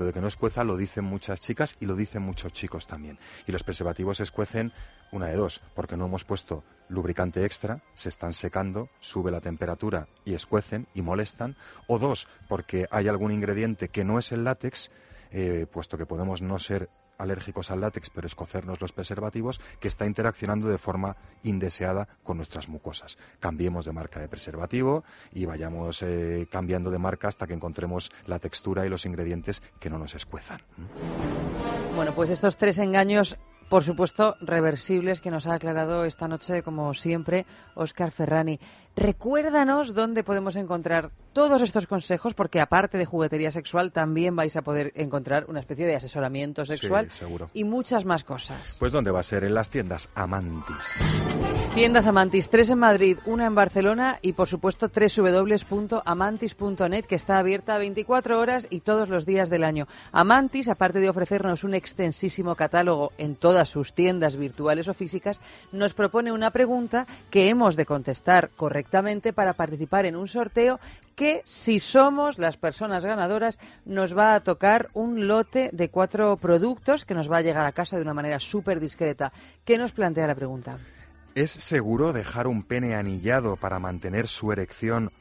Lo 0.00 0.06
de 0.06 0.14
que 0.14 0.22
no 0.22 0.28
escueza 0.28 0.64
lo 0.64 0.78
dicen 0.78 1.04
muchas 1.04 1.40
chicas 1.40 1.76
y 1.78 1.84
lo 1.84 1.94
dicen 1.94 2.22
muchos 2.22 2.54
chicos 2.54 2.86
también. 2.86 3.18
Y 3.46 3.52
los 3.52 3.64
preservativos 3.64 4.20
escuecen 4.20 4.72
una 5.12 5.26
de 5.26 5.36
dos, 5.36 5.60
porque 5.74 5.94
no 5.94 6.06
hemos 6.06 6.24
puesto 6.24 6.64
lubricante 6.88 7.44
extra, 7.44 7.82
se 7.92 8.08
están 8.08 8.32
secando, 8.32 8.88
sube 9.00 9.30
la 9.30 9.42
temperatura 9.42 10.08
y 10.24 10.32
escuecen 10.32 10.86
y 10.94 11.02
molestan. 11.02 11.54
O 11.86 11.98
dos, 11.98 12.28
porque 12.48 12.86
hay 12.90 13.08
algún 13.08 13.30
ingrediente 13.30 13.90
que 13.90 14.02
no 14.02 14.18
es 14.18 14.32
el 14.32 14.42
látex, 14.42 14.90
eh, 15.32 15.66
puesto 15.70 15.98
que 15.98 16.06
podemos 16.06 16.40
no 16.40 16.58
ser 16.58 16.88
alérgicos 17.20 17.70
al 17.70 17.80
látex, 17.80 18.10
pero 18.10 18.26
escocernos 18.26 18.80
los 18.80 18.92
preservativos, 18.92 19.60
que 19.78 19.88
está 19.88 20.06
interaccionando 20.06 20.68
de 20.68 20.78
forma 20.78 21.16
indeseada 21.42 22.08
con 22.22 22.36
nuestras 22.36 22.68
mucosas. 22.68 23.18
Cambiemos 23.38 23.84
de 23.84 23.92
marca 23.92 24.20
de 24.20 24.28
preservativo 24.28 25.04
y 25.32 25.46
vayamos 25.46 26.02
eh, 26.02 26.46
cambiando 26.50 26.90
de 26.90 26.98
marca 26.98 27.28
hasta 27.28 27.46
que 27.46 27.54
encontremos 27.54 28.10
la 28.26 28.38
textura 28.38 28.86
y 28.86 28.88
los 28.88 29.06
ingredientes 29.06 29.62
que 29.78 29.90
no 29.90 29.98
nos 29.98 30.14
escuezan. 30.14 30.60
Bueno, 31.94 32.14
pues 32.14 32.30
estos 32.30 32.56
tres 32.56 32.78
engaños 32.78 33.36
por 33.70 33.84
supuesto, 33.84 34.34
reversibles 34.40 35.20
que 35.20 35.30
nos 35.30 35.46
ha 35.46 35.54
aclarado 35.54 36.04
esta 36.04 36.26
noche, 36.26 36.64
como 36.64 36.92
siempre, 36.92 37.46
Óscar 37.76 38.10
Ferrani. 38.10 38.58
Recuérdanos 39.00 39.94
dónde 39.94 40.22
podemos 40.22 40.56
encontrar 40.56 41.10
todos 41.32 41.62
estos 41.62 41.86
consejos, 41.86 42.34
porque 42.34 42.60
aparte 42.60 42.98
de 42.98 43.06
juguetería 43.06 43.50
sexual, 43.50 43.92
también 43.92 44.36
vais 44.36 44.56
a 44.56 44.62
poder 44.62 44.92
encontrar 44.94 45.46
una 45.48 45.60
especie 45.60 45.86
de 45.86 45.96
asesoramiento 45.96 46.66
sexual 46.66 47.10
Sí, 47.10 47.24
y 47.54 47.64
muchas 47.64 48.04
más 48.04 48.24
cosas. 48.24 48.76
Pues 48.78 48.92
¿dónde 48.92 49.10
va 49.10 49.20
a 49.20 49.22
ser? 49.22 49.44
En 49.44 49.54
las 49.54 49.70
tiendas 49.70 50.10
Amantis. 50.14 51.26
Tiendas 51.72 52.06
Amantis, 52.08 52.50
tres 52.50 52.68
en 52.68 52.80
Madrid, 52.80 53.16
una 53.24 53.46
en 53.46 53.54
Barcelona 53.54 54.18
y 54.20 54.34
por 54.34 54.48
supuesto 54.48 54.90
www.amantis.net 54.90 57.06
que 57.06 57.14
está 57.14 57.38
abierta 57.38 57.78
24 57.78 58.38
horas 58.38 58.66
y 58.68 58.80
todos 58.80 59.08
los 59.08 59.24
días 59.24 59.48
del 59.48 59.64
año. 59.64 59.88
Amantis, 60.12 60.68
aparte 60.68 61.00
de 61.00 61.08
ofrecernos 61.08 61.64
un 61.64 61.72
extensísimo 61.72 62.54
catálogo 62.54 63.12
en 63.16 63.36
todas 63.36 63.70
sus 63.70 63.94
tiendas 63.94 64.36
virtuales 64.36 64.88
o 64.88 64.94
físicas, 64.94 65.40
nos 65.72 65.94
propone 65.94 66.32
una 66.32 66.50
pregunta 66.50 67.06
que 67.30 67.48
hemos 67.48 67.76
de 67.76 67.86
contestar 67.86 68.50
correctamente 68.56 68.89
para 69.32 69.54
participar 69.54 70.06
en 70.06 70.16
un 70.16 70.28
sorteo 70.28 70.80
que 71.14 71.42
si 71.44 71.78
somos 71.78 72.38
las 72.38 72.56
personas 72.56 73.04
ganadoras 73.04 73.58
nos 73.84 74.16
va 74.16 74.34
a 74.34 74.40
tocar 74.40 74.90
un 74.94 75.28
lote 75.28 75.70
de 75.72 75.88
cuatro 75.88 76.36
productos 76.36 77.04
que 77.04 77.14
nos 77.14 77.30
va 77.30 77.38
a 77.38 77.42
llegar 77.42 77.66
a 77.66 77.72
casa 77.72 77.96
de 77.96 78.02
una 78.02 78.14
manera 78.14 78.38
súper 78.38 78.80
discreta. 78.80 79.32
¿Qué 79.64 79.78
nos 79.78 79.92
plantea 79.92 80.26
la 80.26 80.34
pregunta? 80.34 80.78
¿Es 81.34 81.52
seguro 81.52 82.12
dejar 82.12 82.46
un 82.46 82.64
pene 82.64 82.94
anillado 82.94 83.56
para 83.56 83.78
mantener 83.78 84.26
su 84.26 84.50
erección 84.50 85.12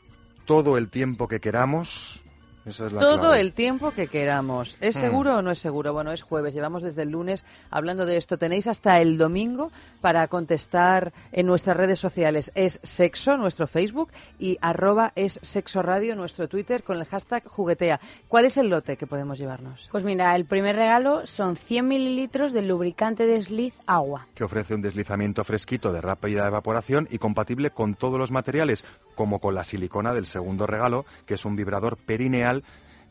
todo 0.46 0.78
el 0.78 0.90
tiempo 0.90 1.28
que 1.28 1.40
queramos? 1.40 2.24
Esa 2.66 2.86
es 2.88 2.92
la 2.92 3.00
Todo 3.00 3.20
clave. 3.20 3.42
el 3.42 3.54
tiempo 3.54 3.92
que 3.92 4.08
queramos. 4.08 4.78
¿Es 4.82 4.96
Hmm. 4.96 5.00
seguro 5.00 5.38
o 5.38 5.42
no 5.42 5.52
es 5.52 5.60
seguro? 5.60 5.94
Bueno, 5.94 6.12
es 6.12 6.22
jueves, 6.22 6.54
llevamos 6.54 6.84
desde 6.84 7.02
el 7.04 7.10
lunes 7.10 7.46
hablando 7.72 8.06
de 8.06 8.18
esto. 8.18 8.38
Tenéis 8.38 8.68
hasta 8.68 9.00
el 9.00 9.18
domingo 9.18 9.72
para 10.02 10.28
contestar 10.28 11.14
en 11.32 11.46
nuestras 11.48 11.78
redes 11.78 12.00
sociales. 12.00 12.52
Es 12.56 12.80
sexo, 12.84 13.38
nuestro 13.38 13.66
Facebook, 13.68 14.12
y 14.40 14.58
arroba 14.62 15.14
es 15.16 15.40
sexo 15.42 15.82
radio, 15.82 16.16
nuestro 16.16 16.48
Twitter, 16.48 16.84
con 16.84 16.98
el 16.98 17.06
hashtag 17.06 17.48
juguetea. 17.48 18.00
¿Cuál 18.28 18.46
es 18.46 18.58
el 18.58 18.70
lote 18.70 18.98
que 18.98 19.08
podemos 19.08 19.40
llevarnos? 19.40 19.88
Pues 19.92 20.04
mira, 20.04 20.36
el 20.36 20.46
primer 20.46 20.76
regalo 20.76 21.26
son 21.26 21.56
100 21.56 21.88
mililitros 21.88 22.54
del 22.54 22.68
lubricante 22.68 23.26
desliz 23.26 23.74
agua. 23.86 24.28
que 24.36 24.44
ofrece 24.44 24.74
un 24.76 24.82
deslizamiento 24.82 25.44
fresquito 25.44 25.92
de 25.92 26.02
rápida 26.02 26.48
evaporación 26.48 27.08
y 27.10 27.18
compatible 27.18 27.72
con 27.72 27.96
todos 27.96 28.18
los 28.20 28.32
materiales, 28.32 28.86
como 29.20 29.40
con 29.40 29.54
la 29.54 29.66
silicona 29.66 30.14
del 30.14 30.26
segundo 30.26 30.66
regalo, 30.66 31.06
que 31.26 31.34
es 31.34 31.44
un 31.44 31.58
vibrador 31.58 31.98
perineal 31.98 32.64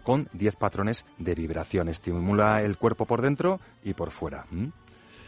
con 0.05 0.27
10 0.33 0.57
patrones 0.57 1.05
de 1.19 1.35
vibración. 1.35 1.91
Estimula 1.91 2.63
el 2.63 2.79
cuerpo 2.79 3.05
por 3.05 3.21
dentro 3.21 3.61
y 3.85 3.93
por 3.93 4.11
fuera. 4.11 4.47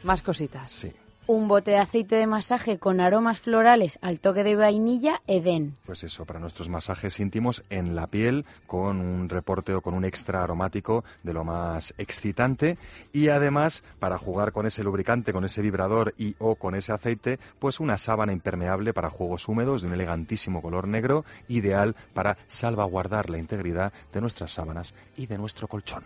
Más 0.04 0.22
cositas. 0.22 0.72
Sí. 0.72 0.90
Un 1.32 1.46
bote 1.46 1.70
de 1.70 1.78
aceite 1.78 2.16
de 2.16 2.26
masaje 2.26 2.80
con 2.80 3.00
aromas 3.00 3.38
florales 3.38 4.00
al 4.02 4.18
toque 4.18 4.42
de 4.42 4.56
vainilla 4.56 5.22
Eden. 5.28 5.76
Pues 5.86 6.02
eso, 6.02 6.24
para 6.24 6.40
nuestros 6.40 6.68
masajes 6.68 7.20
íntimos 7.20 7.62
en 7.70 7.94
la 7.94 8.08
piel, 8.08 8.44
con 8.66 9.00
un 9.00 9.28
reporte 9.28 9.72
o 9.72 9.80
con 9.80 9.94
un 9.94 10.04
extra 10.04 10.42
aromático 10.42 11.04
de 11.22 11.32
lo 11.32 11.44
más 11.44 11.94
excitante. 11.98 12.78
Y 13.12 13.28
además, 13.28 13.84
para 14.00 14.18
jugar 14.18 14.50
con 14.50 14.66
ese 14.66 14.82
lubricante, 14.82 15.32
con 15.32 15.44
ese 15.44 15.62
vibrador 15.62 16.14
y 16.18 16.34
o 16.40 16.56
con 16.56 16.74
ese 16.74 16.90
aceite, 16.90 17.38
pues 17.60 17.78
una 17.78 17.96
sábana 17.96 18.32
impermeable 18.32 18.92
para 18.92 19.08
juegos 19.08 19.46
húmedos 19.46 19.82
de 19.82 19.86
un 19.86 19.94
elegantísimo 19.94 20.60
color 20.60 20.88
negro, 20.88 21.24
ideal 21.46 21.94
para 22.12 22.38
salvaguardar 22.48 23.30
la 23.30 23.38
integridad 23.38 23.92
de 24.12 24.20
nuestras 24.20 24.50
sábanas 24.50 24.94
y 25.16 25.28
de 25.28 25.38
nuestro 25.38 25.68
colchón. 25.68 26.02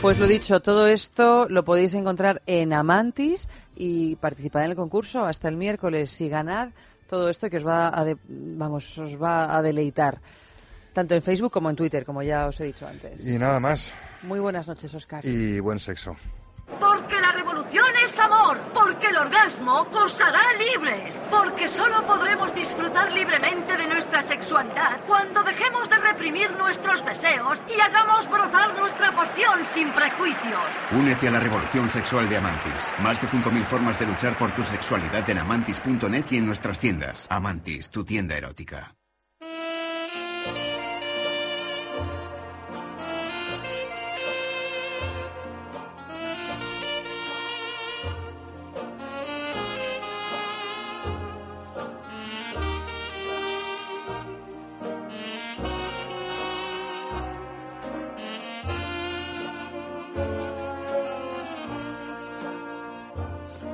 Pues 0.00 0.16
lo 0.18 0.28
dicho, 0.28 0.60
todo 0.60 0.86
esto 0.86 1.48
lo 1.48 1.64
podéis 1.64 1.92
encontrar 1.94 2.40
en 2.46 2.72
Amantis 2.72 3.48
y 3.80 4.16
participar 4.16 4.64
en 4.64 4.70
el 4.72 4.76
concurso 4.76 5.24
hasta 5.24 5.48
el 5.48 5.56
miércoles 5.56 6.20
y 6.20 6.28
ganar 6.28 6.72
todo 7.06 7.28
esto 7.30 7.48
que 7.48 7.58
os 7.58 7.66
va 7.66 7.96
a, 7.96 8.04
de- 8.04 8.16
vamos, 8.28 8.98
os 8.98 9.14
va 9.22 9.56
a 9.56 9.62
deleitar. 9.62 10.20
Tanto 10.92 11.14
en 11.14 11.22
Facebook 11.22 11.52
como 11.52 11.70
en 11.70 11.76
Twitter, 11.76 12.04
como 12.04 12.22
ya 12.22 12.46
os 12.48 12.58
he 12.60 12.64
dicho 12.64 12.86
antes. 12.86 13.24
Y 13.24 13.38
nada 13.38 13.60
más. 13.60 13.94
Muy 14.22 14.40
buenas 14.40 14.66
noches, 14.66 14.92
Oscar. 14.94 15.24
Y 15.24 15.60
buen 15.60 15.78
sexo. 15.78 16.16
Porque 16.80 17.20
la 17.20 17.32
revolución 17.32 17.86
es 18.04 18.18
amor. 18.18 18.60
Porque 18.74 19.08
el 19.08 19.16
orgasmo 19.16 19.86
os 19.92 20.20
hará 20.20 20.40
libres. 20.58 21.22
Porque 21.30 21.68
solo 21.68 22.04
podremos 22.04 22.54
disfrutar 22.54 23.12
libremente 23.12 23.76
de 23.76 23.86
nuestra 23.86 24.22
sexualidad 24.22 25.00
cuando 25.06 25.42
dejemos 25.42 25.88
de 25.88 25.96
reprimir 25.96 26.50
nuestros 26.52 27.04
deseos 27.04 27.62
y 27.68 27.80
hagamos 27.80 28.28
brotar 28.28 28.76
nuestra 28.78 29.12
pasión 29.12 29.64
sin 29.64 29.90
prejuicios. 29.90 30.64
Únete 30.92 31.28
a 31.28 31.30
la 31.32 31.40
revolución 31.40 31.90
sexual 31.90 32.28
de 32.28 32.36
Amantis. 32.36 32.92
Más 33.02 33.20
de 33.20 33.28
5.000 33.28 33.64
formas 33.64 33.98
de 33.98 34.06
luchar 34.06 34.36
por 34.36 34.50
tu 34.52 34.62
sexualidad 34.62 35.28
en 35.30 35.38
amantis.net 35.38 36.24
y 36.30 36.36
en 36.36 36.46
nuestras 36.46 36.78
tiendas. 36.78 37.26
Amantis, 37.30 37.90
tu 37.90 38.04
tienda 38.04 38.36
erótica. 38.36 38.97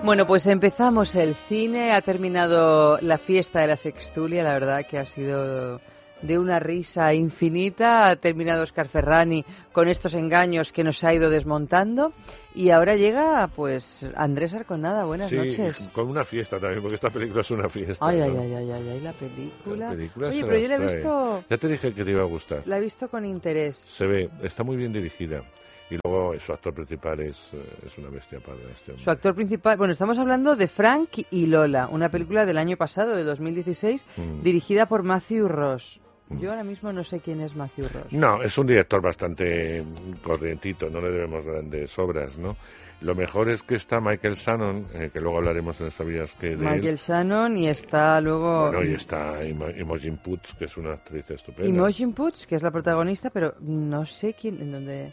Bueno, 0.04 0.26
pues 0.26 0.46
empezamos 0.46 1.14
el 1.14 1.34
cine, 1.34 1.92
ha 1.92 2.02
terminado 2.02 2.98
la 3.00 3.16
fiesta 3.16 3.60
de 3.60 3.68
la 3.68 3.76
sextulia, 3.76 4.44
la 4.44 4.52
verdad 4.52 4.84
que 4.86 4.98
ha 4.98 5.06
sido 5.06 5.80
de 6.20 6.38
una 6.38 6.60
risa 6.60 7.14
infinita, 7.14 8.10
ha 8.10 8.16
terminado 8.16 8.64
Oscar 8.64 8.86
Ferrani 8.86 9.46
con 9.72 9.88
estos 9.88 10.14
engaños 10.14 10.72
que 10.72 10.84
nos 10.84 11.02
ha 11.04 11.14
ido 11.14 11.30
desmontando 11.30 12.12
y 12.54 12.68
ahora 12.68 12.96
llega 12.96 13.48
pues 13.48 14.06
Andrés 14.14 14.52
Arconada, 14.52 15.06
buenas 15.06 15.30
sí, 15.30 15.36
noches. 15.36 15.88
con 15.94 16.08
una 16.08 16.24
fiesta 16.24 16.60
también, 16.60 16.82
porque 16.82 16.96
esta 16.96 17.08
película 17.08 17.40
es 17.40 17.50
una 17.50 17.70
fiesta. 17.70 18.06
Ay, 18.06 18.20
ay, 18.20 18.30
¿no? 18.30 18.42
ay, 18.42 18.54
ay, 18.56 18.70
ay, 18.72 18.88
ay, 18.90 19.00
la 19.00 19.12
película. 19.14 19.86
La 19.86 19.96
película 19.96 20.28
Oye, 20.28 20.40
se 20.40 20.46
pero 20.46 20.58
yo 20.58 20.68
la 20.68 20.74
he 20.74 20.80
visto, 20.80 21.44
Ya 21.48 21.56
te 21.56 21.68
dije 21.68 21.94
que 21.94 22.04
te 22.04 22.10
iba 22.10 22.20
a 22.20 22.26
gustar. 22.26 22.62
la 22.66 22.76
he 22.76 22.80
visto 22.82 23.08
con 23.08 23.24
interés. 23.24 23.76
Se 23.76 24.06
ve, 24.06 24.28
está 24.42 24.64
muy 24.64 24.76
bien 24.76 24.92
dirigida. 24.92 25.42
Y 25.90 25.98
luego 26.02 26.34
su 26.40 26.52
actor 26.52 26.72
principal 26.74 27.20
es, 27.20 27.50
eh, 27.52 27.62
es 27.86 27.98
una 27.98 28.08
bestia 28.08 28.40
para 28.40 28.56
este 28.72 28.92
hombre. 28.92 29.04
Su 29.04 29.10
actor 29.10 29.34
principal, 29.34 29.76
bueno, 29.76 29.92
estamos 29.92 30.18
hablando 30.18 30.56
de 30.56 30.66
Frank 30.66 31.10
y 31.30 31.46
Lola, 31.46 31.88
una 31.88 32.08
película 32.10 32.46
del 32.46 32.56
año 32.58 32.76
pasado, 32.76 33.14
de 33.14 33.22
2016, 33.24 34.04
Mm. 34.16 34.42
dirigida 34.42 34.86
por 34.86 35.02
Matthew 35.02 35.48
Ross. 35.48 36.00
Yo 36.30 36.50
ahora 36.50 36.64
mismo 36.64 36.90
no 36.90 37.04
sé 37.04 37.20
quién 37.20 37.42
es 37.42 37.54
Matthew 37.54 37.88
Ross. 37.92 38.12
No, 38.12 38.42
es 38.42 38.56
un 38.56 38.66
director 38.66 39.02
bastante 39.02 39.82
mm, 39.82 40.22
corrientito, 40.22 40.88
no 40.88 41.00
le 41.02 41.10
debemos 41.10 41.44
grandes 41.44 41.96
obras, 41.98 42.38
¿no? 42.38 42.56
Lo 43.02 43.14
mejor 43.14 43.50
es 43.50 43.62
que 43.62 43.74
está 43.74 44.00
Michael 44.00 44.34
Shannon, 44.34 44.86
eh, 44.94 45.10
que 45.12 45.20
luego 45.20 45.36
hablaremos 45.36 45.78
en 45.82 45.90
Sabías 45.90 46.34
que 46.36 46.50
de 46.50 46.56
Michael 46.56 46.86
él. 46.86 46.96
Shannon 46.96 47.58
y 47.58 47.68
está 47.68 48.18
luego 48.22 48.70
Bueno, 48.70 48.82
y 48.90 48.94
está 48.94 49.44
Imo- 49.44 49.78
Imogen 49.78 50.16
Poots, 50.16 50.54
que 50.54 50.64
es 50.64 50.76
una 50.78 50.94
actriz 50.94 51.30
estupenda. 51.30 51.68
Imogen 51.68 52.14
Poots, 52.14 52.46
que 52.46 52.54
es 52.56 52.62
la 52.62 52.70
protagonista, 52.70 53.28
pero 53.28 53.54
no 53.60 54.06
sé 54.06 54.32
quién, 54.32 54.58
en 54.62 54.72
dónde... 54.72 55.12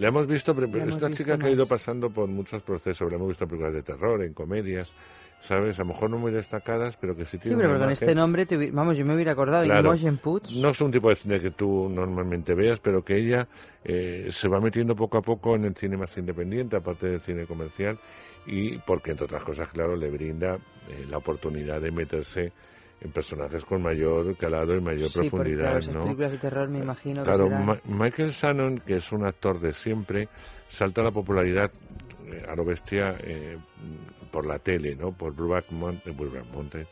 La 0.00 0.08
hemos 0.08 0.26
visto, 0.26 0.54
pero 0.54 0.66
es 0.66 0.94
una 0.94 1.10
chica 1.10 1.36
que 1.38 1.46
ha 1.46 1.50
ido 1.50 1.64
más. 1.64 1.68
pasando 1.68 2.08
por 2.10 2.26
muchos 2.28 2.62
procesos. 2.62 3.10
La 3.10 3.16
hemos 3.16 3.28
visto 3.28 3.44
en 3.44 3.50
películas 3.50 3.74
de 3.74 3.82
terror, 3.82 4.22
en 4.24 4.32
comedias, 4.32 4.92
¿sabes? 5.42 5.78
A 5.78 5.82
lo 5.82 5.88
mejor 5.88 6.08
no 6.08 6.16
muy 6.18 6.32
destacadas, 6.32 6.96
pero 6.96 7.14
que 7.14 7.26
sí 7.26 7.36
Sí, 7.36 7.42
tiene 7.44 7.58
pero 7.58 7.70
una 7.70 7.80
con 7.80 7.90
este 7.92 8.14
nombre, 8.14 8.46
te 8.46 8.70
vamos, 8.70 8.96
yo 8.96 9.04
me 9.04 9.14
hubiera 9.14 9.32
acordado. 9.32 9.64
Claro. 9.64 9.94
Poots. 10.22 10.56
No 10.56 10.70
es 10.70 10.80
un 10.80 10.90
tipo 10.90 11.10
de 11.10 11.16
cine 11.16 11.38
que 11.38 11.50
tú 11.50 11.90
normalmente 11.94 12.54
veas, 12.54 12.80
pero 12.80 13.04
que 13.04 13.16
ella 13.18 13.46
eh, 13.84 14.28
se 14.30 14.48
va 14.48 14.58
metiendo 14.58 14.96
poco 14.96 15.18
a 15.18 15.22
poco 15.22 15.54
en 15.54 15.64
el 15.66 15.76
cine 15.76 15.98
más 15.98 16.16
independiente, 16.16 16.76
aparte 16.76 17.06
del 17.06 17.20
cine 17.20 17.44
comercial, 17.44 17.98
y 18.46 18.78
porque, 18.78 19.10
entre 19.10 19.26
otras 19.26 19.44
cosas, 19.44 19.68
claro, 19.68 19.96
le 19.96 20.08
brinda 20.10 20.54
eh, 20.88 21.06
la 21.10 21.18
oportunidad 21.18 21.78
de 21.80 21.90
meterse 21.90 22.52
en 23.00 23.10
personajes 23.12 23.64
con 23.64 23.82
mayor 23.82 24.36
calado 24.36 24.74
y 24.76 24.80
mayor 24.80 25.08
sí, 25.08 25.18
porque 25.30 25.30
profundidad, 25.30 25.62
claro, 25.64 25.78
esas 25.78 25.94
¿no? 25.94 26.02
películas 26.04 26.32
de 26.32 26.38
terror 26.38 26.68
me 26.68 26.78
imagino 26.80 27.22
Claro, 27.24 27.44
que 27.44 27.50
serán... 27.50 27.66
Ma- 27.66 27.80
Michael 27.84 28.30
Shannon, 28.30 28.78
que 28.80 28.96
es 28.96 29.10
un 29.12 29.24
actor 29.24 29.58
de 29.60 29.72
siempre, 29.72 30.28
salta 30.68 31.00
a 31.00 31.04
la 31.04 31.10
popularidad 31.10 31.70
eh, 32.26 32.44
a 32.48 32.54
lo 32.54 32.64
bestia 32.64 33.16
eh, 33.20 33.56
por 34.30 34.44
la 34.46 34.58
tele, 34.58 34.94
¿no? 34.96 35.12
Por 35.12 35.34
Brubac 35.34 35.70
Mountain, 35.70 36.16
Brubac 36.16 36.44
Mountain, 36.52 36.86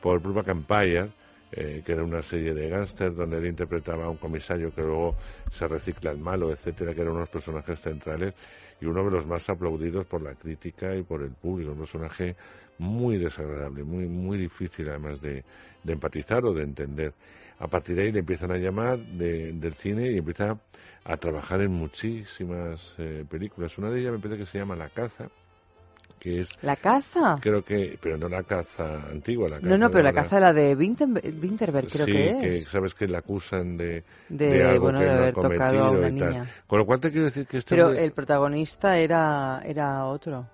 por 0.00 0.20
Brubac 0.20 0.48
Empire, 0.48 1.08
eh, 1.52 1.82
que 1.84 1.92
era 1.92 2.02
una 2.02 2.22
serie 2.22 2.54
de 2.54 2.68
gángsters 2.70 3.14
donde 3.14 3.36
él 3.36 3.46
interpretaba 3.46 4.06
a 4.06 4.08
un 4.08 4.16
comisario 4.16 4.74
que 4.74 4.80
luego 4.80 5.16
se 5.50 5.68
recicla 5.68 6.10
el 6.10 6.18
malo, 6.18 6.50
etcétera, 6.50 6.94
que 6.94 7.02
eran 7.02 7.14
unos 7.14 7.28
personajes 7.28 7.78
centrales 7.78 8.32
y 8.80 8.86
uno 8.86 9.04
de 9.04 9.10
los 9.10 9.26
más 9.26 9.48
aplaudidos 9.50 10.06
por 10.06 10.22
la 10.22 10.34
crítica 10.34 10.96
y 10.96 11.02
por 11.02 11.22
el 11.22 11.30
público, 11.32 11.72
un 11.72 11.78
personaje 11.78 12.34
muy 12.82 13.16
desagradable, 13.16 13.84
muy 13.84 14.06
muy 14.06 14.36
difícil 14.38 14.88
además 14.88 15.20
de, 15.20 15.44
de 15.84 15.92
empatizar 15.92 16.44
o 16.44 16.52
de 16.52 16.64
entender. 16.64 17.12
A 17.60 17.68
partir 17.68 17.94
de 17.96 18.02
ahí 18.02 18.12
le 18.12 18.18
empiezan 18.20 18.50
a 18.50 18.56
llamar 18.56 18.98
de- 18.98 19.52
del 19.52 19.74
cine 19.74 20.10
y 20.10 20.18
empieza 20.18 20.56
a 21.04 21.16
trabajar 21.16 21.60
en 21.62 21.72
muchísimas 21.72 22.94
eh, 22.98 23.24
películas. 23.28 23.78
Una 23.78 23.90
de 23.90 24.00
ellas 24.00 24.12
me 24.12 24.18
parece 24.18 24.38
que 24.40 24.46
se 24.46 24.58
llama 24.58 24.74
La 24.76 24.88
caza, 24.88 25.28
que 26.18 26.40
es 26.40 26.50
¿La 26.62 26.76
caza? 26.76 27.38
creo 27.40 27.64
que 27.64 27.98
pero 28.00 28.16
no 28.18 28.28
la 28.28 28.42
caza 28.42 29.08
antigua, 29.10 29.48
la 29.48 29.56
caza 29.56 29.68
No, 29.68 29.78
no, 29.78 29.90
pero 29.90 30.02
la 30.02 30.12
caza 30.12 30.40
la 30.40 30.52
de 30.52 30.74
Winterberg, 30.74 31.34
Winterberg 31.40 31.88
creo 31.88 32.06
sí, 32.06 32.12
que 32.12 32.58
es. 32.58 32.68
sabes 32.68 32.94
que 32.94 33.06
le 33.06 33.16
acusan 33.16 33.76
de, 33.76 34.02
De, 34.28 34.62
algo 34.64 34.84
bueno, 34.84 34.98
que 34.98 35.04
de 35.04 35.10
no 35.10 35.16
ha 35.16 35.22
haber 35.22 35.34
tocado 35.34 35.84
a 35.84 35.90
una 35.90 36.08
y 36.08 36.18
tal. 36.18 36.28
niña. 36.30 36.46
Con 36.66 36.78
lo 36.80 36.86
cual 36.86 37.00
te 37.00 37.10
quiero 37.10 37.26
decir 37.26 37.46
que 37.46 37.58
este 37.58 37.74
Pero 37.74 37.86
hombre- 37.88 38.04
el 38.04 38.12
protagonista 38.12 38.98
era, 38.98 39.62
era 39.64 40.04
otro. 40.06 40.46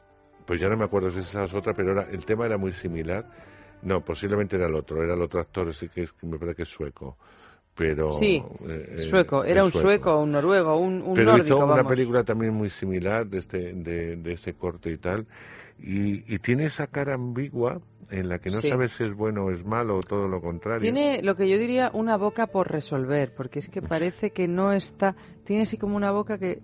Pues 0.49 0.59
ya 0.61 0.69
no 0.69 0.77
me 0.77 0.85
acuerdo 0.87 1.11
si 1.11 1.21
esa 1.21 1.45
es 1.45 1.55
otra, 1.55 1.75
pero 1.75 1.93
era, 1.93 2.09
el 2.11 2.25
tema 2.25 2.47
era 2.47 2.57
muy 2.59 2.73
similar. 2.73 3.25
No, 3.83 4.01
posiblemente 4.01 4.57
era 4.57 4.67
el 4.67 4.75
otro, 4.75 5.05
era 5.05 5.15
el 5.15 5.23
otro 5.23 5.39
actor, 5.41 5.73
sí 5.75 5.89
que 5.89 6.03
es, 6.03 6.15
me 6.23 6.39
parece 6.39 6.57
que 6.57 6.63
es 6.63 6.69
sueco. 6.71 7.17
Pero, 7.77 8.15
Sí, 8.15 8.43
eh, 8.67 8.95
eh, 8.99 8.99
sueco. 9.03 9.45
Era 9.45 9.65
un 9.65 9.71
sueco, 9.71 10.19
un 10.19 10.33
noruego, 10.33 10.77
un, 10.79 11.01
un 11.03 11.15
pero 11.15 11.31
nórdico, 11.33 11.47
hizo 11.55 11.57
una 11.59 11.77
vamos. 11.77 11.91
película 11.93 12.25
también 12.25 12.53
muy 12.55 12.71
similar 12.71 13.27
de 13.27 13.39
este 13.39 13.73
de, 13.75 14.17
de 14.17 14.33
ese 14.33 14.55
corte 14.55 14.91
y 14.91 14.97
tal 14.97 15.27
y, 15.81 16.25
y 16.35 16.39
tiene 16.41 16.65
esa 16.65 16.89
cara 16.89 17.15
ambigua 17.15 17.81
en 18.11 18.29
la 18.29 18.41
que 18.41 18.51
no 18.51 18.61
Sí. 18.61 18.69
sabes 18.69 18.91
si 18.93 19.05
es 19.05 19.15
bueno 19.15 19.45
o 19.45 19.51
es 19.53 19.65
malo 19.65 19.99
o 19.99 20.01
todo 20.01 20.27
lo 20.27 20.41
contrario 20.41 20.81
Tiene 20.81 21.23
lo 21.23 21.37
que 21.37 21.49
yo 21.49 21.57
diría 21.57 21.93
una 21.95 22.17
boca 22.17 22.49
por 22.49 22.69
resolver, 22.69 23.33
porque 23.37 23.61
es 23.61 23.69
que 23.69 23.81
parece 23.81 24.31
que 24.33 24.49
no 24.49 24.73
está. 24.73 25.15
Tiene 25.45 25.63
así 25.63 25.77
como 25.79 25.95
una 25.95 26.11
boca 26.11 26.37
que, 26.37 26.59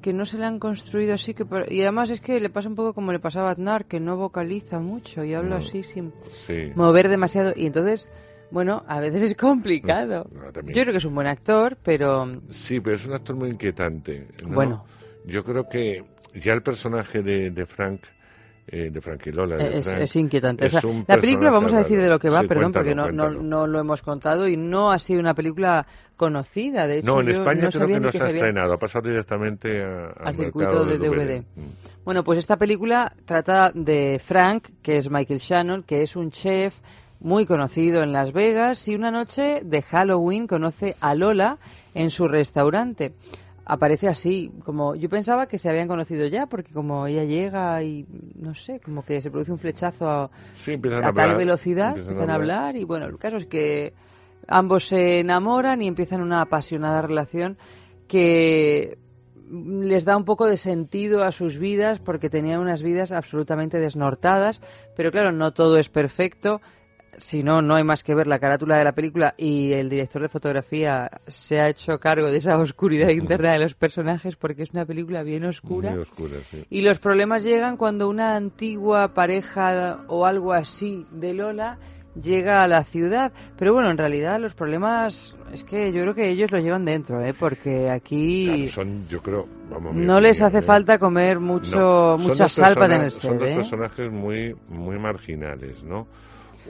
que 0.00 0.12
no 0.12 0.24
se 0.26 0.38
le 0.38 0.44
han 0.46 0.58
construido 0.58 1.14
así. 1.14 1.34
que 1.34 1.44
por- 1.44 1.72
Y 1.72 1.82
además 1.82 2.10
es 2.10 2.20
que 2.20 2.40
le 2.40 2.50
pasa 2.50 2.68
un 2.68 2.74
poco 2.74 2.92
como 2.94 3.12
le 3.12 3.18
pasaba 3.18 3.48
a 3.48 3.52
Aznar, 3.52 3.84
que 3.86 4.00
no 4.00 4.16
vocaliza 4.16 4.78
mucho 4.78 5.24
y 5.24 5.34
habla 5.34 5.50
No. 5.50 5.56
así 5.56 5.82
sin 5.82 6.12
sí 6.28 6.72
mover 6.74 7.08
demasiado. 7.08 7.52
Y 7.56 7.66
entonces, 7.66 8.08
bueno, 8.50 8.82
a 8.88 9.00
veces 9.00 9.22
es 9.22 9.34
complicado. 9.36 10.26
No. 10.32 10.50
Yo 10.62 10.82
creo 10.82 10.92
que 10.92 10.96
es 10.98 11.04
un 11.04 11.14
buen 11.14 11.26
actor, 11.26 11.76
pero. 11.82 12.26
sí 12.50 12.80
pero 12.80 12.96
es 12.96 13.06
un 13.06 13.14
actor 13.14 13.36
muy 13.36 13.50
inquietante 13.50 14.26
¿no? 14.46 14.54
Bueno. 14.54 14.84
yo 15.26 15.44
creo 15.44 15.68
que 15.68 16.04
ya 16.34 16.52
el 16.52 16.62
personaje 16.62 17.22
de, 17.22 17.50
de 17.50 17.66
Frank 17.66 18.00
eh, 18.70 18.90
de 18.90 19.00
Frank 19.00 19.26
y 19.26 19.32
Lola 19.32 19.56
de 19.56 19.78
Es, 19.78 19.88
es 19.94 20.16
inquietante. 20.16 20.66
O 20.66 20.68
sea, 20.70 20.80
la 21.06 21.18
película, 21.18 21.50
vamos 21.50 21.72
a 21.72 21.78
decir 21.78 22.00
de 22.00 22.08
lo 22.08 22.18
que 22.18 22.28
va, 22.28 22.40
Sí, 22.40 22.46
perdón, 22.46 22.72
cuéntalo, 22.72 23.02
porque 23.02 23.14
no, 23.14 23.30
no, 23.30 23.66
lo 23.66 23.78
hemos 23.78 24.02
contado 24.02 24.46
y 24.46 24.56
no 24.56 24.90
ha 24.90 24.98
sido 24.98 25.20
una 25.20 25.34
película 25.34 25.86
conocida. 26.16 26.86
De 26.86 26.98
hecho, 26.98 27.06
no, 27.06 27.20
en 27.20 27.30
España 27.30 27.64
no 27.64 27.70
creo 27.70 27.86
que 27.88 28.00
no 28.00 28.12
se 28.12 28.22
ha 28.22 28.28
estrenado, 28.28 28.74
ha 28.74 28.78
pasado 28.78 29.08
directamente 29.08 29.82
a- 29.82 30.12
al, 30.24 30.34
circuito 30.36 30.84
de 30.84 30.98
DVD. 30.98 31.40
Mm. 31.56 31.62
Bueno, 32.04 32.24
pues 32.24 32.38
esta 32.38 32.56
película 32.56 33.12
trata 33.24 33.70
de 33.74 34.20
Frank, 34.22 34.68
que 34.82 34.96
es 34.96 35.10
Michael 35.10 35.40
Shannon, 35.40 35.82
que 35.82 36.02
es 36.02 36.16
un 36.16 36.30
chef 36.30 36.78
muy 37.20 37.46
conocido 37.46 38.02
en 38.02 38.12
Las 38.12 38.32
Vegas 38.32 38.86
y 38.88 38.94
una 38.94 39.10
noche 39.10 39.62
de 39.64 39.82
Halloween 39.82 40.46
conoce 40.46 40.94
a 41.00 41.14
Lola 41.14 41.58
en 41.94 42.10
su 42.10 42.28
restaurante. 42.28 43.12
Aparece 43.70 44.08
así, 44.08 44.50
como 44.64 44.94
yo 44.94 45.10
pensaba 45.10 45.46
que 45.46 45.58
se 45.58 45.68
habían 45.68 45.88
conocido 45.88 46.26
ya, 46.26 46.46
porque 46.46 46.72
como 46.72 47.06
ella 47.06 47.24
llega 47.24 47.82
y 47.82 48.06
no 48.34 48.54
sé, 48.54 48.80
como 48.80 49.04
que 49.04 49.20
se 49.20 49.30
produce 49.30 49.52
un 49.52 49.58
flechazo 49.58 50.08
a, 50.08 50.30
Sí, 50.54 50.72
empiezan 50.72 51.04
a 51.04 51.08
a 51.08 51.12
tal 51.12 51.24
hablar, 51.24 51.36
velocidad, 51.36 51.88
empiezan 51.88 52.08
a 52.08 52.12
empiezan 52.12 52.30
a 52.30 52.34
hablar. 52.34 52.58
hablar 52.60 52.76
y 52.76 52.84
bueno, 52.84 53.04
el 53.06 53.18
caso 53.18 53.36
es 53.36 53.44
que 53.44 53.92
ambos 54.46 54.88
se 54.88 55.20
enamoran 55.20 55.82
y 55.82 55.86
empiezan 55.86 56.22
una 56.22 56.40
apasionada 56.40 57.02
relación 57.02 57.58
que 58.08 58.96
les 59.50 60.04
da 60.06 60.16
un 60.16 60.24
poco 60.24 60.46
de 60.46 60.56
sentido 60.56 61.22
a 61.22 61.30
sus 61.30 61.58
vidas 61.58 61.98
porque 61.98 62.30
tenían 62.30 62.60
unas 62.60 62.82
vidas 62.82 63.12
absolutamente 63.12 63.78
desnortadas, 63.78 64.60
pero 64.96 65.10
claro, 65.10 65.30
no 65.32 65.52
todo 65.52 65.76
es 65.76 65.90
perfecto. 65.90 66.60
Si 67.18 67.42
no, 67.42 67.60
no 67.60 67.74
hay 67.74 67.84
más 67.84 68.02
que 68.02 68.14
ver 68.14 68.26
la 68.26 68.38
carátula 68.38 68.78
de 68.78 68.84
la 68.84 68.92
película 68.92 69.34
y 69.36 69.72
el 69.72 69.88
director 69.90 70.22
de 70.22 70.28
fotografía 70.28 71.10
se 71.26 71.60
ha 71.60 71.68
hecho 71.68 71.98
cargo 72.00 72.30
de 72.30 72.38
esa 72.38 72.56
oscuridad 72.58 73.10
interna 73.10 73.52
de 73.52 73.58
los 73.58 73.74
personajes 73.74 74.36
porque 74.36 74.62
es 74.62 74.70
una 74.72 74.86
película 74.86 75.22
bien 75.22 75.44
oscura. 75.44 75.90
Muy 75.90 76.00
oscura, 76.00 76.36
sí. 76.50 76.64
Y 76.70 76.82
los 76.82 76.98
problemas 76.98 77.44
llegan 77.44 77.76
cuando 77.76 78.08
una 78.08 78.36
antigua 78.36 79.08
pareja 79.14 79.98
o 80.08 80.24
algo 80.26 80.52
así 80.52 81.06
de 81.12 81.34
Lola 81.34 81.78
llega 82.20 82.62
a 82.64 82.68
la 82.68 82.82
ciudad. 82.84 83.32
Pero 83.58 83.74
bueno, 83.74 83.90
en 83.90 83.98
realidad 83.98 84.40
los 84.40 84.54
problemas 84.54 85.36
es 85.52 85.62
que 85.64 85.92
yo 85.92 86.02
creo 86.02 86.14
que 86.14 86.28
ellos 86.28 86.50
los 86.50 86.62
llevan 86.62 86.84
dentro, 86.84 87.22
¿eh? 87.24 87.34
porque 87.38 87.90
aquí 87.90 88.44
Claro, 88.46 88.68
son, 88.72 89.08
yo 89.08 89.22
creo, 89.22 89.46
vamos, 89.70 89.94
no 89.94 90.20
les 90.20 90.42
hace 90.42 90.58
¿eh? 90.58 90.62
falta 90.62 90.98
comer 90.98 91.38
mucho, 91.40 91.76
No, 91.76 92.18
mucha 92.18 92.48
sal 92.48 92.74
para 92.74 92.98
personas- 92.98 93.20
tener 93.20 93.32
Son 93.32 93.38
dos 93.38 93.48
¿eh? 93.48 93.54
personajes 93.54 94.10
muy, 94.12 94.56
muy 94.68 94.98
marginales, 94.98 95.82
¿no? 95.84 96.06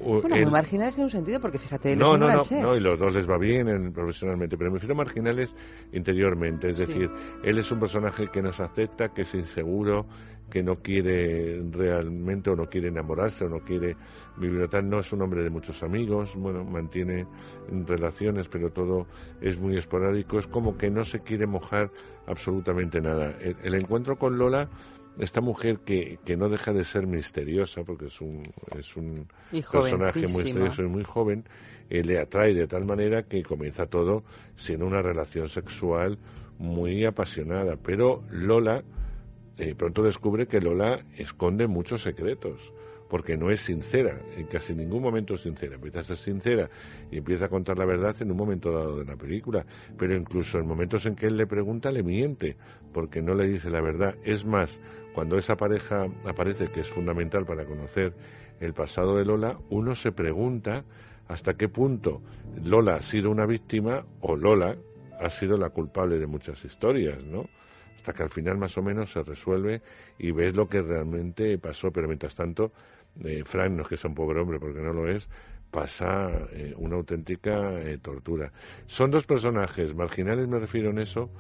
Bueno, 0.03 0.37
el- 0.37 0.43
muy 0.45 0.53
marginales 0.53 0.97
en 0.99 1.05
un 1.05 1.11
sentido 1.11 1.41
porque 1.41 1.59
fíjate, 1.59 1.95
no, 1.97 2.17
no, 2.17 2.29
no, 2.51 2.77
y 2.77 2.81
los 2.81 2.99
dos 2.99 3.15
les 3.15 3.29
va 3.29 3.39
bien 3.39 3.69
en- 3.69 3.93
profesionalmente, 3.93 4.57
pero 4.57 4.71
me 4.71 4.77
refiero 4.77 4.95
a 4.95 4.99
marginales 4.99 5.55
interiormente, 5.93 6.71
es 6.71 6.77
Sí. 6.77 6.87
decir, 6.87 7.11
él 7.43 7.59
es 7.59 7.71
un 7.73 7.81
personaje 7.81 8.29
que 8.29 8.43
nos 8.43 8.61
acepta, 8.61 9.09
que 9.09 9.23
es 9.23 9.35
inseguro, 9.35 10.07
que 10.51 10.63
no 10.63 10.77
quiere 10.77 11.61
realmente 11.71 12.49
o 12.49 12.57
no 12.57 12.65
quiere 12.65 12.89
enamorarse 12.89 13.45
o 13.45 13.49
no 13.51 13.59
quiere 13.61 13.97
vivir 14.39 14.67
tal, 14.69 14.89
no 14.89 15.01
es 15.01 15.13
un 15.13 15.21
hombre 15.21 15.43
de 15.43 15.51
muchos 15.51 15.83
amigos, 15.83 16.35
bueno, 16.37 16.65
mantiene 16.65 17.27
relaciones, 17.87 18.49
pero 18.49 18.71
todo 18.71 19.07
es 19.43 19.59
muy 19.59 19.77
esporádico, 19.77 20.39
es 20.39 20.47
como 20.47 20.79
que 20.79 20.91
no 20.91 21.05
se 21.05 21.21
quiere 21.21 21.47
mojar 21.47 21.91
absolutamente 22.27 23.01
nada. 23.01 23.35
El, 23.41 23.57
el 23.63 23.75
encuentro 23.75 24.17
con 24.17 24.39
Lola 24.39 24.69
esta 25.19 25.41
mujer 25.41 25.81
que, 25.85 26.19
que 26.25 26.37
no 26.37 26.49
deja 26.49 26.73
de 26.73 26.85
ser 26.85 27.07
misteriosa, 27.07 27.83
porque 27.85 28.07
es 28.07 28.21
un, 28.21 28.45
es 28.77 28.97
un 28.97 29.27
personaje 29.51 30.27
muy 30.29 30.45
misterioso 30.45 30.83
y 30.83 30.89
muy 30.89 31.05
joven, 31.05 31.45
eh, 31.91 32.03
le 32.03 32.19
atrae 32.19 32.55
de 32.55 32.67
tal 32.67 32.85
manera 32.85 33.23
que 33.25 33.43
comienza 33.43 33.87
todo 33.87 34.23
siendo 34.57 34.87
una 34.87 35.03
relación 35.03 35.49
sexual 35.49 36.19
muy 36.59 37.05
apasionada. 37.05 37.77
Pero 37.77 38.23
Lola 38.31 38.83
eh, 39.59 39.75
pronto 39.75 40.03
descubre 40.03 40.47
que 40.47 40.61
Lola 40.61 41.05
esconde 41.17 41.67
muchos 41.67 42.03
secretos, 42.03 42.73
porque 43.09 43.37
no 43.37 43.51
es 43.51 43.61
sincera, 43.61 44.21
en 44.37 44.47
casi 44.47 44.75
ningún 44.75 45.03
momento 45.03 45.37
sincera. 45.37 45.77
Empieza 45.77 46.01
a 46.01 46.03
ser 46.03 46.17
sincera 46.17 46.69
y 47.11 47.19
empieza 47.19 47.47
a 47.47 47.49
contar 47.49 47.79
la 47.79 47.87
verdad 47.87 48.15
en 48.21 48.31
un 48.31 48.37
momento 48.37 48.71
dado 48.71 48.99
de 48.99 49.05
la 49.05 49.17
película, 49.17 49.65
pero 49.97 50.15
incluso 50.15 50.59
en 50.59 50.67
momentos 50.67 51.07
en 51.07 51.15
que 51.15 51.27
él 51.27 51.37
le 51.37 51.47
pregunta 51.47 51.91
le 51.91 52.03
miente, 52.03 52.57
porque 52.93 53.23
no 53.23 53.35
le 53.35 53.47
dice 53.47 53.71
la 53.71 53.81
verdad. 53.81 54.15
Es 54.25 54.45
más, 54.45 54.81
cuando 55.15 55.39
esa 55.39 55.57
pareja 55.57 56.07
aparece, 56.25 56.69
que 56.69 56.81
es 56.81 56.91
fundamental 56.91 57.45
para 57.45 57.65
conocer 57.65 58.15
el 58.61 58.75
pasado 58.75 59.17
de 59.17 59.25
Lola, 59.25 59.59
uno 59.71 59.95
se 59.95 60.13
pregunta 60.13 60.85
hasta 61.29 61.55
qué 61.55 61.69
punto 61.69 62.23
Lola 62.65 62.97
ha 62.97 63.03
sido 63.03 63.31
una 63.31 63.47
víctima 63.47 64.05
o 64.21 64.37
Lola 64.37 64.77
ha 65.21 65.31
sido 65.31 65.57
la 65.57 65.71
culpable 65.71 66.19
de 66.19 66.27
muchas 66.27 66.65
historias, 66.65 67.23
¿no? 67.23 67.47
Hasta 67.97 68.13
que 68.13 68.23
al 68.23 68.31
final 68.31 68.59
más 68.59 68.79
o 68.79 68.83
menos 68.83 69.13
se 69.13 69.23
resuelve 69.23 69.83
y 70.19 70.31
ves 70.31 70.55
lo 70.55 70.69
que 70.69 70.81
realmente 70.81 71.59
pasó, 71.59 71.91
pero 71.91 72.07
mientras 72.07 72.35
tanto, 72.35 72.73
eh, 73.25 73.43
Frank 73.45 73.73
no 73.73 73.83
es 73.83 73.89
que 73.89 73.97
sea 73.97 74.09
un 74.09 74.15
pobre 74.15 74.41
hombre, 74.41 74.59
porque 74.59 74.81
no 74.81 74.93
lo 74.93 75.09
es, 75.09 75.29
pasa 75.71 76.31
eh, 76.53 76.75
una 76.77 76.97
auténtica 76.97 77.81
eh, 77.81 77.99
tortura. 77.99 78.53
Son 78.87 79.11
dos 79.11 79.27
personajes 79.27 79.95
marginales, 79.95 80.49
me 80.49 80.59
refiero 80.59 80.91
en 80.91 80.99
eso, 80.99 81.31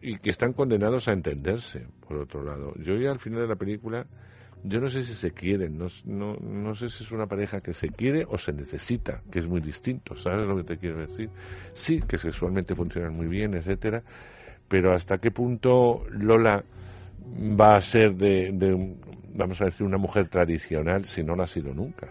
y 0.00 0.18
que 0.18 0.30
están 0.30 0.52
condenados 0.52 1.08
a 1.08 1.12
entenderse, 1.12 1.86
por 2.06 2.18
otro 2.18 2.42
lado. 2.42 2.74
Yo 2.76 2.96
ya 2.96 3.10
al 3.10 3.18
final 3.18 3.40
de 3.40 3.48
la 3.48 3.56
película, 3.56 4.06
yo 4.62 4.80
no 4.80 4.88
sé 4.88 5.02
si 5.04 5.14
se 5.14 5.30
quieren, 5.32 5.78
no, 5.78 5.86
no, 6.04 6.36
no 6.36 6.74
sé 6.74 6.88
si 6.88 7.04
es 7.04 7.12
una 7.12 7.26
pareja 7.26 7.60
que 7.60 7.72
se 7.72 7.88
quiere 7.88 8.24
o 8.28 8.38
se 8.38 8.52
necesita, 8.52 9.22
que 9.30 9.38
es 9.38 9.46
muy 9.46 9.60
distinto, 9.60 10.16
¿sabes 10.16 10.46
lo 10.46 10.56
que 10.56 10.64
te 10.64 10.78
quiero 10.78 10.98
decir? 11.06 11.30
Sí, 11.74 12.00
que 12.00 12.18
sexualmente 12.18 12.74
funcionan 12.74 13.14
muy 13.14 13.26
bien, 13.26 13.54
etcétera, 13.54 14.02
pero 14.68 14.94
hasta 14.94 15.18
qué 15.18 15.30
punto 15.30 16.04
Lola 16.10 16.64
va 17.60 17.76
a 17.76 17.80
ser 17.80 18.14
de, 18.14 18.52
de 18.52 18.96
vamos 19.34 19.60
a 19.60 19.66
decir, 19.66 19.86
una 19.86 19.98
mujer 19.98 20.28
tradicional 20.28 21.04
si 21.04 21.22
no 21.22 21.34
lo 21.36 21.42
ha 21.42 21.46
sido 21.46 21.74
nunca. 21.74 22.08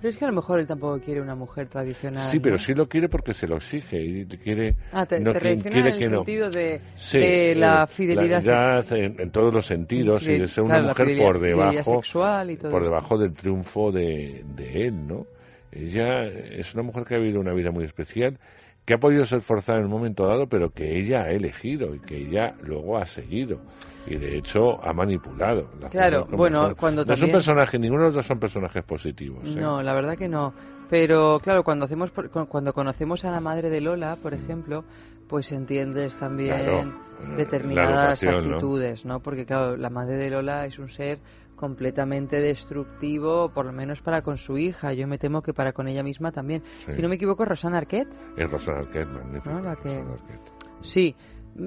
Pero 0.00 0.08
es 0.12 0.16
que 0.16 0.24
a 0.24 0.28
lo 0.28 0.34
mejor 0.34 0.60
él 0.60 0.66
tampoco 0.66 0.98
quiere 0.98 1.20
una 1.20 1.34
mujer 1.34 1.68
tradicional. 1.68 2.22
Sí, 2.22 2.40
pero 2.40 2.54
¿no? 2.54 2.58
sí 2.58 2.72
lo 2.72 2.88
quiere 2.88 3.10
porque 3.10 3.34
se 3.34 3.46
lo 3.46 3.56
exige 3.56 4.02
y 4.02 4.24
quiere 4.24 4.74
Ah, 4.92 5.04
te, 5.04 5.20
no 5.20 5.34
te 5.34 5.40
quiere 5.40 5.78
en 5.80 5.86
el 5.88 5.98
que 5.98 6.08
no. 6.08 6.16
sentido 6.24 6.48
de, 6.48 6.80
Sí, 6.96 7.18
de 7.18 7.54
la 7.54 7.82
eh, 7.82 7.86
fidelidad, 7.86 8.92
en, 8.94 9.20
en 9.20 9.30
todos 9.30 9.52
los 9.52 9.66
sentidos 9.66 10.22
y 10.26 10.38
de 10.38 10.48
ser 10.48 10.64
una 10.64 10.76
claro, 10.78 10.86
la 10.86 11.04
mujer 11.04 11.18
por 11.26 11.38
debajo 11.40 11.94
sexual 11.96 12.50
y 12.50 12.56
todo 12.56 12.70
por 12.70 12.80
esto. 12.82 12.90
debajo 12.94 13.18
del 13.18 13.32
triunfo 13.34 13.92
de, 13.92 14.42
de 14.56 14.86
él, 14.86 15.06
¿no? 15.06 15.26
Ella 15.70 16.24
es 16.24 16.72
una 16.74 16.82
mujer 16.82 17.04
que 17.04 17.16
ha 17.16 17.18
vivido 17.18 17.38
una 17.38 17.52
vida 17.52 17.70
muy 17.70 17.84
especial, 17.84 18.38
que 18.86 18.94
ha 18.94 18.98
podido 18.98 19.26
ser 19.26 19.42
forzada 19.42 19.80
en 19.80 19.84
un 19.84 19.90
momento 19.90 20.26
dado, 20.26 20.46
pero 20.48 20.70
que 20.70 20.98
ella 20.98 21.24
ha 21.24 21.30
elegido 21.30 21.94
y 21.94 22.00
que 22.00 22.16
ella 22.16 22.54
luego 22.62 22.96
ha 22.96 23.04
seguido 23.04 23.60
y 24.06 24.16
de 24.16 24.36
hecho 24.36 24.82
ha 24.84 24.92
manipulado. 24.92 25.68
las 25.80 25.90
Claro, 25.90 26.26
bueno, 26.30 26.66
son. 26.66 26.74
cuando 26.74 27.02
no 27.02 27.06
también- 27.06 27.32
personaje, 27.32 27.78
ninguno 27.78 28.02
de 28.02 28.08
los 28.08 28.16
dos 28.16 28.26
son 28.26 28.38
personajes 28.38 28.82
positivos. 28.84 29.46
¿eh? 29.48 29.60
No, 29.60 29.82
la 29.82 29.94
verdad 29.94 30.16
que 30.16 30.28
no. 30.28 30.52
Pero 30.88 31.38
claro, 31.40 31.62
cuando 31.62 31.84
hacemos 31.84 32.10
cuando 32.48 32.72
conocemos 32.72 33.24
a 33.24 33.30
la 33.30 33.40
madre 33.40 33.70
de 33.70 33.80
Lola, 33.80 34.16
por 34.20 34.34
ejemplo, 34.34 34.84
pues 35.28 35.52
entiendes 35.52 36.16
también 36.16 36.48
Claro, 36.64 36.80
eh, 36.80 37.36
determinadas 37.36 38.24
actitudes, 38.24 39.04
¿no? 39.06 39.20
Porque 39.20 39.46
claro, 39.46 39.76
la 39.76 39.88
madre 39.90 40.16
de 40.16 40.30
Lola 40.30 40.66
es 40.66 40.78
un 40.80 40.88
ser 40.88 41.20
completamente 41.54 42.40
destructivo, 42.40 43.50
por 43.50 43.66
lo 43.66 43.72
menos 43.72 44.00
para 44.02 44.22
con 44.22 44.38
su 44.38 44.58
hija. 44.58 44.92
Yo 44.94 45.06
me 45.06 45.18
temo 45.18 45.42
que 45.42 45.52
para 45.52 45.72
con 45.72 45.86
ella 45.88 46.02
misma 46.02 46.32
también. 46.32 46.62
Sí. 46.86 46.94
Si 46.94 47.02
no 47.02 47.08
me 47.08 47.16
equivoco, 47.16 47.44
Rosana 47.44 47.78
Arquette. 47.78 48.08
Es 48.36 48.50
Rosana 48.50 48.78
Arquette, 48.78 49.08
magnífico. 49.08 49.50
¿no? 49.54 49.60
La 49.60 49.76
que- 49.76 50.00
Rosana 50.00 50.14
Arquette. 50.14 50.52
Sí. 50.82 51.14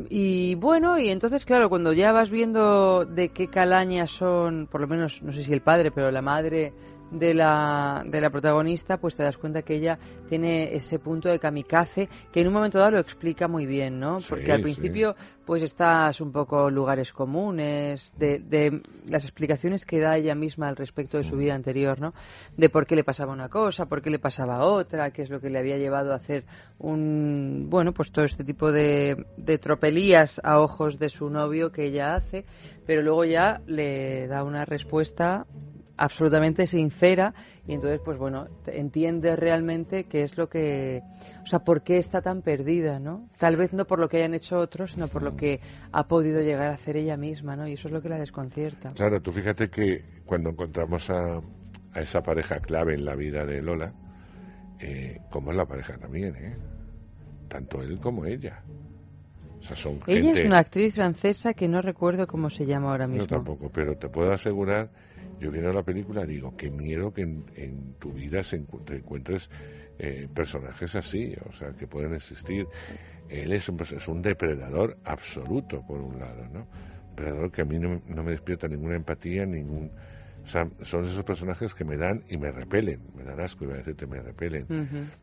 Y 0.09 0.55
bueno, 0.55 0.97
y 0.97 1.09
entonces, 1.09 1.45
claro, 1.45 1.69
cuando 1.69 1.93
ya 1.93 2.11
vas 2.11 2.29
viendo 2.29 3.05
de 3.05 3.29
qué 3.29 3.47
calaña 3.47 4.07
son, 4.07 4.67
por 4.67 4.81
lo 4.81 4.87
menos, 4.87 5.21
no 5.21 5.31
sé 5.31 5.43
si 5.43 5.53
el 5.53 5.61
padre, 5.61 5.91
pero 5.91 6.09
la 6.09 6.21
madre 6.21 6.73
de 7.13 7.33
la, 7.33 8.03
de 8.05 8.19
la 8.19 8.29
protagonista, 8.29 8.97
pues 8.97 9.15
te 9.15 9.23
das 9.23 9.37
cuenta 9.37 9.61
que 9.61 9.75
ella 9.75 9.97
tiene 10.27 10.75
ese 10.75 10.99
punto 10.99 11.29
de 11.29 11.39
kamikaze 11.39 12.09
que 12.31 12.41
en 12.41 12.47
un 12.47 12.53
momento 12.53 12.79
dado 12.79 12.91
lo 12.91 12.99
explica 12.99 13.47
muy 13.47 13.65
bien, 13.65 13.99
¿no? 13.99 14.19
Sí, 14.19 14.27
Porque 14.29 14.51
al 14.51 14.59
sí. 14.59 14.63
principio, 14.63 15.15
pues 15.45 15.61
estás 15.61 16.19
un 16.21 16.31
poco 16.31 16.69
lugares 16.69 17.13
comunes, 17.13 18.15
de, 18.17 18.39
de 18.39 18.81
las 19.07 19.23
explicaciones 19.23 19.85
que 19.85 19.99
da 19.99 20.17
ella 20.17 20.35
misma 20.35 20.67
al 20.67 20.75
respecto 20.75 21.17
de 21.17 21.23
su 21.23 21.37
vida 21.37 21.53
anterior, 21.53 21.99
¿no? 21.99 22.13
De 22.57 22.69
por 22.69 22.87
qué 22.87 22.95
le 22.95 23.03
pasaba 23.03 23.31
una 23.31 23.49
cosa, 23.49 23.85
por 23.85 24.01
qué 24.01 24.09
le 24.09 24.19
pasaba 24.19 24.63
otra, 24.65 25.11
qué 25.11 25.21
es 25.21 25.29
lo 25.29 25.39
que 25.39 25.49
le 25.49 25.59
había 25.59 25.77
llevado 25.77 26.13
a 26.13 26.15
hacer 26.15 26.45
un, 26.79 27.67
bueno, 27.69 27.93
pues 27.93 28.11
todo 28.11 28.25
este 28.25 28.43
tipo 28.43 28.71
de, 28.71 29.25
de 29.37 29.57
tropelías 29.59 30.41
a 30.43 30.59
ojos 30.59 30.97
de 30.97 31.09
su 31.09 31.29
novio 31.29 31.71
que 31.71 31.85
ella 31.85 32.15
hace, 32.15 32.45
pero 32.85 33.01
luego 33.01 33.23
ya 33.25 33.61
le 33.67 34.27
da 34.27 34.43
una 34.43 34.65
respuesta 34.65 35.45
absolutamente 35.97 36.65
sincera 36.65 37.33
y 37.67 37.73
entonces 37.73 38.01
pues 38.03 38.17
bueno 38.17 38.47
entiendes 38.65 39.37
realmente 39.37 40.05
qué 40.05 40.23
es 40.23 40.37
lo 40.37 40.49
que 40.49 41.01
o 41.43 41.45
sea 41.45 41.59
por 41.59 41.83
qué 41.83 41.99
está 41.99 42.21
tan 42.21 42.41
perdida 42.41 42.99
no 42.99 43.29
tal 43.37 43.57
vez 43.57 43.73
no 43.73 43.85
por 43.85 43.99
lo 43.99 44.09
que 44.09 44.17
hayan 44.17 44.33
hecho 44.33 44.57
otros 44.57 44.93
sino 44.93 45.07
por 45.07 45.21
lo 45.21 45.35
que 45.35 45.59
ha 45.91 46.07
podido 46.07 46.41
llegar 46.41 46.69
a 46.69 46.73
hacer 46.73 46.97
ella 46.97 47.15
misma 47.15 47.55
no 47.55 47.67
y 47.67 47.73
eso 47.73 47.89
es 47.89 47.93
lo 47.93 48.01
que 48.01 48.09
la 48.09 48.17
desconcierta 48.17 48.93
Claro, 48.95 49.21
tú 49.21 49.31
fíjate 49.31 49.69
que 49.69 50.03
cuando 50.25 50.49
encontramos 50.49 51.09
a, 51.09 51.41
a 51.93 51.99
esa 51.99 52.21
pareja 52.21 52.59
clave 52.59 52.95
en 52.95 53.05
la 53.05 53.15
vida 53.15 53.45
de 53.45 53.61
Lola, 53.61 53.93
eh, 54.79 55.19
como 55.29 55.51
es 55.51 55.57
la 55.57 55.65
pareja 55.65 55.97
también, 55.97 56.35
¿eh? 56.35 56.55
Tanto 57.47 57.81
él 57.81 57.99
como 57.99 58.25
ella. 58.25 58.61
O 59.59 59.63
sea, 59.63 59.77
son 59.77 59.99
ella 60.07 60.23
gente... 60.23 60.39
es 60.41 60.45
una 60.45 60.59
actriz 60.59 60.93
francesa 60.93 61.53
que 61.53 61.67
no 61.67 61.81
recuerdo 61.81 62.27
cómo 62.27 62.49
se 62.49 62.65
llama 62.65 62.91
ahora 62.91 63.07
mismo 63.07 63.23
Yo 63.23 63.27
tampoco, 63.27 63.69
pero 63.73 63.95
te 63.95 64.09
puedo 64.09 64.31
asegurar, 64.31 64.89
yo 65.39 65.51
viendo 65.51 65.71
la 65.73 65.83
película 65.83 66.25
digo, 66.25 66.53
qué 66.57 66.69
miedo 66.69 67.13
que 67.13 67.21
en, 67.21 67.43
en 67.55 67.93
tu 67.99 68.11
vida 68.11 68.43
se 68.43 68.61
encu- 68.61 68.83
te 68.85 68.97
encuentres 68.97 69.49
eh, 69.99 70.27
personajes 70.33 70.95
así, 70.95 71.35
o 71.47 71.53
sea, 71.53 71.71
que 71.73 71.87
pueden 71.87 72.13
existir. 72.13 72.65
Él 73.29 73.51
es 73.53 73.69
un, 73.69 73.79
es 73.79 74.07
un 74.07 74.21
depredador 74.21 74.97
absoluto, 75.05 75.81
por 75.87 75.99
un 76.01 76.19
lado, 76.19 76.47
¿no? 76.53 76.65
Depredador 77.09 77.51
que 77.51 77.61
a 77.61 77.65
mí 77.65 77.77
no, 77.79 78.01
no 78.07 78.23
me 78.23 78.31
despierta 78.31 78.67
ninguna 78.67 78.95
empatía, 78.95 79.45
ningún... 79.45 79.91
O 80.43 80.47
sea, 80.47 80.67
son 80.81 81.05
esos 81.05 81.23
personajes 81.23 81.73
que 81.73 81.85
me 81.85 81.95
dan 81.95 82.21
y 82.27 82.35
me 82.35 82.51
repelen, 82.51 82.99
me 83.15 83.23
dan 83.23 83.39
asco, 83.39 83.63
iba 83.63 83.75
a 83.75 83.77
decirte, 83.77 84.05
me 84.05 84.19
repelen. 84.21 84.65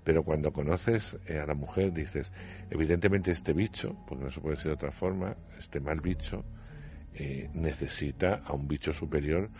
Pero 0.02 0.22
cuando 0.22 0.50
conoces 0.50 1.18
eh, 1.26 1.38
a 1.38 1.44
la 1.44 1.52
mujer 1.52 1.92
dices, 1.92 2.32
evidentemente 2.70 3.30
este 3.30 3.52
bicho, 3.52 3.94
porque 4.08 4.24
no 4.24 4.30
se 4.30 4.40
puede 4.40 4.56
decir 4.56 4.68
de 4.70 4.74
otra 4.76 4.92
forma, 4.92 5.36
este 5.58 5.78
mal 5.78 6.00
bicho, 6.00 6.42
eh, 7.14 7.50
necesita 7.52 8.40
a 8.46 8.54
un 8.54 8.66
bicho 8.66 8.94
superior 8.94 9.50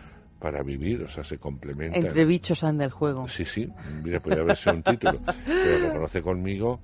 para 0.41 0.63
vivir, 0.63 1.03
o 1.03 1.07
sea, 1.07 1.23
se 1.23 1.37
complementa. 1.37 1.97
entre 1.99 2.25
bichos 2.25 2.63
anda 2.63 2.83
el 2.83 2.89
juego 2.91 3.27
Sí, 3.27 3.45
sí, 3.45 3.69
mira, 4.03 4.19
podría 4.19 4.41
haber 4.41 4.57
sido 4.57 4.75
un 4.75 4.81
título, 4.83 5.19
pero 5.45 5.77
reconoce 5.77 6.21
conmigo 6.21 6.79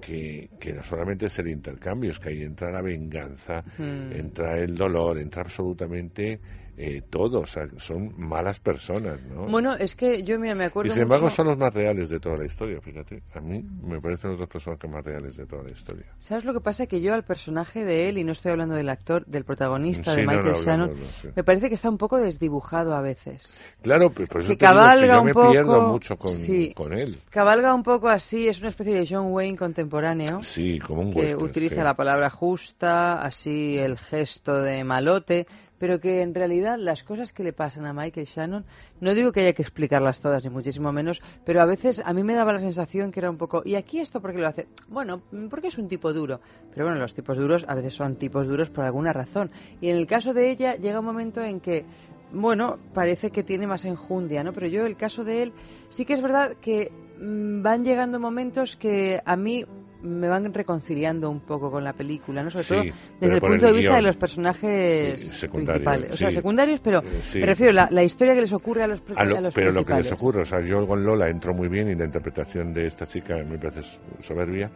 que, 0.00 0.50
que 0.60 0.74
no 0.74 0.82
solamente 0.84 1.26
es 1.26 1.38
el 1.38 1.48
intercambio, 1.48 2.10
es 2.10 2.18
que 2.18 2.28
ahí 2.28 2.42
entra 2.42 2.70
la 2.70 2.82
venganza, 2.82 3.64
Mm. 3.78 4.12
entra 4.12 4.58
el 4.58 4.76
dolor, 4.76 5.18
entra 5.18 5.42
absolutamente 5.42 6.38
eh, 6.80 7.02
todo, 7.10 7.40
o 7.40 7.46
sea, 7.46 7.64
son 7.78 8.14
malas 8.16 8.60
personas, 8.60 9.20
¿no? 9.22 9.46
Bueno, 9.46 9.74
es 9.74 9.96
que 9.96 10.22
yo, 10.22 10.38
mira, 10.38 10.54
me 10.54 10.66
acuerdo 10.66 10.90
y 10.90 10.94
sin 10.94 11.02
embargo 11.02 11.28
son 11.28 11.48
los 11.48 11.58
más 11.58 11.74
reales 11.74 12.08
de 12.08 12.20
toda 12.20 12.36
la 12.36 12.44
historia, 12.44 12.80
fíjate. 12.80 13.20
A 13.34 13.40
mí 13.40 13.60
me 13.82 14.00
parecen 14.00 14.30
los 14.30 14.38
dos 14.38 14.48
personajes 14.48 14.88
más 14.88 15.04
reales 15.04 15.36
de 15.36 15.44
toda 15.44 15.64
la 15.64 15.72
historia. 15.72 16.06
¿Sabes 16.20 16.44
lo 16.44 16.52
que 16.52 16.60
pasa? 16.60 16.86
Que 16.86 17.00
yo 17.00 17.14
al 17.14 17.24
personaje 17.24 17.84
de 17.84 18.08
él, 18.08 18.18
y 18.18 18.22
no 18.22 18.30
estoy 18.30 18.52
hablando 18.52 18.76
del 18.76 18.88
actor, 18.90 19.26
del 19.26 19.42
protagonista, 19.44 20.14
Sí, 20.14 20.20
de 20.20 20.26
Michael 20.28 20.52
no, 20.52 20.62
Shannon, 20.62 20.90
hablamos, 20.90 20.98
no, 21.00 21.22
sí. 21.22 21.28
me 21.34 21.42
parece 21.42 21.68
que 21.68 21.74
está 21.74 21.90
un 21.90 21.98
poco 21.98 22.16
desdibujado 22.18 22.94
a 22.94 23.00
veces. 23.00 23.60
Claro, 23.82 24.10
pues 24.10 24.28
por 24.28 24.42
eso 24.42 24.50
que 24.50 24.56
te 24.56 24.64
digo 24.64 24.76
cabalga 24.76 25.00
que 25.00 25.12
yo 25.12 25.20
un 25.20 25.26
me 25.26 25.34
poco, 25.34 25.50
pierdo 25.50 25.88
mucho 25.88 26.16
con, 26.16 26.30
sí. 26.30 26.72
con 26.76 26.92
él. 26.92 27.18
Cabalga 27.30 27.74
un 27.74 27.82
poco 27.82 28.08
así, 28.08 28.46
es 28.46 28.60
una 28.60 28.68
especie 28.70 28.94
de 28.94 29.04
John 29.04 29.32
Wayne 29.32 29.58
contemporáneo. 29.58 30.44
Sí, 30.44 30.78
como 30.78 31.00
un 31.02 31.12
que 31.12 31.22
western, 31.22 31.42
utiliza 31.44 31.82
la 31.82 31.94
palabra 31.94 32.30
justa, 32.30 33.20
así 33.20 33.76
el 33.76 33.98
gesto 33.98 34.62
de 34.62 34.84
malote, 34.84 35.48
pero 35.78 36.00
que 36.00 36.22
en 36.22 36.34
realidad 36.34 36.78
las 36.78 37.02
cosas 37.02 37.32
que 37.32 37.42
le 37.42 37.52
pasan 37.52 37.86
a 37.86 37.92
Michael 37.92 38.26
Shannon, 38.26 38.64
no 39.00 39.14
digo 39.14 39.32
que 39.32 39.40
haya 39.40 39.52
que 39.52 39.62
explicarlas 39.62 40.20
todas, 40.20 40.44
ni 40.44 40.50
muchísimo 40.50 40.92
menos, 40.92 41.22
pero 41.44 41.60
a 41.60 41.66
veces 41.66 42.02
a 42.04 42.12
mí 42.12 42.22
me 42.24 42.34
daba 42.34 42.52
la 42.52 42.60
sensación 42.60 43.10
que 43.10 43.20
era 43.20 43.30
un 43.30 43.38
poco, 43.38 43.62
¿y 43.64 43.74
aquí 43.74 44.00
esto 44.00 44.20
por 44.20 44.32
qué 44.32 44.38
lo 44.38 44.48
hace? 44.48 44.66
Bueno, 44.88 45.22
porque 45.50 45.68
es 45.68 45.78
un 45.78 45.88
tipo 45.88 46.12
duro. 46.12 46.40
Pero 46.72 46.86
bueno, 46.86 47.00
los 47.00 47.14
tipos 47.14 47.36
duros 47.36 47.64
a 47.68 47.74
veces 47.74 47.94
son 47.94 48.16
tipos 48.16 48.46
duros 48.46 48.70
por 48.70 48.84
alguna 48.84 49.12
razón. 49.12 49.50
Y 49.80 49.88
en 49.88 49.96
el 49.96 50.06
caso 50.06 50.34
de 50.34 50.50
ella 50.50 50.76
llega 50.76 51.00
un 51.00 51.06
momento 51.06 51.42
en 51.42 51.60
que 51.60 51.84
bueno, 52.32 52.78
parece 52.92 53.30
que 53.30 53.42
tiene 53.42 53.66
más 53.66 53.84
enjundia, 53.84 54.44
¿no? 54.44 54.52
Pero 54.52 54.66
yo, 54.66 54.86
el 54.86 54.96
caso 54.96 55.24
de 55.24 55.42
él, 55.42 55.52
sí 55.90 56.04
que 56.04 56.14
es 56.14 56.20
verdad 56.20 56.56
que 56.60 56.92
mm, 57.20 57.62
van 57.62 57.84
llegando 57.84 58.20
momentos 58.20 58.76
que 58.76 59.20
a 59.24 59.36
mí 59.36 59.64
me 60.02 60.28
van 60.28 60.52
reconciliando 60.54 61.28
un 61.28 61.40
poco 61.40 61.70
con 61.70 61.82
la 61.82 61.92
película, 61.92 62.42
¿no? 62.42 62.50
Sobre 62.50 62.64
Sí, 62.64 62.74
todo 62.74 62.82
desde 63.20 63.34
el 63.34 63.40
punto 63.40 63.54
el 63.66 63.72
de 63.72 63.78
vista 63.78 63.96
de 63.96 64.02
los 64.02 64.16
personajes 64.16 64.70
Eh, 64.70 65.18
secundarios, 65.18 65.72
principales. 65.82 66.12
O 66.12 66.16
sea, 66.16 66.28
sí. 66.30 66.34
secundarios, 66.36 66.80
pero 66.80 66.98
Eh, 67.00 67.20
sí. 67.22 67.38
me 67.40 67.46
refiero 67.46 67.72
la, 67.72 67.88
la 67.90 68.04
historia 68.04 68.34
que 68.34 68.40
les 68.42 68.52
ocurre 68.52 68.82
a 68.84 68.86
los, 68.86 69.02
A 69.16 69.24
lo- 69.24 69.36
a 69.36 69.40
los 69.40 69.54
pero 69.54 69.72
lo 69.72 69.84
que 69.84 69.94
les 69.94 70.12
ocurre, 70.12 70.42
o 70.42 70.46
sea, 70.46 70.60
yo 70.60 70.86
con 70.86 71.04
Lola 71.04 71.28
entro 71.28 71.52
muy 71.54 71.68
bien 71.68 71.88
y 71.90 71.94
la 71.96 72.04
interpretación 72.04 72.72
de 72.72 72.86
esta 72.86 73.06
chica 73.06 73.36
me 73.38 73.58
parece 73.58 73.82
soberbia, 74.20 74.70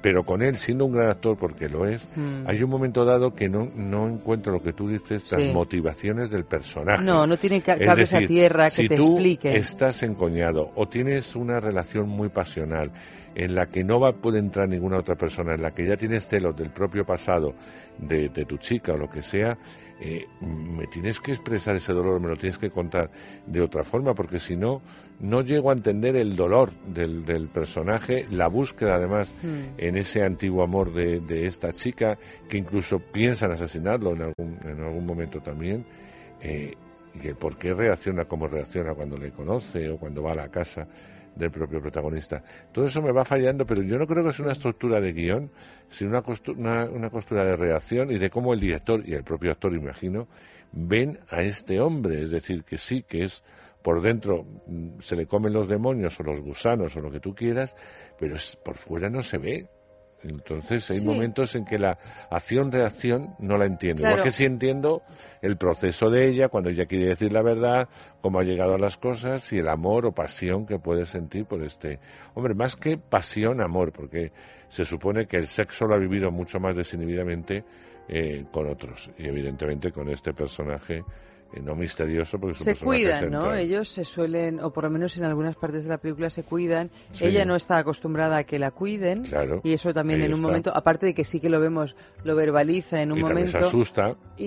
pero 0.00 0.24
con 0.24 0.42
él, 0.42 0.56
siendo 0.56 0.84
un 0.84 0.92
gran 0.92 1.10
actor, 1.10 1.36
porque 1.36 1.68
lo 1.68 1.86
es, 1.86 2.08
Mm. 2.14 2.44
hay 2.46 2.62
un 2.62 2.70
momento 2.70 3.04
dado 3.04 3.34
que 3.34 3.48
no, 3.48 3.68
no 3.74 4.06
encuentro 4.08 4.52
lo 4.52 4.62
que 4.62 4.72
tú 4.72 4.88
dices, 4.88 5.30
las 5.30 5.42
Sí. 5.42 5.50
motivaciones 5.52 6.30
del 6.30 6.44
personaje. 6.44 7.04
No, 7.04 7.26
no 7.26 7.36
tiene 7.36 7.60
ca- 7.62 7.74
Es 7.74 8.14
a 8.14 8.20
tierra 8.20 8.64
que 8.66 8.70
si 8.70 8.88
te 8.88 8.96
tú 8.96 9.18
estás 9.44 10.02
encoñado 10.02 10.70
o 10.76 10.86
tienes 10.88 11.34
una 11.36 11.58
relación 11.60 12.08
muy 12.08 12.28
pasional 12.28 12.90
en 13.34 13.54
la 13.54 13.66
que 13.66 13.84
no 13.84 14.00
va 14.00 14.12
puede 14.12 14.38
entrar 14.38 14.68
ninguna 14.68 14.98
otra 14.98 15.14
persona, 15.16 15.54
en 15.54 15.62
la 15.62 15.72
que 15.72 15.86
ya 15.86 15.96
tienes 15.96 16.26
celos 16.26 16.56
del 16.56 16.70
propio 16.70 17.04
pasado 17.04 17.54
de, 17.98 18.28
de 18.28 18.44
tu 18.44 18.56
chica 18.58 18.92
o 18.92 18.96
lo 18.96 19.08
que 19.10 19.22
sea, 19.22 19.56
eh, 20.00 20.26
me 20.40 20.86
tienes 20.86 21.20
que 21.20 21.32
expresar 21.32 21.76
ese 21.76 21.92
dolor, 21.92 22.20
me 22.20 22.28
lo 22.28 22.36
tienes 22.36 22.58
que 22.58 22.70
contar 22.70 23.10
de 23.46 23.60
otra 23.60 23.82
forma, 23.84 24.14
porque 24.14 24.38
si 24.38 24.56
no, 24.56 24.80
no 25.20 25.40
llego 25.40 25.70
a 25.70 25.72
entender 25.72 26.16
el 26.16 26.36
dolor 26.36 26.70
del, 26.86 27.24
del 27.24 27.48
personaje, 27.48 28.26
la 28.30 28.48
búsqueda 28.48 28.94
además 28.96 29.34
Mm. 29.42 29.78
en 29.78 29.96
ese 29.96 30.22
antiguo 30.22 30.62
amor 30.62 30.92
de, 30.92 31.20
de 31.20 31.46
esta 31.46 31.72
chica, 31.72 32.18
que 32.48 32.58
incluso 32.58 32.98
piensan 32.98 33.52
asesinarlo 33.52 34.12
en 34.12 34.22
algún, 34.22 34.58
en 34.64 34.80
algún 34.82 35.06
momento 35.06 35.40
también, 35.40 35.84
eh, 36.40 36.74
y 37.20 37.26
el 37.26 37.36
por 37.36 37.56
qué 37.56 37.74
reacciona 37.74 38.26
como 38.26 38.46
reacciona 38.46 38.94
cuando 38.94 39.16
le 39.16 39.30
conoce 39.32 39.90
o 39.90 39.96
cuando 39.98 40.22
va 40.22 40.32
a 40.32 40.36
la 40.36 40.48
casa 40.48 40.86
del 41.38 41.50
propio 41.50 41.80
protagonista. 41.80 42.42
Todo 42.72 42.86
eso 42.86 43.00
me 43.00 43.12
va 43.12 43.24
fallando, 43.24 43.64
pero 43.64 43.82
yo 43.82 43.96
no 43.98 44.06
creo 44.06 44.24
que 44.24 44.32
sea 44.32 44.44
una 44.44 44.52
estructura 44.52 45.00
de 45.00 45.12
guion, 45.12 45.50
sino 45.88 46.10
una, 46.10 46.22
costu- 46.22 46.56
una, 46.56 46.84
una 46.86 47.10
costura 47.10 47.44
de 47.44 47.56
reacción 47.56 48.10
y 48.10 48.18
de 48.18 48.28
cómo 48.30 48.52
el 48.52 48.60
director 48.60 49.02
y 49.08 49.14
el 49.14 49.22
propio 49.24 49.52
actor, 49.52 49.72
imagino, 49.74 50.26
ven 50.72 51.18
a 51.30 51.42
este 51.42 51.80
hombre. 51.80 52.22
Es 52.22 52.30
decir, 52.30 52.64
que 52.64 52.76
sí, 52.78 53.02
que 53.08 53.24
es 53.24 53.42
por 53.82 54.02
dentro 54.02 54.44
mm, 54.66 54.98
se 55.00 55.14
le 55.16 55.26
comen 55.26 55.52
los 55.52 55.68
demonios 55.68 56.18
o 56.20 56.22
los 56.24 56.40
gusanos 56.40 56.96
o 56.96 57.00
lo 57.00 57.10
que 57.10 57.20
tú 57.20 57.34
quieras, 57.34 57.74
pero 58.18 58.36
por 58.64 58.76
fuera 58.76 59.08
no 59.08 59.22
se 59.22 59.38
ve. 59.38 59.66
Entonces 60.22 60.90
hay 60.90 61.00
Sí. 61.00 61.06
momentos 61.06 61.54
en 61.54 61.64
que 61.64 61.78
la 61.78 61.98
acción-reacción 62.30 63.34
no 63.38 63.56
la 63.56 63.66
entiendo. 63.66 64.00
Claro. 64.00 64.16
Igual 64.16 64.24
que 64.24 64.30
sí 64.30 64.44
entiendo 64.44 65.02
el 65.42 65.56
proceso 65.56 66.10
de 66.10 66.28
ella, 66.28 66.48
cuando 66.48 66.70
ella 66.70 66.86
quiere 66.86 67.06
decir 67.06 67.32
la 67.32 67.42
verdad, 67.42 67.88
cómo 68.20 68.40
ha 68.40 68.42
llegado 68.44 68.74
a 68.74 68.78
las 68.78 68.96
cosas 68.96 69.52
y 69.52 69.58
el 69.58 69.68
amor 69.68 70.06
o 70.06 70.12
pasión 70.12 70.66
que 70.66 70.78
puede 70.78 71.04
sentir 71.04 71.44
por 71.44 71.62
este. 71.62 72.00
Hombre, 72.34 72.54
más 72.54 72.74
que 72.76 72.98
pasión, 72.98 73.60
amor, 73.60 73.92
porque 73.92 74.32
se 74.68 74.84
supone 74.84 75.26
que 75.26 75.36
el 75.36 75.46
sexo 75.46 75.86
lo 75.86 75.94
ha 75.94 75.98
vivido 75.98 76.30
mucho 76.30 76.58
más 76.58 76.76
desinhibidamente 76.76 77.64
eh, 78.08 78.44
con 78.50 78.66
otros. 78.68 79.10
Y 79.18 79.26
evidentemente 79.26 79.92
con 79.92 80.08
este 80.08 80.32
personaje 80.32 81.02
no 81.62 81.74
misterioso, 81.74 82.38
porque 82.38 82.62
se 82.62 82.76
cuidan, 82.76 83.30
¿no? 83.30 83.40
central. 83.40 83.58
Ellos 83.58 83.88
se 83.88 84.04
suelen, 84.04 84.60
o 84.60 84.70
por 84.70 84.84
lo 84.84 84.90
menos 84.90 85.16
en 85.16 85.24
algunas 85.24 85.56
partes 85.56 85.84
de 85.84 85.90
la 85.90 85.98
película 85.98 86.28
se 86.30 86.42
cuidan. 86.44 86.90
Sí. 87.12 87.24
Ella 87.26 87.44
no 87.44 87.56
está 87.56 87.78
acostumbrada 87.78 88.36
a 88.38 88.44
que 88.44 88.58
la 88.58 88.70
cuiden. 88.70 89.22
Claro, 89.24 89.60
Y 89.64 89.72
eso 89.72 89.92
también 89.94 90.20
en 90.20 90.28
un 90.28 90.34
está. 90.34 90.46
momento, 90.46 90.72
aparte 90.76 91.06
de 91.06 91.14
que 91.14 91.24
sí 91.24 91.40
que 91.40 91.48
lo 91.48 91.58
vemos, 91.60 91.96
lo 92.24 92.36
verbaliza 92.36 93.00
en 93.00 93.12
un 93.12 93.18
y 93.18 93.22
también 93.24 93.46
momento. 93.48 93.60
se 93.60 93.66
asusta. 93.66 94.14
Y, 94.36 94.44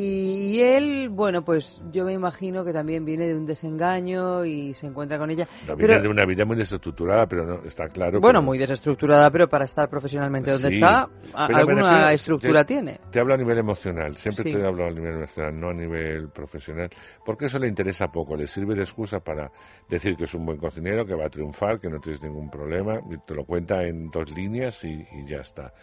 y 0.55 0.61
él, 0.61 1.09
bueno, 1.09 1.43
pues 1.43 1.81
yo 1.91 2.05
me 2.05 2.13
imagino 2.13 2.63
que 2.63 2.71
también 2.71 3.03
viene 3.03 3.27
de 3.27 3.35
un 3.35 3.45
desengaño 3.45 4.45
y 4.45 4.73
se 4.73 4.87
encuentra 4.87 5.17
con 5.17 5.29
ella. 5.31 5.47
No, 5.67 5.75
viene 5.75 5.93
Pero, 5.93 6.03
de 6.03 6.07
una 6.09 6.25
vida 6.25 6.45
muy 6.45 6.55
desestructurada, 6.55 7.25
pero 7.27 7.45
no, 7.45 7.63
está 7.65 7.87
claro. 7.89 8.19
bueno, 8.21 8.39
que- 8.41 8.45
muy 8.45 8.57
desestructurada, 8.57 9.29
pero 9.31 9.49
para 9.49 9.65
estar 9.65 9.89
profesionalmente 9.89 10.51
donde 10.51 10.69
Sí, 10.69 10.75
está, 10.75 11.09
a- 11.33 11.45
alguna 11.45 11.81
refiero- 11.81 12.09
estructura 12.09 12.63
te- 12.63 12.73
tiene. 12.75 12.99
Te 13.11 13.19
hablo 13.19 13.33
a 13.33 13.37
nivel 13.37 13.57
emocional, 13.57 14.15
siempre 14.17 14.43
Sí. 14.51 14.57
te 14.57 14.65
hablo 14.65 14.85
a 14.85 14.91
nivel 14.91 15.13
emocional, 15.15 15.59
no 15.59 15.69
a 15.69 15.73
nivel 15.73 16.29
profesional, 16.29 16.89
porque 17.25 17.45
eso 17.45 17.59
le 17.59 17.67
interesa 17.67 18.11
poco, 18.11 18.35
le 18.35 18.47
sirve 18.47 18.75
de 18.75 18.83
excusa 18.83 19.19
para 19.19 19.51
decir 19.89 20.15
que 20.15 20.23
es 20.25 20.33
un 20.33 20.45
buen 20.45 20.57
cocinero, 20.57 21.05
que 21.05 21.13
va 21.15 21.25
a 21.25 21.29
triunfar, 21.29 21.79
que 21.79 21.89
no 21.89 21.99
tienes 21.99 22.21
ningún 22.23 22.49
problema, 22.49 22.99
y 23.09 23.17
te 23.19 23.33
lo 23.35 23.45
cuenta 23.45 23.83
en 23.83 24.09
dos 24.09 24.29
líneas 24.35 24.83
y, 24.83 25.05
y 25.11 25.25
ya 25.27 25.37
está. 25.41 25.73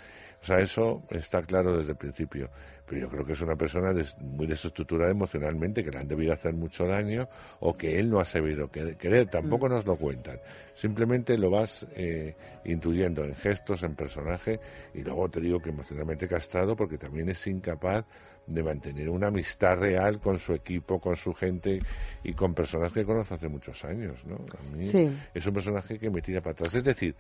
O 0.41 0.45
sea, 0.47 0.61
eso 0.61 1.03
está 1.11 1.43
claro 1.43 1.77
desde 1.77 1.93
el 1.93 1.99
principio. 1.99 2.49
Pero 2.87 3.01
yo 3.03 3.09
creo 3.09 3.25
que 3.27 3.33
es 3.33 3.41
una 3.41 3.57
persona 3.57 3.93
des- 3.93 4.17
muy 4.21 4.47
desestructurada 4.47 5.11
emocionalmente, 5.11 5.83
que 5.85 5.91
le 5.91 5.99
han 5.99 6.07
debido 6.07 6.33
hacer 6.33 6.55
mucho 6.55 6.87
daño 6.87 7.29
o 7.59 7.77
que 7.77 7.99
él 7.99 8.09
no 8.09 8.21
ha 8.21 8.25
sabido 8.25 8.71
que- 8.71 8.97
querer. 8.97 9.27
Tampoco 9.29 9.67
Mm. 9.69 9.73
nos 9.73 9.85
lo 9.87 9.97
cuentan. 9.97 10.39
Simplemente 10.75 11.37
lo 11.37 11.51
vas 11.51 11.85
eh, 11.97 12.37
intuyendo 12.65 13.25
en 13.25 13.35
gestos, 13.35 13.83
en 13.83 13.97
personaje, 13.97 14.61
y 14.95 15.03
luego 15.03 15.29
te 15.29 15.41
digo 15.41 15.61
que 15.61 15.71
emocionalmente 15.71 16.29
castrado 16.29 16.77
porque 16.77 16.99
también 16.99 17.29
es 17.31 17.45
incapaz 17.49 18.07
de 18.49 18.63
mantener 18.63 19.09
una 19.09 19.29
amistad 19.29 19.79
real 19.79 20.21
con 20.21 20.39
su 20.39 20.55
equipo, 20.55 20.99
con 20.99 21.17
su 21.17 21.33
gente 21.35 21.79
y 22.25 22.33
con 22.33 22.55
personas 22.55 22.93
que 22.93 23.05
conoce 23.05 23.35
hace 23.35 23.49
muchos 23.49 23.85
años. 23.85 24.25
¿no? 24.27 24.37
A 24.37 24.77
mí 24.77 24.85
Sí. 24.85 25.09
es 25.35 25.47
un 25.47 25.55
personaje 25.55 25.99
que 25.99 26.11
me 26.11 26.21
tira 26.23 26.41
para 26.41 26.53
atrás. 26.53 26.75
Es 26.75 26.85
decir, 26.85 27.15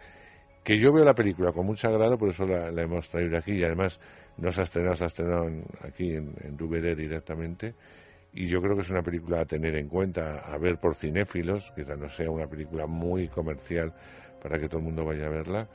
que 0.64 0.78
yo 0.78 0.92
veo 0.92 1.04
la 1.04 1.14
película 1.14 1.52
con 1.52 1.66
mucho 1.66 1.88
agrado, 1.88 2.18
por 2.18 2.30
eso 2.30 2.44
la, 2.46 2.70
la 2.70 2.82
hemos 2.82 3.08
traído 3.08 3.38
aquí 3.38 3.52
y 3.52 3.64
además 3.64 4.00
no 4.38 4.50
se 4.50 4.60
ha 4.60 4.64
estrenado, 4.64 4.94
se 4.96 5.04
ha 5.04 5.06
estrenado 5.06 5.46
en- 5.46 5.64
aquí 5.82 6.14
en, 6.14 6.34
en 6.42 6.56
directamente 6.96 7.74
y 8.34 8.46
yo 8.46 8.60
creo 8.60 8.74
que 8.74 8.82
es 8.82 8.90
una 8.90 9.02
película 9.02 9.40
a 9.40 9.44
tener 9.46 9.74
en 9.76 9.88
cuenta, 9.88 10.40
a 10.40 10.58
ver 10.58 10.78
por 10.78 10.94
cinéfilos, 10.94 11.72
quizá 11.74 11.96
no 11.96 12.08
sea 12.10 12.30
una 12.30 12.46
película 12.46 12.86
muy 12.86 13.28
comercial 13.28 13.92
para 14.42 14.58
que 14.58 14.68
todo 14.68 14.78
el 14.78 14.84
mundo 14.84 15.04
vaya 15.04 15.26
a 15.26 15.30
verla, 15.30 15.66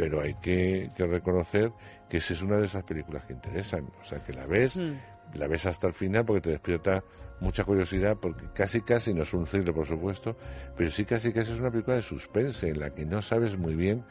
pero 0.00 0.22
hay 0.22 0.32
que, 0.36 0.90
que 0.96 1.06
reconocer 1.06 1.70
que 2.08 2.16
esa 2.16 2.32
es 2.32 2.40
una 2.40 2.56
de 2.56 2.64
esas 2.64 2.82
películas 2.84 3.22
que 3.26 3.34
interesan, 3.34 3.84
o 4.00 4.04
sea, 4.04 4.24
que 4.24 4.32
la 4.32 4.46
ves, 4.46 4.78
Mm. 4.78 4.94
la 5.38 5.46
ves 5.46 5.66
hasta 5.66 5.88
el 5.88 5.92
final 5.92 6.24
porque 6.24 6.40
te 6.40 6.50
despierta 6.50 7.04
mucha 7.40 7.64
curiosidad, 7.64 8.16
porque 8.20 8.46
casi 8.54 8.80
casi 8.80 9.12
no 9.12 9.24
es 9.24 9.34
un 9.34 9.44
thriller, 9.44 9.74
por 9.74 9.86
supuesto, 9.86 10.36
pero 10.74 10.90
sí 10.90 11.04
casi 11.04 11.34
casi 11.34 11.52
es 11.52 11.60
una 11.60 11.70
película 11.70 11.96
de 11.96 12.02
suspense 12.02 12.68
en 12.70 12.80
la 12.80 12.90
que 12.90 13.04
no 13.04 13.20
sabes 13.20 13.58
muy 13.58 13.74
bien 13.74 14.02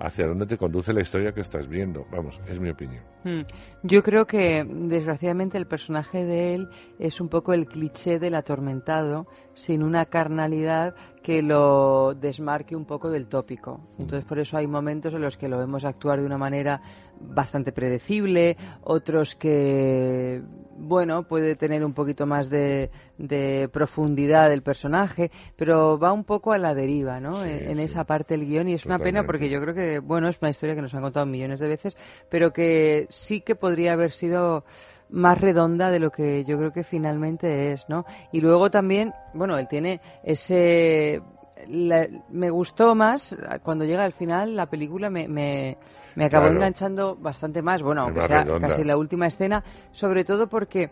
hacia 0.00 0.26
dónde 0.26 0.46
te 0.46 0.56
conduce 0.56 0.92
la 0.92 1.00
historia 1.00 1.32
que 1.32 1.40
estás 1.40 1.66
viendo. 1.66 2.06
Vamos, 2.12 2.40
es 2.46 2.60
mi 2.60 2.68
opinión. 2.70 3.02
Mm. 3.24 3.40
Yo 3.82 4.02
creo 4.02 4.26
que, 4.26 4.64
desgraciadamente, 4.64 5.58
el 5.58 5.66
personaje 5.66 6.24
de 6.24 6.54
él 6.54 6.68
es 6.98 7.20
un 7.20 7.28
poco 7.28 7.52
el 7.52 7.66
cliché 7.66 8.18
del 8.18 8.36
atormentado, 8.36 9.26
sin 9.54 9.82
una 9.82 10.04
carnalidad 10.06 10.94
que 11.28 11.42
lo 11.42 12.14
desmarque 12.14 12.74
un 12.74 12.86
poco 12.86 13.10
del 13.10 13.26
tópico. 13.28 13.82
Entonces, 13.98 14.26
por 14.26 14.38
eso 14.38 14.56
hay 14.56 14.66
momentos 14.66 15.12
en 15.12 15.20
los 15.20 15.36
que 15.36 15.46
lo 15.46 15.58
vemos 15.58 15.84
actuar 15.84 16.20
de 16.20 16.24
una 16.24 16.38
manera 16.38 16.80
bastante 17.20 17.70
predecible, 17.70 18.56
otros 18.80 19.34
que, 19.34 20.40
bueno, 20.78 21.24
puede 21.24 21.54
tener 21.54 21.84
un 21.84 21.92
poquito 21.92 22.24
más 22.24 22.48
de, 22.48 22.90
de 23.18 23.68
profundidad 23.70 24.50
el 24.50 24.62
personaje, 24.62 25.30
pero 25.54 25.98
va 25.98 26.14
un 26.14 26.24
poco 26.24 26.52
a 26.52 26.56
la 26.56 26.72
deriva, 26.72 27.20
¿no? 27.20 27.34
Sí, 27.42 27.50
en 27.50 27.72
en 27.72 27.76
sí. 27.76 27.82
esa 27.82 28.04
parte 28.04 28.34
del 28.34 28.46
guion 28.46 28.70
y 28.70 28.72
es 28.72 28.86
una 28.86 28.98
pena 28.98 29.26
porque 29.26 29.50
yo 29.50 29.60
creo 29.60 29.74
que, 29.74 29.98
bueno, 29.98 30.28
es 30.28 30.40
una 30.40 30.48
historia 30.48 30.74
que 30.74 30.80
nos 30.80 30.94
han 30.94 31.02
contado 31.02 31.26
millones 31.26 31.60
de 31.60 31.68
veces, 31.68 31.94
pero 32.30 32.54
que 32.54 33.06
sí 33.10 33.42
que 33.42 33.54
podría 33.54 33.92
haber 33.92 34.12
sido 34.12 34.64
más 35.10 35.40
redonda 35.40 35.90
de 35.90 35.98
lo 35.98 36.10
que 36.10 36.44
yo 36.44 36.58
creo 36.58 36.72
que 36.72 36.84
finalmente 36.84 37.72
es, 37.72 37.88
¿no? 37.88 38.04
Y 38.32 38.40
luego 38.40 38.70
también, 38.70 39.12
bueno, 39.34 39.56
él 39.58 39.66
tiene 39.68 40.00
ese... 40.22 41.20
la- 41.68 42.06
me 42.30 42.50
gustó 42.50 42.94
más 42.94 43.36
cuando 43.62 43.84
llega 43.84 44.04
al 44.04 44.12
final 44.12 44.54
la 44.54 44.66
película 44.66 45.10
me, 45.10 45.26
me, 45.28 45.76
me 46.14 46.24
acabó 46.26 46.44
Claro. 46.44 46.56
enganchando 46.56 47.16
bastante 47.16 47.62
más 47.62 47.82
bueno 47.82 48.02
aunque 48.02 48.18
más 48.20 48.26
sea 48.28 48.44
redonda. 48.44 48.68
casi 48.68 48.84
la 48.84 48.96
última 48.96 49.26
escena 49.26 49.64
sobre 49.92 50.24
todo 50.24 50.46
porque 50.48 50.90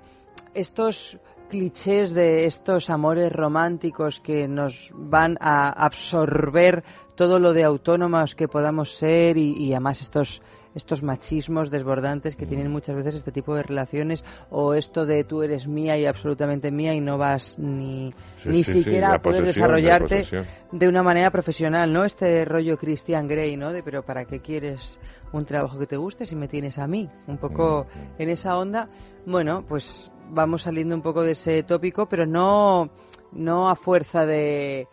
estos 0.54 1.18
clichés 1.48 2.12
de 2.14 2.46
estos 2.46 2.90
amores 2.90 3.30
románticos 3.32 4.18
que 4.18 4.48
nos 4.48 4.90
van 4.94 5.36
a 5.40 5.68
absorber 5.70 6.82
todo 7.14 7.38
lo 7.38 7.52
de 7.52 7.62
autónomas 7.64 8.34
que 8.34 8.48
podamos 8.48 8.96
ser 8.96 9.36
y, 9.38 9.52
y 9.52 9.72
además 9.72 10.00
estos 10.00 10.42
estos 10.76 11.02
machismos 11.02 11.70
desbordantes 11.70 12.36
que 12.36 12.46
tienen 12.46 12.70
muchas 12.70 12.94
veces 12.94 13.16
este 13.16 13.32
tipo 13.32 13.54
de 13.56 13.62
relaciones 13.62 14.24
o 14.50 14.74
esto 14.74 15.06
de 15.06 15.24
tú 15.24 15.42
eres 15.42 15.66
mía 15.66 15.98
y 15.98 16.04
absolutamente 16.04 16.70
mía 16.70 16.94
y 16.94 17.00
no 17.00 17.16
vas 17.16 17.58
ni, 17.58 18.14
Sí, 18.36 18.50
ni 18.50 18.62
sí, 18.62 18.72
sí, 18.72 18.82
siquiera 18.82 19.08
la 19.08 19.14
a 19.16 19.22
poder 19.22 19.46
desarrollarte 19.46 20.24
de 20.70 20.88
una 20.88 21.02
manera 21.02 21.30
profesional, 21.30 21.92
¿no? 21.92 22.04
Este 22.04 22.44
rollo 22.44 22.76
Christian 22.76 23.26
Grey, 23.26 23.56
¿no? 23.56 23.72
De 23.72 23.82
pero 23.82 24.04
¿para 24.04 24.26
qué 24.26 24.40
quieres 24.40 25.00
un 25.32 25.46
trabajo 25.46 25.78
que 25.78 25.86
te 25.86 25.96
guste 25.96 26.26
si 26.26 26.36
me 26.36 26.46
tienes 26.46 26.78
a 26.78 26.86
mí? 26.86 27.08
Un 27.26 27.38
poco 27.38 27.86
en 28.18 28.28
esa 28.28 28.58
onda. 28.58 28.90
Bueno, 29.24 29.64
pues 29.66 30.12
vamos 30.28 30.62
saliendo 30.62 30.94
un 30.94 31.02
poco 31.02 31.22
de 31.22 31.32
ese 31.32 31.62
tópico, 31.62 32.06
pero 32.06 32.26
no 32.26 32.90
no 33.32 33.68
a 33.70 33.76
fuerza 33.76 34.26
de 34.26 34.88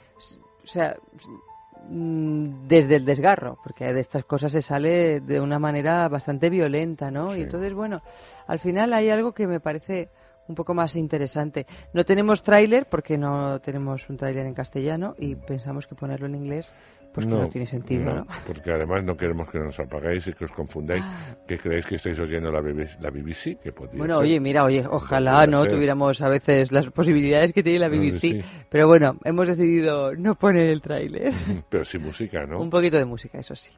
o 0.64 0.68
sea, 0.68 0.96
mm, 1.28 1.53
desde 1.90 2.96
el 2.96 3.06
desgarro, 3.06 3.58
porque 3.64 3.94
de 3.94 4.00
estas 4.00 4.24
cosas 4.26 4.52
se 4.52 4.62
sale 4.62 5.20
de 5.20 5.40
una 5.40 5.60
manera 5.60 6.08
bastante 6.08 6.50
violenta, 6.50 7.12
¿no? 7.12 7.36
Y 7.36 7.42
entonces, 7.42 7.74
bueno, 7.74 8.02
al 8.48 8.60
final 8.60 8.94
hay 8.94 9.10
algo 9.10 9.34
que 9.34 9.48
me 9.48 9.60
parece 9.60 10.10
un 10.48 10.56
poco 10.56 10.74
más 10.74 10.96
interesante. 10.96 11.66
No 11.94 12.04
tenemos 12.04 12.42
tráiler 12.42 12.88
porque 12.88 13.18
no 13.18 13.60
tenemos 13.60 14.10
un 14.10 14.18
tráiler 14.18 14.46
en 14.46 14.54
castellano 14.54 15.16
y 15.18 15.36
pensamos 15.36 15.88
que 15.88 15.96
ponerlo 15.96 16.28
en 16.28 16.36
inglés 16.36 16.74
pues 17.14 17.26
que 17.28 17.32
no, 17.32 17.48
tiene 17.50 17.68
sentido, 17.68 18.06
¿no? 18.16 18.28
Porque 18.48 18.72
además 18.72 19.04
no 19.06 19.16
queremos 19.16 19.50
que 19.50 19.60
nos 19.60 19.80
apagáis 19.80 20.28
y 20.28 20.34
que 20.34 20.46
os 20.46 20.52
confundáis, 20.52 21.06
que 21.48 21.58
creáis 21.58 21.86
que 21.86 21.96
estáis 21.96 22.20
oyendo 22.20 22.52
la 22.52 22.60
BBC, 22.60 23.00
la 23.02 23.10
BBC 23.12 23.60
que 23.62 23.72
podría 23.72 24.00
Bueno, 24.00 24.16
ser. 24.18 24.24
oye, 24.26 24.40
mira, 24.40 24.64
oye, 24.64 24.84
ojalá 24.90 25.46
no 25.46 25.62
ser. 25.64 25.74
tuviéramos 25.74 26.22
a 26.22 26.28
veces 26.30 26.72
las 26.72 26.88
posibilidades 26.90 27.54
que 27.54 27.62
tiene 27.62 27.80
la 27.80 27.90
No, 27.90 27.98
BBC, 28.02 28.20
sí. 28.20 28.42
pero 28.70 28.88
bueno, 28.88 29.18
hemos 29.24 29.48
decidido 29.48 30.16
no 30.16 30.36
poner 30.36 30.70
el 30.70 30.82
tráiler. 30.82 31.34
Pero 31.70 31.86
sin 31.86 32.02
música, 32.02 32.46
¿no? 32.48 32.60
Un 32.60 32.70
poquito 32.70 32.98
de 32.98 33.06
música, 33.06 33.38
eso 33.38 33.56
sí. 33.56 33.72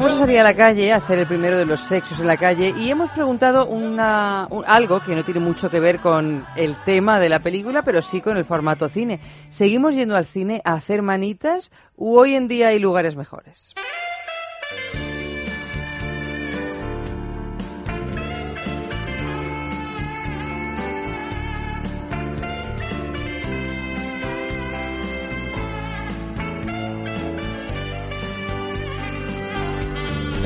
Vamos 0.00 0.12
a 0.12 0.18
salir 0.20 0.38
a 0.38 0.44
la 0.44 0.54
calle 0.54 0.92
a 0.92 0.96
hacer 0.96 1.18
el 1.18 1.26
primero 1.26 1.58
de 1.58 1.66
los 1.66 1.80
sexos 1.80 2.20
en 2.20 2.28
la 2.28 2.36
calle 2.36 2.72
y 2.78 2.88
hemos 2.88 3.10
preguntado 3.10 3.66
una, 3.66 4.46
un- 4.48 4.64
algo 4.64 5.00
que 5.00 5.16
no 5.16 5.24
tiene 5.24 5.40
mucho 5.40 5.70
que 5.70 5.80
ver 5.80 5.98
con 5.98 6.46
el 6.54 6.76
tema 6.84 7.18
de 7.18 7.28
la 7.28 7.40
película, 7.40 7.82
pero 7.82 8.00
sí 8.00 8.20
con 8.20 8.36
el 8.36 8.44
formato 8.44 8.88
cine. 8.88 9.18
¿Seguimos 9.50 9.94
yendo 9.94 10.14
al 10.16 10.24
cine 10.24 10.62
a 10.64 10.74
hacer 10.74 11.02
manitas 11.02 11.72
u 11.96 12.16
hoy 12.16 12.36
en 12.36 12.46
día 12.46 12.68
hay 12.68 12.78
lugares 12.78 13.16
mejores? 13.16 13.74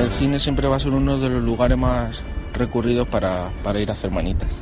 El 0.02 0.10
cine 0.10 0.40
siempre 0.40 0.66
va 0.66 0.74
a 0.74 0.80
ser 0.80 0.90
uno 0.90 1.16
de 1.16 1.28
los 1.28 1.44
lugares 1.44 1.78
más 1.78 2.24
recurridos 2.54 3.06
para, 3.06 3.50
para 3.62 3.78
ir 3.78 3.88
a 3.88 3.92
hacer 3.92 4.10
manitas. 4.10 4.60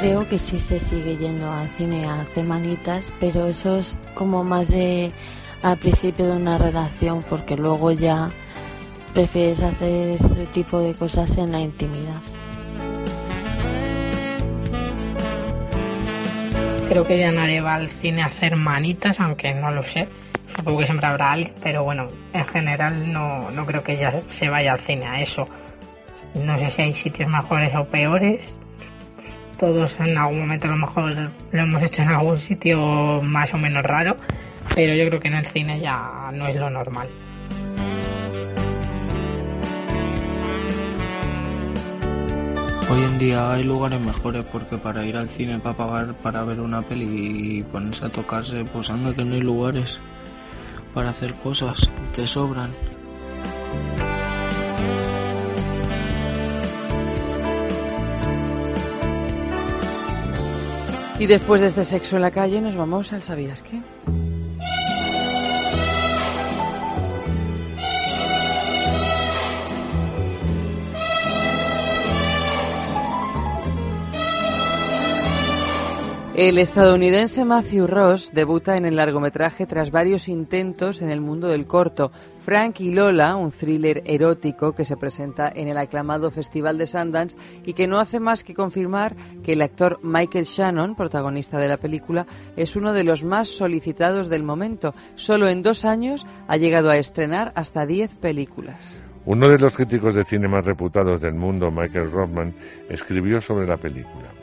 Creo 0.00 0.26
que 0.26 0.38
sí 0.38 0.58
se 0.58 0.80
sigue 0.80 1.18
yendo 1.18 1.52
al 1.52 1.68
cine 1.68 2.06
a 2.06 2.22
hacer 2.22 2.44
manitas, 2.44 3.12
pero 3.20 3.48
eso 3.48 3.76
es 3.76 3.98
como 4.14 4.44
más 4.44 4.68
de 4.68 5.12
al 5.62 5.76
principio 5.76 6.24
de 6.24 6.32
una 6.32 6.56
relación, 6.56 7.22
porque 7.28 7.54
luego 7.54 7.92
ya 7.92 8.30
prefieres 9.12 9.60
hacer 9.60 10.12
ese 10.12 10.46
tipo 10.46 10.80
de 10.80 10.94
cosas 10.94 11.36
en 11.36 11.52
la 11.52 11.60
intimidad. 11.60 12.22
Creo 16.88 17.06
que 17.06 17.18
ya 17.18 17.30
nadie 17.30 17.60
va 17.60 17.74
al 17.74 17.90
cine 18.00 18.22
a 18.22 18.26
hacer 18.26 18.56
manitas, 18.56 19.20
aunque 19.20 19.52
no 19.52 19.70
lo 19.70 19.84
sé. 19.84 20.08
Supongo 20.58 20.82
siempre 20.82 21.06
habrá 21.06 21.30
alguien, 21.30 21.54
pero 21.62 21.84
bueno, 21.84 22.08
en 22.32 22.44
general 22.46 23.12
no, 23.12 23.48
no 23.52 23.64
creo 23.64 23.80
que 23.80 23.96
ya 23.96 24.12
se 24.28 24.48
vaya 24.48 24.72
al 24.72 24.80
cine 24.80 25.06
a 25.06 25.20
eso. 25.22 25.46
No 26.34 26.58
sé 26.58 26.68
si 26.72 26.82
hay 26.82 26.92
sitios 26.92 27.30
mejores 27.30 27.72
o 27.76 27.84
peores. 27.84 28.40
Todos 29.56 29.96
en 30.00 30.18
algún 30.18 30.40
momento 30.40 30.66
a 30.66 30.70
lo 30.70 30.76
mejor 30.76 31.14
lo 31.52 31.62
hemos 31.62 31.80
hecho 31.84 32.02
en 32.02 32.08
algún 32.08 32.40
sitio 32.40 33.22
más 33.22 33.54
o 33.54 33.56
menos 33.56 33.84
raro, 33.84 34.16
pero 34.74 34.94
yo 34.94 35.08
creo 35.08 35.20
que 35.20 35.28
en 35.28 35.34
el 35.34 35.46
cine 35.46 35.78
ya 35.78 36.28
no 36.32 36.48
es 36.48 36.56
lo 36.56 36.68
normal. 36.68 37.06
Hoy 42.90 43.04
en 43.04 43.18
día 43.20 43.52
hay 43.52 43.62
lugares 43.62 44.00
mejores 44.00 44.44
porque 44.46 44.76
para 44.76 45.06
ir 45.06 45.16
al 45.16 45.28
cine 45.28 45.60
para 45.60 45.76
pagar 45.76 46.14
para 46.14 46.42
ver 46.42 46.58
una 46.58 46.82
peli 46.82 47.58
y 47.58 47.62
ponerse 47.62 48.06
a 48.06 48.08
tocarse, 48.08 48.64
pues 48.64 48.90
anda 48.90 49.14
que 49.14 49.24
no 49.24 49.34
hay 49.34 49.40
lugares. 49.40 50.00
Para 50.94 51.10
hacer 51.10 51.34
cosas, 51.34 51.90
te 52.14 52.26
sobran. 52.26 52.70
Y 61.18 61.26
después 61.26 61.60
de 61.60 61.66
este 61.66 61.82
sexo 61.82 62.16
en 62.16 62.22
la 62.22 62.30
calle 62.30 62.60
nos 62.60 62.76
vamos 62.76 63.12
al 63.12 63.22
¿Sabías 63.22 63.62
qué? 63.62 63.80
El 76.40 76.58
estadounidense 76.58 77.44
Matthew 77.44 77.88
Ross 77.88 78.30
debuta 78.32 78.76
en 78.76 78.84
el 78.84 78.94
largometraje 78.94 79.66
tras 79.66 79.90
varios 79.90 80.28
intentos 80.28 81.02
en 81.02 81.10
el 81.10 81.20
mundo 81.20 81.48
del 81.48 81.66
corto. 81.66 82.12
Frank 82.42 82.78
y 82.78 82.92
Lola, 82.92 83.34
un 83.34 83.50
thriller 83.50 84.02
erótico 84.04 84.70
que 84.70 84.84
se 84.84 84.96
presenta 84.96 85.50
en 85.52 85.66
el 85.66 85.76
aclamado 85.76 86.30
Festival 86.30 86.78
de 86.78 86.86
Sundance 86.86 87.36
y 87.64 87.72
que 87.72 87.88
no 87.88 87.98
hace 87.98 88.20
más 88.20 88.44
que 88.44 88.54
confirmar 88.54 89.16
que 89.42 89.54
el 89.54 89.62
actor 89.62 89.98
Michael 90.04 90.44
Shannon, 90.44 90.94
protagonista 90.94 91.58
de 91.58 91.66
la 91.66 91.76
película, 91.76 92.24
es 92.54 92.76
uno 92.76 92.92
de 92.92 93.02
los 93.02 93.24
más 93.24 93.48
solicitados 93.48 94.28
del 94.28 94.44
momento. 94.44 94.92
Solo 95.16 95.48
en 95.48 95.64
dos 95.64 95.84
años 95.84 96.24
ha 96.46 96.56
llegado 96.56 96.88
a 96.88 96.98
estrenar 96.98 97.50
hasta 97.56 97.84
diez 97.84 98.16
películas. 98.16 99.02
Uno 99.24 99.48
de 99.48 99.58
los 99.58 99.74
críticos 99.74 100.14
de 100.14 100.22
cine 100.22 100.46
más 100.46 100.64
reputados 100.64 101.20
del 101.20 101.34
mundo, 101.34 101.72
Michael 101.72 102.12
Rothman, 102.12 102.54
escribió 102.88 103.40
sobre 103.40 103.66
la 103.66 103.76
película. 103.76 104.37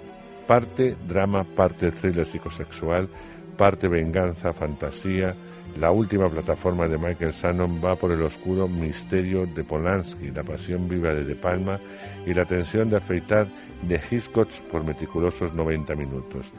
Parte 0.48 0.96
drama, 1.08 1.44
parte 1.44 1.92
thriller 1.92 2.26
psicosexual, 2.26 3.10
parte 3.58 3.88
venganza, 3.88 4.54
fantasía. 4.54 5.36
La 5.80 5.92
última 5.92 6.30
plataforma 6.30 6.88
de 6.88 6.98
Michael 6.98 7.32
Shannon 7.32 7.82
va 7.84 7.96
por 7.96 8.12
el 8.12 8.22
oscuro 8.22 8.68
misterio 8.68 9.46
de 9.46 9.64
Polanski, 9.64 10.32
la 10.32 10.44
pasión 10.44 10.88
viva 10.88 11.14
de 11.14 11.26
De 11.26 11.36
Palma 11.36 11.80
y 12.26 12.34
la 12.34 12.46
tensión 12.46 12.90
de 12.90 12.98
afeitar 12.98 13.48
de 13.82 14.00
Hitchcock 14.10 14.50
por 14.72 14.84
meticulosos 14.84 15.54
90 15.54 15.96
minutos. 15.96 16.52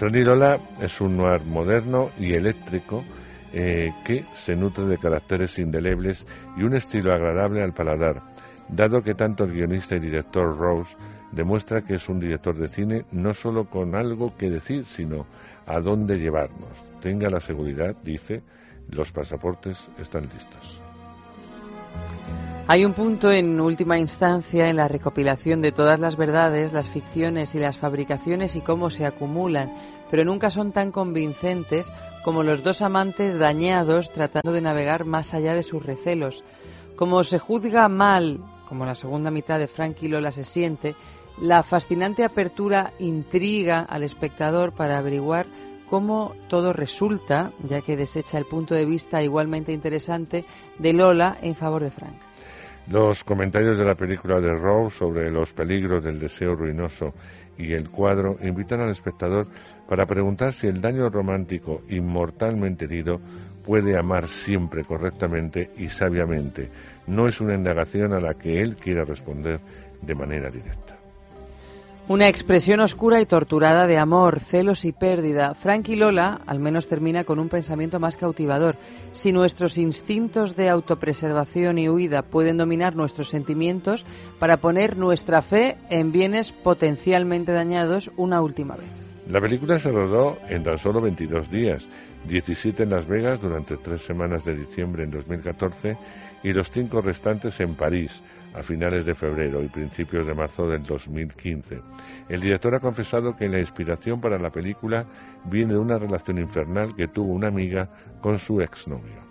Lola 0.00 0.58
es 0.80 1.00
un 1.00 1.16
noir 1.16 1.42
moderno 1.44 2.10
y 2.18 2.32
eléctrico 2.32 3.04
eh, 3.52 3.92
que 4.04 4.24
se 4.34 4.54
nutre 4.54 4.84
de 4.84 4.98
caracteres 4.98 5.58
indelebles 5.58 6.24
y 6.56 6.62
un 6.62 6.74
estilo 6.74 7.12
agradable 7.12 7.62
al 7.62 7.74
paladar, 7.74 8.22
dado 8.68 9.02
que 9.02 9.14
tanto 9.14 9.44
el 9.44 9.52
guionista 9.52 9.96
y 9.96 10.00
director 10.00 10.56
Rose 10.56 10.96
demuestra 11.32 11.82
que 11.82 11.94
es 11.94 12.08
un 12.08 12.20
director 12.20 12.56
de 12.56 12.68
cine 12.68 13.04
no 13.12 13.34
solo 13.34 13.64
con 13.64 13.94
algo 13.94 14.36
que 14.36 14.50
decir, 14.50 14.84
sino 14.84 15.26
a 15.66 15.80
dónde 15.80 16.18
llevarnos. 16.18 16.84
Tenga 17.00 17.28
la 17.28 17.40
seguridad, 17.40 17.96
dice, 18.02 18.42
los 18.90 19.12
pasaportes 19.12 19.90
están 19.98 20.22
listos. 20.24 20.80
Hay 22.66 22.84
un 22.84 22.92
punto 22.92 23.32
en 23.32 23.60
última 23.60 23.98
instancia 23.98 24.68
en 24.68 24.76
la 24.76 24.86
recopilación 24.86 25.60
de 25.60 25.72
todas 25.72 25.98
las 25.98 26.16
verdades, 26.16 26.72
las 26.72 26.88
ficciones 26.88 27.56
y 27.56 27.58
las 27.58 27.78
fabricaciones 27.78 28.54
y 28.54 28.60
cómo 28.60 28.90
se 28.90 29.06
acumulan, 29.06 29.74
pero 30.08 30.24
nunca 30.24 30.50
son 30.50 30.70
tan 30.70 30.92
convincentes 30.92 31.92
como 32.22 32.44
los 32.44 32.62
dos 32.62 32.80
amantes 32.80 33.40
dañados 33.40 34.12
tratando 34.12 34.52
de 34.52 34.60
navegar 34.60 35.04
más 35.04 35.34
allá 35.34 35.54
de 35.54 35.64
sus 35.64 35.84
recelos. 35.84 36.44
Como 36.94 37.24
se 37.24 37.40
juzga 37.40 37.88
mal, 37.88 38.38
como 38.68 38.86
la 38.86 38.94
segunda 38.94 39.32
mitad 39.32 39.58
de 39.58 39.66
Frank 39.66 39.96
y 40.02 40.08
Lola 40.08 40.30
se 40.30 40.44
siente, 40.44 40.94
la 41.40 41.62
fascinante 41.62 42.22
apertura 42.24 42.92
intriga 42.98 43.80
al 43.80 44.02
espectador 44.02 44.72
para 44.72 44.98
averiguar 44.98 45.46
cómo 45.88 46.34
todo 46.48 46.72
resulta, 46.72 47.52
ya 47.66 47.80
que 47.80 47.96
desecha 47.96 48.38
el 48.38 48.44
punto 48.44 48.74
de 48.74 48.84
vista 48.84 49.22
igualmente 49.22 49.72
interesante 49.72 50.44
de 50.78 50.92
Lola 50.92 51.38
en 51.42 51.54
favor 51.54 51.82
de 51.82 51.90
Frank. 51.90 52.14
Los 52.88 53.24
comentarios 53.24 53.78
de 53.78 53.84
la 53.84 53.94
película 53.94 54.40
de 54.40 54.54
Rose 54.54 54.98
sobre 54.98 55.30
los 55.30 55.52
peligros 55.52 56.04
del 56.04 56.18
deseo 56.18 56.54
ruinoso 56.54 57.12
y 57.56 57.72
el 57.72 57.90
cuadro 57.90 58.36
invitan 58.42 58.80
al 58.80 58.90
espectador 58.90 59.46
para 59.88 60.06
preguntar 60.06 60.52
si 60.52 60.66
el 60.66 60.80
daño 60.80 61.08
romántico 61.08 61.82
inmortalmente 61.88 62.84
herido 62.84 63.20
puede 63.64 63.98
amar 63.98 64.28
siempre 64.28 64.84
correctamente 64.84 65.70
y 65.76 65.88
sabiamente. 65.88 66.70
No 67.06 67.28
es 67.28 67.40
una 67.40 67.54
indagación 67.54 68.12
a 68.12 68.20
la 68.20 68.34
que 68.34 68.60
él 68.60 68.76
quiera 68.76 69.04
responder 69.04 69.60
de 70.00 70.14
manera 70.14 70.48
directa. 70.48 70.89
Una 72.10 72.26
expresión 72.26 72.80
oscura 72.80 73.20
y 73.20 73.24
torturada 73.24 73.86
de 73.86 73.96
amor, 73.96 74.40
celos 74.40 74.84
y 74.84 74.90
pérdida. 74.90 75.54
Frank 75.54 75.90
y 75.90 75.94
Lola 75.94 76.40
al 76.44 76.58
menos 76.58 76.88
termina 76.88 77.22
con 77.22 77.38
un 77.38 77.48
pensamiento 77.48 78.00
más 78.00 78.16
cautivador. 78.16 78.74
Si 79.12 79.30
nuestros 79.30 79.78
instintos 79.78 80.56
de 80.56 80.70
autopreservación 80.70 81.78
y 81.78 81.88
huida 81.88 82.22
pueden 82.22 82.56
dominar 82.56 82.96
nuestros 82.96 83.28
sentimientos 83.28 84.04
para 84.40 84.56
poner 84.56 84.96
nuestra 84.96 85.40
fe 85.40 85.76
en 85.88 86.10
bienes 86.10 86.50
potencialmente 86.50 87.52
dañados 87.52 88.10
una 88.16 88.42
última 88.42 88.74
vez. 88.74 88.90
La 89.28 89.40
película 89.40 89.78
se 89.78 89.92
rodó 89.92 90.36
en 90.48 90.64
tan 90.64 90.78
solo 90.78 91.00
22 91.00 91.48
días, 91.48 91.88
17 92.26 92.82
en 92.82 92.90
Las 92.90 93.06
Vegas 93.06 93.40
durante 93.40 93.76
tres 93.76 94.02
semanas 94.02 94.44
de 94.44 94.56
diciembre 94.56 95.04
en 95.04 95.12
2014 95.12 95.96
y 96.42 96.52
los 96.52 96.72
cinco 96.72 97.02
restantes 97.02 97.60
en 97.60 97.76
París 97.76 98.20
a 98.54 98.62
finales 98.62 99.06
de 99.06 99.14
febrero 99.14 99.62
y 99.62 99.68
principios 99.68 100.26
de 100.26 100.34
marzo 100.34 100.66
del 100.66 100.82
2015. 100.82 101.80
El 102.28 102.40
director 102.40 102.74
ha 102.74 102.80
confesado 102.80 103.36
que 103.36 103.48
la 103.48 103.60
inspiración 103.60 104.20
para 104.20 104.38
la 104.38 104.50
película 104.50 105.06
viene 105.44 105.74
de 105.74 105.78
una 105.78 105.98
relación 105.98 106.38
infernal 106.38 106.94
que 106.94 107.08
tuvo 107.08 107.32
una 107.32 107.48
amiga 107.48 107.88
con 108.20 108.38
su 108.38 108.60
exnovio. 108.60 109.30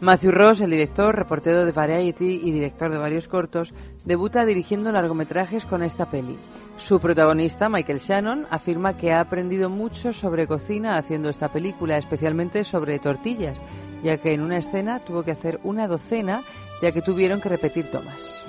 Matthew 0.00 0.32
Ross, 0.32 0.60
el 0.60 0.70
director, 0.70 1.16
reportero 1.16 1.64
de 1.64 1.72
Variety 1.72 2.40
y 2.42 2.50
director 2.50 2.90
de 2.92 2.98
varios 2.98 3.26
cortos, 3.26 3.72
debuta 4.04 4.44
dirigiendo 4.44 4.92
largometrajes 4.92 5.64
con 5.64 5.82
esta 5.82 6.10
peli. 6.10 6.36
Su 6.76 7.00
protagonista, 7.00 7.70
Michael 7.70 8.00
Shannon, 8.00 8.46
afirma 8.50 8.98
que 8.98 9.12
ha 9.12 9.20
aprendido 9.20 9.70
mucho 9.70 10.12
sobre 10.12 10.46
cocina 10.46 10.98
haciendo 10.98 11.30
esta 11.30 11.48
película, 11.48 11.96
especialmente 11.96 12.64
sobre 12.64 12.98
tortillas, 12.98 13.62
ya 14.02 14.18
que 14.18 14.34
en 14.34 14.42
una 14.42 14.58
escena 14.58 14.98
tuvo 14.98 15.22
que 15.22 15.30
hacer 15.30 15.58
una 15.62 15.88
docena 15.88 16.42
ya 16.84 16.92
que 16.92 17.00
tuvieron 17.00 17.40
que 17.40 17.48
repetir 17.48 17.90
tomas. 17.90 18.42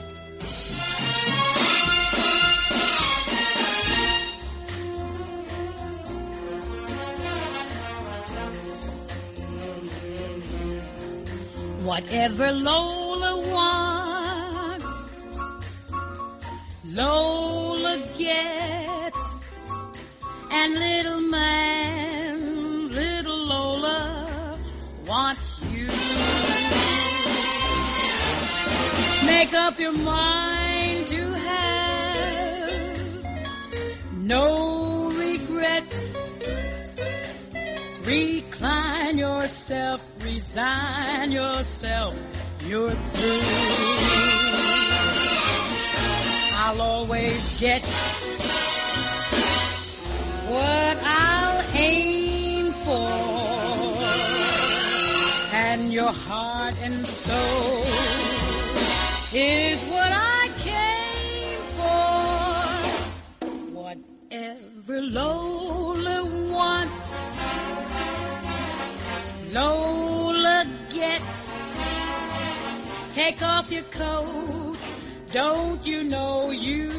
Whatever 11.86 12.52
Lola 12.52 13.34
wants, 13.53 15.10
Lola 16.84 17.95
gets. 18.18 19.40
And 20.52 20.74
little 20.74 21.22
man, 21.22 21.74
Make 29.38 29.53
up 29.53 29.78
your 29.78 29.91
mind 29.91 31.07
to 31.07 31.22
have 31.34 32.98
no 34.14 35.12
regrets. 35.12 36.18
Recline 38.06 39.18
yourself, 39.18 40.10
resign 40.24 41.34
yourself, 41.34 42.18
you're 42.66 42.91
through. 42.91 43.41
I'll 46.64 46.82
always 46.82 47.60
get 47.60 47.84
what 50.48 50.98
I'll 51.03 51.62
aim 51.76 52.72
for, 52.86 53.99
and 55.53 55.91
your 55.91 56.14
heart 56.14 56.76
and 56.82 57.06
soul 57.06 57.95
is 59.38 59.84
what 59.86 60.12
I 60.14 60.49
came 60.60 61.60
for. 61.76 63.52
Whatever 63.74 65.02
Lola 65.02 66.24
wants, 66.49 67.26
Lola 69.52 70.66
gets. 70.90 71.53
Take 73.14 73.41
off 73.41 73.70
your 73.70 73.84
coat, 73.84 74.78
don't 75.34 75.86
you 75.86 76.03
know 76.06 76.52
you 76.52 76.91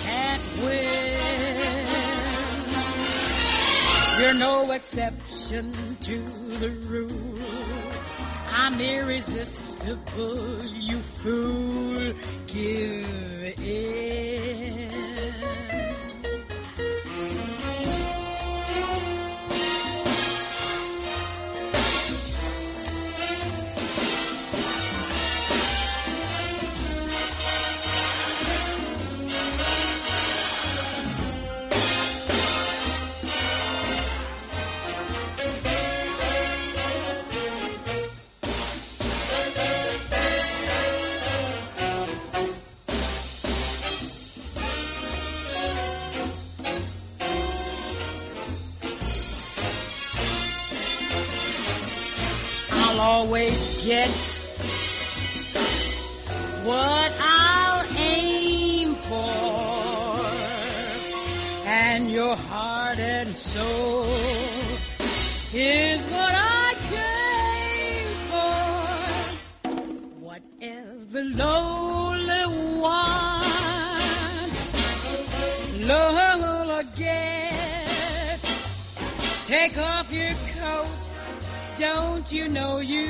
can't 0.00 0.42
win? 0.62 1.84
You're 4.20 4.34
no 4.34 4.70
exception 4.72 5.72
to 6.02 6.18
the 6.60 6.70
rule. 6.90 7.24
I'm 8.52 8.80
irresistible, 8.80 10.64
you 11.24 11.32
fool. 11.32 12.14
Give 12.46 13.58
in. 13.58 14.33
You 82.44 82.50
know 82.50 82.78
you 82.78 83.06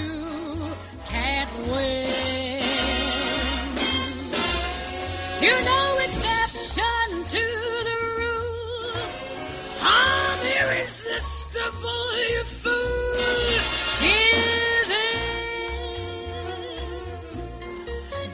can't 1.06 1.50
win? 1.68 2.06
You 5.42 5.54
know 5.68 5.98
exception 6.06 7.06
to 7.34 7.44
the 7.88 7.98
rule. 8.18 8.94
I'm 9.82 10.40
irresistible, 10.60 12.06
you 12.32 12.44
fool. 12.62 13.14
Give 14.04 14.92
in. 15.02 15.18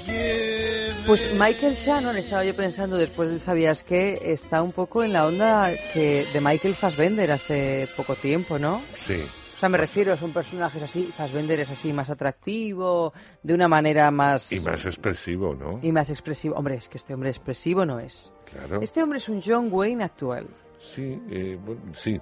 Give 0.06 1.06
Pues 1.06 1.32
Michael 1.34 1.74
Shannon, 1.76 2.16
estaba 2.18 2.44
yo 2.44 2.54
pensando 2.54 2.96
después 2.96 3.30
del 3.30 3.40
Sabías 3.40 3.82
que 3.82 4.20
está 4.32 4.60
un 4.62 4.72
poco 4.72 5.02
en 5.02 5.14
la 5.14 5.26
onda 5.26 5.72
que 5.94 6.26
de 6.30 6.40
Michael 6.42 6.74
Fassbender 6.74 7.32
hace 7.32 7.88
poco 7.96 8.16
tiempo, 8.16 8.58
¿no? 8.58 8.82
Sí. 8.98 9.24
O 9.60 9.62
sea, 9.62 9.68
me 9.68 9.76
refiero, 9.76 10.16
son 10.16 10.32
personajes 10.32 10.82
así, 10.82 11.04
Fassbender 11.14 11.60
es 11.60 11.70
así 11.70 11.92
más 11.92 12.08
atractivo, 12.08 13.12
de 13.42 13.52
una 13.52 13.68
manera 13.68 14.10
más... 14.10 14.50
Y 14.50 14.60
más 14.60 14.86
expresivo, 14.86 15.54
¿no? 15.54 15.78
y 15.82 15.92
más 15.92 16.08
expresivo. 16.08 16.54
Hombre, 16.54 16.76
es 16.76 16.88
que 16.88 16.96
este 16.96 17.12
hombre 17.12 17.28
expresivo 17.28 17.84
no 17.84 18.00
es. 18.00 18.32
Claro. 18.50 18.80
Este 18.80 19.02
hombre 19.02 19.18
es 19.18 19.28
un 19.28 19.42
John 19.44 19.68
Wayne 19.70 20.02
actual. 20.04 20.46
Sí, 20.78 21.20
eh, 21.28 21.58
bueno, 21.62 21.82
sí, 21.92 22.18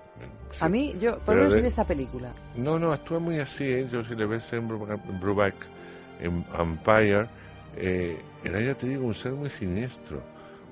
sí. 0.51 0.59
A 0.65 0.69
mí, 0.69 0.97
yo, 1.01 1.21
por 1.21 1.37
lo 1.37 1.43
menos 1.43 1.55
de- 1.55 1.61
en 1.61 1.67
esta 1.67 1.85
película. 1.87 2.33
No, 2.57 2.77
no, 2.77 2.91
actúa 2.91 3.21
muy 3.21 3.39
así, 3.39 3.63
¿eh? 3.63 3.87
Yo 3.89 4.03
si 4.03 4.17
le 4.17 4.27
ves 4.27 4.53
en 4.53 4.67
Brubac, 4.67 4.99
en 5.09 5.21
Brubac, 5.21 5.55
en 6.21 6.45
Empire, 6.59 7.29
eh, 7.77 8.21
era, 8.43 8.61
ya 8.61 8.75
te 8.75 8.89
digo, 8.89 9.07
un 9.07 9.15
ser 9.15 9.31
muy 9.31 9.49
siniestro. 9.49 10.21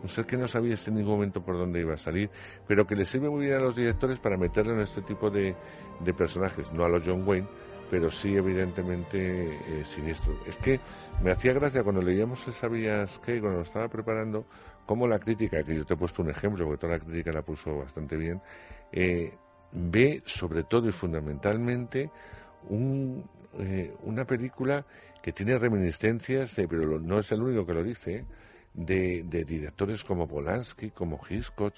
Un 0.02 0.08
ser 0.08 0.26
que 0.26 0.36
no 0.36 0.46
sabías 0.48 0.86
en 0.88 0.96
ningún 0.96 1.14
momento 1.14 1.40
por 1.40 1.56
dónde 1.56 1.80
iba 1.80 1.94
a 1.94 1.96
salir, 1.96 2.28
pero 2.66 2.86
que 2.86 2.94
le 2.96 3.04
sirve 3.04 3.30
muy 3.30 3.46
bien 3.46 3.56
a 3.58 3.60
los 3.60 3.76
directores 3.76 4.18
para 4.18 4.36
meterlo 4.36 4.74
en 4.74 4.80
este 4.80 5.00
tipo 5.02 5.30
de, 5.30 5.54
de 6.00 6.14
personajes. 6.14 6.72
No 6.72 6.84
a 6.84 6.88
los 6.88 7.02
John 7.04 7.26
Wayne, 7.26 7.46
pero 7.90 8.10
sí 8.10 8.36
evidentemente 8.36 9.54
eh, 9.54 9.84
siniestro. 9.84 10.36
Es 10.46 10.56
que 10.56 10.80
me 11.22 11.30
hacía 11.30 11.52
gracia 11.52 11.82
cuando 11.82 12.02
leíamos 12.02 12.46
el 12.46 12.54
Sabías 12.54 13.18
que, 13.24 13.40
cuando 13.40 13.58
lo 13.58 13.64
estaba 13.64 13.88
preparando, 13.88 14.46
como 14.84 15.06
la 15.08 15.18
crítica, 15.18 15.62
que 15.62 15.74
yo 15.74 15.84
te 15.84 15.94
he 15.94 15.96
puesto 15.96 16.22
un 16.22 16.30
ejemplo, 16.30 16.64
porque 16.64 16.80
toda 16.80 16.94
la 16.94 17.04
crítica 17.04 17.32
la 17.32 17.42
puso 17.42 17.78
bastante 17.78 18.16
bien, 18.16 18.40
eh, 18.92 19.32
ve 19.72 20.22
sobre 20.24 20.64
todo 20.64 20.88
y 20.88 20.92
fundamentalmente 20.92 22.10
un, 22.68 23.24
eh, 23.58 23.92
una 24.02 24.24
película 24.24 24.84
que 25.22 25.32
tiene 25.32 25.58
reminiscencias, 25.58 26.54
pero 26.68 27.00
no 27.00 27.18
es 27.18 27.32
el 27.32 27.42
único 27.42 27.66
que 27.66 27.74
lo 27.74 27.82
dice, 27.82 28.14
eh, 28.14 28.24
de, 28.76 29.24
de 29.24 29.44
directores 29.44 30.04
como 30.04 30.28
Polanski, 30.28 30.90
como 30.90 31.18
Hitchcock, 31.28 31.74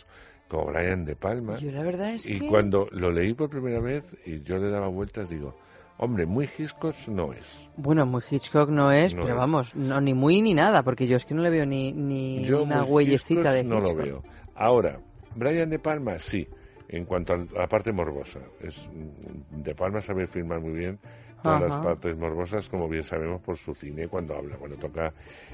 como 0.48 0.66
Brian 0.66 1.04
De 1.04 1.14
Palma. 1.16 1.56
Yo 1.56 1.70
la 1.70 1.82
verdad 1.82 2.14
es 2.14 2.28
y 2.28 2.38
que... 2.40 2.48
cuando 2.48 2.88
lo 2.92 3.10
leí 3.10 3.34
por 3.34 3.50
primera 3.50 3.80
vez 3.80 4.04
y 4.26 4.40
yo 4.42 4.58
le 4.58 4.70
daba 4.70 4.88
vueltas, 4.88 5.28
digo, 5.28 5.54
hombre, 5.98 6.26
muy 6.26 6.48
Hitchcock 6.58 6.94
no 7.08 7.32
es. 7.32 7.68
Bueno, 7.76 8.06
muy 8.06 8.22
Hitchcock 8.30 8.68
no 8.70 8.90
es, 8.92 9.14
No 9.14 9.22
pero 9.22 9.34
es. 9.34 9.38
vamos, 9.40 9.74
no, 9.76 10.00
ni 10.00 10.14
muy 10.14 10.42
ni 10.42 10.54
nada, 10.54 10.82
porque 10.82 11.06
yo 11.06 11.16
es 11.16 11.24
que 11.24 11.34
no 11.34 11.42
le 11.42 11.50
veo 11.50 11.66
ni, 11.66 11.92
ni 11.92 12.44
Yo 12.44 12.62
una 12.62 12.84
huellecita 12.84 13.52
de 13.52 13.60
Hitchcock 13.60 13.82
no 13.82 13.88
lo 13.88 13.94
veo. 13.94 14.22
Ahora, 14.54 14.98
Brian 15.36 15.70
De 15.70 15.78
Palma 15.78 16.18
sí, 16.18 16.46
en 16.88 17.04
cuanto 17.04 17.34
a 17.34 17.36
la 17.54 17.66
parte 17.68 17.92
morbosa. 17.92 18.40
Es, 18.60 18.88
mm, 18.88 19.62
de 19.62 19.74
Palma 19.74 20.00
sabe 20.00 20.26
filmar 20.26 20.60
muy 20.60 20.72
bien 20.72 20.98
todas 21.42 21.60
las 21.62 21.72
Ajá. 21.72 21.82
partes 21.82 22.16
morbosas, 22.16 22.68
como 22.68 22.88
bien 22.88 23.04
sabemos 23.04 23.40
por 23.42 23.56
su 23.56 23.74
cine 23.74 24.08
cuando 24.08 24.34
habla, 24.36 24.56
cuando 24.56 24.76
toca 24.76 25.12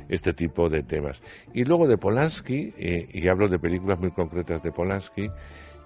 este 0.08 0.32
tipo 0.32 0.68
de 0.68 0.82
temas. 0.82 1.22
Y 1.52 1.64
luego 1.64 1.86
de 1.86 1.96
Polanski, 1.98 2.72
eh, 2.78 3.08
y 3.12 3.28
hablo 3.28 3.48
de 3.48 3.58
películas 3.58 3.98
muy 4.00 4.10
concretas 4.10 4.62
de 4.62 4.72
Polanski, 4.72 5.30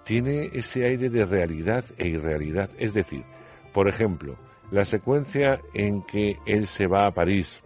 tiene 0.04 0.50
ese 0.54 0.84
aire 0.84 1.10
de 1.10 1.24
realidad 1.26 1.84
e 1.98 2.08
irrealidad. 2.08 2.70
Es 2.78 2.94
decir, 2.94 3.24
por 3.72 3.88
ejemplo, 3.88 4.36
la 4.70 4.84
secuencia 4.84 5.60
en 5.74 6.02
que 6.02 6.36
él 6.46 6.66
se 6.66 6.86
va 6.86 7.06
a 7.06 7.10
París 7.12 7.62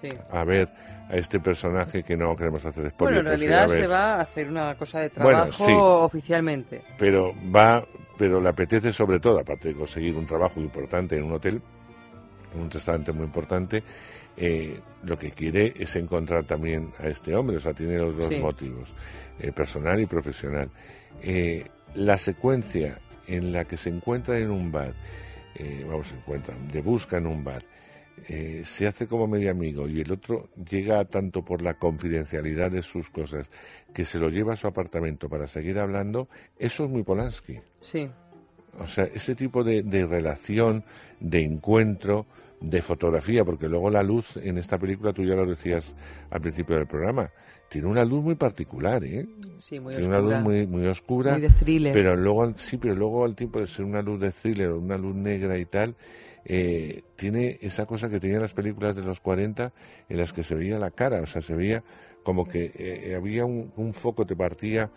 Sí. 0.00 0.08
a 0.32 0.44
ver 0.44 0.68
a 1.08 1.16
este 1.16 1.38
personaje 1.38 2.02
que 2.02 2.16
no 2.16 2.34
queremos 2.34 2.64
hacer 2.64 2.90
spoiler. 2.90 3.22
Bueno, 3.22 3.30
en 3.32 3.38
realidad 3.40 3.68
se 3.68 3.86
va 3.86 4.14
a 4.14 4.20
hacer 4.22 4.48
una 4.48 4.74
cosa 4.76 4.98
de 5.00 5.10
Bueno, 5.10 5.42
trabajo 5.46 5.64
sí. 5.64 5.72
oficialmente. 5.76 6.82
pero 6.98 7.32
va 7.54 7.84
pero 8.18 8.40
le 8.40 8.48
apetece 8.48 8.92
sobre 8.92 9.18
todo 9.20 9.40
aparte 9.40 9.68
de 9.68 9.74
conseguir 9.74 10.14
un 10.16 10.26
trabajo 10.26 10.60
importante 10.60 11.16
en 11.16 11.24
un 11.24 11.32
hotel 11.32 11.60
un 12.54 12.70
restaurante 12.70 13.12
muy 13.12 13.24
importante 13.24 13.82
eh, 14.36 14.80
lo 15.04 15.18
que 15.18 15.30
quiere 15.32 15.74
es 15.76 15.94
encontrar 15.96 16.44
también 16.44 16.90
a 16.98 17.06
este 17.08 17.34
hombre 17.34 17.56
o 17.56 17.60
sea 17.60 17.72
tiene 17.74 17.98
los 17.98 18.16
dos 18.16 18.28
Sí. 18.28 18.38
motivos 18.40 18.94
eh, 19.40 19.52
personal 19.52 20.00
y 20.00 20.06
profesional 20.06 20.70
Eh, 21.22 21.64
la 21.94 22.16
secuencia 22.16 22.98
en 23.26 23.52
la 23.52 23.64
que 23.66 23.76
se 23.76 23.90
encuentra 23.90 24.38
en 24.38 24.50
un 24.50 24.72
bar 24.72 24.94
vamos 25.86 26.08
se 26.08 26.16
encuentran 26.16 26.66
de 26.68 26.80
busca 26.80 27.18
en 27.18 27.26
un 27.26 27.44
bar 27.44 27.62
eh, 28.28 28.62
se 28.64 28.86
hace 28.86 29.06
como 29.06 29.26
medio 29.26 29.50
amigo 29.50 29.88
y 29.88 30.00
el 30.00 30.12
otro 30.12 30.48
llega 30.70 31.04
tanto 31.04 31.42
por 31.42 31.62
la 31.62 31.74
confidencialidad 31.74 32.70
de 32.70 32.82
sus 32.82 33.10
cosas 33.10 33.50
que 33.92 34.04
se 34.04 34.18
lo 34.18 34.28
lleva 34.28 34.52
a 34.52 34.56
su 34.56 34.66
apartamento 34.66 35.28
para 35.28 35.46
seguir 35.46 35.78
hablando, 35.78 36.28
eso 36.58 36.84
es 36.84 36.90
muy 36.90 37.02
Polanski. 37.02 37.58
Sí. 37.80 38.08
O 38.78 38.86
sea, 38.86 39.04
ese 39.04 39.34
tipo 39.34 39.62
de, 39.64 39.82
de 39.82 40.06
relación, 40.06 40.84
de 41.20 41.42
encuentro, 41.42 42.26
de 42.60 42.80
fotografía, 42.80 43.44
porque 43.44 43.68
luego 43.68 43.90
la 43.90 44.02
luz 44.02 44.36
en 44.36 44.56
esta 44.56 44.78
película, 44.78 45.12
tú 45.12 45.24
ya 45.24 45.34
lo 45.34 45.44
decías 45.46 45.94
al 46.30 46.40
principio 46.40 46.76
del 46.76 46.86
programa, 46.86 47.30
tiene 47.68 47.88
una 47.88 48.04
luz 48.04 48.22
muy 48.22 48.34
particular, 48.34 49.02
¿eh? 49.04 49.26
Sí, 49.60 49.80
muy 49.80 49.94
tiene 49.94 50.14
oscura. 50.14 50.20
una 50.20 50.36
luz 50.36 50.44
muy, 50.44 50.66
muy 50.66 50.86
oscura. 50.86 51.32
Muy 51.32 51.40
de 51.40 51.48
thriller. 51.50 51.92
Pero 51.92 52.16
luego, 52.16 52.52
sí, 52.56 52.76
pero 52.76 52.94
luego 52.94 53.24
al 53.24 53.34
tiempo 53.34 53.60
de 53.60 53.66
ser 53.66 53.84
una 53.84 54.00
luz 54.02 54.20
de 54.20 54.30
thriller 54.30 54.68
o 54.68 54.78
una 54.78 54.96
luz 54.96 55.14
negra 55.16 55.58
y 55.58 55.64
tal, 55.64 55.94
eh, 56.44 57.02
tiene 57.16 57.58
esa 57.60 57.86
cosa 57.86 58.08
que 58.08 58.18
tenían 58.18 58.40
las 58.40 58.54
películas 58.54 58.96
de 58.96 59.02
los 59.02 59.20
40 59.20 59.72
en 60.08 60.18
las 60.18 60.32
que 60.32 60.42
se 60.42 60.54
veía 60.54 60.78
la 60.78 60.90
cara, 60.90 61.20
o 61.20 61.26
sea, 61.26 61.40
se 61.40 61.54
veía 61.54 61.82
como 62.22 62.46
que 62.46 62.72
eh, 62.74 63.14
había 63.16 63.44
un, 63.44 63.92
foco, 63.92 64.24
te 64.24 64.36
partía 64.36 64.90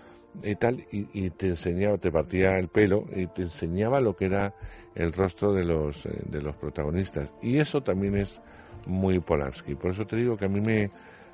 y 0.44 0.56
tal, 0.56 0.86
y, 0.92 1.30
te 1.32 1.48
enseñaba, 1.48 1.98
te 1.98 2.12
partía 2.12 2.58
el 2.58 2.68
pelo 2.68 3.06
y 3.16 3.28
te 3.28 3.44
enseñaba 3.44 4.00
lo 4.00 4.16
que 4.16 4.26
era 4.26 4.54
el 4.94 5.14
rostro 5.14 5.54
de 5.54 5.64
los, 5.64 6.06
eh, 6.06 6.22
de 6.26 6.42
los 6.42 6.56
protagonistas. 6.56 7.34
Y 7.42 7.58
eso 7.58 7.82
también 7.82 8.18
es 8.18 8.42
muy 8.86 9.20
Polanski. 9.20 9.76
Por 9.76 9.92
eso 9.92 10.06
te 10.06 10.18
digo 10.18 10.38
que 10.38 10.46
a 10.46 10.50
mí 10.50 10.62
me, 10.62 10.92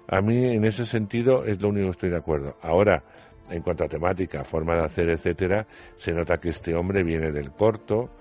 a 0.08 0.22
mí 0.22 0.46
en 0.46 0.66
ese 0.66 0.86
sentido 0.86 1.46
es 1.46 1.62
lo 1.62 1.70
único 1.70 1.88
que 1.88 1.92
estoy 1.92 2.10
de 2.10 2.18
acuerdo. 2.18 2.58
Ahora, 2.62 3.04
en 3.50 3.62
cuanto 3.64 3.84
a 3.84 3.88
temática, 3.88 4.44
forma 4.44 4.76
de 4.76 4.86
hacer, 4.86 5.10
etcétera, 5.10 5.66
se 5.96 6.14
nota 6.14 6.38
que 6.38 6.50
este 6.50 6.76
hombre 6.76 7.04
viene 7.04 7.32
del 7.32 7.52
corto 7.52 8.12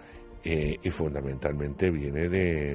eh, 0.45 0.79
y 0.83 0.91
fundamentalmente 0.91 1.91
viene 1.91 2.29
de, 2.29 2.75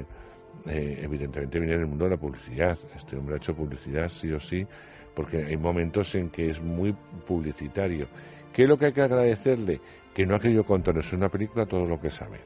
eh, 0.67 0.99
evidentemente 1.01 1.59
viene 1.59 1.77
del 1.77 1.87
mundo 1.87 2.05
de 2.05 2.11
la 2.11 2.17
publicidad. 2.17 2.77
Este 2.95 3.15
hombre 3.15 3.35
ha 3.35 3.37
hecho 3.37 3.55
publicidad 3.55 4.09
sí 4.09 4.31
o 4.31 4.39
sí, 4.39 4.65
porque 5.13 5.45
hay 5.45 5.57
momentos 5.57 6.13
en 6.15 6.29
que 6.29 6.49
es 6.49 6.61
muy 6.61 6.95
publicitario. 7.25 8.07
¿Qué 8.53 8.63
es 8.63 8.69
lo 8.69 8.77
que 8.77 8.87
hay 8.87 8.93
que 8.93 9.01
agradecerle? 9.01 9.79
Que 10.13 10.25
no 10.25 10.35
ha 10.35 10.39
querido 10.39 10.63
contarnos 10.63 11.11
en 11.11 11.19
una 11.19 11.29
película 11.29 11.65
todo 11.65 11.85
lo 11.85 11.99
que 11.99 12.09
sabe. 12.09 12.39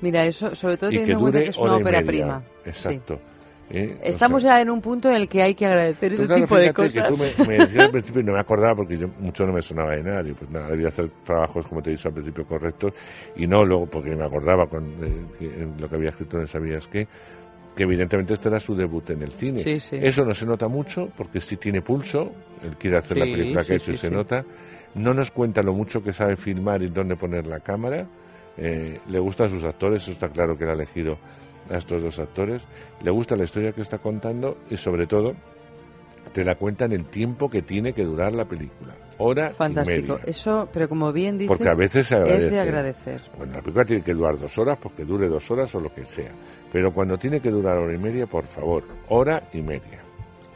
Mira, 0.00 0.24
eso 0.24 0.54
sobre 0.54 0.76
todo 0.76 0.90
y 0.90 0.94
que 0.94 1.00
teniendo 1.00 1.18
en 1.18 1.32
cuenta 1.32 1.38
dure 1.38 1.44
que 1.44 1.50
es 1.50 1.58
una 1.58 1.76
ópera 1.76 2.02
prima. 2.02 2.42
Exacto. 2.64 3.20
¿Eh? 3.70 3.98
O 4.00 4.04
Estamos 4.04 4.42
sea, 4.42 4.56
ya 4.56 4.62
en 4.62 4.70
un 4.70 4.80
punto 4.80 5.08
en 5.10 5.16
el 5.16 5.28
que 5.28 5.42
hay 5.42 5.54
que 5.54 5.66
agradecer 5.66 6.12
ese 6.12 6.22
Pero 6.26 6.28
claro, 6.28 6.42
tipo 6.42 6.56
de 6.56 6.72
cosas. 6.72 6.92
que 6.94 7.02
tú 7.34 7.44
me, 7.44 7.48
me 7.48 7.64
decías 7.64 7.84
al 7.86 7.90
principio 7.92 8.20
y 8.20 8.24
no 8.24 8.32
me 8.32 8.40
acordaba 8.40 8.74
porque 8.76 8.96
yo 8.96 9.08
mucho 9.18 9.44
no 9.46 9.52
me 9.52 9.62
sonaba 9.62 9.92
de 9.96 10.02
nada. 10.02 10.22
Digo, 10.22 10.36
pues 10.38 10.50
nada, 10.50 10.68
debía 10.68 10.88
hacer 10.88 11.10
trabajos, 11.24 11.66
como 11.66 11.82
te 11.82 11.90
he 11.90 11.92
dicho 11.94 12.08
al 12.08 12.14
principio, 12.14 12.44
correctos. 12.46 12.92
Y 13.36 13.46
no 13.46 13.64
luego 13.64 13.86
porque 13.86 14.14
me 14.14 14.24
acordaba 14.24 14.66
con 14.66 14.84
eh, 15.40 15.66
lo 15.78 15.88
que 15.88 15.96
había 15.96 16.10
escrito 16.10 16.38
en 16.38 16.46
Sabías 16.46 16.86
que 16.88 17.06
que 17.74 17.82
evidentemente 17.82 18.34
este 18.34 18.48
era 18.48 18.60
su 18.60 18.76
debut 18.76 19.10
en 19.10 19.22
el 19.22 19.32
cine. 19.32 19.64
Sí, 19.64 19.80
sí. 19.80 19.96
Eso 20.00 20.24
no 20.24 20.32
se 20.32 20.46
nota 20.46 20.68
mucho 20.68 21.08
porque 21.16 21.40
sí 21.40 21.56
tiene 21.56 21.82
pulso. 21.82 22.30
Él 22.62 22.76
quiere 22.78 22.98
hacer 22.98 23.16
la 23.16 23.24
Sí, 23.24 23.32
película 23.32 23.64
que 23.64 23.72
ha 23.72 23.76
hecho 23.76 23.90
y 23.90 23.96
se 23.96 24.10
nota. 24.12 24.44
No 24.94 25.12
nos 25.12 25.32
cuenta 25.32 25.60
lo 25.60 25.72
mucho 25.72 26.00
que 26.00 26.12
sabe 26.12 26.36
filmar 26.36 26.82
y 26.82 26.88
dónde 26.90 27.16
poner 27.16 27.48
la 27.48 27.58
cámara. 27.58 28.06
Eh, 28.56 29.00
le 29.08 29.18
gustan 29.18 29.48
sus 29.48 29.64
actores, 29.64 30.02
eso 30.02 30.12
está 30.12 30.28
claro 30.28 30.56
que 30.56 30.62
él 30.62 30.70
ha 30.70 30.74
elegido 30.74 31.16
a 31.70 31.76
estos 31.76 32.02
dos 32.02 32.18
actores. 32.18 32.66
Le 33.02 33.10
gusta 33.10 33.36
la 33.36 33.44
historia 33.44 33.72
que 33.72 33.82
está 33.82 33.98
contando 33.98 34.58
y 34.70 34.76
sobre 34.76 35.06
todo 35.06 35.34
te 36.32 36.44
la 36.44 36.56
cuenta 36.56 36.84
en 36.84 36.92
el 36.92 37.06
tiempo 37.06 37.48
que 37.48 37.62
tiene 37.62 37.92
que 37.92 38.04
durar 38.04 38.32
la 38.32 38.44
película. 38.44 38.94
Hora 39.18 39.50
y 39.50 39.54
Fantástico. 39.54 40.14
media. 40.14 40.24
Eso, 40.26 40.68
pero 40.72 40.88
como 40.88 41.12
bien 41.12 41.38
dices, 41.38 41.48
Porque 41.48 41.70
a 41.70 41.76
veces 41.76 42.08
se 42.08 42.16
es 42.16 42.50
de 42.50 42.58
agradecer. 42.58 43.20
Bueno, 43.36 43.52
la 43.54 43.60
película 43.60 43.84
tiene 43.84 44.02
que 44.02 44.12
durar 44.12 44.38
dos 44.38 44.58
horas, 44.58 44.78
porque 44.82 45.04
dure 45.04 45.28
dos 45.28 45.48
horas 45.50 45.72
o 45.74 45.80
lo 45.80 45.92
que 45.94 46.04
sea. 46.04 46.32
Pero 46.72 46.92
cuando 46.92 47.16
tiene 47.16 47.40
que 47.40 47.50
durar 47.50 47.78
hora 47.78 47.94
y 47.94 47.98
media, 47.98 48.26
por 48.26 48.46
favor, 48.46 48.82
hora 49.08 49.48
y 49.52 49.62
media. 49.62 50.03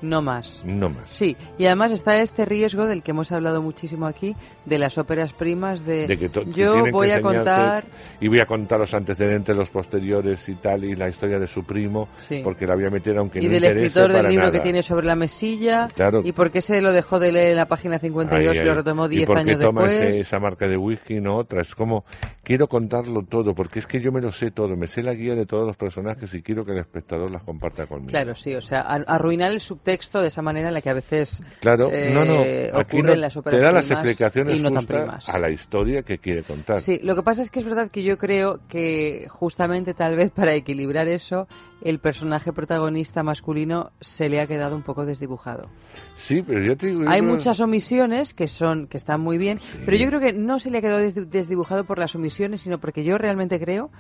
No 0.01 0.23
más. 0.23 0.63
No 0.65 0.89
más. 0.91 1.09
Sí, 1.09 1.37
y 1.59 1.67
además 1.67 1.91
está 1.91 2.21
este 2.23 2.45
riesgo 2.45 2.87
del 2.87 3.03
que 3.03 3.11
hemos 3.11 3.33
hablado 3.33 3.63
muchísimo 3.63 4.07
aquí, 4.07 4.37
de 4.65 4.79
las 4.79 4.97
óperas 4.99 5.33
primas 5.33 5.85
de, 5.85 6.07
De 6.07 6.17
que 6.19 6.31
yo 6.53 6.85
que 6.85 6.91
voy 6.93 7.11
a 7.11 7.21
contar... 7.21 7.85
y 8.21 8.29
voy 8.29 8.41
a 8.41 8.47
contar 8.47 8.79
los 8.79 8.95
antecedentes, 8.95 9.57
los 9.57 9.71
posteriores 9.71 10.49
y 10.49 10.55
tal, 10.55 10.85
y 10.85 10.95
la 10.95 11.09
historia 11.09 11.39
de 11.41 11.47
su 11.47 11.65
primo, 11.65 12.09
Sí. 12.19 12.41
porque 12.45 12.67
la 12.67 12.75
voy 12.77 12.85
a 12.85 12.91
meter 12.91 13.19
aunque 13.19 13.41
Y 13.41 13.47
no 13.47 13.51
del 13.51 13.65
interese 13.65 13.87
escritor 13.87 14.13
del 14.13 14.29
libro 14.29 14.53
que 14.53 14.61
tiene 14.61 14.83
sobre 14.85 15.07
la 15.07 15.17
mesilla, 15.17 15.89
Claro. 15.95 16.23
y 16.25 16.33
por 16.33 16.51
qué 16.53 16.61
se 16.63 16.81
lo 16.81 16.93
dejó 16.93 17.19
de 17.19 17.33
leer 17.33 17.51
en 17.51 17.57
la 17.57 17.67
página 17.67 17.99
52 17.99 18.57
Ahí, 18.57 18.63
y 18.63 18.65
lo 18.65 18.75
retomó 18.77 19.07
¿Y 19.07 19.17
10 19.17 19.27
por 19.27 19.37
qué 19.37 19.41
años 19.41 19.61
toma 19.61 19.83
después. 19.89 20.09
ese- 20.11 20.21
esa 20.21 20.39
marca 20.39 20.69
de 20.69 20.77
whisky 20.77 21.17
y 21.17 21.21
no 21.21 21.37
otra? 21.37 21.61
Es 21.63 21.75
como, 21.75 22.05
quiero 22.45 22.69
contarlo 22.69 23.25
todo, 23.25 23.55
porque 23.55 23.81
es 23.81 23.87
que 23.89 24.01
yo 24.01 24.13
me 24.13 24.21
lo 24.21 24.31
sé 24.31 24.53
todo, 24.53 24.77
me 24.77 24.87
sé 24.87 25.03
la 25.03 25.13
guía 25.15 25.35
de 25.35 25.45
todos 25.47 25.67
los 25.67 25.77
personajes 25.77 26.33
y 26.35 26.43
quiero 26.43 26.65
que 26.65 26.71
el 26.73 26.79
espectador 26.79 27.31
las 27.33 27.43
comparta 27.43 27.87
conmigo. 27.87 28.11
Claro, 28.11 28.35
sí, 28.37 28.55
o 28.55 28.61
sea, 28.61 28.83
arruinar 28.83 29.51
el 29.51 29.61
subtexto 29.61 29.88
de 29.89 30.29
esa 30.29 30.43
manera 30.43 30.69
en 30.69 30.75
la 30.75 30.81
que 30.83 30.91
a 30.91 30.95
veces 30.95 31.43
Claro, 31.61 31.89
eh, 31.91 32.11
no, 32.13 32.25
no, 32.25 32.43
aquí 32.79 32.97
ocurren 32.99 33.15
no, 33.17 33.21
las 33.23 33.35
te 33.43 33.59
da 33.59 33.73
las 33.73 33.91
explicaciones 33.91 34.61
no 34.61 34.71
justas 34.71 35.29
a 35.29 35.39
la 35.39 35.51
historia 35.51 36.03
que 36.03 36.19
quiere 36.19 36.43
contar. 36.43 36.81
Sí, 36.81 37.01
lo 37.03 37.15
que 37.17 37.23
pasa 37.23 37.43
es 37.43 37.51
que 37.51 37.61
es 37.61 37.65
verdad 37.65 37.91
que 37.91 38.03
yo 38.03 38.19
creo 38.19 38.61
que 38.69 39.27
justamente 39.29 39.95
tal 39.95 40.15
vez 40.17 40.31
para 40.31 40.55
equilibrar 40.55 41.09
eso, 41.09 41.49
el 41.83 41.99
personaje 42.01 42.53
protagonista 42.53 43.23
masculino 43.23 43.91
se 44.01 44.29
le 44.29 44.41
ha 44.41 44.47
quedado 44.47 44.77
un 44.77 44.83
poco 44.83 45.07
desdibujado. 45.07 45.69
Sí, 46.17 46.43
pero 46.43 46.61
yo 46.63 46.77
te 46.77 46.89
digo... 46.89 47.05
Hay 47.07 47.23
muchas 47.23 47.61
omisiones 47.61 48.35
que 48.35 48.49
son 48.49 48.87
que 48.89 48.97
están 48.97 49.21
muy 49.21 49.39
bien, 49.39 49.59
pero 49.87 49.97
yo 49.97 50.09
creo 50.09 50.21
que 50.21 50.33
no 50.33 50.59
se 50.61 50.71
le 50.71 50.79
ha 50.79 50.81
quedado 50.81 51.01
desdi- 51.01 51.27
desdibujado 51.27 51.85
por 51.85 51.99
las 51.99 52.15
omisiones, 52.15 52.61
sino 52.61 52.79
porque 52.79 53.05
yo 53.05 53.17
realmente 53.19 53.59
creo 53.59 53.91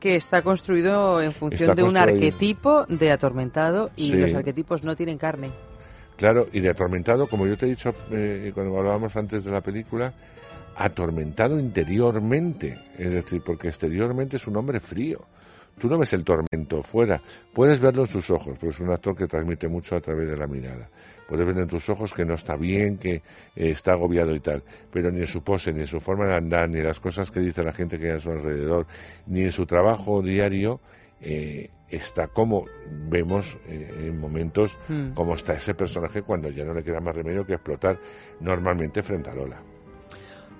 que 0.00 0.16
está 0.16 0.42
construido 0.42 1.20
en 1.20 1.32
función 1.32 1.70
Está 1.70 1.82
de 1.82 1.88
un 1.88 1.96
arquetipo 1.96 2.84
de 2.86 3.10
atormentado 3.12 3.90
y 3.96 4.10
Sí. 4.10 4.16
los 4.16 4.34
arquetipos 4.34 4.84
no 4.84 4.94
tienen 4.96 5.18
carne. 5.18 5.50
Claro, 6.16 6.46
y 6.52 6.60
de 6.60 6.70
atormentado, 6.70 7.26
como 7.28 7.46
yo 7.46 7.56
te 7.56 7.66
he 7.66 7.70
dicho 7.70 7.90
eh, 8.10 8.50
cuando 8.54 8.76
hablábamos 8.78 9.16
antes 9.16 9.44
de 9.44 9.50
la 9.52 9.60
película, 9.60 10.12
atormentado 10.76 11.58
interiormente, 11.58 12.78
es 12.96 13.12
decir, 13.12 13.42
porque 13.44 13.68
exteriormente 13.68 14.36
es 14.36 14.46
un 14.46 14.56
hombre 14.56 14.80
frío. 14.80 15.20
Tú 15.78 15.88
no 15.88 15.96
ves 15.98 16.12
el 16.12 16.24
tormento 16.24 16.82
fuera, 16.82 17.20
puedes 17.54 17.78
verlo 17.78 18.02
en 18.02 18.08
sus 18.08 18.28
ojos, 18.30 18.56
porque 18.58 18.68
es 18.74 18.80
un 18.80 18.90
actor 18.90 19.16
que 19.16 19.26
transmite 19.26 19.68
mucho 19.68 19.94
a 19.96 20.00
través 20.00 20.28
de 20.28 20.36
la 20.36 20.46
mirada. 20.46 20.88
Puedes 21.28 21.46
ver 21.46 21.58
en 21.58 21.68
tus 21.68 21.88
ojos 21.90 22.14
que 22.14 22.24
no 22.24 22.34
está 22.34 22.56
bien, 22.56 22.96
que 22.96 23.16
eh, 23.16 23.22
está 23.54 23.92
agobiado 23.92 24.34
y 24.34 24.40
tal, 24.40 24.62
pero 24.90 25.10
ni 25.10 25.20
en 25.20 25.26
su 25.26 25.42
pose, 25.42 25.72
ni 25.72 25.80
en 25.80 25.86
su 25.86 26.00
forma 26.00 26.26
de 26.26 26.34
andar, 26.34 26.68
ni 26.70 26.78
en 26.78 26.86
las 26.86 26.98
cosas 26.98 27.30
que 27.30 27.40
dice 27.40 27.62
la 27.62 27.72
gente 27.72 27.98
que 27.98 28.10
hay 28.10 28.16
a 28.16 28.18
su 28.18 28.30
alrededor, 28.30 28.86
ni 29.26 29.42
en 29.42 29.52
su 29.52 29.66
trabajo 29.66 30.22
diario, 30.22 30.80
eh, 31.20 31.68
está 31.90 32.28
como 32.28 32.64
vemos 33.08 33.58
eh, 33.66 34.06
en 34.06 34.18
momentos 34.18 34.78
Mm. 34.88 35.14
como 35.14 35.34
está 35.34 35.54
ese 35.54 35.74
personaje 35.74 36.22
cuando 36.22 36.48
ya 36.50 36.64
no 36.64 36.72
le 36.72 36.82
queda 36.82 37.00
más 37.00 37.14
remedio 37.14 37.44
que 37.44 37.54
explotar 37.54 37.98
normalmente 38.40 39.02
frente 39.02 39.30
a 39.30 39.34
Lola. 39.34 39.60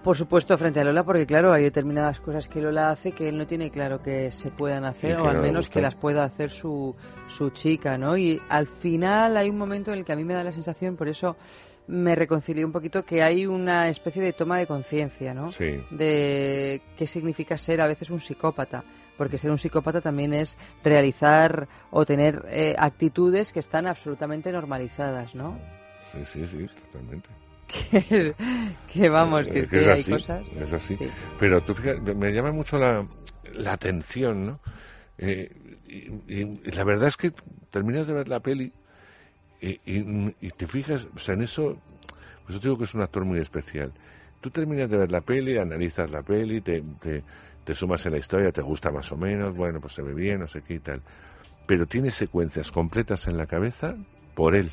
Por 0.09 0.17
supuesto, 0.17 0.57
frente 0.57 0.81
a 0.81 0.85
Lola, 0.85 1.05
porque 1.05 1.27
claro, 1.27 1.53
hay 1.53 1.65
determinadas 1.65 2.19
cosas 2.19 2.49
que 2.49 2.63
Lola 2.63 2.89
hace 2.89 3.13
que 3.13 3.29
él 3.29 3.37
no 3.37 3.47
tiene 3.47 3.71
claro 3.71 4.01
que 4.01 4.31
se 4.31 4.51
puedan 4.51 4.87
hacer, 4.87 5.21
o 5.21 5.29
al 5.29 5.37
menos 5.43 5.69
que 5.69 5.83
las 5.83 5.97
pueda 5.97 6.25
hacer 6.25 6.51
su, 6.51 6.97
su 7.29 7.51
chica, 7.51 7.99
¿no? 7.99 8.17
Y 8.17 8.41
al 8.49 8.67
final 8.67 9.37
hay 9.37 9.51
un 9.51 9.59
momento 9.59 9.93
en 9.93 9.99
el 9.99 10.07
que 10.07 10.13
a 10.13 10.17
mí 10.17 10.25
me 10.25 10.33
da 10.33 10.43
la 10.43 10.53
sensación, 10.53 10.97
por 10.97 11.09
eso 11.09 11.37
me 11.89 12.15
reconcilié 12.15 12.65
un 12.65 12.73
poquito, 12.73 13.05
que 13.05 13.23
hay 13.23 13.45
una 13.45 13.91
especie 13.91 14.23
de 14.23 14.33
toma 14.33 14.57
de 14.57 14.67
conciencia, 14.67 15.35
¿no? 15.35 15.53
Sí. 15.53 15.79
De 15.91 16.81
qué 16.97 17.07
significa 17.07 17.59
ser 17.59 17.83
a 17.83 17.87
veces 17.87 18.09
un 18.09 18.21
psicópata. 18.21 18.85
Porque 19.19 19.37
ser 19.37 19.51
un 19.51 19.59
psicópata 19.59 20.01
también 20.01 20.33
es 20.33 20.57
realizar 20.83 21.69
o 21.91 22.07
tener 22.07 22.47
eh, 22.49 22.75
actitudes 22.79 23.53
que 23.53 23.61
están 23.61 23.87
absolutamente 23.87 24.51
normalizadas, 24.53 25.35
¿no? 25.35 25.59
Sí, 26.11 26.25
sí, 26.25 26.47
sí, 26.47 26.67
totalmente. 26.87 27.29
que, 27.91 28.35
que 28.93 29.09
vamos, 29.09 29.47
que 29.47 29.61
es 29.61 29.69
que, 29.69 29.79
hay 29.79 30.01
así, 30.01 30.11
cosas. 30.11 30.47
Es 30.61 30.73
así. 30.73 30.97
Sí. 30.97 31.09
Pero 31.39 31.61
tú 31.63 31.75
fíjate, 31.75 32.01
me 32.15 32.33
llama 32.33 32.51
mucho 32.53 32.79
la, 32.79 33.07
la 33.55 33.73
atención, 33.75 34.47
¿no? 34.47 34.61
Eh, 35.19 35.51
y, 35.87 35.97
y- 36.41 36.61
y 36.65 36.71
la 36.71 36.85
verdad 36.85 37.09
es 37.09 37.17
que 37.17 37.33
terminas 37.71 38.07
de 38.07 38.15
ver 38.15 38.29
la 38.29 38.41
peli 38.41 38.73
y, 39.61 40.51
te 40.51 40.67
fijas, 40.67 41.09
o 41.15 41.19
sea, 41.19 41.35
en 41.35 41.43
eso, 41.43 41.77
pues 42.45 42.55
yo 42.55 42.61
te 42.61 42.69
digo 42.69 42.79
que 42.79 42.85
es 42.85 42.95
un 42.95 43.03
actor 43.03 43.25
muy 43.25 43.41
especial. 43.41 43.93
Tú 44.41 44.51
terminas 44.51 44.89
de 44.89 44.97
ver 44.97 45.11
la 45.11 45.21
peli, 45.21 45.59
analizas 45.59 46.11
la 46.11 46.23
peli, 46.23 46.61
te, 46.61 46.83
te, 47.01 47.25
te 47.65 47.75
sumas 47.75 48.07
en 48.07 48.13
la 48.13 48.19
historia, 48.19 48.53
te 48.53 48.63
gusta 48.63 48.91
más 48.93 49.11
o 49.11 49.17
menos, 49.17 49.57
bueno, 49.57 49.81
pues 49.81 49.95
se 49.95 50.03
ve 50.03 50.15
bien, 50.15 50.39
no 50.41 50.49
sé 50.49 50.63
qué 50.63 50.75
y 50.75 50.79
tal. 50.79 51.03
Pero 51.67 51.87
tienes 51.87 52.15
secuencias 52.15 52.71
completas 52.71 53.27
en 53.27 53.37
la 53.37 53.47
cabeza 53.47 53.97
por 54.37 54.55
él, 54.55 54.71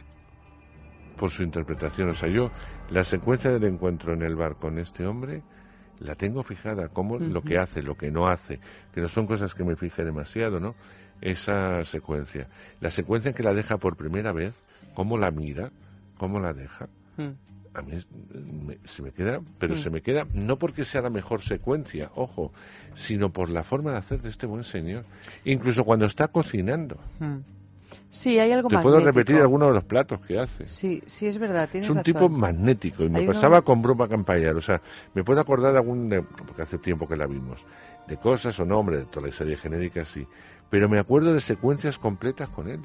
por 1.16 1.32
su 1.32 1.44
interpretación. 1.44 2.10
O 2.10 2.14
sea, 2.14 2.30
yo 2.30 2.52
la 2.90 3.04
secuencia 3.04 3.52
del 3.52 3.64
encuentro 3.66 4.14
en 4.14 4.22
el 4.22 4.36
bar 4.36 4.56
con 4.56 4.78
este 4.80 5.06
hombre 5.06 5.42
la 6.00 6.16
tengo 6.16 6.44
fijada, 6.44 6.90
como 6.90 7.18
lo 7.18 7.42
que 7.42 7.58
hace, 7.58 7.82
lo 7.82 7.96
que 7.96 8.12
no 8.12 8.28
hace, 8.28 8.60
que 8.94 9.02
no 9.02 9.08
son 9.08 9.26
cosas 9.28 9.54
que 9.56 9.64
me 9.64 9.76
fije 9.76 10.04
demasiado, 10.04 10.60
¿no? 10.60 10.76
Esa 11.22 11.84
secuencia. 11.86 12.48
La 12.82 12.90
secuencia 12.90 13.30
en 13.30 13.36
que 13.36 13.44
la 13.44 13.54
deja 13.54 13.78
por 13.78 13.96
primera 13.96 14.34
vez, 14.34 14.54
cómo 14.94 15.18
la 15.18 15.32
mira, 15.32 15.72
cómo 16.18 16.40
la 16.40 16.52
deja. 16.54 16.88
Mm. 17.18 17.30
A 17.74 17.82
mí 17.82 17.94
me- 18.66 18.78
se 18.86 19.02
me 19.02 19.12
queda, 19.12 19.40
pero 19.60 19.76
Mm. 19.76 19.78
se 19.78 19.90
me 19.90 20.02
queda 20.02 20.26
no 20.34 20.58
porque 20.58 20.84
sea 20.86 21.02
la 21.02 21.10
mejor 21.10 21.42
secuencia, 21.42 22.10
ojo, 22.16 22.52
sino 22.96 23.30
por 23.32 23.50
la 23.50 23.64
forma 23.64 23.92
de 23.92 23.98
hacer 23.98 24.22
de 24.22 24.30
este 24.30 24.46
buen 24.46 24.64
señor. 24.66 25.04
Incluso 25.46 25.84
cuando 25.86 26.06
está 26.06 26.28
cocinando. 26.28 26.98
Sí, 28.09 28.39
hay 28.39 28.51
algo 28.51 28.69
Te 28.69 28.77
puedo 28.80 28.99
repetir 28.99 29.38
algunos 29.38 29.69
de 29.69 29.73
los 29.76 29.84
platos 29.84 30.19
que 30.22 30.39
hace. 30.39 30.67
Sí, 30.69 31.03
sí, 31.05 31.27
es 31.27 31.38
verdad. 31.38 31.67
Tienes 31.69 31.85
Es 31.85 31.89
un 31.91 31.97
razón. 31.97 32.13
tipo 32.13 32.30
magnético 32.30 33.03
y 33.03 33.09
me 33.09 33.19
Hay 33.19 33.23
uno- 33.26 33.34
pasaba 33.34 33.61
con 33.61 33.81
Bruma 33.81 34.07
Campayar. 34.07 34.55
O 34.55 34.61
sea, 34.61 34.81
me 35.13 35.23
puedo 35.23 35.39
acordar 35.41 35.72
de 35.73 35.80
algún, 35.80 36.09
de- 36.09 36.22
porque 36.22 36.61
hace 36.61 36.77
tiempo 36.77 37.07
que 37.07 37.15
la 37.15 37.27
vimos, 37.27 37.65
de 38.07 38.17
cosas 38.17 38.59
o 38.59 38.65
nombres, 38.65 38.99
de 39.01 39.05
toda 39.05 39.27
la 39.27 39.34
serie 39.34 39.57
genérica, 39.57 40.05
sí. 40.05 40.26
Pero 40.69 40.88
me 40.89 40.97
acuerdo 40.99 41.34
de 41.34 41.41
secuencias 41.41 41.97
completas 41.99 42.49
con 42.49 42.67
él. 42.69 42.80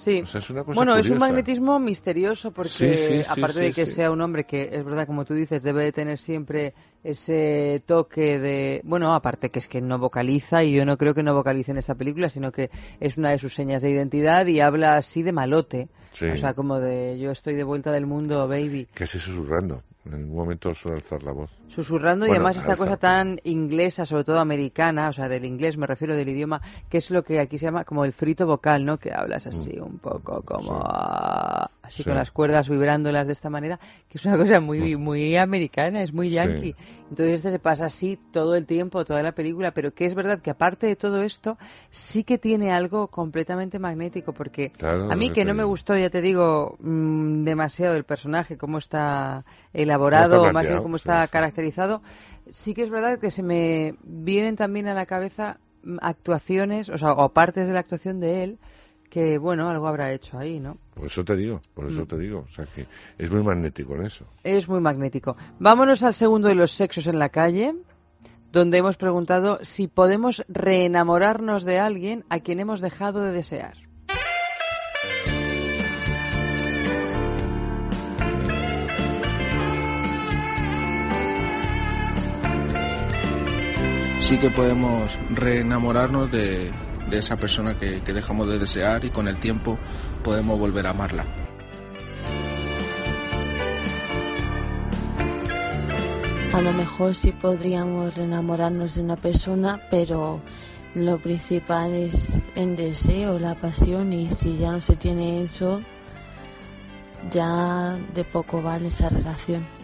Sí. 0.00 0.22
O 0.22 0.26
sea, 0.26 0.38
es 0.38 0.48
una 0.48 0.64
cosa 0.64 0.76
bueno, 0.76 0.96
es 0.96 1.10
un 1.10 1.18
magnetismo 1.18 1.78
misterioso 1.78 2.52
porque, 2.52 2.70
Sí, 2.70 2.96
sí, 2.96 3.22
sí, 3.22 3.28
aparte 3.28 3.60
de 3.60 3.72
que 3.72 3.84
sea 3.84 4.10
un 4.10 4.22
hombre 4.22 4.44
que, 4.44 4.70
es 4.72 4.82
verdad, 4.82 5.06
como 5.06 5.26
tú 5.26 5.34
dices, 5.34 5.62
debe 5.62 5.84
de 5.84 5.92
tener 5.92 6.16
siempre 6.16 6.72
ese 7.04 7.82
toque 7.84 8.38
de... 8.38 8.80
Bueno, 8.84 9.12
aparte 9.14 9.50
que 9.50 9.58
es 9.58 9.68
que 9.68 9.82
no 9.82 9.98
vocaliza, 9.98 10.64
y 10.64 10.72
yo 10.72 10.86
no 10.86 10.96
creo 10.96 11.12
que 11.12 11.22
no 11.22 11.34
vocalice 11.34 11.72
en 11.72 11.76
esta 11.76 11.94
película, 11.96 12.30
sino 12.30 12.50
que 12.50 12.70
es 12.98 13.18
una 13.18 13.30
de 13.30 13.36
sus 13.36 13.54
señas 13.54 13.82
de 13.82 13.90
identidad 13.90 14.46
y 14.46 14.60
habla 14.60 14.96
así 14.96 15.22
de 15.22 15.32
malote. 15.32 15.88
O 16.14 16.36
sea, 16.36 16.54
como 16.54 16.80
de 16.80 17.18
yo 17.18 17.30
estoy 17.30 17.54
de 17.54 17.64
vuelta 17.64 17.92
del 17.92 18.06
mundo, 18.06 18.48
baby. 18.48 18.88
Casi 18.94 19.18
susurrando. 19.18 19.82
En 20.06 20.22
ningún 20.22 20.36
momento 20.36 20.72
suele 20.72 20.96
alzar 20.96 21.22
la 21.22 21.32
voz. 21.32 21.50
Susurrando 21.70 22.26
y 22.26 22.30
Bueno, 22.30 22.44
además 22.46 22.56
esta 22.56 22.74
cosa 22.76 22.96
tan 22.96 23.40
inglesa, 23.44 24.04
sobre 24.04 24.24
todo 24.24 24.40
americana, 24.40 25.08
o 25.08 25.12
sea, 25.12 25.28
del 25.28 25.44
inglés 25.44 25.76
me 25.76 25.86
refiero 25.86 26.16
del 26.16 26.28
idioma, 26.28 26.60
que 26.88 26.98
es 26.98 27.10
lo 27.12 27.22
que 27.22 27.38
aquí 27.38 27.58
se 27.58 27.66
llama 27.66 27.84
como 27.84 28.04
el 28.04 28.12
frito 28.12 28.44
vocal, 28.44 28.84
¿no? 28.84 28.98
Que 28.98 29.12
hablas 29.14 29.46
así 29.46 29.78
un 29.78 29.98
poco 29.98 30.42
como 30.42 30.72
Mm. 30.72 30.80
Sí. 30.82 30.84
ah, 30.84 31.70
así 31.82 32.02
Sí. 32.02 32.08
con 32.08 32.16
las 32.16 32.30
cuerdas 32.32 32.68
vibrándolas 32.68 33.26
de 33.28 33.32
esta 33.34 33.50
manera, 33.50 33.78
que 34.08 34.18
es 34.18 34.24
una 34.24 34.36
cosa 34.36 34.58
muy 34.60 34.96
muy 34.96 35.36
americana, 35.36 36.02
es 36.02 36.12
muy 36.12 36.26
Mm. 36.26 36.30
Sí. 36.30 36.34
yankee. 36.36 36.74
Entonces 37.08 37.34
este 37.34 37.50
se 37.50 37.58
pasa 37.60 37.86
así 37.86 38.18
todo 38.32 38.56
el 38.56 38.66
tiempo, 38.66 39.04
toda 39.04 39.22
la 39.22 39.32
película, 39.32 39.70
pero 39.70 39.92
que 39.94 40.04
es 40.06 40.14
verdad 40.14 40.40
que 40.40 40.50
aparte 40.50 40.86
de 40.88 40.96
todo 40.96 41.22
esto, 41.22 41.56
sí 41.90 42.24
que 42.24 42.38
tiene 42.38 42.72
algo 42.72 43.08
completamente 43.08 43.78
magnético, 43.78 44.32
porque 44.32 44.70
Claro, 44.70 45.10
a 45.10 45.14
mí 45.16 45.30
que 45.30 45.44
no 45.44 45.54
me 45.54 45.64
gustó, 45.64 45.96
ya 45.96 46.10
te 46.10 46.20
digo, 46.20 46.76
mm, 46.80 47.44
demasiado 47.44 47.94
el 47.94 48.02
personaje, 48.04 48.56
cómo 48.58 48.78
está 48.78 49.44
elaborado, 49.72 50.36
Cómo 50.36 50.46
está 50.46 50.52
más 50.52 50.66
bien 50.68 50.82
cómo 50.82 50.96
está 50.96 51.24
sí. 51.24 51.30
Caracterizado, 51.60 52.02
sí 52.50 52.74
que 52.74 52.82
es 52.82 52.90
verdad 52.90 53.18
que 53.18 53.30
se 53.30 53.42
me 53.42 53.94
vienen 54.02 54.56
también 54.56 54.88
a 54.88 54.94
la 54.94 55.06
cabeza 55.06 55.58
mm, 55.84 55.98
actuaciones, 56.00 56.88
o 56.88 56.98
sea, 56.98 57.12
o 57.12 57.28
partes 57.30 57.66
de 57.66 57.72
la 57.72 57.80
actuación 57.80 58.20
de 58.20 58.44
él, 58.44 58.58
que 59.10 59.38
bueno, 59.38 59.68
algo 59.68 59.88
habrá 59.88 60.12
hecho 60.12 60.38
ahí, 60.38 60.60
¿no? 60.60 60.76
Por 60.94 61.06
eso 61.06 61.24
te 61.24 61.34
digo, 61.36 61.60
por 61.74 61.86
eso 61.90 62.02
Mm. 62.02 62.06
te 62.06 62.18
digo. 62.18 62.44
O 62.48 62.52
sea, 62.52 62.64
que 62.66 62.86
es 63.18 63.30
muy 63.30 63.42
magnético 63.42 63.94
en 63.96 64.06
eso. 64.06 64.24
Es 64.44 64.68
muy 64.68 64.80
magnético. 64.80 65.36
Vámonos 65.58 66.02
al 66.04 66.14
segundo 66.14 66.48
de 66.48 66.54
los 66.54 66.70
sexos 66.72 67.06
en 67.08 67.18
la 67.18 67.28
calle, 67.28 67.74
donde 68.52 68.78
hemos 68.78 68.96
preguntado 68.96 69.58
si 69.62 69.88
podemos 69.88 70.44
reenamorarnos 70.48 71.64
de 71.64 71.78
alguien 71.78 72.24
a 72.30 72.38
quien 72.40 72.60
hemos 72.60 72.80
dejado 72.80 73.22
de 73.22 73.32
desear. 73.32 73.74
sí 84.30 84.38
que 84.38 84.50
podemos 84.50 85.18
reenamorarnos 85.34 86.30
de, 86.30 86.70
esa 87.10 87.36
persona 87.36 87.74
que, 87.74 88.00
que 88.00 88.12
dejamos 88.12 88.46
de 88.46 88.60
desear 88.60 89.04
y 89.04 89.10
con 89.10 89.26
el 89.26 89.34
tiempo 89.34 89.76
podemos 90.22 90.56
volver 90.56 90.86
a 90.86 90.90
amarla. 90.90 91.24
A 96.52 96.60
lo 96.60 96.72
mejor 96.72 97.16
sí 97.16 97.32
podríamos 97.32 98.18
enamorarnos 98.18 98.94
de 98.94 99.02
una 99.02 99.16
persona, 99.16 99.80
pero 99.90 100.40
lo 100.94 101.18
principal 101.18 101.92
es 101.92 102.38
el 102.54 102.76
deseo, 102.76 103.40
la 103.40 103.56
pasión 103.56 104.12
y 104.12 104.30
si 104.30 104.58
ya 104.58 104.70
no 104.70 104.80
se 104.80 104.94
tiene 104.94 105.42
eso, 105.42 105.80
ya 107.32 107.98
de 108.14 108.22
poco 108.22 108.62
vale 108.62 108.86
esa 108.86 109.08
relación. 109.08 109.79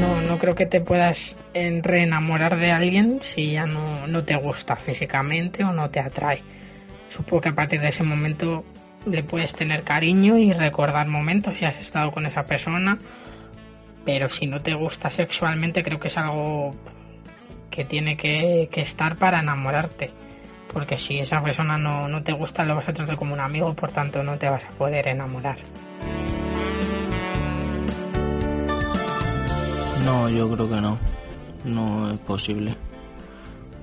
No, 0.00 0.20
no 0.22 0.38
creo 0.38 0.54
que 0.54 0.66
te 0.66 0.80
puedas 0.80 1.38
en- 1.52 1.82
reenamorar 1.82 2.58
de 2.58 2.72
alguien 2.72 3.20
si 3.22 3.52
ya 3.52 3.66
no, 3.66 4.24
te 4.24 4.36
gusta 4.36 4.76
físicamente 4.76 5.62
o 5.64 5.72
no 5.72 5.90
te 5.90 6.00
atrae. 6.00 6.42
Supongo 7.10 7.42
que 7.42 7.48
a 7.50 7.54
partir 7.54 7.80
de 7.80 7.88
ese 7.88 8.02
momento 8.02 8.64
le 9.06 9.22
puedes 9.22 9.54
tener 9.54 9.82
cariño 9.82 10.38
y 10.38 10.52
recordar 10.52 11.06
momentos 11.06 11.58
si 11.58 11.64
has 11.64 11.76
estado 11.76 12.12
con 12.12 12.26
esa 12.26 12.44
persona, 12.44 12.98
pero 14.04 14.28
si 14.28 14.46
no 14.46 14.60
te 14.60 14.74
gusta 14.74 15.10
sexualmente 15.10 15.82
creo 15.82 15.98
que 16.00 16.08
es 16.08 16.16
algo 16.16 16.74
que 17.70 17.84
tiene 17.84 18.16
que, 18.16 18.68
que 18.72 18.80
estar 18.80 19.16
para 19.16 19.40
enamorarte. 19.40 20.10
Porque 20.72 20.96
si 20.96 21.18
esa 21.18 21.42
persona 21.42 21.76
no, 21.76 22.06
no 22.08 22.22
te 22.22 22.32
gusta, 22.32 22.64
lo 22.64 22.76
vas 22.76 22.88
a 22.88 22.92
tratar 22.92 23.16
como 23.16 23.34
un 23.34 23.40
amigo, 23.40 23.74
por 23.74 23.90
tanto 23.90 24.22
no 24.22 24.38
te 24.38 24.48
vas 24.48 24.64
a 24.64 24.68
poder 24.68 25.08
enamorar. 25.08 25.56
No, 30.04 30.28
yo 30.28 30.50
creo 30.50 30.68
que 30.68 30.80
no. 30.80 30.98
No 31.64 32.10
es 32.10 32.18
posible. 32.18 32.76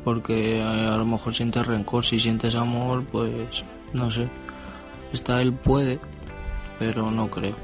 Porque 0.04 0.60
eh, 0.60 0.64
a 0.64 0.98
lo 0.98 1.06
mejor 1.06 1.34
sientes 1.34 1.66
rencor. 1.66 2.06
Si 2.06 2.20
sientes 2.20 2.56
amor, 2.56 3.04
pues 3.12 3.64
no 3.94 4.10
sé. 4.10 4.28
Está 5.14 5.42
él 5.42 5.54
puede, 5.54 6.00
pero 6.80 7.12
no 7.12 7.28
creo. 7.28 7.56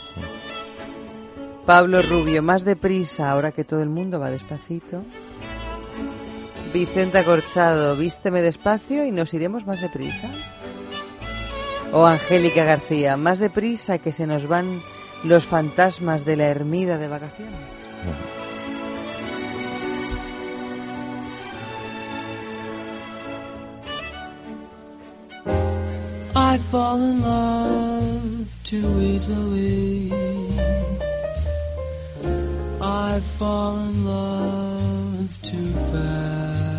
Pablo 1.68 2.02
Rubio, 2.02 2.42
más 2.42 2.66
deprisa, 2.66 3.30
ahora 3.30 3.52
que 3.52 3.64
todo 3.64 3.84
el 3.84 3.90
mundo 3.90 4.20
va 4.20 4.32
despacito. 4.32 5.04
Vicenta 6.74 7.24
Corchado, 7.24 7.96
vísteme 7.96 8.42
despacio 8.42 9.06
y 9.06 9.12
nos 9.12 9.32
iremos 9.36 9.68
más 9.68 9.80
deprisa. 9.80 10.28
O 11.92 12.04
Angélica 12.04 12.66
García, 12.66 13.16
más 13.16 13.38
deprisa 13.38 14.00
que 14.00 14.12
se 14.12 14.26
nos 14.26 14.48
van 14.48 14.82
los 15.24 15.46
fantasmas 15.46 16.26
de 16.26 16.36
la 16.36 16.48
ermida 16.48 16.98
de 16.98 17.10
vacaciones. 17.10 17.87
I 26.36 26.58
fall 26.72 27.02
in 27.02 27.22
love 27.22 28.48
too 28.64 29.00
easily. 29.00 30.12
I 32.82 33.20
fall 33.38 33.78
in 33.78 34.06
love 34.06 35.38
too 35.42 35.72
fast. 35.92 36.78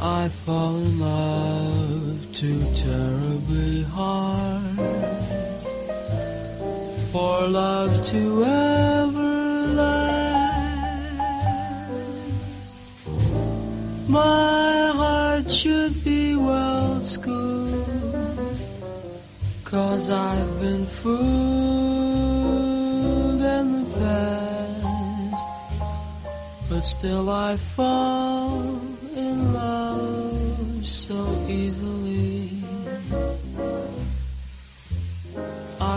I 0.00 0.28
fall 0.28 0.76
in 0.76 0.98
love 0.98 2.26
too 2.34 2.60
terribly 2.74 3.82
hard. 3.84 4.71
For 7.12 7.46
love 7.46 8.04
to 8.06 8.42
ever 8.42 9.66
last. 9.74 10.32
My 14.08 14.92
heart 14.94 15.50
should 15.50 16.02
be 16.04 16.36
well 16.36 17.04
schooled. 17.04 18.56
Cause 19.62 20.08
I've 20.08 20.58
been 20.58 20.86
fooled 20.86 21.20
in 23.42 23.84
the 23.84 23.90
past. 23.98 25.48
But 26.70 26.80
still 26.80 27.28
I 27.28 27.58
fall 27.58 28.80
in 29.14 29.52
love 29.52 30.86
so 30.86 31.41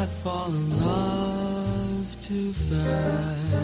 I 0.05 0.07
fall 0.07 0.49
in 0.49 0.85
love 0.85 2.21
too 2.21 2.53
fast. 2.53 3.55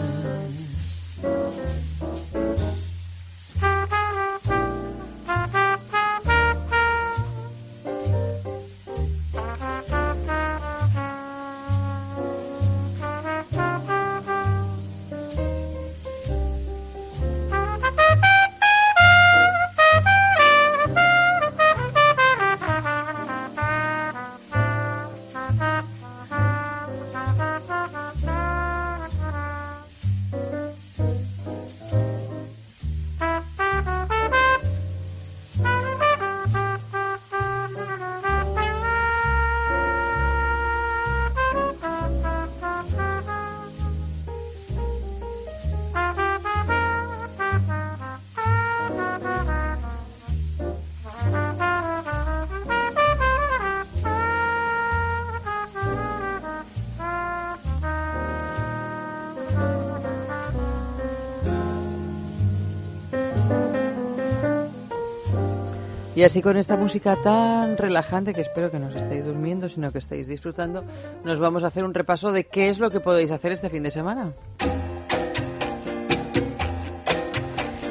Y 66.22 66.24
así 66.24 66.40
con 66.40 66.56
esta 66.56 66.76
música 66.76 67.16
tan 67.20 67.76
relajante 67.76 68.32
que 68.32 68.42
espero 68.42 68.70
que 68.70 68.78
no 68.78 68.86
os 68.86 68.94
estéis 68.94 69.24
durmiendo, 69.24 69.68
sino 69.68 69.90
que 69.90 69.98
estéis 69.98 70.28
disfrutando, 70.28 70.84
nos 71.24 71.40
vamos 71.40 71.64
a 71.64 71.66
hacer 71.66 71.82
un 71.82 71.92
repaso 71.92 72.30
de 72.30 72.44
qué 72.44 72.68
es 72.68 72.78
lo 72.78 72.92
que 72.92 73.00
podéis 73.00 73.32
hacer 73.32 73.50
este 73.50 73.68
fin 73.68 73.82
de 73.82 73.90
semana. 73.90 74.32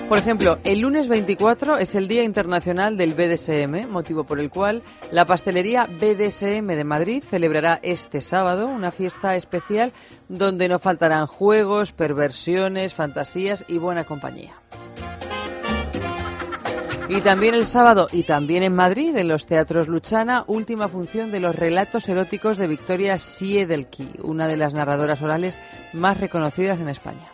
Por 0.07 0.17
ejemplo, 0.17 0.59
el 0.63 0.79
lunes 0.79 1.09
24 1.09 1.77
es 1.77 1.93
el 1.93 2.07
Día 2.07 2.23
Internacional 2.23 2.95
del 2.95 3.15
BDSM, 3.15 3.89
motivo 3.89 4.23
por 4.23 4.39
el 4.39 4.49
cual 4.49 4.81
la 5.11 5.25
pastelería 5.25 5.85
BDSM 5.85 6.67
de 6.67 6.85
Madrid 6.85 7.23
celebrará 7.29 7.81
este 7.83 8.21
sábado 8.21 8.69
una 8.69 8.91
fiesta 8.93 9.35
especial 9.35 9.91
donde 10.29 10.69
no 10.69 10.79
faltarán 10.79 11.27
juegos, 11.27 11.91
perversiones, 11.91 12.93
fantasías 12.93 13.65
y 13.67 13.77
buena 13.77 14.05
compañía. 14.05 14.53
Y 17.13 17.19
también 17.19 17.55
el 17.55 17.67
sábado, 17.67 18.07
y 18.13 18.23
también 18.23 18.63
en 18.63 18.73
Madrid, 18.73 19.13
en 19.17 19.27
los 19.27 19.45
teatros 19.45 19.89
Luchana, 19.89 20.45
última 20.47 20.87
función 20.87 21.29
de 21.29 21.41
los 21.41 21.53
relatos 21.53 22.07
eróticos 22.07 22.57
de 22.57 22.67
Victoria 22.67 23.17
Siedelki, 23.17 24.11
una 24.23 24.47
de 24.47 24.55
las 24.55 24.73
narradoras 24.73 25.21
orales 25.21 25.59
más 25.91 26.21
reconocidas 26.21 26.79
en 26.79 26.87
España. 26.87 27.27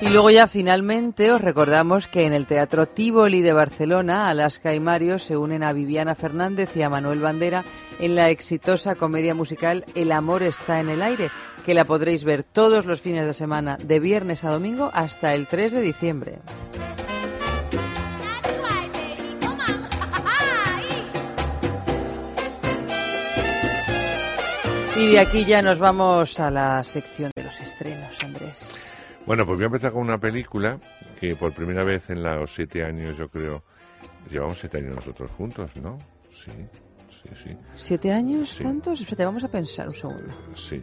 Y 0.00 0.08
luego 0.08 0.30
ya 0.30 0.48
finalmente 0.48 1.30
os 1.30 1.40
recordamos 1.40 2.08
que 2.08 2.26
en 2.26 2.32
el 2.32 2.48
Teatro 2.48 2.88
Tivoli 2.88 3.40
de 3.40 3.52
Barcelona, 3.52 4.28
Alaska 4.28 4.74
y 4.74 4.80
Mario 4.80 5.20
se 5.20 5.36
unen 5.36 5.62
a 5.62 5.72
Viviana 5.72 6.16
Fernández 6.16 6.76
y 6.76 6.82
a 6.82 6.90
Manuel 6.90 7.20
Bandera 7.20 7.62
en 8.00 8.16
la 8.16 8.30
exitosa 8.30 8.96
comedia 8.96 9.32
musical 9.32 9.84
El 9.94 10.10
amor 10.10 10.42
está 10.42 10.80
en 10.80 10.88
el 10.88 11.02
aire, 11.02 11.30
que 11.64 11.74
la 11.74 11.84
podréis 11.84 12.24
ver 12.24 12.42
todos 12.42 12.84
los 12.84 13.00
fines 13.00 13.24
de 13.26 13.32
semana, 13.32 13.76
de 13.76 14.00
viernes 14.00 14.42
a 14.42 14.50
domingo, 14.50 14.90
hasta 14.92 15.34
el 15.34 15.46
3 15.46 15.70
de 15.70 15.80
diciembre. 15.82 16.40
Y 25.02 25.06
de 25.08 25.18
aquí 25.18 25.44
ya 25.44 25.60
nos 25.62 25.80
vamos 25.80 26.38
a 26.38 26.48
la 26.48 26.84
sección 26.84 27.32
de 27.34 27.42
los 27.42 27.60
estrenos, 27.60 28.22
Andrés. 28.22 28.72
Bueno, 29.26 29.44
pues 29.44 29.56
voy 29.56 29.64
a 29.64 29.66
empezar 29.66 29.90
con 29.90 30.02
una 30.02 30.18
película 30.18 30.78
que 31.18 31.34
por 31.34 31.52
primera 31.52 31.82
vez 31.82 32.08
en 32.10 32.22
los 32.22 32.54
siete 32.54 32.84
años, 32.84 33.16
yo 33.16 33.28
creo, 33.28 33.64
llevamos 34.30 34.60
siete 34.60 34.78
años 34.78 34.94
nosotros 34.94 35.28
juntos, 35.32 35.74
¿no? 35.78 35.98
Sí, 36.30 36.52
sí, 37.10 37.28
sí. 37.34 37.56
¿Siete 37.74 38.12
años? 38.12 38.50
Sí. 38.50 38.62
¿Tantos? 38.62 39.00
Espérate, 39.00 39.24
vamos 39.24 39.42
a 39.42 39.48
pensar 39.48 39.88
un 39.88 39.94
segundo. 39.96 40.32
Sí. 40.54 40.80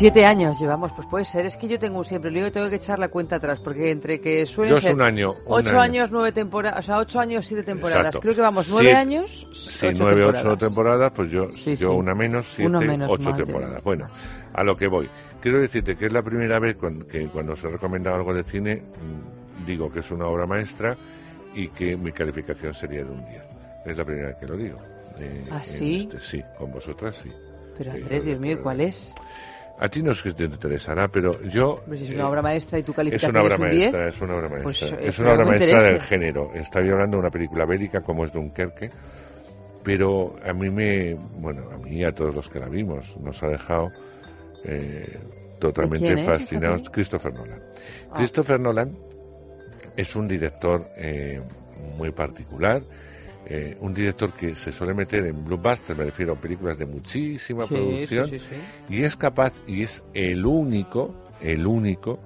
Siete 0.00 0.24
años 0.24 0.58
llevamos, 0.58 0.92
pues 0.92 1.06
puede 1.08 1.26
ser. 1.26 1.44
Es 1.44 1.58
que 1.58 1.68
yo 1.68 1.78
tengo 1.78 2.02
siempre, 2.04 2.30
le 2.30 2.38
digo 2.38 2.50
tengo 2.50 2.70
que 2.70 2.76
echar 2.76 2.98
la 2.98 3.08
cuenta 3.08 3.36
atrás, 3.36 3.60
porque 3.60 3.90
entre 3.90 4.18
que 4.18 4.46
suelen 4.46 4.70
Yo 4.72 4.78
es 4.78 4.82
ser 4.84 4.94
un 4.94 5.02
año, 5.02 5.32
un 5.32 5.38
ocho 5.46 5.68
año. 5.72 5.80
años, 5.80 6.10
nueve 6.10 6.32
temporadas, 6.32 6.78
o 6.78 6.82
sea, 6.82 6.96
ocho 6.96 7.20
años, 7.20 7.44
siete 7.44 7.62
temporadas. 7.64 8.06
Exacto. 8.06 8.20
Creo 8.20 8.34
que 8.34 8.40
vamos 8.40 8.68
nueve 8.70 8.86
Siete- 8.86 8.96
años, 8.98 9.46
Sí, 9.52 9.86
ocho 9.88 9.96
nueve, 10.04 10.20
temporadas. 10.22 10.46
ocho 10.46 10.56
temporadas, 10.66 11.12
pues 11.14 11.30
yo, 11.30 11.52
Sí, 11.52 11.76
yo 11.76 11.90
sí. 11.90 11.94
una 11.94 12.14
menos, 12.14 12.46
siete, 12.48 12.66
Uno 12.70 12.80
menos, 12.80 13.10
ocho 13.12 13.34
temporadas. 13.34 13.82
Bueno, 13.84 14.08
a 14.54 14.64
lo 14.64 14.74
que 14.74 14.86
voy. 14.86 15.06
Quiero 15.42 15.60
decirte 15.60 15.94
que 15.96 16.06
es 16.06 16.12
la 16.14 16.22
primera 16.22 16.58
vez 16.58 16.76
que 17.10 17.26
cuando 17.28 17.54
se 17.54 17.68
recomendado 17.68 18.16
algo 18.16 18.32
de 18.32 18.42
cine, 18.44 18.76
mm, 18.76 19.66
digo 19.66 19.92
que 19.92 20.00
es 20.00 20.10
una 20.10 20.26
obra 20.28 20.46
maestra 20.46 20.96
y 21.54 21.68
que 21.68 21.94
mi 21.98 22.10
calificación 22.12 22.72
sería 22.72 23.04
de 23.04 23.10
un 23.10 23.18
10. 23.28 23.42
Es 23.84 23.98
la 23.98 24.04
primera 24.06 24.28
vez 24.28 24.36
que 24.38 24.46
lo 24.46 24.56
digo. 24.56 24.78
Eh, 25.18 25.44
¿Ah, 25.50 25.60
sí? 25.62 26.08
este, 26.10 26.20
sí, 26.22 26.42
con 26.58 26.72
vosotras 26.72 27.16
sí. 27.22 27.30
Pero 27.76 27.92
Sí, 27.92 27.98
Andrés, 28.02 28.24
Dios 28.24 28.40
mío, 28.40 28.52
¿y 28.52 28.62
cuál 28.62 28.80
es? 28.82 29.14
A 29.82 29.88
ti 29.88 30.02
no 30.02 30.12
es 30.12 30.22
que 30.22 30.32
te 30.32 30.44
interesará, 30.44 31.08
pero 31.08 31.42
yo... 31.44 31.82
Pues 31.86 32.00
si 32.00 32.04
es 32.04 32.12
eh, 32.12 32.14
una 32.16 32.28
obra 32.28 32.42
maestra 32.42 32.78
y 32.78 32.82
tu 32.82 32.92
es 32.92 32.96
calificación 32.96 33.30
una 33.30 33.42
obra 33.42 33.54
es 33.54 33.60
un 33.60 33.70
10. 33.70 33.80
maestra, 33.80 34.08
es 34.08 34.20
una 34.20 34.34
obra 34.34 34.48
maestra. 34.50 34.62
Pues, 34.62 34.82
eh, 34.92 35.08
es 35.08 35.18
una 35.18 35.32
obra 35.32 35.44
maestra 35.46 35.82
del 35.82 36.00
género. 36.02 36.50
Estoy 36.54 36.90
hablando 36.90 37.16
de 37.16 37.20
una 37.22 37.30
película 37.30 37.64
bélica 37.64 38.02
como 38.02 38.26
es 38.26 38.32
Dunkerque, 38.32 38.90
pero 39.82 40.36
a 40.44 40.52
mí 40.52 40.68
me, 40.68 41.14
bueno, 41.14 41.62
a 41.72 41.78
mí 41.78 41.92
y 41.96 42.04
a 42.04 42.12
todos 42.12 42.34
los 42.34 42.48
que 42.50 42.60
la 42.60 42.68
vimos, 42.68 43.16
nos 43.22 43.42
ha 43.42 43.48
dejado 43.48 43.90
eh, 44.64 45.18
totalmente 45.58 46.12
es 46.12 46.26
fascinados. 46.26 46.90
Christopher 46.90 47.32
Nolan. 47.32 47.62
Ah. 48.10 48.14
Christopher 48.16 48.60
Nolan 48.60 48.94
es 49.96 50.14
un 50.14 50.28
director 50.28 50.84
eh, 50.98 51.40
muy 51.96 52.10
particular. 52.10 52.82
Eh, 53.52 53.76
un 53.80 53.92
director 53.92 54.32
que 54.32 54.54
se 54.54 54.70
suele 54.70 54.94
meter 54.94 55.26
en 55.26 55.44
blockbusters, 55.44 55.98
me 55.98 56.04
refiero 56.04 56.34
a 56.34 56.36
películas 56.36 56.78
de 56.78 56.86
muchísima 56.86 57.64
Sí, 57.66 57.74
producción, 57.74 58.26
sí, 58.26 58.38
sí, 58.38 58.46
sí. 58.48 58.94
y 58.94 59.02
es 59.02 59.16
capaz, 59.16 59.52
y 59.66 59.82
es 59.82 60.04
el 60.14 60.46
único, 60.46 61.12
el 61.40 61.66
único, 61.66 62.20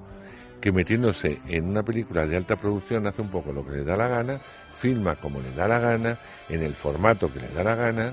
que 0.61 0.71
metiéndose 0.71 1.41
en 1.49 1.65
una 1.65 1.83
película 1.83 2.27
de 2.27 2.37
alta 2.37 2.57
producción 2.57 3.07
hace 3.07 3.23
un 3.23 3.31
poco 3.31 3.53
lo 3.53 3.65
que 3.67 3.73
le 3.73 3.85
da 3.85 3.97
la 3.97 4.09
gana, 4.09 4.39
filma 4.79 5.17
como 5.17 5.41
le 5.41 5.51
da 5.53 5.67
la 5.67 5.79
gana, 5.79 6.19
en 6.51 6.63
el 6.63 6.75
formato 6.75 7.33
que 7.33 7.41
le 7.41 7.49
da 7.49 7.65
la 7.65 7.75
gana, 7.75 8.13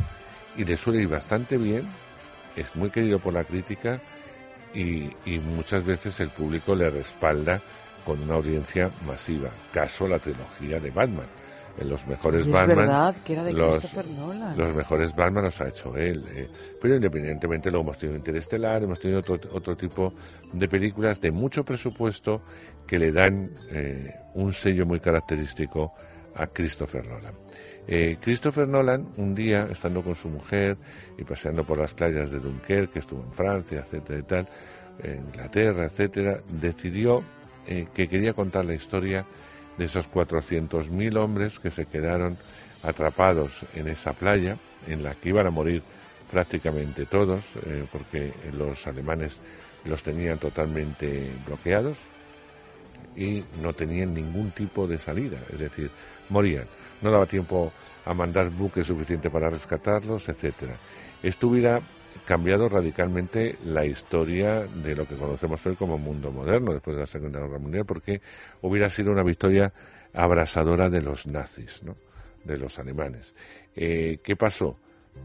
y 0.57 0.63
le 0.63 0.77
suele 0.77 1.01
ir 1.01 1.09
bastante 1.09 1.57
bien, 1.57 1.85
es 2.55 2.73
muy 2.77 2.89
querido 2.91 3.19
por 3.19 3.33
la 3.33 3.43
crítica, 3.43 3.99
y, 4.73 5.09
y 5.25 5.39
muchas 5.39 5.83
veces 5.83 6.17
el 6.21 6.29
público 6.29 6.75
le 6.75 6.89
respalda 6.89 7.61
con 8.05 8.21
una 8.21 8.35
audiencia 8.35 8.89
masiva. 9.05 9.49
Caso 9.73 10.07
la 10.07 10.17
trilogía 10.17 10.79
de 10.79 10.91
Batman. 10.91 11.27
Los 11.83 12.05
mejores 12.07 12.41
es 12.41 12.51
Batman. 12.51 12.77
verdad 12.77 13.15
que 13.23 13.33
era 13.33 13.43
de 13.43 13.53
los, 13.53 13.83
Nolan. 14.17 14.57
los 14.57 14.75
mejores 14.75 15.15
Batman 15.15 15.45
los 15.45 15.59
ha 15.61 15.67
hecho 15.67 15.95
él. 15.97 16.23
eh. 16.35 16.47
Pero 16.81 16.95
independientemente 16.95 17.69
luego 17.69 17.85
hemos 17.85 17.97
tenido 17.97 18.17
Interestelar, 18.17 18.83
hemos 18.83 18.99
tenido 18.99 19.19
otro, 19.19 19.39
otro 19.53 19.75
tipo 19.75 20.13
de 20.53 20.67
películas 20.67 21.19
de 21.21 21.31
mucho 21.31 21.63
presupuesto 21.63 22.41
que 22.87 22.97
le 22.97 23.11
dan 23.11 23.49
eh, 23.69 24.13
un 24.35 24.53
sello 24.53 24.85
muy 24.85 24.99
característico 24.99 25.93
a 26.35 26.47
Christopher 26.47 27.07
Nolan. 27.07 27.33
Eh, 27.87 28.17
Christopher 28.21 28.67
Nolan, 28.67 29.07
un 29.17 29.33
día, 29.33 29.67
estando 29.71 30.03
con 30.03 30.15
su 30.15 30.29
mujer 30.29 30.77
y 31.17 31.23
paseando 31.23 31.63
por 31.65 31.77
las 31.79 31.93
playas 31.93 32.31
de 32.31 32.39
Dunkerque, 32.39 32.93
que 32.93 32.99
estuvo 32.99 33.23
en 33.23 33.31
Francia, 33.33 33.79
etcétera 33.85 34.19
y 34.19 34.23
tal, 34.23 34.49
en 35.03 35.17
Inglaterra, 35.25 35.85
etcétera, 35.85 36.41
decidió 36.47 37.23
que 37.65 38.07
quería 38.07 38.33
contar 38.33 38.65
la 38.65 38.73
historia 38.73 39.25
de 39.81 39.85
esos 39.85 40.07
400.000 40.11 41.17
hombres 41.17 41.57
que 41.57 41.71
se 41.71 41.87
quedaron 41.87 42.37
atrapados 42.83 43.51
en 43.73 43.87
esa 43.87 44.13
playa, 44.13 44.57
en 44.85 45.01
la 45.01 45.15
que 45.15 45.29
iban 45.29 45.47
a 45.47 45.49
morir 45.49 45.81
prácticamente 46.31 47.07
todos, 47.07 47.43
eh, 47.65 47.85
porque 47.91 48.31
los 48.55 48.85
alemanes 48.85 49.39
los 49.85 50.03
tenían 50.03 50.37
totalmente 50.37 51.31
bloqueados 51.47 51.97
y 53.15 53.43
no 53.59 53.73
tenían 53.73 54.13
ningún 54.13 54.51
tipo 54.51 54.85
de 54.85 54.99
salida, 54.99 55.39
es 55.51 55.59
decir, 55.59 55.89
morían. 56.29 56.65
No 57.01 57.09
daba 57.09 57.25
tiempo 57.25 57.73
a 58.05 58.13
mandar 58.13 58.51
buques 58.51 58.85
suficiente 58.85 59.31
para 59.31 59.49
rescatarlos, 59.49 60.29
etcétera. 60.29 60.75
Esto 61.23 61.47
hubiera 61.47 61.81
cambiado 62.26 62.69
radicalmente 62.69 63.57
la 63.65 63.85
historia 63.85 64.61
de 64.61 64.95
lo 64.95 65.07
que 65.07 65.15
conocemos 65.15 65.65
hoy 65.65 65.76
como 65.76 65.98
mundo 65.98 66.31
moderno 66.31 66.73
después 66.73 66.95
de 66.95 67.02
la 67.02 67.07
Segunda 67.07 67.39
Guerra 67.39 67.60
Mundial, 67.60 67.85
porque 67.85 68.22
hubiera 68.61 68.89
sido 68.89 69.11
una 69.11 69.23
victoria 69.23 69.73
abrasadora 70.14 70.89
de 70.89 71.02
los 71.02 71.26
nazis, 71.27 71.84
¿no? 71.84 71.95
de 72.43 72.57
los 72.57 72.80
alemanes. 72.80 73.34
Eh, 73.76 74.19
¿Qué 74.23 74.35
pasó? 74.35 74.77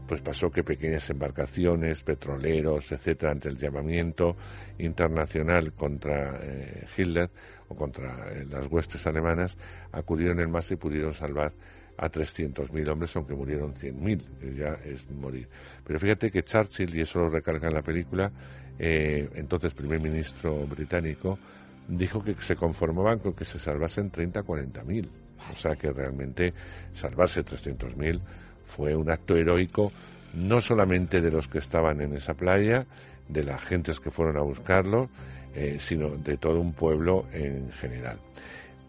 Pues 0.07 0.21
pasó 0.21 0.51
que 0.51 0.63
pequeñas 0.63 1.09
embarcaciones, 1.09 2.03
petroleros, 2.03 2.91
etcétera, 2.91 3.31
ante 3.31 3.49
el 3.49 3.57
llamamiento 3.57 4.35
internacional 4.79 5.73
contra 5.73 6.39
eh, 6.41 6.85
Hitler 6.97 7.29
o 7.69 7.75
contra 7.75 8.31
eh, 8.31 8.45
las 8.49 8.67
huestes 8.67 9.07
alemanas, 9.07 9.57
acudieron 9.91 10.39
en 10.39 10.51
masa 10.51 10.73
y 10.73 10.77
pudieron 10.77 11.13
salvar 11.13 11.53
a 11.97 12.09
300.000 12.09 12.87
hombres, 12.89 13.15
aunque 13.15 13.33
murieron 13.33 13.73
100.000, 13.73 14.23
que 14.39 14.55
ya 14.55 14.77
es 14.85 15.09
morir. 15.11 15.47
Pero 15.85 15.99
fíjate 15.99 16.31
que 16.31 16.43
Churchill, 16.43 16.95
y 16.95 17.01
eso 17.01 17.19
lo 17.19 17.29
recalca 17.29 17.67
en 17.67 17.73
la 17.73 17.81
película, 17.81 18.31
eh, 18.79 19.29
entonces 19.35 19.73
primer 19.73 19.99
ministro 19.99 20.65
británico, 20.67 21.39
dijo 21.87 22.23
que 22.23 22.35
se 22.35 22.55
conformaban 22.55 23.19
con 23.19 23.33
que 23.33 23.45
se 23.45 23.59
salvasen 23.59 24.11
30 24.11 24.43
40.000. 24.43 25.07
O 25.51 25.55
sea 25.55 25.75
que 25.75 25.91
realmente 25.91 26.53
salvarse 26.93 27.43
300.000 27.43 28.19
fue 28.67 28.95
un 28.95 29.09
acto 29.09 29.35
heroico, 29.35 29.91
no 30.33 30.61
solamente 30.61 31.21
de 31.21 31.31
los 31.31 31.47
que 31.47 31.59
estaban 31.59 32.01
en 32.01 32.15
esa 32.15 32.33
playa, 32.33 32.85
de 33.27 33.43
las 33.43 33.61
gentes 33.61 33.99
que 33.99 34.11
fueron 34.11 34.37
a 34.37 34.41
buscarlo, 34.41 35.09
eh, 35.55 35.77
sino 35.79 36.09
de 36.09 36.37
todo 36.37 36.59
un 36.59 36.73
pueblo 36.73 37.25
en 37.31 37.71
general. 37.71 38.19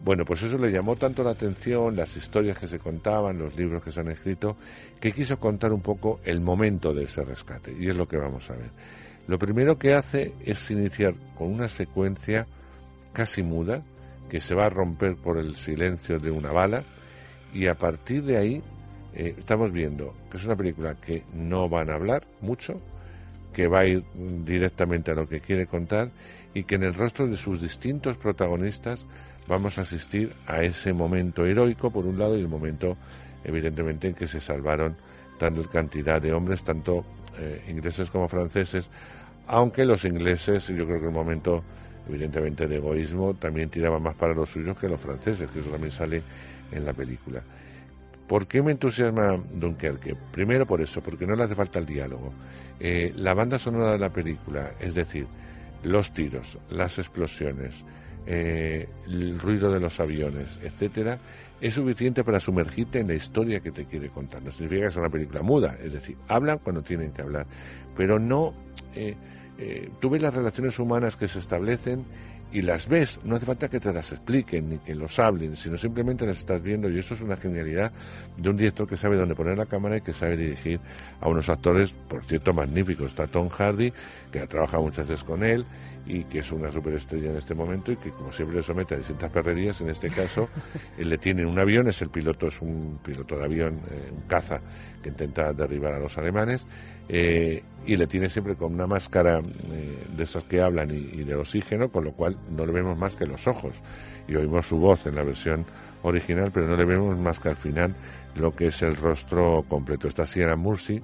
Bueno, 0.01 0.23
pues 0.23 0.41
eso 0.43 0.57
le 0.57 0.71
llamó 0.71 0.95
tanto 0.95 1.23
la 1.23 1.31
atención, 1.31 1.95
las 1.95 2.15
historias 2.15 2.57
que 2.57 2.67
se 2.67 2.79
contaban, 2.79 3.37
los 3.37 3.55
libros 3.57 3.83
que 3.83 3.91
se 3.91 3.99
han 3.99 4.09
escrito, 4.09 4.55
que 4.99 5.11
quiso 5.11 5.37
contar 5.39 5.73
un 5.73 5.81
poco 5.81 6.21
el 6.23 6.39
momento 6.39 6.93
de 6.93 7.03
ese 7.03 7.21
rescate, 7.23 7.75
y 7.77 7.89
es 7.89 7.97
lo 7.97 8.07
que 8.07 8.17
vamos 8.17 8.49
a 8.49 8.53
ver. 8.53 8.69
Lo 9.27 9.37
primero 9.37 9.77
que 9.77 9.93
hace 9.93 10.33
es 10.45 10.71
iniciar 10.71 11.13
con 11.35 11.53
una 11.53 11.67
secuencia 11.67 12.47
casi 13.11 13.43
muda, 13.43 13.83
que 14.29 14.39
se 14.39 14.55
va 14.55 14.67
a 14.67 14.69
romper 14.69 15.15
por 15.17 15.37
el 15.37 15.55
silencio 15.55 16.17
de 16.17 16.31
una 16.31 16.51
bala, 16.51 16.83
y 17.53 17.67
a 17.67 17.75
partir 17.75 18.23
de 18.23 18.37
ahí 18.37 18.63
eh, 19.13 19.35
estamos 19.37 19.71
viendo 19.71 20.15
que 20.29 20.37
es 20.37 20.45
una 20.45 20.55
película 20.55 20.95
que 20.95 21.23
no 21.33 21.67
van 21.67 21.89
a 21.89 21.95
hablar 21.95 22.23
mucho, 22.41 22.79
que 23.53 23.67
va 23.67 23.81
a 23.81 23.85
ir 23.85 24.03
directamente 24.45 25.11
a 25.11 25.15
lo 25.15 25.27
que 25.27 25.41
quiere 25.41 25.65
contar 25.65 26.11
y 26.53 26.63
que 26.63 26.75
en 26.75 26.83
el 26.83 26.93
rostro 26.93 27.27
de 27.27 27.35
sus 27.35 27.61
distintos 27.61 28.17
protagonistas 28.17 29.05
vamos 29.49 29.77
a 29.79 29.81
asistir 29.81 30.31
a 30.45 30.61
ese 30.61 30.93
momento 30.93 31.45
heroico, 31.45 31.89
por 31.89 32.05
un 32.05 32.17
lado, 32.17 32.37
y 32.37 32.41
el 32.41 32.47
momento, 32.47 32.95
evidentemente, 33.43 34.07
en 34.07 34.13
que 34.13 34.27
se 34.27 34.39
salvaron 34.39 34.95
tanta 35.39 35.61
cantidad 35.63 36.21
de 36.21 36.31
hombres, 36.31 36.63
tanto 36.63 37.03
eh, 37.37 37.63
ingleses 37.67 38.09
como 38.11 38.27
franceses, 38.27 38.89
aunque 39.47 39.83
los 39.83 40.05
ingleses, 40.05 40.67
yo 40.67 40.85
creo 40.85 40.99
que 40.99 41.07
el 41.07 41.13
momento, 41.13 41.63
evidentemente, 42.07 42.67
de 42.67 42.75
egoísmo 42.75 43.33
también 43.33 43.69
tiraba 43.69 43.99
más 43.99 44.15
para 44.15 44.33
los 44.35 44.49
suyos 44.49 44.77
que 44.77 44.87
los 44.87 45.01
franceses, 45.01 45.49
que 45.49 45.59
eso 45.59 45.71
también 45.71 45.91
sale 45.91 46.21
en 46.71 46.85
la 46.85 46.93
película. 46.93 47.41
¿Por 48.27 48.45
qué 48.45 48.61
me 48.61 48.73
entusiasma 48.73 49.41
Dunkerque? 49.51 50.15
Primero 50.31 50.67
por 50.67 50.81
eso, 50.81 51.01
porque 51.01 51.25
no 51.25 51.35
le 51.35 51.45
hace 51.45 51.55
falta 51.55 51.79
el 51.79 51.87
diálogo. 51.87 52.31
Eh, 52.79 53.11
la 53.15 53.33
banda 53.33 53.57
sonora 53.57 53.93
de 53.93 53.97
la 53.97 54.09
película, 54.09 54.73
es 54.79 54.93
decir, 54.93 55.25
los 55.81 56.13
tiros, 56.13 56.59
las 56.69 56.99
explosiones, 56.99 57.83
eh, 58.31 58.87
el 59.07 59.39
ruido 59.39 59.71
de 59.71 59.79
los 59.79 59.99
aviones, 59.99 60.59
etcétera, 60.61 61.17
es 61.59 61.73
suficiente 61.73 62.23
para 62.23 62.39
sumergirte 62.39 62.99
en 62.99 63.07
la 63.07 63.15
historia 63.15 63.59
que 63.59 63.71
te 63.71 63.85
quiere 63.85 64.09
contar. 64.09 64.43
No 64.43 64.51
significa 64.51 64.85
que 64.85 64.91
sea 64.91 65.01
una 65.01 65.09
película 65.09 65.41
muda, 65.41 65.75
es 65.83 65.93
decir, 65.93 66.15
hablan 66.27 66.59
cuando 66.59 66.83
tienen 66.83 67.11
que 67.11 67.23
hablar, 67.23 67.47
pero 67.97 68.19
no. 68.19 68.53
Eh, 68.93 69.15
eh, 69.57 69.89
tú 69.99 70.11
ves 70.11 70.21
las 70.21 70.33
relaciones 70.33 70.77
humanas 70.77 71.17
que 71.17 71.27
se 71.27 71.39
establecen 71.39 72.05
y 72.51 72.61
las 72.61 72.87
ves, 72.87 73.19
no 73.23 73.35
hace 73.35 73.45
falta 73.45 73.67
que 73.67 73.79
te 73.79 73.93
las 73.93 74.11
expliquen 74.11 74.69
ni 74.69 74.77
que 74.79 74.95
los 74.95 75.19
hablen, 75.19 75.55
sino 75.55 75.77
simplemente 75.77 76.25
las 76.25 76.39
estás 76.39 76.61
viendo 76.61 76.89
y 76.89 76.97
eso 76.97 77.13
es 77.13 77.21
una 77.21 77.37
genialidad 77.37 77.91
de 78.37 78.49
un 78.49 78.57
director 78.57 78.87
que 78.87 78.97
sabe 78.97 79.17
dónde 79.17 79.35
poner 79.35 79.57
la 79.57 79.67
cámara 79.67 79.97
y 79.97 80.01
que 80.01 80.13
sabe 80.13 80.35
dirigir 80.35 80.79
a 81.21 81.29
unos 81.29 81.47
actores, 81.49 81.93
por 82.07 82.23
cierto, 82.25 82.53
magníficos. 82.53 83.11
Está 83.11 83.27
Tom 83.27 83.49
Hardy, 83.49 83.93
que 84.31 84.39
ha 84.39 84.47
trabajado 84.47 84.83
muchas 84.83 85.07
veces 85.07 85.23
con 85.23 85.43
él 85.43 85.65
y 86.07 86.23
que 86.23 86.39
es 86.39 86.51
una 86.51 86.71
superestrella 86.71 87.29
en 87.29 87.37
este 87.37 87.53
momento 87.53 87.91
y 87.91 87.97
que 87.97 88.09
como 88.09 88.31
siempre 88.31 88.57
le 88.57 88.63
somete 88.63 88.95
a 88.95 88.97
distintas 88.97 89.31
perrerías, 89.31 89.79
en 89.81 89.89
este 89.89 90.09
caso 90.09 90.49
él 90.97 91.09
le 91.09 91.19
tiene 91.19 91.45
un 91.45 91.59
avión, 91.59 91.87
es 91.87 92.01
el 92.01 92.09
piloto, 92.09 92.47
es 92.47 92.59
un 92.61 92.99
piloto 93.03 93.37
de 93.37 93.45
avión, 93.45 93.79
eh, 93.91 94.11
un 94.11 94.21
caza 94.21 94.59
que 95.03 95.09
intenta 95.09 95.53
derribar 95.53 95.93
a 95.93 95.99
los 95.99 96.17
alemanes 96.17 96.65
eh, 97.09 97.63
y 97.85 97.95
le 97.95 98.07
tiene 98.07 98.29
siempre 98.29 98.55
con 98.55 98.73
una 98.73 98.85
máscara 98.85 99.39
eh, 99.39 100.05
de 100.15 100.23
esas 100.23 100.43
que 100.43 100.61
hablan 100.61 100.91
y, 100.91 101.23
de 101.23 101.35
oxígeno, 101.35 101.89
con 101.89 102.03
lo 102.03 102.11
cual 102.11 102.37
no 102.51 102.65
le 102.65 102.71
vemos 102.71 102.97
más 102.97 103.15
que 103.15 103.25
los 103.25 103.47
ojos 103.47 103.81
y 104.27 104.35
oímos 104.35 104.67
su 104.67 104.77
voz 104.77 105.05
en 105.07 105.15
la 105.15 105.23
versión 105.23 105.65
original, 106.03 106.51
pero 106.53 106.67
no 106.67 106.75
le 106.75 106.85
vemos 106.85 107.17
más 107.17 107.39
que 107.39 107.49
al 107.49 107.55
final 107.55 107.95
lo 108.35 108.51
que 108.51 108.67
es 108.67 108.81
el 108.83 108.95
rostro 108.95 109.63
completo. 109.67 110.07
Está 110.07 110.25
Sienna 110.25 110.55
Mursi, 110.55 111.01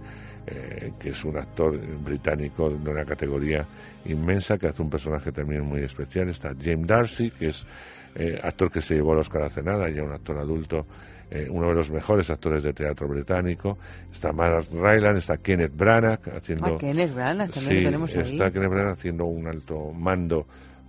eh, 0.47 0.93
que 0.99 1.09
es 1.09 1.25
un 1.25 1.37
actor 1.37 1.75
británico 2.03 2.69
de 2.69 2.89
una 2.89 3.03
categoría 3.03 3.65
inmensa, 4.05 4.59
que 4.59 4.67
hace 4.67 4.83
un 4.83 4.89
personaje 4.91 5.31
también 5.31 5.63
muy 5.63 5.81
especial. 5.81 6.29
Está 6.29 6.53
James 6.61 6.85
Darcy, 6.85 7.31
que 7.31 7.47
es 7.47 7.65
eh, 8.13 8.39
actor 8.43 8.71
que 8.71 8.81
se 8.81 8.93
llevó 8.93 9.13
el 9.13 9.19
Oscar 9.19 9.43
hace 9.43 9.63
nada, 9.63 9.89
ya 9.89 10.03
un 10.03 10.13
actor 10.13 10.37
adulto, 10.37 10.85
eh, 11.31 11.47
uno 11.49 11.69
de 11.69 11.75
los 11.75 11.91
mejores 11.91 12.29
actores 12.29 12.63
de 12.63 12.73
teatro 12.73 13.07
británico. 13.07 13.77
Está 14.11 14.31
Mark 14.31 14.67
Ryland, 14.71 15.17
está 15.17 15.37
Kenneth 15.37 15.75
Branagh 15.75 16.19
haciendo... 16.35 16.65
Ah, 16.65 16.77
Kenneth 16.77 17.13
Branagh 17.13 17.51
también 17.51 17.69
Sí, 17.69 17.79
lo 17.81 17.89
tenemos 17.89 18.15
ahí. 18.15 18.21
está 18.21 18.51
Kenneth 18.51 18.69
Branagh 18.69 18.93
haciendo 18.93 19.25
un 19.25 19.47
alto 19.47 19.91
mando 19.91 20.45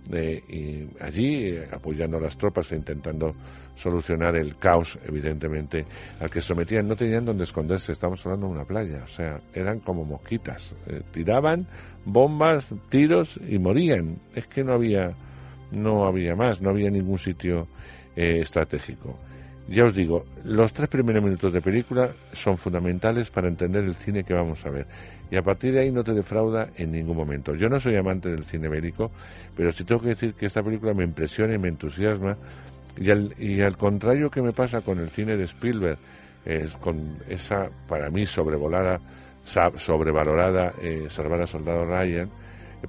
y 0.09 0.87
allí, 1.01 1.47
eh, 1.47 1.67
apoyando 1.71 2.17
a 2.17 2.21
las 2.21 2.37
tropas 2.37 2.71
e 2.71 2.75
intentando 2.75 3.35
solucionar 3.75 4.35
el 4.35 4.55
caos, 4.57 4.97
evidentemente, 5.05 5.85
al 6.19 6.29
que 6.29 6.41
sometían. 6.41 6.87
No 6.87 6.95
tenían 6.95 7.25
donde 7.25 7.43
esconderse, 7.43 7.91
estamos 7.91 8.25
hablando 8.25 8.47
de 8.47 8.53
una 8.53 8.65
playa, 8.65 9.03
o 9.03 9.07
sea, 9.07 9.39
eran 9.53 9.79
como 9.79 10.05
mosquitas. 10.05 10.75
Eh, 10.87 11.01
tiraban 11.11 11.67
bombas, 12.05 12.67
tiros 12.89 13.39
y 13.47 13.59
morían. 13.59 14.17
Es 14.33 14.47
que 14.47 14.63
no 14.63 14.73
había, 14.73 15.13
no 15.71 16.05
había 16.05 16.35
más, 16.35 16.61
no 16.61 16.69
había 16.69 16.89
ningún 16.89 17.17
sitio 17.17 17.67
eh, 18.15 18.39
estratégico. 18.41 19.19
Ya 19.69 19.83
os 19.83 19.93
digo, 19.93 20.23
los 20.45 20.71
tres 20.71 20.87
primeros 20.87 21.21
minutos 21.21 21.51
de 21.51 21.61
película 21.61 22.11
son 22.31 22.57
fundamentales 22.57 23.29
para 23.29 23.49
entender 23.49 23.83
el 23.83 23.95
cine 23.95 24.23
que 24.23 24.33
vamos 24.33 24.65
a 24.65 24.69
ver. 24.69 24.87
Y 25.29 25.35
a 25.35 25.41
partir 25.41 25.73
de 25.73 25.81
ahí 25.81 25.91
no 25.91 26.05
te 26.05 26.13
defrauda 26.13 26.69
en 26.77 26.93
ningún 26.93 27.17
momento. 27.17 27.53
Yo 27.53 27.67
no 27.67 27.77
soy 27.77 27.97
amante 27.97 28.29
del 28.29 28.45
cine 28.45 28.69
bélico, 28.69 29.11
pero 29.57 29.73
sí 29.73 29.83
tengo 29.83 30.01
que 30.01 30.09
decir 30.09 30.35
que 30.35 30.45
esta 30.45 30.63
película 30.63 30.93
me 30.93 31.03
impresiona 31.03 31.53
y 31.53 31.57
me 31.57 31.67
entusiasma. 31.67 32.37
Y 32.95 33.11
al, 33.11 33.35
y 33.37 33.61
al 33.61 33.75
contrario 33.75 34.31
que 34.31 34.41
me 34.41 34.53
pasa 34.53 34.81
con 34.81 34.99
el 34.99 35.09
cine 35.09 35.35
de 35.35 35.43
Spielberg, 35.43 35.97
es 36.45 36.77
con 36.77 37.17
esa, 37.27 37.69
para 37.89 38.09
mí, 38.09 38.25
sobrevolada, 38.25 39.01
sobrevalorada 39.75 40.73
eh, 40.81 41.07
Salvar 41.09 41.41
a 41.41 41.47
Soldado 41.47 41.85
Ryan. 41.85 42.29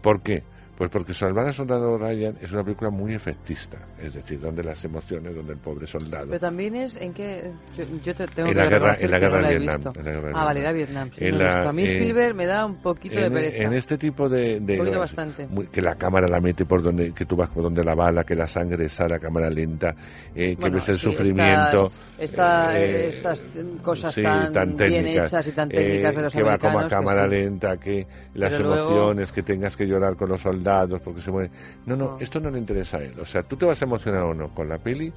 ¿Por 0.00 0.22
qué? 0.22 0.44
Pues 0.78 0.90
porque 0.92 1.12
Salvar 1.12 1.48
a 1.48 1.52
Soldado 1.52 1.98
Ryan 1.98 2.36
es 2.40 2.52
una 2.52 2.62
película 2.62 2.88
muy 2.88 3.12
efectista, 3.12 3.78
es 4.00 4.14
decir, 4.14 4.38
donde 4.40 4.62
las 4.62 4.84
emociones, 4.84 5.34
donde 5.34 5.54
el 5.54 5.58
pobre 5.58 5.88
soldado 5.88 6.28
Pero 6.28 6.38
también 6.38 6.76
es 6.76 6.94
en 6.94 7.12
que 7.12 7.50
yo, 7.76 7.82
yo 8.04 8.14
te 8.14 8.28
tengo 8.28 8.50
En 8.50 8.54
que 8.54 8.60
la 8.60 8.66
guerra- 8.70 8.96
en 9.00 9.10
la 9.10 9.18
que 9.18 9.26
guerra 9.26 9.40
no 9.40 9.48
de 9.48 9.58
Vietnam, 9.58 9.92
en 9.96 10.04
la 10.04 10.10
guerra 10.12 10.28
de 10.28 10.34
ah, 10.36 10.44
vale, 10.44 10.60
Vietnam. 10.60 10.60
era 10.60 10.72
Vietnam. 10.72 11.10
sí, 11.18 11.32
no 11.32 11.38
la 11.38 11.68
a 11.68 11.72
mí 11.72 11.82
Spielberg 11.82 12.34
me 12.36 12.46
da 12.46 12.64
un 12.64 12.76
poquito 12.76 13.16
de 13.16 13.26
en, 13.26 13.32
pereza. 13.32 13.62
en 13.64 13.72
este 13.74 13.98
tipo 13.98 14.28
de, 14.28 14.60
de- 14.60 14.72
Un 14.74 14.78
poquito 14.78 14.98
bastante. 15.00 15.46
muy- 15.48 15.66
que 15.66 15.82
la 15.82 15.96
cámara 15.96 16.28
la 16.28 16.40
mete 16.40 16.64
por 16.64 16.80
donde 16.80 17.12
que 17.12 17.24
tú 17.26 17.34
vas 17.34 17.50
por 17.50 17.64
donde 17.64 17.82
la 17.82 17.96
bala 17.96 18.22
que 18.22 18.36
la 18.36 18.46
sangre 18.46 18.88
sale 18.88 19.16
a 19.16 19.18
cámara 19.18 19.50
lenta 19.50 19.96
eh, 20.32 20.50
que 20.50 20.60
Bueno, 20.60 20.76
ves 20.76 20.88
el 20.90 20.98
sí, 20.98 21.06
sufrimiento 21.06 21.90
estas, 22.16 22.70
esta- 22.70 22.78
eh, 22.78 23.08
estas 23.08 23.44
cosas 23.82 24.14
sí, 24.14 24.22
tan, 24.22 24.52
bien 24.52 24.76
técnicas, 24.76 25.28
hechas 25.32 25.48
y 25.48 25.52
tan 25.52 25.72
eh, 25.72 25.74
técnicas 25.74 26.14
de 26.14 26.22
los 26.22 26.32
que 26.32 26.42
va 26.44 26.56
como 26.56 26.78
a 26.78 26.82
que 26.84 26.88
cámara 26.88 27.24
sí. 27.24 27.30
lenta 27.32 27.76
que 27.78 28.06
las 28.34 28.54
Pero 28.54 28.68
luego- 28.68 28.88
emociones 28.90 29.32
que 29.32 29.42
tengas 29.42 29.76
que 29.76 29.84
llorar 29.84 30.14
con 30.14 30.28
los 30.28 30.40
soldados 30.40 30.67
porque 31.02 31.20
se 31.20 31.30
mueren 31.30 31.50
no 31.86 31.96
no. 31.96 32.16
esto 32.20 32.40
no 32.40 32.50
le 32.50 32.58
interesa 32.58 32.98
a 32.98 33.02
él. 33.02 33.18
O 33.20 33.24
sea 33.26 33.42
tú 33.42 33.56
te 33.56 33.64
vas 33.66 33.80
a 33.80 33.84
emocionar 33.84 34.22
o 34.24 34.34
no 34.34 34.48
con 34.54 34.68
la 34.68 34.78
peli 34.78 35.12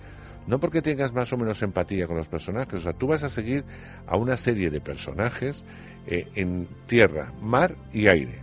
no 0.48 0.60
porque 0.60 0.82
tengas 0.82 1.14
más 1.14 1.32
o 1.34 1.38
menos 1.38 1.62
empatía 1.62 2.08
con 2.08 2.18
los 2.18 2.28
personajes, 2.28 2.74
o 2.74 2.80
sea, 2.82 2.94
tú 2.94 3.06
vas 3.08 3.24
a 3.24 3.30
seguir 3.30 3.64
a 4.08 4.18
una 4.18 4.36
serie 4.36 4.72
de 4.72 4.82
personajes 4.82 5.64
eh, 6.08 6.28
en 6.34 6.68
tierra, 6.88 7.32
mar 7.44 7.76
y 7.94 8.08
aire, 8.08 8.40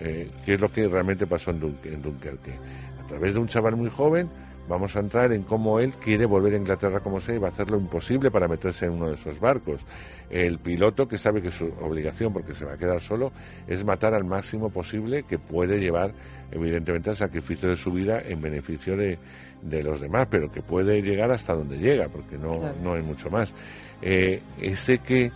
eh, 0.00 0.28
que 0.44 0.54
es 0.54 0.60
lo 0.60 0.72
que 0.72 0.88
realmente 0.88 1.28
pasó 1.28 1.52
en, 1.52 1.60
Dun- 1.60 1.76
en 1.84 2.02
Dunkerque. 2.02 2.52
A 3.00 3.06
través 3.06 3.34
de 3.34 3.40
un 3.40 3.46
chaval 3.46 3.76
muy 3.76 3.90
joven 3.90 4.28
vamos 4.70 4.94
a 4.96 5.00
entrar 5.00 5.32
en 5.32 5.42
cómo 5.42 5.80
él 5.80 5.92
quiere 5.94 6.24
volver 6.24 6.54
a 6.54 6.56
Inglaterra 6.56 7.00
como 7.00 7.20
sea 7.20 7.34
y 7.34 7.38
va 7.38 7.48
a 7.48 7.50
hacer 7.50 7.68
lo 7.70 7.76
imposible 7.76 8.30
para 8.30 8.46
meterse 8.46 8.86
en 8.86 8.92
uno 8.92 9.08
de 9.08 9.14
esos 9.14 9.38
barcos. 9.40 9.84
El 10.30 10.60
piloto 10.60 11.08
que 11.08 11.18
sabe 11.18 11.42
que 11.42 11.50
su 11.50 11.66
obligación, 11.80 12.32
porque 12.32 12.54
se 12.54 12.64
va 12.64 12.74
a 12.74 12.78
quedar 12.78 13.00
solo, 13.00 13.32
es 13.66 13.84
matar 13.84 14.14
al 14.14 14.24
máximo 14.24 14.70
posible 14.70 15.24
que 15.24 15.38
puede 15.38 15.78
llevar, 15.80 16.12
evidentemente, 16.52 17.10
al 17.10 17.16
sacrificio 17.16 17.68
de 17.68 17.74
su 17.74 17.90
vida 17.90 18.22
en 18.24 18.40
beneficio 18.40 18.96
de, 18.96 19.18
de 19.60 19.82
los 19.82 20.00
demás, 20.00 20.28
pero 20.30 20.50
que 20.52 20.62
puede 20.62 21.02
llegar 21.02 21.32
hasta 21.32 21.52
donde 21.52 21.76
llega, 21.76 22.08
porque 22.08 22.38
no, 22.38 22.60
Claro. 22.60 22.74
no 22.82 22.94
hay 22.94 23.02
mucho 23.02 23.28
más. 23.28 23.52
Eh, 24.00 24.40
ese 24.60 24.98
que 24.98 25.32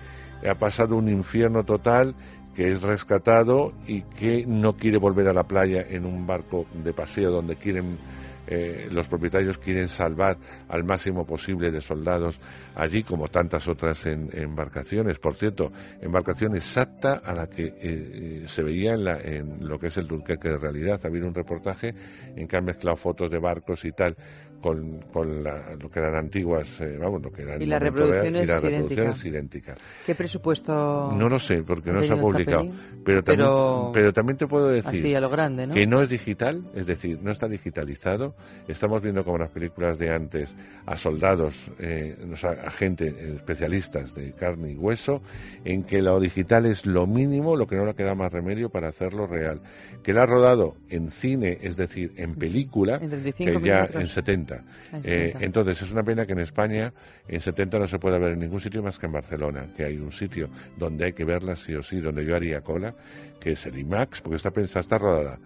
ha 0.48 0.54
pasado 0.54 0.94
un 0.96 1.08
infierno 1.08 1.64
total, 1.64 2.14
que 2.54 2.70
es 2.70 2.82
rescatado 2.82 3.72
y 3.84 4.02
que 4.02 4.44
no 4.46 4.74
quiere 4.74 4.98
volver 4.98 5.26
a 5.26 5.32
la 5.32 5.42
playa 5.42 5.84
en 5.90 6.04
un 6.06 6.24
barco 6.24 6.66
de 6.84 6.92
paseo 6.92 7.32
donde 7.32 7.56
quieren 7.56 7.98
eh, 8.46 8.88
los 8.90 9.08
propietarios 9.08 9.58
quieren 9.58 9.88
salvar 9.88 10.36
al 10.68 10.84
máximo 10.84 11.24
posible 11.26 11.70
de 11.70 11.80
soldados 11.80 12.40
allí, 12.74 13.02
como 13.02 13.28
tantas 13.28 13.66
otras 13.68 14.04
embarcaciones. 14.06 15.18
Por 15.18 15.34
cierto, 15.34 15.72
embarcación 16.00 16.54
exacta 16.56 17.20
a 17.24 17.34
la 17.34 17.46
que 17.46 17.64
eh, 17.66 17.72
eh, 17.82 18.42
se 18.46 18.62
veía 18.62 18.94
en, 18.94 19.04
la- 19.04 19.20
en 19.20 19.66
lo 19.66 19.78
que 19.78 19.88
es 19.88 19.96
el 19.96 20.06
Dunkerque 20.06 20.48
de 20.48 20.58
realidad. 20.58 21.00
Ha 21.04 21.08
habido 21.08 21.26
un 21.26 21.34
reportaje 21.34 21.92
en 22.36 22.46
que 22.46 22.56
han 22.56 22.64
mezclado 22.64 22.96
fotos 22.96 23.30
de 23.30 23.38
barcos 23.38 23.84
y 23.84 23.92
tal 23.92 24.16
con, 24.64 24.98
con 25.12 25.44
la- 25.44 25.76
lo 25.78 25.90
que 25.90 25.98
eran 25.98 26.16
antiguas, 26.16 26.80
eh, 26.80 26.96
vamos, 26.98 27.22
lo 27.22 27.30
que 27.30 27.42
eran 27.42 27.60
Y 27.60 27.66
la 27.66 27.78
momento 27.78 28.00
real, 28.00 28.24
reproducción 28.24 28.34
y 28.42 28.46
la 28.46 28.54
reproducción 28.60 29.04
idéntica. 29.04 29.10
es 29.10 29.24
idéntica. 29.26 29.74
¿Qué 30.06 30.14
presupuesto? 30.14 31.12
No 31.12 31.28
lo 31.28 31.38
sé, 31.38 31.62
porque 31.62 31.92
no 31.92 32.00
se 32.02 32.12
ha 32.12 32.14
esta 32.14 32.22
publicado. 32.22 32.66
Pero 33.04 33.22
también, 33.22 33.46
Pero- 33.46 33.90
pero 33.92 34.12
también 34.14 34.38
te 34.38 34.46
puedo 34.46 34.68
decir 34.68 34.88
Así, 34.88 35.14
a 35.14 35.20
lo 35.20 35.28
grande, 35.28 35.66
¿no? 35.66 35.74
que 35.74 35.86
no 35.86 36.00
es 36.00 36.08
digital, 36.08 36.62
es 36.74 36.86
decir, 36.86 37.18
no 37.22 37.30
está 37.30 37.46
digitalizado. 37.46 38.34
Estamos 38.66 39.02
viendo 39.02 39.22
como 39.22 39.36
las 39.36 39.50
películas 39.50 39.98
de 39.98 40.10
antes 40.14 40.54
a 40.86 40.96
soldados, 40.96 41.54
eh, 41.78 42.16
o 42.32 42.36
sea, 42.36 42.52
a 42.52 42.70
gente, 42.70 43.08
eh, 43.08 43.32
especialistas 43.36 44.14
de 44.14 44.32
carne 44.32 44.70
y 44.72 44.76
hueso, 44.76 45.20
en 45.66 45.84
que 45.84 46.00
lo 46.00 46.18
digital 46.20 46.64
es 46.64 46.86
lo 46.86 47.06
mínimo, 47.06 47.54
lo 47.54 47.66
que 47.66 47.76
no 47.76 47.84
le 47.84 47.92
queda 47.94 48.14
más 48.14 48.32
remedio 48.32 48.70
para 48.70 48.88
hacerlo 48.88 49.26
real. 49.26 49.60
Que 50.02 50.14
la 50.14 50.22
ha 50.22 50.26
rodado 50.26 50.74
en 50.88 51.10
cine, 51.10 51.58
es 51.60 51.76
decir, 51.76 52.12
en 52.16 52.34
película, 52.34 52.94
En 53.02 53.10
35 53.10 53.60
que 53.60 53.66
ya 53.66 53.88
en 53.92 54.06
70. 54.06 54.53
Eh, 54.92 55.32
70. 55.32 55.44
entonces, 55.44 55.82
es 55.82 55.92
una 55.92 56.02
pena 56.02 56.26
que 56.26 56.32
en 56.32 56.40
España 56.40 56.92
en 57.28 57.40
70 57.40 57.78
no 57.78 57.86
se 57.86 57.98
pueda 57.98 58.18
ver 58.18 58.32
en 58.32 58.40
ningún 58.40 58.60
sitio 58.60 58.82
más 58.82 58.98
que 58.98 59.06
en 59.06 59.12
Barcelona, 59.12 59.66
que 59.76 59.84
hay 59.84 59.96
un 59.96 60.12
sitio 60.12 60.48
donde 60.76 61.06
hay 61.06 61.12
que 61.12 61.24
verla 61.24 61.56
sí 61.56 61.74
o 61.74 61.82
sí, 61.82 62.00
donde 62.00 62.24
yo 62.24 62.34
haría 62.34 62.60
cola, 62.60 62.94
que 63.40 63.52
es 63.52 63.66
el 63.66 63.78
IMAX, 63.78 64.20
porque 64.20 64.36
está 64.36 64.50
pensada, 64.50 64.80
está 64.80 64.98
rodada 64.98 65.38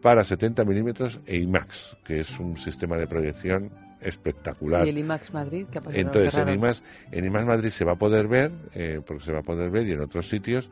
para 0.00 0.24
70 0.24 0.64
milímetros 0.64 1.20
e 1.26 1.38
IMAX, 1.38 1.96
que 2.04 2.20
es 2.20 2.38
un 2.38 2.56
sistema 2.56 2.96
de 2.96 3.06
proyección 3.06 3.70
espectacular. 4.00 4.86
¿Y 4.86 4.90
el 4.90 4.98
IMAX 4.98 5.32
Madrid? 5.34 5.66
¿Qué 5.70 5.78
ha? 5.78 5.82
Entonces, 5.92 6.36
en. 6.36 6.54
IMAX, 6.54 6.82
en 7.10 7.24
IMAX 7.24 7.46
Madrid 7.46 7.70
se 7.70 7.84
va 7.84 7.92
a 7.92 7.96
poder 7.96 8.28
ver, 8.28 8.52
eh, 8.74 9.00
porque 9.04 9.24
se 9.24 9.32
va 9.32 9.40
a 9.40 9.42
poder 9.42 9.70
ver 9.70 9.86
y 9.86 9.92
en 9.92 10.00
otros 10.00 10.28
sitios, 10.28 10.70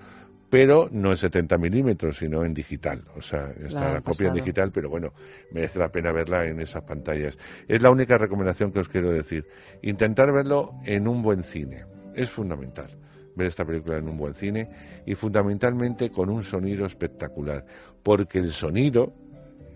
pero 0.49 0.89
no 0.91 1.10
en 1.10 1.16
70 1.16 1.58
milímetros, 1.58 2.18
sino 2.18 2.44
en 2.44 2.55
digital. 2.55 3.02
O 3.16 3.23
sea, 3.23 3.50
está 3.50 3.81
La 3.81 3.91
la, 3.91 3.97
han 3.97 4.02
copia 4.02 4.28
en 4.28 4.34
digital, 4.34 4.70
pero 4.73 4.89
bueno, 4.89 5.12
merece 5.50 5.78
la 5.78 5.89
pena 5.89 6.12
verla 6.12 6.47
en 6.47 6.60
esas 6.60 6.84
pantallas. 6.84 7.36
Es 7.66 7.83
la 7.83 7.91
única 7.91 8.16
recomendación 8.16 8.73
que 8.73 8.81
os 8.81 8.89
quiero 8.89 9.10
decir. 9.10 9.44
Intentar 9.83 10.33
verlo 10.33 10.75
en 10.84 11.08
un 11.08 11.23
buen 11.23 11.42
cine. 11.42 11.84
Es 12.15 12.31
fundamental 12.31 12.89
ver 13.34 13.49
esta 13.49 13.65
película 13.65 13.99
en 13.99 14.08
un 14.08 14.16
buen 14.16 14.34
cine 14.34 14.68
y 15.05 15.15
fundamentalmente 15.15 16.10
con 16.10 16.31
un 16.31 16.42
sonido 16.42 16.86
espectacular, 16.86 17.65
porque 18.02 18.39
el 18.39 18.50
sonido 18.50 19.12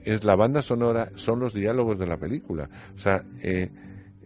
es 0.05 0.24
la 0.24 0.34
banda 0.34 0.62
sonora, 0.62 1.10
son 1.15 1.40
los 1.40 1.52
diálogos 1.52 1.99
de 1.99 2.07
la 2.07 2.16
película. 2.16 2.68
O 2.97 2.99
sea, 2.99 3.23
eh, 3.42 3.68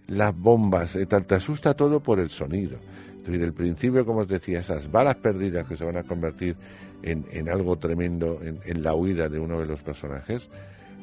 las 0.06 0.36
bombas, 0.36 0.94
eh, 0.97 1.06
tal, 1.06 1.26
te 1.26 1.34
asusta 1.34 1.74
todo 1.74 2.00
por 2.00 2.20
el 2.20 2.31
sonido. 2.31 2.78
Desde 3.24 3.44
el 3.44 3.52
principio, 3.54 4.04
como 4.04 4.20
os 4.20 4.28
decía, 4.28 4.60
esas 4.60 4.90
balas 4.90 5.16
perdidas 5.16 5.66
que 5.66 5.76
se 5.76 5.84
van 5.84 5.96
a 5.96 6.02
convertir 6.02 6.56
en, 7.02 7.24
en 7.30 7.48
algo 7.48 7.76
tremendo 7.76 8.40
en, 8.42 8.58
en 8.64 8.82
la 8.82 8.94
huida 8.94 9.28
de 9.28 9.38
uno 9.38 9.60
de 9.60 9.66
los 9.66 9.82
personajes, 9.82 10.50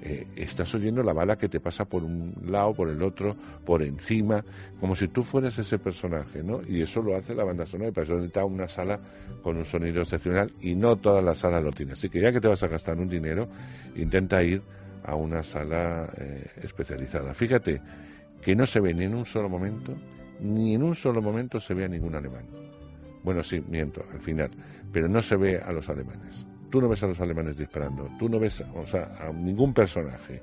eh, 0.03 0.25
estás 0.35 0.73
oyendo 0.73 1.03
la 1.03 1.13
bala 1.13 1.37
que 1.37 1.47
te 1.47 1.59
pasa 1.59 1.85
por 1.85 2.03
un 2.03 2.33
lado, 2.47 2.73
por 2.73 2.89
el 2.89 3.03
otro, 3.03 3.35
por 3.63 3.83
encima, 3.83 4.43
como 4.79 4.95
si 4.95 5.07
tú 5.07 5.21
fueras 5.21 5.59
ese 5.59 5.77
personaje, 5.77 6.41
¿no? 6.41 6.61
Y 6.67 6.81
eso 6.81 7.03
lo 7.03 7.15
hace 7.15 7.35
la 7.35 7.43
banda 7.43 7.67
sonora, 7.67 7.89
y 7.89 7.93
para 7.93 8.05
eso 8.05 8.15
necesita 8.15 8.43
una 8.43 8.67
sala 8.67 8.99
con 9.43 9.57
un 9.57 9.65
sonido 9.65 10.01
excepcional, 10.01 10.51
y 10.59 10.73
no 10.73 10.95
todas 10.95 11.23
las 11.23 11.37
salas 11.37 11.63
lo 11.63 11.71
tienen. 11.71 11.93
Así 11.93 12.09
que 12.09 12.19
ya 12.19 12.31
que 12.31 12.41
te 12.41 12.47
vas 12.47 12.63
a 12.63 12.67
gastar 12.67 12.97
un 12.97 13.07
dinero, 13.07 13.47
intenta 13.95 14.41
ir 14.41 14.63
a 15.03 15.15
una 15.15 15.43
sala 15.43 16.09
eh, 16.17 16.47
especializada. 16.63 17.35
Fíjate 17.35 17.79
que 18.41 18.55
no 18.55 18.65
se 18.65 18.79
ve 18.79 18.95
ni 18.95 19.05
en 19.05 19.13
un 19.13 19.25
solo 19.25 19.49
momento, 19.49 19.95
ni 20.41 20.75
en 20.75 20.83
un 20.83 20.95
solo 20.95 21.21
momento 21.21 21.59
se 21.59 21.73
ve 21.73 21.85
a 21.85 21.87
ningún 21.87 22.15
alemán. 22.15 22.45
Bueno, 23.23 23.43
sí, 23.43 23.61
miento, 23.67 24.03
al 24.11 24.19
final, 24.19 24.49
pero 24.91 25.07
no 25.07 25.21
se 25.21 25.35
ve 25.35 25.57
a 25.57 25.71
los 25.71 25.87
alemanes. 25.89 26.45
Tú 26.69 26.81
no 26.81 26.89
ves 26.89 27.03
a 27.03 27.07
los 27.07 27.19
alemanes 27.19 27.57
disparando, 27.57 28.09
tú 28.17 28.27
no 28.29 28.39
ves, 28.39 28.63
o 28.73 28.85
sea, 28.85 29.11
a 29.19 29.31
ningún 29.31 29.73
personaje, 29.73 30.41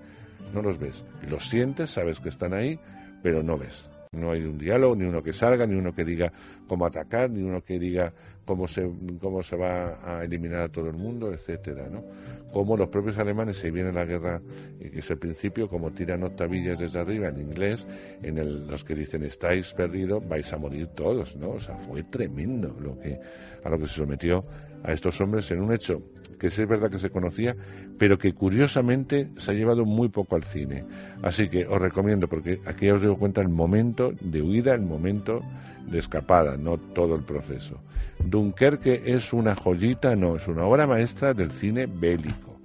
no 0.53 0.63
los 0.63 0.79
ves. 0.79 1.05
Los 1.29 1.49
sientes, 1.49 1.91
sabes 1.91 2.21
que 2.21 2.29
están 2.29 2.53
ahí, 2.53 2.79
pero 3.23 3.43
no 3.43 3.57
ves. 3.57 3.91
No 4.13 4.31
hay 4.31 4.43
un 4.43 4.59
diálogo, 4.59 4.97
ni 4.97 5.05
uno 5.05 5.23
que 5.23 5.33
salga, 5.33 5.67
ni 5.67 5.75
uno 5.75 5.93
que 5.93 6.05
diga 6.05 6.33
cómo 6.67 6.87
atacar, 6.87 7.31
ni 7.31 7.43
uno 7.43 7.63
que 7.63 7.79
diga 7.79 8.13
cómo 8.45 8.67
se, 8.67 8.91
cómo 9.21 9.43
se 9.43 9.57
va 9.57 9.99
a 10.03 10.25
eliminar 10.25 10.63
a 10.63 10.69
todo 10.69 10.89
el 10.89 10.97
mundo, 10.97 11.33
etcétera, 11.33 11.89
¿no? 11.91 12.01
Como 12.51 12.77
los 12.77 12.89
propios 12.89 13.19
alemanes 13.19 13.59
se 13.59 13.71
viene 13.71 13.93
la 13.93 14.07
guerra, 14.07 14.41
y 14.81 14.89
que 14.89 15.01
es 15.01 15.11
el 15.11 15.19
principio, 15.19 15.69
como 15.69 15.91
tiran 15.91 16.23
octavillas 16.23 16.79
desde 16.79 16.99
arriba 16.99 17.29
en 17.29 17.41
inglés, 17.41 17.87
en 18.23 18.39
el, 18.39 18.67
los 18.67 18.85
que 18.85 18.95
dicen 18.95 19.23
estáis 19.25 19.75
perdidos, 19.75 20.27
vais 20.27 20.51
a 20.53 20.57
morir 20.57 20.87
todos, 20.89 21.37
¿no? 21.37 21.51
O 21.51 21.61
sea, 21.61 21.77
fue 21.77 22.03
tremendo 22.05 22.75
lo 22.81 22.99
que, 22.99 23.19
a 23.63 23.69
lo 23.69 23.79
que 23.79 23.87
se 23.87 23.97
sometió 23.97 24.43
a 24.85 24.93
estos 24.93 25.21
hombres 25.21 25.51
en 25.51 25.61
un 25.61 25.73
hecho 25.73 26.03
que 26.39 26.51
sí 26.51 26.63
es 26.63 26.69
verdad 26.69 26.91
que 26.91 26.99
se 26.99 27.11
conocía, 27.11 27.57
pero 27.99 28.17
que 28.17 28.33
curiosamente 28.33 29.29
se 29.37 29.51
ha 29.51 29.55
llevado 29.55 29.85
muy 29.85 30.09
poco 30.09 30.37
al 30.37 30.45
cine. 30.45 30.85
Así 31.23 31.49
que 31.49 31.67
os 31.67 31.81
recomiendo, 31.81 32.29
porque 32.29 32.61
aquí 32.65 32.89
os 32.91 33.03
doy 33.03 33.17
cuenta 33.17 33.41
el 33.41 33.49
momento 33.49 34.13
de 34.21 34.41
huida, 34.41 34.73
el 34.75 34.83
momento 34.83 35.41
de 35.91 35.99
escapada, 35.99 36.57
no 36.57 36.77
todo 36.77 37.15
el 37.17 37.25
proceso. 37.25 37.81
Dunkerque 38.25 39.03
es 39.05 39.33
una 39.33 39.55
joyita, 39.55 40.15
no, 40.15 40.37
es 40.37 40.47
una 40.49 40.65
obra 40.65 40.87
maestra 40.87 41.35
del 41.35 41.51
cine 41.51 41.87
bélico. 41.87 42.58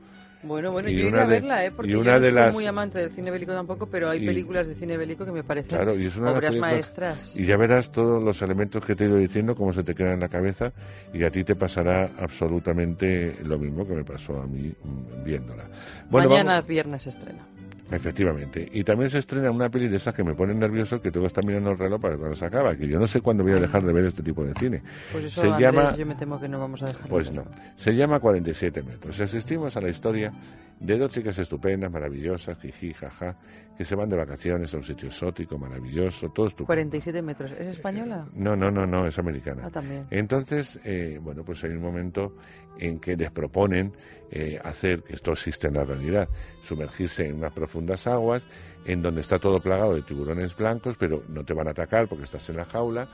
Bueno, 0.43 0.71
bueno, 0.73 0.89
Y 0.89 0.95
yo 0.97 1.07
iré 1.07 1.21
a 1.21 1.25
verla, 1.25 1.63
¿eh? 1.63 1.67
y 1.67 1.71
Porque 1.71 1.95
una 1.95 2.13
yo 2.13 2.13
no 2.15 2.19
de 2.19 2.29
soy 2.31 2.35
las- 2.39 2.53
muy 2.53 2.65
amante 2.65 2.99
del 2.99 3.09
cine 3.11 3.31
bélico 3.31 3.53
tampoco, 3.53 3.87
pero 3.87 4.09
hay 4.09 4.21
Y- 4.21 4.25
películas 4.25 4.67
de 4.67 4.75
cine 4.75 4.97
bélico 4.97 5.23
que 5.25 5.31
me 5.31 5.43
parecen 5.43 5.77
Claro, 5.77 5.97
y 5.97 6.05
es 6.07 6.17
una 6.17 6.31
obras 6.31 6.55
maestras. 6.57 7.35
Y 7.37 7.45
ya 7.45 7.55
verás 7.57 7.91
todos 7.91 8.21
los 8.21 8.41
elementos 8.41 8.85
que 8.85 8.93
te 8.95 9.05
he 9.05 9.07
ido 9.07 9.17
diciendo, 9.17 9.55
cómo 9.55 9.71
se 9.71 9.83
te 9.83 9.95
quedan 9.95 10.13
en 10.15 10.19
la 10.19 10.27
cabeza, 10.29 10.73
y 11.13 11.23
a 11.23 11.29
ti 11.29 11.43
te 11.45 11.55
pasará 11.55 12.09
absolutamente 12.19 13.35
lo 13.43 13.57
mismo 13.57 13.87
que 13.87 13.93
me 13.93 14.03
pasó 14.03 14.41
a 14.41 14.45
mí 14.47 14.73
mm, 14.83 15.23
viéndola. 15.23 15.63
Bueno, 16.09 16.29
Mañana 16.29 16.51
vamos- 16.55 16.67
viernes 16.67 17.07
estrena. 17.07 17.45
Efectivamente. 17.91 18.67
Y 18.71 18.83
también 18.83 19.09
se 19.09 19.19
estrena 19.19 19.51
una 19.51 19.69
peli 19.69 19.87
de 19.87 19.97
esas 19.97 20.15
que 20.15 20.23
me 20.23 20.33
ponen 20.33 20.57
nervioso 20.59 20.99
que 20.99 21.11
tengo 21.11 21.23
que 21.25 21.27
estar 21.27 21.45
mirando 21.45 21.71
el 21.71 21.77
reloj 21.77 22.01
para 22.01 22.17
cuando 22.17 22.35
se 22.35 22.45
acaba, 22.45 22.75
que 22.75 22.87
yo 22.87 22.99
no 22.99 23.05
sé 23.07 23.21
cuándo 23.21 23.43
voy 23.43 23.53
a 23.53 23.59
dejar 23.59 23.83
de 23.83 23.93
ver 23.93 24.05
este 24.05 24.23
tipo 24.23 24.43
de 24.43 24.53
cine. 24.55 24.81
Pues 25.11 25.25
eso, 25.25 25.41
se 25.41 25.47
Andrés, 25.47 25.61
llama 25.61 25.95
yo 25.95 26.05
me 26.05 26.15
temo 26.15 26.39
que 26.39 26.47
no 26.47 26.59
vamos 26.59 26.81
a 26.81 26.87
dejar. 26.87 27.03
de 27.03 27.09
pues 27.09 27.31
no. 27.31 27.43
Se 27.75 27.93
llama 27.95 28.19
47 28.19 28.81
metros. 28.83 29.19
Asistimos 29.19 29.77
a 29.77 29.81
la 29.81 29.89
historia 29.89 30.31
de 30.79 30.97
dos 30.97 31.11
chicas 31.11 31.37
estupendas, 31.37 31.91
maravillosas, 31.91 32.57
jiji, 32.59 32.93
jaja, 32.93 33.35
que 33.83 33.89
se 33.89 33.95
van 33.95 34.07
de 34.07 34.15
vacaciones 34.15 34.73
a 34.73 34.77
un 34.77 34.83
sitio 34.83 35.09
exótico, 35.09 35.57
maravilloso, 35.57 36.29
todo 36.29 36.45
estupendo. 36.45 36.67
47 36.67 37.21
metros. 37.21 37.51
¿Es 37.51 37.67
española? 37.67 38.25
No, 38.33 38.55
no, 38.55 38.71
no, 38.71 38.85
no, 38.85 39.05
es 39.05 39.19
americana. 39.19 39.63
Ah, 39.65 39.69
también. 39.69 40.07
Entonces, 40.09 40.79
eh, 40.85 41.19
bueno, 41.21 41.43
pues 41.43 41.61
hay 41.65 41.71
un 41.71 41.81
momento 41.81 42.33
en 42.79 42.97
que 42.99 43.17
les 43.17 43.29
proponen 43.29 43.91
eh, 44.31 44.57
hacer, 44.63 45.03
que 45.03 45.15
esto 45.15 45.33
existe 45.33 45.67
en 45.67 45.73
la 45.73 45.83
realidad, 45.83 46.29
sumergirse 46.61 47.27
en 47.27 47.35
unas 47.35 47.51
profundas 47.51 48.07
aguas, 48.07 48.47
en 48.85 49.01
donde 49.01 49.19
está 49.19 49.37
todo 49.37 49.59
plagado 49.59 49.95
de 49.95 50.01
tiburones 50.03 50.55
blancos, 50.55 50.95
pero 50.97 51.23
no 51.27 51.43
te 51.43 51.53
van 51.53 51.67
a 51.67 51.71
atacar 51.71 52.07
porque 52.07 52.23
estás 52.23 52.49
en 52.49 52.55
la 52.55 52.65
jaula, 52.65 53.09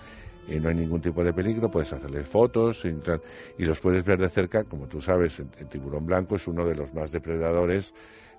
eh, 0.47 0.59
no 0.59 0.69
hay 0.69 0.75
ningún 0.75 1.01
tipo 1.01 1.23
de 1.23 1.33
peligro, 1.33 1.71
puedes 1.71 1.91
hacerles 1.93 2.27
fotos 2.27 2.85
y, 2.85 3.63
los 3.65 3.79
puedes 3.79 4.05
ver 4.05 4.19
de 4.19 4.29
cerca, 4.29 4.65
como 4.65 4.85
tú 4.85 5.01
sabes, 5.01 5.39
el, 5.39 5.47
el 5.57 5.67
tiburón 5.67 6.05
blanco 6.05 6.35
es 6.35 6.47
uno 6.47 6.63
de 6.63 6.75
los 6.75 6.93
más 6.93 7.11
depredadores 7.11 7.91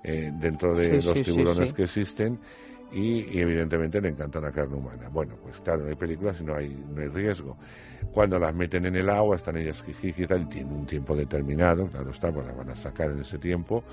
eh, 0.02 0.30
dentro 0.34 0.74
de 0.74 1.00
Sí, 1.00 1.08
los 1.08 1.18
sí, 1.18 1.22
tiburones 1.22 1.68
sí. 1.70 1.74
que 1.74 1.82
existen 1.84 2.38
y, 2.92 3.36
y 3.36 3.40
evidentemente 3.40 4.00
le 4.00 4.08
encanta 4.08 4.40
la 4.40 4.50
carne 4.50 4.76
humana. 4.76 5.08
Bueno, 5.10 5.34
pues 5.42 5.58
claro, 5.60 5.82
no 5.82 5.88
hay 5.88 5.94
películas 5.94 6.40
y 6.40 6.44
no 6.44 6.54
hay, 6.56 6.68
no 6.92 7.00
hay 7.00 7.08
riesgo. 7.08 7.56
Cuando 8.12 8.38
las 8.38 8.54
meten 8.54 8.86
en 8.86 8.96
el 8.96 9.08
agua, 9.10 9.36
están 9.36 9.56
ellas 9.56 9.82
jijiji 9.84 10.22
y 10.24 10.26
tal, 10.26 10.48
tienen 10.48 10.72
un 10.72 10.86
tiempo 10.86 11.14
determinado, 11.14 11.86
claro 11.86 12.10
está, 12.10 12.32
pues 12.32 12.46
las 12.46 12.56
van 12.56 12.70
a 12.70 12.76
sacar 12.76 13.10
en 13.10 13.20
ese 13.20 13.38
tiempo, 13.38 13.84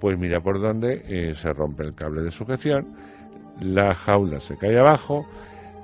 pues 0.00 0.18
mira 0.18 0.40
por 0.40 0.60
dónde 0.60 1.02
eh, 1.06 1.34
se 1.34 1.52
rompe 1.52 1.82
el 1.84 1.94
cable 1.94 2.22
de 2.22 2.30
sujeción, 2.30 2.86
la 3.60 3.94
jaula 3.94 4.40
se 4.40 4.56
cae 4.56 4.78
abajo, 4.78 5.26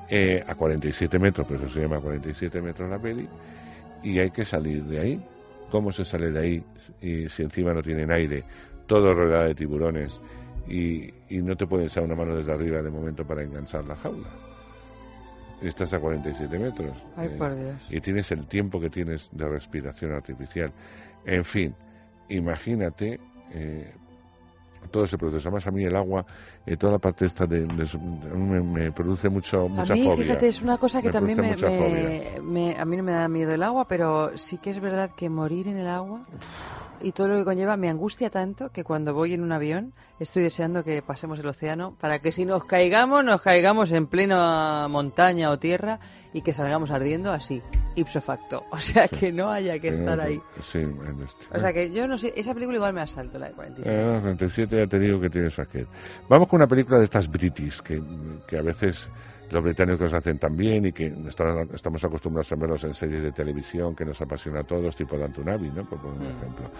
eh, 0.08 0.42
a 0.46 0.54
47 0.54 1.18
metros, 1.18 1.46
por 1.46 1.56
eso 1.56 1.68
se 1.68 1.80
llama 1.80 2.00
47 2.00 2.62
metros 2.62 2.88
la 2.88 2.98
peli, 2.98 3.28
y 4.02 4.18
hay 4.18 4.30
que 4.30 4.44
salir 4.44 4.82
de 4.84 5.00
ahí. 5.00 5.22
¿Cómo 5.70 5.90
se 5.90 6.04
sale 6.04 6.30
de 6.30 6.38
ahí 6.38 6.64
y 7.00 7.28
si 7.28 7.42
encima 7.42 7.74
no 7.74 7.82
tienen 7.82 8.10
aire, 8.12 8.44
todo 8.86 9.14
rodeado 9.14 9.44
de 9.44 9.54
tiburones 9.54 10.22
y, 10.68 11.10
y 11.28 11.42
no 11.42 11.56
te 11.56 11.66
pueden 11.66 11.86
echar 11.86 12.02
una 12.04 12.14
mano 12.14 12.34
desde 12.36 12.52
arriba 12.52 12.82
de 12.82 12.90
momento 12.90 13.24
para 13.24 13.42
enganchar 13.42 13.84
la 13.86 13.96
jaula? 13.96 14.28
Estás 15.62 15.92
a 15.94 15.98
47 16.00 16.58
metros. 16.58 16.92
Ay, 17.16 17.28
eh, 17.28 17.34
por 17.38 17.54
Dios. 17.56 17.76
y 17.88 18.00
tienes 18.00 18.30
el 18.32 18.46
tiempo 18.46 18.78
que 18.80 18.90
tienes 18.90 19.30
de 19.32 19.48
respiración 19.48 20.12
artificial. 20.12 20.70
En 21.24 21.44
fin, 21.44 21.74
imagínate 22.28 23.18
eh, 23.52 23.90
todo 24.90 25.04
ese 25.04 25.16
proceso. 25.16 25.48
Además, 25.48 25.66
a 25.66 25.70
mí 25.70 25.82
el 25.84 25.96
agua, 25.96 26.26
eh, 26.66 26.76
toda 26.76 26.92
la 26.92 26.98
parte 26.98 27.24
esta 27.24 27.46
de, 27.46 27.60
de 27.64 27.82
a 27.84 28.34
mí 28.34 28.60
me, 28.60 28.60
me 28.60 28.92
produce 28.92 29.28
mucho, 29.30 29.62
A 29.64 29.68
mucha 29.68 29.94
mí, 29.94 30.04
fobia. 30.04 30.24
fíjate, 30.24 30.48
es 30.48 30.60
una 30.62 30.76
cosa 30.76 31.00
que 31.00 31.08
Me 31.08 31.12
también 31.12 31.40
me, 31.40 31.56
me- 32.42 32.76
A 32.78 32.84
mí 32.84 32.96
no 32.98 33.02
me 33.02 33.12
da 33.12 33.26
miedo 33.28 33.52
el 33.52 33.62
agua, 33.62 33.88
pero 33.88 34.36
sí 34.36 34.58
que 34.58 34.70
es 34.70 34.78
verdad 34.78 35.10
que 35.16 35.30
morir 35.30 35.68
en 35.68 35.78
el 35.78 35.86
agua 35.88 36.20
y 37.00 37.12
todo 37.12 37.28
lo 37.28 37.36
que 37.36 37.44
conlleva 37.44 37.76
me 37.76 37.88
angustia 37.88 38.30
tanto 38.30 38.70
que 38.70 38.84
cuando 38.84 39.14
voy 39.14 39.34
en 39.34 39.42
un 39.42 39.52
avión 39.52 39.92
estoy 40.20 40.42
deseando 40.42 40.82
que 40.84 41.02
pasemos 41.02 41.38
el 41.38 41.46
océano 41.46 41.94
para 42.00 42.18
que 42.20 42.32
si 42.32 42.44
nos 42.44 42.64
caigamos, 42.64 43.24
nos 43.24 43.42
caigamos 43.42 43.92
en 43.92 44.06
plena 44.06 44.86
montaña 44.88 45.50
o 45.50 45.58
tierra 45.58 46.00
y 46.32 46.42
que 46.42 46.52
salgamos 46.52 46.90
ardiendo 46.90 47.32
así, 47.32 47.62
ipso 47.94 48.20
facto. 48.20 48.64
O 48.70 48.78
sea, 48.78 49.08
que 49.08 49.32
no 49.32 49.50
haya 49.50 49.78
que 49.78 49.88
Eh, 49.88 49.90
estar 49.92 50.20
ahí. 50.20 50.40
Sí, 50.60 50.78
en 50.78 51.22
este. 51.24 51.46
O 51.56 51.60
sea, 51.60 51.72
que 51.72 51.90
yo 51.90 52.06
no 52.06 52.18
sé, 52.18 52.32
esa 52.36 52.52
película 52.52 52.76
igual 52.76 52.92
me 52.92 53.00
asalto, 53.00 53.38
la 53.38 53.48
de 53.48 53.52
47. 53.54 54.00
Eh, 54.00 54.04
no, 54.04 54.20
37 54.20 54.76
ya 54.76 54.86
te 54.86 54.98
digo 54.98 55.20
que 55.20 55.30
tienes 55.30 55.58
aquel. 55.58 55.86
Vamos 56.28 56.48
con 56.48 56.58
una 56.58 56.66
película 56.66 56.98
de 56.98 57.04
estas 57.04 57.30
british 57.30 57.80
que, 57.80 58.02
que 58.46 58.58
a 58.58 58.62
veces 58.62 59.08
los 59.50 59.62
británicos 59.62 60.12
hacen 60.12 60.38
también 60.38 60.86
y 60.86 60.92
que 60.92 61.06
están- 61.28 61.68
estamos 61.72 62.02
acostumbrados 62.04 62.50
a 62.52 62.56
verlos 62.56 62.82
en 62.84 62.94
series 62.94 63.22
de 63.22 63.32
televisión 63.32 63.94
que 63.94 64.04
nos 64.04 64.20
apasiona 64.20 64.60
a 64.60 64.64
todos, 64.64 64.94
tipo 64.96 65.16
Abbey, 65.16 65.70
¿no? 65.74 65.84
Por 65.84 65.98
poner 66.00 66.18
un 66.20 66.26
Mm. 66.26 66.38
ejemplo. 66.38 66.70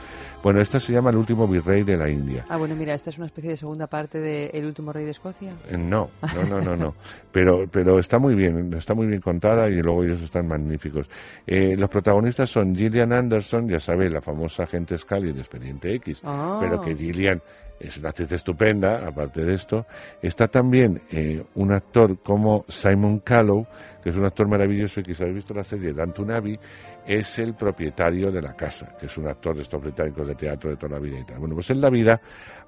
Bueno, 0.43 0.61
esta 0.61 0.79
se 0.81 0.93
llama 0.93 1.11
El 1.11 1.17
último 1.17 1.47
virrey 1.47 1.83
de 1.83 1.97
la 1.97 2.09
India. 2.09 2.45
Ah, 2.49 2.57
bueno, 2.57 2.75
mira, 2.75 2.95
esta 2.95 3.11
es 3.11 3.19
una 3.19 3.27
especie 3.27 3.51
de 3.51 3.57
segunda 3.57 3.87
parte 3.87 4.19
de 4.21 4.47
El 4.53 4.65
último 4.67 4.93
rey 4.93 5.05
de 5.05 5.11
Escocia. 5.13 5.53
Eh, 5.71 5.77
No, 5.77 6.11
no, 6.35 6.45
no, 6.45 6.61
no, 6.61 6.77
no. 6.77 6.95
Pero, 7.33 7.67
pero 7.71 7.99
está 7.99 8.19
muy 8.19 8.35
bien, 8.35 8.73
está 8.75 8.95
muy 8.95 9.07
bien 9.07 9.21
contada 9.21 9.69
y 9.69 9.83
luego 9.83 10.03
ellos 10.05 10.23
están 10.23 10.49
magníficos. 10.49 11.09
Eh, 11.47 11.77
los 11.79 11.91
protagonistas 11.91 12.49
son 12.49 12.75
Gillian 12.75 13.13
Anderson, 13.13 13.69
ya 13.69 13.79
sabéis, 13.79 14.11
la 14.11 14.23
famosa 14.23 14.63
agente 14.63 14.97
Scully 14.97 15.33
de 15.33 15.41
Expediente 15.41 15.95
X, 15.97 16.23
Ah. 16.25 16.57
pero 16.61 16.81
que 16.81 16.97
Gillian 16.97 17.43
es 17.79 17.99
una 17.99 18.11
actriz 18.11 18.33
estupenda, 18.33 19.07
aparte 19.07 19.45
de 19.45 19.55
esto. 19.55 19.87
Está 20.23 20.49
también 20.49 21.03
eh, 21.11 21.43
un 21.55 21.73
actor 21.73 22.19
como 22.23 22.65
Simon 22.69 23.21
Callow, 23.21 23.67
que 24.03 24.11
es 24.11 24.17
un 24.17 24.25
actor 24.25 24.49
maravilloso 24.49 25.01
y 25.01 25.03
que 25.03 25.15
si 25.15 25.23
habéis 25.23 25.37
visto 25.37 25.55
la 25.55 25.65
serie 25.65 25.95
Abbey, 25.99 26.59
es 27.07 27.39
el 27.39 27.55
propietario 27.55 28.31
de 28.31 28.43
la 28.43 28.55
casa, 28.55 28.97
que 28.99 29.07
es 29.07 29.17
un 29.19 29.29
actor 29.29 29.55
de 29.55 29.63
estos 29.63 29.81
británicos 29.81 30.27
de 30.27 30.35
teatro 30.35 30.71
de 30.71 30.77
toda 30.77 30.95
la 30.95 31.01
vida 31.01 31.19
y 31.19 31.25
tal. 31.25 31.39
Bueno, 31.39 31.55
pues 31.55 31.71
en 31.71 31.81
la 31.81 31.91
vida 31.91 32.21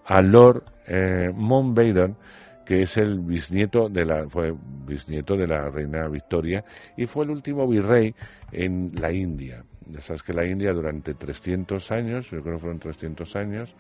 a 0.05 0.23
Lord 0.23 0.65
eh, 0.87 1.31
Mountbatten, 1.35 2.17
que 2.65 2.83
es 2.83 2.99
el 2.99 3.21
bisnieto 3.21 3.89
de 3.89 4.05
la 4.05 4.29
fue 4.29 4.53
bisnieto 4.87 5.37
de 5.37 5.47
la 5.47 5.71
reina 5.71 6.07
Victoria 6.07 6.63
y 6.99 7.07
fue 7.07 7.25
el 7.25 7.31
último 7.31 7.67
virrey 7.67 8.15
en 8.53 8.93
la 8.95 9.11
India. 9.11 9.65
Ya 9.87 10.01
sabes 10.01 10.23
que 10.23 10.35
la 10.35 10.45
India 10.45 10.73
durante 10.73 11.15
300 11.15 11.91
años, 11.93 12.31
yo 12.31 12.43
creo 12.43 12.57
que 12.57 12.61
fueron 12.61 12.79
300 12.79 13.37
años, 13.37 13.75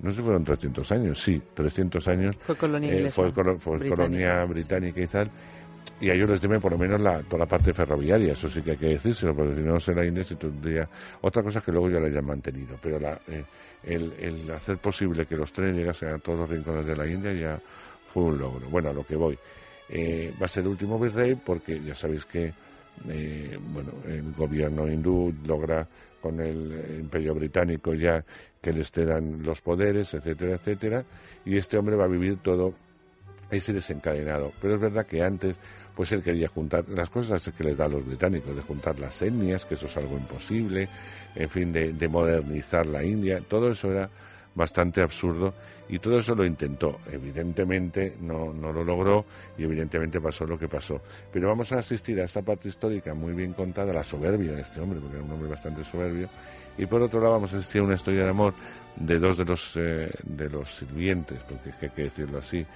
no 0.00 0.10
sé 0.10 0.16
si 0.16 0.22
fueron 0.22 0.44
300 0.44 0.92
años, 0.92 1.22
sí, 1.22 1.40
300 1.54 2.06
años. 2.08 2.36
Fue 2.46 2.56
colonia 2.56 2.90
eh, 2.92 2.96
inglesa. 2.96 3.22
fue, 3.22 3.32
colo- 3.32 3.58
fue 3.58 3.78
Británica. 3.78 3.96
colonia 4.08 4.44
británica 4.44 5.00
y 5.00 5.06
tal. 5.06 5.30
Y 6.00 6.10
a 6.10 6.14
ellos 6.14 6.28
les 6.28 6.40
deben 6.40 6.60
por 6.60 6.72
lo 6.72 6.78
menos 6.78 7.00
la, 7.00 7.22
toda 7.22 7.38
la 7.38 7.46
parte 7.46 7.72
ferroviaria, 7.72 8.32
eso 8.34 8.48
sí 8.48 8.60
que 8.60 8.72
hay 8.72 8.76
que 8.76 8.86
decírselo, 8.88 9.34
porque 9.34 9.54
si 9.54 9.62
no 9.62 9.80
se 9.80 9.94
la 9.94 10.04
India 10.04 10.24
se 10.24 10.36
tendría... 10.36 10.86
Otra 11.22 11.42
cosa 11.42 11.60
es 11.60 11.64
que 11.64 11.72
luego 11.72 11.88
ya 11.88 12.00
la 12.00 12.08
hayan 12.08 12.26
mantenido, 12.26 12.76
pero 12.82 12.98
la, 13.00 13.18
eh, 13.28 13.44
el, 13.84 14.12
el 14.18 14.50
hacer 14.50 14.76
posible 14.78 15.24
que 15.26 15.36
los 15.36 15.52
trenes 15.52 15.76
llegasen 15.76 16.10
a 16.10 16.18
todos 16.18 16.40
los 16.40 16.50
rincones 16.50 16.84
de 16.86 16.96
la 16.96 17.06
India 17.06 17.32
ya 17.32 17.58
fue 18.12 18.24
un 18.24 18.36
logro. 18.38 18.68
Bueno, 18.68 18.90
a 18.90 18.92
lo 18.92 19.06
que 19.06 19.16
voy. 19.16 19.38
Eh, 19.88 20.34
va 20.40 20.46
a 20.46 20.48
ser 20.48 20.64
el 20.64 20.70
último 20.70 20.98
virrey 20.98 21.34
porque 21.36 21.80
ya 21.80 21.94
sabéis 21.94 22.24
que 22.26 22.52
eh, 23.08 23.58
bueno, 23.72 23.92
el 24.06 24.32
gobierno 24.32 24.88
hindú 24.90 25.32
logra 25.46 25.86
con 26.20 26.40
el 26.40 26.98
imperio 27.00 27.34
británico 27.34 27.94
ya 27.94 28.22
que 28.66 28.72
les 28.72 28.90
cedan 28.90 29.44
los 29.44 29.60
poderes, 29.60 30.12
etcétera, 30.12 30.56
etcétera, 30.56 31.04
y 31.44 31.56
este 31.56 31.78
hombre 31.78 31.94
va 31.94 32.06
a 32.06 32.08
vivir 32.08 32.38
todo 32.38 32.74
ese 33.48 33.72
desencadenado. 33.72 34.52
Pero 34.60 34.74
es 34.74 34.80
verdad 34.80 35.06
que 35.06 35.22
antes, 35.22 35.56
pues 35.94 36.10
él 36.10 36.20
quería 36.20 36.48
juntar 36.48 36.84
las 36.88 37.08
cosas 37.08 37.48
que 37.56 37.62
les 37.62 37.76
da 37.76 37.84
a 37.84 37.88
los 37.88 38.04
británicos, 38.04 38.56
de 38.56 38.62
juntar 38.62 38.98
las 38.98 39.22
etnias, 39.22 39.64
que 39.64 39.74
eso 39.74 39.86
es 39.86 39.96
algo 39.96 40.16
imposible, 40.16 40.88
en 41.36 41.48
fin, 41.48 41.72
de, 41.72 41.92
de 41.92 42.08
modernizar 42.08 42.86
la 42.86 43.04
India, 43.04 43.40
todo 43.48 43.70
eso 43.70 43.92
era 43.92 44.10
bastante 44.56 45.02
absurdo 45.02 45.54
y 45.88 45.98
todo 46.00 46.18
eso 46.18 46.34
lo 46.34 46.44
intentó. 46.44 46.98
Evidentemente 47.12 48.16
no, 48.20 48.52
no 48.52 48.72
lo 48.72 48.82
logró 48.82 49.24
y 49.56 49.64
evidentemente 49.64 50.20
pasó 50.20 50.44
lo 50.44 50.58
que 50.58 50.66
pasó. 50.66 51.00
Pero 51.32 51.48
vamos 51.48 51.70
a 51.72 51.78
asistir 51.78 52.18
a 52.20 52.24
esa 52.24 52.42
parte 52.42 52.68
histórica 52.68 53.14
muy 53.14 53.34
bien 53.34 53.52
contada, 53.52 53.92
la 53.92 54.02
soberbia 54.02 54.52
de 54.52 54.62
este 54.62 54.80
hombre, 54.80 54.98
porque 54.98 55.16
era 55.16 55.24
un 55.24 55.30
hombre 55.30 55.50
bastante 55.50 55.84
soberbio. 55.84 56.28
Y 56.78 56.86
por 56.86 57.02
otro 57.02 57.20
lado 57.20 57.34
vamos 57.34 57.54
a 57.54 57.58
asistir 57.58 57.82
a 57.82 57.84
una 57.84 57.94
historia 57.94 58.24
de 58.24 58.30
amor 58.30 58.54
de 58.96 59.18
dos 59.18 59.36
de 59.36 59.44
los, 59.44 59.76
eh, 59.76 60.10
de 60.24 60.48
los 60.48 60.74
sirvientes, 60.74 61.38
porque 61.42 61.72
hay 61.80 61.90
que 61.90 62.02
decirlo 62.02 62.38
así, 62.38 62.66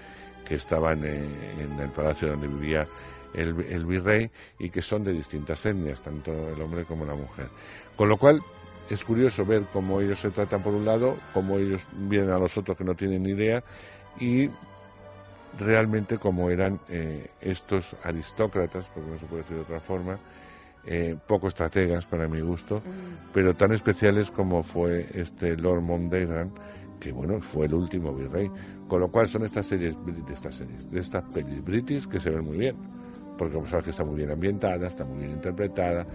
que 0.46 0.54
estaban 0.54 1.04
eh, 1.04 1.24
en 1.58 1.80
el 1.80 1.90
palacio 1.90 2.28
donde 2.28 2.46
vivía 2.46 2.86
el, 3.34 3.58
el 3.68 3.86
virrey 3.86 4.30
y 4.58 4.70
que 4.70 4.82
son 4.82 5.02
de 5.02 5.12
distintas 5.12 5.64
etnias, 5.64 6.00
tanto 6.02 6.30
el 6.30 6.60
hombre 6.60 6.84
como 6.84 7.04
la 7.04 7.14
mujer. 7.14 7.48
Con 7.96 8.08
lo 8.08 8.16
cual 8.16 8.40
es 8.90 9.04
curioso 9.04 9.46
ver 9.46 9.64
cómo 9.72 10.00
ellos 10.00 10.20
se 10.20 10.30
tratan 10.30 10.62
por 10.62 10.74
un 10.74 10.84
lado, 10.84 11.16
cómo 11.32 11.58
ellos 11.58 11.86
vienen 11.92 12.30
a 12.30 12.38
los 12.38 12.58
otros 12.58 12.76
que 12.76 12.84
no 12.84 12.94
tienen 12.94 13.22
ni 13.22 13.30
idea 13.30 13.62
y 14.18 14.50
realmente 15.58 16.18
cómo 16.18 16.50
eran 16.50 16.80
eh, 16.88 17.30
estos 17.40 17.96
aristócratas, 18.02 18.90
porque 18.92 19.10
no 19.10 19.18
se 19.18 19.26
puede 19.26 19.42
decir 19.42 19.56
de 19.56 19.62
otra 19.62 19.80
forma, 19.80 20.18
eh, 20.86 21.16
poco 21.26 21.48
estrategas 21.48 22.04
para 22.06 22.26
mi 22.26 22.40
gusto, 22.40 22.82
pero 23.32 23.54
tan 23.54 23.72
especiales 23.72 24.30
como 24.30 24.62
fue 24.62 25.06
este 25.14 25.56
Lord 25.56 25.82
Mountbatten, 25.82 26.50
que 26.98 27.12
bueno, 27.12 27.40
fue 27.40 27.66
el 27.66 27.74
último 27.74 28.12
virrey. 28.14 28.50
Con 28.88 29.00
lo 29.00 29.08
cual 29.08 29.28
son 29.28 29.44
estas 29.44 29.66
series, 29.66 29.94
de 30.04 30.34
estas 30.34 30.56
series, 30.56 30.90
de 30.90 30.98
estas 30.98 31.22
pelis 31.32 31.64
british 31.64 32.06
que 32.08 32.18
se 32.18 32.30
ven 32.30 32.44
muy 32.44 32.58
bien, 32.58 32.76
porque 33.38 33.54
como 33.54 33.68
sabes 33.68 33.84
que 33.84 33.90
está 33.90 34.04
muy 34.04 34.16
bien 34.16 34.30
ambientada, 34.30 34.88
está 34.88 35.04
muy 35.04 35.18
bien 35.18 35.30
interpretada, 35.30 36.06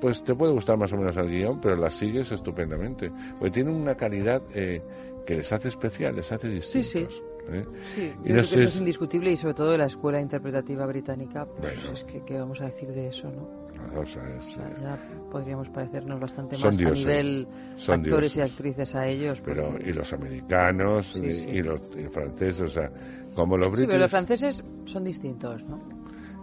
pues 0.00 0.22
te 0.24 0.34
puede 0.34 0.52
gustar 0.52 0.76
más 0.78 0.92
o 0.92 0.96
menos 0.96 1.16
el 1.16 1.28
guion, 1.28 1.60
pero 1.60 1.76
la 1.76 1.90
sigues 1.90 2.30
estupendamente. 2.32 3.10
Porque 3.38 3.50
tiene 3.50 3.70
una 3.72 3.94
calidad 3.94 4.42
eh, 4.54 4.82
que 5.26 5.36
les 5.36 5.52
hace 5.52 5.68
especial, 5.68 6.14
les 6.16 6.30
hace 6.32 6.48
distintos. 6.48 6.90
sí. 6.90 7.06
¿eh? 7.50 7.62
Sí, 7.94 8.00
Y 8.00 8.06
yo 8.06 8.12
creo 8.22 8.34
que 8.34 8.40
eso 8.40 8.58
es 8.60 8.76
indiscutible 8.78 9.30
y 9.30 9.36
sobre 9.36 9.52
todo 9.54 9.70
de 9.72 9.78
la 9.78 9.84
escuela 9.86 10.18
interpretativa 10.20 10.86
británica, 10.86 11.44
pues 11.44 11.60
Bueno. 11.76 11.92
es 11.92 12.04
que 12.04 12.22
qué 12.24 12.38
vamos 12.38 12.60
a 12.62 12.64
decir 12.66 12.88
de 12.88 13.08
eso, 13.08 13.30
¿no? 13.30 13.64
o 14.00 14.06
sea, 14.06 14.22
es- 14.38 14.44
sea, 14.46 14.66
ya 14.80 14.98
podríamos 15.30 15.68
parecernos 15.68 16.18
bastante 16.18 16.56
Son 16.56 16.70
más 16.70 16.78
dioses, 16.78 17.04
a 17.04 17.06
nivel 17.06 17.46
son 17.76 18.00
actores 18.00 18.32
y 18.32 18.36
dioses. 18.36 18.52
actrices 18.54 18.94
a 18.94 19.06
ellos. 19.06 19.42
pero 19.44 19.70
porque- 19.72 19.90
y 19.90 19.92
los 19.92 20.10
americanos 20.14 21.06
Sí, 21.12 21.20
y, 21.22 21.32
sí. 21.32 21.48
y 21.50 21.62
los 21.62 21.80
y 21.98 22.04
franceses, 22.08 22.62
o 22.62 22.68
sea, 22.68 22.90
como 23.34 23.58
los 23.58 23.66
Sí, 23.66 23.72
british. 23.72 23.88
pero 23.88 24.00
los 24.00 24.10
franceses 24.10 24.64
son 24.86 25.04
distintos, 25.04 25.64
¿no? 25.64 25.78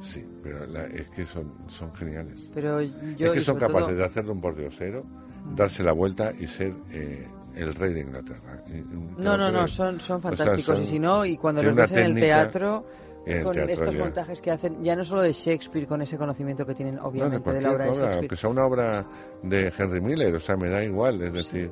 Sí, 0.01 0.25
pero 0.43 0.65
la- 0.65 0.85
es 0.85 1.07
que 1.09 1.25
son, 1.25 1.51
son 1.67 1.93
geniales. 1.93 2.49
Pero 2.53 2.81
yo, 2.81 3.27
es 3.27 3.31
que 3.33 3.41
son 3.41 3.57
capaces 3.57 3.87
todo- 3.89 3.95
de 3.95 4.03
hacer 4.05 4.25
de 4.25 4.31
un 4.31 4.41
pordiosero, 4.41 5.03
darse 5.55 5.83
la 5.83 5.91
vuelta 5.91 6.31
y 6.39 6.47
ser 6.47 6.73
eh, 6.91 7.27
el 7.55 7.75
rey 7.75 7.93
de 7.93 8.01
Inglaterra. 8.01 8.63
No, 9.17 9.37
no, 9.37 9.51
no, 9.51 9.67
son, 9.67 9.99
son 9.99 10.17
O 10.17 10.19
sea, 10.21 10.29
fantásticos. 10.31 10.75
son- 10.77 10.83
y 10.83 10.87
si 10.87 10.99
no, 10.99 11.25
y 11.25 11.37
cuando 11.37 11.61
los 11.61 11.75
ves 11.75 11.91
en 11.91 11.99
el 11.99 12.15
teatro, 12.15 12.85
el 13.25 13.43
con 13.43 13.53
teatro 13.53 13.73
estos 13.73 13.93
ya. 13.93 13.99
montajes 13.99 14.41
que 14.41 14.51
hacen, 14.51 14.83
ya 14.83 14.95
no 14.95 15.03
solo 15.05 15.21
de 15.21 15.33
Shakespeare, 15.33 15.85
con 15.85 16.01
ese 16.01 16.17
conocimiento 16.17 16.65
que 16.65 16.73
tienen, 16.73 16.95
No, 16.95 17.03
de 17.03 17.07
obviamente, 17.09 17.51
de 17.51 17.61
la 17.61 17.71
obra 17.71 17.83
de 17.85 17.89
obra, 17.91 17.99
Shakespeare. 17.99 18.17
aunque 18.19 18.35
sea 18.35 18.49
una 18.49 18.65
obra 18.65 19.05
de 19.43 19.73
Henry 19.77 20.01
Miller, 20.01 20.33
o 20.35 20.39
sea, 20.39 20.55
me 20.55 20.69
da 20.69 20.83
igual, 20.83 21.21
es 21.21 21.33
decir, 21.33 21.69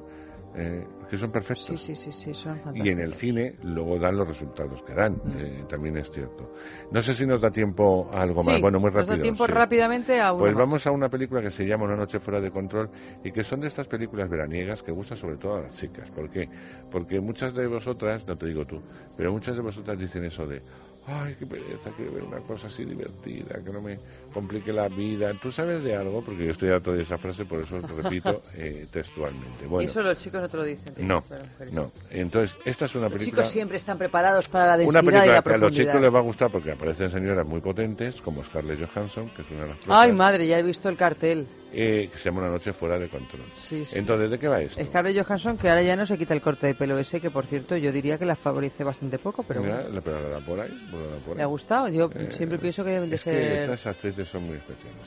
eh, 0.55 0.85
que 1.09 1.17
son 1.17 1.31
perfectos. 1.31 1.65
Sí, 1.65 1.77
sí, 1.77 1.95
sí, 1.95 2.11
sí, 2.11 2.33
son 2.33 2.55
fantásticos. 2.55 2.87
Y 2.87 2.89
en 2.89 2.99
el 2.99 3.13
cine 3.13 3.55
luego 3.63 3.97
dan 3.97 4.17
los 4.17 4.27
resultados 4.27 4.83
que 4.83 4.93
dan, 4.93 5.19
eh, 5.37 5.63
también 5.67 5.97
es 5.97 6.09
cierto. 6.11 6.51
No 6.91 7.01
sé 7.01 7.13
si 7.13 7.25
nos 7.25 7.41
da 7.41 7.49
tiempo 7.49 8.09
a 8.13 8.21
algo 8.21 8.43
más. 8.43 8.55
Sí, 8.55 8.61
bueno, 8.61 8.79
muy 8.79 8.87
nos 8.91 8.95
rápido. 8.95 9.15
da 9.17 9.21
tiempo 9.21 9.45
sí. 9.45 9.51
rápidamente 9.51 10.19
a 10.21 10.33
uno 10.33 10.43
Pues 10.43 10.55
vamos 10.55 10.85
a 10.85 10.91
una 10.91 11.09
película 11.09 11.41
que 11.41 11.51
se 11.51 11.65
llama 11.65 11.85
Una 11.85 11.95
noche 11.95 12.19
fuera 12.19 12.39
de 12.39 12.51
control 12.51 12.89
y 13.23 13.31
que 13.31 13.43
son 13.43 13.59
de 13.59 13.67
estas 13.67 13.87
películas 13.87 14.29
veraniegas 14.29 14.83
que 14.83 14.91
gustan 14.91 15.17
sobre 15.17 15.37
todo 15.37 15.57
a 15.57 15.61
las 15.61 15.77
chicas. 15.77 16.11
¿Por 16.11 16.29
qué? 16.29 16.47
Porque 16.91 17.19
muchas 17.19 17.53
de 17.53 17.67
vosotras, 17.67 18.27
no 18.27 18.37
te 18.37 18.45
digo 18.47 18.65
tú, 18.65 18.81
pero 19.17 19.31
muchas 19.31 19.55
de 19.55 19.61
vosotras 19.61 19.97
dicen 19.97 20.25
eso 20.25 20.45
de 20.45 20.61
ay, 21.09 21.35
qué 21.39 21.45
pereza, 21.45 21.91
quiero 21.95 22.13
ver 22.13 22.23
una 22.23 22.39
cosa 22.41 22.67
así 22.67 22.85
divertida, 22.85 23.59
que 23.63 23.71
no 23.71 23.81
me 23.81 23.97
complique 24.33 24.71
la 24.73 24.87
vida. 24.89 25.33
¿Tú 25.41 25.51
sabes 25.51 25.83
de 25.83 25.95
algo? 25.95 26.23
Porque 26.23 26.45
yo 26.45 26.51
estoy 26.51 26.69
harto 26.69 26.91
de 26.93 27.03
esa 27.03 27.17
frase, 27.17 27.45
por 27.45 27.59
eso 27.59 27.77
os 27.77 27.89
repito 28.03 28.41
eh, 28.55 28.87
textualmente. 28.91 29.65
Bueno, 29.65 29.89
Eso 29.89 30.01
los 30.01 30.17
chicos 30.17 30.41
no 30.41 30.49
te 30.49 30.57
lo 30.57 30.63
dicen. 30.63 30.93
no, 30.99 31.23
no. 31.71 31.91
Entonces, 32.09 32.57
esta 32.65 32.85
es 32.85 32.95
una 32.95 33.05
Los 33.09 33.13
película... 33.13 33.41
chicos 33.43 33.51
siempre 33.51 33.77
están 33.77 33.97
preparados 33.97 34.47
para 34.49 34.65
la 34.65 34.73
Una 34.73 34.77
densidad 34.83 35.01
y 35.01 35.05
película 35.05 35.25
la 35.35 35.41
que 35.41 35.53
a 35.53 35.57
los 35.57 35.71
chicos 35.73 36.01
les 36.01 36.13
va 36.13 36.19
a 36.19 36.23
gustar 36.23 36.51
porque 36.51 36.71
aparecen 36.71 37.09
señoras 37.09 37.45
muy 37.45 37.61
potentes, 37.61 38.21
como 38.21 38.43
Scarlett 38.43 38.79
Johansson, 38.87 39.29
que 39.35 39.41
es 39.41 39.51
una 39.51 39.63
de 39.63 39.69
las 39.69 39.77
Ay, 39.87 40.11
madre, 40.13 40.47
ya 40.47 40.59
he 40.59 40.63
visto 40.63 40.89
el 40.89 40.97
cartel. 40.97 41.47
eh, 41.71 42.09
que 42.11 42.17
se 42.17 42.29
llama 42.29 42.41
Una 42.41 42.49
noche 42.51 42.73
fuera 42.73 42.97
de 42.97 43.07
control. 43.09 43.43
Sí, 43.55 43.85
sí. 43.85 43.99
Entonces, 43.99 44.31
¿de 44.31 44.39
qué 44.39 44.47
va 44.47 44.59
esto? 44.59 44.83
Scarlett 44.83 45.23
Johansson, 45.23 45.55
que 45.57 45.69
ahora 45.69 45.83
ya 45.83 45.95
no 45.95 46.05
se 46.07 46.17
quita 46.17 46.33
el 46.33 46.41
corte 46.41 46.65
de 46.65 46.73
pelo 46.73 46.97
ese, 46.97 47.21
que 47.21 47.29
por 47.29 47.45
cierto 47.45 47.77
yo 47.77 47.91
diría 47.91 48.17
que 48.17 48.25
la 48.25 48.35
favorece 48.35 48.83
bastante 48.83 49.19
poco, 49.19 49.43
pero 49.43 49.61
Mira, 49.61 49.75
bueno. 49.81 49.89
la- 49.95 50.01
pero 50.01 50.21
la 50.21 50.29
da 50.29 50.39
por 50.39 50.59
ahí, 50.59 50.69
la 50.91 50.97
da 50.97 51.17
por 51.25 51.35
¿Le 51.35 51.43
ha 51.43 51.45
ahí. 51.45 51.51
gustado? 51.51 51.87
Yo 51.89 52.09
Eh, 52.15 52.29
siempre 52.31 52.57
pienso 52.57 52.83
que 52.83 52.89
deben 52.91 53.09
de 53.09 53.15
es 53.17 53.23
que 53.23 53.31
ser... 53.31 53.51
estas 53.69 53.85
son 54.25 54.47
muy 54.47 54.57
especiales. 54.57 54.97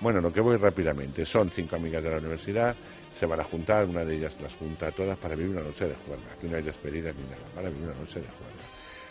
Bueno, 0.00 0.20
lo 0.20 0.32
que 0.32 0.40
voy 0.40 0.56
rápidamente. 0.56 1.24
Son 1.24 1.50
cinco 1.50 1.76
amigas 1.76 2.02
de 2.02 2.10
la 2.10 2.18
universidad, 2.18 2.74
se 3.14 3.26
van 3.26 3.40
a 3.40 3.44
juntar, 3.44 3.86
una 3.86 4.04
de 4.04 4.16
ellas 4.16 4.36
las 4.40 4.56
junta 4.56 4.88
a 4.88 4.90
todas 4.90 5.16
para 5.18 5.34
vivir 5.34 5.52
una 5.52 5.62
noche 5.62 5.86
de 5.86 5.94
juerga. 5.94 6.24
Aquí 6.36 6.48
no 6.48 6.56
hay 6.56 6.62
despedidas 6.62 7.14
ni 7.14 7.22
nada, 7.22 7.44
para 7.54 7.68
vivir 7.68 7.84
una 7.84 7.94
noche 7.94 8.20
de 8.20 8.26
juerga. 8.26 8.62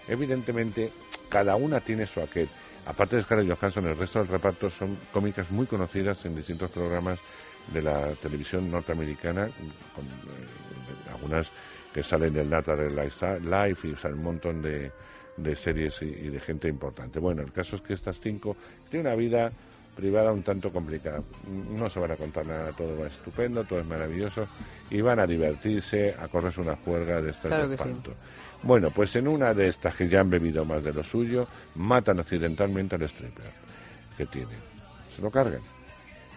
Evidentemente, 0.07 0.91
cada 1.29 1.55
una 1.55 1.79
tiene 1.79 2.05
su 2.05 2.19
aquel. 2.19 2.49
Aparte 2.85 3.15
de 3.15 3.21
Scarlett 3.21 3.57
Johansson, 3.57 3.85
el 3.85 3.97
resto 3.97 4.19
del 4.19 4.27
reparto 4.27 4.69
son 4.69 4.97
cómicas 5.13 5.49
muy 5.51 5.67
conocidas 5.67 6.25
en 6.25 6.35
distintos 6.35 6.71
programas 6.71 7.19
de 7.71 7.81
la 7.81 8.13
televisión 8.15 8.69
norteamericana, 8.69 9.49
con 9.95 10.05
eh, 10.05 11.11
algunas 11.13 11.51
que 11.93 12.03
salen 12.03 12.33
del 12.33 12.49
Natural 12.49 12.93
Life 12.93 13.87
y 13.87 13.93
o 13.93 14.09
un 14.09 14.23
montón 14.23 14.61
de, 14.61 14.91
de 15.37 15.55
series 15.55 16.01
y, 16.01 16.05
y 16.05 16.29
de 16.29 16.39
gente 16.39 16.67
importante. 16.67 17.19
Bueno, 17.19 17.41
el 17.41 17.51
caso 17.51 17.75
es 17.75 17.81
que 17.81 17.93
estas 17.93 18.19
cinco 18.19 18.55
tienen 18.89 19.07
una 19.07 19.15
vida 19.15 19.51
privada 19.95 20.31
un 20.31 20.41
tanto 20.43 20.71
complicada. 20.71 21.21
No 21.47 21.89
se 21.89 21.99
van 21.99 22.11
a 22.11 22.15
contar 22.15 22.45
nada, 22.47 22.71
todo 22.71 22.97
va 22.99 23.07
estupendo, 23.07 23.63
todo 23.65 23.79
es 23.79 23.85
maravilloso 23.85 24.47
y 24.89 25.01
van 25.01 25.19
a 25.19 25.27
divertirse, 25.27 26.15
a 26.17 26.27
correrse 26.27 26.61
una 26.61 26.75
juerga 26.77 27.21
de 27.21 27.31
estas 27.31 27.47
Claro 27.47 27.67
de 27.67 27.75
sí. 27.77 27.83
espanto. 27.83 28.13
Bueno, 28.63 28.91
pues 28.91 29.15
en 29.15 29.27
una 29.27 29.53
de 29.53 29.67
estas 29.69 29.95
que 29.95 30.07
ya 30.07 30.21
han 30.21 30.29
bebido 30.29 30.63
más 30.65 30.83
de 30.83 30.93
lo 30.93 31.03
suyo, 31.03 31.47
matan 31.75 32.19
accidentalmente 32.19 32.95
al 32.95 33.01
stripper 33.03 33.51
que 34.17 34.25
tienen. 34.27 34.57
Se 35.15 35.21
lo 35.21 35.29
cargan 35.31 35.61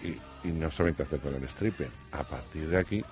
y, 0.02 0.48
y 0.48 0.52
no 0.52 0.70
saben 0.70 0.94
qué 0.94 1.02
hacer 1.02 1.20
con 1.20 1.34
el 1.34 1.44
stripper. 1.44 1.88
A 2.12 2.24
partir 2.24 2.68
de 2.68 2.78
aquí 2.78 3.04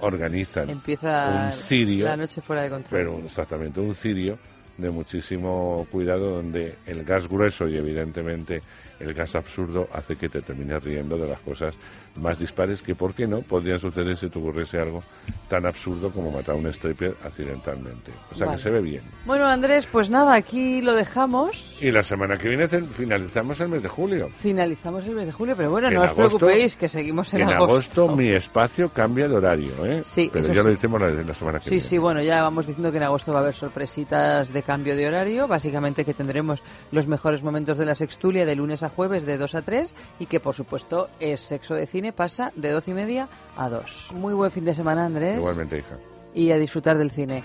organizan 0.00 0.68
Empieza 0.70 1.48
un 1.48 1.52
cirio, 1.58 2.04
la 2.06 2.16
noche 2.16 2.40
fuera 2.40 2.62
de 2.62 2.70
control. 2.70 2.90
pero 2.90 3.18
exactamente 3.24 3.80
un 3.80 3.94
cirio 3.94 4.38
de 4.78 4.90
muchísimo 4.90 5.86
cuidado 5.90 6.36
donde 6.36 6.76
el 6.86 7.04
gas 7.04 7.28
grueso 7.28 7.68
y 7.68 7.76
evidentemente 7.76 8.62
el 9.00 9.12
gas 9.14 9.34
absurdo 9.34 9.88
hace 9.92 10.16
que 10.16 10.28
te 10.28 10.42
termines 10.42 10.82
riendo 10.82 11.16
de 11.16 11.28
las 11.28 11.40
cosas 11.40 11.74
más 12.20 12.38
dispares 12.38 12.80
que, 12.82 12.94
¿por 12.94 13.12
qué 13.14 13.26
no?, 13.26 13.42
podrían 13.42 13.78
suceder 13.78 14.16
si 14.16 14.28
te 14.30 14.38
ocurriese 14.38 14.78
algo 14.78 15.02
tan 15.48 15.66
absurdo 15.66 16.10
como 16.10 16.30
matar 16.30 16.54
a 16.54 16.58
un 16.58 16.66
stripper 16.68 17.14
accidentalmente. 17.24 18.10
O 18.30 18.34
sea 18.34 18.46
Vale. 18.46 18.56
que 18.56 18.62
se 18.62 18.70
ve 18.70 18.80
bien. 18.80 19.02
Bueno, 19.26 19.46
Andrés, 19.46 19.86
pues 19.86 20.08
nada, 20.10 20.34
aquí 20.34 20.80
lo 20.80 20.94
dejamos. 20.94 21.78
Y 21.82 21.90
la 21.90 22.02
semana 22.02 22.36
que 22.38 22.48
viene 22.48 22.66
finalizamos 22.68 23.60
el 23.60 23.68
mes 23.68 23.82
de 23.82 23.88
julio. 23.88 24.30
Finalizamos 24.38 25.04
el 25.06 25.14
mes 25.14 25.26
de 25.26 25.32
julio, 25.32 25.54
pero 25.56 25.70
bueno, 25.70 25.88
En 25.88 25.94
no 25.94 26.00
os 26.02 26.10
agosto- 26.10 26.38
preocupéis, 26.38 26.76
que 26.76 26.88
seguimos 26.88 27.32
en, 27.34 27.42
En 27.42 27.50
agosto 27.50 28.08
mi 28.16 28.28
espacio 28.30 28.88
cambia 28.88 29.28
de 29.28 29.34
horario, 29.36 29.84
¿eh? 29.84 30.00
Sí, 30.04 30.30
Pero 30.32 30.46
ya 30.48 30.54
lo 30.62 30.64
sí. 30.64 30.70
decimos 30.70 31.00
la, 31.00 31.10
la 31.10 31.34
semana 31.34 31.58
que 31.58 31.64
Sí, 31.64 31.70
viene. 31.76 31.80
sí, 31.88 31.98
bueno, 31.98 32.22
ya 32.22 32.42
vamos 32.42 32.66
diciendo 32.66 32.90
que 32.90 32.96
en 32.98 33.04
agosto 33.04 33.32
va 33.32 33.40
a 33.40 33.42
haber 33.42 33.54
sorpresitas 33.54 34.52
de 34.52 34.62
cambio 34.62 34.96
de 34.96 35.06
horario, 35.06 35.46
básicamente 35.46 36.04
que 36.04 36.14
tendremos 36.14 36.62
los 36.92 37.06
mejores 37.06 37.42
momentos 37.42 37.76
de 37.78 37.84
la 37.84 37.94
sextulia 37.94 38.44
de 38.46 38.56
lunes 38.56 38.82
a 38.86 38.88
jueves 38.88 39.24
de 39.26 39.36
2 39.36 39.54
a 39.54 39.62
3 39.62 39.94
y 40.18 40.26
que 40.26 40.40
por 40.40 40.54
supuesto 40.54 41.08
es 41.20 41.40
sexo 41.40 41.74
de 41.74 41.86
cine, 41.86 42.12
pasa 42.12 42.52
de 42.56 42.70
12 42.70 42.90
y 42.90 42.94
media 42.94 43.28
a 43.56 43.68
2. 43.68 44.12
Muy 44.14 44.34
buen 44.34 44.50
fin 44.50 44.64
de 44.64 44.74
semana, 44.74 45.06
Andrés. 45.06 45.38
Igualmente, 45.38 45.78
hija. 45.78 45.96
Y 46.34 46.50
a 46.50 46.58
disfrutar 46.58 46.98
del 46.98 47.10
cine. 47.10 47.42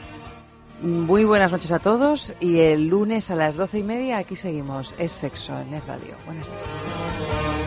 Muy 0.82 1.26
buenas 1.26 1.52
noches 1.52 1.72
a 1.72 1.80
todos 1.80 2.34
y 2.40 2.60
el 2.60 2.88
lunes 2.88 3.30
a 3.30 3.36
las 3.36 3.56
12 3.56 3.80
y 3.80 3.84
media 3.84 4.18
aquí 4.18 4.36
seguimos. 4.36 4.96
Es 4.98 5.12
sexo 5.12 5.54
en 5.60 5.76
Es 5.76 5.86
Radio. 5.86 6.16
Buenas 6.26 6.48
noches. 6.48 7.61